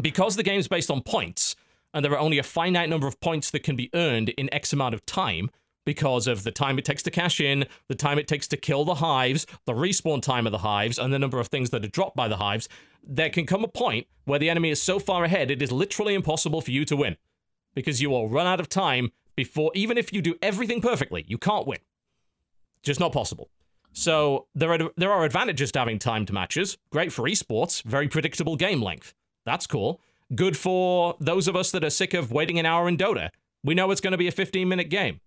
because 0.00 0.36
the 0.36 0.42
game's 0.42 0.66
based 0.68 0.90
on 0.90 1.02
points, 1.02 1.54
and 1.94 2.04
there 2.04 2.12
are 2.12 2.18
only 2.18 2.38
a 2.38 2.42
finite 2.42 2.88
number 2.88 3.06
of 3.06 3.20
points 3.20 3.50
that 3.52 3.62
can 3.62 3.76
be 3.76 3.90
earned 3.94 4.30
in 4.30 4.52
X 4.52 4.72
amount 4.72 4.94
of 4.94 5.06
time, 5.06 5.50
because 5.84 6.26
of 6.26 6.44
the 6.44 6.50
time 6.50 6.78
it 6.78 6.84
takes 6.84 7.02
to 7.02 7.10
cash 7.10 7.40
in, 7.40 7.66
the 7.88 7.94
time 7.94 8.18
it 8.18 8.28
takes 8.28 8.48
to 8.48 8.56
kill 8.56 8.84
the 8.84 8.96
hives, 8.96 9.46
the 9.66 9.72
respawn 9.72 10.22
time 10.22 10.46
of 10.46 10.52
the 10.52 10.58
hives, 10.58 10.98
and 10.98 11.12
the 11.12 11.18
number 11.18 11.40
of 11.40 11.48
things 11.48 11.70
that 11.70 11.84
are 11.84 11.88
dropped 11.88 12.16
by 12.16 12.28
the 12.28 12.36
hives, 12.36 12.68
there 13.02 13.30
can 13.30 13.46
come 13.46 13.64
a 13.64 13.68
point 13.68 14.06
where 14.24 14.38
the 14.38 14.50
enemy 14.50 14.70
is 14.70 14.80
so 14.80 14.98
far 14.98 15.24
ahead 15.24 15.50
it 15.50 15.62
is 15.62 15.72
literally 15.72 16.14
impossible 16.14 16.60
for 16.60 16.70
you 16.70 16.84
to 16.84 16.96
win. 16.96 17.16
Because 17.74 18.02
you 18.02 18.10
will 18.10 18.28
run 18.28 18.46
out 18.46 18.60
of 18.60 18.68
time 18.68 19.10
before, 19.34 19.72
even 19.74 19.96
if 19.96 20.12
you 20.12 20.20
do 20.20 20.34
everything 20.42 20.80
perfectly, 20.80 21.24
you 21.26 21.38
can't 21.38 21.66
win. 21.66 21.78
Just 22.82 23.00
not 23.00 23.12
possible. 23.12 23.48
So 23.92 24.46
there 24.54 24.72
are 24.72 24.90
there 24.96 25.12
are 25.12 25.24
advantages 25.24 25.70
to 25.72 25.78
having 25.78 25.98
timed 25.98 26.32
matches. 26.32 26.78
Great 26.90 27.12
for 27.12 27.24
esports, 27.24 27.82
very 27.82 28.08
predictable 28.08 28.56
game 28.56 28.82
length. 28.82 29.14
That's 29.44 29.66
cool. 29.66 30.00
Good 30.34 30.56
for 30.56 31.16
those 31.20 31.46
of 31.46 31.56
us 31.56 31.70
that 31.72 31.84
are 31.84 31.90
sick 31.90 32.14
of 32.14 32.32
waiting 32.32 32.58
an 32.58 32.66
hour 32.66 32.88
in 32.88 32.96
Dota. 32.96 33.30
We 33.62 33.74
know 33.74 33.90
it's 33.90 34.00
going 34.00 34.12
to 34.12 34.18
be 34.18 34.28
a 34.28 34.32
15 34.32 34.68
minute 34.68 34.88
game. 34.88 35.20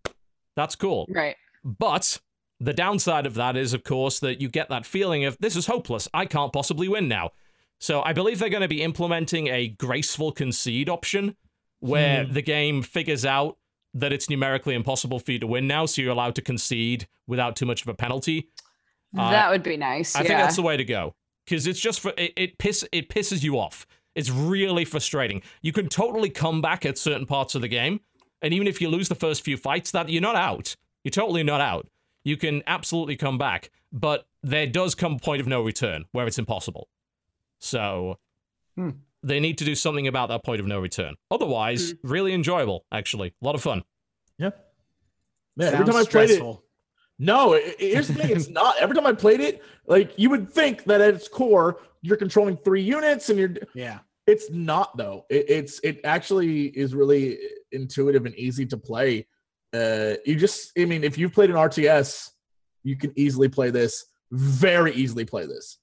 That's 0.55 0.75
cool. 0.75 1.05
Right. 1.09 1.35
But 1.63 2.19
the 2.59 2.73
downside 2.73 3.25
of 3.25 3.33
that 3.35 3.57
is, 3.57 3.73
of 3.73 3.83
course, 3.83 4.19
that 4.19 4.39
you 4.41 4.49
get 4.49 4.69
that 4.69 4.85
feeling 4.85 5.25
of 5.25 5.37
this 5.39 5.55
is 5.55 5.67
hopeless. 5.67 6.07
I 6.13 6.25
can't 6.25 6.53
possibly 6.53 6.87
win 6.87 7.07
now. 7.07 7.31
So 7.79 8.01
I 8.03 8.13
believe 8.13 8.39
they're 8.39 8.49
going 8.49 8.61
to 8.61 8.67
be 8.67 8.81
implementing 8.81 9.47
a 9.47 9.67
graceful 9.67 10.31
concede 10.31 10.89
option 10.89 11.35
where 11.79 12.25
the 12.25 12.41
game 12.41 12.81
figures 12.81 13.25
out 13.25 13.57
that 13.93 14.11
it's 14.11 14.29
numerically 14.29 14.75
impossible 14.75 15.19
for 15.19 15.31
you 15.31 15.39
to 15.39 15.47
win 15.47 15.67
now, 15.67 15.85
so 15.85 16.01
you're 16.01 16.11
allowed 16.11 16.35
to 16.35 16.41
concede 16.41 17.07
without 17.27 17.55
too 17.55 17.65
much 17.65 17.81
of 17.81 17.87
a 17.87 17.93
penalty. 17.93 18.49
Uh, 19.17 19.31
that 19.31 19.49
would 19.49 19.63
be 19.63 19.77
nice. 19.77 20.15
I 20.15 20.21
yeah. 20.21 20.27
think 20.27 20.39
that's 20.39 20.57
the 20.57 20.61
way 20.61 20.77
to 20.77 20.83
go 20.83 21.15
because 21.45 21.67
it's 21.67 21.79
just 21.79 22.01
for 22.01 22.13
it. 22.17 22.33
It 22.35 22.57
piss 22.57 22.83
it 22.91 23.09
pisses 23.09 23.43
you 23.43 23.57
off. 23.57 23.87
It's 24.13 24.29
really 24.29 24.83
frustrating. 24.83 25.41
You 25.61 25.71
can 25.71 25.87
totally 25.87 26.29
come 26.29 26.61
back 26.61 26.85
at 26.85 26.97
certain 26.97 27.25
parts 27.25 27.55
of 27.55 27.61
the 27.61 27.67
game, 27.67 28.01
and 28.41 28.53
even 28.53 28.67
if 28.67 28.81
you 28.81 28.89
lose 28.89 29.09
the 29.09 29.15
first 29.15 29.43
few 29.43 29.57
fights, 29.57 29.91
that 29.91 30.09
you're 30.09 30.21
not 30.21 30.35
out. 30.35 30.75
You're 31.03 31.11
totally 31.11 31.43
not 31.43 31.61
out. 31.61 31.87
You 32.23 32.37
can 32.37 32.63
absolutely 32.67 33.15
come 33.15 33.37
back, 33.37 33.69
but 33.91 34.27
there 34.43 34.67
does 34.67 34.95
come 34.95 35.13
a 35.13 35.19
point 35.19 35.41
of 35.41 35.47
no 35.47 35.61
return 35.61 36.05
where 36.11 36.25
it's 36.27 36.39
impossible. 36.39 36.87
So 37.59 38.19
Hmm. 38.75 38.89
they 39.23 39.39
need 39.39 39.57
to 39.59 39.65
do 39.65 39.75
something 39.75 40.07
about 40.07 40.29
that 40.29 40.43
point 40.43 40.59
of 40.59 40.67
no 40.67 40.79
return. 40.79 41.15
Otherwise, 41.31 41.93
really 42.03 42.33
enjoyable. 42.33 42.85
Actually, 42.91 43.33
a 43.41 43.45
lot 43.45 43.55
of 43.55 43.61
fun. 43.61 43.83
Yeah. 44.37 44.51
Man, 45.55 45.73
every 45.73 45.85
time 45.85 45.95
I 45.95 46.03
played 46.03 46.29
it, 46.31 46.43
no. 47.17 47.53
i- 47.53 47.57
i- 47.57 47.75
Here's 47.79 48.07
the 48.09 48.13
thing: 48.15 48.31
it's 48.31 48.49
not. 48.49 48.75
Every 48.79 48.95
time 48.95 49.05
I 49.05 49.13
played 49.13 49.39
it, 49.39 49.63
like 49.87 50.11
you 50.17 50.29
would 50.29 50.49
think 50.51 50.83
that 50.85 50.99
at 51.01 51.13
its 51.13 51.27
core, 51.29 51.79
you're 52.01 52.17
controlling 52.17 52.57
three 52.57 52.81
units, 52.81 53.29
and 53.29 53.39
you're. 53.39 53.53
Yeah. 53.73 53.99
It's 54.27 54.49
not 54.51 54.97
though. 54.97 55.25
It, 55.29 55.49
it's 55.49 55.79
it 55.83 56.01
actually 56.03 56.65
is 56.65 56.95
really 56.95 57.37
intuitive 57.71 58.25
and 58.25 58.35
easy 58.35 58.65
to 58.67 58.77
play. 58.77 59.27
Uh, 59.73 60.15
you 60.25 60.35
just, 60.35 60.71
I 60.77 60.85
mean, 60.85 61.03
if 61.03 61.17
you've 61.17 61.33
played 61.33 61.49
an 61.49 61.57
RTS, 61.57 62.31
you 62.83 62.95
can 62.95 63.11
easily 63.17 63.49
play 63.49 63.69
this. 63.71 64.05
Very 64.31 64.93
easily 64.93 65.25
play 65.25 65.45
this. 65.45 65.77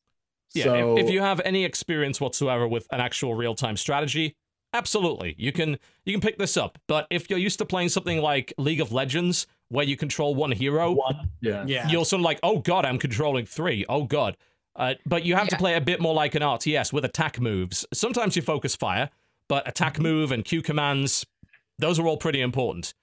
Yeah, 0.54 0.64
So, 0.64 0.96
if, 0.96 1.04
if 1.04 1.10
you 1.10 1.20
have 1.20 1.40
any 1.44 1.64
experience 1.64 2.20
whatsoever 2.20 2.66
with 2.66 2.86
an 2.90 3.00
actual 3.00 3.34
real-time 3.34 3.76
strategy, 3.76 4.34
absolutely, 4.72 5.34
you 5.38 5.52
can 5.52 5.78
you 6.04 6.12
can 6.12 6.20
pick 6.20 6.38
this 6.38 6.56
up. 6.56 6.78
But 6.88 7.06
if 7.10 7.28
you're 7.30 7.38
used 7.38 7.58
to 7.58 7.64
playing 7.66 7.90
something 7.90 8.20
like 8.20 8.52
League 8.58 8.80
of 8.80 8.92
Legends, 8.92 9.46
where 9.68 9.84
you 9.84 9.96
control 9.96 10.34
one 10.34 10.52
hero, 10.52 10.92
one, 10.92 11.30
yeah, 11.40 11.64
Yeah. 11.66 11.88
you're 11.88 12.04
sort 12.04 12.20
of 12.20 12.24
like, 12.24 12.40
oh 12.42 12.58
god, 12.58 12.84
I'm 12.84 12.98
controlling 12.98 13.46
three. 13.46 13.84
Oh 13.88 14.04
god. 14.04 14.36
Uh, 14.74 14.94
but 15.04 15.24
you 15.24 15.34
have 15.36 15.48
to 15.48 15.56
play 15.56 15.74
a 15.74 15.80
bit 15.80 16.00
more 16.00 16.14
like 16.14 16.34
an 16.34 16.42
RTS 16.42 16.92
with 16.92 17.04
attack 17.04 17.40
moves. 17.40 17.84
Sometimes 17.92 18.36
you 18.36 18.42
focus 18.42 18.74
fire, 18.74 19.10
but 19.48 19.68
attack 19.68 19.98
move 19.98 20.32
and 20.32 20.44
queue 20.44 20.62
commands, 20.62 21.26
those 21.78 21.98
are 21.98 22.06
all 22.06 22.16
pretty 22.16 22.40
important. 22.40 22.94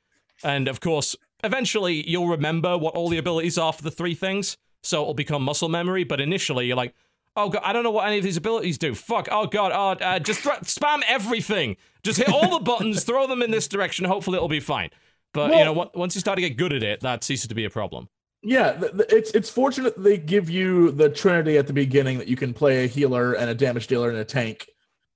And 0.44 0.68
of 0.68 0.80
course, 0.80 1.16
eventually 1.44 2.08
you'll 2.10 2.28
remember 2.28 2.78
what 2.78 2.96
all 2.96 3.10
the 3.10 3.18
abilities 3.18 3.58
are 3.58 3.74
for 3.74 3.84
the 3.84 3.92
three 3.92 4.16
things, 4.16 4.58
so 4.82 5.02
it'll 5.02 5.14
become 5.14 5.44
muscle 5.44 5.70
memory. 5.70 6.04
But 6.04 6.20
initially, 6.22 6.66
you're 6.66 6.78
like, 6.78 6.96
oh 7.36 7.50
god, 7.50 7.62
I 7.64 7.72
don't 7.74 7.84
know 7.84 7.92
what 7.92 8.08
any 8.08 8.18
of 8.18 8.24
these 8.24 8.38
abilities 8.38 8.78
do. 8.78 8.96
Fuck. 8.96 9.28
Oh 9.32 9.46
god. 9.46 9.72
Oh, 9.74 10.04
uh, 10.04 10.20
just 10.20 10.40
thro- 10.40 10.54
spam 10.64 11.02
everything. 11.08 11.78
Just 12.04 12.18
hit 12.18 12.30
all 12.30 12.58
the 12.58 12.64
buttons, 12.64 13.04
throw 13.04 13.28
them 13.28 13.42
in 13.42 13.52
this 13.52 13.68
direction. 13.68 14.06
Hopefully, 14.06 14.38
it'll 14.38 14.48
be 14.48 14.60
fine. 14.62 14.90
But 15.34 15.52
you 15.60 15.66
know, 15.66 15.80
on- 15.82 15.90
once 15.94 16.16
you 16.16 16.22
start 16.22 16.38
to 16.38 16.42
get 16.42 16.58
good 16.58 16.74
at 16.74 16.82
it, 16.82 17.02
that 17.02 17.24
ceases 17.24 17.48
to 17.50 17.56
be 17.56 17.66
a 17.66 17.70
problem. 17.70 18.10
Yeah, 18.42 18.74
th- 18.74 18.92
th- 18.94 19.10
it's 19.12 19.32
it's 19.32 19.50
fortunate 19.50 20.02
they 20.02 20.18
give 20.18 20.50
you 20.50 20.92
the 20.92 21.10
trinity 21.10 21.58
at 21.58 21.68
the 21.68 21.74
beginning 21.74 22.18
that 22.20 22.28
you 22.28 22.36
can 22.38 22.54
play 22.54 22.86
a 22.86 22.88
healer 22.88 23.34
and 23.34 23.50
a 23.50 23.56
damage 23.56 23.88
dealer 23.88 24.10
and 24.10 24.18
a 24.18 24.24
tank, 24.26 24.70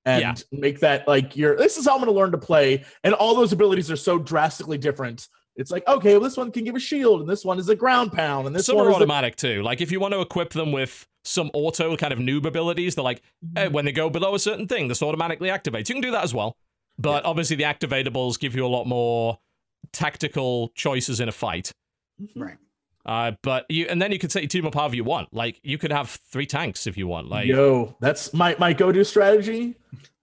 and 0.06 0.22
Yeah. 0.22 0.36
make 0.52 0.80
that 0.82 1.08
like 1.08 1.38
your. 1.38 1.56
This 1.56 1.78
is 1.78 1.86
how 1.86 1.94
I'm 1.94 2.00
going 2.00 2.14
to 2.14 2.20
learn 2.20 2.32
to 2.32 2.38
play, 2.38 2.84
and 3.04 3.14
all 3.14 3.34
those 3.36 3.54
abilities 3.54 3.90
are 3.90 3.96
so 3.96 4.18
drastically 4.20 4.78
different. 4.78 5.30
It's 5.56 5.72
like 5.72 5.88
okay, 5.88 6.14
well, 6.14 6.20
this 6.22 6.36
one 6.36 6.52
can 6.52 6.66
give 6.66 6.76
a 6.76 6.80
shield, 6.80 7.22
and 7.22 7.30
this 7.30 7.46
one 7.46 7.60
is 7.60 7.70
a 7.70 7.76
ground 7.76 8.12
pound, 8.12 8.48
and 8.48 8.56
this 8.56 8.66
Some 8.66 8.76
one 8.76 8.88
are 8.88 8.90
is 8.90 8.94
a- 8.96 8.98
automatic 8.98 9.38
too. 9.38 9.62
Like 9.64 9.80
if 9.80 9.92
you 9.92 10.00
want 10.02 10.14
to 10.14 10.20
equip 10.20 10.50
them 10.52 10.72
with 10.74 11.08
some 11.24 11.50
auto 11.54 11.96
kind 11.96 12.12
of 12.12 12.20
noob 12.20 12.44
abilities, 12.46 12.96
they're 12.96 13.04
like 13.06 13.22
eh, 13.56 13.68
when 13.70 13.86
they 13.86 13.94
go 13.94 14.10
below 14.10 14.36
a 14.36 14.40
certain 14.40 14.68
thing, 14.68 14.90
this 14.90 15.02
automatically 15.02 15.48
activates. 15.48 15.88
You 15.88 15.96
can 15.96 16.02
do 16.02 16.12
that 16.12 16.26
as 16.26 16.34
well, 16.34 16.58
but 17.00 17.24
obviously 17.24 17.56
the 17.56 17.64
activatables 17.64 18.38
give 18.38 18.54
you 18.54 18.66
a 18.66 18.68
lot 18.68 18.86
more 18.86 19.40
tactical 19.94 20.70
choices 20.76 21.22
in 21.22 21.30
a 21.30 21.32
fight. 21.32 21.72
Right. 22.36 22.58
Uh, 23.06 23.32
but 23.42 23.66
you 23.70 23.86
and 23.90 24.02
then 24.02 24.12
you 24.12 24.20
can 24.20 24.30
set 24.30 24.42
your 24.44 24.48
team 24.50 24.66
up 24.66 24.74
however 24.76 24.96
you 24.96 25.04
want. 25.04 25.34
Like 25.34 25.60
you 25.64 25.78
could 25.78 25.92
have 25.92 26.10
three 26.32 26.46
tanks 26.46 26.88
if 26.88 26.98
you 26.98 27.08
want. 27.08 27.28
Like 27.28 27.48
Yo, 27.48 27.96
that's 28.00 28.34
my 28.34 28.56
my 28.60 28.72
go-to 28.74 29.04
strategy: 29.04 29.76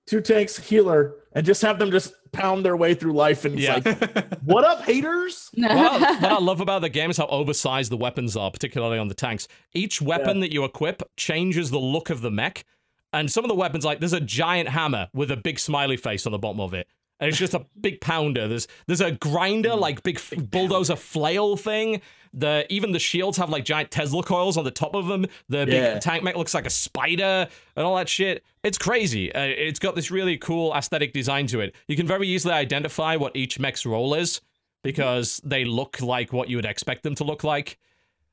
two 0.07 0.21
tanks, 0.21 0.57
healer, 0.57 1.15
and 1.33 1.45
just 1.45 1.61
have 1.63 1.79
them 1.79 1.91
just 1.91 2.15
pound 2.33 2.65
their 2.65 2.77
way 2.77 2.95
through 2.95 3.13
life. 3.13 3.45
And 3.45 3.55
it's 3.59 3.65
Yeah. 3.65 3.81
like, 3.85 4.39
what 4.45 4.65
up, 4.65 4.83
haters? 4.85 5.51
what, 5.55 5.71
I, 5.71 5.99
what 6.21 6.33
I 6.33 6.39
love 6.39 6.61
about 6.61 6.81
the 6.81 6.89
game 6.89 7.11
is 7.11 7.17
how 7.17 7.27
oversized 7.27 7.91
the 7.91 7.97
weapons 7.97 8.37
are, 8.37 8.51
particularly 8.51 8.99
on 8.99 9.09
the 9.09 9.15
tanks. 9.15 9.49
Each 9.75 10.01
weapon 10.01 10.41
that 10.41 10.53
you 10.53 10.65
equip 10.65 11.03
changes 11.17 11.71
the 11.71 11.79
look 11.79 12.09
of 12.09 12.23
the 12.23 12.31
mech. 12.31 12.65
And 13.13 13.31
some 13.31 13.45
of 13.45 13.49
the 13.49 13.57
weapons, 13.57 13.85
like 13.85 13.99
there's 13.99 14.13
a 14.13 14.21
giant 14.21 14.69
hammer 14.69 15.09
with 15.13 15.31
a 15.33 15.37
big 15.37 15.59
smiley 15.59 15.97
face 15.97 16.25
on 16.25 16.33
the 16.33 16.39
bottom 16.39 16.61
of 16.61 16.73
it. 16.73 16.87
And 17.19 17.29
it's 17.29 17.37
just 17.37 17.53
a 17.53 17.67
big 17.79 18.01
pounder. 18.01 18.49
There's 18.49 18.67
there's 18.87 19.01
a 19.03 19.11
grinder, 19.13 19.75
like 19.75 20.03
big, 20.03 20.17
f 20.17 20.33
bulldozer 20.39 20.97
flail 20.97 21.57
thing. 21.57 22.01
The 22.33 22.65
even 22.73 22.93
the 22.93 22.99
shields 23.01 23.37
have 23.39 23.51
like 23.51 23.65
giant 23.65 23.91
Tesla 23.91 24.23
coils 24.23 24.57
on 24.57 24.65
the 24.65 24.71
top 24.71 24.95
of 24.95 25.07
them. 25.09 25.27
The 25.49 25.59
Yeah. 25.69 25.95
big 25.95 26.03
tank 26.03 26.23
mech 26.23 26.37
looks 26.37 26.55
like 26.55 26.67
a 26.67 26.71
spider 26.71 27.49
and 27.77 27.85
all 27.87 27.97
that 27.97 28.09
shit. 28.09 28.45
It's 28.63 28.79
crazy. 28.79 29.35
Uh, 29.35 29.41
it's 29.43 29.81
got 29.81 29.97
this 29.97 30.11
really 30.11 30.37
cool 30.37 30.73
aesthetic 30.75 31.13
design 31.13 31.47
to 31.49 31.61
it. 31.61 31.75
You 31.89 31.97
can 31.97 32.07
very 32.07 32.29
easily 32.29 32.55
identify 32.55 33.17
what 33.17 33.35
each 33.35 33.59
mech's 33.59 33.85
role 33.85 34.15
is 34.15 34.41
because 34.83 35.41
they 35.45 35.65
look 35.65 36.01
like 36.01 36.33
what 36.33 36.49
you 36.49 36.57
would 36.57 36.65
expect 36.65 37.03
them 37.03 37.15
to 37.17 37.25
look 37.25 37.43
like. 37.43 37.79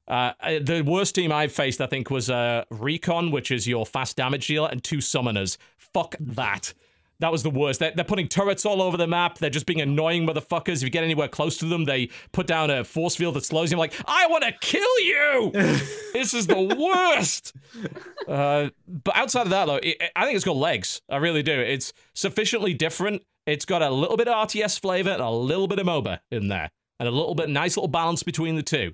Uh, 0.07 0.32
uh, 0.40 0.60
the 0.61 0.82
worst 0.82 1.15
team 1.15 1.32
I've 1.34 1.52
faced, 1.52 1.82
I 1.82 1.88
think, 1.88 2.10
was 2.10 2.30
uh, 2.30 2.64
Recon, 2.69 3.32
which 3.32 3.52
is 3.52 3.68
your 3.68 3.86
fast 3.86 4.15
damage 4.15 4.48
dealer, 4.48 4.69
and 4.72 4.82
two 4.82 4.98
summoners. 4.99 5.57
Fuck 5.78 6.15
that. 6.19 6.74
That 7.19 7.31
was 7.31 7.41
the 7.41 7.49
worst. 7.49 7.80
They're, 7.80 7.91
they're 7.95 8.06
putting 8.06 8.27
turrets 8.27 8.64
all 8.65 8.81
over 8.81 8.95
the 8.95 9.07
map. 9.07 9.39
They're 9.39 9.49
just 9.49 9.65
being 9.65 9.81
annoying 9.81 10.27
motherfuckers. 10.27 10.77
If 10.77 10.84
you 10.84 10.89
get 10.91 11.03
anywhere 11.03 11.27
close 11.27 11.57
to 11.57 11.65
them, 11.65 11.85
they 11.85 12.10
put 12.31 12.45
down 12.45 12.69
a 12.69 12.84
force 12.84 13.15
field 13.15 13.35
that 13.35 13.44
slows 13.45 13.72
you. 13.72 13.76
I'm 13.76 13.80
like, 13.80 13.94
I 14.06 14.27
want 14.27 14.44
to 14.44 14.52
kill 14.61 14.99
you. 15.02 15.52
this 16.14 16.34
is 16.34 16.48
the 16.48 16.61
worst. 16.61 17.53
Uh, 18.27 18.69
but 18.85 19.15
outside 19.15 19.44
of 19.44 19.52
that, 19.52 19.68
though, 19.68 19.77
it, 19.77 20.02
I 20.14 20.26
think 20.26 20.35
it's 20.35 20.44
got 20.44 20.57
legs. 20.57 21.02
I 21.10 21.15
really 21.15 21.44
do. 21.44 21.57
It's 21.57 21.94
sufficiently 22.14 22.73
different. 22.73 23.22
It's 23.45 23.64
got 23.64 23.81
a 23.81 23.89
little 23.89 24.18
bit 24.18 24.27
of 24.27 24.49
RTS 24.49 24.81
flavor 24.81 25.11
and 25.11 25.22
a 25.22 25.30
little 25.30 25.68
bit 25.69 25.80
of 25.80 25.85
MOBA 25.88 26.19
in 26.30 26.49
there, 26.49 26.69
and 26.99 27.07
a 27.07 27.11
little 27.11 27.35
bit 27.35 27.48
nice 27.48 27.77
little 27.77 27.88
balance 27.88 28.23
between 28.23 28.57
the 28.57 28.64
two. 28.64 28.94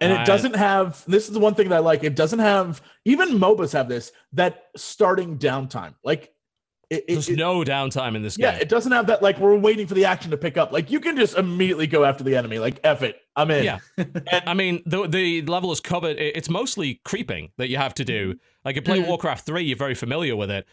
And 0.00 0.12
Uh, 0.12 0.16
it 0.22 0.26
doesn't 0.26 0.56
have 0.56 1.04
this 1.06 1.28
is 1.28 1.34
the 1.34 1.38
one 1.38 1.54
thing 1.54 1.68
that 1.68 1.76
I 1.76 1.78
like. 1.78 2.02
It 2.02 2.16
doesn't 2.16 2.40
have 2.40 2.82
even 3.04 3.38
MOBAs 3.38 3.72
have 3.74 3.88
this 3.88 4.10
that 4.32 4.64
starting 4.76 5.38
downtime. 5.38 5.94
Like 6.02 6.33
it, 6.90 6.96
it- 6.96 7.04
There's 7.08 7.28
it- 7.28 7.36
no 7.36 7.60
downtime 7.62 8.14
in 8.16 8.22
this 8.22 8.36
yeah, 8.38 8.50
game. 8.50 8.56
Yeah, 8.58 8.62
it 8.62 8.68
doesn't 8.68 8.92
have 8.92 9.06
that 9.08 9.22
like 9.22 9.38
we're 9.38 9.56
waiting 9.56 9.86
for 9.86 9.94
the 9.94 10.04
action 10.04 10.30
to 10.30 10.36
pick 10.36 10.56
up. 10.56 10.72
Like 10.72 10.90
you 10.90 11.00
can 11.00 11.16
just 11.16 11.36
immediately 11.36 11.86
go 11.86 12.04
after 12.04 12.22
the 12.24 12.36
enemy. 12.36 12.58
Like 12.58 12.80
F 12.84 13.02
it. 13.02 13.20
I'm 13.36 13.50
in. 13.50 13.64
Yeah. 13.64 13.78
I 14.46 14.54
mean, 14.54 14.82
the 14.86 15.06
the 15.06 15.42
level 15.42 15.72
is 15.72 15.80
covered. 15.80 16.16
it- 16.18 16.36
It's 16.36 16.48
mostly 16.48 17.00
creeping 17.04 17.50
that 17.58 17.68
you 17.68 17.76
have 17.76 17.94
to 17.94 18.04
do. 18.04 18.36
Like, 18.64 18.76
you 18.76 18.82
play 18.82 19.00
Mhm. 19.00 19.08
Warcraft 19.08 19.44
3, 19.46 19.62
you're 19.64 19.76
very 19.76 19.94
familiar 19.94 20.36
with 20.36 20.50
it. 20.50 20.66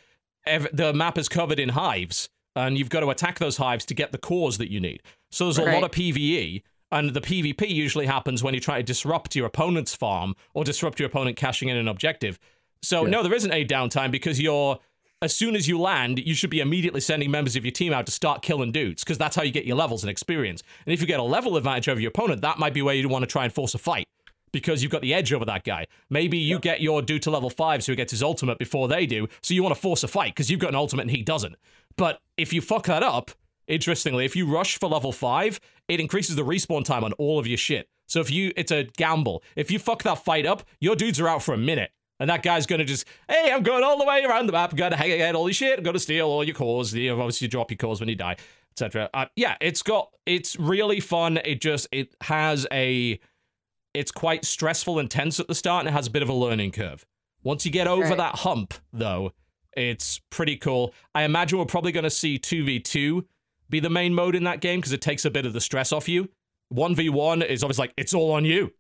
Ev- 0.46 0.68
the 0.74 0.94
map 0.94 1.18
is 1.18 1.28
covered 1.30 1.60
in 1.60 1.70
hives, 1.70 2.30
and 2.56 2.78
you've 2.78 2.90
got 2.90 3.02
to 3.02 3.10
attack 3.10 3.40
those 3.40 3.58
hives 3.58 3.86
to 3.86 3.94
get 3.94 4.12
the 4.12 4.18
cores 4.18 4.58
that 4.60 4.72
you 4.72 4.80
need. 4.80 5.02
So 5.32 5.46
there's 5.46 5.58
a 5.58 5.64
lot 5.72 5.84
of 5.84 5.92
PvE, 5.92 6.64
and 6.92 7.12
the 7.14 7.22
PvP 7.22 7.70
usually 7.70 8.06
happens 8.06 8.44
when 8.44 8.54
you 8.54 8.60
try 8.60 8.78
to 8.78 8.84
disrupt 8.84 9.36
your 9.36 9.46
opponent's 9.46 9.94
farm 9.96 10.36
or 10.54 10.64
disrupt 10.64 11.00
your 11.00 11.08
opponent 11.08 11.38
cashing 11.38 11.70
in 11.70 11.78
an 11.78 11.88
objective. 11.88 12.40
So, 12.82 13.04
Yeah. 13.04 13.10
no, 13.12 13.24
there 13.24 13.34
isn't 13.34 13.52
any 13.52 13.66
downtime 13.66 14.10
because 14.12 14.42
you're. 14.42 14.80
As 15.24 15.36
soon 15.36 15.56
as 15.56 15.68
you 15.68 15.80
land, 15.80 16.18
you 16.18 16.34
should 16.34 16.50
be 16.50 16.62
immediately 16.62 17.00
sending 17.00 17.30
members 17.30 17.56
of 17.56 17.64
your 17.64 17.72
team 17.72 17.94
out 17.94 18.08
to 18.08 18.12
start 18.12 18.42
killing 18.42 18.72
dudes, 18.72 19.04
because 19.04 19.20
that's 19.20 19.36
how 19.36 19.44
you 19.44 19.52
get 19.52 19.66
your 19.66 19.78
levels 19.78 20.02
and 20.02 20.10
experience. 20.10 20.64
And 20.84 20.94
if 20.94 21.00
you 21.00 21.06
get 21.06 21.20
a 21.20 21.24
level 21.24 21.58
advantage 21.58 21.88
over 21.88 22.00
your 22.00 22.10
opponent, 22.10 22.42
that 22.42 22.58
might 22.58 22.74
be 22.74 22.82
where 22.82 22.96
you 22.96 23.08
want 23.08 23.22
to 23.22 23.28
try 23.28 23.44
and 23.44 23.54
force 23.54 23.76
a 23.76 23.78
fight 23.78 24.06
because 24.52 24.82
you've 24.82 24.92
got 24.92 25.04
the 25.04 25.14
edge 25.14 25.32
over 25.32 25.46
that 25.46 25.64
guy. 25.64 25.86
Maybe 26.10 26.40
you 26.40 26.58
get 26.58 26.82
your 26.82 27.04
dude 27.04 27.22
to 27.22 27.32
level 27.32 27.52
five 27.52 27.84
so 27.84 27.92
he 27.92 27.96
gets 27.96 28.10
his 28.10 28.24
ultimate 28.24 28.58
before 28.58 28.88
they 28.88 29.06
do, 29.06 29.28
so 29.44 29.54
you 29.54 29.62
want 29.62 29.76
to 29.76 29.80
force 29.80 30.04
a 30.04 30.08
fight 30.08 30.34
because 30.34 30.50
you've 30.50 30.60
got 30.60 30.70
an 30.70 30.76
ultimate 30.76 31.04
and 31.04 31.12
he 31.12 31.22
doesn't. 31.22 31.56
But 31.98 32.20
if 32.36 32.52
you 32.52 32.60
fuck 32.60 32.88
that 32.88 33.04
up, 33.04 33.30
interestingly, 33.68 34.26
if 34.26 34.36
you 34.36 34.52
rush 34.52 34.80
for 34.80 34.90
level 34.90 35.12
five, 35.12 35.60
it 35.88 36.00
increases 36.00 36.36
the 36.36 36.44
respawn 36.44 36.84
time 36.84 37.04
on 37.04 37.14
all 37.14 37.38
of 37.38 37.46
your 37.46 37.60
shit. 37.60 37.88
So 38.08 38.22
if 38.22 38.32
you, 38.32 38.54
it's 38.58 38.72
a 38.72 38.86
gamble. 38.98 39.44
If 39.56 39.70
you 39.70 39.78
fuck 39.78 40.02
that 40.02 40.26
fight 40.26 40.48
up, 40.48 40.64
your 40.80 40.96
dudes 40.96 41.20
are 41.20 41.28
out 41.28 41.44
for 41.44 41.54
a 41.54 41.60
minute. 41.60 41.92
And 42.22 42.30
that 42.30 42.44
guy's 42.44 42.66
gonna 42.68 42.86
just, 42.86 43.06
hey, 43.28 43.52
I'm 43.52 43.64
going 43.64 43.84
all 43.84 43.98
the 43.98 44.06
way 44.06 44.24
around 44.24 44.46
the 44.46 44.54
map, 44.54 44.72
I'm 44.72 44.78
going 44.78 44.92
to 44.92 44.98
hang 44.98 45.20
out 45.24 45.34
all 45.36 45.50
your 45.50 45.54
shit, 45.56 45.78
I'm 45.80 45.84
going 45.84 45.96
to 45.96 46.00
steal 46.00 46.28
all 46.28 46.44
your 46.44 46.54
cores. 46.56 46.94
You 46.94 47.10
know, 47.10 47.20
obviously, 47.20 47.46
you 47.46 47.50
drop 47.50 47.72
your 47.72 47.78
cores 47.80 48.00
when 48.00 48.08
you 48.10 48.16
die, 48.16 48.38
etc. 48.74 49.10
Uh, 49.14 49.26
yeah, 49.36 49.56
it's 49.60 49.82
got, 49.82 50.12
it's 50.28 50.56
really 50.60 51.00
fun. 51.00 51.38
It 51.44 51.60
just, 51.62 51.88
it 51.92 52.16
has 52.22 52.68
a, 52.72 53.20
it's 53.96 54.12
quite 54.12 54.46
stressful 54.46 55.00
and 55.00 55.10
tense 55.10 55.40
at 55.40 55.48
the 55.48 55.56
start, 55.56 55.82
and 55.82 55.90
it 55.90 55.98
has 55.98 56.06
a 56.08 56.12
bit 56.12 56.22
of 56.22 56.30
a 56.30 56.34
learning 56.34 56.72
curve. 56.72 57.06
Once 57.44 57.66
you 57.66 57.72
get 57.72 57.88
over 57.88 58.04
Right. 58.04 58.18
that 58.18 58.36
hump, 58.36 58.76
though, 58.94 59.32
it's 59.76 60.20
pretty 60.30 60.58
cool. 60.58 60.94
I 61.16 61.24
imagine 61.24 61.58
we're 61.58 61.66
probably 61.66 61.92
going 61.92 62.04
to 62.04 62.10
see 62.12 62.38
2v2 62.38 63.26
be 63.70 63.80
the 63.80 63.90
main 63.90 64.14
mode 64.14 64.36
in 64.36 64.44
that 64.44 64.62
game 64.62 64.80
because 64.80 64.94
it 64.94 65.02
takes 65.02 65.26
a 65.26 65.32
bit 65.32 65.48
of 65.48 65.54
the 65.54 65.62
stress 65.62 65.92
off 65.92 66.08
you. 66.08 66.30
1v1 66.72 67.46
is 67.46 67.64
obviously 67.64 67.84
like, 67.84 67.94
it's 67.98 68.14
all 68.14 68.32
on 68.32 68.46
you. 68.46 68.72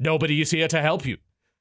Nobody 0.00 0.40
is 0.40 0.50
here 0.50 0.68
to 0.68 0.80
help 0.80 1.06
you, 1.06 1.18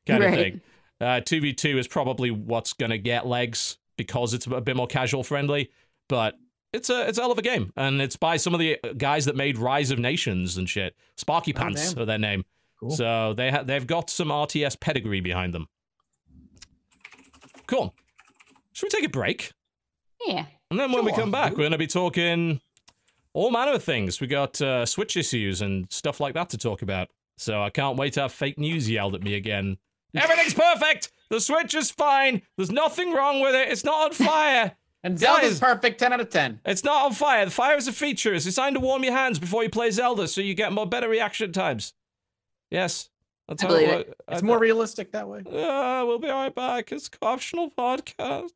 kind 0.07 0.23
of 0.23 0.33
thing. 0.33 0.61
Uh, 0.99 1.21
2v2 1.21 1.77
is 1.77 1.87
probably 1.87 2.31
what's 2.31 2.73
going 2.73 2.89
to 2.91 2.97
get 2.97 3.27
legs 3.27 3.77
because 3.97 4.33
it's 4.33 4.47
a 4.47 4.61
bit 4.61 4.75
more 4.75 4.87
casual 4.87 5.23
friendly, 5.23 5.69
but 6.09 6.35
it's 6.73 6.89
a 6.89 7.07
it's 7.07 7.17
a 7.17 7.21
hell 7.21 7.31
of 7.31 7.37
a 7.37 7.41
game, 7.43 7.71
and 7.77 8.01
it's 8.01 8.15
by 8.15 8.37
some 8.37 8.53
of 8.53 8.59
the 8.59 8.77
guys 8.97 9.25
that 9.25 9.35
made 9.35 9.57
Rise 9.57 9.91
of 9.91 9.99
Nations 9.99 10.57
and 10.57 10.67
shit. 10.69 10.95
Sparky 11.15 11.53
Oh, 11.55 11.59
Pants 11.59 11.93
damn. 11.93 12.01
are 12.01 12.05
their 12.05 12.17
name. 12.17 12.43
Cool. 12.79 12.91
So 12.91 13.33
they 13.35 13.49
ha- 13.51 13.63
they've 13.63 13.85
got 13.87 14.09
some 14.09 14.27
RTS 14.29 14.79
pedigree 14.79 15.21
behind 15.21 15.53
them. 15.53 15.67
Cool. 17.67 17.93
Should 18.73 18.85
we 18.85 18.89
take 18.89 19.05
a 19.05 19.09
break? 19.11 19.51
Yeah. 20.25 20.45
And 20.71 20.79
then 20.79 20.91
when 20.91 21.05
we 21.05 21.11
come 21.11 21.31
back, 21.31 21.51
we're 21.51 21.57
going 21.59 21.71
to 21.71 21.77
be 21.77 21.87
talking 21.87 22.59
all 23.33 23.51
manner 23.51 23.73
of 23.73 23.83
things. 23.83 24.19
We 24.21 24.27
got 24.27 24.59
uh, 24.61 24.85
Switch 24.85 25.17
issues 25.17 25.61
and 25.61 25.91
stuff 25.91 26.19
like 26.19 26.33
that 26.35 26.49
to 26.49 26.57
talk 26.57 26.81
about. 26.81 27.09
So 27.37 27.61
I 27.61 27.69
can't 27.69 27.97
wait 27.97 28.13
to 28.13 28.21
have 28.21 28.31
fake 28.31 28.57
news 28.57 28.89
yelled 28.89 29.15
at 29.15 29.21
me 29.23 29.35
again. 29.35 29.77
Everything's 30.15 30.53
perfect. 30.53 31.11
The 31.29 31.39
Switch 31.41 31.75
is 31.75 31.91
fine. 31.91 32.41
There's 32.55 32.71
nothing 32.71 33.11
wrong 33.13 33.41
with 33.41 33.53
it. 33.55 33.69
It's 33.69 33.83
not 33.83 34.05
on 34.05 34.13
fire. 34.13 34.71
And 35.03 35.17
Zelda's 35.17 35.51
Guys. 35.51 35.59
perfect, 35.59 35.99
10 35.99 36.11
out 36.13 36.19
of 36.19 36.29
10. 36.31 36.59
It's 36.65 36.83
not 36.83 37.05
on 37.05 37.13
fire. 37.13 37.45
The 37.45 37.51
fire 37.51 37.77
is 37.77 37.87
a 37.87 37.93
feature. 37.93 38.33
It's 38.33 38.43
designed 38.45 38.75
to 38.75 38.79
warm 38.81 39.03
your 39.03 39.13
hands 39.13 39.37
before 39.39 39.63
you 39.63 39.69
play 39.69 39.91
Zelda, 39.91 40.27
so 40.27 40.41
you 40.41 40.53
get 40.55 40.73
more 40.73 40.87
better 40.87 41.07
reaction 41.07 41.53
times. 41.53 41.93
Yes, 42.71 43.07
that's 43.47 43.63
I 43.63 43.67
how 43.67 43.73
believe 43.73 43.89
it 43.89 43.91
it. 43.93 44.07
works. 44.07 44.19
It's 44.29 44.41
more 44.41 44.59
realistic 44.59 45.11
that 45.13 45.29
way. 45.29 45.39
Uh, 45.45 46.03
we'll 46.05 46.17
be 46.19 46.27
right 46.27 46.53
back. 46.53 46.91
It's 46.91 47.07
co-optional 47.07 47.71
podcast. 47.77 48.49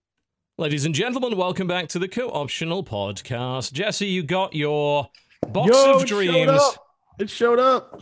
Ladies 0.58 0.84
and 0.84 0.96
gentlemen, 0.96 1.38
welcome 1.38 1.68
back 1.68 1.88
to 1.90 2.00
the 2.00 2.08
co-optional 2.10 2.84
podcast. 2.84 3.72
Jesse, 3.72 4.08
you 4.08 4.24
got 4.24 4.54
your 4.56 5.10
box 5.48 5.70
Yo, 5.72 5.96
of 5.96 6.02
it 6.04 6.10
showed 6.10 6.16
dreams. 6.26 6.52
up. 6.52 6.88
It 7.20 7.30
showed 7.30 7.60
up. 7.60 8.02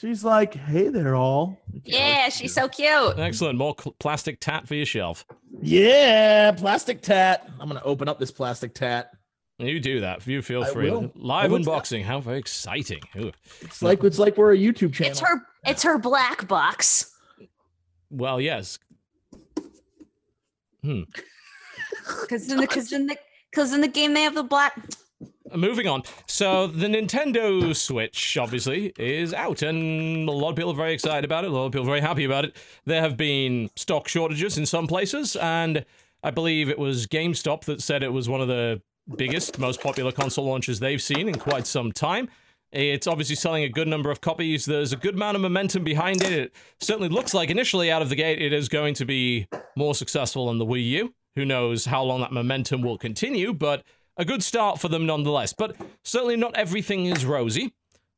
She's 0.00 0.22
like, 0.24 0.54
"Hey 0.54 0.88
there, 0.88 1.16
all." 1.16 1.60
Yeah, 1.82 2.28
she's 2.28 2.54
so 2.54 2.68
cute. 2.68 3.18
Excellent. 3.18 3.58
More 3.58 3.74
cl- 3.78 3.96
plastic 3.98 4.38
tat 4.38 4.68
for 4.68 4.74
your 4.76 4.86
shelf. 4.86 5.26
Yeah, 5.60 6.52
plastic 6.52 7.02
tat. 7.02 7.48
I'm 7.58 7.66
gonna 7.68 7.82
open 7.84 8.08
up 8.08 8.18
this 8.20 8.30
plastic 8.30 8.74
tat. 8.74 9.10
You 9.58 9.80
do 9.80 10.00
that. 10.00 10.24
You 10.24 10.40
feel 10.40 10.62
I 10.62 10.70
free. 10.70 10.88
will. 10.88 11.10
Live 11.16 11.46
I 11.46 11.48
will. 11.48 11.58
unboxing. 11.58 12.04
How 12.04 12.20
very 12.20 12.38
exciting. 12.38 13.00
Ooh. 13.16 13.32
It's 13.62 13.82
like 13.82 14.04
it's 14.04 14.20
like 14.20 14.36
we're 14.36 14.52
a 14.52 14.56
YouTube 14.56 14.92
channel. 14.92 15.10
It's 15.10 15.20
her 15.20 15.42
it's 15.66 15.82
her 15.82 15.98
black 15.98 16.46
box. 16.46 17.12
Well, 18.08 18.40
yes. 18.40 18.78
Hmm. 20.84 21.02
Cause 22.28 22.48
in 22.50 22.58
the 22.58 22.66
cause 22.68 22.92
in 22.92 23.06
the 23.08 23.16
cause 23.52 23.72
in 23.72 23.80
the 23.80 23.88
game 23.88 24.14
they 24.14 24.22
have 24.22 24.34
the 24.36 24.44
black 24.44 24.78
Moving 25.54 25.88
on. 25.88 26.02
So 26.26 26.66
the 26.66 26.86
Nintendo 26.86 27.74
Switch 27.74 28.36
obviously 28.36 28.92
is 28.98 29.32
out, 29.32 29.62
and 29.62 30.28
a 30.28 30.32
lot 30.32 30.50
of 30.50 30.56
people 30.56 30.72
are 30.72 30.76
very 30.76 30.92
excited 30.92 31.24
about 31.24 31.44
it. 31.44 31.50
A 31.50 31.54
lot 31.54 31.66
of 31.66 31.72
people 31.72 31.86
are 31.86 31.90
very 31.90 32.00
happy 32.00 32.24
about 32.24 32.44
it. 32.44 32.56
There 32.84 33.00
have 33.00 33.16
been 33.16 33.70
stock 33.74 34.08
shortages 34.08 34.58
in 34.58 34.66
some 34.66 34.86
places, 34.86 35.36
and 35.36 35.84
I 36.22 36.30
believe 36.30 36.68
it 36.68 36.78
was 36.78 37.06
GameStop 37.06 37.64
that 37.64 37.80
said 37.80 38.02
it 38.02 38.12
was 38.12 38.28
one 38.28 38.40
of 38.40 38.48
the 38.48 38.82
biggest, 39.16 39.58
most 39.58 39.80
popular 39.80 40.12
console 40.12 40.44
launches 40.44 40.80
they've 40.80 41.00
seen 41.00 41.28
in 41.28 41.36
quite 41.36 41.66
some 41.66 41.92
time. 41.92 42.28
It's 42.70 43.06
obviously 43.06 43.36
selling 43.36 43.64
a 43.64 43.68
good 43.70 43.88
number 43.88 44.10
of 44.10 44.20
copies. 44.20 44.66
There's 44.66 44.92
a 44.92 44.96
good 44.96 45.14
amount 45.14 45.36
of 45.36 45.40
momentum 45.40 45.84
behind 45.84 46.22
it. 46.22 46.32
It 46.32 46.52
certainly 46.80 47.08
looks 47.08 47.32
like 47.32 47.48
initially 47.48 47.90
out 47.90 48.02
of 48.02 48.10
the 48.10 48.16
gate 48.16 48.42
it 48.42 48.52
is 48.52 48.68
going 48.68 48.92
to 48.94 49.06
be 49.06 49.48
more 49.74 49.94
successful 49.94 50.48
than 50.48 50.58
the 50.58 50.66
Wii 50.66 50.84
U. 50.90 51.14
Who 51.36 51.46
knows 51.46 51.86
how 51.86 52.02
long 52.02 52.20
that 52.20 52.32
momentum 52.32 52.82
will 52.82 52.98
continue, 52.98 53.54
but 53.54 53.84
a 54.18 54.24
good 54.24 54.42
start 54.42 54.80
for 54.80 54.88
them 54.88 55.06
nonetheless. 55.06 55.52
But 55.52 55.76
certainly 56.02 56.36
not 56.36 56.56
everything 56.56 57.06
is 57.06 57.24
rosy. 57.24 57.72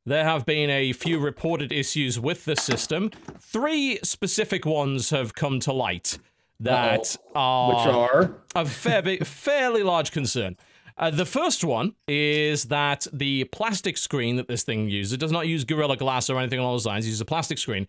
There 0.05 0.23
have 0.23 0.45
been 0.45 0.69
a 0.71 0.93
few 0.93 1.19
reported 1.19 1.71
issues 1.71 2.19
with 2.19 2.45
the 2.45 2.55
system. 2.55 3.11
Three 3.39 3.99
specific 4.03 4.65
ones 4.65 5.11
have 5.11 5.35
come 5.35 5.59
to 5.61 5.71
light 5.71 6.17
that 6.59 7.15
are 7.35 7.69
which 7.69 7.93
are 7.93 8.35
a 8.55 8.65
fair 8.65 9.01
bit, 9.01 9.25
fairly 9.27 9.83
large 9.83 10.11
concern. 10.11 10.57
Uh, 10.97 11.09
the 11.09 11.25
first 11.25 11.63
one 11.63 11.93
is 12.07 12.65
that 12.65 13.07
the 13.13 13.43
plastic 13.45 13.97
screen 13.97 14.35
that 14.35 14.47
this 14.47 14.63
thing 14.63 14.89
uses 14.89 15.13
it 15.13 15.19
does 15.19 15.31
not 15.31 15.47
use 15.47 15.63
Gorilla 15.63 15.97
Glass 15.97 16.29
or 16.29 16.39
anything 16.39 16.59
along 16.59 16.73
those 16.73 16.85
lines. 16.85 17.05
It 17.05 17.09
uses 17.09 17.21
a 17.21 17.25
plastic 17.25 17.57
screen. 17.57 17.87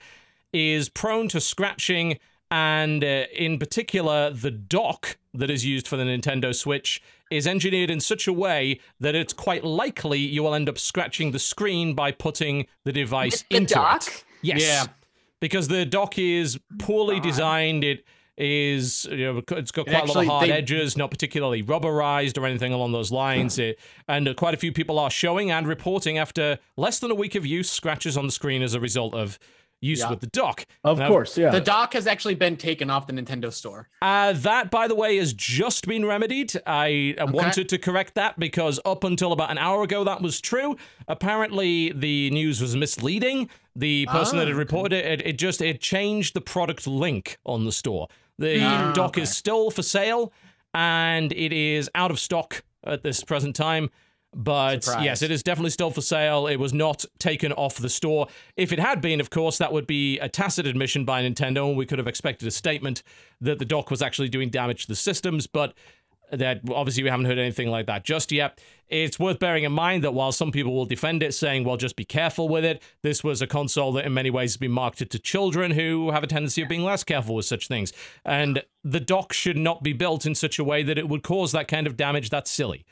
Is 0.53 0.91
prone 0.91 1.29
to 1.29 1.41
scratching, 1.41 2.19
and 2.51 3.03
uh, 3.03 3.25
in 3.35 3.59
particular, 3.59 4.31
the 4.31 4.51
dock 4.51 5.17
that 5.33 5.51
is 5.51 5.65
used 5.65 5.89
for 5.89 5.97
the 5.97 6.05
Nintendo 6.05 6.55
Switch 6.55 7.01
is 7.33 7.47
engineered 7.47 7.91
in 7.91 8.01
such 8.01 8.27
a 8.29 8.33
way 8.33 8.79
that 9.01 9.15
it's 9.15 9.33
quite 9.33 9.65
likely 9.65 10.19
you 10.19 10.43
will 10.43 10.55
end 10.55 10.69
up 10.69 10.79
scratching 10.79 11.31
the 11.33 11.39
screen 11.39 11.95
by 11.95 12.13
putting 12.13 12.67
the 12.85 12.93
device 12.93 13.45
the 13.51 13.57
into 13.57 13.75
dock. 13.75 14.07
it. 14.07 14.25
Yes. 14.43 14.63
Yeah. 14.63 14.85
Because 15.41 15.69
the 15.69 15.85
dock 15.85 16.19
is 16.19 16.59
poorly 16.79 17.19
designed. 17.21 17.83
It 17.85 18.05
is, 18.39 19.07
you 19.11 19.17
know, 19.35 19.43
it's 19.51 19.71
got 19.71 19.87
It 19.89 19.91
quite 19.91 20.05
a 20.05 20.13
lot 20.13 20.17
of 20.23 20.27
hard 20.27 20.49
they- 20.49 20.53
edges, 20.53 20.97
not 20.97 21.11
particularly 21.11 21.63
rubberized 21.63 22.39
or 22.39 22.47
anything 22.47 22.73
along 22.73 22.93
those 22.93 23.11
lines. 23.13 23.59
It, 23.59 23.79
and 24.09 24.29
uh, 24.29 24.35
quite 24.35 24.55
a 24.55 24.57
few 24.57 24.73
people 24.73 24.99
are 24.99 25.11
showing 25.11 25.51
and 25.51 25.67
reporting 25.67 26.19
after 26.19 26.59
less 26.77 26.99
than 26.99 27.11
a 27.11 27.15
week 27.15 27.35
of 27.35 27.45
use 27.47 27.71
scratches 27.71 28.17
on 28.17 28.27
the 28.27 28.33
screen 28.33 28.63
as 28.63 28.75
a 28.75 28.81
result 28.81 29.15
of 29.15 29.39
use 29.83 29.99
Yeah. 30.01 30.09
with 30.11 30.21
the 30.21 30.29
dock. 30.29 30.65
Of 30.85 30.99
Now, 30.99 31.09
course, 31.09 31.37
yeah. 31.37 31.51
The 31.51 31.61
dock 31.61 31.93
has 31.93 32.07
actually 32.07 32.37
been 32.37 32.57
taken 32.57 32.89
off 32.89 33.07
the 33.07 33.13
Nintendo 33.13 33.53
store. 33.53 33.89
Uh, 34.01 34.33
that, 34.33 34.71
by 34.71 34.89
the 34.89 34.95
way, 34.95 35.19
has 35.19 35.35
just 35.35 35.87
been 35.87 36.07
remedied. 36.07 36.55
I 36.67 37.15
uh, 37.19 37.27
wanted 37.27 37.69
to 37.69 37.79
correct 37.79 38.15
that 38.15 38.39
because 38.39 38.81
up 38.87 39.05
until 39.05 39.33
about 39.33 39.51
an 39.51 39.59
hour 39.59 39.83
ago, 39.83 40.05
that 40.05 40.23
was 40.23 40.41
true. 40.41 40.77
Apparently, 41.09 41.93
the 41.93 42.31
news 42.31 42.61
was 42.63 42.75
misleading. 42.77 43.51
The 43.77 44.07
person 44.07 44.39
that 44.39 44.47
had 44.47 44.53
okay. 44.55 44.59
reported 44.59 44.93
it, 45.05 45.21
it, 45.21 45.27
it 45.27 45.39
just 45.39 45.61
it 45.61 45.81
changed 45.81 46.35
the 46.35 46.41
product 46.41 46.87
link 46.87 47.39
on 47.45 47.65
the 47.65 47.73
store. 47.73 48.09
The 48.39 48.61
Ah, 48.63 48.93
dock 48.95 49.11
okay. 49.11 49.23
is 49.23 49.37
still 49.37 49.71
for 49.71 49.83
sale, 49.83 50.33
and 50.75 51.33
it 51.33 51.53
is 51.53 51.91
out 51.95 52.11
of 52.11 52.19
stock 52.19 52.63
at 52.85 53.03
this 53.03 53.23
present 53.25 53.55
time. 53.57 53.91
But 54.35 54.85
Surprise. 54.85 55.05
yes, 55.05 55.23
it 55.23 55.31
is 55.31 55.43
definitely 55.43 55.71
still 55.71 55.91
for 55.91 56.01
sale. 56.01 56.47
It 56.47 56.57
was 56.57 56.73
not 56.73 57.05
taken 57.19 57.53
off 57.53 57.77
the 57.77 57.91
store. 57.91 58.29
If 58.57 58.73
it 58.73 58.79
had 58.79 59.01
been, 59.01 59.21
of 59.21 59.29
course, 59.29 59.59
that 59.59 59.73
would 59.73 59.87
be 59.87 60.19
a 60.21 60.29
tacit 60.29 60.67
admission 60.67 61.05
by 61.05 61.23
Nintendo, 61.23 61.69
and 61.69 61.77
we 61.77 61.85
could 61.85 61.99
have 61.99 62.09
expected 62.09 62.49
a 62.49 62.51
statement 62.51 63.03
that 63.41 63.59
the 63.59 63.65
dock 63.67 63.91
was 63.91 64.01
actually 64.01 64.31
doing 64.31 64.49
damage 64.49 64.83
to 64.83 64.89
the 64.89 64.97
systems. 64.97 65.47
But 65.47 65.75
that 66.33 66.63
obviously 66.73 67.03
we 67.03 67.11
haven't 67.11 67.27
heard 67.27 67.39
anything 67.39 67.69
like 67.69 67.87
that 67.87 68.05
just 68.05 68.33
yet. 68.33 68.59
It's 68.89 69.19
worth 69.19 69.39
bearing 69.39 69.65
in 69.65 69.73
mind 69.73 70.03
that 70.03 70.15
while 70.15 70.33
some 70.33 70.51
people 70.51 70.73
will 70.73 70.87
defend 70.87 71.23
it, 71.23 71.35
saying, 71.35 71.65
well, 71.65 71.77
just 71.77 71.95
be 71.95 72.05
careful 72.05 72.49
with 72.49 72.65
it, 72.65 72.83
this 73.03 73.23
was 73.23 73.43
a 73.43 73.47
console 73.47 73.93
that 73.93 74.07
in 74.07 74.15
many 74.15 74.31
ways 74.31 74.53
has 74.53 74.57
been 74.57 74.73
marketed 74.73 75.11
to 75.11 75.19
children 75.19 75.73
who 75.73 76.11
have 76.11 76.25
a 76.25 76.27
tendency 76.27 76.63
of 76.63 76.69
being 76.69 76.85
less 76.85 77.05
careful 77.05 77.35
with 77.35 77.45
such 77.45 77.69
things. 77.69 77.93
And 78.25 78.63
the 78.83 79.01
dock 79.01 79.33
should 79.33 79.59
not 79.59 79.83
be 79.83 79.93
built 79.93 80.25
in 80.25 80.35
such 80.35 80.59
a 80.59 80.65
way 80.65 80.83
that 80.83 80.99
it 80.99 81.09
would 81.09 81.23
cause 81.23 81.53
that 81.53 81.69
kind 81.69 81.87
of 81.87 81.97
damage. 81.97 82.31
That's 82.31 82.51
silly. 82.51 82.85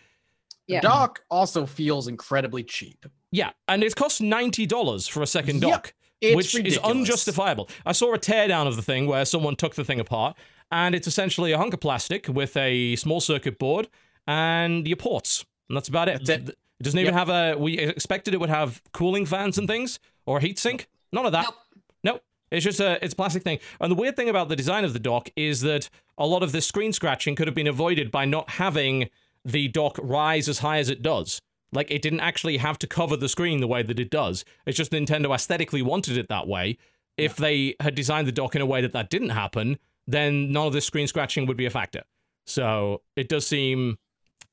Yeah. 0.71 0.81
The 0.81 0.89
dock 0.89 1.21
also 1.31 1.67
feels 1.67 2.09
incredibly 2.09 2.63
cheap. 2.63 3.07
Yeah, 3.33 3.51
and 3.69 3.83
it 3.83 3.95
costs 3.95 4.21
ninety 4.21 4.67
dollars 4.67 5.07
for 5.07 5.23
a 5.23 5.27
second 5.27 5.63
Yep, 5.63 5.71
dock, 5.71 5.95
it's 6.21 6.37
which 6.37 6.55
is 6.55 6.79
unjustifiable. 6.79 7.69
I 7.87 7.93
saw 7.93 8.15
a 8.15 8.19
teardown 8.19 8.67
of 8.67 8.77
the 8.77 8.83
thing 8.83 9.07
where 9.07 9.25
someone 9.25 9.57
took 9.57 9.75
the 9.75 9.85
thing 9.85 10.01
apart, 10.01 10.37
and 10.71 10.95
it's 10.95 11.07
essentially 11.07 11.53
a 11.53 11.59
hunk 11.59 11.75
of 11.75 11.81
plastic 11.81 12.29
with 12.29 12.57
a 12.57 12.97
small 12.97 13.21
circuit 13.21 13.59
board 13.59 13.89
and 14.27 14.87
your 14.87 14.97
ports, 14.97 15.45
and 15.69 15.77
that's 15.77 15.89
about 15.89 16.09
it. 16.09 16.25
That's 16.25 16.49
it. 16.49 16.57
It 16.81 16.85
doesn't 16.85 16.99
even 16.99 17.15
have 17.15 17.29
a. 17.29 17.57
We 17.59 17.79
expected 17.79 18.35
it 18.35 18.41
would 18.41 18.49
have 18.49 18.83
cooling 18.93 19.27
fans 19.27 19.59
and 19.59 19.69
things 19.69 20.01
or 20.27 20.39
a 20.39 20.41
heat 20.41 20.59
sink. 20.59 20.89
None 21.13 21.27
of 21.27 21.33
that. 21.33 21.45
Nope. 21.45 21.55
Nope. 22.03 22.23
It's 22.51 22.65
just 22.65 22.81
a 22.81 23.03
it's 23.05 23.13
a 23.13 23.17
plastic 23.17 23.43
thing. 23.43 23.59
And 23.81 23.91
the 23.91 23.97
weird 23.97 24.17
thing 24.17 24.29
about 24.29 24.49
the 24.49 24.57
design 24.57 24.85
of 24.85 24.93
the 24.93 24.99
dock 24.99 25.31
is 25.37 25.61
that 25.61 25.91
a 26.19 26.27
lot 26.27 26.43
of 26.43 26.53
this 26.53 26.67
screen 26.67 26.93
scratching 26.93 27.37
could 27.37 27.47
have 27.47 27.55
been 27.55 27.67
avoided 27.67 28.11
by 28.11 28.25
not 28.25 28.51
having 28.51 29.11
the 29.45 29.69
dock 29.69 29.99
rise 30.03 30.49
as 30.49 30.61
high 30.61 30.79
as 30.79 30.89
it 30.89 31.03
does. 31.03 31.41
Like 31.73 31.91
it 31.91 32.03
didn't 32.03 32.21
actually 32.21 32.57
have 32.59 32.79
to 32.81 32.87
cover 32.87 33.17
the 33.17 33.29
screen 33.29 33.61
the 33.61 33.67
way 33.67 33.83
that 33.83 34.01
it 34.01 34.11
does. 34.11 34.45
It's 34.67 34.77
just 34.77 34.93
Nintendo 34.93 35.35
aesthetically 35.35 35.83
wanted 35.83 36.19
it 36.19 36.29
that 36.29 36.49
way. 36.49 36.79
If 37.17 37.37
they 37.37 37.77
had 37.81 37.95
designed 37.95 38.27
the 38.27 38.33
dock 38.33 38.57
in 38.57 38.63
a 38.63 38.67
way 38.67 38.81
that 38.81 38.93
that 38.93 39.11
didn't 39.11 39.31
happen, 39.31 39.79
then 40.07 40.51
none 40.51 40.67
of 40.67 40.73
this 40.73 40.87
screen 40.87 41.07
scratching 41.07 41.47
would 41.47 41.57
be 41.57 41.67
a 41.67 41.71
factor. 41.71 42.03
So 42.47 43.03
it 43.15 43.29
does 43.29 43.47
seem 43.47 43.99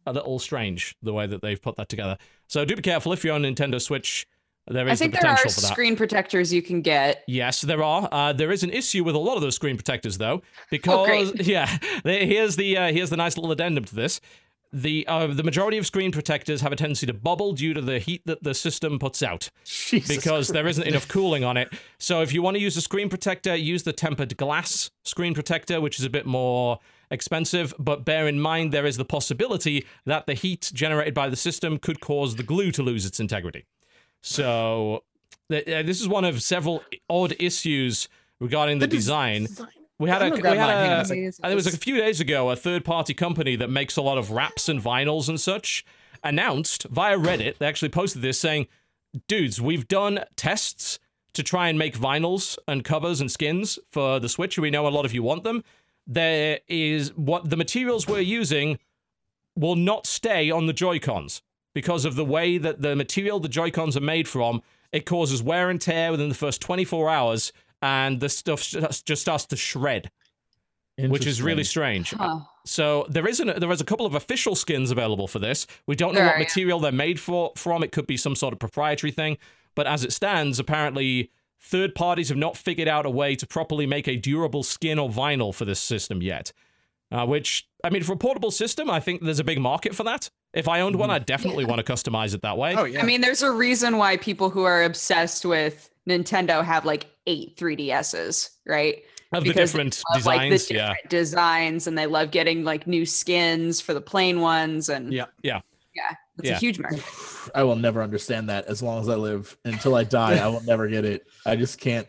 a 0.06 0.14
little 0.14 0.40
strange 0.40 0.96
the 1.02 1.14
way 1.14 1.28
that 1.28 1.42
they've 1.42 1.62
put 1.62 1.76
that 1.78 1.90
together. 1.90 2.18
So 2.48 2.66
do 2.66 2.76
be 2.76 2.82
careful 2.82 3.14
if 3.14 3.24
you're 3.24 3.36
on 3.36 3.44
Nintendo 3.44 3.82
Switch. 3.82 4.28
There 4.70 4.86
is 4.88 4.92
I 4.92 4.96
think 4.96 5.14
the 5.14 5.22
there 5.22 5.32
are 5.32 5.36
potential 5.36 5.62
for 5.62 5.68
that. 5.68 5.74
screen 5.74 5.96
protectors 5.96 6.54
you 6.54 6.62
can 6.62 6.82
get. 6.82 7.24
Yes, 7.26 7.62
there 7.62 7.82
are. 7.82 8.10
Uh, 8.12 8.34
there 8.34 8.52
is 8.52 8.64
an 8.64 8.70
issue 8.70 9.04
with 9.04 9.16
a 9.16 9.20
lot 9.20 9.36
of 9.36 9.42
those 9.42 9.56
screen 9.56 9.78
protectors, 9.78 10.18
though, 10.18 10.42
because 10.70 11.32
great. 11.32 11.48
yeah, 11.48 11.78
here's 12.04 12.58
the 12.58 12.78
uh, 12.78 12.92
here's 12.92 13.10
the 13.10 13.16
nice 13.16 13.38
little 13.38 13.52
addendum 13.52 13.86
to 13.86 13.96
this. 13.96 14.20
The 14.74 15.08
uh, 15.08 15.28
the 15.28 15.44
majority 15.44 15.78
of 15.78 15.86
screen 15.86 16.12
protectors 16.12 16.60
have 16.62 16.72
a 16.74 16.76
tendency 16.76 17.06
to 17.06 17.14
bubble 17.14 17.54
due 17.54 17.74
to 17.74 17.82
the 17.82 18.00
heat 18.00 18.22
that 18.26 18.44
the 18.44 18.54
system 18.54 19.00
puts 19.00 19.24
out 19.24 19.50
Jesus 19.64 20.14
because 20.14 20.50
there 20.50 20.64
Christ. 20.64 20.80
isn't 20.80 20.88
enough 20.90 21.08
cooling 21.08 21.44
on 21.46 21.56
it. 21.56 21.70
So 22.00 22.22
if 22.22 22.34
you 22.34 22.42
want 22.42 22.56
to 22.58 22.62
use 22.62 22.76
a 22.76 22.82
screen 22.82 23.08
protector, 23.08 23.56
use 23.56 23.84
the 23.84 23.94
tempered 23.94 24.36
glass 24.36 24.92
screen 25.06 25.34
protector, 25.34 25.80
which 25.80 26.00
is 26.00 26.06
a 26.06 26.10
bit 26.10 26.26
more 26.26 26.80
expensive. 27.10 27.74
But 27.80 28.04
bear 28.04 28.28
in 28.28 28.42
mind 28.42 28.74
there 28.74 28.86
is 28.86 28.98
the 28.98 29.06
possibility 29.06 29.86
that 30.06 30.26
the 30.28 30.34
heat 30.34 30.70
generated 30.74 31.14
by 31.14 31.30
the 31.30 31.38
system 31.38 31.78
could 31.80 32.02
cause 32.02 32.36
the 32.36 32.44
glue 32.44 32.72
to 32.74 32.84
lose 32.84 33.06
its 33.06 33.22
integrity. 33.22 33.66
So 34.22 35.04
th- 35.50 35.68
uh, 35.68 35.84
this 35.84 36.02
is 36.02 36.08
one 36.08 36.26
of 36.26 36.42
several 36.44 36.84
odd 37.10 37.36
issues 37.40 38.10
regarding 38.40 38.80
the, 38.80 38.88
des- 38.88 38.98
design. 38.98 39.48
We 40.00 40.10
had 40.10 40.22
a, 40.22 40.30
we 40.30 40.42
had 40.42 40.44
mine. 40.44 40.58
Hang 40.58 40.92
on 40.92 41.00
a 41.00 41.02
a 41.02 41.06
second. 41.06 41.34
and 41.44 41.52
it 41.52 41.56
was 41.56 41.66
like 41.66 41.74
a 41.74 41.80
few 41.80 41.98
days 41.98 42.20
ago, 42.20 42.52
a 42.52 42.56
third 42.56 42.86
party 42.86 43.14
company 43.14 43.56
that 43.56 43.70
makes 43.70 43.98
a 43.98 44.02
lot 44.02 44.18
of 44.18 44.32
wraps 44.32 44.70
and 44.70 44.82
vinyls 44.82 45.28
and 45.28 45.40
such 45.40 45.84
announced 46.24 46.84
via 46.90 47.18
Reddit, 47.18 47.58
they 47.58 47.66
actually 47.66 47.90
posted 47.90 48.22
this 48.22 48.40
saying, 48.40 48.68
Dudes, 49.28 49.62
we've 49.62 49.88
done 49.88 50.24
tests 50.36 51.00
to 51.34 51.44
try 51.44 51.70
and 51.70 51.80
make 51.80 51.98
vinyls 51.98 52.58
and 52.68 52.84
covers 52.84 53.22
and 53.22 53.32
skins 53.32 53.80
for 53.92 54.20
the 54.20 54.30
Switch. 54.30 54.58
We 54.58 54.70
know 54.70 54.88
a 54.88 54.90
lot 54.90 55.06
of 55.06 55.14
you 55.14 55.24
want 55.24 55.44
them. 55.44 55.64
There 56.06 56.60
is 56.68 57.16
what 57.16 57.50
the 57.50 57.58
materials 57.58 58.08
we're 58.08 58.20
using 58.20 58.80
will 59.56 59.76
not 59.76 60.06
stay 60.06 60.52
on 60.52 60.68
the 60.68 60.74
Joy-Cons 60.74 61.42
because 61.74 62.06
of 62.06 62.16
the 62.16 62.26
way 62.26 62.58
that 62.58 62.82
the 62.82 62.96
material 62.96 63.40
the 63.40 63.50
Joy-Cons 63.50 63.98
are 63.98 64.02
made 64.02 64.28
from. 64.28 64.62
It 64.92 65.06
causes 65.06 65.44
wear 65.44 65.70
and 65.70 65.82
tear 65.82 66.12
within 66.12 66.30
the 66.30 66.36
first 66.36 66.62
24 66.62 67.10
hours, 67.10 67.52
and 67.82 68.20
the 68.20 68.30
stuff 68.30 68.62
just 68.64 69.06
just 69.06 69.22
starts 69.22 69.46
to 69.46 69.56
shred 69.56 70.12
which 70.98 71.26
is 71.26 71.42
really 71.42 71.64
strange. 71.64 72.12
Huh. 72.12 72.40
So 72.66 73.06
there 73.10 73.28
isn't 73.28 73.60
there 73.60 73.72
is 73.72 73.82
a 73.82 73.86
couple 73.86 74.06
of 74.06 74.16
official 74.16 74.56
skins 74.56 74.92
available 74.92 75.28
for 75.28 75.40
this. 75.40 75.68
We 75.86 75.96
don't 75.96 76.14
know 76.14 76.20
There 76.20 76.28
what 76.28 76.36
are, 76.36 76.40
yeah. 76.40 76.46
material 76.46 76.80
they're 76.80 76.92
made 76.92 77.20
for 77.20 77.52
from. 77.56 77.84
It 77.84 77.92
could 77.92 78.08
be 78.08 78.18
some 78.18 78.36
sort 78.36 78.54
of 78.54 78.60
proprietary 78.60 79.12
thing, 79.12 79.38
but 79.76 79.88
as 79.88 80.04
it 80.04 80.12
stands, 80.12 80.60
apparently 80.60 81.32
third 81.60 81.96
parties 81.96 82.30
have 82.30 82.38
not 82.38 82.58
figured 82.58 82.88
out 82.88 83.06
a 83.06 83.10
way 83.10 83.36
to 83.36 83.46
properly 83.46 83.86
make 83.86 84.08
a 84.08 84.16
durable 84.16 84.64
skin 84.64 84.98
or 85.00 85.10
vinyl 85.10 85.54
for 85.54 85.66
this 85.66 85.80
system 85.80 86.22
yet. 86.22 86.52
Uh, 87.10 87.26
which 87.26 87.70
I 87.84 87.90
mean, 87.90 88.04
for 88.04 88.14
a 88.14 88.18
portable 88.18 88.52
system, 88.52 88.90
I 88.90 89.00
think 89.00 89.22
there's 89.22 89.40
a 89.40 89.44
big 89.44 89.62
market 89.62 89.96
for 89.96 90.04
that. 90.04 90.30
If 90.54 90.68
I 90.68 90.82
owned 90.82 90.98
one, 90.98 91.10
I'd 91.12 91.26
definitely 91.26 91.64
want 91.64 91.86
to 91.86 91.94
customize 91.94 92.34
it 92.34 92.42
that 92.42 92.58
way. 92.58 92.76
Oh 92.76 92.84
yeah. 92.86 93.02
I 93.02 93.06
mean, 93.06 93.22
there's 93.22 93.44
a 93.44 93.52
reason 93.52 93.98
why 93.98 94.18
people 94.18 94.50
who 94.50 94.64
are 94.64 94.84
obsessed 94.84 95.46
with 95.46 95.90
Nintendo 96.08 96.64
have 96.64 96.86
like 96.86 97.08
eight 97.28 97.58
3DSs, 97.58 98.50
right? 98.66 99.04
of 99.34 99.44
the 99.44 99.50
because 99.50 99.74
they 99.74 99.80
different 99.80 100.04
Love, 100.14 100.26
like 100.26 100.40
the 100.40 100.48
designs, 100.52 100.68
different 100.68 101.00
yeah. 101.04 101.10
designs, 101.10 101.88
and 101.88 101.98
they 101.98 102.06
love 102.06 102.32
getting 102.32 102.64
like 102.64 102.88
new 102.88 103.06
skins 103.06 103.82
for 103.82 103.94
the 103.94 104.00
plain 104.00 104.40
ones, 104.40 104.88
and 104.88 105.12
Yeah. 105.12 105.26
Yeah. 105.44 105.60
yeah, 105.94 106.16
it's 106.40 106.48
Yeah. 106.50 106.56
a 106.56 106.60
huge 106.60 106.80
market. 106.80 107.04
I 107.54 107.64
will 107.64 107.76
never 107.76 108.02
understand 108.02 108.48
that 108.50 108.68
as 108.68 108.82
long 108.82 109.02
as 109.02 109.10
I 109.10 109.16
live. 109.16 109.58
Until 109.66 109.96
I 109.96 110.06
die, 110.06 110.38
I 110.38 110.48
will 110.48 110.64
never 110.64 110.88
get 110.88 111.04
it. 111.04 111.28
I 111.46 111.58
just 111.58 111.78
can't. 111.80 112.08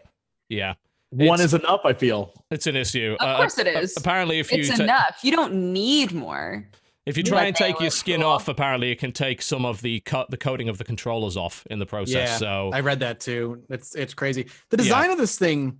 Yeah, 0.49 0.75
One 1.11 1.41
It's- 1.41 1.47
is 1.47 1.55
enough. 1.55 1.81
I 1.85 1.93
feel. 1.95 2.33
it's 2.53 2.66
an 2.69 2.77
issue. 2.77 3.16
Of 3.19 3.27
Uh, 3.27 3.37
course 3.39 3.59
it 3.59 3.66
a- 3.66 3.89
Apparently, 3.99 4.39
if 4.39 4.53
you 4.53 4.59
It's 4.61 4.69
ta- 4.77 4.83
enough. 4.85 5.19
You 5.23 5.33
don't 5.33 5.73
need 5.73 6.12
more. 6.12 6.69
If 7.09 7.17
you 7.17 7.23
try 7.23 7.45
and 7.45 7.57
take 7.57 7.81
your 7.81 7.91
skin 7.91 8.21
cool. 8.21 8.31
off, 8.31 8.49
apparently 8.49 8.91
it 8.91 8.99
can 8.99 9.13
take 9.13 9.43
some 9.43 9.65
of 9.65 9.81
the 9.83 10.01
cut 10.01 10.31
the 10.31 10.37
coating 10.37 10.69
of 10.69 10.79
the 10.79 10.85
controllers 10.85 11.37
off 11.37 11.67
in 11.71 11.79
the 11.79 11.87
process. 11.87 12.15
Yeah, 12.15 12.37
so 12.37 12.71
I 12.73 12.81
read 12.81 13.01
that 13.01 13.21
too. 13.21 13.63
It's 13.71 13.95
it's 13.95 14.15
crazy. 14.15 14.45
The 14.71 14.77
Yeah. 14.77 14.83
design 14.85 15.11
of 15.11 15.19
this 15.19 15.39
thing 15.39 15.79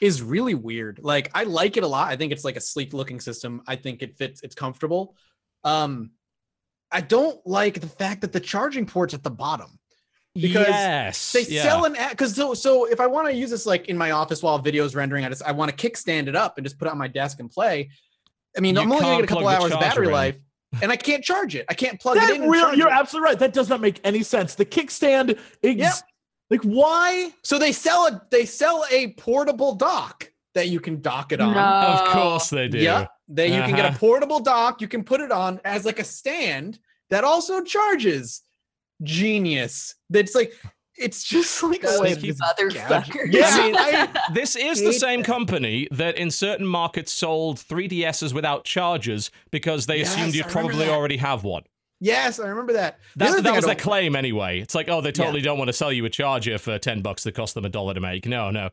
is 0.00 0.20
really 0.22 0.54
weird. 0.54 0.98
Like 1.02 1.30
I 1.34 1.44
like 1.44 1.76
it 1.76 1.84
a 1.84 1.86
lot. 1.86 2.08
I 2.08 2.16
think 2.16 2.32
it's 2.32 2.44
like 2.44 2.56
a 2.56 2.60
sleek 2.60 2.92
looking 2.92 3.20
system. 3.20 3.62
I 3.66 3.76
think 3.76 4.02
it 4.02 4.16
fits. 4.18 4.42
It's 4.42 4.54
comfortable. 4.54 5.16
Um, 5.62 6.10
I 6.90 7.00
don't 7.00 7.44
like 7.46 7.80
the 7.80 7.86
fact 7.88 8.20
that 8.22 8.32
the 8.32 8.40
charging 8.40 8.86
port's 8.86 9.14
at 9.14 9.22
the 9.22 9.30
bottom. 9.30 9.78
because 10.34 10.66
yes, 10.68 11.32
They 11.32 11.42
yeah. 11.44 11.62
sell 11.62 11.84
an 11.84 11.96
because 12.10 12.34
so 12.34 12.54
so 12.54 12.86
if 12.86 12.98
I 13.00 13.06
want 13.06 13.28
to 13.28 13.34
use 13.34 13.50
this 13.50 13.66
like 13.66 13.86
in 13.88 13.96
my 13.96 14.10
office 14.10 14.42
while 14.42 14.58
video's 14.58 14.94
rendering, 14.96 15.24
I 15.24 15.28
just 15.28 15.44
I 15.44 15.52
want 15.52 15.76
to 15.76 15.90
kickstand 15.90 16.26
it 16.26 16.34
up 16.34 16.58
and 16.58 16.64
just 16.66 16.78
put 16.78 16.88
it 16.88 16.90
on 16.90 16.98
my 16.98 17.06
desk 17.08 17.38
and 17.38 17.48
play. 17.50 17.90
I 18.56 18.60
mean, 18.60 18.74
You 18.74 18.82
I'm 18.82 18.90
only 18.92 19.02
gonna 19.04 19.16
get 19.16 19.24
a 19.24 19.28
couple 19.28 19.48
hours 19.48 19.72
of 19.72 19.80
battery 19.80 20.06
in. 20.06 20.12
life, 20.12 20.36
and 20.82 20.90
I 20.92 20.96
can't 20.96 21.22
charge 21.24 21.54
it. 21.56 21.66
I 21.68 21.74
can't 21.74 22.00
plug 22.00 22.16
That 22.16 22.30
it 22.30 22.36
in. 22.36 22.42
and 22.42 22.50
real, 22.50 22.74
you're 22.74 22.88
it. 22.88 22.92
absolutely 22.92 23.30
right. 23.30 23.38
That 23.38 23.52
does 23.52 23.68
not 23.68 23.80
make 23.80 24.00
any 24.04 24.22
sense. 24.22 24.54
The 24.54 24.64
kickstand, 24.64 25.38
ex- 25.62 25.78
Yep. 25.78 25.94
like 26.50 26.62
why? 26.62 27.32
So 27.42 27.58
they 27.58 27.72
sell 27.72 28.06
a 28.06 28.22
they 28.30 28.44
sell 28.46 28.84
a 28.90 29.12
portable 29.14 29.74
dock 29.74 30.30
that 30.54 30.68
you 30.68 30.80
can 30.80 31.00
dock 31.00 31.32
it 31.32 31.40
on. 31.40 31.56
Of 31.56 32.04
course 32.12 32.50
they 32.50 32.68
do. 32.68 32.78
Yeah, 32.78 33.06
that 33.28 33.48
you 33.48 33.60
can 33.62 33.74
get 33.74 33.84
a 33.84 33.88
Uh-huh. 33.88 33.98
portable 33.98 34.40
dock. 34.40 34.80
You 34.80 34.88
can 34.88 35.02
put 35.04 35.20
it 35.20 35.32
on 35.32 35.60
as 35.64 35.84
like 35.84 35.98
a 35.98 36.04
stand 36.04 36.78
that 37.10 37.24
also 37.24 37.60
charges. 37.62 38.42
Genius. 39.02 39.96
That's 40.10 40.34
like 40.34 40.52
it's 40.96 41.24
just 41.24 41.62
like 41.62 41.82
a 41.82 41.86
Those 41.86 42.00
way 42.00 42.12
of 42.12 42.18
just 42.22 42.40
gouging. 42.40 42.68
motherfuckers. 42.80 43.32
Yeah, 43.32 43.48
I 43.52 44.02
mean, 44.06 44.08
This 44.34 44.56
is 44.56 44.80
the 44.82 44.92
same 44.92 45.20
that. 45.20 45.26
company 45.26 45.88
that 45.90 46.16
in 46.16 46.30
certain 46.30 46.66
markets 46.66 47.12
sold 47.12 47.56
3DSs 47.58 48.32
without 48.32 48.64
chargers 48.64 49.30
because 49.50 49.86
they 49.86 49.98
Yes, 49.98 50.14
assumed 50.14 50.34
you'd 50.34 50.46
probably 50.48 50.86
that. 50.86 50.88
already 50.90 51.16
have 51.16 51.42
one. 51.44 51.64
yes, 52.00 52.38
I 52.38 52.48
remember 52.48 52.72
that. 52.74 52.98
The 53.16 53.24
That, 53.24 53.30
other 53.32 53.42
that 53.42 53.56
was 53.56 53.64
their 53.66 53.74
claim 53.74 54.14
anyway. 54.16 54.60
It's 54.60 54.74
like, 54.74 54.88
oh, 54.88 55.00
they 55.00 55.12
totally 55.12 55.40
don't 55.40 55.58
want 55.58 55.68
to 55.68 55.72
sell 55.72 55.92
you 55.92 56.04
a 56.04 56.10
charger 56.10 56.58
for 56.58 56.78
10 56.78 57.02
bucks 57.02 57.24
that 57.24 57.32
cost 57.34 57.54
them 57.54 57.64
a 57.64 57.68
dollar 57.68 57.94
to 57.94 58.00
make. 58.00 58.26
No, 58.26 58.50
no. 58.50 58.70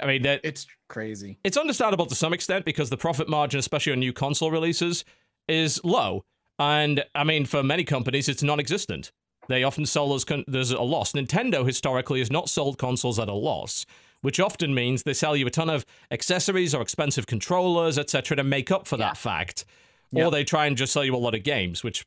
I 0.00 0.06
mean, 0.06 0.22
that 0.22 0.40
It's 0.42 0.66
crazy. 0.88 1.38
it's 1.44 1.56
understandable 1.56 2.06
to 2.06 2.14
some 2.16 2.32
extent 2.32 2.64
because 2.64 2.90
the 2.90 2.96
profit 2.96 3.28
margin, 3.28 3.58
especially 3.60 3.92
on 3.92 4.00
new 4.00 4.12
console 4.12 4.50
releases, 4.50 5.04
is 5.48 5.80
low. 5.84 6.24
And 6.58 7.04
I 7.14 7.22
mean, 7.24 7.46
for 7.46 7.62
many 7.62 7.84
companies, 7.84 8.28
it's 8.28 8.42
non-existent. 8.42 9.12
They 9.48 9.62
often 9.64 9.86
sell 9.86 10.08
those. 10.08 10.24
Con- 10.24 10.44
there's 10.46 10.70
a 10.70 10.80
loss. 10.82 11.12
Nintendo 11.12 11.66
historically 11.66 12.20
has 12.20 12.30
not 12.30 12.48
sold 12.48 12.78
consoles 12.78 13.18
at 13.18 13.28
a 13.28 13.34
loss, 13.34 13.84
which 14.22 14.40
often 14.40 14.74
means 14.74 15.02
they 15.02 15.14
sell 15.14 15.36
you 15.36 15.46
a 15.46 15.50
ton 15.50 15.68
of 15.70 15.84
accessories 16.10 16.74
or 16.74 16.80
expensive 16.82 17.26
controllers, 17.26 17.98
etc., 17.98 18.36
to 18.36 18.44
make 18.44 18.70
up 18.70 18.86
for 18.86 18.96
Yeah. 18.96 19.06
that 19.06 19.16
fact. 19.16 19.64
Yeah. 20.12 20.26
Or 20.26 20.30
they 20.30 20.44
try 20.44 20.66
and 20.66 20.76
just 20.76 20.92
sell 20.92 21.04
you 21.04 21.14
a 21.14 21.18
lot 21.18 21.34
of 21.34 21.42
games, 21.42 21.82
which 21.82 22.06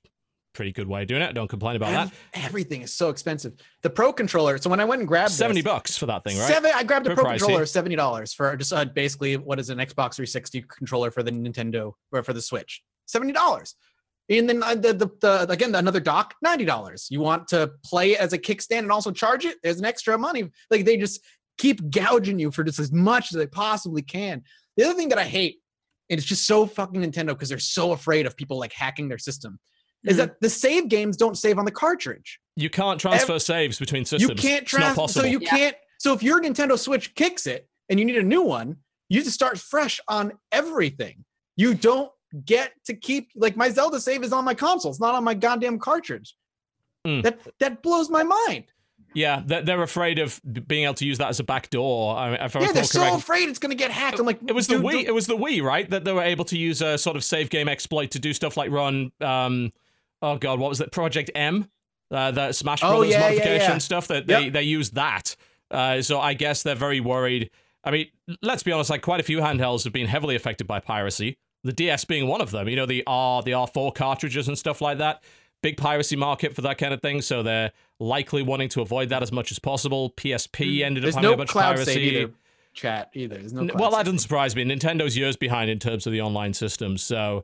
pretty 0.54 0.72
good 0.72 0.88
way 0.88 1.04
of 1.04 1.08
doing 1.08 1.22
it. 1.22 1.34
Don't 1.34 1.50
complain 1.50 1.76
about 1.76 1.92
that. 1.92 2.14
Everything 2.34 2.82
is 2.82 2.92
so 2.92 3.10
expensive. 3.10 3.54
The 3.84 3.92
Pro 3.92 4.12
controller. 4.12 4.58
So 4.58 4.72
when 4.72 4.80
I 4.80 4.86
went 4.86 5.02
and 5.02 5.08
grabbed 5.08 5.32
Seventy 5.32 5.62
this, 5.62 5.72
bucks 5.72 5.96
for 5.98 6.08
that 6.08 6.24
thing, 6.24 6.36
right? 6.40 6.48
Seven. 6.48 6.72
I 6.74 6.84
grabbed 6.84 7.06
a 7.06 7.14
Pro 7.14 7.26
pricey. 7.26 7.38
controller, 7.38 7.66
seventy 7.68 7.96
dollars 7.96 8.34
for 8.34 8.56
just 8.56 8.74
uh, 8.74 8.86
basically 8.86 9.38
what 9.38 9.60
is 9.60 9.70
an 9.70 9.78
Xbox 9.78 10.16
360 10.16 10.64
controller 10.64 11.12
for 11.12 11.22
the 11.22 11.30
Nintendo 11.32 11.94
or 12.12 12.24
for 12.24 12.34
the 12.34 12.42
Switch. 12.42 12.82
Seventy 13.06 13.34
dollars. 13.34 13.76
And 14.30 14.50
then 14.50 14.62
uh, 14.62 14.76
the, 14.76 14.94
the, 14.94 15.08
the 15.22 15.48
again 15.50 15.74
another 15.76 16.00
dock, 16.00 16.36
ninety 16.42 16.66
dollars. 16.66 17.08
You 17.10 17.22
want 17.22 17.48
to 17.50 17.72
play 17.86 18.18
as 18.18 18.34
a 18.34 18.38
kickstand 18.38 18.80
and 18.80 18.92
also 18.92 19.12
charge 19.12 19.46
it? 19.46 19.58
There's 19.64 19.80
an 19.80 19.86
extra 19.86 20.18
money. 20.18 20.50
Like 20.70 20.86
they 20.86 20.98
just 20.98 21.22
keep 21.58 21.90
gouging 21.90 22.38
you 22.40 22.52
for 22.52 22.64
just 22.64 22.80
as 22.80 22.92
much 22.92 23.32
as 23.32 23.38
they 23.38 23.48
possibly 23.48 24.02
can. 24.02 24.44
The 24.76 24.84
other 24.86 24.94
thing 24.94 25.10
that 25.10 25.18
I 25.18 25.24
hate, 25.24 25.58
and 26.10 26.18
it's 26.18 26.28
just 26.28 26.46
so 26.46 26.66
fucking 26.68 27.02
Nintendo 27.02 27.28
because 27.30 27.50
they're 27.50 27.58
so 27.60 27.94
afraid 27.94 28.26
of 28.26 28.36
people 28.38 28.60
like 28.60 28.74
hacking 28.74 29.08
their 29.08 29.18
system, 29.18 29.60
is 30.06 30.16
Mhm. 30.16 30.18
that 30.20 30.42
the 30.42 30.50
save 30.50 30.88
games 30.90 31.18
don't 31.18 31.36
save 31.38 31.58
on 31.58 31.66
the 31.66 31.72
cartridge 31.72 32.40
You 32.56 32.70
can't 32.70 33.00
transfer 33.00 33.40
saves 33.40 33.80
between 33.80 34.06
systems. 34.06 34.44
you 34.44 34.50
can't 34.50 34.68
transfer 34.68 35.08
so 35.08 35.24
you 35.24 35.40
Yeah. 35.42 35.50
can't 35.50 35.76
so 36.00 36.14
if 36.14 36.22
your 36.22 36.40
nintendo 36.40 36.78
switch 36.78 37.16
kicks 37.16 37.48
it 37.48 37.68
and 37.90 37.98
you 38.00 38.06
need 38.06 38.18
a 38.18 38.24
new 38.24 38.44
one 38.44 38.78
you 39.10 39.24
just 39.24 39.34
start 39.34 39.58
fresh 39.58 40.00
on 40.08 40.34
everything 40.52 41.26
you 41.56 41.74
don't 41.74 42.12
get 42.46 42.74
to 42.86 42.94
keep 42.94 43.30
like 43.36 43.56
my 43.56 43.70
zelda 43.70 44.00
save 44.00 44.24
is 44.24 44.32
on 44.34 44.44
my 44.46 44.54
console 44.54 44.92
it's 44.92 45.00
not 45.00 45.16
on 45.16 45.24
my 45.24 45.34
goddamn 45.34 45.80
cartridge 45.80 46.36
Mm. 47.06 47.24
that 47.24 47.40
that 47.60 47.82
blows 47.84 48.10
my 48.10 48.24
mind 48.24 48.66
Yeah, 49.14 49.42
they're, 49.46 49.62
they're 49.62 49.82
afraid 49.84 50.20
of 50.20 50.42
being 50.68 50.84
able 50.84 50.96
to 50.96 51.06
use 51.06 51.18
that 51.20 51.30
as 51.30 51.40
a 51.40 51.44
backdoor. 51.44 52.18
I 52.18 52.32
mean, 52.32 52.40
yeah 52.62 52.72
they're 52.74 52.84
so 52.84 53.16
afraid 53.16 53.48
it's 53.50 53.60
gonna 53.60 53.76
get 53.76 53.92
hacked 53.92 54.20
i'm 54.20 54.26
like 54.26 54.40
It 54.48 54.54
was 54.54 54.68
the 54.68 54.76
Wii. 54.76 55.06
It 55.06 55.14
was 55.14 55.26
the 55.26 55.38
Wii, 55.38 55.62
right? 55.64 55.90
That 55.90 56.04
they 56.04 56.12
were 56.12 56.24
able 56.24 56.44
to 56.46 56.58
use 56.58 56.82
a 56.82 56.98
sort 56.98 57.16
of 57.16 57.24
save 57.24 57.50
game 57.50 57.70
exploit 57.70 58.12
to 58.12 58.20
do 58.20 58.34
stuff 58.34 58.58
like 58.58 58.72
run. 58.72 59.12
Um, 59.22 59.72
oh 60.22 60.38
god, 60.38 60.60
what 60.60 60.68
was 60.70 60.82
it? 60.82 60.92
Project 60.92 61.32
M, 61.34 61.70
uh, 62.12 62.32
the 62.32 62.52
Smash 62.52 62.84
Oh, 62.84 62.90
Brothers 62.90 63.12
yeah, 63.12 63.20
yeah, 63.20 63.30
modification 63.30 63.72
yeah. 63.72 63.78
stuff. 63.78 64.08
That 64.10 64.28
they 64.28 64.44
Yep. 64.46 64.54
they 64.54 64.64
used 64.64 64.96
that. 64.96 65.36
Uh, 65.72 66.02
so 66.02 66.20
I 66.20 66.34
guess 66.34 66.64
they're 66.64 66.76
very 66.76 67.00
worried. 67.00 67.52
I 67.86 67.92
mean, 67.92 68.08
let's 68.42 68.64
be 68.64 68.72
honest. 68.74 68.90
Like 68.90 69.02
quite 69.02 69.22
a 69.22 69.24
few 69.24 69.38
handhelds 69.40 69.86
have 69.86 69.94
been 69.94 70.08
heavily 70.08 70.36
affected 70.36 70.68
by 70.68 70.80
piracy. 70.82 71.38
The 71.68 71.74
DS 71.74 72.06
being 72.06 72.28
one 72.28 72.42
of 72.42 72.52
them. 72.52 72.68
You 72.68 72.76
know, 72.76 72.86
the 72.86 73.04
R, 73.06 73.44
the 73.44 73.52
R4 73.52 73.94
cartridges 73.94 74.48
and 74.48 74.58
stuff 74.58 74.82
like 74.82 74.98
that. 74.98 75.22
Big 75.62 75.78
piracy 75.78 76.16
market 76.16 76.56
for 76.56 76.62
that 76.62 76.78
kind 76.78 76.94
of 76.94 77.02
thing. 77.02 77.22
So 77.22 77.44
they're 77.44 77.72
likely 78.00 78.42
wanting 78.44 78.70
to 78.70 78.82
avoid 78.82 79.10
that 79.10 79.22
as 79.24 79.32
much 79.32 79.52
as 79.52 79.60
possible. 79.60 80.12
PSP 80.12 80.84
ended 80.84 81.04
up 81.04 81.10
Mm. 81.10 81.14
there's 81.14 81.16
having 81.16 81.28
a 81.28 81.32
no 81.32 81.38
bunch 81.38 81.50
of 81.50 81.54
cloud 81.54 81.76
piracy. 81.76 81.94
save 81.94 82.14
either 82.14 82.34
chat 82.74 83.10
either 83.14 83.36
there's 83.38 83.54
no 83.54 83.62
N- 83.62 83.72
well, 83.76 83.90
that 83.92 84.06
doesn't 84.06 84.20
surprise 84.20 84.56
me. 84.56 84.64
Nintendo's 84.64 85.18
years 85.18 85.36
behind 85.36 85.70
in 85.72 85.80
terms 85.80 86.06
of 86.06 86.14
the 86.14 86.22
online 86.22 86.54
systems, 86.54 87.02
so 87.02 87.44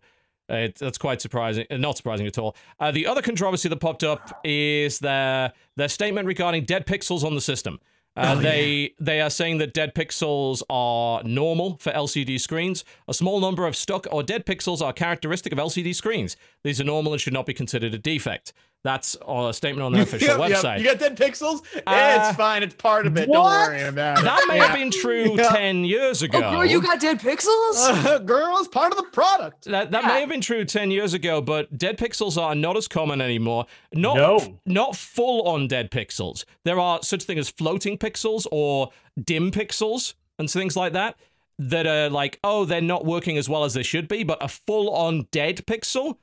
uh, 0.51 0.55
it, 0.55 0.75
that's 0.75 0.97
quite 0.99 1.21
surprising. 1.21 1.65
uh, 1.71 1.77
Not 1.77 1.97
surprising 1.97 2.27
at 2.27 2.37
all. 2.37 2.55
Uh, 2.79 2.91
the 2.91 3.07
other 3.07 3.21
controversy 3.23 3.67
that 3.69 3.77
popped 3.77 4.03
up 4.03 4.39
is 4.43 4.99
their 4.99 5.53
their 5.75 5.89
statement 5.89 6.27
regarding 6.27 6.65
dead 6.65 6.85
pixels 6.85 7.23
on 7.23 7.33
the 7.33 7.41
system. 7.41 7.79
Uh, 8.15 8.35
Oh, 8.37 8.41
they 8.41 8.93
they 8.99 9.21
are 9.21 9.29
saying 9.29 9.57
that 9.57 9.73
dead 9.73 9.95
pixels 9.95 10.61
are 10.69 11.23
normal 11.23 11.77
for 11.77 11.91
LCD 11.91 12.39
screens. 12.39 12.83
A 13.07 13.13
small 13.13 13.39
number 13.39 13.65
of 13.65 13.75
stuck 13.75 14.05
or 14.11 14.21
dead 14.21 14.45
pixels 14.45 14.81
are 14.81 14.93
characteristic 14.93 15.51
of 15.51 15.57
LCD 15.59 15.95
screens. 15.95 16.37
These 16.63 16.79
are 16.79 16.83
normal 16.83 17.13
and 17.13 17.21
should 17.21 17.33
not 17.33 17.45
be 17.45 17.53
considered 17.53 17.93
a 17.93 17.97
defect. 17.97 18.53
That's 18.83 19.15
a 19.25 19.53
statement 19.53 19.83
on 19.85 19.93
their 19.93 20.03
official 20.09 20.37
Yep, 20.39 20.49
yep. 20.49 20.59
website. 20.59 20.79
you 20.79 20.85
got 20.85 20.99
dead 20.99 21.17
pixels 21.17 21.61
Uh, 21.87 22.19
it's 22.27 22.37
fine 22.37 22.63
it's 22.63 22.73
part 22.75 23.07
of 23.07 23.15
it 23.17 23.27
don't 23.31 23.43
worry 23.45 23.81
about 23.83 24.19
it 24.19 24.23
that 24.25 24.45
may 24.47 24.57
Yeah. 24.57 24.67
have 24.67 24.77
been 24.77 24.91
true 24.91 25.35
Yeah. 25.37 25.49
ten 25.49 25.85
years 25.85 26.21
ago. 26.21 26.39
Oh, 26.43 26.51
girl, 26.51 26.65
you 26.65 26.81
got 26.81 26.99
dead 26.99 27.19
pixels? 27.19 27.47
Uh, 28.05 28.17
girl 28.19 28.57
it's 28.59 28.67
part 28.67 28.91
of 28.91 28.97
the 28.97 29.03
product 29.11 29.65
That, 29.65 29.91
that 29.91 30.03
Yeah. 30.03 30.07
may 30.09 30.19
have 30.19 30.29
been 30.29 30.41
true 30.41 30.65
10 30.65 30.91
years 30.91 31.13
ago, 31.13 31.41
but 31.41 31.77
dead 31.77 31.97
pixels 31.97 32.37
are 32.41 32.55
not 32.55 32.75
as 32.75 32.87
common 32.87 33.21
anymore. 33.21 33.65
Not, 33.93 34.17
No. 34.17 34.59
not 34.65 34.95
full 34.95 35.47
on 35.47 35.67
dead 35.67 35.89
pixels. 35.89 36.43
There 36.65 36.79
are 36.79 37.01
such 37.03 37.23
things 37.23 37.39
as 37.39 37.49
floating 37.49 37.97
pixels 37.97 38.45
or 38.51 38.89
dim 39.21 39.51
pixels 39.51 40.13
and 40.37 40.49
things 40.49 40.75
like 40.75 40.93
that 40.93 41.15
that 41.59 41.85
are 41.87 42.09
like, 42.09 42.39
oh, 42.43 42.65
they're 42.65 42.81
not 42.81 43.05
working 43.05 43.37
as 43.37 43.47
well 43.47 43.63
as 43.63 43.73
they 43.75 43.83
should 43.83 44.07
be, 44.07 44.23
but 44.23 44.43
a 44.43 44.47
full 44.47 44.89
on 44.89 45.27
dead 45.31 45.63
pixel. 45.67 46.17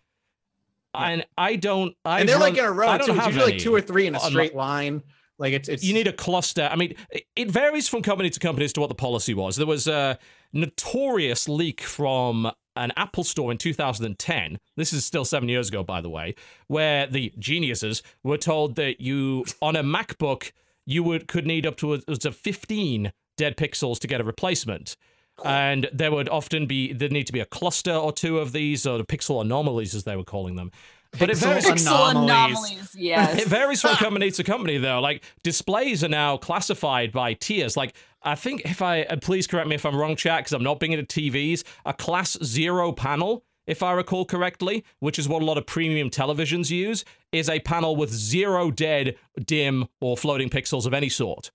And 0.95 1.25
I 1.39 1.57
don't. 1.57 1.95
I 2.05 2.21
and 2.21 2.29
they're 2.29 2.39
like 2.39 2.57
in 2.57 2.65
a 2.65 2.71
row 2.73 2.89
I 2.89 2.99
too. 2.99 3.07
don't 3.07 3.17
It's 3.17 3.25
have 3.25 3.35
usually 3.35 3.53
like 3.53 3.61
two 3.61 3.75
or 3.75 3.81
three 3.81 4.07
in 4.07 4.15
a 4.15 4.21
straight 4.21 4.55
line. 4.55 5.03
Like 5.39 5.53
it's 5.55 5.69
it's 5.69 5.83
you 5.85 5.95
need 5.95 6.07
a 6.07 6.13
cluster. 6.13 6.69
I 6.71 6.77
mean, 6.77 6.95
it- 7.37 7.51
varies 7.51 7.89
from 7.89 8.03
company 8.03 8.29
to 8.31 8.41
company 8.41 8.65
as 8.65 8.73
to 8.75 8.81
what 8.81 8.89
the 8.89 8.95
policy 8.95 9.33
was. 9.35 9.57
There 9.57 9.67
was 9.67 9.87
a 9.89 10.19
notorious 10.53 11.49
leak 11.49 11.81
from 11.81 12.51
an 12.77 12.93
Apple 12.97 13.25
store 13.25 13.51
in 13.51 13.59
2010. 13.59 14.59
This 14.77 14.93
is 14.93 15.05
still 15.05 15.25
seven 15.25 15.49
years 15.49 15.69
ago, 15.69 15.83
by 15.83 16.01
the 16.01 16.09
way, 16.11 16.35
where 16.67 17.07
the 17.07 17.33
geniuses 17.39 18.03
were 18.23 18.37
told 18.39 18.77
that 18.77 19.01
you, 19.01 19.45
on 19.63 19.77
a 19.77 19.83
MacBook, 19.83 20.53
you 20.87 21.03
would 21.03 21.27
could 21.29 21.47
need 21.47 21.67
up 21.67 21.77
to 21.79 21.95
a, 21.95 22.01
it 22.09 22.25
a 22.25 22.33
15 22.33 23.13
dead 23.37 23.57
pixels 23.57 23.99
to 24.01 24.07
get 24.07 24.21
a 24.21 24.25
replacement. 24.25 24.97
And 25.45 25.89
there 25.93 26.11
would 26.11 26.29
often 26.29 26.67
be 26.67 26.93
there 26.93 27.09
need 27.09 27.27
to 27.27 27.33
be 27.33 27.41
a 27.41 27.47
cluster 27.47 27.95
or 27.95 28.13
two 28.13 28.39
of 28.39 28.53
these, 28.53 28.87
or 28.87 28.99
the 28.99 29.05
pixel 29.05 29.41
anomalies 29.41 29.95
as 29.95 30.05
they 30.05 30.17
were 30.17 30.25
calling 30.25 30.57
them. 30.57 30.71
But 31.19 31.31
it 31.31 31.39
Pixel 31.39 31.41
varies. 31.41 31.65
Pixel 31.67 32.11
anomalies. 32.11 32.31
anomalies. 32.31 32.95
Yes. 32.97 33.43
It 33.43 33.49
varies 33.49 33.81
from 33.81 33.95
company 33.97 34.31
to 34.31 34.45
company, 34.45 34.79
though. 34.79 35.01
Like 35.01 35.25
displays 35.43 36.05
are 36.05 36.09
now 36.09 36.37
classified 36.37 37.13
by 37.13 37.35
tiers. 37.35 37.77
Like 37.77 37.95
I 38.23 38.35
think 38.35 38.63
if 38.65 38.83
I 38.83 39.03
uh, 39.03 39.17
please 39.17 39.47
correct 39.47 39.69
me 39.69 39.75
if 39.75 39.85
I'm 39.85 39.97
wrong, 39.97 40.17
chat, 40.17 40.41
because 40.41 40.53
I'm 40.53 40.63
not 40.63 40.79
being 40.79 40.93
into 40.93 41.05
TVs. 41.05 41.65
A 41.85 41.93
class 41.93 42.39
zero 42.45 42.93
panel, 42.93 43.45
if 43.67 43.83
I 43.83 43.93
recall 43.93 44.25
correctly, 44.25 44.85
which 45.01 45.19
is 45.19 45.29
what 45.29 45.43
a 45.43 45.45
lot 45.45 45.59
of 45.59 45.67
premium 45.67 46.11
televisions 46.11 46.71
use, 46.71 47.05
is 47.33 47.49
a 47.49 47.61
panel 47.61 47.97
with 47.97 48.11
zero 48.11 48.71
dead, 48.71 49.17
dim, 49.45 49.89
or 50.01 50.17
floating 50.17 50.49
pixels 50.49 50.87
of 50.87 50.95
any 50.95 51.09
sort. 51.09 51.51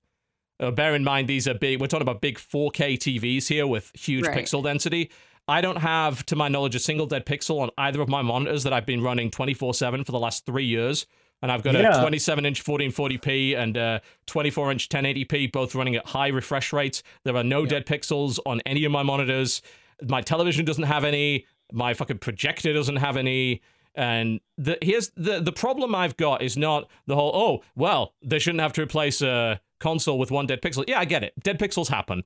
Uh, 0.60 0.72
bear 0.72 0.96
in 0.96 1.04
mind 1.04 1.28
these 1.28 1.48
are 1.48 1.54
big. 1.54 1.82
We're 1.82 1.88
talking 1.88 2.04
about 2.08 2.22
big 2.22 2.38
4K 2.38 2.98
TVs 2.98 3.48
here 3.48 3.68
with 3.68 3.92
huge 3.94 4.28
Right. 4.28 4.38
pixel 4.46 4.64
density. 4.64 5.12
I 5.48 5.62
don't 5.62 5.78
have, 5.78 6.26
to 6.28 6.36
my 6.36 6.48
knowledge, 6.48 6.74
a 6.76 6.80
single 6.80 7.06
dead 7.06 7.26
pixel 7.26 7.60
on 7.62 7.70
either 7.78 8.02
of 8.02 8.10
my 8.10 8.22
monitors 8.22 8.64
that 8.64 8.74
I've 8.74 8.86
been 8.86 9.02
running 9.04 9.30
24 9.30 9.74
7 9.74 10.04
for 10.04 10.12
the 10.12 10.20
last 10.20 10.46
three 10.46 10.66
years. 10.66 11.06
And 11.42 11.52
I've 11.52 11.62
got 11.62 11.76
Yeah. 11.76 11.98
a 11.98 12.02
27 12.02 12.46
inch 12.46 12.64
1440p 12.64 13.54
and 13.56 13.76
a 13.78 14.02
24 14.26 14.72
inch 14.72 14.90
1080p, 14.90 15.46
both 15.52 15.76
running 15.76 15.96
at 15.96 16.08
high 16.08 16.30
refresh 16.30 16.72
rates. 16.74 17.04
There 17.26 17.36
are 17.36 17.44
no 17.44 17.66
dead 17.66 17.86
pixels 17.86 18.40
on 18.46 18.62
any 18.66 18.86
of 18.86 18.92
my 18.92 19.04
monitors. 19.04 19.62
My 20.02 20.22
television 20.22 20.66
doesn't 20.66 20.86
have 20.86 21.04
any. 21.04 21.46
My 21.72 21.94
fucking 21.94 22.20
projector 22.20 22.74
doesn't 22.74 22.96
have 22.96 23.18
any. 23.18 23.62
And 23.94 24.40
the, 24.58 24.78
here's 24.82 25.10
the 25.16 25.40
the 25.42 25.52
problem 25.52 25.94
I've 25.94 26.18
got 26.18 26.42
is 26.42 26.58
not 26.58 26.90
the 27.06 27.16
whole 27.16 27.32
oh 27.34 27.64
well 27.76 28.14
they 28.24 28.40
shouldn't 28.40 28.62
have 28.62 28.74
to 28.74 28.82
replace 28.82 29.22
a 29.22 29.62
console 29.86 30.18
with 30.18 30.32
one 30.32 30.46
dead 30.48 30.62
pixel. 30.62 30.84
Yeah, 30.88 31.00
I 31.00 31.06
get 31.06 31.24
it. 31.24 31.34
Dead 31.44 31.60
pixels 31.60 31.88
happen. 31.90 32.24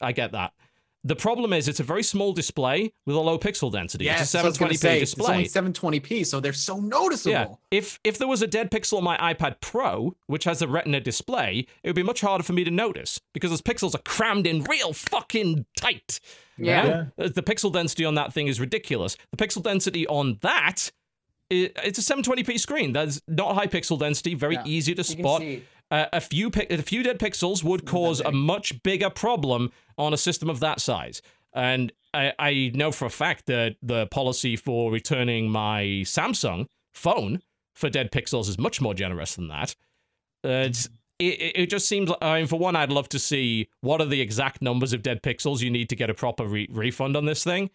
I 0.00 0.12
get 0.12 0.32
that. 0.32 0.52
The 1.02 1.16
problem 1.16 1.54
is 1.54 1.66
it's 1.66 1.80
a 1.80 1.88
very 1.94 2.02
small 2.02 2.34
display 2.34 2.92
with 3.06 3.16
a 3.16 3.20
low 3.20 3.38
pixel 3.38 3.72
density. 3.72 4.04
Yes, 4.04 4.20
it's 4.20 4.34
a 4.34 4.42
that's 4.42 4.60
what 4.60 4.66
I 4.66 4.68
was 4.68 4.82
gonna 4.82 4.94
720p 4.96 4.98
say. 4.98 5.00
It's 5.00 5.56
only 5.58 5.72
720p, 5.72 6.26
so 6.26 6.40
they're 6.40 6.52
so 6.52 6.76
noticeable. 6.78 7.32
Yeah. 7.72 7.78
If 7.78 7.98
if 8.04 8.18
there 8.18 8.28
was 8.28 8.42
a 8.42 8.46
dead 8.46 8.70
pixel 8.70 8.98
on 8.98 9.04
my 9.04 9.16
iPad 9.32 9.54
Pro, 9.62 10.14
which 10.26 10.44
has 10.44 10.60
a 10.60 10.68
Retina 10.68 11.00
display, 11.00 11.66
it 11.82 11.88
would 11.88 11.96
be 11.96 12.02
much 12.02 12.20
harder 12.20 12.44
for 12.44 12.52
me 12.52 12.64
to 12.64 12.70
notice 12.70 13.18
because 13.32 13.48
those 13.48 13.62
pixels 13.62 13.94
are 13.94 14.02
crammed 14.02 14.46
in 14.46 14.62
real 14.64 14.92
fucking 14.92 15.64
tight. 15.84 16.20
you 16.58 16.66
Yeah. 16.66 16.82
know? 16.84 17.06
Uh, 17.24 17.28
The 17.34 17.42
pixel 17.42 17.72
density 17.72 18.04
on 18.04 18.14
that 18.16 18.34
thing 18.34 18.46
is 18.46 18.60
ridiculous. 18.60 19.16
The 19.30 19.38
pixel 19.42 19.62
density 19.62 20.06
on 20.06 20.36
that, 20.42 20.92
it's 21.48 21.98
a 21.98 22.02
720p 22.02 22.58
screen. 22.60 22.92
That's 22.92 23.22
not 23.26 23.54
high 23.54 23.68
pixel 23.68 23.98
density, 23.98 24.34
very 24.34 24.56
Yeah. 24.56 24.64
easy 24.66 24.94
to 24.94 25.00
You 25.02 25.14
can 25.16 25.24
spot. 25.24 25.42
See. 25.90 25.96
Uh, 25.96 26.06
a 26.12 26.20
few 26.20 26.50
pi- 26.50 26.66
a 26.70 26.82
few 26.82 27.02
dead 27.02 27.18
pixels 27.18 27.64
would 27.64 27.86
cause 27.86 28.20
a 28.20 28.32
much 28.32 28.82
bigger 28.82 29.10
problem 29.10 29.70
on 29.98 30.12
a 30.14 30.16
system 30.16 30.48
of 30.48 30.60
that 30.60 30.80
size. 30.80 31.20
And 31.52 31.92
I, 32.14 32.32
I 32.38 32.70
know 32.74 32.92
for 32.92 33.06
a 33.06 33.10
fact 33.10 33.46
that 33.46 33.76
the 33.82 34.06
policy 34.06 34.56
for 34.56 34.90
returning 34.92 35.50
my 35.50 36.02
Samsung 36.04 36.66
phone 36.92 37.42
for 37.74 37.90
dead 37.90 38.10
pixels 38.12 38.48
is 38.48 38.58
much 38.58 38.80
more 38.80 38.94
generous 38.94 39.34
than 39.34 39.48
that. 39.48 39.74
Uh, 40.44 40.66
it's, 40.68 40.86
it, 41.18 41.24
it 41.40 41.52
it 41.56 41.70
just 41.70 41.88
seems 41.88 42.08
like, 42.08 42.18
I 42.22 42.38
mean, 42.38 42.46
for 42.46 42.58
one, 42.58 42.76
I'd 42.76 42.90
love 42.92 43.08
to 43.10 43.18
see 43.18 43.68
what 43.80 44.00
are 44.00 44.06
the 44.06 44.20
exact 44.20 44.62
numbers 44.62 44.92
of 44.92 45.02
dead 45.02 45.22
pixels 45.22 45.60
you 45.60 45.70
need 45.70 45.88
to 45.90 45.96
get 45.96 46.08
a 46.08 46.14
proper 46.14 46.46
re- 46.46 46.68
refund 46.70 47.16
on 47.16 47.24
this 47.26 47.44
thing. 47.44 47.70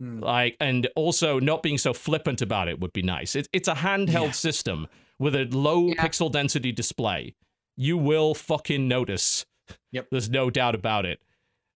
Mm. 0.00 0.22
Like, 0.22 0.56
and 0.60 0.88
also 0.96 1.38
not 1.38 1.62
being 1.62 1.78
so 1.78 1.92
flippant 1.92 2.42
about 2.42 2.68
it 2.68 2.80
would 2.80 2.92
be 2.92 3.02
nice. 3.02 3.36
It, 3.36 3.48
it's 3.52 3.68
a 3.68 3.74
handheld 3.74 4.26
Yeah. 4.26 4.30
system 4.32 4.86
with 5.18 5.34
a 5.34 5.44
low 5.44 5.88
Yeah. 5.88 5.94
pixel 6.04 6.30
density 6.32 6.72
display. 6.72 7.34
You 7.82 7.96
will 7.96 8.34
fucking 8.34 8.88
notice. 8.88 9.46
Yep. 9.92 10.08
There's 10.10 10.28
no 10.28 10.50
doubt 10.50 10.74
about 10.74 11.06
it. 11.06 11.18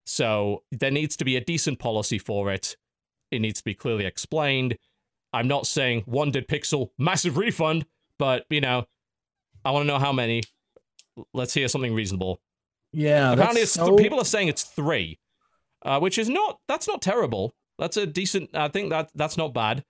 So 0.05 0.61
there 0.71 0.91
needs 0.91 1.17
to 1.17 1.25
be 1.25 1.35
a 1.35 1.41
decent 1.41 1.79
policy 1.79 2.19
for 2.19 2.51
it. 2.53 2.77
It 3.31 3.39
needs 3.39 3.57
to 3.57 3.63
be 3.63 3.73
clearly 3.73 4.05
explained. 4.05 4.77
I'm 5.33 5.47
not 5.47 5.65
saying 5.65 6.03
one 6.05 6.29
dead 6.29 6.47
pixel, 6.47 6.89
massive 6.99 7.37
refund, 7.37 7.87
but 8.19 8.45
you 8.51 8.61
know, 8.61 8.85
I 9.65 9.71
want 9.71 9.81
to 9.81 9.87
know 9.87 9.97
how 9.97 10.13
many. 10.13 10.43
Let's 11.33 11.55
hear 11.55 11.67
something 11.67 11.95
reasonable. 11.95 12.39
Yeah, 12.93 13.33
Apparently, 13.33 13.61
it's 13.61 13.71
so- 13.71 13.95
people 13.95 14.19
are 14.19 14.25
saying 14.25 14.47
it's 14.47 14.61
three, 14.63 15.17
uh, 15.83 15.99
which 15.99 16.19
is 16.19 16.29
not. 16.29 16.59
That's 16.67 16.87
not 16.87 17.01
terrible. 17.01 17.55
That's 17.79 17.97
a 17.97 18.05
decent. 18.05 18.51
I 18.53 18.67
think 18.67 18.91
that 18.91 19.09
that's 19.15 19.37
not 19.37 19.55
bad. 19.55 19.83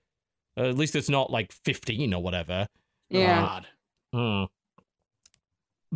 Uh, 0.57 0.69
at 0.69 0.77
least 0.77 0.95
it's 0.95 1.09
not 1.09 1.29
like 1.29 1.51
fifteen 1.51 2.13
or 2.13 2.23
whatever. 2.23 2.69
Yeah. 3.09 3.41
God. 3.41 3.67
Hmm. 4.13 4.43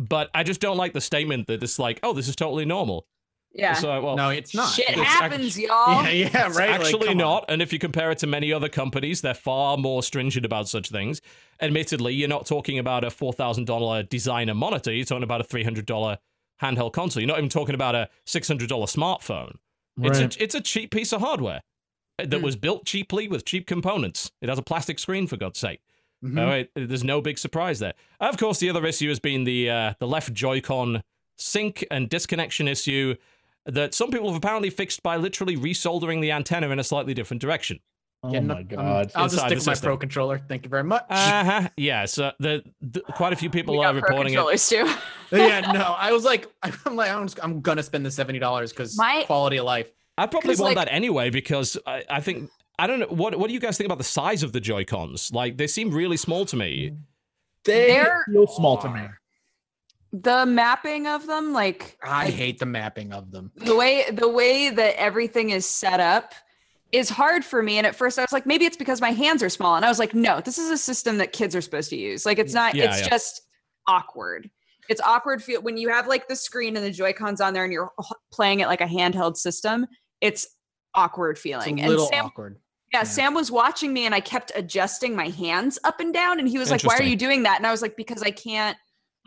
But 0.08 0.30
I 0.34 0.42
just 0.44 0.60
don't 0.60 0.76
like 0.78 0.94
the 0.94 1.00
statement 1.00 1.46
that 1.48 1.62
it's 1.62 1.78
like, 1.78 2.00
oh, 2.02 2.12
this 2.14 2.26
is 2.26 2.34
totally 2.36 2.64
normal. 2.64 3.06
Yeah. 3.52 3.74
So 3.74 4.00
well, 4.00 4.16
no, 4.16 4.30
it's 4.30 4.54
not. 4.54 4.72
Shit 4.72 4.88
It's 4.90 5.00
happens, 5.00 5.58
act- 5.58 5.66
y'all. 5.66 6.04
Yeah, 6.04 6.10
yeah, 6.10 6.46
It's 6.46 6.56
right. 6.56 6.70
like, 6.70 6.80
actually 6.80 7.00
come 7.08 7.10
on. 7.10 7.16
not. 7.18 7.44
And 7.48 7.60
if 7.60 7.72
you 7.72 7.78
compare 7.78 8.10
it 8.12 8.18
to 8.18 8.26
many 8.26 8.52
other 8.52 8.68
companies, 8.68 9.20
they're 9.20 9.34
far 9.34 9.76
more 9.76 10.02
stringent 10.04 10.46
about 10.46 10.68
such 10.68 10.88
things. 10.88 11.20
Admittedly, 11.60 12.14
you're 12.14 12.28
not 12.28 12.46
talking 12.46 12.78
about 12.78 13.02
a 13.04 13.08
$4,000 13.08 14.08
designer 14.08 14.54
monitor. 14.54 14.92
You're 14.92 15.04
talking 15.04 15.24
about 15.24 15.40
a 15.40 15.44
$300 15.44 16.16
handheld 16.62 16.92
console. 16.92 17.20
You're 17.20 17.28
not 17.28 17.38
even 17.38 17.50
talking 17.50 17.74
about 17.74 17.94
a 17.96 18.08
$600 18.26 18.68
smartphone. 18.68 19.56
It's, 20.00 20.18
a, 20.20 20.42
it's 20.42 20.54
a 20.54 20.60
cheap 20.60 20.92
piece 20.92 21.12
of 21.12 21.20
hardware 21.20 21.62
that 22.18 22.32
Hmm. 22.38 22.42
was 22.44 22.54
built 22.56 22.86
cheaply 22.86 23.28
with 23.28 23.44
cheap 23.44 23.66
components. 23.66 24.30
It 24.40 24.48
has 24.48 24.58
a 24.58 24.62
plastic 24.62 24.98
screen, 24.98 25.26
for 25.26 25.36
God's 25.36 25.58
sake. 25.58 25.80
Mhm. 26.24 26.38
All 26.40 26.46
right, 26.46 26.68
there's 26.74 27.04
no 27.04 27.20
big 27.20 27.38
surprise 27.38 27.78
there. 27.78 27.94
Of 28.20 28.36
course, 28.36 28.58
the 28.58 28.68
other 28.70 28.84
issue 28.84 29.08
has 29.08 29.18
been 29.20 29.44
the 29.44 29.70
uh, 29.70 29.94
the 30.00 30.06
left 30.06 30.32
Joy-Con 30.34 31.02
sync 31.36 31.84
and 31.90 32.08
disconnection 32.10 32.68
issue 32.68 33.14
that 33.66 33.94
some 33.94 34.10
people 34.10 34.28
have 34.28 34.36
apparently 34.36 34.68
fixed 34.70 35.02
by 35.02 35.16
literally 35.16 35.56
resoldering 35.56 36.20
the 36.20 36.32
antenna 36.32 36.68
in 36.70 36.78
a 36.78 36.84
slightly 36.84 37.14
different 37.14 37.40
direction. 37.40 37.78
Oh 38.22 38.30
Yeah, 38.34 38.40
my 38.40 38.62
god. 38.62 39.12
I'll 39.14 39.28
just 39.28 39.38
stick 39.42 39.56
with 39.56 39.66
my 39.66 39.74
pro 39.74 39.96
controller. 39.96 40.38
Thank 40.46 40.64
you 40.64 40.68
very 40.68 40.84
much. 40.84 41.06
Uh-huh. 41.08 41.68
Yeah, 41.78 42.04
so 42.04 42.32
the, 42.38 42.62
the 42.82 43.00
quite 43.00 43.32
a 43.32 43.36
few 43.36 43.48
people 43.48 43.78
we 43.78 43.84
are 43.84 43.94
got 43.94 44.00
pro 44.02 44.08
reporting 44.10 44.34
it. 44.34 44.36
controllers 44.36 44.68
too. 44.68 44.90
yeah, 45.36 45.72
no, 45.72 45.80
I 45.96 46.12
was 46.12 46.24
like, 46.24 46.46
I'm 46.84 46.96
like, 46.96 47.10
I'm, 47.10 47.26
just, 47.26 47.38
I'm 47.42 47.62
gonna 47.62 47.82
spend 47.82 48.04
the 48.04 48.10
seventy 48.10 48.38
dollars 48.38 48.72
because 48.72 48.98
My- 48.98 49.22
quality 49.26 49.56
of 49.58 49.64
life. 49.64 49.90
I 50.18 50.26
probably 50.26 50.50
want 50.56 50.76
like- 50.76 50.86
that 50.86 50.92
anyway 50.92 51.30
because 51.30 51.78
I, 51.86 52.04
I 52.10 52.20
think 52.20 52.50
I 52.82 52.86
don't 52.86 53.00
know 53.00 53.06
what 53.10 53.36
what 53.38 53.48
do 53.48 53.54
you 53.54 53.60
guys 53.60 53.76
think 53.76 53.86
about 53.86 53.98
the 53.98 54.04
size 54.04 54.42
of 54.42 54.52
the 54.52 54.60
Joy 54.60 54.84
Cons? 54.84 55.30
Like 55.32 55.56
they 55.58 55.66
seem 55.66 55.90
really 55.90 56.16
small 56.16 56.44
to 56.46 56.56
me. 56.56 56.92
They 57.64 57.88
They're 57.88 58.24
Feel 58.32 58.46
small 58.46 58.78
to 58.78 58.88
me. 58.88 59.02
the 60.12 60.46
mapping 60.46 61.06
of 61.06 61.26
them, 61.26 61.52
like 61.52 61.98
I 62.02 62.30
hate 62.30 62.58
the 62.58 62.66
mapping 62.66 63.12
of 63.12 63.30
them. 63.30 63.52
the 63.56 63.76
way 63.76 64.04
the 64.10 64.28
way 64.28 64.70
that 64.70 64.98
everything 64.98 65.50
is 65.50 65.66
set 65.66 66.00
up 66.00 66.34
is 66.90 67.08
hard 67.08 67.44
for 67.44 67.62
me 67.62 67.78
and 67.78 67.86
at 67.86 67.94
first 67.94 68.18
i 68.18 68.22
was 68.22 68.32
like 68.32 68.46
maybe 68.46 68.64
it's 68.64 68.76
because 68.76 69.00
my 69.00 69.12
hands 69.12 69.44
are 69.44 69.48
small 69.48 69.76
and 69.76 69.84
i 69.84 69.88
was 69.88 70.00
like 70.00 70.12
no 70.12 70.40
this 70.40 70.58
is 70.58 70.70
a 70.70 70.76
system 70.76 71.18
that 71.18 71.30
kids 71.32 71.54
are 71.54 71.60
supposed 71.60 71.88
to 71.88 71.96
use 71.96 72.26
like 72.26 72.36
it's 72.40 72.52
not 72.52 72.74
Yeah, 72.74 72.86
it's 72.86 73.02
yeah. 73.02 73.08
just 73.10 73.42
awkward 73.86 74.50
it's 74.88 75.00
awkward 75.00 75.40
feel 75.40 75.62
when 75.62 75.76
you 75.76 75.88
have 75.90 76.08
like 76.08 76.26
the 76.26 76.34
screen 76.34 76.76
and 76.76 76.84
the 76.84 76.90
joy 76.90 77.12
cons 77.12 77.40
on 77.40 77.54
there 77.54 77.62
and 77.62 77.72
you're 77.72 77.92
playing 78.32 78.58
it 78.58 78.66
like 78.66 78.80
a 78.80 78.86
handheld 78.88 79.36
system 79.36 79.86
it's 80.20 80.48
awkward 80.92 81.36
It's 81.36 81.42
feeling 81.42 81.78
a 81.78 81.82
and 81.82 81.90
little 81.90 82.06
sam 82.08 82.24
awkward. 82.26 82.56
Yeah, 82.92 83.00
yeah. 83.00 83.02
sam 83.04 83.34
was 83.34 83.50
watching 83.50 83.92
me 83.92 84.06
and 84.06 84.14
i 84.14 84.20
kept 84.20 84.52
adjusting 84.54 85.14
my 85.14 85.28
hands 85.28 85.78
up 85.84 86.00
and 86.00 86.12
down 86.12 86.38
and 86.38 86.48
he 86.48 86.58
was 86.58 86.70
like 86.70 86.82
why 86.82 86.96
are 86.98 87.02
you 87.02 87.16
doing 87.16 87.42
that 87.44 87.56
and 87.58 87.66
i 87.66 87.70
was 87.70 87.82
like 87.82 87.96
because 87.96 88.22
i 88.22 88.30
can't 88.30 88.76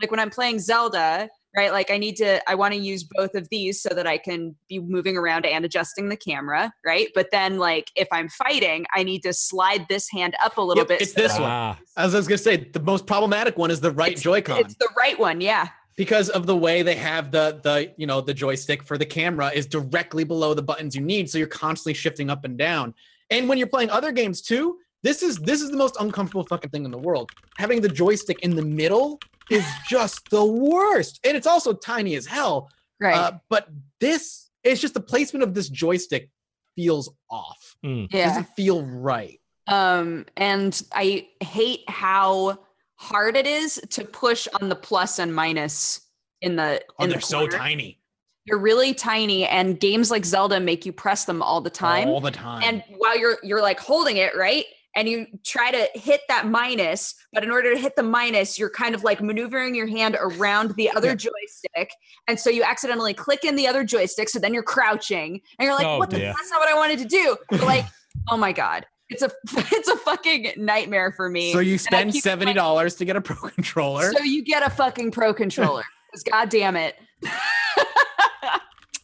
like 0.00 0.10
when 0.10 0.20
i'm 0.20 0.30
playing 0.30 0.58
zelda 0.58 1.28
right 1.56 1.72
like 1.72 1.90
i 1.90 1.96
need 1.96 2.16
to 2.16 2.40
i 2.50 2.54
want 2.54 2.74
to 2.74 2.80
use 2.80 3.04
both 3.14 3.34
of 3.34 3.48
these 3.50 3.80
so 3.80 3.88
that 3.90 4.06
i 4.06 4.18
can 4.18 4.54
be 4.68 4.78
moving 4.80 5.16
around 5.16 5.46
and 5.46 5.64
adjusting 5.64 6.08
the 6.08 6.16
camera 6.16 6.72
right 6.84 7.08
but 7.14 7.28
then 7.30 7.58
like 7.58 7.90
if 7.96 8.08
i'm 8.12 8.28
fighting 8.28 8.84
i 8.94 9.02
need 9.02 9.22
to 9.22 9.32
slide 9.32 9.86
this 9.88 10.08
hand 10.10 10.34
up 10.44 10.56
a 10.58 10.60
little 10.60 10.80
Yep, 10.82 10.88
bit 10.88 11.02
it's 11.02 11.12
so 11.14 11.20
this 11.22 11.32
one. 11.34 11.42
Ah, 11.50 11.78
As 11.96 12.14
I 12.14 12.18
was 12.18 12.26
gonna 12.28 12.38
say, 12.38 12.56
the 12.56 12.80
most 12.80 13.06
problematic 13.06 13.56
one 13.56 13.70
is 13.70 13.80
the 13.80 13.92
right 13.92 14.08
It's- 14.12 14.22
Joy-Con 14.22 14.58
it's 14.58 14.74
the 14.76 14.88
right 14.98 15.18
one 15.18 15.40
yeah 15.40 15.68
because 15.96 16.28
of 16.30 16.46
the 16.46 16.56
way 16.56 16.82
they 16.82 16.96
have 16.96 17.30
the 17.30 17.60
the 17.62 17.92
you 17.96 18.06
know 18.06 18.20
the 18.20 18.34
joystick 18.34 18.82
for 18.82 18.98
the 18.98 19.06
camera 19.06 19.50
is 19.54 19.64
directly 19.66 20.24
below 20.24 20.52
the 20.54 20.62
buttons 20.62 20.96
you 20.96 21.00
need, 21.00 21.30
so 21.30 21.38
you're 21.38 21.46
constantly 21.46 21.94
shifting 21.94 22.30
up 22.30 22.44
and 22.44 22.58
down. 22.58 22.94
And 23.30 23.48
when 23.48 23.58
you're 23.58 23.66
playing 23.66 23.90
other 23.90 24.12
games 24.12 24.40
too, 24.42 24.78
this 25.02 25.22
is 25.22 25.36
this 25.38 25.60
is 25.60 25.70
the 25.70 25.76
most 25.76 25.96
uncomfortable 26.00 26.44
fucking 26.44 26.70
thing 26.70 26.84
in 26.84 26.90
the 26.90 26.98
world. 26.98 27.30
Having 27.58 27.82
the 27.82 27.88
joystick 27.88 28.40
in 28.40 28.56
the 28.56 28.64
middle 28.64 29.18
is 29.50 29.64
just 29.88 30.28
the 30.30 30.44
worst, 30.44 31.20
and 31.24 31.36
it's 31.36 31.46
also 31.46 31.72
tiny 31.72 32.14
as 32.16 32.26
hell. 32.26 32.70
right 33.00 33.14
Uh, 33.16 33.32
but 33.50 33.68
this, 34.00 34.50
it's 34.62 34.80
just 34.80 34.94
the 34.94 35.00
placement 35.00 35.42
of 35.42 35.54
this 35.54 35.68
joystick 35.68 36.30
feels 36.76 37.10
off. 37.30 37.76
It 37.82 38.08
yeah 38.12 38.28
doesn't 38.28 38.48
feel 38.56 38.82
right. 38.84 39.38
um 39.68 40.26
and 40.36 40.82
i 40.92 41.26
hate 41.40 41.80
how 41.88 42.58
hard 42.96 43.36
it 43.36 43.46
is 43.46 43.80
to 43.90 44.04
push 44.04 44.46
on 44.60 44.68
the 44.68 44.74
plus 44.76 45.18
and 45.18 45.34
minus 45.34 46.00
in 46.42 46.56
the 46.56 46.82
Oh, 46.98 47.04
in 47.04 47.10
they're 47.10 47.18
the 47.20 47.26
so 47.26 47.46
tiny 47.46 47.98
they're 48.46 48.58
really 48.58 48.92
tiny 48.94 49.46
and 49.46 49.80
games 49.80 50.10
like 50.10 50.24
zelda 50.24 50.60
make 50.60 50.84
you 50.86 50.92
press 50.92 51.24
them 51.24 51.42
all 51.42 51.60
the 51.60 51.70
time 51.70 52.08
all 52.08 52.20
the 52.20 52.30
time. 52.30 52.62
and 52.64 52.82
while 52.98 53.16
you're 53.18 53.38
you're 53.42 53.62
like 53.62 53.78
holding 53.80 54.16
it 54.16 54.36
right 54.36 54.64
and 54.96 55.08
you 55.08 55.26
try 55.44 55.70
to 55.72 55.88
hit 55.98 56.20
that 56.28 56.46
minus 56.46 57.14
but 57.32 57.42
in 57.42 57.50
order 57.50 57.72
to 57.74 57.80
hit 57.80 57.96
the 57.96 58.02
minus 58.02 58.58
you're 58.58 58.70
kind 58.70 58.94
of 58.94 59.02
like 59.02 59.20
maneuvering 59.22 59.74
your 59.74 59.86
hand 59.86 60.16
around 60.20 60.72
the 60.76 60.90
other 60.90 61.08
Yeah. 61.08 61.14
joystick 61.14 61.90
and 62.28 62.38
so 62.38 62.50
you 62.50 62.62
accidentally 62.62 63.14
click 63.14 63.44
in 63.44 63.56
the 63.56 63.66
other 63.66 63.82
joystick 63.84 64.28
so 64.28 64.38
then 64.38 64.52
you're 64.54 64.62
crouching 64.62 65.40
and 65.58 65.66
you're 65.66 65.74
like 65.74 65.86
Oh, 65.86 65.98
what 65.98 66.10
the 66.10 66.18
dear. 66.18 66.32
that's 66.36 66.50
not 66.50 66.60
what 66.60 66.68
i 66.68 66.74
wanted 66.76 66.98
to 67.00 67.06
do 67.06 67.36
but 67.50 67.60
like 67.64 67.84
oh 68.28 68.36
my 68.36 68.52
god 68.52 68.86
it's 69.10 69.22
a 69.22 69.30
it's 69.72 69.88
a 69.88 69.96
fucking 69.96 70.52
nightmare 70.56 71.12
for 71.12 71.28
me 71.28 71.52
so 71.52 71.58
you 71.60 71.78
spend 71.78 72.14
seventy 72.14 72.52
dollars 72.52 72.94
to 72.96 73.04
get 73.04 73.16
a 73.16 73.20
pro 73.20 73.36
controller. 73.50 74.12
so 74.12 74.22
you 74.22 74.42
get 74.44 74.62
a 74.64 74.70
fucking 74.70 75.10
pro 75.10 75.32
controller 75.34 75.82
because 76.10 76.22
god 76.22 76.48
damn 76.48 76.76
it 76.76 76.94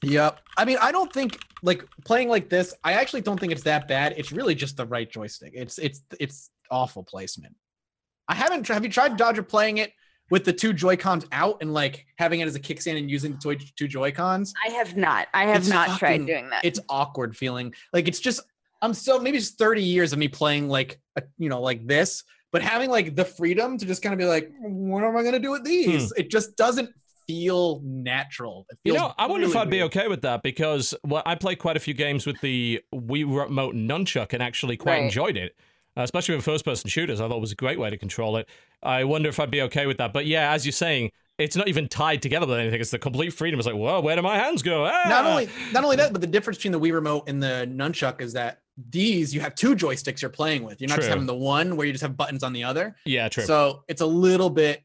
Yep. 0.03 0.41
I 0.57 0.65
mean, 0.65 0.79
I 0.81 0.93
don't 0.93 1.13
think 1.13 1.39
like 1.63 1.85
playing 2.07 2.31
like 2.31 2.49
this. 2.49 2.75
I 2.83 2.95
actually 2.95 3.21
don't 3.21 3.39
think 3.39 3.53
it's 3.53 3.65
that 3.65 3.87
bad. 3.87 4.15
It's 4.17 4.33
really 4.33 4.55
just 4.55 4.79
the 4.79 4.87
right 4.87 5.11
joystick. 5.11 5.53
It's 5.55 5.79
it's 5.79 6.03
it's 6.19 6.51
awful 6.71 7.03
placement. 7.05 7.55
I 8.27 8.35
haven't. 8.35 8.67
Have 8.69 8.83
you 8.83 8.91
tried 8.91 9.19
Dodger 9.19 9.43
playing 9.43 9.77
it 9.77 9.93
with 10.31 10.45
the 10.47 10.55
two 10.55 10.73
Joy 10.73 10.97
Cons 10.97 11.27
out 11.33 11.59
and 11.61 11.75
like 11.75 12.07
having 12.17 12.41
it 12.41 12.47
as 12.49 12.55
a 12.55 12.61
kickstand 12.61 12.97
and 12.97 13.11
using 13.11 13.33
the 13.33 13.39
toy, 13.39 13.59
two 13.77 13.89
Joy 13.89 14.11
Cons? 14.13 14.55
i 14.65 14.71
have 14.71 14.97
not 14.97 15.27
i 15.35 15.45
have 15.45 15.57
It's 15.59 15.69
not 15.69 15.89
fucking- 15.89 15.99
tried 15.99 16.27
doing 16.27 16.49
that 16.51 16.65
It's 16.65 16.81
awkward 16.89 17.37
feeling. 17.37 17.75
Like 17.93 18.09
it's 18.09 18.21
just. 18.21 18.41
I'm 18.83 18.95
so 18.95 19.19
maybe 19.19 19.37
it's 19.37 19.51
30 19.51 19.83
years 19.83 20.15
of 20.15 20.19
me 20.19 20.29
playing 20.29 20.71
like 20.71 20.99
a, 21.17 21.23
you 21.37 21.51
know 21.51 21.61
like 21.61 21.87
this, 21.87 22.25
but 22.53 22.63
having 22.63 22.89
like 22.89 23.15
the 23.15 23.27
freedom 23.27 23.77
to 23.77 23.85
just 23.85 24.01
kind 24.01 24.15
of 24.15 24.19
be 24.19 24.25
like, 24.25 24.51
what 24.63 25.05
am 25.05 25.15
I 25.15 25.23
gonna 25.23 25.39
do 25.39 25.51
with 25.51 25.65
these? 25.65 26.05
Hmm. 26.15 26.21
It 26.23 26.31
just 26.31 26.57
doesn't 26.57 26.89
feel 27.31 27.81
natural. 27.85 28.67
It 28.71 28.79
You 28.85 28.93
feels 28.95 29.03
know, 29.09 29.15
I 29.19 29.27
wonder 29.27 29.47
if 29.47 29.57
I'd 29.57 29.71
be 29.71 29.83
okay 29.83 30.09
with 30.09 30.23
that 30.23 30.43
because 30.43 30.95
well, 31.05 31.23
I 31.27 31.35
played 31.35 31.59
quite 31.59 31.77
a 31.77 31.81
few 31.81 31.95
games 31.95 32.27
with 32.27 32.41
the 32.41 32.81
Wii 32.95 33.25
Remote 33.45 33.75
Nunchuck 33.75 34.33
and 34.33 34.43
actually 34.43 34.77
quite 34.77 34.93
Right. 34.95 35.05
enjoyed 35.05 35.37
it, 35.37 35.55
uh, 35.97 36.03
especially 36.03 36.35
with 36.37 36.45
first-person 36.45 36.91
shooters. 36.91 37.21
I 37.21 37.29
thought 37.29 37.37
it 37.37 37.41
was 37.41 37.53
a 37.53 37.57
great 37.57 37.79
way 37.79 37.91
to 37.91 37.97
control 37.97 38.37
it. 38.37 38.49
I 38.83 39.05
wonder 39.05 39.29
if 39.29 39.39
I'd 39.39 39.51
be 39.51 39.63
okay 39.63 39.87
with 39.87 39.99
that. 39.99 40.13
But 40.13 40.27
yeah, 40.27 40.53
as 40.53 40.65
you're 40.67 40.73
saying, 40.73 41.11
it's 41.39 41.57
not 41.57 41.69
even 41.69 41.89
tied 41.89 42.21
together 42.21 42.47
with 42.47 42.59
anything. 42.59 42.81
It's 42.81 42.91
the 42.91 42.99
complete 42.99 43.31
freedom. 43.33 43.59
It's 43.61 43.67
like, 43.67 43.77
whoa, 43.77 44.01
where 44.01 44.17
do 44.17 44.23
my 44.23 44.37
hands 44.37 44.63
go? 44.63 44.85
Ah! 44.85 45.09
not 45.09 45.25
only 45.27 45.49
not 45.73 45.85
only 45.85 45.97
that, 45.97 46.13
but 46.13 46.21
the 46.21 46.27
difference 46.27 46.59
between 46.59 46.73
the 46.73 46.81
Wii 46.81 46.93
remote 46.93 47.29
and 47.29 47.43
the 47.43 47.67
nunchuck 47.71 48.21
is 48.21 48.33
that 48.35 48.61
these 48.91 49.35
you 49.35 49.41
have 49.41 49.55
two 49.55 49.75
joysticks 49.77 50.21
you're 50.23 50.31
playing 50.31 50.63
with. 50.65 50.81
You're 50.81 50.89
not 50.89 50.97
just 50.97 51.09
having 51.09 51.27
the 51.27 51.35
one 51.35 51.77
where 51.77 51.87
you 51.87 51.93
just 51.93 52.03
have 52.03 52.17
buttons 52.17 52.43
on 52.43 52.53
the 52.53 52.65
other. 52.65 52.97
yeah, 53.05 53.29
true. 53.29 53.45
So 53.45 53.85
it's 53.89 54.01
a 54.01 54.07
little 54.07 54.51
bit. 54.51 54.83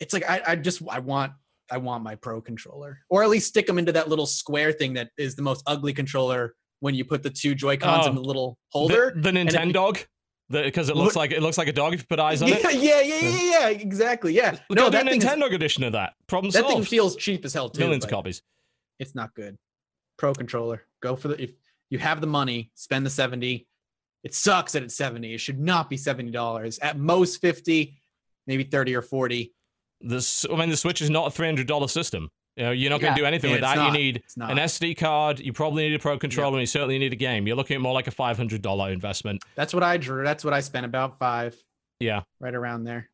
It's 0.00 0.12
like 0.12 0.28
I, 0.28 0.42
I 0.46 0.56
just 0.56 0.82
I 0.88 0.98
want 1.00 1.32
I 1.70 1.76
want 1.78 2.02
my 2.02 2.14
pro 2.14 2.40
controller, 2.40 3.00
or 3.10 3.22
at 3.22 3.28
least 3.28 3.48
stick 3.48 3.66
them 3.66 3.78
into 3.78 3.92
that 3.92 4.08
little 4.08 4.26
square 4.26 4.72
thing 4.72 4.94
that 4.94 5.10
is 5.18 5.34
the 5.34 5.42
most 5.42 5.62
ugly 5.66 5.92
controller 5.92 6.54
when 6.80 6.94
you 6.94 7.04
put 7.04 7.22
the 7.22 7.30
two 7.30 7.54
Joy 7.54 7.76
Cons 7.76 8.06
Oh, 8.06 8.10
in 8.10 8.14
the 8.14 8.20
little 8.22 8.56
holder. 8.70 9.12
the 9.16 9.28
it- 9.30 9.34
Nintendo, 9.34 10.04
because 10.50 10.88
it 10.88 10.96
looks 10.96 11.14
Look- 11.14 11.16
like 11.16 11.32
it 11.32 11.42
looks 11.42 11.58
like 11.58 11.68
a 11.68 11.72
dog 11.72 11.92
if 11.94 12.00
you 12.00 12.06
put 12.08 12.20
eyes 12.20 12.40
on 12.40 12.48
yeah, 12.48 12.56
it. 12.56 12.74
yeah, 12.76 13.00
yeah, 13.00 13.28
yeah, 13.28 13.50
yeah, 13.60 13.68
exactly. 13.68 14.32
Yeah. 14.32 14.52
No, 14.70 14.84
No, 14.84 14.90
do 14.90 14.98
a 14.98 15.04
that 15.04 15.06
Nintendo 15.12 15.52
edition 15.52 15.82
of 15.84 15.92
that. 15.92 16.14
Problem 16.26 16.50
that 16.52 16.66
thing 16.66 16.84
feels 16.84 17.16
cheap 17.16 17.44
as 17.44 17.52
hell 17.52 17.68
too. 17.68 17.80
Millions 17.80 18.04
of 18.04 18.10
copies. 18.10 18.42
it's 18.98 19.14
not 19.14 19.34
good. 19.34 19.56
Pro 20.16 20.32
controller. 20.32 20.82
Go 21.02 21.16
for 21.16 21.28
the 21.28 21.42
if 21.42 21.50
you 21.90 21.98
have 21.98 22.20
the 22.20 22.26
money, 22.26 22.70
spend 22.74 23.04
the 23.04 23.10
70. 23.10 23.66
It 24.24 24.34
sucks 24.34 24.72
that 24.72 24.82
it's 24.82 24.96
70. 24.96 25.34
It 25.34 25.38
should 25.38 25.60
not 25.60 25.88
be 25.88 25.96
$70. 25.96 26.78
At 26.82 26.98
most 26.98 27.40
50, 27.40 27.96
maybe 28.48 28.64
30 28.64 28.94
or 28.96 29.02
40. 29.02 29.54
This, 30.00 30.46
I 30.50 30.56
mean, 30.56 30.70
the 30.70 30.76
Switch 30.76 31.02
is 31.02 31.10
not 31.10 31.26
a 31.26 31.30
three 31.30 31.46
hundred 31.46 31.66
dollar 31.66 31.88
system. 31.88 32.30
You 32.56 32.64
know, 32.64 32.70
you're 32.72 32.90
not 32.90 33.00
going 33.00 33.14
to 33.14 33.20
do 33.20 33.24
anything 33.24 33.50
Yeah, 33.50 33.56
with 33.56 33.62
that. 33.62 33.86
You 33.86 33.92
need 33.92 34.22
an 34.40 34.56
SD 34.56 34.96
card. 34.96 35.38
You 35.38 35.52
probably 35.52 35.88
need 35.88 35.94
a 35.94 35.98
Pro 36.00 36.18
controller, 36.18 36.56
and 36.56 36.60
you 36.62 36.66
certainly 36.66 36.98
need 36.98 37.12
a 37.12 37.16
game. 37.16 37.46
You're 37.46 37.54
looking 37.56 37.76
at 37.76 37.80
more 37.80 37.94
like 37.94 38.08
a 38.08 38.10
five 38.10 38.36
hundred 38.36 38.62
dollar 38.62 38.90
investment. 38.90 39.42
That's 39.54 39.72
what 39.72 39.84
I 39.84 39.96
drew. 39.96 40.24
That's 40.24 40.44
what 40.44 40.52
I 40.54 40.60
spent 40.60 40.84
about 40.84 41.18
5 41.20 41.56
Yeah. 42.00 42.22
right 42.40 42.54
around 42.54 42.82
there. 42.84 43.10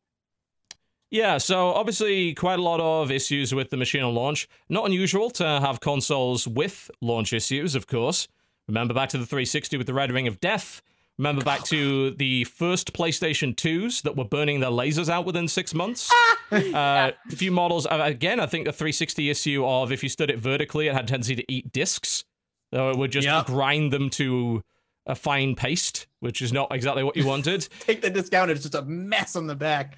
Yeah, 1.11 1.37
so 1.37 1.69
obviously 1.69 2.33
quite 2.33 2.57
a 2.59 2.61
lot 2.63 2.79
of 2.79 3.11
issues 3.11 3.53
with 3.53 3.69
the 3.69 3.77
machine 3.77 4.01
on 4.01 4.15
launch. 4.15 4.47
Not 4.69 4.85
unusual 4.87 5.29
to 5.31 5.43
have 5.45 5.79
consoles 5.79 6.47
with 6.47 6.89
launch 6.99 7.31
issues, 7.31 7.75
of 7.75 7.87
course. 7.87 8.27
Remember 8.67 8.93
back 8.95 9.09
to 9.09 9.17
the 9.19 9.25
360 9.25 9.77
with 9.77 9.85
the 9.87 9.93
Red 9.93 10.11
Ring 10.11 10.27
of 10.27 10.39
Death, 10.39 10.81
Remember 11.17 11.43
back 11.43 11.63
to 11.65 12.11
the 12.11 12.43
first 12.43 12.91
PlayStation 12.93 13.55
2s 13.55 14.01
that 14.01 14.17
were 14.17 14.25
burning 14.25 14.59
their 14.59 14.69
lasers 14.69 15.07
out 15.07 15.25
within 15.25 15.47
six 15.47 15.73
months? 15.73 16.11
uh, 16.51 17.11
a 17.31 17.35
few 17.35 17.51
models, 17.51 17.85
uh, 17.87 17.99
again, 18.03 18.39
I 18.41 18.45
think 18.47 18.65
the 18.65 18.73
360 18.73 19.29
issue 19.29 19.65
of 19.65 19.91
if 19.93 20.03
you 20.03 20.09
stood 20.09 20.29
it 20.29 20.39
vertically, 20.39 20.87
it 20.87 20.93
had 20.93 21.05
a 21.05 21.07
tendency 21.07 21.35
to 21.35 21.43
eat 21.51 21.71
discs. 21.71 22.25
So 22.73 22.89
it 22.89 22.97
would 22.97 23.11
just 23.11 23.25
Yep. 23.25 23.45
grind 23.45 23.93
them 23.93 24.09
to 24.11 24.61
a 25.05 25.15
fine 25.15 25.55
paste, 25.55 26.07
which 26.19 26.41
is 26.41 26.51
not 26.51 26.73
exactly 26.75 27.03
what 27.03 27.15
you 27.15 27.25
wanted. 27.27 27.67
Take 27.79 28.01
the 28.01 28.09
discount. 28.09 28.51
It's 28.51 28.63
just 28.63 28.75
a 28.75 28.81
mess 28.81 29.37
on 29.37 29.47
the 29.47 29.55
back. 29.55 29.97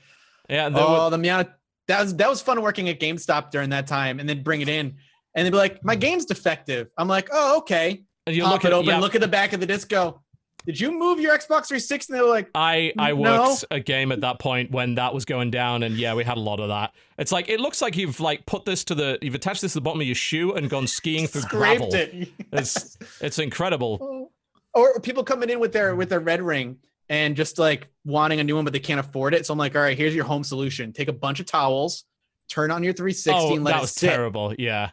Yeah, 0.49 0.69
Oh, 0.71 1.05
were, 1.05 1.09
the 1.09 1.15
amount 1.15 1.47
of, 1.47 1.53
that 1.87 2.01
was 2.01 2.15
that 2.17 2.29
was 2.29 2.41
fun 2.41 2.61
working 2.61 2.89
at 2.89 2.99
GameStop 2.99 3.49
during 3.49 3.69
that 3.71 3.87
time, 3.87 4.19
and 4.19 4.29
then 4.29 4.43
bring 4.43 4.61
it 4.61 4.69
in, 4.69 4.97
and 5.33 5.45
they'd 5.45 5.49
be 5.51 5.57
like, 5.57 5.83
"My 5.83 5.95
game's 5.95 6.25
defective." 6.25 6.89
I'm 6.97 7.07
like, 7.07 7.29
"Oh, 7.31 7.57
okay." 7.59 8.03
and 8.27 8.35
you 8.35 8.43
Pop 8.43 8.51
look 8.51 8.63
it 8.65 8.67
at 8.67 8.73
open, 8.73 8.89
yeah, 8.89 8.99
look 8.99 9.15
at 9.15 9.21
the 9.21 9.27
back 9.27 9.53
of 9.53 9.61
the 9.61 9.65
disc, 9.65 9.87
go. 9.89 10.21
Did 10.67 10.79
you 10.79 10.91
move 10.91 11.19
your 11.19 11.31
Xbox 11.31 11.67
360? 11.69 12.11
And 12.13 12.19
they 12.19 12.23
were 12.23 12.29
like, 12.29 12.49
I 12.53 12.93
I 12.99 13.13
No. 13.13 13.39
worked 13.49 13.65
a 13.71 13.79
game 13.79 14.11
at 14.11 14.21
that 14.21 14.37
point 14.37 14.69
when 14.69 14.95
that 14.95 15.13
was 15.13 15.23
going 15.25 15.49
down, 15.49 15.81
and 15.81 15.95
yeah, 15.97 16.13
we 16.13 16.23
had 16.25 16.37
a 16.37 16.41
lot 16.41 16.59
of 16.59 16.67
that. 16.67 16.93
It's 17.17 17.31
like 17.31 17.47
it 17.49 17.59
looks 17.61 17.81
like 17.81 17.95
you've 17.97 18.19
like 18.19 18.45
put 18.45 18.65
this 18.65 18.83
to 18.85 18.95
the 18.95 19.17
you've 19.21 19.33
attached 19.33 19.61
this 19.61 19.71
to 19.73 19.77
the 19.79 19.81
bottom 19.81 20.01
of 20.01 20.05
your 20.07 20.13
shoe 20.15 20.53
and 20.53 20.69
gone 20.69 20.85
skiing 20.85 21.25
through 21.25 21.43
gravel. 21.43 21.89
it. 21.95 22.29
It's 22.51 22.97
it's 23.21 23.39
incredible. 23.39 24.29
or 24.73 24.99
people 24.99 25.23
coming 25.23 25.49
in 25.49 25.59
with 25.59 25.71
their 25.71 25.95
with 25.95 26.09
their 26.09 26.19
red 26.19 26.41
ring 26.41 26.77
and 27.09 27.37
just 27.37 27.57
like 27.57 27.87
wanting 28.03 28.41
a 28.41 28.43
new 28.43 28.55
one, 28.57 28.65
but 28.65 28.73
they 28.73 28.79
can't 28.79 28.99
afford 28.99 29.33
it. 29.33 29.45
So 29.45 29.53
I'm 29.53 29.57
like, 29.57 29.73
all 29.75 29.81
right, 29.81 29.97
here's 29.97 30.13
your 30.13 30.25
home 30.25 30.43
solution. 30.43 30.91
Take 30.91 31.07
a 31.07 31.13
bunch 31.13 31.39
of 31.39 31.45
towels, 31.45 32.03
turn 32.49 32.69
on 32.71 32.83
your 32.83 32.91
360, 32.91 33.31
Oh, 33.33 33.55
and 33.55 33.63
let 33.63 33.71
that 33.71 33.77
it 33.77 33.81
was 33.81 33.91
sit. 33.91 34.09
terrible. 34.09 34.53
Yeah, 34.59 34.89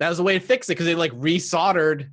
That 0.00 0.08
was 0.08 0.18
the 0.18 0.24
way 0.24 0.36
to 0.36 0.44
fix 0.44 0.68
it 0.68 0.72
because 0.72 0.86
they 0.86 0.96
like 0.96 1.12
resoldered, 1.12 2.08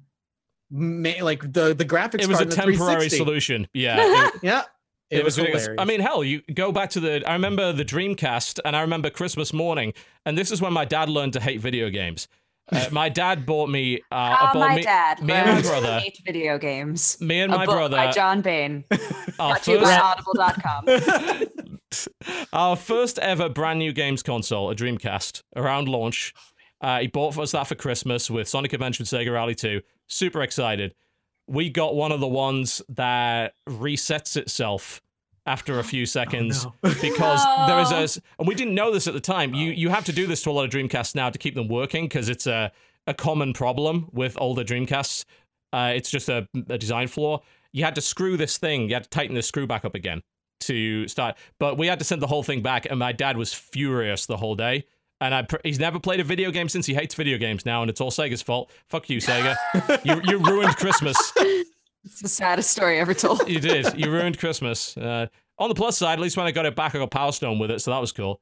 like 0.74 1.42
the 1.54 1.74
the 1.74 1.86
graphics. 1.86 2.22
it 2.24 2.28
was 2.28 2.40
a 2.42 2.46
card 2.46 2.48
in 2.48 2.50
the 2.50 2.56
temporary 2.78 3.10
solution. 3.10 3.68
Yeah, 3.74 3.98
it, 4.28 4.34
Yeah, 4.42 4.64
it, 5.10 5.24
was, 5.24 5.38
ridiculous. 5.38 5.64
hilarious. 5.66 5.82
I 5.82 5.86
mean, 5.86 6.00
hell, 6.00 6.24
you 6.24 6.42
go 6.54 6.72
back 6.72 6.90
to 6.92 7.00
the. 7.00 7.24
I 7.30 7.34
remember 7.34 7.72
the 7.72 7.86
Dreamcast, 7.86 8.60
and 8.66 8.76
I 8.76 8.82
remember 8.82 9.10
Christmas 9.10 9.54
morning, 9.54 9.94
and 10.26 10.38
this 10.38 10.52
is 10.52 10.62
when 10.62 10.74
my 10.74 10.86
dad 10.86 11.10
learned 11.10 11.34
to 11.34 11.40
hate 11.40 11.60
video 11.62 11.90
games. 11.90 12.28
Uh, 12.72 12.88
my 12.92 13.10
dad 13.10 13.46
bought 13.46 13.70
me. 13.70 14.02
Uh, 14.12 14.36
How 14.36 14.54
bought 14.54 14.70
my 14.70 14.76
me, 14.78 14.82
dad 14.84 15.22
me 15.22 15.34
and 15.34 15.50
my 15.56 15.62
brother- 15.62 16.00
hate 16.00 16.18
video 16.26 16.58
games. 16.58 17.18
me 17.22 17.42
and 17.42 17.54
a 17.54 17.58
my 17.58 17.66
book 17.66 17.76
brother. 17.76 17.98
by 17.98 18.12
John 18.12 18.42
Bain. 18.42 18.86
our 19.40 19.58
to 19.60 19.80
first 19.80 19.84
by 19.84 19.98
Audible.com. 20.00 21.48
Our 22.52 22.76
first 22.76 23.20
ever 23.20 23.50
brand 23.50 23.80
new 23.80 23.92
games 23.94 24.24
console, 24.24 24.70
a 24.72 24.76
Dreamcast, 24.76 25.44
around 25.56 25.88
launch. 25.88 26.34
Uh, 26.82 27.00
he 27.00 27.08
bought 27.08 27.38
us 27.38 27.52
that 27.52 27.68
for 27.68 27.76
Christmas 27.76 28.30
with 28.32 28.48
Sonic 28.48 28.74
Adventure 28.74 29.02
and 29.04 29.08
Sega 29.08 29.32
Rally 29.34 29.56
2. 29.56 29.82
Super 30.08 30.42
excited. 30.42 30.96
We 31.48 31.70
got 31.70 31.96
one 31.96 32.12
of 32.12 32.20
the 32.20 32.28
ones 32.28 32.82
that 32.90 33.56
resets 33.68 34.38
itself 34.38 35.02
after 35.46 35.80
a 35.80 35.84
few 35.84 36.06
seconds 36.18 36.66
because 37.02 37.44
there 37.68 37.80
is 37.80 38.18
a 38.18 38.22
and 38.40 38.48
we 38.48 38.56
didn't 38.56 38.76
know 38.76 38.92
this 38.92 39.08
at 39.08 39.14
the 39.14 39.20
time. 39.20 39.54
You 39.54 39.72
you 39.72 39.90
have 39.90 40.06
to 40.06 40.14
do 40.14 40.28
this 40.28 40.44
to 40.44 40.50
a 40.50 40.54
lot 40.54 40.66
of 40.66 40.72
Dreamcasts 40.72 41.16
now 41.16 41.30
to 41.30 41.38
keep 41.38 41.56
them 41.56 41.68
working 41.68 42.06
because 42.06 42.30
it's 42.30 42.48
a 42.48 42.72
a 43.08 43.14
common 43.14 43.54
problem 43.54 44.10
with 44.12 44.38
older 44.40 44.64
Dreamcasts. 44.64 45.26
Uh, 45.74 45.92
it's 45.96 46.10
just 46.10 46.30
a, 46.30 46.48
a 46.70 46.78
design 46.78 47.08
flaw. 47.08 47.42
You 47.72 47.84
had 47.84 47.96
to 47.96 48.02
screw 48.02 48.38
this 48.38 48.58
thing. 48.58 48.88
You 48.88 48.94
had 48.94 49.04
to 49.04 49.10
tighten 49.10 49.36
the 49.36 49.42
screw 49.42 49.68
back 49.68 49.84
up 49.84 49.96
again 49.96 50.22
to 50.62 51.08
start. 51.08 51.36
But 51.60 51.78
we 51.78 51.88
had 51.88 52.00
to 52.00 52.06
send 52.06 52.22
the 52.22 52.28
whole 52.28 52.44
thing 52.44 52.62
back, 52.62 52.86
and 52.90 53.00
my 53.00 53.12
dad 53.12 53.38
was 53.38 53.54
furious 53.54 54.26
the 54.26 54.38
whole 54.38 54.56
day. 54.56 54.86
And 55.24 55.34
I, 55.34 55.42
pr- 55.44 55.58
he's 55.64 55.80
never 55.80 56.00
played 56.00 56.20
a 56.20 56.24
video 56.24 56.52
game 56.52 56.68
since 56.68 56.86
he 56.86 56.94
hates 56.94 57.16
video 57.16 57.38
games 57.38 57.66
now, 57.66 57.82
and 57.82 57.90
it's 57.90 58.02
all 58.02 58.12
Sega's 58.12 58.42
fault. 58.42 58.72
Fuck 58.90 59.10
you, 59.10 59.20
Sega. 59.20 59.56
you, 60.06 60.22
you 60.26 60.38
ruined 60.40 60.76
Christmas. 60.78 61.18
It's 62.04 62.22
the 62.22 62.28
saddest 62.28 62.70
story 62.72 63.00
ever 63.00 63.14
told. 63.14 63.48
You 63.48 63.60
did. 63.62 63.98
You 63.98 64.12
ruined 64.12 64.38
Christmas. 64.38 64.98
Uh, 64.98 65.28
on 65.58 65.70
the 65.70 65.76
plus 65.76 65.98
side, 65.98 66.14
at 66.14 66.20
least 66.20 66.36
when 66.36 66.46
I 66.46 66.52
got 66.52 66.66
it 66.66 66.76
back, 66.76 66.94
I 66.94 66.98
got 66.98 67.12
Power 67.12 67.32
Stone 67.32 67.58
with 67.60 67.72
it, 67.72 67.80
so 67.82 67.92
that 67.92 68.00
was 68.02 68.12
cool. 68.12 68.42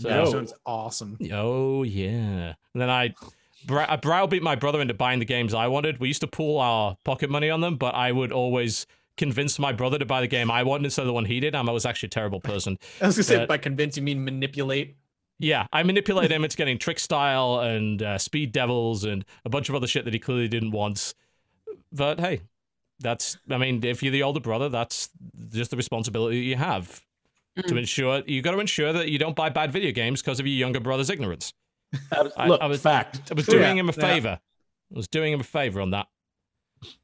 So, 0.00 0.08
That 0.08 0.28
sounds 0.28 0.52
awesome. 0.66 1.16
Oh 1.32 1.82
yeah. 1.84 2.54
And 2.74 2.82
then 2.82 2.90
I, 2.90 3.14
bra- 3.64 3.86
I 3.88 3.96
browbeat 3.96 4.42
my 4.42 4.56
brother 4.56 4.80
into 4.80 4.94
buying 4.94 5.20
the 5.20 5.24
games 5.24 5.54
I 5.54 5.68
wanted. 5.68 5.98
We 6.00 6.08
used 6.08 6.20
to 6.22 6.26
pool 6.26 6.58
our 6.58 6.96
pocket 7.04 7.30
money 7.30 7.48
on 7.50 7.60
them, 7.60 7.76
but 7.76 7.94
I 7.94 8.10
would 8.12 8.32
always 8.32 8.86
convince 9.16 9.58
my 9.58 9.72
brother 9.72 9.98
to 9.98 10.04
buy 10.04 10.20
the 10.20 10.26
game 10.26 10.50
I 10.50 10.64
wanted 10.64 10.84
instead 10.86 11.02
of 11.02 11.06
the 11.06 11.12
one 11.14 11.24
he 11.24 11.40
did. 11.40 11.54
and 11.54 11.68
I 11.68 11.72
was 11.72 11.86
actually 11.86 12.08
a 12.08 12.10
terrible 12.10 12.40
person. 12.40 12.78
I 13.00 13.06
was 13.06 13.16
gonna 13.16 13.24
say 13.24 13.42
Uh, 13.44 13.46
by 13.46 13.56
convince 13.58 13.96
you 13.96 14.02
mean 14.02 14.24
manipulate. 14.24 14.96
Yeah, 15.38 15.66
I 15.72 15.82
manipulate 15.82 16.30
him 16.32 16.44
into 16.44 16.56
getting 16.56 16.78
Trick 16.78 16.98
Style 16.98 17.60
and 17.60 18.02
uh, 18.02 18.16
Speed 18.18 18.52
Devils 18.52 19.04
and 19.04 19.24
a 19.44 19.50
bunch 19.50 19.68
of 19.68 19.74
other 19.74 19.86
shit 19.86 20.04
that 20.06 20.14
he 20.14 20.18
clearly 20.20 20.48
didn't 20.48 20.70
want. 20.70 21.14
But 21.92 22.20
hey, 22.20 22.40
that's, 23.00 23.36
I 23.50 23.58
mean, 23.58 23.84
if 23.84 24.02
you're 24.02 24.12
the 24.12 24.22
older 24.22 24.40
brother, 24.40 24.68
that's 24.70 25.10
just 25.50 25.70
the 25.70 25.76
responsibility 25.76 26.38
you 26.38 26.56
have 26.56 27.02
to 27.66 27.76
ensure, 27.76 28.22
you 28.26 28.40
got 28.42 28.52
to 28.52 28.60
ensure 28.60 28.92
that 28.94 29.08
you 29.10 29.18
don't 29.18 29.36
buy 29.36 29.48
bad 29.50 29.72
video 29.72 29.92
games 29.92 30.22
because 30.22 30.40
of 30.40 30.46
your 30.46 30.56
younger 30.56 30.80
brother's 30.80 31.10
ignorance. 31.10 31.52
I- 32.12 32.48
Look, 32.48 32.60
I 32.62 32.66
was- 32.66 32.80
fact. 32.82 33.30
I 33.30 33.34
was 33.34 33.46
doing 33.46 33.62
Yeah, 33.62 33.72
him 33.74 33.88
a 33.88 33.92
yeah. 33.92 34.00
favor. 34.14 34.38
I 34.40 34.96
was 34.96 35.08
doing 35.08 35.32
him 35.34 35.40
a 35.40 35.44
favor 35.44 35.80
on 35.80 35.90
that. 35.90 36.06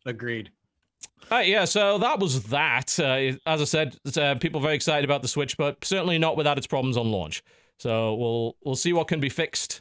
Agreed. 0.06 0.50
All 1.30 1.38
right, 1.38 1.48
yeah, 1.48 1.64
so 1.64 1.98
that 1.98 2.18
was 2.18 2.44
that. 2.44 2.98
Uh, 2.98 3.36
as 3.46 3.60
I 3.60 3.64
said, 3.64 3.96
uh, 4.16 4.34
people 4.36 4.60
are 4.60 4.62
very 4.62 4.74
excited 4.74 5.04
about 5.04 5.22
the 5.22 5.28
Switch, 5.28 5.56
but 5.56 5.84
certainly 5.84 6.18
not 6.18 6.36
without 6.36 6.58
its 6.58 6.66
problems 6.66 6.96
on 6.96 7.10
launch. 7.10 7.42
So 7.82 8.14
we'll 8.14 8.56
we'll 8.64 8.76
see 8.76 8.92
what 8.92 9.08
can 9.08 9.18
be 9.18 9.28
fixed 9.28 9.80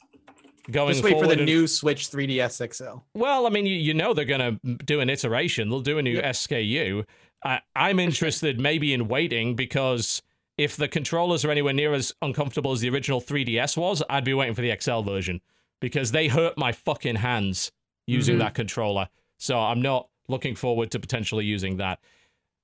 going 0.71 0.93
Just 0.93 1.03
wait 1.03 1.19
for 1.19 1.27
the 1.27 1.33
and- 1.33 1.45
new 1.45 1.67
Switch 1.67 2.09
3DS 2.09 2.73
XL. 2.73 2.97
Well, 3.13 3.45
I 3.45 3.49
mean, 3.51 3.67
you, 3.67 3.75
you 3.75 3.93
know 3.93 4.15
they're 4.15 4.25
going 4.25 4.59
to 4.59 4.75
do 4.83 4.99
an 5.01 5.09
iteration. 5.09 5.69
They'll 5.69 5.81
do 5.81 5.99
a 5.99 6.01
new 6.01 6.19
SKU. 6.19 7.05
I, 7.43 7.59
I'm 7.75 7.99
interested 7.99 8.59
maybe 8.59 8.91
in 8.93 9.07
waiting 9.07 9.55
because 9.55 10.23
if 10.57 10.75
the 10.77 10.87
controllers 10.87 11.45
are 11.45 11.51
anywhere 11.51 11.73
near 11.73 11.93
as 11.93 12.11
uncomfortable 12.23 12.71
as 12.71 12.79
the 12.81 12.89
original 12.89 13.21
3DS 13.21 13.77
was, 13.77 14.01
I'd 14.09 14.23
be 14.23 14.33
waiting 14.33 14.55
for 14.55 14.61
the 14.61 14.75
XL 14.79 15.01
version 15.01 15.41
because 15.79 16.11
they 16.11 16.27
hurt 16.27 16.57
my 16.57 16.71
fucking 16.71 17.17
hands 17.17 17.71
using 18.07 18.37
Mhm. 18.37 18.39
that 18.39 18.55
controller. 18.55 19.09
So 19.37 19.59
I'm 19.59 19.81
not 19.81 20.07
looking 20.27 20.55
forward 20.55 20.89
to 20.91 20.99
potentially 20.99 21.45
using 21.45 21.77
that. 21.77 21.99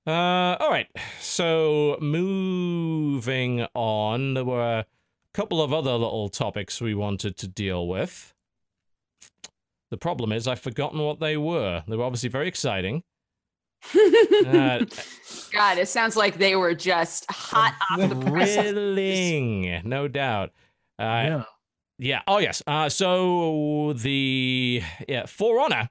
Uh, 0.04 0.56
all 0.60 0.70
right. 0.70 0.88
So 1.20 1.96
moving 2.00 3.66
on, 3.74 4.34
there 4.34 4.44
were 4.44 4.84
couple 5.34 5.62
of 5.62 5.72
other 5.72 5.92
little 5.92 6.28
topics 6.28 6.80
we 6.80 6.94
wanted 6.94 7.36
to 7.38 7.48
deal 7.48 7.86
with. 7.86 8.34
The 9.90 9.96
problem 9.96 10.32
is 10.32 10.46
I've 10.46 10.60
forgotten 10.60 11.00
what 11.00 11.20
they 11.20 11.36
were. 11.36 11.82
They 11.88 11.96
were 11.96 12.04
obviously 12.04 12.28
very 12.28 12.48
exciting. 12.48 13.02
Uh, 14.46 14.84
God, 15.52 15.78
it 15.78 15.88
sounds 15.88 16.16
like 16.16 16.36
they 16.38 16.54
were 16.54 16.74
just 16.74 17.26
hot 17.30 17.74
off 17.90 18.08
the 18.08 18.14
press. 18.30 18.54
thrilling, 18.54 19.82
no 19.84 20.06
doubt. 20.08 20.50
Uh, 20.98 21.02
yeah. 21.02 21.44
yeah. 21.98 22.22
Oh 22.28 22.38
yes. 22.38 22.62
Uh, 22.66 22.88
so 22.88 23.94
the 23.96 24.82
yeah 25.08 25.26
For 25.26 25.60
Honor 25.60 25.88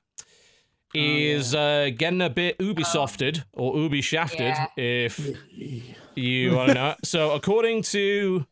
is 0.94 1.54
uh, 1.54 1.90
getting 1.98 2.22
a 2.22 2.30
bit 2.30 2.58
Ubisofted 2.60 3.44
or 3.54 3.78
Ubi 3.78 4.02
shafted, 4.02 4.40
Yeah. 4.56 4.68
if 4.78 5.20
you 6.16 6.56
want 6.56 6.70
to 6.70 6.74
know. 6.74 6.96
So 7.04 7.32
according 7.32 7.84
to 7.84 8.46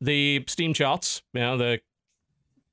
the 0.00 0.44
Steam 0.46 0.74
charts, 0.74 1.22
you 1.32 1.40
know 1.40 1.56
the 1.56 1.80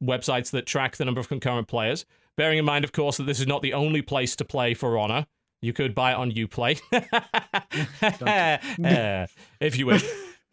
websites 0.03 0.51
that 0.51 0.65
track 0.65 0.97
the 0.97 1.05
number 1.05 1.19
of 1.19 1.27
concurrent 1.27 1.67
players. 1.67 2.05
Bearing 2.35 2.59
in 2.59 2.65
mind, 2.65 2.85
of 2.85 2.91
course, 2.91 3.17
that 3.17 3.23
this 3.23 3.39
is 3.39 3.47
not 3.47 3.61
the 3.63 3.73
only 3.73 4.01
place 4.01 4.35
to 4.35 4.45
play 4.45 4.73
For 4.75 4.97
Honor. 4.97 5.25
You 5.59 5.73
could 5.73 5.95
buy 5.95 6.11
it 6.11 6.15
on 6.15 6.31
UPlay, 6.31 6.79
Uh, 8.83 9.25
if 9.59 9.77
you 9.77 9.87
wish. 9.87 10.05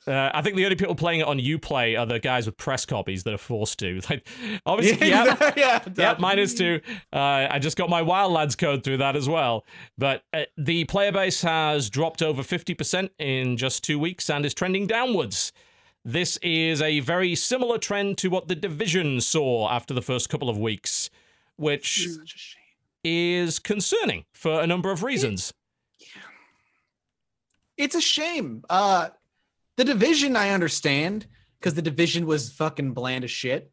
Uh, 0.06 0.30
I 0.34 0.42
think 0.42 0.56
the 0.56 0.64
only 0.64 0.76
people 0.76 0.94
playing 0.94 1.20
it 1.20 1.26
on 1.26 1.38
UPlay 1.38 1.98
are 1.98 2.04
the 2.04 2.18
guys 2.18 2.44
with 2.46 2.56
press 2.58 2.84
copies 2.84 3.22
that 3.24 3.32
are 3.32 3.38
forced 3.38 3.78
to. 3.78 4.00
Like, 4.10 4.28
obviously, 4.66 5.08
yeah, 5.08 5.52
yeah. 5.56 5.82
yeah, 5.96 6.14
mine 6.18 6.38
is 6.38 6.54
too. 6.54 6.80
Uh, 7.12 7.48
I 7.50 7.58
just 7.58 7.76
got 7.76 7.88
my 7.88 8.02
Wildlands 8.02 8.56
code 8.56 8.84
through 8.84 8.98
that 8.98 9.16
as 9.16 9.28
well. 9.28 9.64
But 9.96 10.22
uh, 10.32 10.42
the 10.58 10.84
player 10.84 11.10
base 11.12 11.40
has 11.42 11.88
dropped 11.88 12.20
over 12.22 12.42
50% 12.42 13.10
in 13.18 13.56
just 13.56 13.82
two 13.82 13.98
weeks 13.98 14.28
and 14.28 14.44
is 14.44 14.52
trending 14.52 14.86
downwards. 14.86 15.52
This 16.04 16.36
is 16.42 16.82
a 16.82 17.00
very 17.00 17.34
similar 17.34 17.78
trend 17.78 18.18
to 18.18 18.28
what 18.28 18.48
the 18.48 18.54
Division 18.54 19.20
saw 19.20 19.70
after 19.70 19.94
the 19.94 20.02
first 20.02 20.28
couple 20.28 20.50
of 20.50 20.58
weeks, 20.58 21.08
which 21.56 22.08
Such 22.08 22.34
a 22.34 22.38
shame. 22.38 22.62
is 23.04 23.58
concerning 23.58 24.24
for 24.34 24.60
a 24.60 24.66
number 24.66 24.90
of 24.90 25.02
reasons. 25.02 25.54
Yeah. 25.98 26.06
It's 27.76 27.94
a 27.94 28.00
shame. 28.00 28.64
Uh 28.68 29.08
the 29.76 29.84
division 29.84 30.36
I 30.36 30.50
understand 30.50 31.26
because 31.58 31.74
the 31.74 31.82
division 31.82 32.26
was 32.26 32.52
fucking 32.52 32.92
bland 32.92 33.24
as 33.24 33.30
shit. 33.30 33.72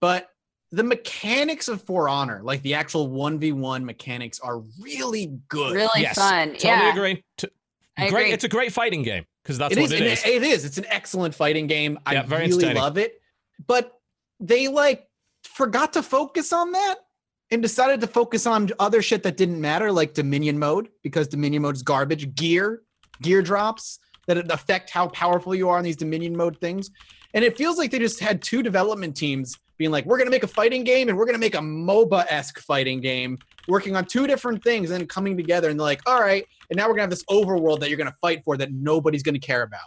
But 0.00 0.28
the 0.70 0.82
mechanics 0.84 1.68
of 1.68 1.82
For 1.82 2.08
Honor, 2.08 2.40
like 2.42 2.60
the 2.62 2.74
actual 2.74 3.08
1v1 3.08 3.82
mechanics, 3.84 4.38
are 4.40 4.58
really 4.80 5.38
good. 5.48 5.72
Really 5.74 6.02
Yes, 6.02 6.16
fun. 6.16 6.48
Totally 6.50 6.68
yeah, 6.68 6.92
agree. 6.92 7.24
T- 7.38 7.48
I 7.96 8.08
great. 8.08 8.22
agree. 8.24 8.32
It's 8.32 8.44
a 8.44 8.48
great 8.48 8.72
fighting 8.72 9.02
game 9.02 9.24
because 9.42 9.58
that's 9.58 9.76
It 9.76 9.80
what 9.80 9.92
is, 9.92 10.00
it 10.00 10.02
is. 10.06 10.24
It 10.24 10.42
is. 10.42 10.64
It's 10.64 10.78
an 10.78 10.86
excellent 10.88 11.34
fighting 11.34 11.66
game. 11.66 11.98
Yeah, 12.10 12.26
I 12.30 12.36
really 12.36 12.74
love 12.74 12.98
it. 12.98 13.20
But 13.66 13.98
they 14.38 14.68
like 14.68 15.08
forgot 15.44 15.92
to 15.94 16.02
focus 16.02 16.52
on 16.52 16.72
that. 16.72 16.96
and 17.50 17.62
decided 17.62 18.00
to 18.00 18.06
focus 18.06 18.46
on 18.46 18.70
other 18.78 19.02
shit 19.02 19.22
that 19.24 19.36
didn't 19.36 19.60
matter, 19.60 19.90
like 19.90 20.14
Dominion 20.14 20.58
mode, 20.58 20.88
because 21.02 21.26
Dominion 21.28 21.62
mode 21.62 21.74
is 21.74 21.82
garbage. 21.82 22.34
Gear, 22.34 22.82
gear 23.22 23.42
drops 23.42 23.98
that 24.26 24.50
affect 24.52 24.90
how 24.90 25.08
powerful 25.08 25.54
you 25.54 25.68
are 25.68 25.76
on 25.78 25.84
these 25.84 25.96
Dominion 25.96 26.36
mode 26.36 26.58
things. 26.60 26.90
And 27.34 27.44
it 27.44 27.56
feels 27.56 27.78
like 27.78 27.90
they 27.90 27.98
just 27.98 28.20
had 28.20 28.42
two 28.42 28.62
development 28.62 29.16
teams 29.16 29.58
being 29.78 29.90
like, 29.90 30.04
we're 30.04 30.18
going 30.18 30.26
to 30.26 30.30
make 30.30 30.44
a 30.44 30.48
fighting 30.48 30.84
game 30.84 31.08
and 31.08 31.16
we're 31.18 31.24
going 31.24 31.34
to 31.34 31.40
make 31.40 31.54
a 31.54 31.58
MOBA 31.58 32.26
esque 32.28 32.60
fighting 32.60 33.00
game, 33.00 33.38
working 33.70 33.96
on 33.96 34.04
two 34.04 34.26
different 34.26 34.62
things 34.62 34.90
and 34.90 35.00
then 35.00 35.06
coming 35.06 35.36
together. 35.36 35.70
And 35.70 35.78
they're 35.78 35.84
like, 35.84 36.02
all 36.06 36.20
right. 36.20 36.44
And 36.68 36.76
now 36.76 36.84
we're 36.84 36.94
going 36.96 36.98
to 36.98 37.02
have 37.04 37.10
this 37.10 37.24
overworld 37.24 37.80
that 37.80 37.88
you're 37.88 37.96
going 37.98 38.10
to 38.10 38.16
fight 38.20 38.42
for 38.44 38.56
that 38.56 38.72
nobody's 38.72 39.22
going 39.22 39.34
to 39.34 39.40
care 39.40 39.62
about. 39.62 39.80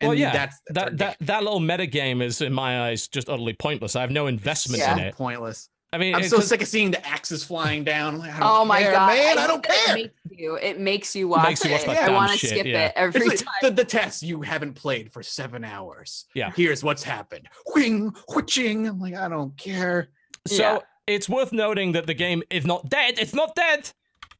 And 0.00 0.08
well, 0.08 0.18
yeah, 0.18 0.32
that's, 0.32 0.60
that's 0.68 0.90
that, 0.90 0.98
that, 0.98 1.16
that 1.20 1.42
little 1.44 1.60
meta 1.60 1.86
game 1.86 2.22
is, 2.22 2.40
in 2.40 2.52
my 2.52 2.88
eyes, 2.88 3.06
just 3.06 3.28
utterly 3.28 3.52
pointless. 3.52 3.94
I 3.94 4.00
have 4.00 4.10
no 4.10 4.26
investment 4.26 4.80
yeah. 4.80 4.94
in 4.94 4.98
it. 4.98 5.14
Pointless. 5.14 5.68
I 5.94 5.98
mean, 5.98 6.14
I'm 6.14 6.24
so 6.24 6.40
sick 6.40 6.62
of 6.62 6.68
seeing 6.68 6.90
the 6.90 7.06
axes 7.06 7.44
flying 7.44 7.84
down. 7.84 8.18
Like, 8.18 8.32
oh 8.40 8.64
my 8.64 8.80
care, 8.80 8.92
god, 8.92 9.08
man! 9.08 9.38
I, 9.38 9.44
I 9.44 9.46
don't 9.46 9.62
care. 9.62 9.76
It 9.90 9.94
makes 9.94 10.14
you, 10.30 10.54
it 10.56 10.80
makes 10.80 11.14
you 11.14 11.28
watch, 11.28 11.46
makes 11.46 11.64
you 11.66 11.70
watch 11.70 11.82
it. 11.82 11.88
I 11.90 12.10
want 12.10 12.32
to 12.32 12.46
skip 12.46 12.64
yeah. 12.64 12.86
it 12.86 12.92
every 12.96 13.28
like 13.28 13.36
time. 13.36 13.54
The, 13.60 13.72
the 13.72 13.84
test 13.84 14.22
you 14.22 14.40
haven't 14.40 14.72
played 14.72 15.12
for 15.12 15.22
seven 15.22 15.64
hours. 15.64 16.24
Yeah. 16.34 16.50
Here's 16.56 16.82
what's 16.82 17.02
happened. 17.02 17.46
Whing, 17.74 18.10
whooching. 18.30 18.88
I'm 18.88 19.00
like, 19.00 19.14
I 19.14 19.28
don't 19.28 19.54
care. 19.58 20.08
So 20.46 20.62
Yeah. 20.62 20.78
It's 21.06 21.28
worth 21.28 21.52
noting 21.52 21.92
that 21.92 22.06
the 22.06 22.14
game 22.14 22.42
is 22.50 22.64
not 22.64 22.88
dead. 22.88 23.18
It's 23.18 23.34
not 23.34 23.54
dead. 23.54 23.90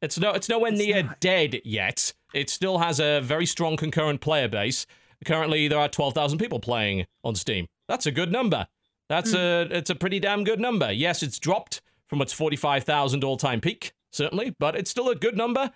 It's 0.01 0.19
no. 0.19 0.31
It's 0.31 0.49
nowhere 0.49 0.71
It's 0.71 0.79
near 0.79 1.03
not. 1.03 1.19
dead 1.19 1.61
yet. 1.63 2.13
It 2.33 2.49
still 2.49 2.79
has 2.79 2.99
a 2.99 3.21
very 3.21 3.45
strong 3.45 3.77
concurrent 3.77 4.21
player 4.21 4.47
base. 4.47 4.85
Currently, 5.25 5.67
there 5.67 5.79
are 5.79 5.87
twelve 5.87 6.13
thousand 6.13 6.39
people 6.39 6.59
playing 6.59 7.05
on 7.23 7.35
Steam. 7.35 7.67
That's 7.87 8.05
a 8.05 8.11
good 8.11 8.31
number. 8.31 8.67
That's 9.09 9.31
hmm. 9.31 9.37
a. 9.37 9.61
It's 9.71 9.89
a 9.89 9.95
pretty 9.95 10.19
damn 10.19 10.43
good 10.43 10.59
number. 10.59 10.91
Yes, 10.91 11.23
it's 11.23 11.39
dropped 11.39 11.81
from 12.07 12.21
its 12.21 12.33
forty-five 12.33 12.83
thousand 12.83 13.23
all-time 13.23 13.61
peak, 13.61 13.93
certainly, 14.11 14.55
but 14.59 14.75
it's 14.75 14.91
still 14.91 15.09
a 15.09 15.15
good 15.15 15.37
number. 15.37 15.71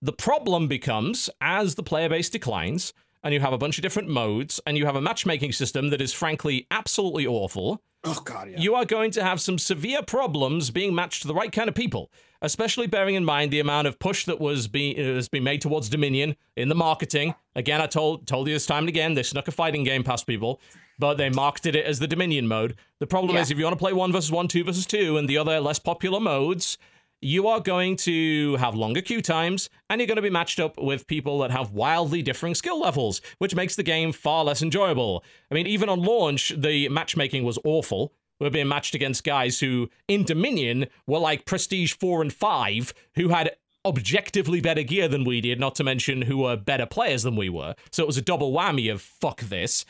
The 0.00 0.12
problem 0.12 0.66
becomes 0.66 1.30
as 1.40 1.76
the 1.76 1.82
player 1.82 2.08
base 2.08 2.28
declines, 2.28 2.92
and 3.22 3.32
you 3.32 3.40
have 3.40 3.52
a 3.52 3.58
bunch 3.58 3.78
of 3.78 3.82
different 3.82 4.08
modes, 4.08 4.60
and 4.66 4.76
you 4.76 4.86
have 4.86 4.96
a 4.96 5.00
matchmaking 5.00 5.52
system 5.52 5.90
that 5.90 6.00
is 6.00 6.12
frankly 6.12 6.66
absolutely 6.70 7.26
awful 7.26 7.80
Oh 8.04 8.20
god, 8.24 8.50
yeah. 8.50 8.58
you 8.58 8.74
are 8.74 8.84
going 8.84 9.10
to 9.12 9.22
have 9.22 9.40
some 9.40 9.58
severe 9.58 10.02
problems 10.02 10.70
being 10.70 10.94
matched 10.94 11.22
to 11.22 11.28
the 11.28 11.34
right 11.34 11.52
kind 11.52 11.68
of 11.68 11.74
people, 11.74 12.10
especially 12.40 12.86
bearing 12.88 13.14
in 13.14 13.24
mind 13.24 13.52
the 13.52 13.60
amount 13.60 13.86
of 13.86 13.98
push 14.00 14.24
that 14.24 14.40
was 14.40 14.66
being 14.66 14.98
uh, 14.98 15.14
has 15.14 15.28
been 15.28 15.44
made 15.44 15.60
towards 15.60 15.88
Dominion 15.88 16.34
in 16.56 16.68
the 16.68 16.74
marketing. 16.74 17.34
Again, 17.54 17.80
I 17.80 17.86
told 17.86 18.26
told 18.26 18.48
you 18.48 18.54
this 18.54 18.66
time 18.66 18.82
and 18.84 18.88
again, 18.88 19.14
they 19.14 19.22
snuck 19.22 19.46
a 19.46 19.52
fighting 19.52 19.84
game 19.84 20.02
past 20.02 20.26
people, 20.26 20.60
but 20.98 21.14
they 21.14 21.30
marketed 21.30 21.76
it 21.76 21.86
as 21.86 22.00
the 22.00 22.08
Dominion 22.08 22.48
mode. 22.48 22.74
The 22.98 23.06
problem 23.06 23.36
Yeah. 23.36 23.42
is 23.42 23.50
if 23.52 23.58
you 23.58 23.64
want 23.64 23.74
to 23.74 23.82
play 23.82 23.92
one 23.92 24.10
versus 24.10 24.32
one, 24.32 24.48
two 24.48 24.64
versus 24.64 24.84
two, 24.86 25.16
and 25.16 25.28
the 25.28 25.38
other 25.38 25.60
less 25.60 25.78
popular 25.78 26.18
modes, 26.18 26.78
you 27.22 27.46
are 27.46 27.60
going 27.60 27.96
to 27.96 28.56
have 28.56 28.74
longer 28.74 29.00
queue 29.00 29.22
times, 29.22 29.70
and 29.88 30.00
you're 30.00 30.08
going 30.08 30.16
to 30.16 30.22
be 30.22 30.28
matched 30.28 30.58
up 30.58 30.76
with 30.78 31.06
people 31.06 31.38
that 31.38 31.52
have 31.52 31.70
wildly 31.70 32.20
differing 32.20 32.54
skill 32.54 32.80
levels, 32.80 33.20
which 33.38 33.54
makes 33.54 33.76
the 33.76 33.82
game 33.82 34.12
far 34.12 34.44
less 34.44 34.60
enjoyable. 34.60 35.24
I 35.50 35.54
mean, 35.54 35.68
even 35.68 35.88
on 35.88 36.02
launch, 36.02 36.52
the 36.56 36.88
matchmaking 36.88 37.44
was 37.44 37.58
awful. 37.64 38.12
We're 38.40 38.50
being 38.50 38.68
matched 38.68 38.96
against 38.96 39.22
guys 39.22 39.60
who, 39.60 39.88
in 40.08 40.24
Dominion, 40.24 40.86
were 41.06 41.20
like 41.20 41.46
Prestige 41.46 41.94
4 41.94 42.22
and 42.22 42.32
5, 42.32 42.92
who 43.14 43.28
had 43.28 43.52
objectively 43.84 44.60
better 44.60 44.82
gear 44.82 45.06
than 45.06 45.24
we 45.24 45.40
did, 45.40 45.60
not 45.60 45.76
to 45.76 45.84
mention 45.84 46.22
who 46.22 46.38
were 46.38 46.56
better 46.56 46.86
players 46.86 47.22
than 47.22 47.36
we 47.36 47.48
were. 47.48 47.76
So 47.92 48.02
it 48.02 48.06
was 48.06 48.16
a 48.16 48.22
double 48.22 48.52
whammy 48.52 48.92
of 48.92 49.00
fuck 49.00 49.40
this. 49.42 49.84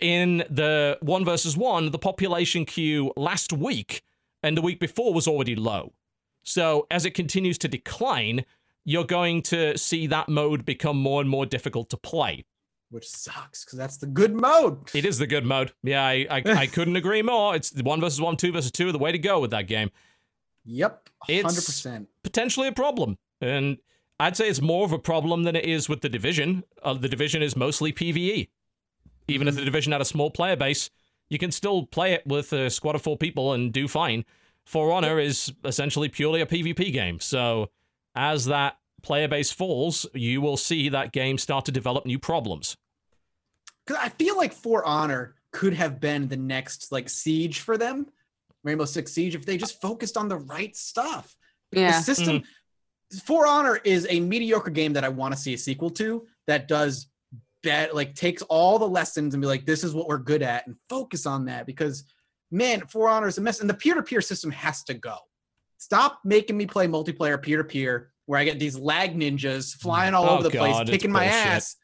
In 0.00 0.38
the 0.48 0.98
one 1.02 1.24
versus 1.24 1.54
one, 1.54 1.90
the 1.90 1.98
population 1.98 2.64
queue 2.64 3.12
last 3.16 3.52
week 3.52 4.02
and 4.42 4.56
the 4.56 4.62
week 4.62 4.80
before 4.80 5.12
was 5.12 5.28
already 5.28 5.54
low. 5.54 5.92
So 6.42 6.86
as 6.90 7.04
it 7.04 7.12
continues 7.12 7.58
to 7.58 7.68
decline, 7.68 8.44
you're 8.84 9.04
going 9.04 9.42
to 9.42 9.76
see 9.78 10.06
that 10.08 10.28
mode 10.28 10.64
become 10.64 10.96
more 10.96 11.20
and 11.20 11.30
more 11.30 11.46
difficult 11.46 11.88
to 11.90 11.96
play. 11.96 12.44
Which 12.90 13.08
sucks 13.08 13.64
because 13.64 13.78
that's 13.78 13.96
the 13.96 14.06
good 14.06 14.34
mode. 14.34 14.94
It 14.94 15.04
is 15.06 15.18
the 15.18 15.26
good 15.26 15.46
mode. 15.46 15.72
Yeah, 15.82 16.04
I, 16.04 16.26
I, 16.30 16.42
I 16.44 16.66
couldn't 16.72 16.96
agree 16.96 17.22
more. 17.22 17.54
It's 17.56 17.70
the 17.70 17.82
one 17.84 18.00
versus 18.00 18.20
one, 18.20 18.36
two 18.36 18.52
versus 18.52 18.70
two, 18.70 18.92
the 18.92 18.98
way 18.98 19.12
to 19.12 19.18
go 19.18 19.40
with 19.40 19.50
that 19.52 19.66
game. 19.66 19.90
Yep, 20.64 21.08
hundred 21.22 21.38
It's- 21.38 21.54
percent. 21.66 22.08
Potentially 22.22 22.68
a 22.68 22.72
problem. 22.72 23.18
And 23.40 23.78
I'd 24.20 24.36
say 24.36 24.48
it's 24.48 24.60
more 24.60 24.84
of 24.84 24.92
a 24.92 24.98
problem 24.98 25.42
than 25.44 25.56
it 25.56 25.64
is 25.64 25.88
with 25.88 26.02
the 26.02 26.08
division. 26.08 26.64
Uh, 26.82 26.94
the 26.94 27.08
division 27.08 27.42
is 27.42 27.56
mostly 27.56 27.92
PvE. 27.92 28.48
Even 29.26 29.48
if 29.48 29.54
the 29.56 29.64
division 29.64 29.92
had 29.92 30.00
a 30.00 30.04
small 30.04 30.30
player 30.30 30.54
base, 30.56 30.90
you 31.30 31.38
can 31.38 31.50
still 31.50 31.86
play 31.86 32.12
it 32.12 32.26
with 32.26 32.52
a 32.52 32.68
squad 32.70 32.94
of 32.94 33.02
four 33.02 33.16
people 33.16 33.52
and 33.52 33.72
do 33.72 33.88
fine. 33.88 34.24
For 34.64 34.92
Honor 34.92 35.18
is 35.18 35.52
essentially 35.64 36.08
purely 36.08 36.40
a 36.40 36.46
PvP 36.46 36.92
game. 36.92 37.20
So 37.20 37.70
as 38.14 38.46
that 38.46 38.76
player 39.02 39.28
base 39.28 39.50
falls, 39.50 40.06
you 40.14 40.40
will 40.40 40.56
see 40.56 40.88
that 40.90 41.12
game 41.12 41.38
start 41.38 41.64
to 41.66 41.72
develop 41.72 42.06
new 42.06 42.18
problems. 42.18 42.76
Because 43.86 44.02
I 44.02 44.08
feel 44.10 44.36
like 44.36 44.52
For 44.52 44.84
Honor 44.84 45.34
could 45.50 45.74
have 45.74 46.00
been 46.00 46.28
the 46.28 46.36
next 46.36 46.92
like 46.92 47.08
siege 47.08 47.60
for 47.60 47.76
them, 47.76 48.06
Rainbow 48.64 48.84
Six 48.84 49.12
Siege, 49.12 49.34
if 49.34 49.44
they 49.44 49.56
just 49.56 49.80
focused 49.80 50.16
on 50.16 50.28
the 50.28 50.38
right 50.38 50.74
stuff. 50.76 51.34
The 51.72 51.80
Yeah. 51.80 52.00
system 52.00 52.40
mm-hmm. 52.40 53.18
For 53.26 53.46
Honor 53.46 53.76
is 53.84 54.06
a 54.08 54.20
mediocre 54.20 54.70
game 54.70 54.94
that 54.94 55.04
I 55.04 55.10
want 55.10 55.34
to 55.34 55.40
see 55.40 55.52
a 55.52 55.58
sequel 55.58 55.90
to 55.90 56.26
that 56.46 56.66
does 56.66 57.08
bet 57.62 57.94
like 57.94 58.14
takes 58.14 58.40
all 58.42 58.78
the 58.78 58.88
lessons 58.88 59.34
and 59.34 59.40
be 59.40 59.46
like, 59.46 59.66
this 59.66 59.84
is 59.84 59.94
what 59.94 60.08
we're 60.08 60.16
good 60.18 60.42
at 60.42 60.66
and 60.66 60.76
focus 60.88 61.26
on 61.26 61.44
that 61.44 61.66
because 61.66 62.04
man, 62.52 62.82
For 62.86 63.08
Honor 63.08 63.26
is 63.28 63.38
a 63.38 63.40
mess 63.40 63.60
and 63.60 63.68
the 63.68 63.74
peer-to-peer 63.74 64.20
system 64.20 64.50
has 64.50 64.82
to 64.84 64.94
go. 64.94 65.16
Stop 65.78 66.20
making 66.24 66.56
me 66.56 66.66
play 66.66 66.86
multiplayer 66.86 67.40
peer-to-peer 67.42 68.10
where 68.26 68.38
I 68.38 68.44
get 68.44 68.58
these 68.60 68.78
lag 68.78 69.18
ninjas 69.18 69.74
flying 69.74 70.14
all 70.14 70.26
Oh, 70.28 70.34
over 70.34 70.44
the 70.44 70.50
God, 70.50 70.74
place, 70.86 70.90
kicking 70.90 71.10
my 71.10 71.24
ass. 71.24 71.76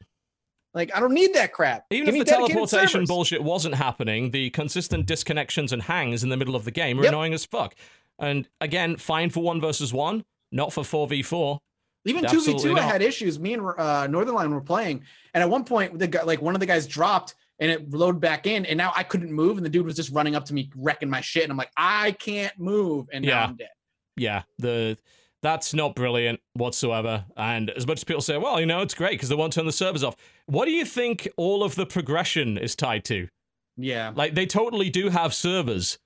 Like 0.75 0.95
I 0.95 1.01
don't 1.01 1.15
need 1.15 1.35
that 1.35 1.53
crap. 1.53 1.87
Even 1.91 2.07
Give 2.07 2.15
if 2.21 2.27
the 2.27 2.31
teleportation 2.31 2.89
servers. 3.01 3.09
bullshit 3.09 3.43
wasn't 3.43 3.75
happening, 3.75 4.31
the 4.31 4.51
consistent 4.51 5.07
disconnections 5.07 5.73
and 5.73 5.83
hangs 5.83 6.23
in 6.23 6.29
the 6.29 6.37
middle 6.37 6.55
of 6.55 6.65
the 6.65 6.71
game 6.71 7.01
are 7.01 7.05
Yep. 7.05 7.13
annoying 7.13 7.33
as 7.35 7.45
fuck. 7.45 7.75
And 8.21 8.49
again, 8.61 8.97
fine 8.97 9.31
for 9.31 9.41
one 9.43 9.61
versus 9.61 9.93
one, 9.93 10.25
not 10.53 10.73
for 10.73 10.83
4v4. 10.85 11.59
Even 12.05 12.25
two 12.27 12.41
v 12.43 12.57
two, 12.59 12.77
I 12.77 12.81
had 12.83 13.03
issues. 13.03 13.39
Me 13.41 13.55
and 13.55 13.63
uh, 13.63 14.07
Northernlion 14.07 14.51
were 14.53 14.61
playing, 14.61 15.03
and 15.35 15.43
at 15.43 15.51
one 15.51 15.65
point, 15.65 15.99
the 15.99 16.07
guy, 16.07 16.23
like 16.23 16.41
one 16.41 16.55
of 16.55 16.61
the 16.61 16.67
guys 16.67 16.87
dropped, 16.87 17.35
and 17.61 17.70
it 17.70 17.91
loaded 17.93 18.20
back 18.20 18.47
in, 18.47 18.65
and 18.67 18.77
now 18.78 18.93
I 18.95 19.03
couldn't 19.03 19.33
move, 19.33 19.57
and 19.57 19.67
the 19.67 19.70
dude 19.70 19.85
was 19.87 19.97
just 19.97 20.11
running 20.12 20.35
up 20.37 20.45
to 20.47 20.55
me, 20.55 20.70
wrecking 20.77 21.11
my 21.11 21.20
shit, 21.20 21.43
and 21.45 21.53
I'm 21.53 21.59
like, 21.59 21.73
I 21.77 22.12
can't 22.12 22.59
move, 22.59 23.07
and 23.12 23.25
now 23.25 23.31
Yeah. 23.31 23.45
I'm 23.45 23.57
dead. 23.57 23.69
Yeah, 24.17 24.43
the 24.59 24.99
that's 25.43 25.73
not 25.73 25.95
brilliant 25.95 26.41
whatsoever. 26.55 27.25
And 27.37 27.70
as 27.70 27.87
much 27.87 27.99
as 27.99 28.05
people 28.05 28.20
say, 28.23 28.37
well, 28.37 28.59
you 28.59 28.67
know, 28.67 28.83
it's 28.83 28.95
great 28.95 29.12
because 29.12 29.28
they 29.28 29.37
won't 29.37 29.53
turn 29.53 29.67
the 29.67 29.73
servers 29.73 30.03
off. 30.03 30.17
What 30.47 30.65
do 30.65 30.73
you 30.73 30.85
think 30.85 31.28
all 31.37 31.62
of 31.62 31.77
the 31.77 31.87
progression 31.87 32.59
is 32.59 32.75
tied 32.75 33.05
to? 33.05 33.28
Yeah, 33.77 34.12
Like 34.17 34.35
they 34.35 34.47
totally 34.47 34.91
do 34.91 35.11
have 35.11 35.33
servers. 35.33 35.99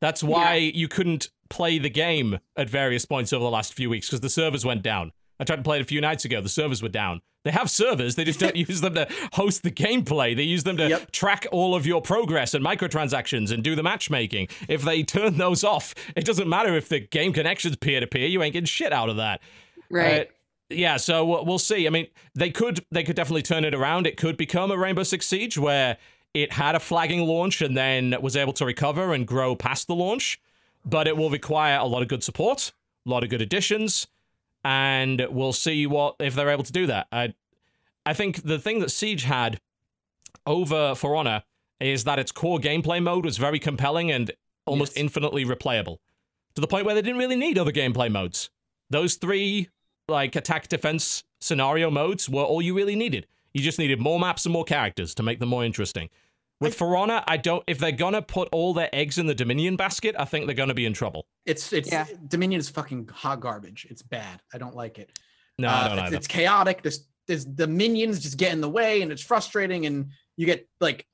That's 0.00 0.24
why 0.24 0.56
you 0.56 0.88
couldn't 0.88 1.30
play 1.48 1.78
the 1.78 1.90
game 1.90 2.40
at 2.56 2.68
various 2.68 3.04
points 3.04 3.32
over 3.32 3.44
the 3.44 3.50
last 3.50 3.74
few 3.74 3.88
weeks 3.88 4.08
because 4.08 4.20
the 4.20 4.28
servers 4.30 4.64
went 4.64 4.82
down. 4.82 5.12
I 5.38 5.44
tried 5.44 5.56
to 5.56 5.62
play 5.62 5.78
it 5.78 5.82
a 5.82 5.84
few 5.84 6.00
nights 6.00 6.24
ago. 6.24 6.40
The 6.40 6.48
servers 6.48 6.82
were 6.82 6.88
down. 6.88 7.20
They 7.44 7.50
have 7.52 7.70
servers. 7.70 8.16
They 8.16 8.24
just 8.24 8.38
don't 8.40 8.56
use 8.68 8.80
them 8.80 8.94
to 8.94 9.08
host 9.32 9.62
the 9.62 9.70
gameplay. 9.70 10.36
They 10.36 10.42
use 10.42 10.64
them 10.64 10.76
to 10.76 10.88
Yep. 10.88 11.12
track 11.12 11.46
all 11.52 11.74
of 11.74 11.86
your 11.86 12.02
progress 12.02 12.52
and 12.54 12.64
microtransactions 12.64 13.50
and 13.50 13.62
do 13.64 13.74
the 13.74 13.82
matchmaking. 13.82 14.48
If 14.68 14.82
they 14.82 15.02
turn 15.02 15.38
those 15.38 15.64
off, 15.64 15.94
it 16.16 16.24
doesn't 16.24 16.48
matter 16.48 16.74
if 16.76 16.88
the 16.88 17.00
game 17.00 17.32
connection's 17.32 17.76
peer 17.76 18.00
to 18.00 18.06
peer. 18.06 18.26
You 18.26 18.42
ain't 18.42 18.52
getting 18.52 18.66
shit 18.66 18.92
out 18.92 19.08
of 19.08 19.16
that. 19.16 19.40
Right. 19.90 20.22
Uh, 20.22 20.24
yeah, 20.72 20.98
so 20.98 21.24
we'll 21.24 21.44
we'll 21.44 21.58
see. 21.58 21.86
I 21.86 21.90
mean, 21.90 22.06
they 22.34 22.50
could 22.50 22.84
they 22.92 23.02
could 23.02 23.16
definitely 23.16 23.42
turn 23.42 23.64
it 23.64 23.74
around. 23.74 24.06
It 24.06 24.16
could 24.16 24.36
become 24.36 24.70
a 24.70 24.76
Rainbow 24.78 25.02
Six 25.02 25.26
Siege 25.26 25.58
where 25.58 25.96
it 26.32 26.52
had 26.52 26.76
a 26.76 26.80
flagging 26.80 27.26
launch 27.26 27.60
and 27.60 27.76
then 27.76 28.14
was 28.22 28.36
able 28.36 28.52
to 28.52 28.64
recover 28.64 29.12
and 29.12 29.26
grow 29.26 29.56
past 29.56 29.88
the 29.88 29.96
launch, 29.96 30.40
but 30.84 31.08
it 31.08 31.16
will 31.16 31.28
require 31.30 31.76
a 31.80 31.86
lot 31.86 32.02
of 32.02 32.08
good 32.08 32.22
support, 32.22 32.70
a 33.04 33.10
lot 33.10 33.24
of 33.24 33.30
good 33.30 33.42
additions, 33.42 34.06
and 34.64 35.26
we'll 35.30 35.52
see 35.52 35.86
what 35.86 36.16
if 36.18 36.34
they're 36.34 36.50
able 36.50 36.64
to 36.64 36.72
do 36.72 36.86
that. 36.86 37.06
I 37.12 37.34
I 38.06 38.14
think 38.14 38.42
the 38.42 38.58
thing 38.58 38.80
that 38.80 38.90
Siege 38.90 39.24
had 39.24 39.60
over 40.46 40.94
For 40.94 41.16
Honor 41.16 41.42
is 41.80 42.04
that 42.04 42.18
its 42.18 42.32
core 42.32 42.58
gameplay 42.58 43.02
mode 43.02 43.24
was 43.24 43.38
very 43.38 43.58
compelling 43.58 44.10
and 44.10 44.30
almost 44.66 44.92
Yes. 44.96 45.02
infinitely 45.02 45.44
replayable 45.44 45.98
to 46.54 46.60
the 46.60 46.66
point 46.66 46.84
where 46.86 46.94
they 46.94 47.02
didn't 47.02 47.18
really 47.18 47.36
need 47.36 47.58
other 47.58 47.72
gameplay 47.72 48.10
modes. 48.10 48.50
Those 48.90 49.14
three, 49.14 49.68
like 50.08 50.34
attack 50.36 50.68
defense 50.68 51.24
scenario 51.40 51.90
modes, 51.90 52.28
were 52.28 52.42
all 52.42 52.60
you 52.60 52.74
really 52.74 52.96
needed. 52.96 53.26
You 53.54 53.62
just 53.62 53.78
needed 53.78 54.00
more 54.00 54.20
maps 54.20 54.44
and 54.44 54.52
more 54.52 54.64
characters 54.64 55.14
to 55.14 55.22
make 55.22 55.38
them 55.40 55.48
more 55.48 55.64
interesting. 55.64 56.08
With 56.60 56.74
For 56.74 56.94
Honor, 56.96 57.24
I 57.26 57.38
don't. 57.38 57.64
If 57.66 57.78
they're 57.78 57.90
gonna 57.92 58.20
put 58.22 58.48
all 58.52 58.74
their 58.74 58.90
eggs 58.92 59.16
in 59.18 59.26
the 59.26 59.34
Dominion 59.34 59.76
basket, 59.76 60.14
I 60.18 60.26
think 60.26 60.46
they're 60.46 60.54
gonna 60.54 60.74
be 60.74 60.84
in 60.86 60.92
trouble. 60.92 61.26
it's 61.46 61.72
it's 61.72 61.90
Yeah. 61.90 62.06
Dominion 62.28 62.60
is 62.60 62.68
fucking 62.68 63.08
hot 63.12 63.40
garbage. 63.40 63.86
It's 63.88 64.02
bad. 64.02 64.40
I 64.52 64.58
don't 64.58 64.76
like 64.76 64.98
it. 64.98 65.10
No, 65.58 65.68
Uh, 65.68 65.72
I 65.72 65.88
don't 65.88 65.98
it's, 65.98 66.06
either. 66.08 66.16
it's 66.16 66.26
chaotic. 66.26 66.82
There's 66.82 67.06
there's 67.26 67.46
the 67.46 67.66
minions 67.66 68.20
just 68.20 68.36
get 68.36 68.52
in 68.52 68.60
the 68.60 68.68
way, 68.68 69.02
and 69.02 69.10
it's 69.10 69.22
frustrating. 69.22 69.86
And 69.86 70.10
you 70.36 70.44
get 70.46 70.68
like 70.80 71.06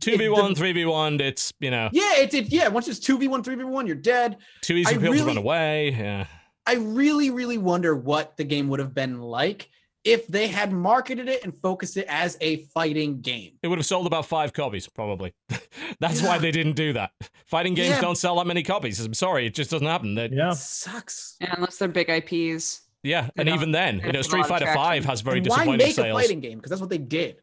two 0.00 0.18
v 0.18 0.28
one, 0.28 0.54
three 0.54 0.72
v 0.72 0.84
one. 0.84 1.20
It's 1.20 1.52
you 1.60 1.70
know 1.70 1.88
Yeah, 1.92 2.16
it 2.18 2.30
did. 2.30 2.52
Yeah, 2.52 2.68
once 2.68 2.86
it's 2.88 2.98
two 3.00 3.16
v 3.16 3.28
one, 3.28 3.42
three 3.42 3.54
v 3.54 3.64
one, 3.64 3.86
you're 3.86 3.96
dead. 3.96 4.36
too 4.60 4.74
easy 4.76 4.90
I 4.90 4.94
for 4.94 5.00
people 5.00 5.16
to 5.16 5.24
run 5.24 5.36
away. 5.38 5.90
Yeah, 5.92 6.26
I 6.66 6.74
really, 6.74 7.30
really 7.30 7.58
wonder 7.58 7.96
what 7.96 8.36
the 8.36 8.44
game 8.44 8.68
would 8.68 8.80
have 8.80 8.94
been 8.94 9.20
like 9.20 9.70
if 10.04 10.26
they 10.26 10.48
had 10.48 10.72
marketed 10.72 11.28
it 11.28 11.44
and 11.44 11.54
focused 11.54 11.96
it 11.96 12.06
as 12.08 12.36
a 12.40 12.56
fighting 12.74 13.20
game. 13.20 13.52
it 13.62 13.68
would 13.68 13.78
have 13.78 13.86
sold 13.86 14.06
about 14.06 14.26
five 14.26 14.52
copies 14.52 14.88
probably. 14.88 15.32
That's 16.00 16.20
why 16.22 16.38
they 16.38 16.50
didn't 16.50 16.74
do 16.74 16.92
that. 16.94 17.12
Fighting 17.46 17.74
games 17.74 17.90
Yeah. 17.90 18.00
don't 18.00 18.18
sell 18.18 18.36
that 18.36 18.46
many 18.46 18.62
copies. 18.62 18.98
I'm 19.00 19.14
sorry, 19.14 19.46
it 19.46 19.54
just 19.54 19.70
doesn't 19.70 19.86
happen. 19.86 20.14
They- 20.14 20.28
Yeah. 20.30 20.50
It 20.52 20.56
sucks. 20.56 21.36
Yeah, 21.40 21.54
unless 21.56 21.78
they're 21.78 21.88
big 21.88 22.08
IPs. 22.10 22.82
yeah, 23.04 23.30
and 23.36 23.48
even 23.48 23.70
then, 23.72 23.96
you 23.96 24.00
know, 24.00 24.12
don't 24.12 24.14
have 24.16 24.20
a 24.20 24.24
Street 24.24 24.46
Fighter 24.46 24.72
Five 24.74 25.04
has 25.04 25.20
very 25.20 25.38
And 25.38 25.46
why 25.46 25.56
disappointing 25.58 25.86
make 25.86 25.94
sales. 25.94 26.18
a 26.18 26.22
fighting 26.22 26.40
game? 26.40 26.58
Because 26.58 26.70
that's 26.70 26.80
what 26.80 26.90
they 26.90 26.98
did. 26.98 27.36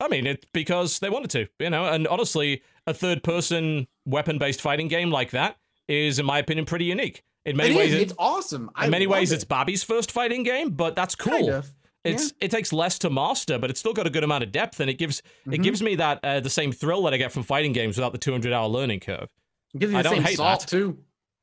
I 0.00 0.06
mean, 0.08 0.26
it's 0.28 0.46
because 0.52 1.00
they 1.00 1.10
wanted 1.10 1.30
to, 1.30 1.48
you 1.58 1.70
know, 1.70 1.84
and 1.86 2.06
honestly, 2.06 2.62
a 2.86 2.94
third 2.94 3.24
person 3.24 3.88
weapon 4.06 4.38
based 4.38 4.60
fighting 4.60 4.86
game 4.86 5.10
like 5.10 5.32
that 5.32 5.56
is, 5.88 6.20
in 6.20 6.26
my 6.26 6.38
opinion, 6.38 6.64
pretty 6.66 6.84
unique. 6.84 7.24
In 7.44 7.56
many 7.56 7.74
It 7.74 7.76
ways, 7.76 7.88
is. 7.88 7.94
it- 7.94 8.02
It's 8.02 8.12
awesome. 8.18 8.70
I 8.76 8.84
in 8.84 8.90
many 8.92 9.06
ways, 9.08 9.32
it. 9.32 9.36
it's 9.36 9.44
Bobby's 9.44 9.82
first 9.82 10.12
fighting 10.12 10.42
game, 10.44 10.70
but 10.70 10.94
that's 10.94 11.14
cool. 11.16 11.32
Kind 11.32 11.48
of. 11.50 11.72
It's 12.14 12.32
it 12.40 12.50
takes 12.50 12.72
less 12.72 12.98
to 13.00 13.10
master, 13.10 13.58
but 13.58 13.70
it's 13.70 13.80
still 13.80 13.92
got 13.92 14.06
a 14.06 14.10
good 14.10 14.24
amount 14.24 14.44
of 14.44 14.52
depth, 14.52 14.80
and 14.80 14.88
it 14.90 14.94
gives 14.94 15.20
it 15.46 15.50
Mhm. 15.50 15.62
gives 15.62 15.82
me 15.82 15.94
that 15.96 16.20
uh, 16.22 16.40
the 16.40 16.50
same 16.50 16.72
thrill 16.72 17.02
that 17.04 17.14
I 17.14 17.16
get 17.16 17.32
from 17.32 17.42
fighting 17.42 17.72
games 17.72 17.96
without 17.96 18.12
the 18.12 18.18
200 18.18 18.52
hour 18.52 18.68
learning 18.68 19.00
curve. 19.00 19.28
It 19.74 19.78
gives 19.78 19.92
you 19.92 19.98
I 19.98 20.02
the 20.02 20.08
don't 20.08 20.16
same 20.18 20.24
hate 20.24 20.36
salt 20.36 20.60
that. 20.60 20.68
too. 20.68 20.98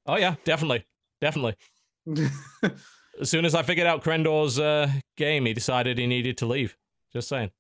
Oh 0.06 0.18
yeah, 0.18 0.36
definitely, 0.44 0.86
definitely. 1.22 1.56
As 3.22 3.30
soon 3.30 3.46
as 3.46 3.56
I 3.56 3.64
figured 3.64 3.88
out 3.88 4.04
Krendor's 4.04 4.60
uh, 4.60 4.90
game, 5.16 5.46
he 5.46 5.54
decided 5.54 5.98
he 5.98 6.06
needed 6.06 6.38
to 6.40 6.46
leave. 6.46 6.76
Just 7.14 7.30
saying. 7.30 7.52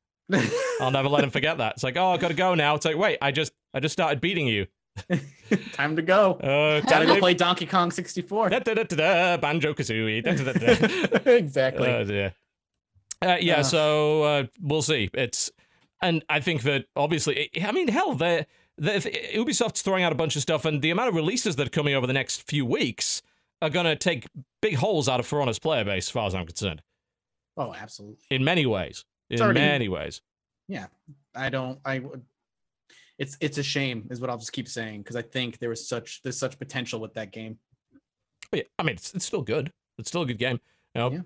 I'll 0.81 0.91
never 0.91 1.07
let 1.07 1.23
him 1.23 1.29
forget 1.29 1.59
that. 1.59 1.73
It's 1.73 1.83
like, 1.83 1.95
oh, 1.97 2.09
I 2.11 2.17
gotta 2.17 2.33
go 2.33 2.55
now. 2.55 2.75
It's 2.75 2.85
like, 2.85 2.97
wait, 2.97 3.17
I 3.21 3.31
just 3.31 3.53
I 3.73 3.79
just 3.79 3.93
started 3.93 4.19
beating 4.21 4.47
you. 4.47 4.67
Time 5.73 5.95
to 5.97 6.01
go. 6.01 6.33
Uh, 6.35 6.79
Gotta 6.81 7.05
go 7.05 7.19
play 7.19 7.33
Donkey 7.33 7.65
Kong 7.65 7.91
64. 7.91 8.47
Da, 8.49 8.59
da, 8.59 8.73
da, 8.73 8.83
da, 8.83 8.95
da, 8.95 9.37
Banjo 9.37 9.73
Kazooie. 9.73 10.23
Exactly. 11.27 11.87
Oh 11.89 12.03
dear. 12.05 12.33
Uh, 13.25 13.37
yeah, 13.41 13.59
Uh. 13.59 13.63
so 13.63 14.23
uh, 14.23 14.43
we'll 14.61 14.81
see. 14.81 15.09
It's 15.13 15.51
and 16.01 16.23
I 16.29 16.39
think 16.39 16.61
that 16.63 16.85
obviously, 16.95 17.49
I 17.63 17.71
mean, 17.71 17.87
hell, 17.87 18.13
they 18.15 18.45
Ubisoft's 18.81 19.81
throwing 19.81 20.03
out 20.03 20.11
a 20.11 20.15
bunch 20.15 20.35
of 20.35 20.41
stuff, 20.41 20.65
and 20.65 20.81
the 20.81 20.89
amount 20.91 21.09
of 21.09 21.15
releases 21.15 21.55
that 21.55 21.67
are 21.67 21.71
coming 21.71 21.95
over 21.95 22.05
the 22.05 22.13
next 22.13 22.43
few 22.47 22.65
weeks 22.65 23.21
are 23.61 23.69
going 23.69 23.85
to 23.85 23.95
take 23.95 24.27
big 24.61 24.75
holes 24.75 25.07
out 25.07 25.19
of 25.19 25.25
For 25.25 25.41
Honor's 25.41 25.59
player 25.59 25.85
base, 25.85 26.07
as 26.07 26.11
far 26.11 26.27
as 26.27 26.35
I'm 26.35 26.45
concerned. 26.45 26.81
oh, 27.57 27.73
absolutely. 27.73 28.17
In 28.29 28.43
many 28.43 28.65
ways, 28.65 29.05
in 29.29 29.41
already- 29.41 29.59
many 29.61 29.87
ways. 29.89 30.21
Yeah, 30.67 30.87
I 31.33 31.49
don't. 31.49 31.79
I. 31.85 31.99
would- 31.99 32.25
It's 33.17 33.37
it's 33.39 33.57
a 33.57 33.63
shame, 33.63 34.07
is 34.11 34.19
what 34.19 34.29
I'll 34.29 34.37
just 34.37 34.51
keep 34.51 34.67
saying, 34.67 34.99
because 35.03 35.15
I 35.15 35.21
think 35.21 35.59
there 35.59 35.69
was 35.69 35.87
such 35.87 36.21
there's 36.21 36.37
such 36.37 36.59
potential 36.59 36.99
with 36.99 37.13
that 37.13 37.31
game. 37.31 37.57
Yeah, 38.51 38.63
I 38.77 38.83
mean, 38.83 38.95
it's, 38.95 39.13
it's 39.15 39.25
still 39.25 39.41
good. 39.41 39.71
It's 39.97 40.09
still 40.09 40.23
a 40.23 40.25
good 40.25 40.37
game. 40.37 40.59
You 40.93 41.01
know, 41.01 41.11
Yeah. 41.11 41.19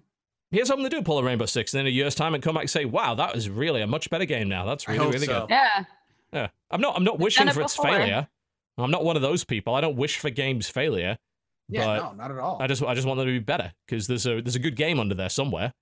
Here's 0.51 0.67
something 0.67 0.89
to 0.89 0.95
do: 0.95 1.01
pull 1.01 1.19
a 1.19 1.23
Rainbow 1.23 1.45
Six, 1.45 1.73
and 1.73 1.81
in 1.81 1.87
a 1.87 1.89
year's 1.89 2.15
time, 2.15 2.33
and 2.33 2.43
come 2.43 2.55
back 2.55 2.63
and 2.63 2.69
say, 2.69 2.85
"Wow, 2.85 3.15
that 3.15 3.35
is 3.35 3.49
really 3.49 3.81
a 3.81 3.87
much 3.87 4.09
better 4.09 4.25
game 4.25 4.49
now. 4.49 4.65
That's 4.65 4.87
really 4.87 5.07
really 5.07 5.25
so. 5.25 5.41
good." 5.41 5.49
Yeah. 5.49 5.83
Yeah, 6.31 6.47
I'm 6.69 6.81
not. 6.81 6.95
I'm 6.95 7.03
not 7.03 7.13
done 7.17 7.23
wishing 7.23 7.47
it 7.47 7.53
for 7.53 7.61
its 7.61 7.75
before. 7.75 7.91
failure. 7.91 8.27
I'm 8.77 8.91
not 8.91 9.03
one 9.03 9.15
of 9.15 9.21
those 9.21 9.43
people. 9.43 9.75
I 9.75 9.81
don't 9.81 9.95
wish 9.97 10.17
for 10.17 10.29
games 10.29 10.69
failure. 10.69 11.17
Yeah, 11.67 11.85
But 11.85 11.97
no, 11.97 12.11
not 12.13 12.31
at 12.31 12.37
all. 12.37 12.61
I 12.61 12.67
just 12.67 12.83
I 12.83 12.93
just 12.93 13.05
want 13.07 13.17
them 13.17 13.27
to 13.27 13.33
be 13.33 13.39
better 13.39 13.73
because 13.85 14.07
there's 14.07 14.25
a 14.25 14.41
there's 14.41 14.55
a 14.55 14.59
good 14.59 14.75
game 14.75 14.99
under 14.99 15.15
there 15.15 15.29
somewhere. 15.29 15.73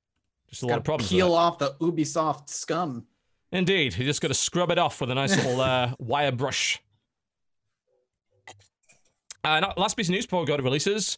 Just 0.49 0.63
a 0.63 0.65
lot 0.65 0.69
Gotta 0.71 0.79
of 0.79 0.85
problems. 0.85 1.09
Peel 1.09 1.33
off 1.33 1.59
the 1.59 1.73
Ubisoft 1.81 2.49
scum. 2.49 3.05
Indeed, 3.51 3.97
you 3.97 4.05
just 4.05 4.21
got 4.21 4.29
to 4.29 4.33
scrub 4.33 4.71
it 4.71 4.77
off 4.77 4.99
with 4.99 5.11
a 5.11 5.15
nice 5.15 5.35
little 5.35 5.59
uh, 5.61 5.93
wire 5.99 6.31
brush. 6.31 6.81
Uh, 9.43 9.73
last 9.77 9.95
piece 9.95 10.07
of 10.07 10.11
news 10.11 10.25
before 10.25 10.41
we 10.41 10.45
go 10.45 10.57
to 10.57 10.63
releases. 10.63 11.17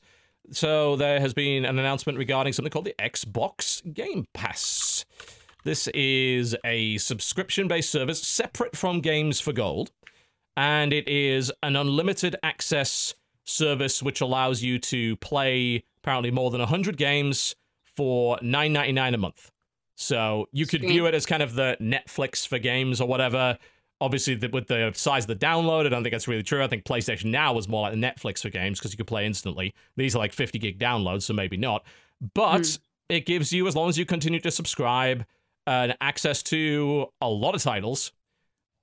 So 0.51 0.95
there 0.95 1.19
has 1.19 1.33
been 1.33 1.65
an 1.65 1.77
announcement 1.77 2.17
regarding 2.17 2.53
something 2.53 2.71
called 2.71 2.85
the 2.85 2.95
Xbox 2.99 3.81
Game 3.93 4.25
Pass. 4.33 5.05
This 5.63 5.87
is 5.89 6.55
a 6.63 6.97
subscription-based 6.97 7.89
service 7.89 8.21
separate 8.21 8.75
from 8.75 9.01
Games 9.01 9.39
for 9.39 9.53
Gold, 9.53 9.91
and 10.57 10.91
it 10.91 11.07
is 11.07 11.51
an 11.61 11.75
unlimited 11.75 12.35
access 12.41 13.13
service 13.43 14.01
which 14.01 14.21
allows 14.21 14.63
you 14.63 14.79
to 14.79 15.17
play 15.17 15.83
apparently 16.01 16.31
more 16.31 16.49
than 16.49 16.59
100 16.59 16.97
games 16.97 17.55
for 17.95 18.37
$9.99 18.37 19.13
a 19.13 19.17
month. 19.17 19.51
So 19.95 20.47
you 20.51 20.65
could 20.65 20.81
view 20.81 21.05
it 21.05 21.13
as 21.13 21.25
kind 21.25 21.43
of 21.43 21.55
the 21.55 21.75
Netflix 21.81 22.47
for 22.47 22.57
games 22.57 23.01
or 23.01 23.07
whatever. 23.07 23.57
Obviously, 24.01 24.35
the, 24.35 24.47
with 24.47 24.67
the 24.67 24.91
size 24.95 25.25
of 25.25 25.27
the 25.27 25.35
download, 25.45 25.85
I 25.85 25.89
don't 25.89 26.03
think 26.03 26.13
that's 26.13 26.27
really 26.27 26.43
true. 26.43 26.63
I 26.63 26.67
think 26.67 26.85
PlayStation 26.85 27.25
Now 27.25 27.53
was 27.53 27.67
more 27.67 27.89
like 27.89 27.93
Netflix 27.95 28.41
for 28.41 28.49
games 28.49 28.79
because 28.79 28.93
you 28.93 28.97
could 28.97 29.07
play 29.07 29.25
instantly. 29.25 29.73
These 29.97 30.15
are 30.15 30.19
like 30.19 30.31
50 30.31 30.57
gig 30.59 30.79
downloads, 30.79 31.23
so 31.23 31.33
maybe 31.33 31.57
not. 31.57 31.85
But 32.33 32.77
it 33.09 33.25
gives 33.25 33.51
you, 33.51 33.67
as 33.67 33.75
long 33.75 33.89
as 33.89 33.97
you 33.97 34.05
continue 34.05 34.39
to 34.39 34.51
subscribe, 34.51 35.25
uh, 35.67 35.93
access 35.99 36.41
to 36.43 37.07
a 37.21 37.27
lot 37.27 37.55
of 37.55 37.61
titles. 37.61 38.11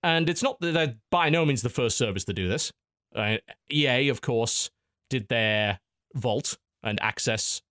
And 0.02 0.28
it's 0.28 0.42
not 0.42 0.60
that 0.60 0.72
they're 0.72 0.94
by 1.10 1.30
no 1.30 1.44
means 1.44 1.62
the 1.62 1.70
first 1.70 1.96
service 1.96 2.24
to 2.24 2.32
do 2.32 2.48
this. 2.48 2.72
Uh, 3.14 3.38
EA, 3.72 4.08
of 4.08 4.20
course, 4.20 4.70
did 5.08 5.28
their 5.28 5.80
Vault 6.14 6.58
and 6.82 7.00
Access 7.00 7.62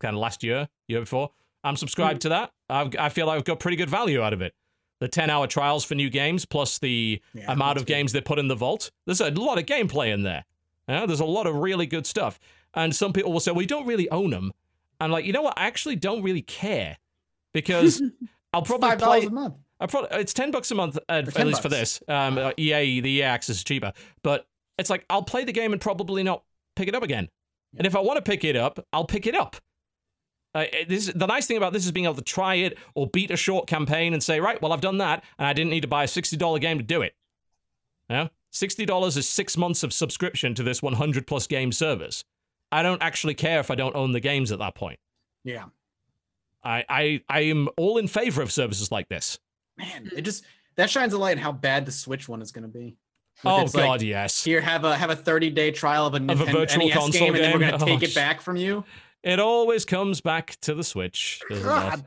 kind 0.00 0.14
of 0.14 0.20
last 0.20 0.42
year, 0.42 0.68
year 0.86 1.00
before. 1.00 1.30
I'm 1.64 1.76
subscribed 1.76 2.22
to 2.22 2.30
that. 2.30 2.52
I've, 2.70 2.94
I 2.98 3.08
feel 3.08 3.26
like 3.26 3.38
I've 3.38 3.44
got 3.44 3.60
pretty 3.60 3.76
good 3.76 3.90
value 3.90 4.22
out 4.22 4.32
of 4.32 4.42
it. 4.42 4.54
The 5.00 5.08
10 5.08 5.30
hour 5.30 5.46
trials 5.46 5.84
for 5.84 5.94
new 5.94 6.10
games, 6.10 6.44
plus 6.44 6.78
the 6.78 7.20
Yeah, 7.32 7.52
amount 7.52 7.76
of 7.78 7.86
good. 7.86 7.92
games 7.92 8.12
they 8.12 8.20
put 8.20 8.38
in 8.38 8.48
the 8.48 8.56
vault. 8.56 8.90
There's 9.06 9.20
a 9.20 9.30
lot 9.30 9.58
of 9.58 9.64
gameplay 9.66 10.12
in 10.12 10.22
there. 10.24 10.44
Know, 10.88 11.06
there's 11.06 11.20
a 11.20 11.24
lot 11.24 11.46
of 11.46 11.54
really 11.54 11.86
good 11.86 12.06
stuff. 12.06 12.40
And 12.74 12.94
some 12.96 13.12
people 13.12 13.32
will 13.32 13.40
say, 13.40 13.50
well, 13.52 13.60
you 13.62 13.66
don't 13.68 13.86
really 13.86 14.10
own 14.10 14.30
them. 14.30 14.52
I'm 15.00 15.10
like, 15.10 15.24
you 15.24 15.32
know 15.32 15.42
what? 15.42 15.54
I 15.58 15.66
actually 15.66 15.96
don't 15.96 16.22
really 16.22 16.42
care 16.42 16.96
because 17.52 18.02
I'll 18.52 18.62
probably 18.62 18.90
Five 18.90 18.98
play. 18.98 19.06
dollars 19.20 19.24
a 19.26 19.30
month. 19.30 19.54
I 19.80 19.86
probably 19.86 20.18
it's 20.18 20.34
ten 20.34 20.50
bucks 20.50 20.70
a 20.72 20.74
month 20.74 20.96
uh, 21.08 21.12
at 21.12 21.32
10 21.32 21.46
least 21.46 21.62
for 21.62 21.68
this. 21.68 22.02
Um, 22.08 22.36
uh, 22.38 22.50
EA 22.56 23.00
the 23.00 23.08
EA 23.10 23.22
access 23.22 23.56
is 23.56 23.64
cheaper, 23.64 23.92
but 24.22 24.48
it's 24.76 24.90
like 24.90 25.04
I'll 25.08 25.22
play 25.22 25.44
the 25.44 25.52
game 25.52 25.72
and 25.72 25.80
probably 25.80 26.24
not 26.24 26.42
pick 26.74 26.88
it 26.88 26.94
up 26.96 27.02
again. 27.04 27.28
And 27.76 27.86
if 27.86 27.94
I 27.94 28.00
want 28.00 28.16
to 28.16 28.22
pick 28.22 28.42
it 28.44 28.56
up, 28.56 28.84
I'll 28.92 29.04
pick 29.04 29.26
it 29.26 29.36
up. 29.36 29.56
Uh, 30.54 30.64
this 30.88 31.12
the 31.14 31.26
nice 31.26 31.46
thing 31.46 31.56
about 31.56 31.72
this 31.72 31.84
is 31.84 31.92
being 31.92 32.06
able 32.06 32.14
to 32.14 32.22
try 32.22 32.54
it 32.54 32.78
or 32.94 33.06
beat 33.06 33.30
a 33.30 33.36
short 33.36 33.66
campaign 33.66 34.12
and 34.12 34.22
say, 34.22 34.40
right, 34.40 34.60
well, 34.62 34.72
I've 34.72 34.80
done 34.80 34.98
that, 34.98 35.22
and 35.38 35.46
I 35.46 35.52
didn't 35.52 35.70
need 35.70 35.82
to 35.82 35.88
buy 35.88 36.04
a 36.04 36.08
sixty 36.08 36.36
dollar 36.36 36.58
game 36.58 36.78
to 36.78 36.84
do 36.84 37.02
it. 37.02 37.14
Yeah, 38.08 38.28
sixty 38.50 38.86
dollars 38.86 39.16
is 39.16 39.28
six 39.28 39.56
months 39.56 39.82
of 39.82 39.92
subscription 39.92 40.54
to 40.54 40.62
this 40.62 40.82
one 40.82 40.94
hundred 40.94 41.26
plus 41.26 41.46
game 41.46 41.70
service. 41.72 42.24
I 42.72 42.82
don't 42.82 43.02
actually 43.02 43.34
care 43.34 43.60
if 43.60 43.70
I 43.70 43.74
don't 43.74 43.94
own 43.94 44.12
the 44.12 44.20
games 44.20 44.50
at 44.50 44.58
that 44.58 44.74
point. 44.74 44.98
Yeah, 45.44 45.66
I 46.64 46.84
I 46.88 47.20
I 47.28 47.40
am 47.40 47.68
all 47.76 47.98
in 47.98 48.08
favor 48.08 48.40
of 48.42 48.50
services 48.50 48.90
like 48.90 49.08
this. 49.08 49.38
man, 49.76 50.10
it 50.16 50.22
just 50.22 50.44
that 50.76 50.88
shines 50.88 51.12
a 51.12 51.18
light 51.18 51.36
on 51.36 51.42
how 51.42 51.52
bad 51.52 51.84
the 51.86 51.92
Switch 51.92 52.28
one 52.28 52.40
is 52.40 52.52
going 52.52 52.62
to 52.62 52.68
be. 52.68 52.96
Oh 53.44 53.62
its, 53.62 53.74
like, 53.74 53.84
God, 53.84 54.02
yes. 54.02 54.42
Here, 54.42 54.60
have 54.60 54.84
a 54.84 54.96
have 54.96 55.10
a 55.10 55.16
30 55.16 55.50
day 55.50 55.70
trial 55.70 56.06
of 56.06 56.14
a, 56.14 56.16
Of 56.16 56.40
a 56.40 56.44
Nintendo 56.44 56.52
virtual 56.52 56.86
NES 56.88 56.96
console 56.96 57.20
game, 57.20 57.34
and 57.34 57.44
then 57.44 57.52
we're 57.52 57.58
going 57.60 57.78
to 57.78 57.84
take 57.84 58.00
Oh, 58.02 58.04
it 58.04 58.14
back 58.14 58.40
from 58.40 58.56
you. 58.56 58.84
It 59.22 59.40
always 59.40 59.84
comes 59.84 60.20
back 60.20 60.56
to 60.62 60.74
the 60.74 60.84
Switch. 60.84 61.40
it? 61.50 61.62
God, 61.62 62.04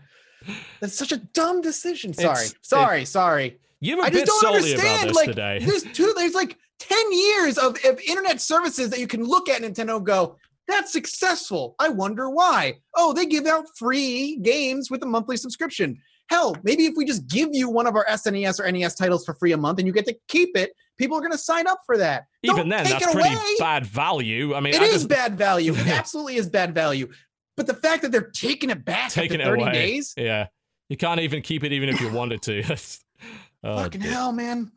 that's 0.79 0.97
such 0.97 1.11
a 1.11 1.17
dumb 1.17 1.61
decision. 1.61 2.13
Sorry, 2.13 2.31
It's- 2.45 2.53
sorry, 2.61 3.05
sorry. 3.05 3.59
You're 3.79 3.99
a 3.99 4.03
I 4.05 4.09
bit 4.09 4.25
just 4.25 4.41
don't 4.41 4.43
about 4.43 4.55
understand. 4.63 5.09
this 5.09 5.15
Like, 5.15 5.25
today. 5.27 5.59
there's 5.65 5.83
two. 5.83 6.13
There's 6.15 6.35
like 6.35 6.57
10 6.79 7.11
years 7.11 7.57
of, 7.57 7.77
of 7.85 7.99
internet 8.07 8.39
services 8.39 8.89
that 8.91 8.99
you 8.99 9.07
can 9.07 9.23
look 9.23 9.49
at 9.49 9.61
Nintendo 9.61 9.97
and 9.97 10.05
go. 10.05 10.37
That's 10.67 10.91
successful. 10.93 11.75
I 11.79 11.89
wonder 11.89 12.29
why. 12.29 12.75
Oh, 12.95 13.11
they 13.13 13.25
give 13.25 13.45
out 13.47 13.65
free 13.75 14.37
games 14.37 14.89
with 14.91 15.01
a 15.03 15.07
monthly 15.07 15.35
subscription. 15.35 15.99
Hell, 16.29 16.55
maybe 16.63 16.85
if 16.85 16.93
we 16.95 17.03
just 17.05 17.27
give 17.27 17.49
you 17.51 17.69
one 17.69 17.87
of 17.87 17.95
our 17.95 18.05
SNES 18.05 18.59
or 18.59 18.71
NES 18.71 18.95
titles 18.95 19.25
for 19.25 19.33
free 19.33 19.51
a 19.51 19.57
month 19.57 19.79
and 19.79 19.87
you 19.87 19.91
get 19.93 20.05
to 20.05 20.15
keep 20.27 20.55
it, 20.55 20.71
people 20.97 21.17
are 21.17 21.21
going 21.21 21.31
to 21.31 21.37
sign 21.37 21.67
up 21.67 21.79
for 21.85 21.97
that. 21.97 22.25
Even 22.43 22.55
Don't 22.57 22.69
then, 22.69 22.83
that's 22.85 23.11
pretty 23.11 23.29
away. 23.33 23.55
bad 23.59 23.85
value. 23.85 24.53
I 24.53 24.59
mean, 24.59 24.73
It 24.73 24.81
I 24.81 24.85
is 24.85 24.91
just- 24.93 25.09
bad 25.09 25.37
value. 25.37 25.73
It 25.77 25.87
absolutely 25.87 26.35
is 26.35 26.49
bad 26.49 26.73
value. 26.75 27.09
But 27.57 27.67
the 27.67 27.73
fact 27.73 28.01
that 28.03 28.11
they're 28.11 28.29
taking 28.31 28.69
it 28.69 28.83
back 28.85 29.11
taking 29.11 29.39
it 29.39 29.43
after 29.43 29.51
30 29.57 29.61
away. 29.63 29.71
days, 29.73 30.13
Yeah, 30.17 30.47
you 30.89 30.97
can't 30.97 31.19
even 31.19 31.41
keep 31.41 31.63
it 31.63 31.71
even 31.73 31.89
if 31.89 31.99
you 32.01 32.09
wanted 32.13 32.41
to. 32.43 32.63
oh, 33.63 33.77
fucking 33.83 34.01
dear. 34.01 34.11
hell, 34.11 34.31
man. 34.31 34.71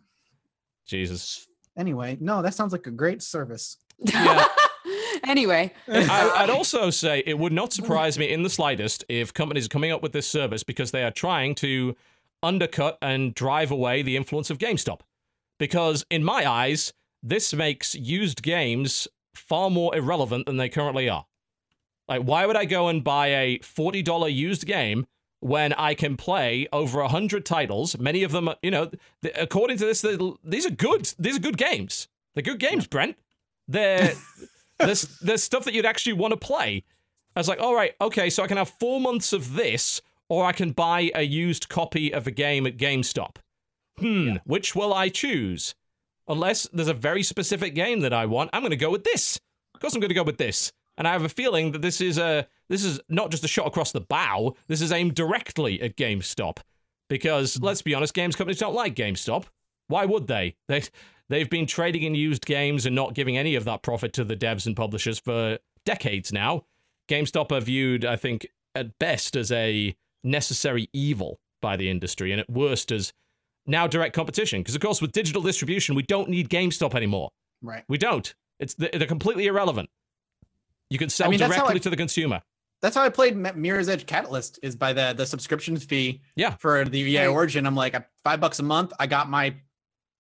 Jesus. 0.87 1.47
Anyway, 1.77 2.17
no, 2.21 2.43
that 2.43 2.55
sounds 2.55 2.73
like 2.73 2.87
a 2.87 2.91
great 2.91 3.23
service. 3.23 3.79
Yeah. 3.99 4.47
anyway, 5.27 5.73
I, 5.89 6.31
I'd 6.37 6.51
also 6.51 6.91
say 6.91 7.23
it 7.27 7.39
would 7.39 7.53
not 7.53 7.73
surprise 7.73 8.19
me 8.19 8.31
in 8.31 8.43
the 8.43 8.51
slightest 8.51 9.05
if 9.09 9.33
companies 9.33 9.67
are 9.67 9.71
coming 9.71 9.91
up 9.93 10.03
with 10.03 10.13
this 10.13 10.29
service 10.29 10.63
because 10.63 10.91
they 10.91 11.03
are 11.05 11.11
trying 11.11 11.55
to 11.57 11.97
undercut 12.43 12.99
and 13.03 13.35
drive 13.35 13.71
away 13.71 14.03
the 14.03 14.17
influence 14.17 14.51
of 14.51 14.59
GameStop. 14.59 15.01
Because 15.65 16.05
in 16.11 16.23
my 16.23 16.47
eyes, 16.47 16.93
this 17.23 17.55
makes 17.55 17.95
used 17.95 18.43
games 18.43 19.09
far 19.35 19.71
more 19.71 19.97
irrelevant 19.97 20.45
than 20.45 20.59
they 20.59 20.69
currently 20.69 21.09
are. 21.09 21.25
Like, 22.07 22.21
why 22.21 22.45
would 22.45 22.55
I 22.55 22.67
go 22.67 22.89
and 22.89 23.03
buy 23.03 23.29
a 23.29 23.59
$40 23.61 24.31
used 24.31 24.67
game 24.67 25.07
when 25.41 25.73
I 25.73 25.95
can 25.95 26.19
play 26.19 26.69
over 26.71 27.01
a 27.01 27.09
hundred 27.09 27.47
titles. 27.47 27.99
Many 27.99 28.25
of 28.25 28.33
them, 28.33 28.51
you 28.63 28.71
know, 28.71 28.91
according 29.37 29.79
to 29.79 29.87
this, 29.87 30.05
these 30.45 30.67
are 30.67 30.71
good. 30.71 31.11
These 31.19 31.37
are 31.37 31.41
good 31.41 31.57
games. 31.57 32.09
They're 32.35 32.43
good 32.43 32.61
games, 32.61 32.87
Brent. 32.87 33.17
They're 33.67 34.13
there's 34.79 35.19
there's 35.21 35.43
stuff 35.43 35.65
that 35.65 35.73
you'd 35.73 35.87
actually 35.87 36.13
want 36.13 36.33
to 36.33 36.37
play. 36.37 36.85
I 37.35 37.41
was 37.41 37.49
like, 37.49 37.61
all 37.61 37.75
right, 37.75 37.95
okay, 38.03 38.29
so 38.29 38.43
I 38.43 38.49
can 38.49 38.59
have 38.59 38.69
four 38.69 39.01
months 39.01 39.33
of 39.33 39.55
this, 39.55 40.03
or 40.29 40.45
I 40.45 40.53
can 40.53 40.73
buy 40.73 41.11
a 41.15 41.23
used 41.23 41.71
copy 41.71 42.13
of 42.13 42.27
a 42.27 42.31
game 42.31 42.67
at 42.67 42.77
GameStop. 42.77 43.37
Hmm, 43.99 44.37
which 44.45 44.75
will 44.75 44.93
I 44.93 45.09
choose? 45.09 45.75
Unless 46.27 46.69
there's 46.73 46.89
a 46.89 46.95
very 46.95 47.23
specific 47.23 47.75
game 47.75 48.01
that 48.01 48.13
I 48.13 48.27
want, 48.27 48.51
I'm 48.53 48.63
going 48.63 48.71
to 48.71 48.77
go 48.77 48.91
with 48.91 49.05
this. 49.05 49.39
Of 49.75 49.81
course, 49.81 49.95
I'm 49.95 50.01
going 50.01 50.09
to 50.09 50.15
go 50.15 50.23
with 50.23 50.39
this. 50.39 50.73
And 50.97 51.07
I 51.09 51.13
have 51.13 51.25
a 51.25 51.29
feeling 51.29 51.73
that 51.73 51.83
this 51.83 52.01
is 52.01 52.19
a 52.19 52.47
this 52.69 52.85
is 52.85 53.01
not 53.09 53.31
just 53.31 53.45
a 53.45 53.49
shot 53.49 53.67
across 53.67 53.93
the 53.93 54.01
bow. 54.01 54.55
This 54.69 54.81
is 54.81 54.93
aimed 54.93 55.15
directly 55.15 55.83
at 55.83 55.97
GameStop, 55.97 56.59
because 57.09 57.61
let's 57.61 57.83
be 57.83 57.95
honest, 57.95 58.15
games 58.15 58.37
companies 58.37 58.61
don't 58.61 58.75
like 58.75 58.95
GameStop. 58.95 59.45
Why 59.89 60.05
would 60.05 60.27
they? 60.27 60.57
They 60.69 60.83
they've 61.29 61.51
been 61.51 61.67
trading 61.67 62.03
in 62.03 62.15
used 62.15 62.47
games 62.47 62.85
and 62.87 62.95
not 62.95 63.15
giving 63.15 63.37
any 63.37 63.55
of 63.55 63.65
that 63.65 63.83
profit 63.83 64.13
to 64.13 64.25
the 64.25 64.37
devs 64.37 64.67
and 64.67 64.77
publishers 64.77 65.19
for 65.19 65.59
decades 65.85 66.33
now. 66.33 66.65
GameStop 67.09 67.51
are 67.51 67.61
viewed, 67.61 68.05
I 68.05 68.17
think, 68.17 68.47
at 68.75 68.99
best 68.99 69.35
as 69.35 69.51
a 69.51 69.97
necessary 70.23 70.89
evil 70.93 71.41
by 71.61 71.77
the 71.77 71.91
industry, 71.91 72.31
and 72.31 72.41
at 72.41 72.51
worst 72.51 72.93
as 72.93 73.13
now 73.67 73.87
direct 73.87 74.15
competition. 74.15 74.61
Because 74.61 74.75
of 74.75 74.81
course, 74.81 75.01
with 75.01 75.13
digital 75.13 75.43
distribution, 75.43 75.95
we 75.95 76.03
don't 76.03 76.29
need 76.29 76.49
GameStop 76.49 76.95
anymore. 76.95 77.31
Right. 77.63 77.85
We 77.89 77.99
don't. 77.99 78.35
It's 78.59 78.75
they're 78.75 79.07
completely 79.07 79.47
irrelevant. 79.47 79.89
You 80.91 80.99
can 80.99 81.09
sell 81.09 81.29
I 81.29 81.31
mean, 81.31 81.39
directly 81.39 81.77
I- 81.77 81.79
to 81.79 81.91
the 81.91 81.97
consumer. 81.97 82.43
That's 82.83 82.95
how 82.95 83.03
I 83.03 83.09
played 83.09 83.35
Mirror's 83.57 83.89
Edge 83.89 84.05
Catalyst 84.05 84.59
is 84.63 84.77
by 84.77 84.93
the 84.93 85.15
the 85.17 85.25
subscription 85.25 85.79
fee. 85.79 86.21
Yeah. 86.37 86.51
For 86.57 86.85
the 86.85 87.01
EA 87.01 87.29
Origin, 87.29 87.67
I'm 87.67 87.75
like 87.75 87.97
five 88.23 88.41
bucks 88.41 88.59
a 88.59 88.63
month. 88.63 88.93
I 88.99 89.07
got 89.07 89.31
my 89.31 89.55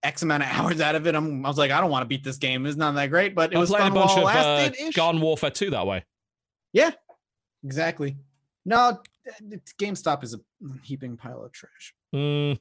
X 0.03 0.23
amount 0.23 0.45
of 0.45 0.49
hours 0.53 0.81
out 0.81 0.95
of 0.95 1.07
it. 1.07 1.15
I'm, 1.15 1.45
I 1.45 1.49
was 1.49 1.59
like, 1.59 1.71
I 1.71 1.81
don't 1.81 1.91
want 1.91 2.03
to 2.03 2.07
beat 2.07 2.25
this 2.25 2.39
game. 2.39 2.65
It's 2.65 2.77
not 2.77 2.95
that 2.95 3.11
great, 3.11 3.35
but 3.35 3.53
it 3.53 3.57
I 3.57 3.59
was 3.59 3.69
played 3.69 3.81
fun 3.81 3.93
a 3.93 3.95
bunch 3.95 4.17
while 4.17 4.29
of 4.29 4.35
it 4.35 4.39
uh, 4.39 4.45
lasted. 4.45 4.95
Garden 4.95 5.21
Warfare 5.21 5.51
2 5.51 5.71
that 5.71 5.87
way. 5.87 6.05
Yeah, 6.73 6.93
exactly. 7.63 8.17
No, 8.65 9.01
GameStop 9.79 10.25
is 10.25 10.33
a 10.35 10.39
heaping 10.83 11.19
pile 11.19 11.45
of 11.45 11.53
trash. 11.53 11.95
Mm, 12.15 12.59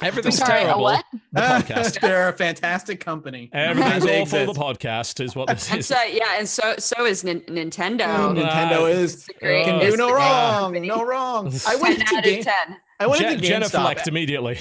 everything's 0.00 0.38
Sorry, 0.38 0.60
terrible. 0.62 0.82
what? 0.82 1.04
The 1.32 1.40
podcast. 1.40 2.00
They're 2.00 2.28
a 2.28 2.32
fantastic 2.32 3.00
company. 3.00 3.50
Everything's 3.52 4.04
They 4.04 4.22
awful. 4.22 4.52
The 4.52 4.58
podcast 4.60 5.22
is 5.22 5.34
what 5.36 5.48
this 5.48 5.70
And 5.70 5.80
is. 5.80 5.86
so 5.88 6.02
yeah, 6.04 6.38
and 6.38 6.48
so 6.48 6.74
so 6.78 7.04
is 7.04 7.24
Nin- 7.24 7.40
Nintendo. 7.42 8.00
Mm, 8.00 8.42
Nintendo 8.42 8.82
Uh, 8.82 8.86
is 8.86 9.28
great- 9.40 9.64
can 9.64 9.76
Oh, 9.76 9.90
do 9.90 9.96
no 9.96 10.12
wrong, 10.12 10.60
company. 10.72 10.88
no 10.88 11.04
wrong. 11.04 11.46
I 11.66 11.74
10 11.74 11.80
went 11.80 12.06
to 12.08 12.16
out 12.16 12.24
game. 12.24 12.38
of 12.40 12.44
10. 12.44 12.54
I 13.00 13.06
went 13.06 13.20
Je- 13.20 13.26
into 13.32 13.40
Jennifer 13.46 13.76
GameStop 13.78 13.84
left 13.84 14.08
immediately. 14.08 14.58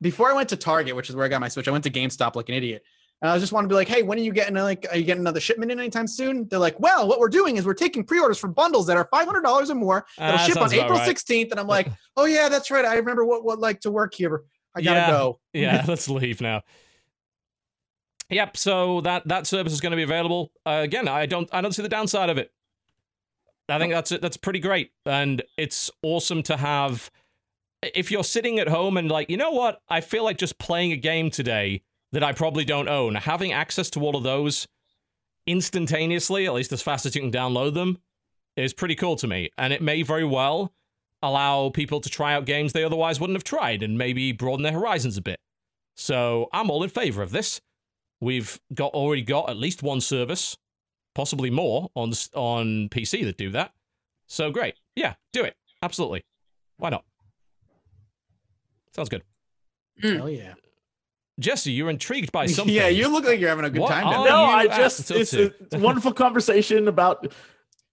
before 0.00 0.30
I 0.30 0.34
went 0.34 0.48
to 0.50 0.56
Target, 0.56 0.96
which 0.96 1.08
is 1.08 1.16
where 1.16 1.24
I 1.24 1.28
got 1.28 1.40
my 1.40 1.48
Switch. 1.48 1.68
I 1.68 1.70
went 1.70 1.84
to 1.84 1.90
GameStop 1.90 2.34
like 2.36 2.48
an 2.48 2.54
idiot. 2.54 2.82
And 3.22 3.30
I 3.30 3.38
just 3.38 3.52
want 3.52 3.64
to 3.64 3.68
be 3.68 3.74
like, 3.74 3.88
hey, 3.88 4.02
when 4.02 4.18
are 4.18 4.22
you 4.22 4.32
getting 4.32 4.54
like, 4.56 4.86
are 4.90 4.98
you 4.98 5.04
getting 5.04 5.20
another 5.22 5.40
shipment 5.40 5.70
in 5.72 5.78
anytime 5.78 6.06
soon? 6.06 6.46
They're 6.48 6.58
like, 6.58 6.78
well, 6.78 7.08
what 7.08 7.20
we're 7.20 7.28
doing 7.30 7.56
is 7.56 7.64
we're 7.64 7.72
taking 7.72 8.04
pre-orders 8.04 8.38
for 8.38 8.48
bundles 8.48 8.86
that 8.88 8.98
are 8.98 9.08
five 9.10 9.24
hundred 9.26 9.42
dollars 9.44 9.70
or 9.70 9.76
more. 9.76 10.04
That'll 10.18 10.34
Ah, 10.40 10.42
ship 10.44 10.56
on 10.56 10.62
sounds 10.62 10.72
about 10.74 10.84
April 10.84 10.98
right. 10.98 11.06
sixteenth. 11.06 11.50
And 11.52 11.58
I'm 11.60 11.68
like, 11.68 11.88
oh 12.18 12.26
yeah, 12.26 12.50
that's 12.50 12.70
right. 12.70 12.84
I 12.84 12.96
remember 12.96 13.24
what 13.24 13.42
what 13.44 13.60
like 13.60 13.80
to 13.82 13.90
work 13.90 14.12
here. 14.14 14.42
I 14.74 14.82
gotta 14.82 15.00
Yeah. 15.00 15.10
go. 15.10 15.40
yeah, 15.52 15.84
let's 15.88 16.08
leave 16.08 16.40
now. 16.40 16.62
Yep. 18.30 18.56
So 18.56 19.00
that 19.02 19.28
that 19.28 19.46
service 19.46 19.72
is 19.72 19.80
going 19.80 19.90
to 19.92 19.96
be 19.96 20.02
available 20.02 20.50
uh, 20.66 20.80
again. 20.82 21.08
I 21.08 21.26
don't 21.26 21.48
I 21.52 21.60
don't 21.60 21.72
see 21.72 21.82
the 21.82 21.88
downside 21.88 22.30
of 22.30 22.38
it. 22.38 22.52
I 23.68 23.78
think 23.78 23.92
that's 23.92 24.10
that's 24.10 24.36
pretty 24.36 24.58
great, 24.58 24.92
and 25.06 25.42
it's 25.56 25.90
awesome 26.02 26.42
to 26.44 26.56
have. 26.56 27.10
If 27.82 28.10
you're 28.10 28.24
sitting 28.24 28.58
at 28.58 28.68
home 28.68 28.96
and 28.96 29.10
like, 29.10 29.28
you 29.28 29.36
know 29.36 29.50
what, 29.50 29.80
I 29.88 30.00
feel 30.00 30.24
like 30.24 30.38
just 30.38 30.58
playing 30.58 30.92
a 30.92 30.96
game 30.96 31.30
today 31.30 31.82
that 32.12 32.22
I 32.22 32.32
probably 32.32 32.64
don't 32.64 32.88
own, 32.88 33.14
having 33.14 33.52
access 33.52 33.90
to 33.90 34.00
all 34.00 34.16
of 34.16 34.22
those 34.22 34.66
instantaneously, 35.46 36.46
at 36.46 36.54
least 36.54 36.72
as 36.72 36.80
fast 36.82 37.04
as 37.06 37.14
you 37.14 37.20
can 37.20 37.30
download 37.32 37.74
them, 37.74 37.98
is 38.56 38.72
pretty 38.72 38.94
cool 38.94 39.16
to 39.16 39.26
me, 39.26 39.50
and 39.58 39.72
it 39.72 39.82
may 39.82 40.02
very 40.02 40.24
well 40.24 40.72
allow 41.24 41.70
people 41.70 42.00
to 42.00 42.08
try 42.08 42.34
out 42.34 42.44
games 42.44 42.72
they 42.72 42.84
otherwise 42.84 43.18
wouldn't 43.20 43.36
have 43.36 43.44
tried 43.44 43.82
and 43.82 43.98
maybe 43.98 44.32
broaden 44.32 44.62
their 44.62 44.72
horizons 44.72 45.16
a 45.16 45.22
bit. 45.22 45.40
So 45.96 46.48
I'm 46.52 46.70
all 46.70 46.82
in 46.82 46.90
favor 46.90 47.22
of 47.22 47.30
this. 47.30 47.60
We've 48.20 48.58
got 48.72 48.92
already 48.94 49.22
got 49.22 49.50
at 49.50 49.56
least 49.56 49.82
one 49.82 50.00
service, 50.00 50.56
possibly 51.14 51.50
more 51.50 51.90
on 51.94 52.12
on 52.34 52.88
PC 52.88 53.24
that 53.24 53.36
do 53.36 53.50
that. 53.50 53.72
So 54.26 54.50
great, 54.50 54.74
yeah, 54.96 55.14
do 55.32 55.44
it 55.44 55.56
absolutely. 55.82 56.22
Why 56.78 56.90
not? 56.90 57.04
Sounds 58.94 59.08
good. 59.08 59.22
Mm. 60.02 60.16
Hell 60.16 60.30
yeah. 60.30 60.54
Jesse, 61.40 61.72
you're 61.72 61.90
intrigued 61.90 62.32
by 62.32 62.46
something. 62.48 62.74
Yeah, 62.74 62.88
you 62.88 63.08
look 63.08 63.24
like 63.24 63.40
you're 63.40 63.48
having 63.48 63.64
a 63.64 63.70
good 63.70 63.82
What 63.82 63.90
time. 63.90 64.06
are 64.06 64.12
down 64.12 64.24
there. 64.24 64.32
no, 64.32 64.44
you 64.44 64.50
I 64.50 64.66
just 64.76 65.10
it's, 65.10 65.34
it's 65.34 65.74
a 65.74 65.78
wonderful 65.78 66.12
conversation 66.24 66.88
about 66.88 67.32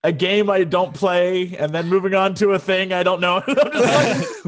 a 0.03 0.11
game 0.11 0.49
I 0.49 0.63
don't 0.63 0.93
play, 0.93 1.55
and 1.57 1.73
then 1.73 1.87
moving 1.87 2.15
on 2.15 2.33
to 2.35 2.51
a 2.51 2.59
thing 2.59 2.91
I 2.93 3.03
don't 3.03 3.21
know. 3.21 3.43
I'm 3.47 3.71
just 3.71 4.45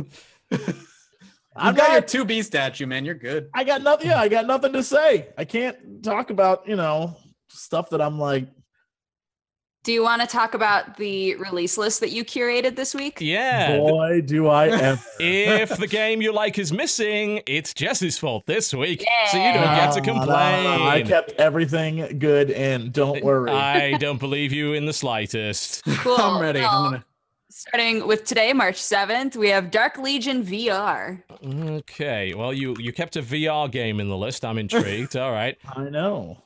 like, 0.51 0.75
I've 1.56 1.75
got 1.75 1.91
your 1.91 2.01
two 2.01 2.25
B 2.25 2.41
statue, 2.41 2.88
man. 2.88 3.06
You're 3.06 3.15
good. 3.15 3.49
I 3.53 3.64
got 3.64 3.83
nothing. 3.83 4.07
Yeah, 4.07 4.19
I 4.19 4.27
got 4.27 4.48
nothing 4.48 4.73
to 4.73 4.83
say. 4.83 5.30
I 5.38 5.45
can't 5.45 6.03
talk 6.03 6.30
about 6.32 6.67
you 6.67 6.75
know 6.75 7.15
stuff 7.49 7.90
that 7.91 8.01
I'm 8.01 8.19
like. 8.19 8.48
Do 9.84 9.92
you 9.92 10.02
want 10.02 10.22
to 10.22 10.28
talk 10.28 10.53
about 10.53 10.95
the 10.95 11.36
release 11.36 11.78
list 11.78 12.00
that 12.00 12.12
you 12.12 12.24
curated 12.24 12.78
this 12.78 12.95
week? 12.95 13.18
yeah. 13.20 13.78
Boy, 13.78 14.22
do 14.22 14.48
I 14.48 14.68
ever. 14.70 15.02
if 15.20 15.76
the 15.78 15.88
game 15.88 16.22
you 16.22 16.32
like 16.32 16.58
is 16.58 16.72
missing, 16.72 17.42
it's 17.48 17.74
Jesse's 17.74 18.18
fault 18.18 18.45
this 18.45 18.74
week, 18.74 19.03
so 19.30 19.36
you 19.38 19.52
don't 19.52 19.62
get 19.76 19.92
to 19.94 20.02
No, 20.02 20.14
no, 20.14 20.20
complain. 20.20 20.64
no, 20.64 20.84
I 20.88 21.02
kept 21.02 21.34
everything 21.34 22.18
good 22.18 22.50
in. 22.50 22.92
Don't 22.92 23.22
worry. 23.26 23.52
I 23.52 23.98
don't 23.98 24.20
believe 24.20 24.53
you 24.53 24.72
in 24.72 24.86
the 24.86 24.94
slightest. 24.94 25.84
Cool. 25.86 26.16
I'm 26.18 26.42
ready. 26.42 26.62
Well, 26.62 26.70
I'm 26.72 26.92
gonna. 26.92 27.06
Starting 27.50 28.08
with 28.08 28.24
today, 28.26 28.52
March 28.52 28.78
7th, 28.82 29.36
we 29.36 29.48
have 29.50 29.70
Dark 29.70 29.98
Legion 30.00 30.44
VR. 30.44 31.22
Okay, 31.45 32.34
well, 32.34 32.52
you 32.53 32.74
you 32.80 32.92
kept 32.94 33.16
a 33.18 33.22
VR 33.22 33.70
game 33.70 34.00
in 34.00 34.08
the 34.10 34.18
list. 34.18 34.44
I'm 34.45 34.58
intrigued. 34.58 35.16
All 35.18 35.32
right, 35.32 35.58
I 35.76 35.90
know. 35.90 36.42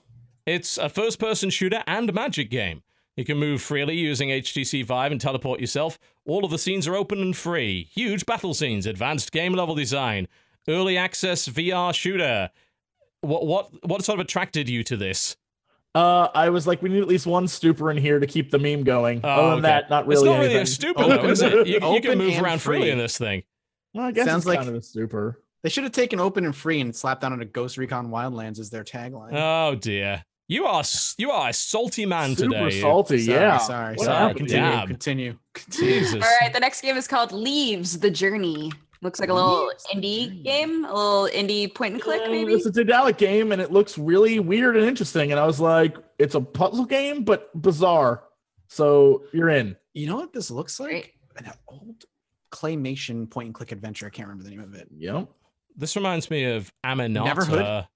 it's 0.45 0.77
a 0.79 0.89
first-person 0.89 1.51
shooter 1.51 1.83
and 1.87 2.11
magic 2.13 2.49
game. 2.49 2.81
You 3.17 3.25
can 3.25 3.37
move 3.37 3.61
freely 3.61 3.95
using 3.97 4.29
HTC 4.29 4.85
Vive 4.85 5.11
and 5.11 5.19
teleport 5.19 5.59
yourself. 5.59 5.97
All 6.25 6.45
of 6.45 6.51
the 6.51 6.57
scenes 6.59 6.87
are 6.87 6.95
open 6.95 7.19
and 7.19 7.35
free. 7.35 7.89
Huge 7.91 8.25
battle 8.25 8.53
scenes, 8.53 8.85
advanced 8.85 9.31
game 9.31 9.53
level 9.53 9.75
design, 9.75 10.27
early 10.69 10.97
access 10.97 11.47
VR 11.49 11.93
shooter. 11.93 12.51
What 13.21 13.45
what 13.47 13.85
what 13.87 14.05
sort 14.05 14.19
of 14.19 14.25
attracted 14.25 14.69
you 14.69 14.83
to 14.85 14.95
this? 14.95 15.35
Uh, 15.95 16.27
I 16.35 16.49
was 16.49 16.67
like, 16.67 16.83
we 16.83 16.89
need 16.89 17.01
at 17.01 17.07
least 17.07 17.25
one 17.25 17.47
stupor 17.47 17.89
in 17.89 17.97
here 17.97 18.19
to 18.19 18.27
keep 18.27 18.51
the 18.51 18.59
meme 18.59 18.83
going. 18.83 19.21
Oh, 19.23 19.29
Other 19.29 19.41
than 19.49 19.53
okay. 19.53 19.61
that, 19.61 19.89
not 19.89 20.03
It's 20.03 20.09
really. 20.21 20.29
not 20.29 20.39
really 20.41 20.55
a 20.57 20.65
stupor, 20.67 21.03
though, 21.07 21.25
is 21.25 21.41
it? 21.41 21.65
You, 21.67 21.79
you 21.93 22.01
can 22.01 22.19
move 22.19 22.33
and 22.35 22.45
around 22.45 22.61
freely 22.61 22.91
in 22.91 22.99
this 22.99 23.17
thing. 23.17 23.41
Well, 23.95 24.05
I 24.05 24.11
guess 24.11 24.27
Sounds 24.27 24.41
it's 24.43 24.45
like- 24.47 24.59
kind 24.59 24.69
of 24.69 24.75
a 24.75 24.81
stupor. 24.83 25.41
They 25.63 25.69
should 25.69 25.85
have 25.85 25.93
taken 25.93 26.19
open 26.19 26.45
and 26.45 26.55
free 26.55 26.79
and 26.81 26.95
slapped 26.95 27.21
down 27.21 27.33
on 27.33 27.41
a 27.41 27.45
Ghost 27.45 27.77
Recon 27.79 28.09
Wildlands 28.09 28.59
as 28.59 28.69
their 28.69 28.83
tagline. 28.83 29.31
Oh 29.33 29.73
dear, 29.73 30.23
you 30.47 30.65
are 30.65 30.83
you 31.17 31.31
are 31.31 31.49
a 31.49 31.53
salty 31.53 32.05
man 32.05 32.35
Super 32.35 32.51
today. 32.69 32.81
salty. 32.81 33.19
sorry, 33.19 33.37
yeah. 33.39 33.57
sorry, 33.57 33.95
What 33.95 34.05
sorry. 34.05 34.33
Continue, 34.33 34.61
Damn. 34.61 34.87
continue, 34.87 35.37
continue. 35.53 35.99
Jesus. 35.99 36.13
All 36.23 36.29
right, 36.41 36.53
the 36.53 36.59
next 36.59 36.81
game 36.81 36.95
is 36.97 37.07
called 37.07 37.31
Leaves 37.31 37.99
the 37.99 38.09
Journey. 38.11 38.71
Looks 39.03 39.19
like 39.19 39.29
a 39.29 39.33
little 39.33 39.67
Leaves 39.67 39.85
indie 39.93 40.43
game, 40.43 40.83
a 40.85 40.93
little 40.93 41.29
indie 41.31 41.73
point 41.73 41.93
and 41.93 42.01
click, 42.01 42.21
Uh, 42.25 42.29
maybe. 42.31 42.53
It's 42.53 42.65
a 42.65 42.71
Daedalic 42.71 43.17
game, 43.17 43.51
and 43.51 43.61
it 43.61 43.71
looks 43.71 43.95
really 43.97 44.39
weird 44.39 44.75
and 44.75 44.85
interesting. 44.85 45.31
And 45.31 45.39
I 45.39 45.45
was 45.45 45.59
like, 45.59 45.95
it's 46.17 46.33
a 46.33 46.41
puzzle 46.41 46.85
game, 46.85 47.23
but 47.23 47.49
bizarre. 47.61 48.23
So 48.69 49.23
you're 49.33 49.49
in. 49.49 49.75
You 49.93 50.07
know 50.07 50.15
what 50.15 50.33
this 50.33 50.49
looks 50.49 50.79
like? 50.79 50.89
Great. 50.89 51.11
An 51.37 51.51
old 51.67 52.05
claymation 52.51 53.29
point 53.29 53.47
and 53.47 53.53
click 53.55 53.71
adventure. 53.71 54.07
I 54.07 54.09
can't 54.09 54.27
remember 54.27 54.43
the 54.43 54.49
name 54.55 54.61
of 54.61 54.73
it. 54.73 54.87
Yep. 54.97 55.27
This 55.75 55.95
reminds 55.95 56.31
me 56.31 56.45
of 56.45 56.71
Amanita. 56.83 57.19
Neverhood? 57.23 57.87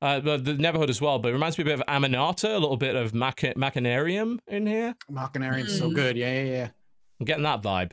Uh, 0.00 0.20
but 0.20 0.44
the 0.44 0.52
Neverhood 0.54 0.88
as 0.88 1.00
well, 1.00 1.18
but 1.18 1.30
it 1.30 1.32
reminds 1.32 1.58
me 1.58 1.62
a 1.62 1.64
bit 1.64 1.74
of 1.74 1.82
Amanita, 1.88 2.52
a 2.52 2.58
little 2.60 2.76
bit 2.76 2.94
of 2.94 3.14
Mac- 3.14 3.54
Machinarium 3.56 4.38
in 4.46 4.66
here. 4.66 4.94
Machinarium's 5.10 5.76
so 5.76 5.90
Mm. 5.90 5.94
good. 5.94 6.16
Yeah, 6.16 6.32
yeah, 6.32 6.44
yeah. 6.44 6.68
I'm 7.18 7.26
getting 7.26 7.42
that 7.42 7.62
vibe. 7.62 7.92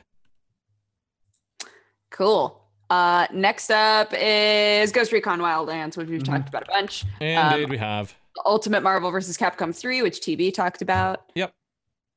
Cool. 2.11 2.61
Uh, 2.89 3.25
next 3.33 3.71
up 3.71 4.13
is 4.13 4.91
Ghost 4.91 5.11
Recon 5.11 5.39
Wildlands, 5.39 5.97
which 5.97 6.07
we've 6.07 6.21
Mhm. 6.21 6.25
talked 6.25 6.49
about 6.49 6.63
a 6.63 6.71
bunch. 6.71 7.03
Indeed, 7.19 7.63
Um, 7.63 7.69
we 7.69 7.77
have. 7.77 8.15
Ultimate 8.45 8.81
Marvel 8.83 9.09
vs. 9.11 9.37
Capcom 9.37 9.75
3, 9.75 10.01
which 10.03 10.19
TB 10.21 10.51
talked 10.51 10.81
about. 10.83 11.31
That 11.35 11.51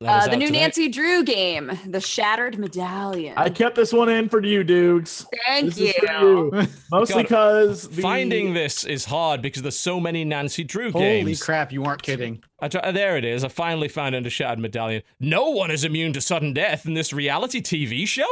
Uh, 0.00 0.28
the 0.28 0.36
new 0.36 0.46
today. 0.46 0.60
Nancy 0.60 0.88
Drew 0.88 1.24
game, 1.24 1.72
The 1.84 2.00
Shattered 2.00 2.56
Medallion. 2.56 3.34
I 3.36 3.50
kept 3.50 3.74
this 3.74 3.92
one 3.92 4.08
in 4.08 4.28
for 4.28 4.40
you, 4.44 4.62
Dukes. 4.62 5.26
Thank 5.44 5.74
This 5.74 5.96
you. 6.00 6.52
you. 6.52 6.66
Mostly 6.92 7.24
because 7.24 7.88
the 7.88 8.00
Finding 8.00 8.54
this 8.54 8.84
is 8.84 9.04
hard 9.06 9.42
because 9.42 9.62
there's 9.62 9.76
so 9.76 9.98
many 9.98 10.24
Nancy 10.24 10.62
Drew 10.62 10.92
Holy 10.92 11.04
games. 11.04 11.24
Holy 11.24 11.36
crap! 11.36 11.72
You 11.72 11.82
weren't 11.82 12.02
kidding. 12.02 12.44
I 12.60 12.68
try, 12.68 12.92
there 12.92 13.16
it 13.16 13.24
is. 13.24 13.42
I 13.42 13.48
finally 13.48 13.88
found 13.88 14.14
Under 14.14 14.30
Shattered 14.30 14.60
Medallion. 14.60 15.02
No 15.18 15.50
one 15.50 15.72
is 15.72 15.82
immune 15.82 16.12
to 16.12 16.20
sudden 16.20 16.52
death 16.52 16.86
in 16.86 16.94
this 16.94 17.12
reality 17.12 17.60
TV 17.60 18.06
show. 18.06 18.28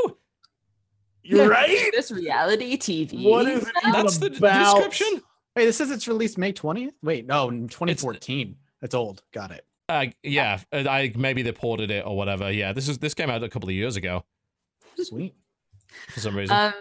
You're 1.24 1.48
right. 1.50 1.90
This 1.92 2.12
reality 2.12 2.76
TV. 2.78 3.24
What 3.24 3.48
is 3.48 3.64
it 3.66 3.74
even 3.82 3.92
That's 3.92 4.18
the 4.18 4.28
about? 4.28 4.76
description. 4.76 5.20
Wait, 5.56 5.64
this 5.64 5.78
says 5.78 5.90
it's 5.90 6.06
released 6.06 6.38
May 6.38 6.52
20th? 6.52 6.92
Wait, 7.02 7.26
no, 7.26 7.48
in 7.48 7.66
2014. 7.66 8.54
That's 8.80 8.94
old. 8.94 9.24
Got 9.32 9.50
it. 9.50 9.65
Uh, 9.88 10.06
yeah, 10.22 10.58
I 10.72 11.12
maybe 11.16 11.42
they 11.42 11.52
ported 11.52 11.90
it 11.90 12.04
or 12.06 12.16
whatever. 12.16 12.50
Yeah, 12.50 12.72
this 12.72 12.88
is 12.88 12.98
this 12.98 13.14
came 13.14 13.30
out 13.30 13.42
a 13.44 13.48
couple 13.48 13.68
of 13.68 13.74
years 13.74 13.96
ago 13.96 14.24
Sweet. 14.96 15.34
for 16.08 16.20
some 16.20 16.36
reason. 16.36 16.56
Um, 16.56 16.72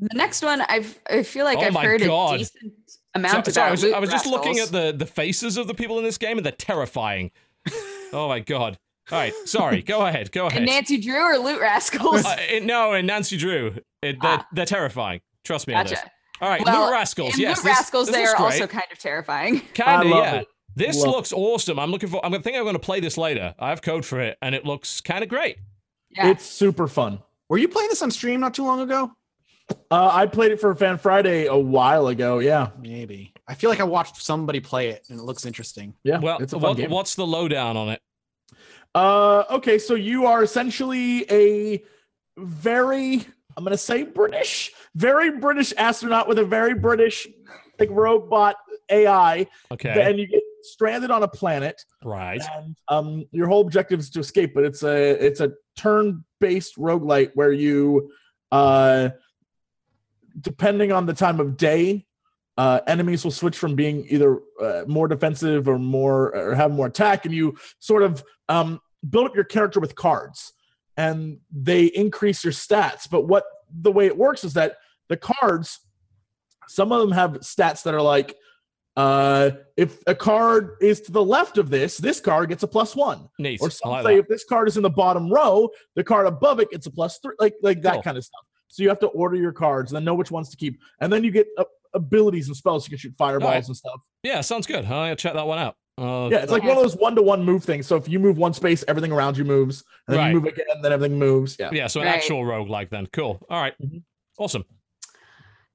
the 0.00 0.16
next 0.16 0.42
one, 0.42 0.60
I've 0.62 0.98
I 1.08 1.22
feel 1.22 1.44
like 1.44 1.58
Oh 1.58 1.62
I've 1.62 1.72
my 1.72 1.84
heard 1.84 2.00
God. 2.02 2.34
a 2.34 2.38
decent 2.38 2.72
amount 3.14 3.46
So- 3.46 3.52
sorry, 3.52 3.64
I 3.64 3.68
about. 3.68 3.70
was, 3.82 3.92
I 3.92 3.98
was 4.00 4.10
just 4.10 4.26
looking 4.26 4.58
at 4.58 4.68
the 4.70 4.92
the 4.96 5.06
faces 5.06 5.56
of 5.56 5.68
the 5.68 5.74
people 5.74 5.98
in 5.98 6.04
this 6.04 6.18
game, 6.18 6.36
and 6.36 6.44
they're 6.44 6.52
terrifying. 6.52 7.30
oh 8.12 8.26
my 8.28 8.40
god! 8.40 8.78
All 9.12 9.18
right, 9.18 9.32
sorry. 9.44 9.82
Go 9.82 10.04
ahead. 10.06 10.32
Go 10.32 10.46
ahead. 10.46 10.62
And 10.62 10.66
Nancy 10.66 10.96
Drew 10.98 11.20
or 11.22 11.36
Loot 11.38 11.60
Rascals. 11.60 12.24
Uh, 12.24 12.36
it- 12.50 12.64
no, 12.64 12.92
and 12.92 13.06
Nancy 13.06 13.36
Drew. 13.36 13.68
It, 14.02 14.20
they're, 14.20 14.38
Ah. 14.38 14.46
they're 14.52 14.66
terrifying. 14.66 15.20
Trust 15.44 15.68
me 15.68 15.74
on 15.74 15.86
this. 15.86 16.00
All 16.40 16.48
right, 16.48 16.64
Well, 16.64 16.86
Loot 16.86 16.92
Rascals. 16.92 17.34
In 17.34 17.40
yes, 17.40 17.58
Loot 17.58 17.64
this, 17.70 17.76
Rascals, 17.78 18.06
this 18.08 18.16
they 18.16 18.22
looks 18.22 18.32
are 18.34 18.36
great. 18.38 18.52
also 18.54 18.66
kind 18.66 18.86
of 18.90 18.98
terrifying. 18.98 19.60
Kinda, 19.74 20.08
yeah. 20.08 20.34
it. 20.40 20.48
This 20.74 20.96
Love- 21.00 21.14
looks 21.14 21.32
awesome. 21.32 21.78
I'm 21.78 21.90
looking 21.90 22.08
for. 22.08 22.24
I'm 22.24 22.32
gonna 22.32 22.42
think 22.42 22.56
I'm 22.56 22.64
gonna 22.64 22.78
play 22.78 23.00
this 23.00 23.18
later. 23.18 23.54
I 23.58 23.70
have 23.70 23.82
code 23.82 24.04
for 24.04 24.20
it, 24.20 24.38
and 24.40 24.54
it 24.54 24.64
looks 24.64 25.00
kind 25.00 25.22
of 25.22 25.28
great. 25.28 25.58
Yeah. 26.10 26.28
It's 26.28 26.44
super 26.44 26.88
fun. 26.88 27.20
Were 27.48 27.58
you 27.58 27.68
playing 27.68 27.88
this 27.90 28.02
on 28.02 28.10
stream 28.10 28.40
not 28.40 28.54
too 28.54 28.64
long 28.64 28.80
ago? 28.80 29.12
Uh, 29.90 30.10
I 30.12 30.26
played 30.26 30.52
it 30.52 30.60
for 30.60 30.74
Fan 30.74 30.98
Friday 30.98 31.46
a 31.46 31.56
while 31.56 32.08
ago. 32.08 32.38
Yeah, 32.40 32.70
Maybe. 32.80 33.32
I 33.48 33.54
feel 33.54 33.70
like 33.70 33.80
I 33.80 33.84
watched 33.84 34.16
somebody 34.20 34.60
play 34.60 34.88
it 34.90 35.06
and 35.08 35.18
it 35.18 35.22
looks 35.22 35.46
interesting. 35.46 35.94
yeah. 36.04 36.18
Well, 36.18 36.38
it's 36.40 36.52
a 36.52 36.60
fun 36.60 36.70
what, 36.70 36.76
game. 36.76 36.90
what's 36.90 37.14
the 37.14 37.26
lowdown 37.26 37.76
on 37.76 37.88
it? 37.90 38.00
Uh, 38.94 39.44
okay, 39.50 39.78
so 39.78 39.94
you 39.94 40.26
are 40.26 40.42
essentially 40.42 41.24
a 41.30 41.82
very, 42.36 43.24
I'm 43.56 43.64
gonna 43.64 43.78
say 43.78 44.02
British, 44.02 44.72
very 44.94 45.38
British 45.38 45.72
astronaut 45.78 46.28
with 46.28 46.38
a 46.38 46.44
very 46.44 46.74
British 46.74 47.26
like 47.78 47.88
robot 47.90 48.56
AI, 48.90 49.46
Okay, 49.70 50.02
and 50.02 50.18
you 50.18 50.26
get 50.26 50.42
stranded 50.62 51.10
on 51.10 51.22
a 51.22 51.28
planet, 51.28 51.84
right. 52.04 52.40
and 52.56 52.76
um, 52.88 53.26
your 53.32 53.48
whole 53.48 53.60
objective 53.60 54.00
is 54.00 54.10
to 54.10 54.20
escape. 54.20 54.54
But 54.54 54.64
it's 54.64 54.82
a 54.82 55.24
it's 55.24 55.40
a 55.40 55.52
turn-based 55.76 56.76
roguelite 56.76 57.30
where 57.34 57.52
you, 57.52 58.10
uh, 58.50 59.10
depending 60.40 60.92
on 60.92 61.06
the 61.06 61.14
time 61.14 61.40
of 61.40 61.56
day, 61.56 62.06
uh, 62.56 62.80
enemies 62.86 63.24
will 63.24 63.30
switch 63.30 63.56
from 63.56 63.74
being 63.74 64.06
either 64.08 64.40
uh, 64.60 64.84
more 64.86 65.08
defensive 65.08 65.68
or 65.68 65.78
more 65.78 66.34
or 66.36 66.54
have 66.54 66.70
more 66.70 66.86
attack, 66.86 67.24
and 67.24 67.34
you 67.34 67.56
sort 67.78 68.02
of 68.02 68.22
um, 68.48 68.80
build 69.08 69.26
up 69.26 69.34
your 69.34 69.44
character 69.44 69.80
with 69.80 69.94
cards, 69.94 70.52
and 70.96 71.38
they 71.50 71.86
increase 71.86 72.44
your 72.44 72.52
stats. 72.52 73.08
But 73.10 73.26
what 73.26 73.44
the 73.70 73.92
way 73.92 74.06
it 74.06 74.16
works 74.16 74.44
is 74.44 74.52
that 74.54 74.76
the 75.08 75.16
cards, 75.16 75.80
some 76.68 76.92
of 76.92 77.00
them 77.00 77.12
have 77.12 77.40
stats 77.40 77.82
that 77.84 77.94
are 77.94 78.02
like, 78.02 78.36
uh, 78.96 79.50
if 79.76 79.98
a 80.06 80.14
card 80.14 80.76
is 80.80 81.00
to 81.02 81.12
the 81.12 81.24
left 81.24 81.58
of 81.58 81.70
this, 81.70 81.96
this 81.96 82.20
card 82.20 82.48
gets 82.50 82.62
a 82.62 82.66
plus 82.68 82.94
one. 82.94 83.28
Neat. 83.38 83.60
Or 83.62 83.66
I 83.66 83.70
some 83.70 83.90
like 83.92 84.04
say 84.04 84.14
that. 84.16 84.20
if 84.22 84.28
this 84.28 84.44
card 84.44 84.68
is 84.68 84.76
in 84.76 84.82
the 84.82 84.90
bottom 84.90 85.30
row, 85.32 85.68
the 85.96 86.04
card 86.04 86.26
above 86.26 86.60
it 86.60 86.70
gets 86.70 86.86
a 86.86 86.90
plus 86.90 87.18
three, 87.18 87.34
like 87.38 87.54
like 87.62 87.82
that 87.82 87.94
Cool. 87.94 88.02
kind 88.02 88.16
of 88.18 88.24
stuff. 88.24 88.40
So 88.68 88.82
you 88.82 88.88
have 88.88 89.00
to 89.00 89.08
order 89.08 89.36
your 89.36 89.52
cards 89.52 89.92
and 89.92 89.96
then 89.96 90.04
know 90.04 90.14
which 90.14 90.30
ones 90.30 90.48
to 90.50 90.56
keep, 90.56 90.78
and 91.00 91.12
then 91.12 91.24
you 91.24 91.30
get 91.30 91.46
uh, 91.58 91.64
abilities 91.94 92.48
and 92.48 92.56
spells. 92.56 92.86
You 92.86 92.90
can 92.90 92.98
shoot 92.98 93.14
fireballs 93.18 93.48
Alright. 93.50 93.66
and 93.68 93.76
stuff. 93.76 94.00
Yeah, 94.22 94.40
sounds 94.40 94.66
good. 94.66 94.84
I'll 94.86 95.14
check 95.16 95.34
that 95.34 95.46
one 95.46 95.58
out. 95.58 95.76
Uh, 95.98 96.28
Yeah, 96.30 96.38
it's 96.38 96.50
like 96.52 96.62
one 96.62 96.76
of 96.78 96.82
those 96.82 96.96
one 96.96 97.14
to 97.16 97.22
one 97.22 97.44
move 97.44 97.64
things. 97.64 97.86
So 97.86 97.96
if 97.96 98.08
you 98.08 98.18
move 98.18 98.38
one 98.38 98.54
space, 98.54 98.82
everything 98.88 99.12
around 99.12 99.36
you 99.36 99.44
moves, 99.44 99.84
and 100.08 100.14
then 100.14 100.20
Right. 100.24 100.28
you 100.30 100.34
move 100.40 100.46
again, 100.46 100.64
then 100.82 100.90
everything 100.92 101.18
moves. 101.18 101.56
Yeah, 101.60 101.68
yeah, 101.72 101.86
so 101.86 102.00
an 102.00 102.06
Right. 102.06 102.16
actual 102.16 102.44
rogue 102.46 102.68
like 102.70 102.88
then. 102.88 103.06
Cool. 103.12 103.44
All 103.50 103.60
right. 103.60 103.74
Mhm. 103.82 104.02
Awesome. 104.38 104.64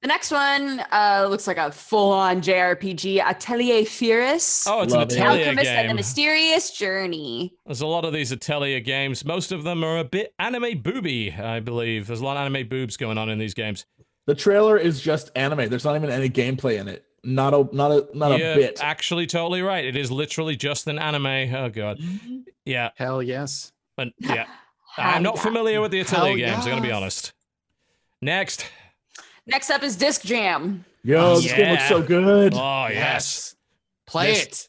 The 0.00 0.06
next 0.08 0.30
one 0.30 0.80
uh, 0.92 1.26
looks 1.28 1.48
like 1.48 1.56
a 1.56 1.72
full-on 1.72 2.40
JRPG, 2.40 3.20
Atelier 3.20 3.84
Firis. 3.84 4.64
Oh, 4.68 4.82
it's 4.82 4.92
Love 4.92 5.02
an 5.02 5.08
it. 5.10 5.20
Atelier 5.20 5.44
Alchemist 5.46 5.70
and 5.70 5.90
the. 5.90 5.94
Mysterious 5.94 6.70
Journey. 6.70 7.52
There's 7.66 7.80
a 7.80 7.86
lot 7.86 8.04
of 8.04 8.12
these 8.12 8.30
Atelier 8.30 8.78
games. 8.78 9.24
Most 9.24 9.50
of 9.50 9.64
them 9.64 9.82
are 9.82 9.98
a 9.98 10.04
bit 10.04 10.34
anime 10.38 10.80
booby, 10.82 11.32
I 11.32 11.58
believe. 11.58 12.06
There's 12.06 12.20
a 12.20 12.24
lot 12.24 12.36
of 12.36 12.42
anime 12.46 12.68
boobs 12.68 12.96
going 12.96 13.18
on 13.18 13.28
in 13.28 13.38
these 13.38 13.54
games. 13.54 13.86
the 14.26 14.36
trailer 14.36 14.76
is 14.76 15.00
just 15.00 15.32
anime. 15.34 15.68
There's 15.68 15.84
not 15.84 15.96
even 15.96 16.10
any 16.10 16.30
gameplay 16.30 16.78
in 16.78 16.86
it. 16.86 17.04
Not 17.24 17.52
a 17.52 17.68
not 17.74 17.90
a 17.90 18.06
not 18.16 18.38
You're 18.38 18.52
a 18.52 18.54
bit. 18.54 18.78
actually 18.80 19.26
totally 19.26 19.60
right. 19.62 19.84
It 19.84 19.96
is 19.96 20.12
literally 20.12 20.54
just 20.54 20.86
an 20.86 21.00
anime. 21.00 21.52
Oh 21.52 21.68
god. 21.68 21.98
Mhm. 21.98 22.44
Yeah, 22.64 22.90
Hell 22.94 23.20
yes. 23.20 23.72
but 23.96 24.08
yeah. 24.20 24.46
I'm 24.96 25.24
not 25.24 25.40
familiar 25.40 25.80
with 25.80 25.90
the 25.90 25.98
Atelier 26.00 26.46
Hell 26.46 26.54
games, 26.54 26.64
I'm 26.66 26.70
gonna 26.70 26.82
be 26.82 26.92
honest. 26.92 27.32
Next. 28.22 28.64
Next 29.48 29.70
up 29.70 29.82
is 29.82 29.96
Disc 29.96 30.22
Jam. 30.22 30.84
Yo, 31.02 31.18
oh, 31.32 31.40
this 31.40 31.52
game 31.52 31.70
looks 31.72 31.88
so 31.88 32.02
good. 32.02 32.52
Oh 32.54 32.86
yes. 32.90 33.56
Play 34.06 34.28
Yes. 34.32 34.44
it. 34.46 34.68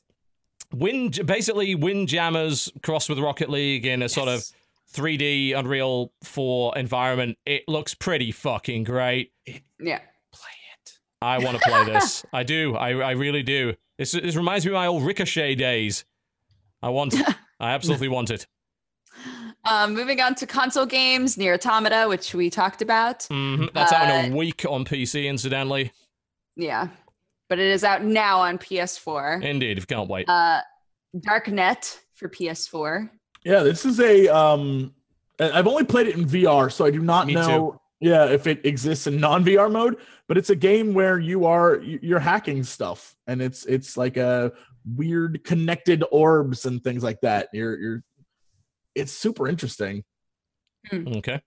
Wind 0.74 1.20
basically 1.26 1.76
Windjammers 1.76 2.72
crossed 2.82 3.10
with 3.10 3.20
Rocket 3.20 3.50
League 3.50 3.86
in 3.86 4.02
a 4.04 4.10
sort 4.10 4.28
of 4.30 4.44
3D 4.94 5.58
Unreal 5.58 6.12
4 6.24 6.78
environment. 6.78 7.38
It 7.46 7.64
looks 7.68 7.94
pretty 7.94 8.32
fucking 8.32 8.84
great. 8.84 9.32
Yeah. 9.46 10.00
Play 10.32 10.56
it. 10.84 10.94
I 11.22 11.40
want 11.40 11.58
to 11.58 11.64
play 11.68 11.86
this. 11.86 12.24
I 12.34 12.44
do. 12.44 12.76
I, 12.76 12.90
I 12.92 13.12
really 13.12 13.44
do. 13.44 13.74
This, 13.98 14.12
this 14.14 14.36
reminds 14.36 14.66
me 14.66 14.72
of 14.72 14.76
my 14.76 14.88
old 14.88 15.04
Ricochet 15.04 15.56
days. 15.56 16.06
I 16.82 16.90
want 16.90 17.14
it. 17.16 17.26
I 17.60 17.72
absolutely 17.72 18.08
want 18.08 18.30
it. 18.32 18.48
Um, 19.70 19.94
moving 19.94 20.20
on 20.22 20.36
to 20.36 20.48
console 20.48 20.86
games, 20.86 21.36
NieR 21.36 21.54
Automata, 21.56 22.08
which 22.10 22.34
we 22.34 22.50
talked 22.50 22.82
about. 22.82 23.24
hmm 23.30 23.66
That's 23.74 23.92
out 23.94 24.10
in 24.26 24.32
Uh, 24.32 24.36
a 24.36 24.38
week 24.38 24.66
on 24.68 24.84
PC, 24.86 25.28
incidentally. 25.28 25.92
Yeah. 26.56 26.88
But 27.50 27.60
it 27.60 27.68
is 27.68 27.84
out 27.84 28.04
now 28.04 28.40
on 28.40 28.58
PS4. 28.58 29.44
Indeed, 29.44 29.78
if 29.78 29.84
you 29.84 29.96
can't 29.96 30.10
wait. 30.10 30.28
Uh, 30.30 30.62
Darknet 31.16 32.00
for 32.16 32.30
PS4. 32.30 33.10
Yeah, 33.44 33.64
this 33.64 33.86
is 33.86 34.00
a 34.00 34.28
um 34.28 34.94
I- 35.40 35.52
I've 35.52 35.68
only 35.68 35.86
played 35.86 36.08
it 36.08 36.16
in 36.16 36.26
VR, 36.26 36.70
so 36.72 36.86
I 36.86 36.92
do 36.92 37.00
not 37.00 37.28
Me 37.28 37.34
know 37.34 37.80
yeah, 38.02 38.26
if 38.26 38.48
it 38.48 38.66
exists 38.66 39.08
in 39.08 39.20
non-VR 39.20 39.70
mode, 39.72 39.98
but 40.28 40.38
it's 40.38 40.50
a 40.50 40.56
game 40.56 40.94
where 40.94 41.18
you 41.20 41.46
are 41.46 41.78
you- 41.78 42.00
you're 42.02 42.20
hacking 42.20 42.64
stuff 42.64 43.16
and 43.28 43.42
it's 43.42 43.66
it's 43.66 43.98
like 43.98 44.18
a 44.18 44.52
weird 44.96 45.44
connected 45.44 46.04
orbs 46.12 46.66
and 46.66 46.84
things 46.84 47.04
like 47.04 47.22
that. 47.22 47.48
You're 47.54 47.80
you're 47.80 48.04
it's 49.00 49.12
super 49.12 49.48
interesting. 49.48 50.04
Okay. 50.94 51.42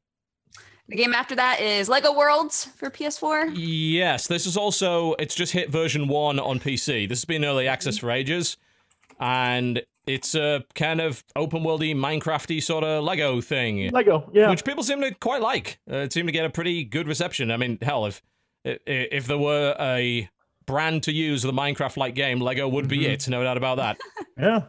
The 0.89 0.97
game 0.97 1.15
after 1.15 1.35
that 1.37 1.61
is 1.61 1.89
Lego 1.89 2.13
Worlds 2.17 2.65
for 2.77 2.91
PS4. 2.91 3.53
Yes, 3.55 4.27
this 4.27 4.47
is 4.47 4.57
also 4.57 5.15
it's 5.15 5.35
just 5.35 5.53
hit 5.53 5.71
version 5.71 6.09
one 6.09 6.39
on 6.39 6.59
PC. 6.59 7.09
This 7.09 7.19
has 7.21 7.25
been 7.25 7.45
early 7.45 7.67
access 7.69 7.97
for 7.99 8.11
ages, 8.11 8.57
and 9.21 9.81
it's 10.07 10.35
a 10.35 10.65
kind 10.75 11.01
of 11.01 11.23
open 11.37 11.63
worldy, 11.63 11.95
Minecrafty 11.95 12.61
sort 12.63 12.83
of 12.85 13.05
Lego 13.05 13.41
thing, 13.41 13.91
Lego, 13.93 14.29
yeah. 14.35 14.51
which 14.51 14.65
people 14.65 14.83
seem 14.83 15.01
to 15.01 15.15
quite 15.15 15.41
like. 15.41 15.79
Uh, 15.91 15.99
it 15.99 16.13
seemed 16.13 16.29
to 16.29 16.33
get 16.33 16.45
a 16.45 16.51
pretty 16.51 16.85
good 16.85 17.07
reception. 17.07 17.51
I 17.53 17.57
mean, 17.57 17.79
hell, 17.81 18.05
if 18.07 18.21
i- 18.67 18.71
i- 18.71 19.09
if 19.13 19.27
there 19.27 19.39
were 19.39 19.77
a 19.79 20.29
brand 20.67 21.05
to 21.05 21.13
use 21.13 21.43
the 21.43 21.53
Minecraft-like 21.53 22.15
game, 22.17 22.41
Lego 22.41 22.69
would 22.69 22.89
be 22.89 22.99
Mhm. 23.05 23.13
it. 23.13 23.29
No 23.29 23.43
doubt 23.45 23.57
about 23.57 23.77
that. 23.77 23.99
yeah. 24.37 24.63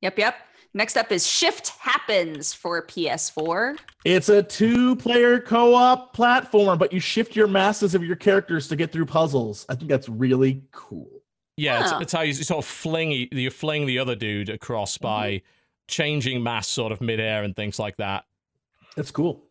Yep, 0.00 0.18
yep. 0.18 0.34
Next 0.74 0.96
up 0.96 1.10
is 1.10 1.26
Shift 1.26 1.68
Happens 1.80 2.52
for 2.52 2.82
PS4. 2.86 3.78
It's 4.04 4.28
a 4.28 4.42
two-player 4.42 5.40
co-op 5.40 6.12
platform, 6.14 6.78
but 6.78 6.92
you 6.92 7.00
shift 7.00 7.34
your 7.34 7.48
masses 7.48 7.94
of 7.94 8.04
your 8.04 8.16
characters 8.16 8.68
to 8.68 8.76
get 8.76 8.92
through 8.92 9.06
puzzles. 9.06 9.64
I 9.68 9.74
think 9.74 9.88
that's 9.88 10.08
really 10.08 10.62
cool. 10.70 11.08
Yeah, 11.56 11.80
it's, 11.82 11.90
Huh. 11.90 11.98
it's 12.02 12.12
how 12.12 12.20
you 12.20 12.32
sort 12.34 12.64
of 12.64 12.68
fling 12.70 13.10
you 13.32 13.50
fling 13.50 13.86
the 13.86 13.98
other 13.98 14.14
dude 14.14 14.48
across 14.48 14.96
by 14.98 15.42
changing 15.88 16.42
mass 16.42 16.68
sort 16.68 16.92
of 16.92 17.00
midair 17.00 17.42
and 17.42 17.56
things 17.56 17.78
like 17.80 17.96
that. 17.96 18.24
That's 18.94 19.10
cool. 19.10 19.42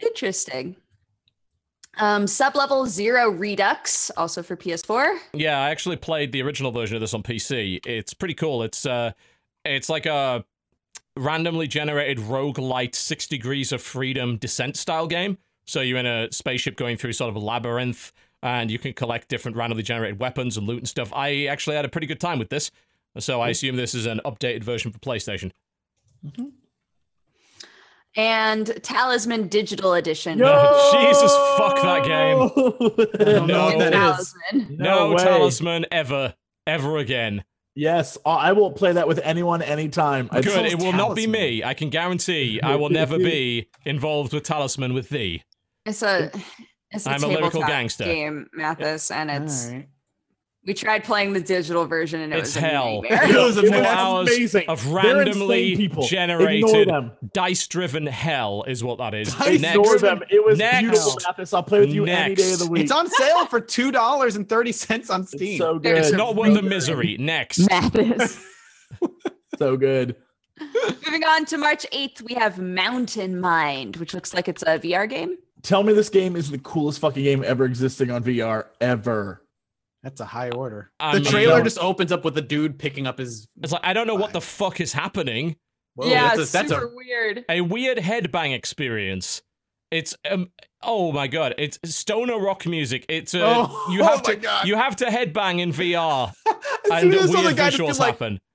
Interesting. 0.00 0.74
Um, 1.98 2.24
Sublevel 2.24 2.88
Zero 2.88 3.30
Redux, 3.30 4.10
also 4.16 4.42
for 4.42 4.56
PS4. 4.56 5.16
Yeah, 5.32 5.60
I 5.60 5.70
actually 5.70 5.94
played 5.96 6.32
the 6.32 6.42
original 6.42 6.72
version 6.72 6.96
of 6.96 7.00
this 7.00 7.14
on 7.14 7.22
PC. 7.22 7.78
It's 7.86 8.14
pretty 8.14 8.34
cool. 8.34 8.64
It's 8.64 8.84
uh 8.84 9.12
it's 9.64 9.88
like 9.88 10.06
a 10.06 10.44
randomly 11.16 11.66
generated 11.66 12.18
rogue 12.18 12.56
roguelite 12.56 12.94
6 12.94 13.26
degrees 13.26 13.72
of 13.72 13.82
freedom 13.82 14.36
descent 14.36 14.76
style 14.76 15.06
game. 15.06 15.38
So 15.66 15.80
you're 15.80 15.98
in 15.98 16.06
a 16.06 16.30
spaceship 16.32 16.76
going 16.76 16.96
through 16.96 17.12
sort 17.12 17.30
of 17.30 17.36
a 17.36 17.38
labyrinth 17.38 18.12
and 18.42 18.70
you 18.70 18.78
can 18.78 18.92
collect 18.92 19.28
different 19.28 19.56
randomly 19.56 19.82
generated 19.82 20.20
weapons 20.20 20.56
and 20.56 20.66
loot 20.66 20.78
and 20.78 20.88
stuff. 20.88 21.12
I 21.14 21.46
actually 21.46 21.76
had 21.76 21.84
a 21.84 21.88
pretty 21.88 22.06
good 22.06 22.20
time 22.20 22.38
with 22.38 22.50
this. 22.50 22.70
So 23.18 23.40
I 23.40 23.48
assume 23.50 23.76
this 23.76 23.94
is 23.94 24.06
an 24.06 24.20
updated 24.24 24.64
version 24.64 24.92
for 24.92 24.98
PlayStation. 24.98 25.52
Mm-hmm. 26.26 26.46
And 28.16 28.66
Talisman 28.82 29.48
Digital 29.48 29.94
Edition. 29.94 30.38
No, 30.38 30.90
Jesus, 30.92 31.34
fuck 31.56 31.76
that 31.82 32.04
game. 32.04 32.38
I 33.20 33.24
don't 33.24 33.46
know 33.46 33.70
No. 33.76 33.90
Talisman. 33.90 34.76
No, 34.78 35.10
way. 35.10 35.16
talisman 35.16 35.86
ever, 35.90 36.34
ever 36.66 36.98
again. 36.98 37.44
Yes, 37.74 38.16
I 38.24 38.30
I 38.30 38.52
will 38.52 38.70
play 38.70 38.92
that 38.92 39.08
with 39.08 39.18
anyone 39.18 39.60
anytime. 39.62 40.28
Good. 40.28 40.66
It 40.66 40.78
will 40.78 40.92
not 40.92 41.16
be 41.16 41.26
me. 41.26 41.64
I 41.64 41.74
can 41.74 41.90
guarantee 41.90 42.60
I 42.62 42.76
will 42.76 42.90
never 42.90 43.18
be 43.18 43.68
involved 43.84 44.32
with 44.32 44.44
talisman 44.44 44.94
with 44.94 45.08
thee. 45.08 45.42
It's 45.84 46.02
a 46.02 46.30
it's 46.90 47.06
a 47.06 47.10
I'm 47.10 47.24
a 47.24 47.26
lyrical 47.26 47.50
tabletop 47.50 47.68
gangster. 47.68 48.04
game, 48.04 48.46
Mathas, 48.56 49.10
and 49.10 49.30
it's 49.30 49.66
All 49.66 49.72
right. 49.72 49.88
We 50.66 50.72
tried 50.72 51.04
playing 51.04 51.34
the 51.34 51.40
digital 51.40 51.84
version 51.84 52.20
and 52.22 52.32
it 52.32 52.38
It's 52.38 52.54
was 52.54 52.62
hell. 52.62 53.02
nightmare. 53.02 53.24
It 53.30 53.36
was 53.36 53.56
It 53.58 53.64
amazing. 53.68 53.84
hours 53.86 54.28
amazing. 54.30 54.68
of 54.68 54.86
randomly 54.88 55.72
insane 55.72 55.76
people. 55.76 56.04
Ignore 56.04 56.08
generated 56.08 57.10
dice-driven 57.34 58.06
hell 58.06 58.64
is 58.66 58.82
what 58.82 58.96
that 58.98 59.12
is. 59.14 59.34
Dice 59.34 59.60
Next, 59.60 59.76
Ignore 59.76 59.98
them. 59.98 60.22
It 60.30 60.42
was 60.44 60.58
Next. 60.58 60.80
beautiful, 60.80 61.12
Mathas. 61.20 61.52
I'll 61.52 61.62
play 61.62 61.80
with 61.80 61.90
you 61.90 62.06
any 62.06 62.34
day 62.34 62.52
of 62.54 62.60
the 62.60 62.66
week. 62.66 62.82
It's 62.84 62.92
on 62.92 63.10
sale 63.10 63.44
for 63.46 63.60
two 63.60 63.92
dollars 63.92 64.36
and 64.36 64.48
thirty 64.48 64.72
cents 64.72 65.10
on 65.10 65.20
It's 65.22 65.32
Steam. 65.32 65.58
so 65.58 65.78
good. 65.78 65.98
it's 65.98 66.08
It's 66.08 66.16
not 66.16 66.34
worth 66.34 66.54
the 66.54 66.62
misery. 66.62 67.16
Next, 67.18 67.58
Mathas. 67.68 68.42
so 69.58 69.76
good. 69.76 70.16
Moving 71.04 71.24
on 71.24 71.44
to 71.46 71.58
March 71.58 71.84
8th, 71.92 72.22
we 72.22 72.34
have 72.34 72.58
Mountain 72.58 73.40
Mind, 73.40 73.96
which 73.96 74.14
looks 74.14 74.32
like 74.32 74.48
it's 74.48 74.62
a 74.62 74.78
VR 74.78 75.08
game. 75.10 75.36
Tell 75.62 75.82
me 75.82 75.92
this 75.92 76.08
game 76.08 76.36
is 76.36 76.50
the 76.50 76.58
coolest 76.58 77.00
fucking 77.00 77.22
game 77.24 77.42
ever 77.44 77.64
existing 77.64 78.10
on 78.10 78.22
VR 78.22 78.66
ever. 78.80 79.42
That's 80.04 80.20
a 80.20 80.26
high 80.26 80.50
order. 80.50 80.90
I 81.00 81.14
the 81.14 81.20
mean- 81.22 81.30
trailer 81.30 81.62
just 81.64 81.78
opens 81.78 82.12
up 82.12 82.24
with 82.24 82.36
a 82.38 82.42
dude 82.42 82.78
picking 82.78 83.06
up 83.06 83.18
his. 83.18 83.48
it's 83.62 83.72
like 83.72 83.80
I 83.82 83.94
don't 83.94 84.06
know 84.06 84.14
what 84.14 84.32
the 84.34 84.40
fuck 84.40 84.80
is 84.80 84.92
happening. 84.92 85.56
Whoa, 85.94 86.08
yeah, 86.08 86.34
that's 86.36 86.50
a, 86.50 86.52
that's 86.52 86.68
super 86.68 86.84
a 86.86 86.94
weird. 86.94 87.44
A 87.48 87.60
weird 87.62 87.98
headbang 87.98 88.54
experience. 88.54 89.40
It's 89.90 90.14
um 90.30 90.50
oh 90.82 91.10
my 91.12 91.26
god, 91.26 91.54
it's 91.56 91.78
stoner 91.84 92.38
rock 92.38 92.66
music. 92.66 93.06
It's 93.08 93.32
uh, 93.34 93.40
Oh, 93.42 93.86
you 93.90 94.02
oh 94.02 94.04
have 94.04 94.26
my 94.26 94.34
to 94.34 94.40
God. 94.40 94.66
you 94.68 94.76
have 94.76 94.96
to 94.96 95.06
headbang 95.06 95.60
in 95.60 95.72
VR 95.72 96.32
and 96.92 97.00
soon 97.00 97.14
as 97.14 97.30
I 97.30 97.32
saw 97.32 97.32
the 97.40 97.42
weird 97.44 97.56
guy 97.56 97.70
visuals 97.70 97.98
like, 97.98 98.10
happen. 98.12 98.40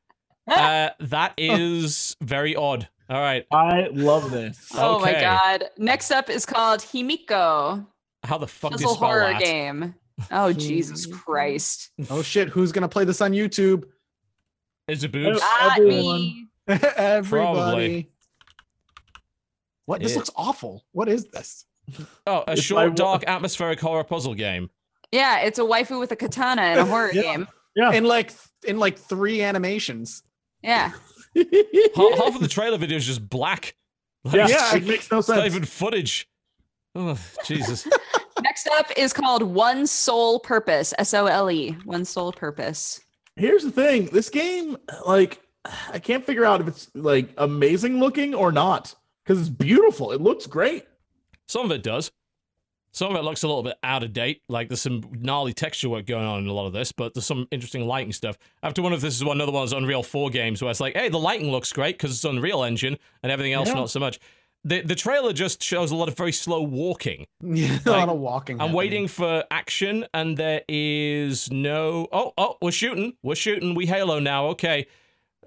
Uh, 0.50 0.90
that 1.00 1.34
is 1.38 2.16
very 2.22 2.56
odd. 2.56 2.88
All 3.08 3.22
right, 3.22 3.46
I 3.52 3.88
love 3.92 4.32
this. 4.32 4.70
Oh 4.74 5.00
my 5.00 5.14
god. 5.14 5.66
Next 5.78 6.10
up 6.12 6.28
is 6.30 6.44
called 6.46 6.80
Himiko, 6.82 7.86
how 8.24 8.38
the 8.38 8.48
fuck 8.48 8.72
do 8.72 8.82
you 8.82 8.88
puzzle 8.88 8.96
spell 8.96 9.08
horror 9.10 9.34
that? 9.34 9.42
game. 9.44 9.94
Oh 10.32 10.52
Jesus 10.54 11.06
Christ. 11.06 11.90
oh 12.10 12.22
shit, 12.22 12.50
who's 12.50 12.72
gonna 12.72 12.90
play 12.90 13.06
this 13.06 13.22
on 13.22 13.32
YouTube? 13.32 13.84
Is 14.88 15.04
it 15.04 15.12
boobs? 15.12 15.40
Not 15.40 15.78
everyone. 15.80 16.20
me. 16.22 16.48
Everybody. 16.68 18.10
What? 19.86 20.02
This 20.02 20.14
It- 20.14 20.18
looks 20.18 20.32
awful. 20.36 20.86
What 20.92 21.10
is 21.10 21.26
this? 21.26 21.66
Oh, 22.28 22.44
a 22.48 22.52
It's 22.54 22.62
short, 22.62 22.90
my- 22.90 22.96
dark, 22.96 23.24
atmospheric 23.28 23.80
horror 23.80 24.04
puzzle 24.04 24.36
game. 24.36 24.70
Yeah, 25.12 25.40
it's 25.40 25.58
a 25.58 25.64
waifu 25.64 26.00
with 26.00 26.12
a 26.12 26.16
katana 26.16 26.62
in 26.74 26.78
a 26.80 26.86
horror 26.92 27.10
Yeah. 27.12 27.22
game. 27.24 27.48
Yeah. 27.76 27.94
In 27.94 28.04
like 28.04 28.32
in 28.68 28.78
like 28.78 28.98
three 29.00 29.42
animations. 29.42 30.22
Yeah. 30.62 30.92
Half, 31.36 32.18
half 32.18 32.36
of 32.36 32.42
the 32.42 32.48
trailer 32.48 32.78
video 32.78 32.98
is 32.98 33.06
just 33.06 33.28
black. 33.28 33.76
Like, 34.24 34.36
yeah, 34.36 34.48
Yeah, 34.50 34.76
it 34.76 34.86
makes 34.86 35.10
no 35.12 35.20
it's 35.20 35.30
not 35.30 35.38
sense. 35.38 35.46
even 35.56 35.66
footage. 35.66 36.29
Oh, 37.02 37.18
Jesus. 37.46 37.88
Next 38.42 38.68
up 38.74 38.88
is 38.98 39.14
called 39.14 39.42
One 39.44 39.88
Sole 39.88 40.40
Purpose. 40.40 40.94
S 40.98 41.14
O 41.14 41.28
L 41.28 41.50
E. 41.50 41.78
One 41.86 42.04
Sole 42.04 42.34
Purpose. 42.34 43.00
Here's 43.36 43.64
the 43.64 43.72
thing: 43.72 44.08
this 44.12 44.30
game, 44.30 44.76
like, 45.06 45.40
I 45.92 46.00
can't 46.00 46.26
figure 46.26 46.44
out 46.46 46.60
if 46.62 46.68
it's 46.68 46.90
like 46.94 47.30
amazing 47.38 48.00
looking 48.00 48.36
or 48.36 48.52
not 48.52 48.96
because 49.24 49.40
it's 49.40 49.50
beautiful. 49.50 50.12
It 50.12 50.20
looks 50.22 50.46
great. 50.46 50.86
Some 51.48 51.66
of 51.66 51.72
it 51.72 51.84
does. 51.84 52.12
Some 52.92 53.12
of 53.12 53.18
it 53.18 53.24
looks 53.24 53.44
a 53.44 53.48
little 53.48 53.62
bit 53.64 53.78
out 53.84 54.04
of 54.04 54.14
date. 54.14 54.42
Like 54.50 54.68
there's 54.68 54.82
some 54.82 55.04
gnarly 55.14 55.54
texture 55.54 55.90
work 55.90 56.06
going 56.08 56.26
on 56.26 56.40
in 56.40 56.48
a 56.48 56.54
lot 56.54 56.66
of 56.66 56.74
this, 56.74 56.92
but 56.92 57.14
there's 57.14 57.26
some 57.26 57.48
interesting 57.52 57.86
lighting 57.86 58.12
stuff. 58.12 58.38
I 58.64 58.68
have 58.68 58.74
to 58.74 58.82
wonder 58.82 58.96
if 58.96 59.02
this 59.02 59.16
is 59.16 59.24
one 59.24 59.38
another 59.38 59.52
one 59.52 59.64
of 59.64 59.70
those 59.70 59.78
Unreal 59.78 60.02
4 60.02 60.32
games 60.32 60.62
where 60.62 60.72
it's 60.72 60.80
like, 60.80 60.96
hey, 60.96 61.08
the 61.08 61.20
lighting 61.20 61.52
looks 61.52 61.72
great 61.72 61.98
because 61.98 62.12
it's 62.12 62.24
Unreal 62.26 62.64
Engine 62.64 62.98
and 63.22 63.32
everything 63.32 63.54
else 63.54 63.70
Yeah. 63.70 63.76
not 63.76 63.92
so 63.92 64.00
much. 64.00 64.20
The 64.64 64.82
the 64.82 64.96
trailer 64.96 65.32
just 65.32 65.64
shows 65.64 65.92
a 65.92 65.96
lot 65.96 66.10
of 66.10 66.18
very 66.18 66.34
slow 66.34 66.62
walking. 66.62 67.28
Yeah, 67.42 67.80
a 67.86 67.92
lot 67.92 68.10
of 68.10 68.18
walking. 68.18 68.56
I'm 68.56 68.68
happening. 68.68 68.78
waiting 68.78 69.08
for 69.08 69.46
action, 69.50 70.06
and 70.14 70.36
there 70.38 70.64
is 70.68 71.50
no. 71.52 72.08
Oh, 72.12 72.34
oh, 72.38 72.58
we're 72.62 72.72
shooting. 72.72 73.14
We're 73.24 73.36
shooting. 73.36 73.74
We 73.74 73.86
Halo 73.86 74.20
now. 74.20 74.48
Okay. 74.48 74.88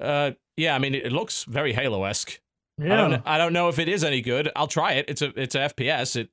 Uh, 0.01 0.33
yeah. 0.57 0.75
I 0.75 0.79
mean, 0.79 0.95
it, 0.95 1.07
it 1.07 1.13
looks 1.13 1.45
very 1.45 1.75
Halo-esque. 1.75 2.41
I 2.81 2.89
don't. 2.89 3.11
Yeah, 3.13 3.21
I 3.27 3.37
don't 3.37 3.53
know 3.53 3.69
if 3.69 3.79
it 3.79 3.89
is 3.89 4.03
any 4.03 4.23
good. 4.23 4.51
I'll 4.57 4.67
try 4.67 4.93
it. 4.93 5.05
It's 5.09 5.21
a. 5.21 5.39
It's 5.39 5.55
a 5.55 5.69
FPS. 5.69 6.17
It 6.17 6.31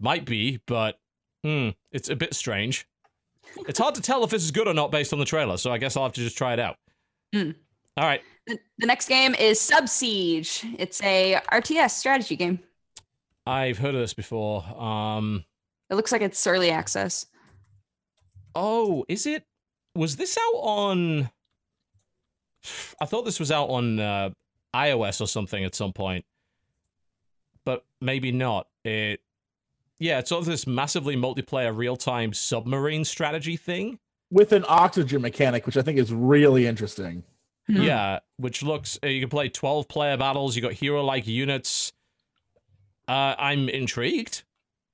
might 0.00 0.24
be, 0.24 0.60
but 0.66 0.98
hmm, 1.44 1.70
it's 1.92 2.08
a 2.08 2.16
bit 2.16 2.34
strange. 2.34 2.88
It's 3.68 3.78
hard 3.78 3.94
to 3.94 4.00
tell 4.00 4.24
if 4.24 4.30
this 4.30 4.42
is 4.42 4.50
good 4.50 4.66
or 4.66 4.74
not 4.74 4.90
based 4.90 5.12
on 5.12 5.20
the 5.20 5.24
trailer. 5.24 5.56
So 5.56 5.70
I 5.70 5.78
guess 5.78 5.96
I'll 5.96 6.02
have 6.02 6.12
to 6.14 6.20
just 6.20 6.36
try 6.36 6.52
it 6.52 6.58
out. 6.58 6.76
Hmm. 7.32 7.52
All 7.96 8.04
right. 8.04 8.22
The, 8.46 8.58
the 8.78 8.86
next 8.86 9.08
game 9.08 9.34
is 9.34 9.60
Sub 9.60 9.88
Siege. 9.88 10.64
It's 10.78 11.02
a 11.02 11.40
RTS 11.52 11.90
strategy 11.90 12.36
game. 12.36 12.60
I've 13.46 13.78
heard 13.78 13.94
of 13.94 14.00
this 14.00 14.14
before. 14.14 14.62
Um. 14.80 15.44
It 15.88 15.94
looks 15.94 16.10
like 16.10 16.22
it's 16.22 16.46
early 16.46 16.70
access. 16.70 17.26
Oh, 18.54 19.04
is 19.08 19.24
it? 19.26 19.44
Was 19.94 20.16
this 20.16 20.36
out 20.36 20.58
on? 20.60 21.30
I 23.00 23.06
thought 23.06 23.24
this 23.24 23.38
was 23.38 23.52
out 23.52 23.68
on 23.68 24.00
uh, 24.00 24.30
iOS 24.74 25.20
or 25.20 25.28
something 25.28 25.64
at 25.64 25.76
some 25.76 25.92
point, 25.92 26.24
but 27.64 27.84
maybe 28.00 28.32
not. 28.32 28.66
It, 28.84 29.20
yeah, 30.00 30.18
it's 30.18 30.30
sort 30.30 30.40
of 30.40 30.46
this 30.46 30.66
massively 30.66 31.16
multiplayer 31.16 31.74
real-time 31.76 32.32
submarine 32.32 33.04
strategy 33.04 33.56
thing. 33.56 34.00
with 34.30 34.52
an 34.52 34.64
oxygen 34.68 35.22
mechanic, 35.22 35.66
which 35.66 35.76
I 35.76 35.82
think 35.82 35.98
is 35.98 36.12
really 36.12 36.66
interesting. 36.66 37.22
Hmm. 37.68 37.82
Yeah, 37.82 38.18
which 38.36 38.62
looks 38.62 38.98
uh, 39.02 39.08
you 39.08 39.20
can 39.20 39.28
play 39.28 39.48
twelve 39.48 39.88
player 39.88 40.16
battles. 40.16 40.54
You 40.54 40.62
got 40.62 40.72
hero-like 40.72 41.26
units. 41.26 41.92
Uh, 43.08 43.34
I'm 43.38 43.68
intrigued. 43.68 44.44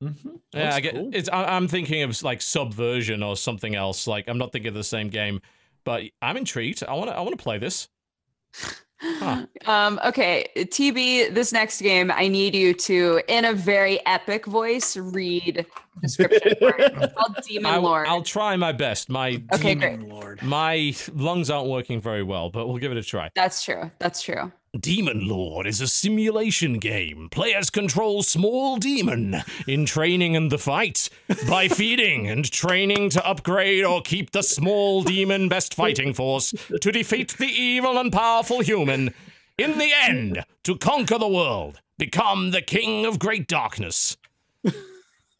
Mm-hmm. 0.02 0.30
Yeah, 0.54 0.74
I 0.74 0.80
get 0.80 0.94
it's. 1.12 1.28
I, 1.28 1.44
I'm 1.56 1.68
thinking 1.68 2.02
of 2.02 2.22
like 2.22 2.40
Subversion 2.40 3.22
or 3.22 3.36
something 3.36 3.74
else. 3.74 4.06
Like 4.06 4.28
I'm 4.28 4.38
not 4.38 4.52
thinking 4.52 4.68
of 4.68 4.74
the 4.74 4.84
same 4.84 5.08
game, 5.08 5.40
but 5.84 6.04
I'm 6.20 6.36
intrigued. 6.36 6.82
I 6.82 6.94
want 6.94 7.10
to. 7.10 7.16
I 7.16 7.20
want 7.20 7.38
to 7.38 7.42
play 7.42 7.58
this. 7.58 7.88
Huh. 8.54 9.46
Um, 9.66 10.00
okay, 10.04 10.46
TB, 10.56 11.34
this 11.34 11.52
next 11.52 11.80
game, 11.80 12.10
I 12.12 12.26
need 12.26 12.54
you 12.54 12.74
to, 12.74 13.20
in 13.28 13.44
a 13.44 13.52
very 13.52 14.04
epic 14.06 14.46
voice, 14.46 14.96
read 14.96 15.66
description 16.00 16.54
for 16.58 16.68
it. 16.76 16.92
It's 16.96 17.12
called 17.16 17.36
Demon 17.46 17.66
I, 17.72 17.76
Lord. 17.76 18.08
will 18.08 18.22
try 18.22 18.56
my 18.56 18.72
best. 18.72 19.08
My 19.08 19.42
Okay, 19.52 19.74
Demon 19.74 20.00
great. 20.00 20.08
Lord. 20.12 20.42
my 20.42 20.94
lungs 21.14 21.50
aren't 21.50 21.68
working 21.68 22.00
very 22.00 22.22
well, 22.22 22.50
but 22.50 22.66
we'll 22.66 22.78
give 22.78 22.92
it 22.92 22.98
a 22.98 23.02
try. 23.02 23.30
That's 23.34 23.62
true. 23.62 23.90
That's 23.98 24.22
true. 24.22 24.52
Demon 24.80 25.28
Lord 25.28 25.66
is 25.66 25.82
a 25.82 25.86
simulation 25.86 26.78
game. 26.78 27.28
Players 27.30 27.68
control 27.68 28.22
small 28.22 28.78
demon 28.78 29.42
in 29.68 29.84
training 29.84 30.34
and 30.34 30.50
the 30.50 30.56
fight 30.56 31.10
by 31.46 31.68
feeding 31.68 32.26
and 32.30 32.50
training 32.50 33.10
to 33.10 33.26
upgrade 33.26 33.84
or 33.84 34.00
keep 34.00 34.30
the 34.30 34.42
small 34.42 35.02
demon 35.02 35.50
best 35.50 35.74
fighting 35.74 36.14
force 36.14 36.54
to 36.80 36.90
defeat 36.90 37.36
the 37.36 37.48
evil 37.48 37.98
and 37.98 38.10
powerful 38.10 38.60
human. 38.60 39.12
In 39.58 39.76
the 39.76 39.92
end, 39.92 40.42
to 40.64 40.78
conquer 40.78 41.18
the 41.18 41.28
world, 41.28 41.82
become 41.98 42.50
the 42.52 42.62
king 42.62 43.04
of 43.04 43.18
great 43.18 43.46
darkness. 43.46 44.16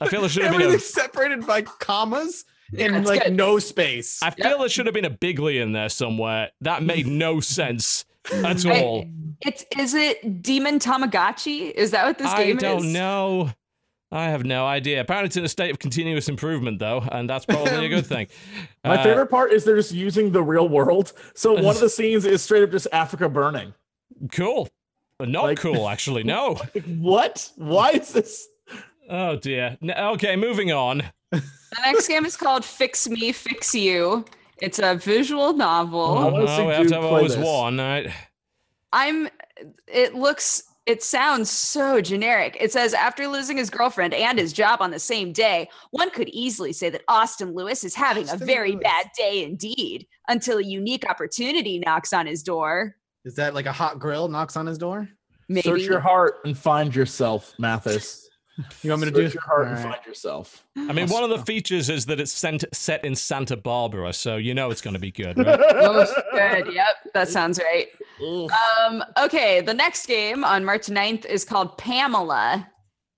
I 0.02 0.08
feel 0.08 0.20
there 0.20 0.30
should 0.30 0.42
have 0.44 0.56
been 0.58 0.74
a. 0.74 0.78
Separated 0.78 1.46
by 1.46 1.62
commas 1.62 2.44
Yeah, 2.72 2.86
and 2.86 2.96
it's 2.96 3.08
like 3.08 3.24
good. 3.24 3.34
no 3.34 3.58
space. 3.58 4.20
I 4.22 4.30
feel 4.30 4.58
there 4.58 4.68
should 4.68 4.86
have 4.86 4.94
been 4.94 5.04
a 5.04 5.10
bigly 5.10 5.58
in 5.58 5.72
there 5.72 5.88
somewhere. 5.88 6.50
That 6.60 6.82
made 6.82 7.06
no 7.06 7.40
sense 7.58 8.04
at 8.32 8.64
I- 8.66 8.82
all. 8.82 9.06
It's 9.44 9.64
is 9.76 9.94
it 9.94 10.42
Demon 10.42 10.78
Tamagotchi? 10.78 11.72
Is 11.72 11.90
that 11.90 12.06
what 12.06 12.18
this 12.18 12.28
I 12.28 12.44
game 12.44 12.56
is? 12.58 12.62
don't 12.62 12.92
know. 12.92 13.50
I 14.12 14.24
have 14.28 14.44
no 14.44 14.66
idea. 14.66 15.00
Apparently, 15.00 15.26
it's 15.28 15.36
in 15.38 15.44
a 15.44 15.48
state 15.48 15.70
of 15.70 15.78
continuous 15.78 16.28
improvement, 16.28 16.78
though, 16.78 17.00
and 17.10 17.28
that's 17.30 17.46
probably 17.46 17.86
a 17.86 17.88
good 17.88 18.04
thing. 18.06 18.26
My 18.84 18.98
Uh, 18.98 19.02
favorite 19.02 19.28
part 19.28 19.52
is 19.52 19.64
they're 19.64 19.74
just 19.76 19.90
using 19.92 20.30
the 20.32 20.42
real 20.42 20.68
world. 20.68 21.12
So 21.34 21.52
one 21.60 21.74
of 21.74 21.80
the 21.80 21.88
scenes 21.88 22.24
is 22.26 22.42
straight 22.42 22.62
up 22.62 22.70
just 22.70 22.86
Africa 22.92 23.28
burning. 23.30 23.72
Cool. 24.30 24.68
But 25.18 25.28
Not 25.30 25.44
Like- 25.44 25.58
cool, 25.58 25.88
actually. 25.88 26.24
No. 26.24 26.58
Like, 26.74 26.84
what? 26.98 27.50
Why 27.56 27.90
is 27.92 28.12
this? 28.12 28.46
Oh 29.14 29.36
dear. 29.36 29.76
Okay, 29.86 30.36
moving 30.36 30.72
on. 30.72 31.02
The 31.30 31.42
next 31.84 32.08
game 32.08 32.24
is 32.24 32.36
called 32.36 32.64
Fix 32.64 33.08
Me, 33.08 33.30
Fix 33.32 33.74
You. 33.74 34.24
It's 34.60 34.78
a 34.78 34.94
visual 34.94 35.52
novel. 35.52 36.00
Oh, 36.00 36.16
I 36.16 36.30
wanna 36.30 36.44
Oh, 36.48 36.66
we 36.66 36.72
have 36.72 36.82
to 36.84 36.88
Duke 36.88 37.02
have 37.02 37.04
always 37.04 37.36
this. 37.36 37.44
one. 37.44 37.78
All 37.78 37.86
right. 37.86 38.10
I'm 38.92 39.28
it 39.86 40.14
looks 40.14 40.62
it 40.86 41.02
sounds 41.02 41.50
so 41.50 42.00
generic. 42.00 42.56
It 42.58 42.72
says 42.72 42.94
after 42.94 43.28
losing 43.28 43.56
his 43.58 43.70
girlfriend 43.70 44.14
and 44.14 44.38
his 44.38 44.52
job 44.52 44.80
on 44.80 44.90
the 44.90 44.98
same 44.98 45.32
day, 45.32 45.68
one 45.90 46.10
could 46.10 46.28
easily 46.30 46.72
say 46.72 46.88
that 46.90 47.02
Austin 47.06 47.54
Lewis 47.54 47.84
is 47.84 47.94
having 47.94 48.28
a 48.30 48.36
very 48.36 48.72
Lewis. 48.72 48.82
bad 48.82 49.06
day 49.16 49.44
indeed 49.44 50.06
until 50.28 50.58
a 50.58 50.64
unique 50.64 51.08
opportunity 51.08 51.78
knocks 51.78 52.12
on 52.14 52.26
his 52.26 52.42
door. 52.42 52.96
Is 53.24 53.34
that 53.36 53.54
like 53.54 53.66
a 53.66 53.72
hot 53.72 53.98
grill 53.98 54.28
knocks 54.28 54.56
on 54.56 54.66
his 54.66 54.78
door? 54.78 55.08
Maybe 55.48 55.62
Search 55.62 55.82
your 55.82 56.00
heart 56.00 56.36
and 56.44 56.56
find 56.56 56.94
yourself, 56.94 57.52
Mathas. 57.60 58.21
You 58.82 58.90
want 58.90 59.02
me 59.02 59.10
to 59.10 59.14
Search 59.16 59.32
do 59.32 59.34
your 59.34 59.42
heart 59.42 59.68
and 59.68 59.78
find 59.78 60.04
yourself. 60.06 60.64
I 60.76 60.92
mean, 60.92 61.08
one 61.08 61.24
of 61.24 61.30
the 61.30 61.38
features 61.38 61.88
is 61.88 62.06
that 62.06 62.20
it's 62.20 62.32
sent, 62.32 62.64
set 62.72 63.04
in 63.04 63.14
Santa 63.14 63.56
Barbara, 63.56 64.12
so 64.12 64.36
you 64.36 64.52
know 64.54 64.70
it's 64.70 64.82
going 64.82 64.94
to 64.94 65.00
be 65.00 65.10
good, 65.10 65.38
right? 65.38 65.58
Most 65.74 66.14
good. 66.32 66.72
Yep, 66.74 66.86
that 67.14 67.28
sounds 67.28 67.58
right. 67.58 67.88
Um, 68.86 69.02
okay, 69.18 69.62
the 69.62 69.72
next 69.74 70.06
game 70.06 70.44
on 70.44 70.64
March 70.64 70.86
9th 70.88 71.24
is 71.24 71.44
called 71.44 71.78
Pamela. 71.78 72.68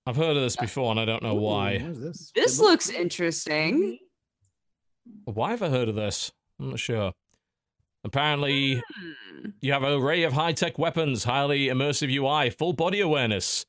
I've 0.07 0.15
heard 0.15 0.37
of 0.37 0.43
this 0.43 0.55
before, 0.55 0.91
and 0.91 0.99
I 0.99 1.05
don't 1.05 1.21
know 1.23 1.35
Ooh, 1.37 1.41
why. 1.41 1.79
This? 1.79 2.31
This 2.33 2.59
It 2.59 2.61
looks 2.63 2.89
interesting. 2.89 3.99
Why 5.25 5.51
have 5.51 5.61
I 5.61 5.69
heard 5.69 5.89
of 5.89 5.95
this? 5.95 6.31
I'm 6.59 6.69
not 6.69 6.79
sure. 6.79 7.11
Apparently, 8.03 8.75
Hmm. 8.99 9.49
you 9.61 9.73
have 9.73 9.83
an 9.83 9.93
array 9.99 10.23
of 10.23 10.33
high-tech 10.33 10.77
weapons, 10.79 11.23
highly 11.23 11.65
immersive 11.67 12.11
UI, 12.11 12.49
full 12.51 12.73
body 12.73 13.01
awareness, 13.01 13.65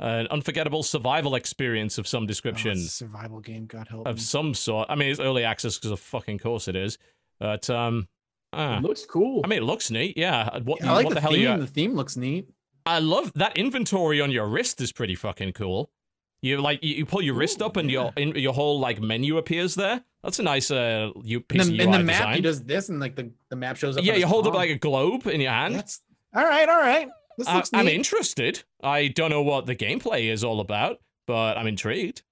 an 0.00 0.26
unforgettable 0.28 0.82
survival 0.82 1.34
experience 1.34 1.96
of 1.98 2.06
some 2.06 2.24
Oh, 2.24 2.26
description. 2.26 2.72
it's 2.72 2.86
a 2.86 2.88
survival 2.90 3.40
game. 3.40 3.66
God 3.66 3.88
help 3.88 4.06
of 4.06 4.16
me. 4.16 4.20
some 4.20 4.54
sort. 4.54 4.88
I 4.90 4.94
mean, 4.94 5.10
it's 5.10 5.20
early 5.20 5.44
access 5.44 5.76
because 5.78 5.90
of 5.92 6.00
fucking 6.00 6.38
course 6.38 6.68
it 6.68 6.76
is. 6.76 6.98
But 7.40 7.68
um, 7.70 8.08
ah. 8.52 8.78
It 8.78 8.82
looks 8.82 9.04
cool. 9.06 9.40
I 9.44 9.48
mean, 9.48 9.58
it 9.62 9.64
looks 9.66 9.90
neat. 9.90 10.16
Yeah. 10.16 10.58
What, 10.60 10.80
Yeah, 10.80 10.90
I 10.92 10.94
like 10.94 11.04
what 11.06 11.10
the, 11.10 11.14
the, 11.16 11.20
hell 11.22 11.32
theme. 11.32 11.40
you? 11.40 11.56
The 11.58 11.66
theme 11.66 11.94
looks 11.94 12.16
neat. 12.16 12.48
I 12.84 12.98
love 13.00 13.32
that 13.34 13.56
inventory 13.56 14.20
on 14.20 14.30
your 14.30 14.46
wrist 14.46 14.80
is 14.80 14.92
pretty 14.92 15.14
fucking 15.14 15.52
cool. 15.54 15.90
You 16.42 16.58
like 16.60 16.84
you, 16.84 16.94
you 16.96 17.06
pull 17.06 17.22
your 17.22 17.34
wrist 17.34 17.62
up 17.62 17.76
and 17.76 17.90
your 17.90 18.12
in, 18.16 18.36
your 18.36 18.52
whole 18.52 18.78
like 18.78 19.00
menu 19.00 19.38
appears 19.38 19.74
there. 19.74 20.04
That's 20.22 20.38
a 20.38 20.42
nice 20.42 20.70
uh 20.70 21.10
you 21.24 21.38
In 21.38 21.42
piece 21.44 21.66
the, 21.66 21.74
of 21.74 21.80
in 21.80 21.88
UI 21.88 21.98
the 21.98 22.04
map, 22.04 22.16
design. 22.18 22.34
he 22.36 22.40
does 22.42 22.62
this, 22.62 22.88
and 22.90 23.00
like 23.00 23.16
the, 23.16 23.30
the 23.48 23.56
map 23.56 23.76
shows 23.76 23.96
up. 23.96 24.04
yeah, 24.04 24.14
you 24.14 24.26
hold 24.26 24.46
up 24.46 24.54
like 24.54 24.70
a 24.70 24.76
globe 24.76 25.26
in 25.26 25.40
your 25.40 25.50
hand. 25.50 25.74
That's 25.74 26.02
all 26.34 26.44
right. 26.44 26.68
All 26.68 26.78
right. 26.78 27.08
This 27.38 27.46
I, 27.48 27.56
looks 27.56 27.70
I'm 27.72 27.88
interested. 27.88 28.62
I 28.82 29.08
don't 29.08 29.30
know 29.30 29.42
what 29.42 29.66
the 29.66 29.76
gameplay 29.76 30.30
is 30.30 30.42
all 30.44 30.60
about, 30.60 30.98
but 31.26 31.56
I'm 31.58 31.66
intrigued. 31.66 32.22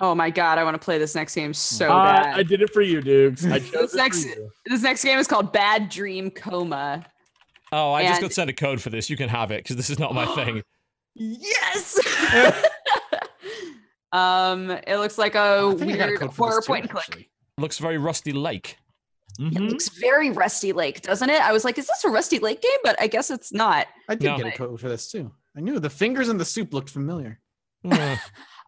Oh 0.00 0.14
my 0.14 0.28
god, 0.30 0.58
I 0.58 0.64
want 0.64 0.74
to 0.74 0.84
play 0.84 0.98
this 0.98 1.14
next 1.14 1.34
game 1.34 1.54
so 1.54 1.90
Uh, 1.90 2.12
bad. 2.22 2.38
I 2.38 2.42
did 2.42 2.60
it 2.62 2.70
for 2.72 2.82
you, 2.82 3.00
Dukes. 3.00 3.44
I 3.46 3.58
chose 3.60 3.92
This 3.92 3.94
it 3.94 3.96
next- 3.96 4.22
for 4.24 4.28
you. 4.40 4.50
This 4.66 4.82
next 4.82 5.04
game 5.04 5.18
is 5.18 5.26
called 5.28 5.52
Bad 5.52 5.88
Dream 5.88 6.30
Coma. 6.30 7.06
Oh, 7.72 7.92
I 7.92 8.04
just 8.04 8.20
got 8.20 8.32
sent 8.32 8.50
a 8.50 8.52
code 8.52 8.80
for 8.80 8.90
this. 8.90 9.08
You 9.08 9.16
can 9.16 9.28
have 9.28 9.50
it 9.50 9.62
because 9.62 9.76
this 9.76 9.90
is 9.90 9.98
not 9.98 10.14
my 10.14 10.26
thing. 10.34 10.62
Yes. 11.16 11.96
um, 14.12 14.70
it 14.70 14.96
looks 14.96 15.16
like 15.16 15.36
a 15.36 15.70
I 15.72 15.74
think 15.78 15.92
I 15.92 15.96
got 15.96 16.04
a 16.04 16.08
weird 16.08 16.20
code 16.20 16.34
for 16.34 16.48
horror 16.48 16.62
point 16.62 16.82
and 16.84 16.90
click. 16.90 17.04
actually. 17.08 17.30
Looks 17.56 17.78
very 17.78 17.98
Rusty 17.98 18.32
Lake. 18.32 18.78
It 19.38 19.52
Mhm. 19.54 19.68
looks 19.70 19.88
very 19.88 20.30
Rusty 20.30 20.72
Lake, 20.72 21.02
doesn't 21.02 21.28
it? 21.28 21.40
I 21.40 21.52
was 21.52 21.64
like, 21.64 21.76
is 21.78 21.86
this 21.88 22.04
a 22.04 22.08
Rusty 22.08 22.38
Lake 22.38 22.62
game? 22.62 22.78
But 22.84 23.00
I 23.00 23.06
guess 23.08 23.30
it's 23.30 23.52
not. 23.52 23.88
I 24.08 24.14
did 24.14 24.24
No. 24.30 24.36
get 24.38 24.46
a 24.46 24.56
code 24.56 24.80
for 24.80 24.88
this 24.88 25.10
too. 25.10 25.32
I 25.56 25.60
knew 25.60 25.78
the 25.80 25.90
fingers 25.90 26.28
in 26.28 26.38
the 26.38 26.44
soup 26.44 26.72
looked 26.72 26.90
familiar. 26.90 27.40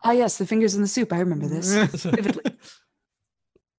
Ah, 0.05 0.13
yes, 0.13 0.39
the 0.39 0.47
fingers 0.47 0.75
in 0.77 0.83
the 0.83 0.87
soup. 0.89 1.13
I 1.13 1.19
remember 1.19 1.49
this 1.49 1.73
vividly. 2.05 2.45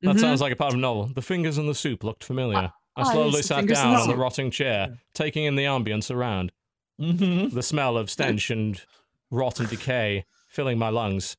That 0.01 0.15
Mhm. 0.15 0.19
sounds 0.19 0.41
like 0.41 0.51
a 0.51 0.55
part 0.57 0.73
of 0.73 0.77
a 0.77 0.81
novel. 0.81 1.05
The 1.05 1.21
fingers 1.21 1.57
in 1.57 1.67
the 1.67 1.75
soup 1.75 2.03
looked 2.03 2.23
familiar. 2.23 2.57
I 2.57 2.71
ah, 2.97 3.03
slowly 3.03 3.29
yes, 3.29 3.37
the 3.37 3.43
sat 3.43 3.67
down 3.67 3.93
the 3.93 3.99
on 4.01 4.07
the 4.09 4.15
rotting 4.17 4.51
chair, 4.51 4.97
taking 5.13 5.45
in 5.45 5.55
the 5.55 5.63
ambience 5.63 6.13
around. 6.13 6.51
Mhm. 6.99 7.53
The 7.53 7.61
smell 7.63 7.95
of 7.97 8.09
stench 8.09 8.49
and 8.49 8.83
rot 9.29 9.59
and 9.59 9.69
decay 9.69 10.25
filling 10.49 10.77
my 10.79 10.89
lungs. 10.89 11.37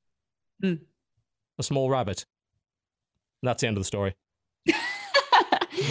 Mm. 0.62 0.80
A 1.58 1.62
small 1.62 1.90
rabbit. 1.90 2.24
That's 3.42 3.60
the 3.60 3.66
end 3.66 3.76
of 3.76 3.82
the 3.82 3.86
story. 3.86 4.14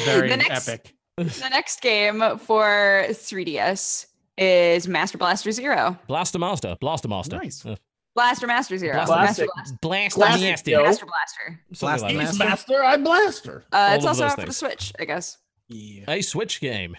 Very 0.06 0.30
the 0.30 0.38
next, 0.38 0.68
epic. 0.68 0.94
The 1.18 1.50
next 1.50 1.82
game 1.82 2.20
for 2.40 3.06
3DS 3.10 4.06
is 4.38 4.88
Master 4.88 5.18
Blaster 5.18 5.52
Zero. 5.52 5.98
Blaster 6.08 6.38
Master. 6.40 6.76
Blaster 6.80 7.08
Master. 7.08 7.38
Nice. 7.38 7.66
Uh, 7.66 7.76
Blaster 8.14 8.46
Master 8.48 8.78
Zero. 8.78 8.94
Blaster- 9.06 9.16
Master 9.16 9.48
Classic. 9.48 9.82
Blaster. 9.82 10.18
Blaster 10.20 10.20
Classic, 10.20 10.50
Master. 10.50 10.72
yo. 10.72 10.82
Blaster. 10.84 11.06
Something 11.06 11.78
Blaster 11.80 12.06
like 12.06 12.16
Master? 12.18 12.44
master, 12.44 12.84
I 12.84 12.98
blaster. 12.98 13.64
Uh, 13.72 13.94
it's 13.96 14.06
also 14.06 14.24
those 14.24 14.32
out 14.32 14.40
for 14.40 14.46
the. 14.46 14.54
Switch, 14.54 14.94
I 15.00 15.06
guess. 15.06 15.38
Yeah. 15.70 16.06
A 16.08 16.22
Switch 16.22 16.60
game. 16.60 16.96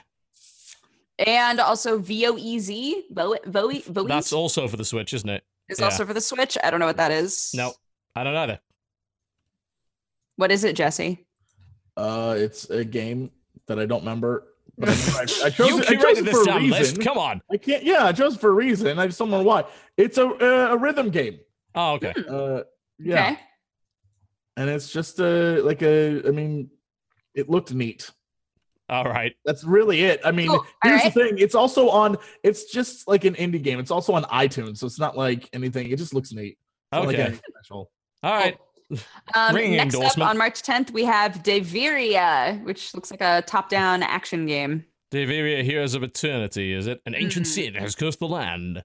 And 1.18 1.58
also 1.60 1.98
VOEZ. 1.98 3.04
Vo- 3.10 3.36
Vo- 3.46 3.68
Voeez 3.68 4.08
That's 4.08 4.32
also 4.32 4.68
for 4.68 4.76
the 4.76 4.84
Switch, 4.84 5.12
isn't 5.14 5.28
it? 5.28 5.44
it? 5.68 5.72
is 5.72 5.78
yeah. 5.80 5.86
also 5.86 6.04
for 6.06 6.14
the 6.14 6.20
Switch. 6.20 6.56
I 6.62 6.70
don't 6.70 6.80
know 6.80 6.86
what 6.86 6.96
that 6.98 7.10
is. 7.10 7.52
No, 7.54 7.72
I 8.16 8.24
don't 8.24 8.36
either. 8.36 8.60
What 10.36 10.52
is 10.52 10.62
it, 10.64 10.76
Jesse? 10.76 11.26
Uh, 11.98 12.34
it's 12.38 12.70
a 12.70 12.84
game 12.84 13.30
that 13.66 13.78
I 13.78 13.84
don't 13.86 14.00
remember. 14.00 14.44
But 14.78 14.88
I, 14.90 14.92
I, 14.92 15.22
I 15.46 15.50
chose, 15.50 15.68
You 15.70 15.78
it, 15.80 15.88
I 15.88 15.94
chose 15.96 16.18
it 16.18 16.28
for 16.28 16.42
a 16.42 16.44
damn 16.44 16.56
reason. 16.62 16.70
list. 16.78 17.00
Come 17.00 17.18
on. 17.18 17.42
I 17.50 17.56
can't. 17.56 17.82
Yeah, 17.82 18.04
I 18.06 18.12
chose 18.12 18.36
for 18.36 18.50
a 18.50 18.52
reason. 18.54 18.98
I 18.98 19.06
just 19.06 19.18
don't 19.18 19.30
know 19.30 19.42
why. 19.42 19.64
It's 19.96 20.16
a 20.18 20.26
a, 20.28 20.74
a 20.74 20.76
rhythm 20.76 21.10
game. 21.10 21.40
Oh, 21.74 21.94
okay. 21.94 22.14
Uh, 22.28 22.62
yeah, 22.98 23.24
Okay. 23.32 23.40
and 24.56 24.70
it's 24.70 24.90
just 24.92 25.18
a 25.20 25.60
like 25.62 25.82
a. 25.82 26.22
I 26.26 26.30
mean, 26.30 26.70
it 27.34 27.50
looked 27.50 27.74
neat. 27.74 28.10
All 28.90 29.04
right. 29.04 29.34
That's 29.44 29.64
really 29.64 30.02
it. 30.04 30.20
I 30.24 30.30
mean, 30.32 30.48
Cool. 30.48 30.64
here's 30.82 31.00
Alright. 31.00 31.14
the 31.14 31.24
thing. 31.24 31.38
It's 31.38 31.54
also 31.54 31.90
on. 31.90 32.16
It's 32.42 32.72
just 32.72 33.06
like 33.08 33.24
an 33.24 33.34
indie 33.34 33.62
game. 33.62 33.78
It's 33.80 33.90
also 33.90 34.14
on 34.14 34.22
iTunes, 34.24 34.78
so 34.78 34.86
it's 34.86 34.98
not 34.98 35.16
like 35.16 35.48
anything. 35.52 35.90
It 35.90 35.96
just 35.98 36.14
looks 36.14 36.32
neat. 36.32 36.52
It's 36.56 36.92
not 36.92 37.04
like 37.06 37.14
Okay. 37.16 37.22
anything. 37.26 37.42
All 37.70 37.88
right. 38.24 38.56
Um, 39.34 39.54
next 39.54 39.94
up 39.96 40.18
on 40.18 40.38
March 40.38 40.62
10th, 40.62 40.90
we 40.92 41.04
have 41.04 41.42
Deviria, 41.42 42.62
which 42.64 42.94
looks 42.94 43.10
like 43.10 43.20
a 43.20 43.42
top-down 43.46 44.02
action 44.02 44.46
game. 44.46 44.84
Deviria 45.12 45.62
Heroes 45.62 45.94
of 45.94 46.02
Eternity, 46.02 46.72
is 46.72 46.86
it? 46.86 47.00
An 47.06 47.14
ancient 47.14 47.46
Mhm. 47.46 47.50
sin 47.50 47.74
has 47.74 47.94
cursed 47.94 48.18
the 48.18 48.28
land. 48.28 48.82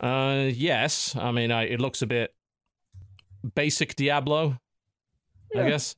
Uh, 0.00 0.48
yes. 0.52 1.14
I 1.16 1.30
mean, 1.32 1.50
I, 1.52 1.64
it 1.64 1.80
looks 1.80 2.00
a 2.02 2.06
bit 2.06 2.34
basic 3.54 3.96
Diablo, 3.96 4.58
I 5.56 5.68
guess. 5.68 5.94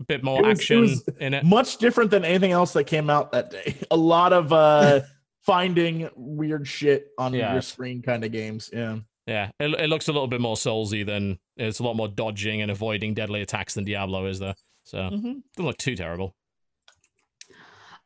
A 0.00 0.04
bit 0.04 0.22
more 0.24 0.40
It 0.40 0.46
was- 0.46 0.58
it 0.58 0.60
action 0.62 0.80
was- 0.80 1.08
in 1.20 1.34
it. 1.34 1.44
Much 1.44 1.76
different 1.78 2.10
than 2.10 2.24
anything 2.24 2.50
else 2.52 2.72
that 2.72 2.84
came 2.84 3.08
out 3.10 3.32
that 3.32 3.50
day. 3.50 3.76
A 3.90 3.96
lot 3.96 4.32
of 4.32 4.52
uh 4.52 5.00
finding 5.42 6.08
weird 6.14 6.66
shit 6.68 7.08
on 7.18 7.34
your 7.34 7.60
screen 7.62 8.00
kind 8.02 8.24
of 8.24 8.30
games. 8.32 8.70
Yeah. 8.72 8.98
Yeah, 9.32 9.50
it, 9.58 9.80
it 9.80 9.88
looks 9.88 10.08
a 10.08 10.12
little 10.12 10.28
bit 10.28 10.40
more 10.42 10.56
soulsy 10.56 11.06
than 11.06 11.38
it's 11.56 11.78
a 11.78 11.82
lot 11.82 11.96
more 11.96 12.06
dodging 12.08 12.60
and 12.60 12.70
avoiding 12.70 13.14
deadly 13.14 13.40
attacks 13.40 13.72
than 13.74 13.84
Diablo 13.84 14.26
is 14.26 14.38
there. 14.40 14.54
So 14.84 15.08
doesn't 15.08 15.42
look 15.56 15.78
too 15.78 15.96
terrible. 15.96 16.34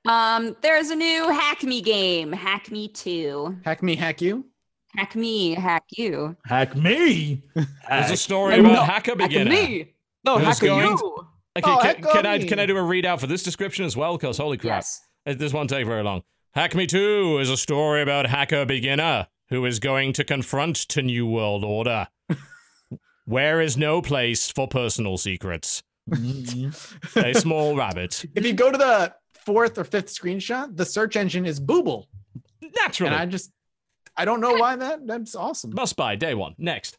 Um, 0.06 0.56
there's 0.62 0.90
a 0.90 0.94
new 0.96 1.28
Hack 1.30 1.64
Me 1.64 1.80
game, 1.82 2.32
Hack 2.32 2.70
Me 2.70 2.86
2. 2.88 3.56
Hack 3.64 3.82
me, 3.82 3.96
hack 3.96 4.20
you. 4.22 4.44
Hack 4.94 5.16
Me, 5.16 5.54
Hack 5.54 5.84
You. 5.90 6.36
Hack 6.46 6.76
me. 6.76 7.42
There's 7.88 8.10
a 8.12 8.16
story 8.16 8.60
No, 8.62 8.70
about 8.70 8.86
Hacker 8.86 9.16
beginner. 9.16 9.50
Hack 9.50 9.60
Beginner. 9.60 9.84
Me. 9.84 9.94
No, 10.24 10.38
Who's 10.38 10.46
Hack 10.46 10.60
going- 10.60 10.86
You. 10.86 11.26
Okay, 11.58 11.70
Oh, 11.70 11.78
can, 11.80 12.02
can 12.02 12.26
I 12.26 12.38
can 12.44 12.58
I 12.60 12.66
do 12.66 12.76
a 12.76 12.80
readout 12.80 13.18
for 13.18 13.26
this 13.26 13.42
description 13.42 13.84
as 13.86 13.96
well? 13.96 14.16
Because 14.18 14.36
holy 14.38 14.58
crap, 14.58 14.84
Yes. 14.84 15.00
This 15.38 15.52
won't 15.54 15.70
take 15.70 15.86
very 15.86 16.02
long. 16.02 16.22
Hack 16.54 16.74
Me 16.74 16.86
2 16.86 17.38
is 17.40 17.48
a 17.50 17.56
story 17.56 18.02
about 18.02 18.26
hacker 18.26 18.64
beginner 18.66 19.26
who 19.48 19.64
is 19.64 19.78
going 19.78 20.12
to 20.14 20.24
confront 20.24 20.76
to 20.76 21.02
New 21.02 21.26
World 21.26 21.64
Order. 21.64 22.08
Where 23.24 23.60
is 23.60 23.76
no 23.76 24.00
place 24.02 24.50
for 24.50 24.68
personal 24.68 25.16
secrets. 25.18 25.82
A 27.16 27.34
small 27.34 27.76
rabbit. 27.76 28.24
If 28.36 28.46
you 28.46 28.52
go 28.52 28.70
to 28.70 28.78
the 28.78 29.12
fourth 29.34 29.78
or 29.78 29.84
fifth 29.84 30.06
screenshot, 30.06 30.76
the 30.76 30.84
search 30.84 31.16
engine 31.16 31.44
is 31.46 31.58
Booble, 31.60 32.06
Naturally. 32.80 33.12
and 33.12 33.20
I 33.20 33.26
just 33.26 33.50
I 34.16 34.24
don't 34.24 34.40
know 34.40 34.54
why 34.54 34.76
that 34.76 35.06
that's 35.06 35.34
awesome. 35.34 35.74
Must 35.74 35.96
buy 35.96 36.14
day 36.14 36.34
one. 36.34 36.54
Next. 36.58 36.96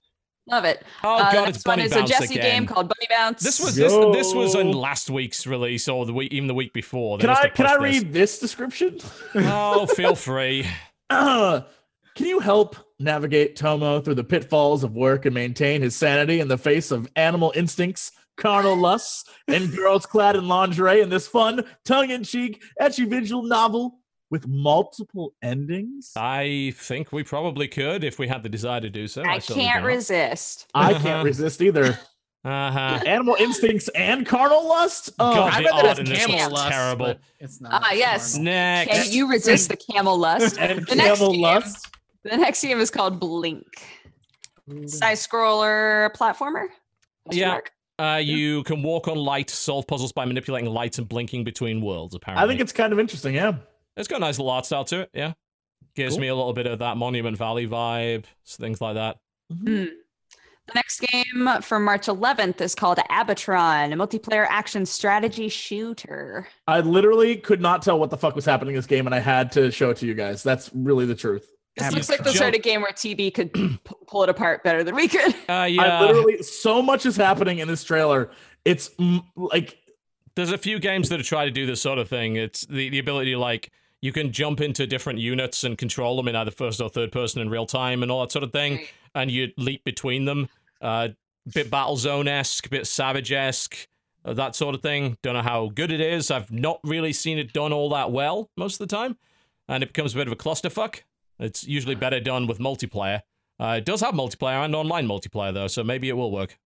Love 0.49 0.65
it. 0.65 0.83
Oh 1.03 1.15
Uh, 1.15 1.17
the 1.29 1.35
god, 1.37 1.45
next 1.45 1.57
it's 1.57 1.65
one 1.65 1.77
Bunny 1.77 1.85
is 1.85 1.93
Bounce 1.93 2.09
a 2.09 2.13
Jesse 2.13 2.33
again. 2.35 2.51
game 2.51 2.65
called 2.67 2.89
Bunny 2.89 3.07
Bounce. 3.09 3.41
This 3.41 3.59
was 3.61 3.75
this 3.75 3.93
this 4.13 4.33
was 4.33 4.55
in 4.55 4.71
last 4.73 5.09
week's 5.09 5.47
release 5.47 5.87
or 5.87 6.05
the 6.05 6.13
week 6.13 6.33
even 6.33 6.47
the 6.47 6.53
week 6.53 6.73
before. 6.73 7.17
They 7.17 7.21
Can 7.21 7.29
I 7.29 7.41
have 7.43 7.53
can 7.53 7.65
I 7.65 7.77
pushed 7.77 7.81
this. 7.93 8.03
read 8.03 8.13
this 8.13 8.39
description? 8.39 8.99
Oh, 9.35 9.85
feel 9.85 10.15
free. 10.29 10.67
Uh, 11.09 11.61
can 12.17 12.25
you 12.25 12.39
help 12.39 12.75
navigate 12.99 13.55
Tomo 13.55 14.01
through 14.01 14.15
the 14.15 14.23
pitfalls 14.23 14.83
of 14.83 14.93
work 14.95 15.25
and 15.25 15.33
maintain 15.33 15.81
his 15.81 15.95
sanity 15.95 16.39
in 16.41 16.47
the 16.49 16.57
face 16.57 16.91
of 16.91 17.07
animal 17.15 17.53
instincts, 17.55 18.11
carnal 18.35 18.75
lusts, 18.75 19.23
and 19.47 19.71
girls 19.75 20.05
clad 20.05 20.35
in 20.35 20.47
lingerie 20.47 20.99
in 21.01 21.09
this 21.09 21.27
fun, 21.27 21.63
tongue-in-cheek, 21.85 22.61
ecchi 22.81 23.07
visual 23.07 23.43
novel 23.43 23.99
with 24.29 24.47
multiple 24.47 25.33
endings? 25.41 26.11
I 26.17 26.73
think 26.75 27.11
we 27.13 27.23
probably 27.23 27.67
could 27.67 28.03
if 28.03 28.19
we 28.19 28.27
had 28.27 28.43
the 28.43 28.49
desire 28.49 28.81
to 28.81 28.89
do 28.89 29.07
so. 29.07 29.23
I 29.23 29.39
can't 29.39 29.85
resist. 29.85 30.67
I 30.73 30.91
Uh-huh. 30.91 30.99
can't 31.03 31.23
resist 31.25 31.61
either. 31.61 31.97
Uh 32.45 32.71
huh. 32.71 32.99
Animal 33.05 33.35
instincts 33.39 33.89
and 33.89 34.25
carnal 34.25 34.69
lust? 34.69 35.09
Oh, 35.19 35.35
God, 35.35 35.53
I 35.53 35.63
bet 35.63 35.73
art 35.73 35.83
that 35.97 35.99
it's 36.07 36.25
camel 36.25 36.37
looks 36.37 36.51
lust, 36.53 36.69
terrible. 36.71 37.15
It's 37.41 37.59
not. 37.59 37.81
Ah, 37.83 37.91
yes. 37.91 38.35
normal. 38.35 38.51
Next. 38.53 38.91
Can 39.03 39.11
you 39.11 39.29
resist 39.29 39.67
the 39.67 39.75
camel 39.75 40.17
lust? 40.17 40.57
and 40.59 40.85
The 40.87 40.95
next 40.95 41.17
camel 41.19 41.33
game- 41.33 41.41
lust? 41.41 41.87
The 42.29 42.37
next 42.37 42.61
game 42.61 42.79
is 42.79 42.89
called 42.91 43.19
Blink. 43.19 43.65
Side 44.87 45.15
scroller 45.17 46.11
platformer. 46.13 46.67
Question 47.25 47.39
Yeah. 47.41 47.47
mark? 47.49 47.71
Uh, 47.99 48.17
you 48.23 48.63
can 48.63 48.83
walk 48.83 49.07
on 49.07 49.17
light, 49.17 49.49
solve 49.49 49.87
puzzles 49.87 50.11
by 50.11 50.25
manipulating 50.25 50.69
light 50.69 50.97
and 50.97 51.07
blinking 51.07 51.43
between 51.43 51.81
worlds. 51.81 52.13
Apparently, 52.13 52.43
I 52.43 52.47
think 52.47 52.61
it's 52.61 52.71
kind 52.73 52.93
of 52.93 52.99
interesting, 52.99 53.33
yeah. 53.33 53.53
it's 53.95 54.07
got 54.07 54.17
a 54.17 54.19
nice 54.19 54.37
little 54.37 54.51
art 54.51 54.65
style 54.67 54.83
to 54.85 55.01
it. 55.01 55.09
Yeah, 55.13 55.33
gives 55.95 56.13
Cool. 56.15 56.21
me 56.21 56.27
a 56.27 56.35
little 56.35 56.53
bit 56.53 56.67
of 56.67 56.79
that 56.79 56.97
Monument 56.97 57.37
Valley 57.37 57.65
vibe, 57.67 58.25
things 58.45 58.81
like 58.81 58.95
that. 58.95 59.17
Hmm. 59.51 59.85
The 60.67 60.73
next 60.75 60.99
game 60.99 61.49
for 61.61 61.79
March 61.79 62.07
11th 62.07 62.59
is 62.59 62.75
called 62.75 62.97
Abatron, 63.09 63.93
a 63.93 63.95
multiplayer 63.95 64.45
action 64.49 64.85
strategy 64.85 65.47
shooter. 65.47 66.45
I 66.67 66.81
literally 66.81 67.37
could 67.37 67.61
not 67.61 67.81
tell 67.81 67.97
what 67.97 68.09
the 68.09 68.17
fuck 68.17 68.35
was 68.35 68.43
happening 68.43 68.75
in 68.75 68.79
this 68.79 68.85
game, 68.85 69.07
and 69.07 69.15
I 69.15 69.19
had 69.19 69.49
to 69.53 69.71
show 69.71 69.89
it 69.91 69.97
to 69.97 70.05
you 70.05 70.13
guys. 70.13 70.43
That's 70.43 70.69
really 70.75 71.05
the 71.05 71.15
truth. 71.15 71.49
This 71.77 71.93
looks 71.93 72.09
like 72.09 72.19
the 72.19 72.25
jump- 72.25 72.37
sort 72.37 72.55
of 72.55 72.61
game 72.61 72.81
where 72.81 72.91
TB 72.91 73.33
could 73.33 73.53
p- 73.53 73.79
pull 74.07 74.23
it 74.23 74.29
apart 74.29 74.63
better 74.63 74.83
than 74.83 74.95
we 74.95 75.07
could. 75.07 75.33
Uh, 75.47 75.53
I 75.53 75.67
yeah. 75.67 76.01
literally 76.01 76.41
so 76.43 76.81
much 76.81 77.05
is 77.05 77.15
happening 77.17 77.59
in 77.59 77.67
this 77.67 77.83
trailer. 77.83 78.29
It's 78.65 78.89
mm, 78.99 79.23
like 79.35 79.77
There's 80.35 80.51
a 80.51 80.57
few 80.57 80.79
games 80.79 81.09
that 81.09 81.23
try 81.23 81.45
to 81.45 81.51
do 81.51 81.65
this 81.65 81.81
sort 81.81 81.99
of 81.99 82.09
thing. 82.09 82.35
It's 82.35 82.61
the, 82.65 82.89
the 82.89 82.99
ability 82.99 83.31
to 83.31 83.39
like 83.39 83.71
you 84.01 84.11
can 84.11 84.31
jump 84.31 84.61
into 84.61 84.85
different 84.85 85.19
units 85.19 85.63
and 85.63 85.77
control 85.77 86.15
them 86.17 86.27
in 86.27 86.35
either 86.35 86.51
first 86.51 86.79
or 86.81 86.89
third 86.89 87.11
person 87.11 87.41
in 87.41 87.49
real 87.49 87.65
time 87.65 88.03
and 88.03 88.11
all 88.11 88.21
that 88.21 88.31
sort 88.31 88.43
of 88.43 88.51
thing, 88.51 88.73
Right. 88.75 88.89
and 89.15 89.31
you 89.31 89.51
leap 89.57 89.83
between 89.83 90.25
them. 90.25 90.49
Uh, 90.81 91.09
bit 91.51 91.71
Battlezone 91.71 92.27
esque, 92.27 92.69
bit 92.69 92.85
Savage 92.85 93.31
esque, 93.31 93.87
uh, 94.23 94.33
that 94.33 94.55
sort 94.55 94.75
of 94.75 94.81
thing. 94.81 95.17
Don't 95.23 95.33
know 95.33 95.41
how 95.41 95.71
good 95.73 95.91
it 95.91 95.99
is. 96.01 96.29
I've 96.29 96.51
not 96.51 96.79
really 96.83 97.11
seen 97.13 97.39
it 97.39 97.53
done 97.53 97.73
all 97.73 97.89
that 97.89 98.11
well 98.11 98.51
most 98.55 98.79
of 98.79 98.87
the 98.87 98.95
time, 98.95 99.17
and 99.67 99.81
it 99.81 99.87
becomes 99.93 100.13
a 100.13 100.17
bit 100.17 100.27
of 100.27 100.33
a 100.33 100.35
clusterfuck. 100.35 100.99
It's 101.39 101.63
usually 101.67 101.95
better 101.95 102.19
done 102.19 102.47
with 102.47 102.59
multiplayer. 102.59 103.21
Uh, 103.59 103.75
it 103.77 103.85
does 103.85 104.01
have 104.01 104.13
multiplayer 104.13 104.63
and 104.65 104.75
online 104.75 105.07
multiplayer 105.07 105.53
though, 105.53 105.67
so 105.67 105.83
maybe 105.83 106.09
it 106.09 106.13
will 106.13 106.31
work. 106.31 106.57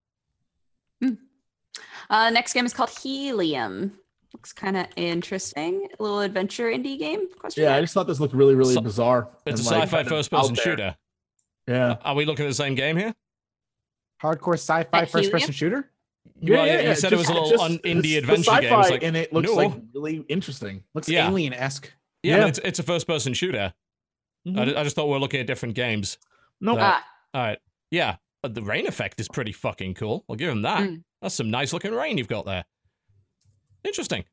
Uh, 2.10 2.30
next 2.30 2.54
game 2.54 2.66
is 2.66 2.74
called 2.74 2.90
Helium. 2.90 3.94
Looks 4.34 4.52
kind 4.54 4.76
of 4.78 4.88
interesting. 4.98 5.88
A 6.00 6.04
little 6.04 6.20
adventure 6.22 6.70
indie 6.70 6.98
game. 7.00 7.28
Question 7.38 7.64
yeah, 7.64 7.76
I 7.76 7.82
just 7.82 7.94
thought 7.94 8.08
this 8.08 8.20
looked 8.20 8.34
really 8.34 8.56
really 8.56 8.74
So- 8.74 8.82
bizarre. 8.82 9.30
It's 9.46 9.62
a 9.66 9.70
like, 9.70 9.84
sci-fi 9.84 9.98
kind 9.98 10.08
first-person 10.10 10.56
shooter. 10.56 10.96
Yeah. 11.68 11.98
Are 12.04 12.16
we 12.16 12.26
looking 12.26 12.46
at 12.46 12.50
the 12.50 12.54
same 12.56 12.76
game 12.76 12.98
here? 12.98 13.14
Hardcore 14.22 14.54
sci-fi 14.56 15.02
At 15.02 15.10
first-person 15.10 15.52
Helium? 15.54 15.54
shooter. 15.54 15.92
Well, 16.42 16.66
yeah, 16.66 16.82
you 16.90 16.96
said 16.96 17.14
it 17.14 17.18
was 17.18 17.30
a 17.30 17.34
little 17.34 17.62
un- 17.62 17.80
indie 17.80 18.18
adventure 18.18 18.52
game. 18.52 18.64
Sci-fi 18.64 18.82
It's 18.82 18.90
like, 18.92 19.04
and 19.04 19.16
it 19.16 19.32
looks 19.32 19.48
no. 19.50 19.56
like 19.56 19.72
really 19.94 20.18
interesting. 20.28 20.84
Looks 20.94 21.08
Yeah. 21.08 21.28
alien-esque. 21.30 21.92
Yeah, 22.24 22.38
Yeah. 22.38 22.48
it's, 22.48 22.60
it's 22.64 22.80
a 22.80 22.84
first 22.84 23.08
person 23.08 23.34
shooter. 24.46 24.76
I, 24.78 24.82
I 24.82 24.84
just 24.84 24.96
thought 24.96 25.06
we 25.06 25.12
were 25.14 25.20
looking 25.20 25.40
at 25.40 25.48
different 25.48 25.76
games. 25.76 26.18
No, 26.60 26.74
Uh, 26.78 26.78
Ah, 26.82 27.06
All 27.34 27.42
right. 27.42 27.60
Yeah, 27.90 28.18
but 28.42 28.54
the 28.54 28.62
rain 28.62 28.88
effect 28.88 29.20
is 29.20 29.28
pretty 29.28 29.52
fucking 29.52 29.96
cool. 29.96 30.24
I'll 30.30 30.36
give 30.36 30.50
him 30.50 30.62
that. 30.64 30.82
Mm. 30.82 31.04
That's 31.22 31.36
some 31.36 31.50
nice 31.52 31.74
looking 31.74 31.94
rain 31.94 32.18
you've 32.18 32.28
got 32.28 32.46
there. 32.46 32.66
Interesting. 33.84 34.24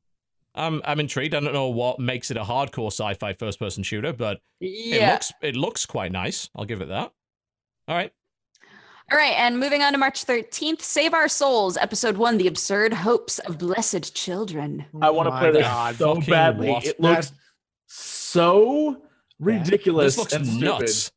I'm 0.55 0.81
I'm 0.85 0.99
intrigued. 1.01 1.35
I 1.35 1.41
don't 1.41 1.53
know 1.53 1.69
what 1.69 2.01
makes 2.01 2.31
it 2.31 2.37
a 2.37 2.43
hardcore 2.43 2.89
sci-fi 2.93 3.33
first 3.35 3.59
person 3.59 3.83
shooter, 3.83 4.13
but 4.13 4.41
it 4.61 5.01
looks 5.13 5.33
it 5.43 5.57
looks 5.57 5.87
quite 5.87 6.11
nice. 6.13 6.49
I'll 6.57 6.65
give 6.65 6.81
it 6.81 6.89
that. 6.89 7.13
All 7.87 7.95
right. 7.97 8.13
All 9.11 9.17
right, 9.17 9.35
and 9.39 9.59
moving 9.59 9.83
on 9.83 9.93
to 9.93 9.99
March 9.99 10.27
13th, 10.27 10.83
Save 10.83 11.15
Our 11.15 11.29
Souls, 11.29 11.79
Episode 11.79 12.19
1 12.19 12.37
The 12.37 12.47
Absurd 12.47 12.93
Hopes 12.93 13.39
of 13.39 13.57
Blessed 13.57 14.15
Children. 14.15 14.85
I 15.01 15.09
want 15.09 15.31
to 15.31 15.35
Oh 15.35 15.39
play 15.39 15.47
my 15.47 15.51
this 15.53 15.63
God. 15.63 15.95
so 15.97 16.21
badly. 16.21 16.69
what? 16.69 16.85
It 16.85 17.01
looks 17.01 17.33
so 17.87 19.01
ridiculous 19.39 20.15
This 20.15 20.19
looks 20.19 20.33
and 20.33 20.47
stupid. 20.47 20.65
nuts. 20.65 21.13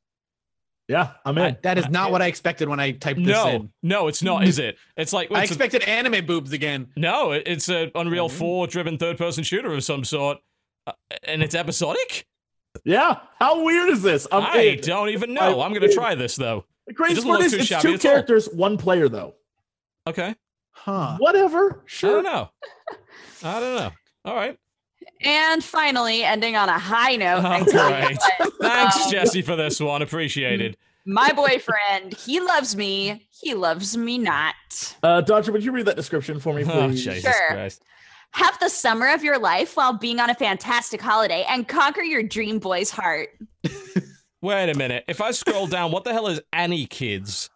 Yeah, 0.88 1.11
I'm 1.24 1.38
in. 1.38 1.58
That 1.64 1.77
is 1.77 1.88
not 1.90 2.11
what 2.11 2.22
I 2.22 2.27
expected 2.27 2.67
when 2.67 2.80
I 2.80 2.91
typed 2.91 3.19
this 3.24 3.27
No, 3.27 3.48
in. 3.48 3.69
no, 3.82 4.08
it's 4.08 4.22
not, 4.22 4.43
is 4.45 4.59
it? 4.59 4.77
It's 4.98 5.14
like 5.14 5.32
I 5.32 5.43
it's 5.43 5.51
a- 5.51 5.53
expected 5.53 5.83
anime 5.83 6.25
boobs 6.25 6.51
again. 6.51 6.88
no, 6.98 7.32
it- 7.32 7.43
it's 7.45 7.69
a 7.69 7.91
Unreal 7.95 8.27
Mhm. 8.27 8.33
4 8.38 8.67
driven 8.67 8.98
third 8.98 9.17
person 9.17 9.43
shooter 9.43 9.72
of 9.74 9.83
some 9.85 10.03
sort, 10.03 10.40
uh, 10.88 10.91
and 11.24 11.41
it's 11.43 11.56
episodic. 11.56 12.27
yeah, 12.83 13.19
how 13.40 13.64
weird 13.64 13.90
is 13.90 14.01
this? 14.01 14.27
I'm 14.32 14.43
I 14.43 14.59
in. 14.61 14.82
don't 14.82 15.09
even 15.09 15.33
know. 15.33 15.61
I'm 15.61 15.72
gonna 15.74 15.85
in. 15.85 15.93
try 15.93 16.14
this 16.16 16.35
though. 16.35 16.66
The 16.88 16.93
crazy 16.93 17.22
part 17.22 17.41
is 17.41 17.53
it's 17.53 17.69
two 17.69 17.75
at 17.75 17.85
all. 17.85 17.98
characters, 17.98 18.50
one 18.50 18.77
player 18.77 19.08
though. 19.08 19.35
Okay. 20.08 20.35
Huh. 20.72 21.16
Whatever, 21.19 21.83
Sure. 21.85 22.09
I 22.09 22.14
don't 22.16 22.24
know. 22.24 22.50
I 23.43 23.59
don't 23.59 23.75
know. 23.75 23.91
All 24.25 24.35
right. 24.35 24.58
And 25.24 25.64
finally, 25.64 26.24
ending 26.24 26.56
on 26.56 26.69
a 26.69 26.80
high 26.80 27.16
note, 27.16 27.43
I 27.45 27.59
Oh, 27.61 27.64
great. 27.66 28.19
Thanks, 28.61 29.06
um, 29.06 29.11
Jesse, 29.11 29.41
for 29.41 29.56
this 29.56 29.80
one. 29.80 30.01
Appreciated. 30.01 30.77
My 31.06 31.32
boyfriend, 31.32 32.14
he 32.14 32.40
loves 32.40 32.75
me, 32.75 33.27
he 33.32 33.53
loves 33.56 33.98
me 33.98 34.17
not. 34.19 34.56
Uh, 35.01 35.22
Dodger, 35.22 35.51
would 35.51 35.64
you 35.64 35.72
read 35.72 35.88
that 35.88 35.95
description 35.95 36.40
for 36.40 36.53
me, 36.53 36.64
Oh, 36.64 36.88
please? 36.88 37.03
Jesus 37.03 37.24
Sure. 37.24 37.48
Christ. 37.50 37.83
Have 38.33 38.58
the 38.59 38.69
summer 38.69 39.09
of 39.09 39.24
your 39.24 39.38
life 39.40 39.75
while 39.75 39.93
being 39.93 40.19
on 40.19 40.30
a 40.30 40.35
fantastic 40.35 41.01
holiday 41.01 41.43
and 41.50 41.67
conquer 41.67 42.01
your 42.01 42.24
dream 42.24 42.59
boy's 42.59 42.90
heart. 42.90 43.30
Wait 44.41 44.69
a 44.69 44.77
minute. 44.77 45.03
If 45.08 45.22
I 45.22 45.32
scroll 45.32 45.67
down, 45.67 45.91
what 45.91 46.03
the 46.03 46.14
hell 46.14 46.27
is 46.27 46.40
Any 46.53 46.85
Kids? 46.85 47.50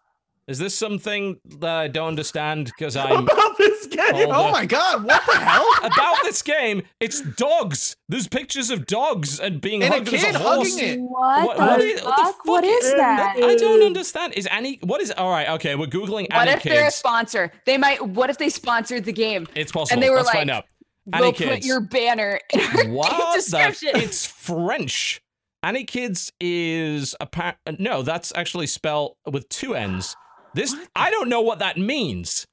Is 0.48 0.60
this 0.60 0.76
something 0.76 1.40
that 1.60 1.76
I 1.76 1.88
don't 1.88 2.10
understand 2.10 2.66
because 2.66 2.95
I'm 2.98 3.26
About 3.95 4.14
this 4.14 4.25
game. 4.25 4.30
Hold 4.33 4.45
Oh, 4.45 4.49
oh 4.49 4.51
my 4.51 4.65
god, 4.65 5.03
what 5.03 5.24
the 5.25 5.38
hell? 5.40 5.65
about 5.83 6.17
this 6.24 6.41
game? 6.41 6.83
It's 6.99 7.22
dogs. 7.22 7.95
There's 8.07 8.27
pictures 8.27 8.69
of 8.69 8.85
dogs 8.85 9.40
and 9.40 9.59
being 9.59 9.82
And 9.83 9.93
a 9.93 9.98
hugged 9.98 10.14
as 10.14 10.24
a 10.35 10.40
horse. 10.40 10.74
hugging 10.75 10.90
it. 10.90 10.99
What, 11.01 11.48
What- 11.48 11.57
the 11.57 11.64
what 11.65 11.82
is- 11.82 12.03
what 12.03 12.15
the 12.17 12.24
fuck 12.24 12.45
what 12.45 12.64
is 12.64 12.85
is 12.85 12.93
that? 12.93 13.35
I 13.41 13.56
don't 13.56 13.83
understand. 13.83 14.33
Is 14.33 14.45
Annie? 14.48 14.80
What 14.83 15.01
is? 15.01 15.11
All 15.11 15.30
right. 15.32 15.49
Okay, 15.49 15.75
we're 15.75 15.88
googling 15.88 16.24
What 16.32 16.48
Annie 16.48 16.51
if 16.51 16.64
they're 16.64 16.88
a 16.88 16.91
sponsor? 16.91 17.51
They 17.65 17.77
might. 17.77 18.06
What 18.06 18.30
if 18.30 18.38
they 18.38 18.49
sponsored 18.49 19.06
the 19.06 19.14
game? 19.14 19.48
It's 19.56 19.72
possible. 19.72 19.93
And 19.95 20.03
they 20.03 20.09
were 20.09 20.17
Let's 20.17 20.27
like, 20.27 20.35
find 20.38 20.49
out. 20.51 20.65
We'll 21.07 21.24
Annie 21.24 21.33
put 21.33 21.38
Kids. 21.48 21.67
your 21.67 21.82
banner 21.82 22.40
in 22.51 22.59
our 22.61 22.88
What 22.90 23.11
the? 23.11 23.35
description. 23.35 23.90
It's 23.95 24.25
French. 24.25 25.22
Annie 25.61 25.83
Kids 25.83 26.32
is 26.40 27.15
apparent. 27.19 27.57
No, 27.80 28.01
that's 28.03 28.32
actually 28.35 28.67
spelled 28.67 29.15
with 29.32 29.48
two 29.49 29.74
N's. 29.75 30.15
This 30.53 30.75
I 30.95 31.11
don't 31.11 31.27
know 31.30 31.41
what 31.41 31.59
that 31.59 31.77
means. 31.77 32.45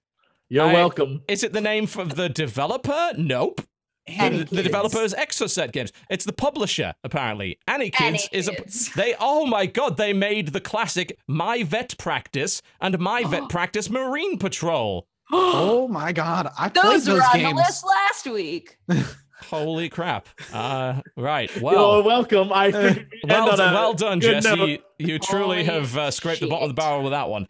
You're 0.52 0.66
I- 0.66 0.72
welcome. 0.74 1.22
Is 1.28 1.42
it 1.42 1.52
the 1.55 1.60
name 1.62 1.86
for 1.86 2.05
the 2.05 2.28
developer? 2.28 3.12
Nope. 3.16 3.62
Annie 4.06 4.39
The, 4.42 4.56
the 4.56 4.62
developer 4.64 4.98
is 4.98 5.14
Exoset 5.14 5.72
Games. 5.72 5.92
It's 6.10 6.24
the 6.26 6.32
publisher, 6.32 6.92
apparently. 7.05 7.58
Annie 7.66 7.90
Annie 8.00 8.18
Kids 8.18 8.28
is 8.32 8.48
a. 8.48 8.56
They. 8.97 9.14
Oh 9.20 9.47
my 9.47 9.64
god! 9.66 9.97
They 9.97 10.12
made 10.12 10.48
the 10.48 10.60
classic 10.60 11.16
My 11.28 11.62
Vet 11.62 11.97
Practice 11.98 12.60
and 12.81 12.98
My 12.98 13.22
Vet 13.28 13.48
Practice 13.48 13.89
Marine 13.89 14.39
Patrol. 14.39 15.06
Oh 15.34 15.89
my 15.89 16.12
god, 16.12 16.52
I 16.58 16.68
played 16.68 16.84
those 16.84 17.05
those 17.06 17.16
were 17.16 17.22
on 17.24 17.32
games. 17.39 17.50
the 17.52 17.56
list 17.56 17.86
last 17.86 18.26
week. 18.26 18.76
Holy 19.50 19.89
crap! 19.89 20.28
Uh, 20.52 21.00
right. 21.16 21.50
You're 21.55 21.64
Well. 21.64 22.02
welcome. 22.02 22.52
I 22.52 22.70
figured 22.72 23.08
Well, 23.26 23.48
end 23.50 23.60
on 23.60 23.70
a 23.70 23.72
well 23.72 23.94
done, 23.94 24.20
Jesse. 24.20 24.55
note. 24.56 24.68
You, 24.68 24.78
you 24.98 25.18
truly 25.18 25.64
Holy 25.64 25.64
have 25.64 25.97
uh, 25.97 26.10
scraped 26.10 26.40
the 26.40 26.48
bottom 26.48 26.64
of 26.68 26.76
the 26.76 26.81
barrel 26.81 27.02
with 27.02 27.12
that 27.12 27.31
one. 27.31 27.48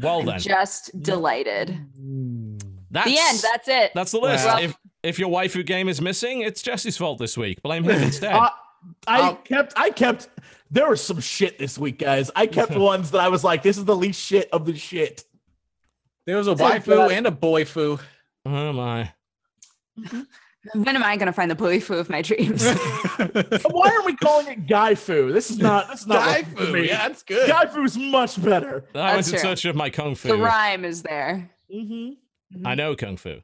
Well 0.00 0.22
then, 0.22 0.38
Just 0.38 0.90
delighted. 1.02 1.68
that's 2.90 3.06
the 3.10 3.18
end. 3.18 3.38
That's 3.40 3.68
it. 3.68 3.92
that's 3.94 4.12
the 4.12 4.18
list. 4.20 4.46
Wow. 4.46 4.58
If 4.60 4.76
if 5.02 5.18
your 5.18 5.30
waifu 5.30 5.64
game 5.64 5.88
is 5.88 6.00
missing, 6.00 6.42
it's 6.42 6.62
Jesse's 6.62 6.96
fault 6.96 7.18
this 7.18 7.36
week. 7.36 7.62
Blame 7.62 7.84
him 7.84 8.02
instead. 8.02 8.32
Uh, 8.34 8.50
I 9.06 9.20
I'll- 9.20 9.36
kept. 9.36 9.72
I 9.76 9.90
kept. 9.90 10.28
There 10.70 10.88
was 10.88 11.02
some 11.02 11.20
shit 11.20 11.58
this 11.58 11.76
week, 11.78 11.98
guys. 11.98 12.30
I 12.36 12.46
kept 12.46 12.72
ones 12.76 13.10
that 13.10 13.20
I 13.20 13.28
was 13.28 13.42
like, 13.44 13.62
"This 13.62 13.76
is 13.78 13.84
the 13.84 13.96
least 13.96 14.20
shit 14.20 14.48
of 14.52 14.66
the 14.66 14.76
shit." 14.76 15.24
There 16.26 16.36
was 16.36 16.46
a 16.48 16.56
So 16.56 16.64
waifu 16.64 17.10
and 17.10 17.26
a 17.26 17.30
boyfu. 17.30 18.00
oh 18.46 18.72
my! 18.72 19.12
When 20.74 20.94
am 20.94 21.02
I 21.02 21.16
going 21.16 21.26
to 21.26 21.32
find 21.32 21.50
the 21.50 21.54
boyfu 21.56 21.98
of 21.98 22.10
my 22.10 22.20
dreams? 22.20 22.62
Why 23.70 23.88
are 23.90 24.04
we 24.04 24.14
calling 24.16 24.46
it 24.48 24.66
Guy 24.66 24.94
Fu? 24.94 25.32
This 25.32 25.50
is 25.50 25.58
not. 25.58 25.88
This 25.90 26.00
is 26.00 26.06
not 26.06 26.26
working 26.26 26.44
for 26.54 26.64
Daifu, 26.64 26.72
me. 26.74 26.88
yeah, 26.88 27.08
that's 27.08 27.22
good. 27.22 27.48
Guy 27.48 27.66
Fu's 27.66 27.96
much 27.96 28.42
better. 28.42 28.84
I 28.94 29.14
went 29.14 29.16
That's 29.16 29.28
in 29.28 29.32
true. 29.34 29.40
search 29.40 29.64
of 29.64 29.74
my 29.76 29.88
kung 29.88 30.14
fu. 30.14 30.28
the 30.28 30.36
rhyme 30.36 30.84
is 30.84 31.02
there. 31.02 31.50
Mm-hmm. 31.74 32.66
I 32.66 32.74
know 32.74 32.94
kung 32.94 33.16
fu. 33.16 33.40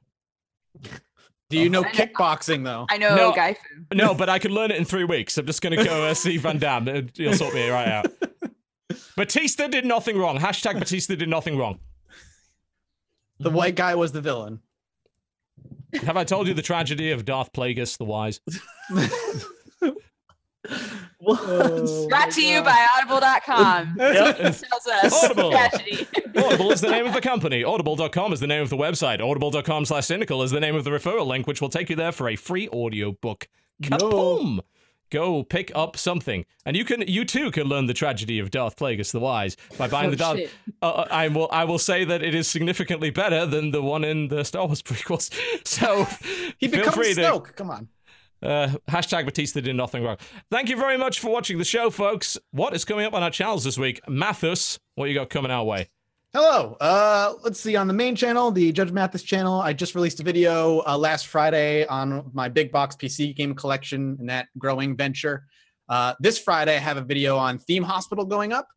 Do 1.49 1.59
you 1.59 1.71
know 1.71 1.81
I 1.81 1.85
know. 1.85 1.89
kickboxing 1.91 2.65
though? 2.65 2.87
I 2.91 2.99
know 2.99 3.15
No. 3.17 3.33
guy 3.33 3.55
fu. 3.55 3.95
No, 3.95 4.15
but 4.15 4.29
I 4.29 4.39
can 4.39 4.51
learn 4.53 4.71
it 4.71 4.77
in 4.77 4.85
three 4.85 5.05
weeks. 5.05 5.39
I'm 5.39 5.47
just 5.47 5.63
gonna 5.63 5.83
go 5.83 6.05
uh, 6.05 6.13
see 6.13 6.37
Van 6.37 6.59
Damme. 6.59 7.09
He'll 7.15 7.33
sort 7.35 7.55
me 7.55 7.69
right 7.71 7.89
out. 7.89 8.07
Batista 9.17 9.69
did 9.69 9.87
nothing 9.87 10.19
wrong. 10.19 10.39
Hashtag 10.39 10.79
Batista 10.79 11.15
did 11.15 11.29
nothing 11.31 11.57
wrong. 11.57 11.79
The 13.39 13.51
white 13.51 13.75
guy 13.77 13.95
was 13.95 14.13
the 14.13 14.21
villain. 14.21 14.61
Have 16.05 16.17
I 16.17 16.25
told 16.25 16.47
you 16.49 16.55
the 16.55 16.63
tragedy 16.63 17.11
of 17.11 17.25
Darth 17.25 17.53
Plagueis 17.53 17.97
the 17.99 18.05
Wise? 18.05 18.41
What? 21.19 21.41
Oh. 21.43 22.09
Brought 22.09 22.31
to 22.33 22.43
you 22.43 22.59
oh 22.59 22.65
by 22.65 22.87
audible.com. 22.97 23.97
Yep. 24.01 24.37
Tells 24.37 24.87
us 24.87 25.25
Audible. 25.25 25.51
tragedy. 25.51 26.07
Audible 26.37 26.71
is 26.73 26.81
the 26.81 26.91
name 26.91 27.07
of 27.07 27.15
the 27.15 27.21
company. 27.33 27.65
Audible.com 27.65 28.33
is 28.33 28.41
the 28.41 28.47
name 28.47 28.63
of 28.63 28.71
the 28.71 28.77
website. 28.77 29.21
Audible.com 29.21 29.85
slash 29.85 30.07
cynical 30.07 30.43
is 30.43 30.51
the 30.51 30.61
name 30.61 30.77
of 30.77 30.85
the 30.85 30.91
referral 30.91 31.27
link, 31.27 31.47
which 31.47 31.61
will 31.61 31.69
take 31.69 31.89
you 31.91 31.97
there 31.97 32.13
for 32.13 32.29
a 32.29 32.37
free 32.37 32.69
audiobook. 32.69 33.49
Kaboom! 33.83 34.61
Go 35.11 35.43
pick 35.45 35.71
up 35.75 35.97
something. 35.97 36.45
And 36.65 36.77
you 36.77 36.85
can 36.85 37.03
you 37.07 37.25
too 37.25 37.51
can 37.51 37.65
learn 37.69 37.87
the 37.87 37.95
tragedy 37.95 38.39
of 38.39 38.51
Darth 38.51 38.77
Plagueis 38.77 39.13
the 39.13 39.21
Wise 39.21 39.57
by 39.79 39.87
buying 39.95 40.09
Oh, 40.09 40.11
the 40.11 40.17
Darth 40.17 40.41
uh, 40.83 41.05
I 41.11 41.29
will 41.29 41.49
I 41.53 41.65
will 41.65 41.79
say 41.79 42.05
that 42.05 42.23
it 42.23 42.35
is 42.35 42.49
significantly 42.49 43.11
better 43.11 43.47
than 43.47 43.71
the 43.71 43.83
one 43.83 44.05
in 44.05 44.29
the 44.29 44.45
Star 44.45 44.67
Wars 44.67 44.83
prequels. 44.91 45.31
So 45.67 46.07
He 46.59 46.69
becomes 46.69 46.95
free 46.97 47.15
to 47.15 47.21
Snoke. 47.21 47.55
Come 47.55 47.71
on. 47.71 47.89
uh, 48.43 48.69
hashtag 48.89 49.25
Batista 49.25 49.61
did 49.61 49.77
nothing 49.77 50.03
wrong. 50.03 50.17
Thank 50.51 50.69
you 50.69 50.77
very 50.77 50.97
much 50.99 51.21
for 51.21 51.31
watching 51.33 51.59
the 51.59 51.65
show, 51.65 51.91
folks. 51.91 52.37
What 52.51 52.75
is 52.75 52.85
coming 52.85 53.07
up 53.07 53.15
on 53.15 53.23
our 53.23 53.31
channels 53.31 53.65
this 53.65 53.79
week? 53.79 54.01
Mathas, 54.09 54.79
what 54.97 55.09
you 55.09 55.15
got 55.15 55.31
coming 55.31 55.51
our 55.51 55.65
way? 55.65 55.89
Hello. 56.35 56.77
Uh, 56.81 57.35
let's 57.43 57.59
see. 57.61 57.77
On 57.77 57.87
the 57.87 57.95
main 57.95 58.15
channel, 58.15 58.51
the 58.51 58.71
Judge 58.73 58.93
Mathis 58.93 59.23
channel, 59.23 59.61
I 59.61 59.73
just 59.73 59.95
released 59.95 60.21
a 60.21 60.23
video 60.23 60.83
uh, 60.87 60.99
last 60.99 61.29
Friday 61.29 61.87
on 61.87 62.31
my 62.35 62.49
big 62.49 62.71
box 62.73 62.95
PC 62.95 63.35
game 63.35 63.55
collection 63.55 64.17
and 64.21 64.29
that 64.29 64.49
growing 64.59 64.97
venture. 64.97 65.47
Uh, 65.89 66.15
this 66.21 66.39
Friday, 66.39 66.77
I 66.77 66.81
have 66.81 66.97
a 66.97 67.03
video 67.03 67.37
on 67.39 67.59
Theme 67.59 67.85
Hospital 67.85 68.25
going 68.25 68.53
up, 68.53 68.69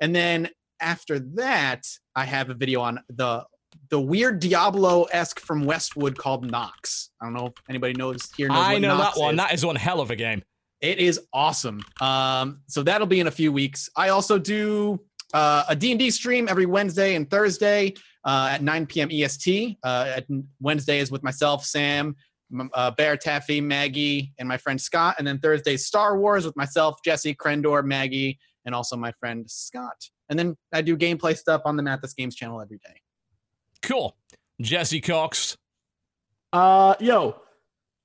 and 0.00 0.14
then 0.14 0.50
after 0.80 1.18
that, 1.36 1.86
I 2.14 2.24
have 2.24 2.50
a 2.50 2.54
video 2.54 2.80
on 2.80 3.00
the 3.08 3.44
the 3.90 4.00
weird 4.00 4.40
Diablo 4.40 5.04
esque 5.04 5.40
from 5.40 5.64
Westwood 5.64 6.18
called 6.18 6.50
Nox. 6.50 7.10
I 7.22 7.26
don't 7.26 7.34
know 7.34 7.46
if 7.46 7.54
anybody 7.70 7.94
knows 7.94 8.28
here. 8.36 8.48
Knows 8.48 8.58
I 8.58 8.78
know 8.78 8.98
Nox 8.98 9.16
that 9.16 9.20
one. 9.20 9.34
is. 9.34 9.38
That 9.38 9.54
is 9.54 9.64
one 9.64 9.76
hell 9.76 10.00
of 10.00 10.10
a 10.10 10.16
game. 10.16 10.42
It 10.80 10.98
is 10.98 11.20
awesome. 11.32 11.80
Um, 12.00 12.60
so 12.66 12.82
that'll 12.82 13.06
be 13.06 13.20
in 13.20 13.26
a 13.28 13.32
few 13.32 13.50
weeks. 13.52 13.88
I 13.96 14.10
also 14.10 14.38
do 14.38 15.00
uh, 15.34 15.64
a 15.68 15.76
D&D 15.76 16.10
stream 16.10 16.48
every 16.48 16.66
Wednesday 16.66 17.14
and 17.14 17.28
Thursday 17.28 17.94
uh, 18.24 18.50
at 18.52 18.62
9 18.62 18.86
p.m. 18.86 19.08
EST. 19.10 19.78
Uh, 19.82 20.12
at 20.16 20.26
Wednesday 20.60 20.98
is 20.98 21.10
with 21.10 21.22
myself, 21.22 21.64
Sam, 21.64 22.16
uh, 22.74 22.90
Bear 22.92 23.16
Taffy, 23.16 23.60
Maggie, 23.60 24.32
and 24.38 24.48
my 24.48 24.56
friend 24.56 24.80
Scott. 24.80 25.16
And 25.18 25.26
then 25.26 25.38
Thursday 25.38 25.74
is 25.74 25.86
Star 25.86 26.18
Wars 26.18 26.44
with 26.44 26.56
myself, 26.56 26.98
Jesse, 27.04 27.34
Krendor, 27.34 27.84
Maggie, 27.84 28.38
and 28.64 28.74
also 28.74 28.96
my 28.96 29.12
friend 29.12 29.48
Scott. 29.50 30.08
And 30.28 30.38
then 30.38 30.56
I 30.72 30.82
do 30.82 30.96
gameplay 30.96 31.36
stuff 31.36 31.62
on 31.64 31.76
the 31.76 31.82
Mathas 31.82 32.14
Games 32.14 32.34
channel 32.34 32.60
every 32.60 32.78
day. 32.78 33.00
Cool. 33.82 34.16
Jesse 34.60 35.00
Cox. 35.00 35.56
Uh, 36.52 36.94
yo, 37.00 37.36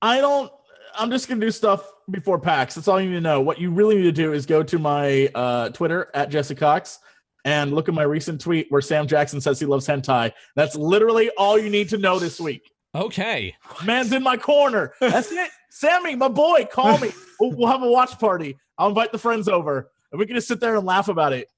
I 0.02 0.20
don't. 0.20 0.52
I'm 0.96 1.10
just 1.10 1.28
gonna 1.28 1.42
do 1.42 1.50
stuff 1.50 1.92
before 2.12 2.38
PAX. 2.40 2.76
That's 2.76 2.88
all 2.88 3.02
you 3.02 3.10
need 3.10 3.16
to 3.16 3.22
know. 3.22 3.42
What 3.42 3.60
you 3.60 3.72
really 3.72 3.96
need 3.96 4.04
to 4.04 4.12
do 4.12 4.34
is 4.34 4.46
go 4.46 4.62
to 4.62 4.78
my 4.78 5.28
uh, 5.34 5.70
Twitter 5.70 6.12
at 6.14 6.30
Jesse 6.30 6.54
Cox 6.54 7.00
and 7.46 7.74
look 7.74 7.88
at 7.90 7.94
my 7.94 8.04
recent 8.04 8.40
tweet 8.42 8.68
where 8.70 8.82
Sam 8.82 9.08
Jackson 9.08 9.42
says 9.42 9.60
he 9.60 9.66
loves 9.66 9.88
hentai. 9.88 10.32
That's 10.56 10.76
literally 10.76 11.30
all 11.38 11.58
you 11.60 11.70
need 11.70 11.90
to 11.90 11.98
know 11.98 12.20
this 12.20 12.40
week. 12.40 12.72
Okay. 12.96 13.56
Man's 13.86 14.12
in 14.14 14.24
my 14.24 14.38
corner. 14.38 14.94
That's 15.00 15.32
it. 15.32 15.50
Sammy, 15.70 16.16
my 16.16 16.28
boy, 16.28 16.66
call 16.72 16.98
me. 17.00 17.12
We'll, 17.40 17.52
we'll 17.52 17.68
have 17.68 17.82
a 17.82 17.90
watch 17.90 18.18
party. 18.20 18.56
I'll 18.78 18.88
invite 18.90 19.12
the 19.12 19.18
friends 19.18 19.50
over, 19.50 19.92
and 20.12 20.20
we 20.20 20.26
can 20.28 20.36
just 20.36 20.48
sit 20.48 20.60
there 20.62 20.76
and 20.76 20.86
laugh 20.86 21.10
about 21.10 21.34
it. 21.34 21.50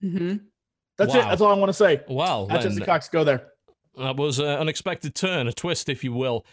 hmm 0.00 0.34
That's 0.98 1.14
it. 1.14 1.22
That's 1.24 1.40
all 1.40 1.50
I 1.50 1.54
want 1.56 1.70
to 1.70 1.72
say. 1.72 2.02
Wow. 2.06 2.46
At 2.50 2.60
Jesse 2.62 2.76
then, 2.78 2.86
Cox, 2.86 3.08
go 3.08 3.24
there. 3.24 3.48
that 3.96 4.16
was 4.16 4.38
an 4.38 4.46
unexpected 4.46 5.14
turn, 5.14 5.48
a 5.48 5.52
twist, 5.52 5.88
if 5.88 6.04
you 6.04 6.12
will. 6.12 6.44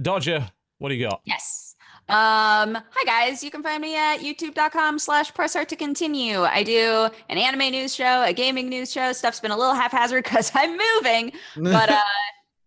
Dodger, 0.00 0.48
what 0.78 0.88
do 0.90 0.94
you 0.94 1.06
got? 1.08 1.20
Yes. 1.24 1.71
Um, 2.08 2.76
hi 2.90 3.04
guys, 3.06 3.42
you 3.44 3.50
can 3.50 3.62
find 3.62 3.80
me 3.80 3.96
at 3.96 4.18
youtube.com 4.18 4.98
slash 4.98 5.32
press 5.32 5.54
heart 5.54 5.68
to 5.70 5.76
continue. 5.76 6.42
I 6.42 6.62
do 6.62 7.08
an 7.30 7.38
anime 7.38 7.70
news 7.72 7.94
show, 7.94 8.22
a 8.24 8.32
gaming 8.32 8.68
news 8.68 8.92
show. 8.92 9.12
Stuff's 9.12 9.40
been 9.40 9.52
a 9.52 9.56
little 9.56 9.74
haphazard 9.74 10.24
because 10.24 10.50
I'm 10.54 10.76
moving, 10.76 11.32
but 11.56 11.90
uh 11.90 12.00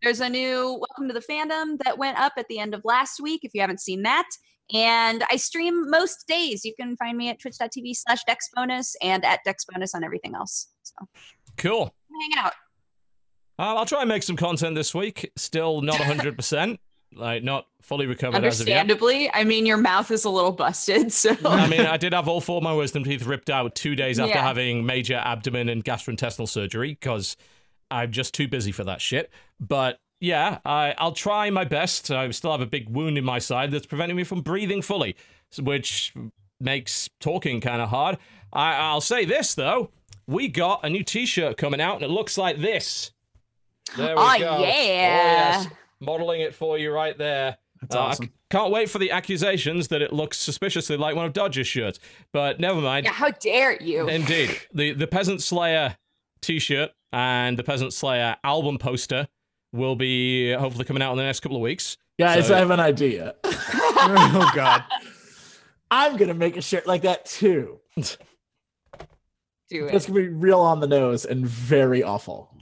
there's 0.01 0.19
a 0.21 0.29
new 0.29 0.79
welcome 0.79 1.07
to 1.07 1.13
the 1.13 1.19
fandom 1.19 1.77
that 1.83 1.97
went 1.97 2.17
up 2.19 2.33
at 2.37 2.47
the 2.47 2.59
end 2.59 2.73
of 2.75 2.81
last 2.85 3.19
week 3.19 3.41
if 3.43 3.51
you 3.53 3.61
haven't 3.61 3.81
seen 3.81 4.03
that. 4.03 4.27
And 4.73 5.23
I 5.31 5.35
stream 5.35 5.89
most 5.89 6.27
days. 6.27 6.63
You 6.63 6.73
can 6.79 6.95
find 6.97 7.17
me 7.17 7.29
at 7.29 7.39
twitch.tv 7.39 7.95
slash 7.95 8.21
dexbonus 8.27 8.95
and 9.01 9.23
at 9.25 9.39
dexbonus 9.45 9.93
on 9.95 10.03
everything 10.03 10.33
else. 10.35 10.69
So 10.83 10.93
Cool. 11.57 11.93
hang 12.21 12.43
out. 12.43 12.53
Uh, 13.57 13.75
I'll 13.75 13.85
try 13.85 14.01
and 14.01 14.09
make 14.09 14.23
some 14.23 14.35
content 14.35 14.75
this 14.75 14.93
week. 14.93 15.31
Still 15.37 15.81
not 15.81 15.95
100%. 15.97 16.77
Like, 17.15 17.43
not 17.43 17.67
fully 17.81 18.05
recovered 18.07 18.43
as 18.43 18.59
of 18.61 18.67
yet. 18.67 18.79
Understandably, 18.79 19.31
I 19.33 19.43
mean 19.43 19.65
your 19.65 19.77
mouth 19.77 20.09
is 20.11 20.25
a 20.25 20.29
little 20.29 20.51
busted, 20.51 21.11
so 21.11 21.35
I 21.45 21.67
mean, 21.67 21.81
I 21.81 21.97
did 21.97 22.13
have 22.13 22.27
all 22.27 22.41
four 22.41 22.57
of 22.57 22.63
my 22.63 22.73
wisdom 22.73 23.03
teeth 23.03 23.25
ripped 23.25 23.49
out 23.49 23.75
two 23.75 23.95
days 23.95 24.19
after 24.19 24.33
Yeah. 24.35 24.41
having 24.43 24.85
major 24.85 25.15
abdomen 25.15 25.69
and 25.69 25.83
gastrointestinal 25.83 26.47
surgery 26.49 26.89
because 26.99 27.37
I'm 27.91 28.11
just 28.11 28.33
too 28.33 28.47
busy 28.47 28.71
for 28.71 28.83
that 28.85 29.01
shit. 29.01 29.31
But 29.59 29.99
yeah, 30.19 30.57
I, 30.65 30.95
I'll 30.97 31.11
try 31.11 31.49
my 31.51 31.65
best. 31.65 32.09
I 32.09 32.29
still 32.31 32.51
have 32.51 32.61
a 32.61 32.65
big 32.65 32.89
wound 32.89 33.17
in 33.17 33.23
my 33.23 33.37
side 33.39 33.71
that's 33.71 33.85
preventing 33.85 34.15
me 34.17 34.23
from 34.23 34.41
breathing 34.41 34.81
fully, 34.81 35.15
which 35.59 36.13
makes 36.59 37.09
talking 37.19 37.61
kind 37.61 37.81
of 37.81 37.89
hard. 37.89 38.17
I, 38.51 38.73
I'll 38.75 39.01
say 39.01 39.25
this 39.25 39.53
though: 39.55 39.91
we 40.25 40.47
got 40.47 40.83
a 40.83 40.89
new 40.89 41.03
T-shirt 41.03 41.57
coming 41.57 41.79
out, 41.81 41.95
and 41.95 42.03
it 42.05 42.09
looks 42.09 42.37
like 42.37 42.57
this. 42.59 43.11
There 43.95 44.15
we 44.15 44.21
Oh, 44.21 44.39
go. 44.39 44.59
yeah. 44.65 45.65
Oh, 45.67 45.71
modeling 45.99 46.41
it 46.41 46.53
for 46.55 46.77
you 46.77 46.91
right 46.91 47.17
there. 47.17 47.57
That's 47.81 47.95
Uh, 47.95 47.99
awesome. 47.99 48.25
c- 48.27 48.31
can't 48.49 48.71
wait 48.71 48.89
for 48.89 48.99
the 48.99 49.11
accusations 49.11 49.89
that 49.89 50.01
it 50.01 50.13
looks 50.13 50.37
suspiciously 50.37 50.95
like 50.97 51.15
one 51.15 51.25
of 51.25 51.33
Dodger's 51.33 51.67
shirts. 51.67 51.99
But 52.31 52.59
never 52.59 52.79
mind. 52.81 53.05
yeah, 53.05 53.11
how 53.11 53.31
dare 53.31 53.81
you? 53.81 54.07
Indeed. 54.07 54.57
The 54.73 54.93
the 54.93 55.07
Peasant 55.07 55.41
Slayer 55.41 55.97
t-shirt 56.41 56.91
and 57.11 57.57
the 57.59 57.63
Peasant 57.63 57.91
Slayer 57.93 58.37
album 58.43 58.77
poster 58.77 59.27
will 59.73 59.95
be 59.95 60.53
hopefully 60.53 60.85
coming 60.85 61.03
out 61.03 61.11
in 61.11 61.17
the 61.17 61.23
next 61.23 61.41
couple 61.41 61.57
of 61.57 61.61
weeks. 61.61 61.97
Guys, 62.17 62.47
So- 62.47 62.55
I 62.55 62.59
have 62.59 62.71
an 62.71 62.79
idea. 62.79 63.35
oh 63.43 64.51
God. 64.55 64.83
I'm 65.91 66.15
gonna 66.17 66.33
make 66.33 66.55
a 66.57 66.61
shirt 66.61 66.87
like 66.87 67.01
that 67.03 67.25
too. 67.25 67.79
Do 69.69 69.87
it. 69.87 69.95
It's 69.95 70.05
gonna 70.07 70.19
be 70.19 70.27
real 70.29 70.59
on 70.59 70.79
the 70.79 70.87
nose 70.87 71.25
and 71.25 71.45
very 71.45 72.03
awful. 72.03 72.54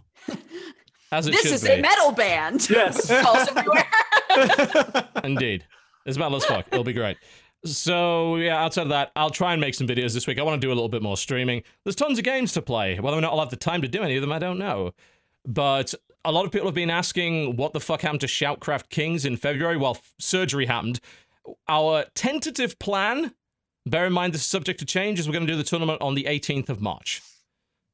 As 1.14 1.28
it 1.28 1.32
This 1.34 1.46
is 1.52 1.64
be. 1.64 1.70
a 1.74 1.82
metal 1.82 2.12
band. 2.12 2.68
Yes. 2.70 3.08
Calls 3.22 3.48
everywhere. 3.50 5.08
Indeed. 5.24 5.66
It's 6.06 6.18
metal 6.18 6.36
as 6.38 6.46
fuck. 6.46 6.66
It'll 6.72 6.84
be 6.84 6.94
great. 6.94 7.18
So 7.66 8.36
yeah, 8.38 8.62
outside 8.62 8.84
of 8.84 8.90
that, 8.90 9.12
I'll 9.16 9.30
try 9.30 9.54
and 9.54 9.62
make 9.62 9.76
some 9.76 9.88
videos 9.88 10.14
this 10.14 10.28
week. 10.28 10.40
I 10.40 10.44
want 10.44 10.60
to 10.60 10.66
do 10.66 10.70
a 10.72 10.76
little 10.76 10.90
bit 10.90 11.02
more 11.02 11.16
streaming. 11.16 11.64
There's 11.86 11.96
tons 11.96 12.18
of 12.18 12.26
games 12.26 12.52
to 12.54 12.62
play. 12.62 13.00
Whether 13.00 13.18
or 13.18 13.22
not 13.22 13.32
I'll 13.32 13.40
have 13.40 13.52
the 13.52 13.56
time 13.56 13.82
to 13.84 13.88
do 13.88 14.02
any 14.04 14.16
of 14.16 14.22
them, 14.22 14.32
I 14.32 14.40
don't 14.40 14.58
know. 14.58 14.92
But 15.46 15.94
a 16.26 16.32
lot 16.32 16.46
of 16.46 16.52
people 16.52 16.68
have 16.68 16.76
been 16.76 16.90
asking 16.90 17.56
what 17.58 17.74
the 17.74 17.80
fuck 17.80 18.02
happened 18.02 18.22
to 18.22 18.28
Shoutcraft 18.28 18.90
Kings 18.90 19.24
in 19.24 19.38
February 19.38 19.78
while 19.78 19.92
f- 19.96 20.14
surgery 20.20 20.66
happened. 20.66 21.00
Our 21.70 22.06
tentative 22.16 22.80
plan, 22.80 23.34
bear 23.86 24.08
in 24.08 24.14
mind 24.14 24.34
this 24.34 24.42
is 24.42 24.48
subject 24.48 24.80
to 24.80 24.86
change, 24.86 25.20
is 25.20 25.28
we're 25.28 25.34
going 25.34 25.46
to 25.48 25.54
do 25.54 25.58
the 25.58 25.64
tournament 25.64 26.02
on 26.02 26.16
the 26.16 26.24
18th 26.24 26.70
of 26.70 26.82
March. 26.82 27.22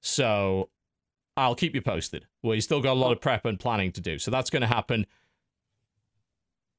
So 0.01 0.69
I'll 1.39 1.55
keep 1.55 1.73
you 1.73 1.81
posted. 1.81 2.25
We 2.43 2.61
still 2.61 2.81
got 2.81 2.93
a 2.93 2.99
lot 2.99 3.11
of 3.11 3.21
prep 3.21 3.45
and 3.45 3.59
planning 3.59 3.91
to 3.93 4.01
do. 4.01 4.19
So 4.19 4.29
that's 4.31 4.49
going 4.49 4.61
to 4.61 4.67
happen 4.67 5.05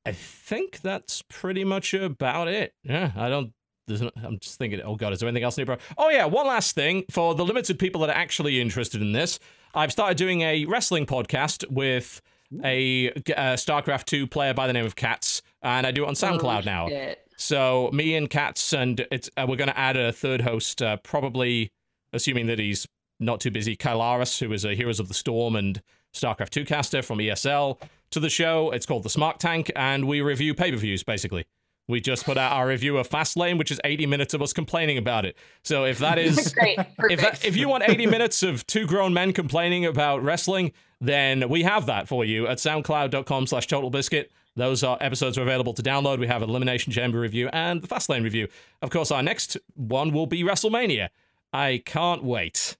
I 0.06 0.12
think 0.12 0.80
that's 0.80 1.22
pretty 1.22 1.64
much 1.64 1.92
about 1.94 2.48
it. 2.48 2.74
Yeah, 2.82 3.12
I 3.16 3.28
don't. 3.28 3.52
There's 3.86 4.00
no, 4.02 4.10
I'm 4.22 4.38
just 4.38 4.58
thinking. 4.58 4.80
Oh 4.82 4.96
god, 4.96 5.12
is 5.12 5.20
there 5.20 5.28
anything 5.28 5.44
else? 5.44 5.56
To 5.56 5.66
bro- 5.66 5.76
Oh 5.98 6.10
yeah, 6.10 6.24
one 6.24 6.46
last 6.46 6.74
thing 6.74 7.04
for 7.10 7.34
the 7.34 7.44
limited 7.44 7.78
people 7.78 8.00
that 8.02 8.10
are 8.10 8.16
actually 8.16 8.60
interested 8.60 9.02
in 9.02 9.12
this. 9.12 9.38
I've 9.74 9.92
started 9.92 10.16
doing 10.16 10.40
a 10.40 10.64
wrestling 10.64 11.06
podcast 11.06 11.68
with 11.70 12.22
a 12.64 13.10
uh, 13.10 13.54
StarCraft 13.54 14.06
2 14.06 14.26
player 14.26 14.54
by 14.54 14.66
the 14.66 14.72
name 14.72 14.86
of 14.86 14.96
Katz, 14.96 15.42
and 15.62 15.86
I 15.86 15.90
do 15.90 16.04
it 16.04 16.08
on 16.08 16.14
SoundCloud 16.14 16.64
now. 16.64 16.88
Shit. 16.88 17.20
So 17.36 17.90
me 17.92 18.16
and 18.16 18.28
Katz, 18.28 18.72
and 18.72 19.06
it's 19.12 19.28
uh, 19.36 19.46
we're 19.48 19.56
going 19.56 19.68
to 19.70 19.78
add 19.78 19.96
a 19.96 20.12
third 20.12 20.40
host, 20.40 20.80
uh, 20.82 20.96
probably 20.98 21.72
assuming 22.12 22.46
that 22.46 22.58
he's 22.58 22.86
not 23.20 23.40
too 23.40 23.50
busy. 23.50 23.76
Kylaris, 23.76 24.40
who 24.40 24.52
is 24.52 24.64
a 24.64 24.74
Heroes 24.74 24.98
of 24.98 25.08
the 25.08 25.14
Storm 25.14 25.54
and 25.54 25.80
StarCraft 26.12 26.50
2 26.50 26.64
caster 26.64 27.02
from 27.02 27.18
ESL, 27.18 27.80
to 28.10 28.20
the 28.20 28.30
show. 28.30 28.70
It's 28.70 28.86
called 28.86 29.04
the 29.04 29.10
Smart 29.10 29.38
Tank, 29.38 29.70
and 29.76 30.06
we 30.06 30.20
review 30.20 30.54
pay 30.54 30.72
per 30.72 30.76
views 30.76 31.02
basically. 31.04 31.46
We 31.88 32.00
just 32.00 32.24
put 32.24 32.38
out 32.38 32.52
our 32.52 32.68
review 32.68 32.98
of 32.98 33.08
Fastlane, 33.08 33.58
which 33.58 33.72
is 33.72 33.80
80 33.84 34.06
minutes 34.06 34.32
of 34.32 34.40
us 34.40 34.52
complaining 34.52 34.96
about 34.96 35.24
it. 35.24 35.36
So 35.64 35.84
if 35.84 35.98
that 35.98 36.18
is 36.18 36.54
Great. 36.54 36.78
If, 37.10 37.20
that, 37.20 37.44
if 37.44 37.56
you 37.56 37.68
want 37.68 37.84
80 37.88 38.06
minutes 38.06 38.42
of 38.44 38.64
two 38.66 38.86
grown 38.86 39.12
men 39.12 39.32
complaining 39.32 39.84
about 39.84 40.22
wrestling, 40.22 40.72
then 41.00 41.48
we 41.48 41.64
have 41.64 41.86
that 41.86 42.06
for 42.06 42.24
you 42.24 42.46
at 42.46 42.58
soundcloud.com 42.58 43.46
slash 43.48 43.66
totalbiscuit. 43.66 44.26
Those 44.54 44.84
are 44.84 44.98
episodes 45.00 45.36
are 45.36 45.42
available 45.42 45.74
to 45.74 45.82
download. 45.82 46.18
We 46.18 46.26
have 46.28 46.42
an 46.42 46.50
Elimination 46.50 46.92
Chamber 46.92 47.18
review 47.18 47.48
and 47.52 47.82
the 47.82 47.88
Fastlane 47.88 48.22
review. 48.22 48.48
Of 48.82 48.90
course, 48.90 49.10
our 49.10 49.22
next 49.22 49.56
one 49.74 50.12
will 50.12 50.26
be 50.26 50.44
WrestleMania. 50.44 51.08
I 51.52 51.82
can't 51.84 52.22
wait. 52.22 52.76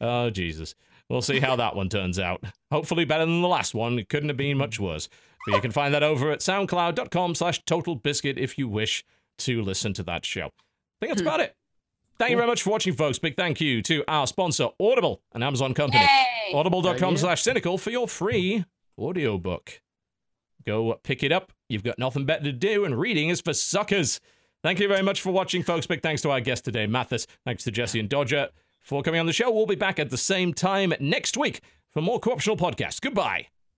Oh, 0.00 0.30
Jesus. 0.30 0.74
We'll 1.08 1.22
see 1.22 1.40
how 1.40 1.56
that 1.56 1.76
one 1.76 1.88
turns 1.88 2.18
out. 2.18 2.44
Hopefully 2.72 3.04
better 3.04 3.24
than 3.24 3.42
the 3.42 3.48
last 3.48 3.74
one. 3.74 3.98
It 3.98 4.08
couldn't 4.08 4.28
have 4.28 4.36
been 4.36 4.58
much 4.58 4.80
worse. 4.80 5.08
But 5.46 5.54
you 5.54 5.60
can 5.60 5.70
find 5.70 5.94
that 5.94 6.02
over 6.02 6.32
at 6.32 6.40
soundcloud.com 6.40 7.36
slash 7.36 7.62
totalbiscuit 7.64 8.38
if 8.38 8.58
you 8.58 8.68
wish 8.68 9.04
to 9.38 9.62
listen 9.62 9.92
to 9.94 10.02
that 10.04 10.24
show. 10.24 10.46
I 10.46 11.00
think 11.00 11.10
that's 11.10 11.20
hmm. 11.20 11.28
about 11.28 11.40
it. 11.40 11.54
Thank 12.18 12.30
you 12.30 12.36
very 12.36 12.48
much 12.48 12.62
for 12.62 12.70
watching, 12.70 12.94
folks. 12.94 13.18
Big 13.18 13.36
thank 13.36 13.60
you 13.60 13.82
to 13.82 14.02
our 14.08 14.26
sponsor, 14.26 14.68
Audible, 14.80 15.20
an 15.34 15.42
Amazon 15.42 15.74
company. 15.74 16.02
Yay! 16.02 16.54
Audible.com 16.54 17.18
slash 17.18 17.42
cynical 17.42 17.76
for 17.76 17.90
your 17.90 18.08
free 18.08 18.64
audiobook. 18.98 19.82
Go 20.64 20.98
pick 21.04 21.22
it 21.22 21.30
up. 21.30 21.52
You've 21.68 21.84
got 21.84 21.98
nothing 21.98 22.24
better 22.24 22.44
to 22.44 22.52
do, 22.52 22.86
and 22.86 22.98
reading 22.98 23.28
is 23.28 23.42
for 23.42 23.52
suckers. 23.52 24.20
Thank 24.62 24.80
you 24.80 24.88
very 24.88 25.02
much 25.02 25.20
for 25.20 25.30
watching, 25.30 25.62
folks. 25.62 25.86
Big 25.86 26.02
thanks 26.02 26.22
to 26.22 26.30
our 26.30 26.40
guest 26.40 26.64
today, 26.64 26.86
Mathas. 26.86 27.26
Thanks 27.44 27.64
to 27.64 27.70
Jesse 27.70 28.00
and 28.00 28.08
Dodger 28.08 28.48
for 28.86 29.02
coming 29.02 29.18
on 29.18 29.26
the 29.26 29.32
show. 29.32 29.50
We'll 29.50 29.66
be 29.66 29.74
back 29.74 29.98
at 29.98 30.10
the 30.10 30.16
same 30.16 30.54
time 30.54 30.94
next 31.00 31.36
week 31.36 31.60
for 31.92 32.00
more 32.00 32.20
Co-optional 32.20 32.56
Podcast. 32.56 33.00
Goodbye. 33.00 33.48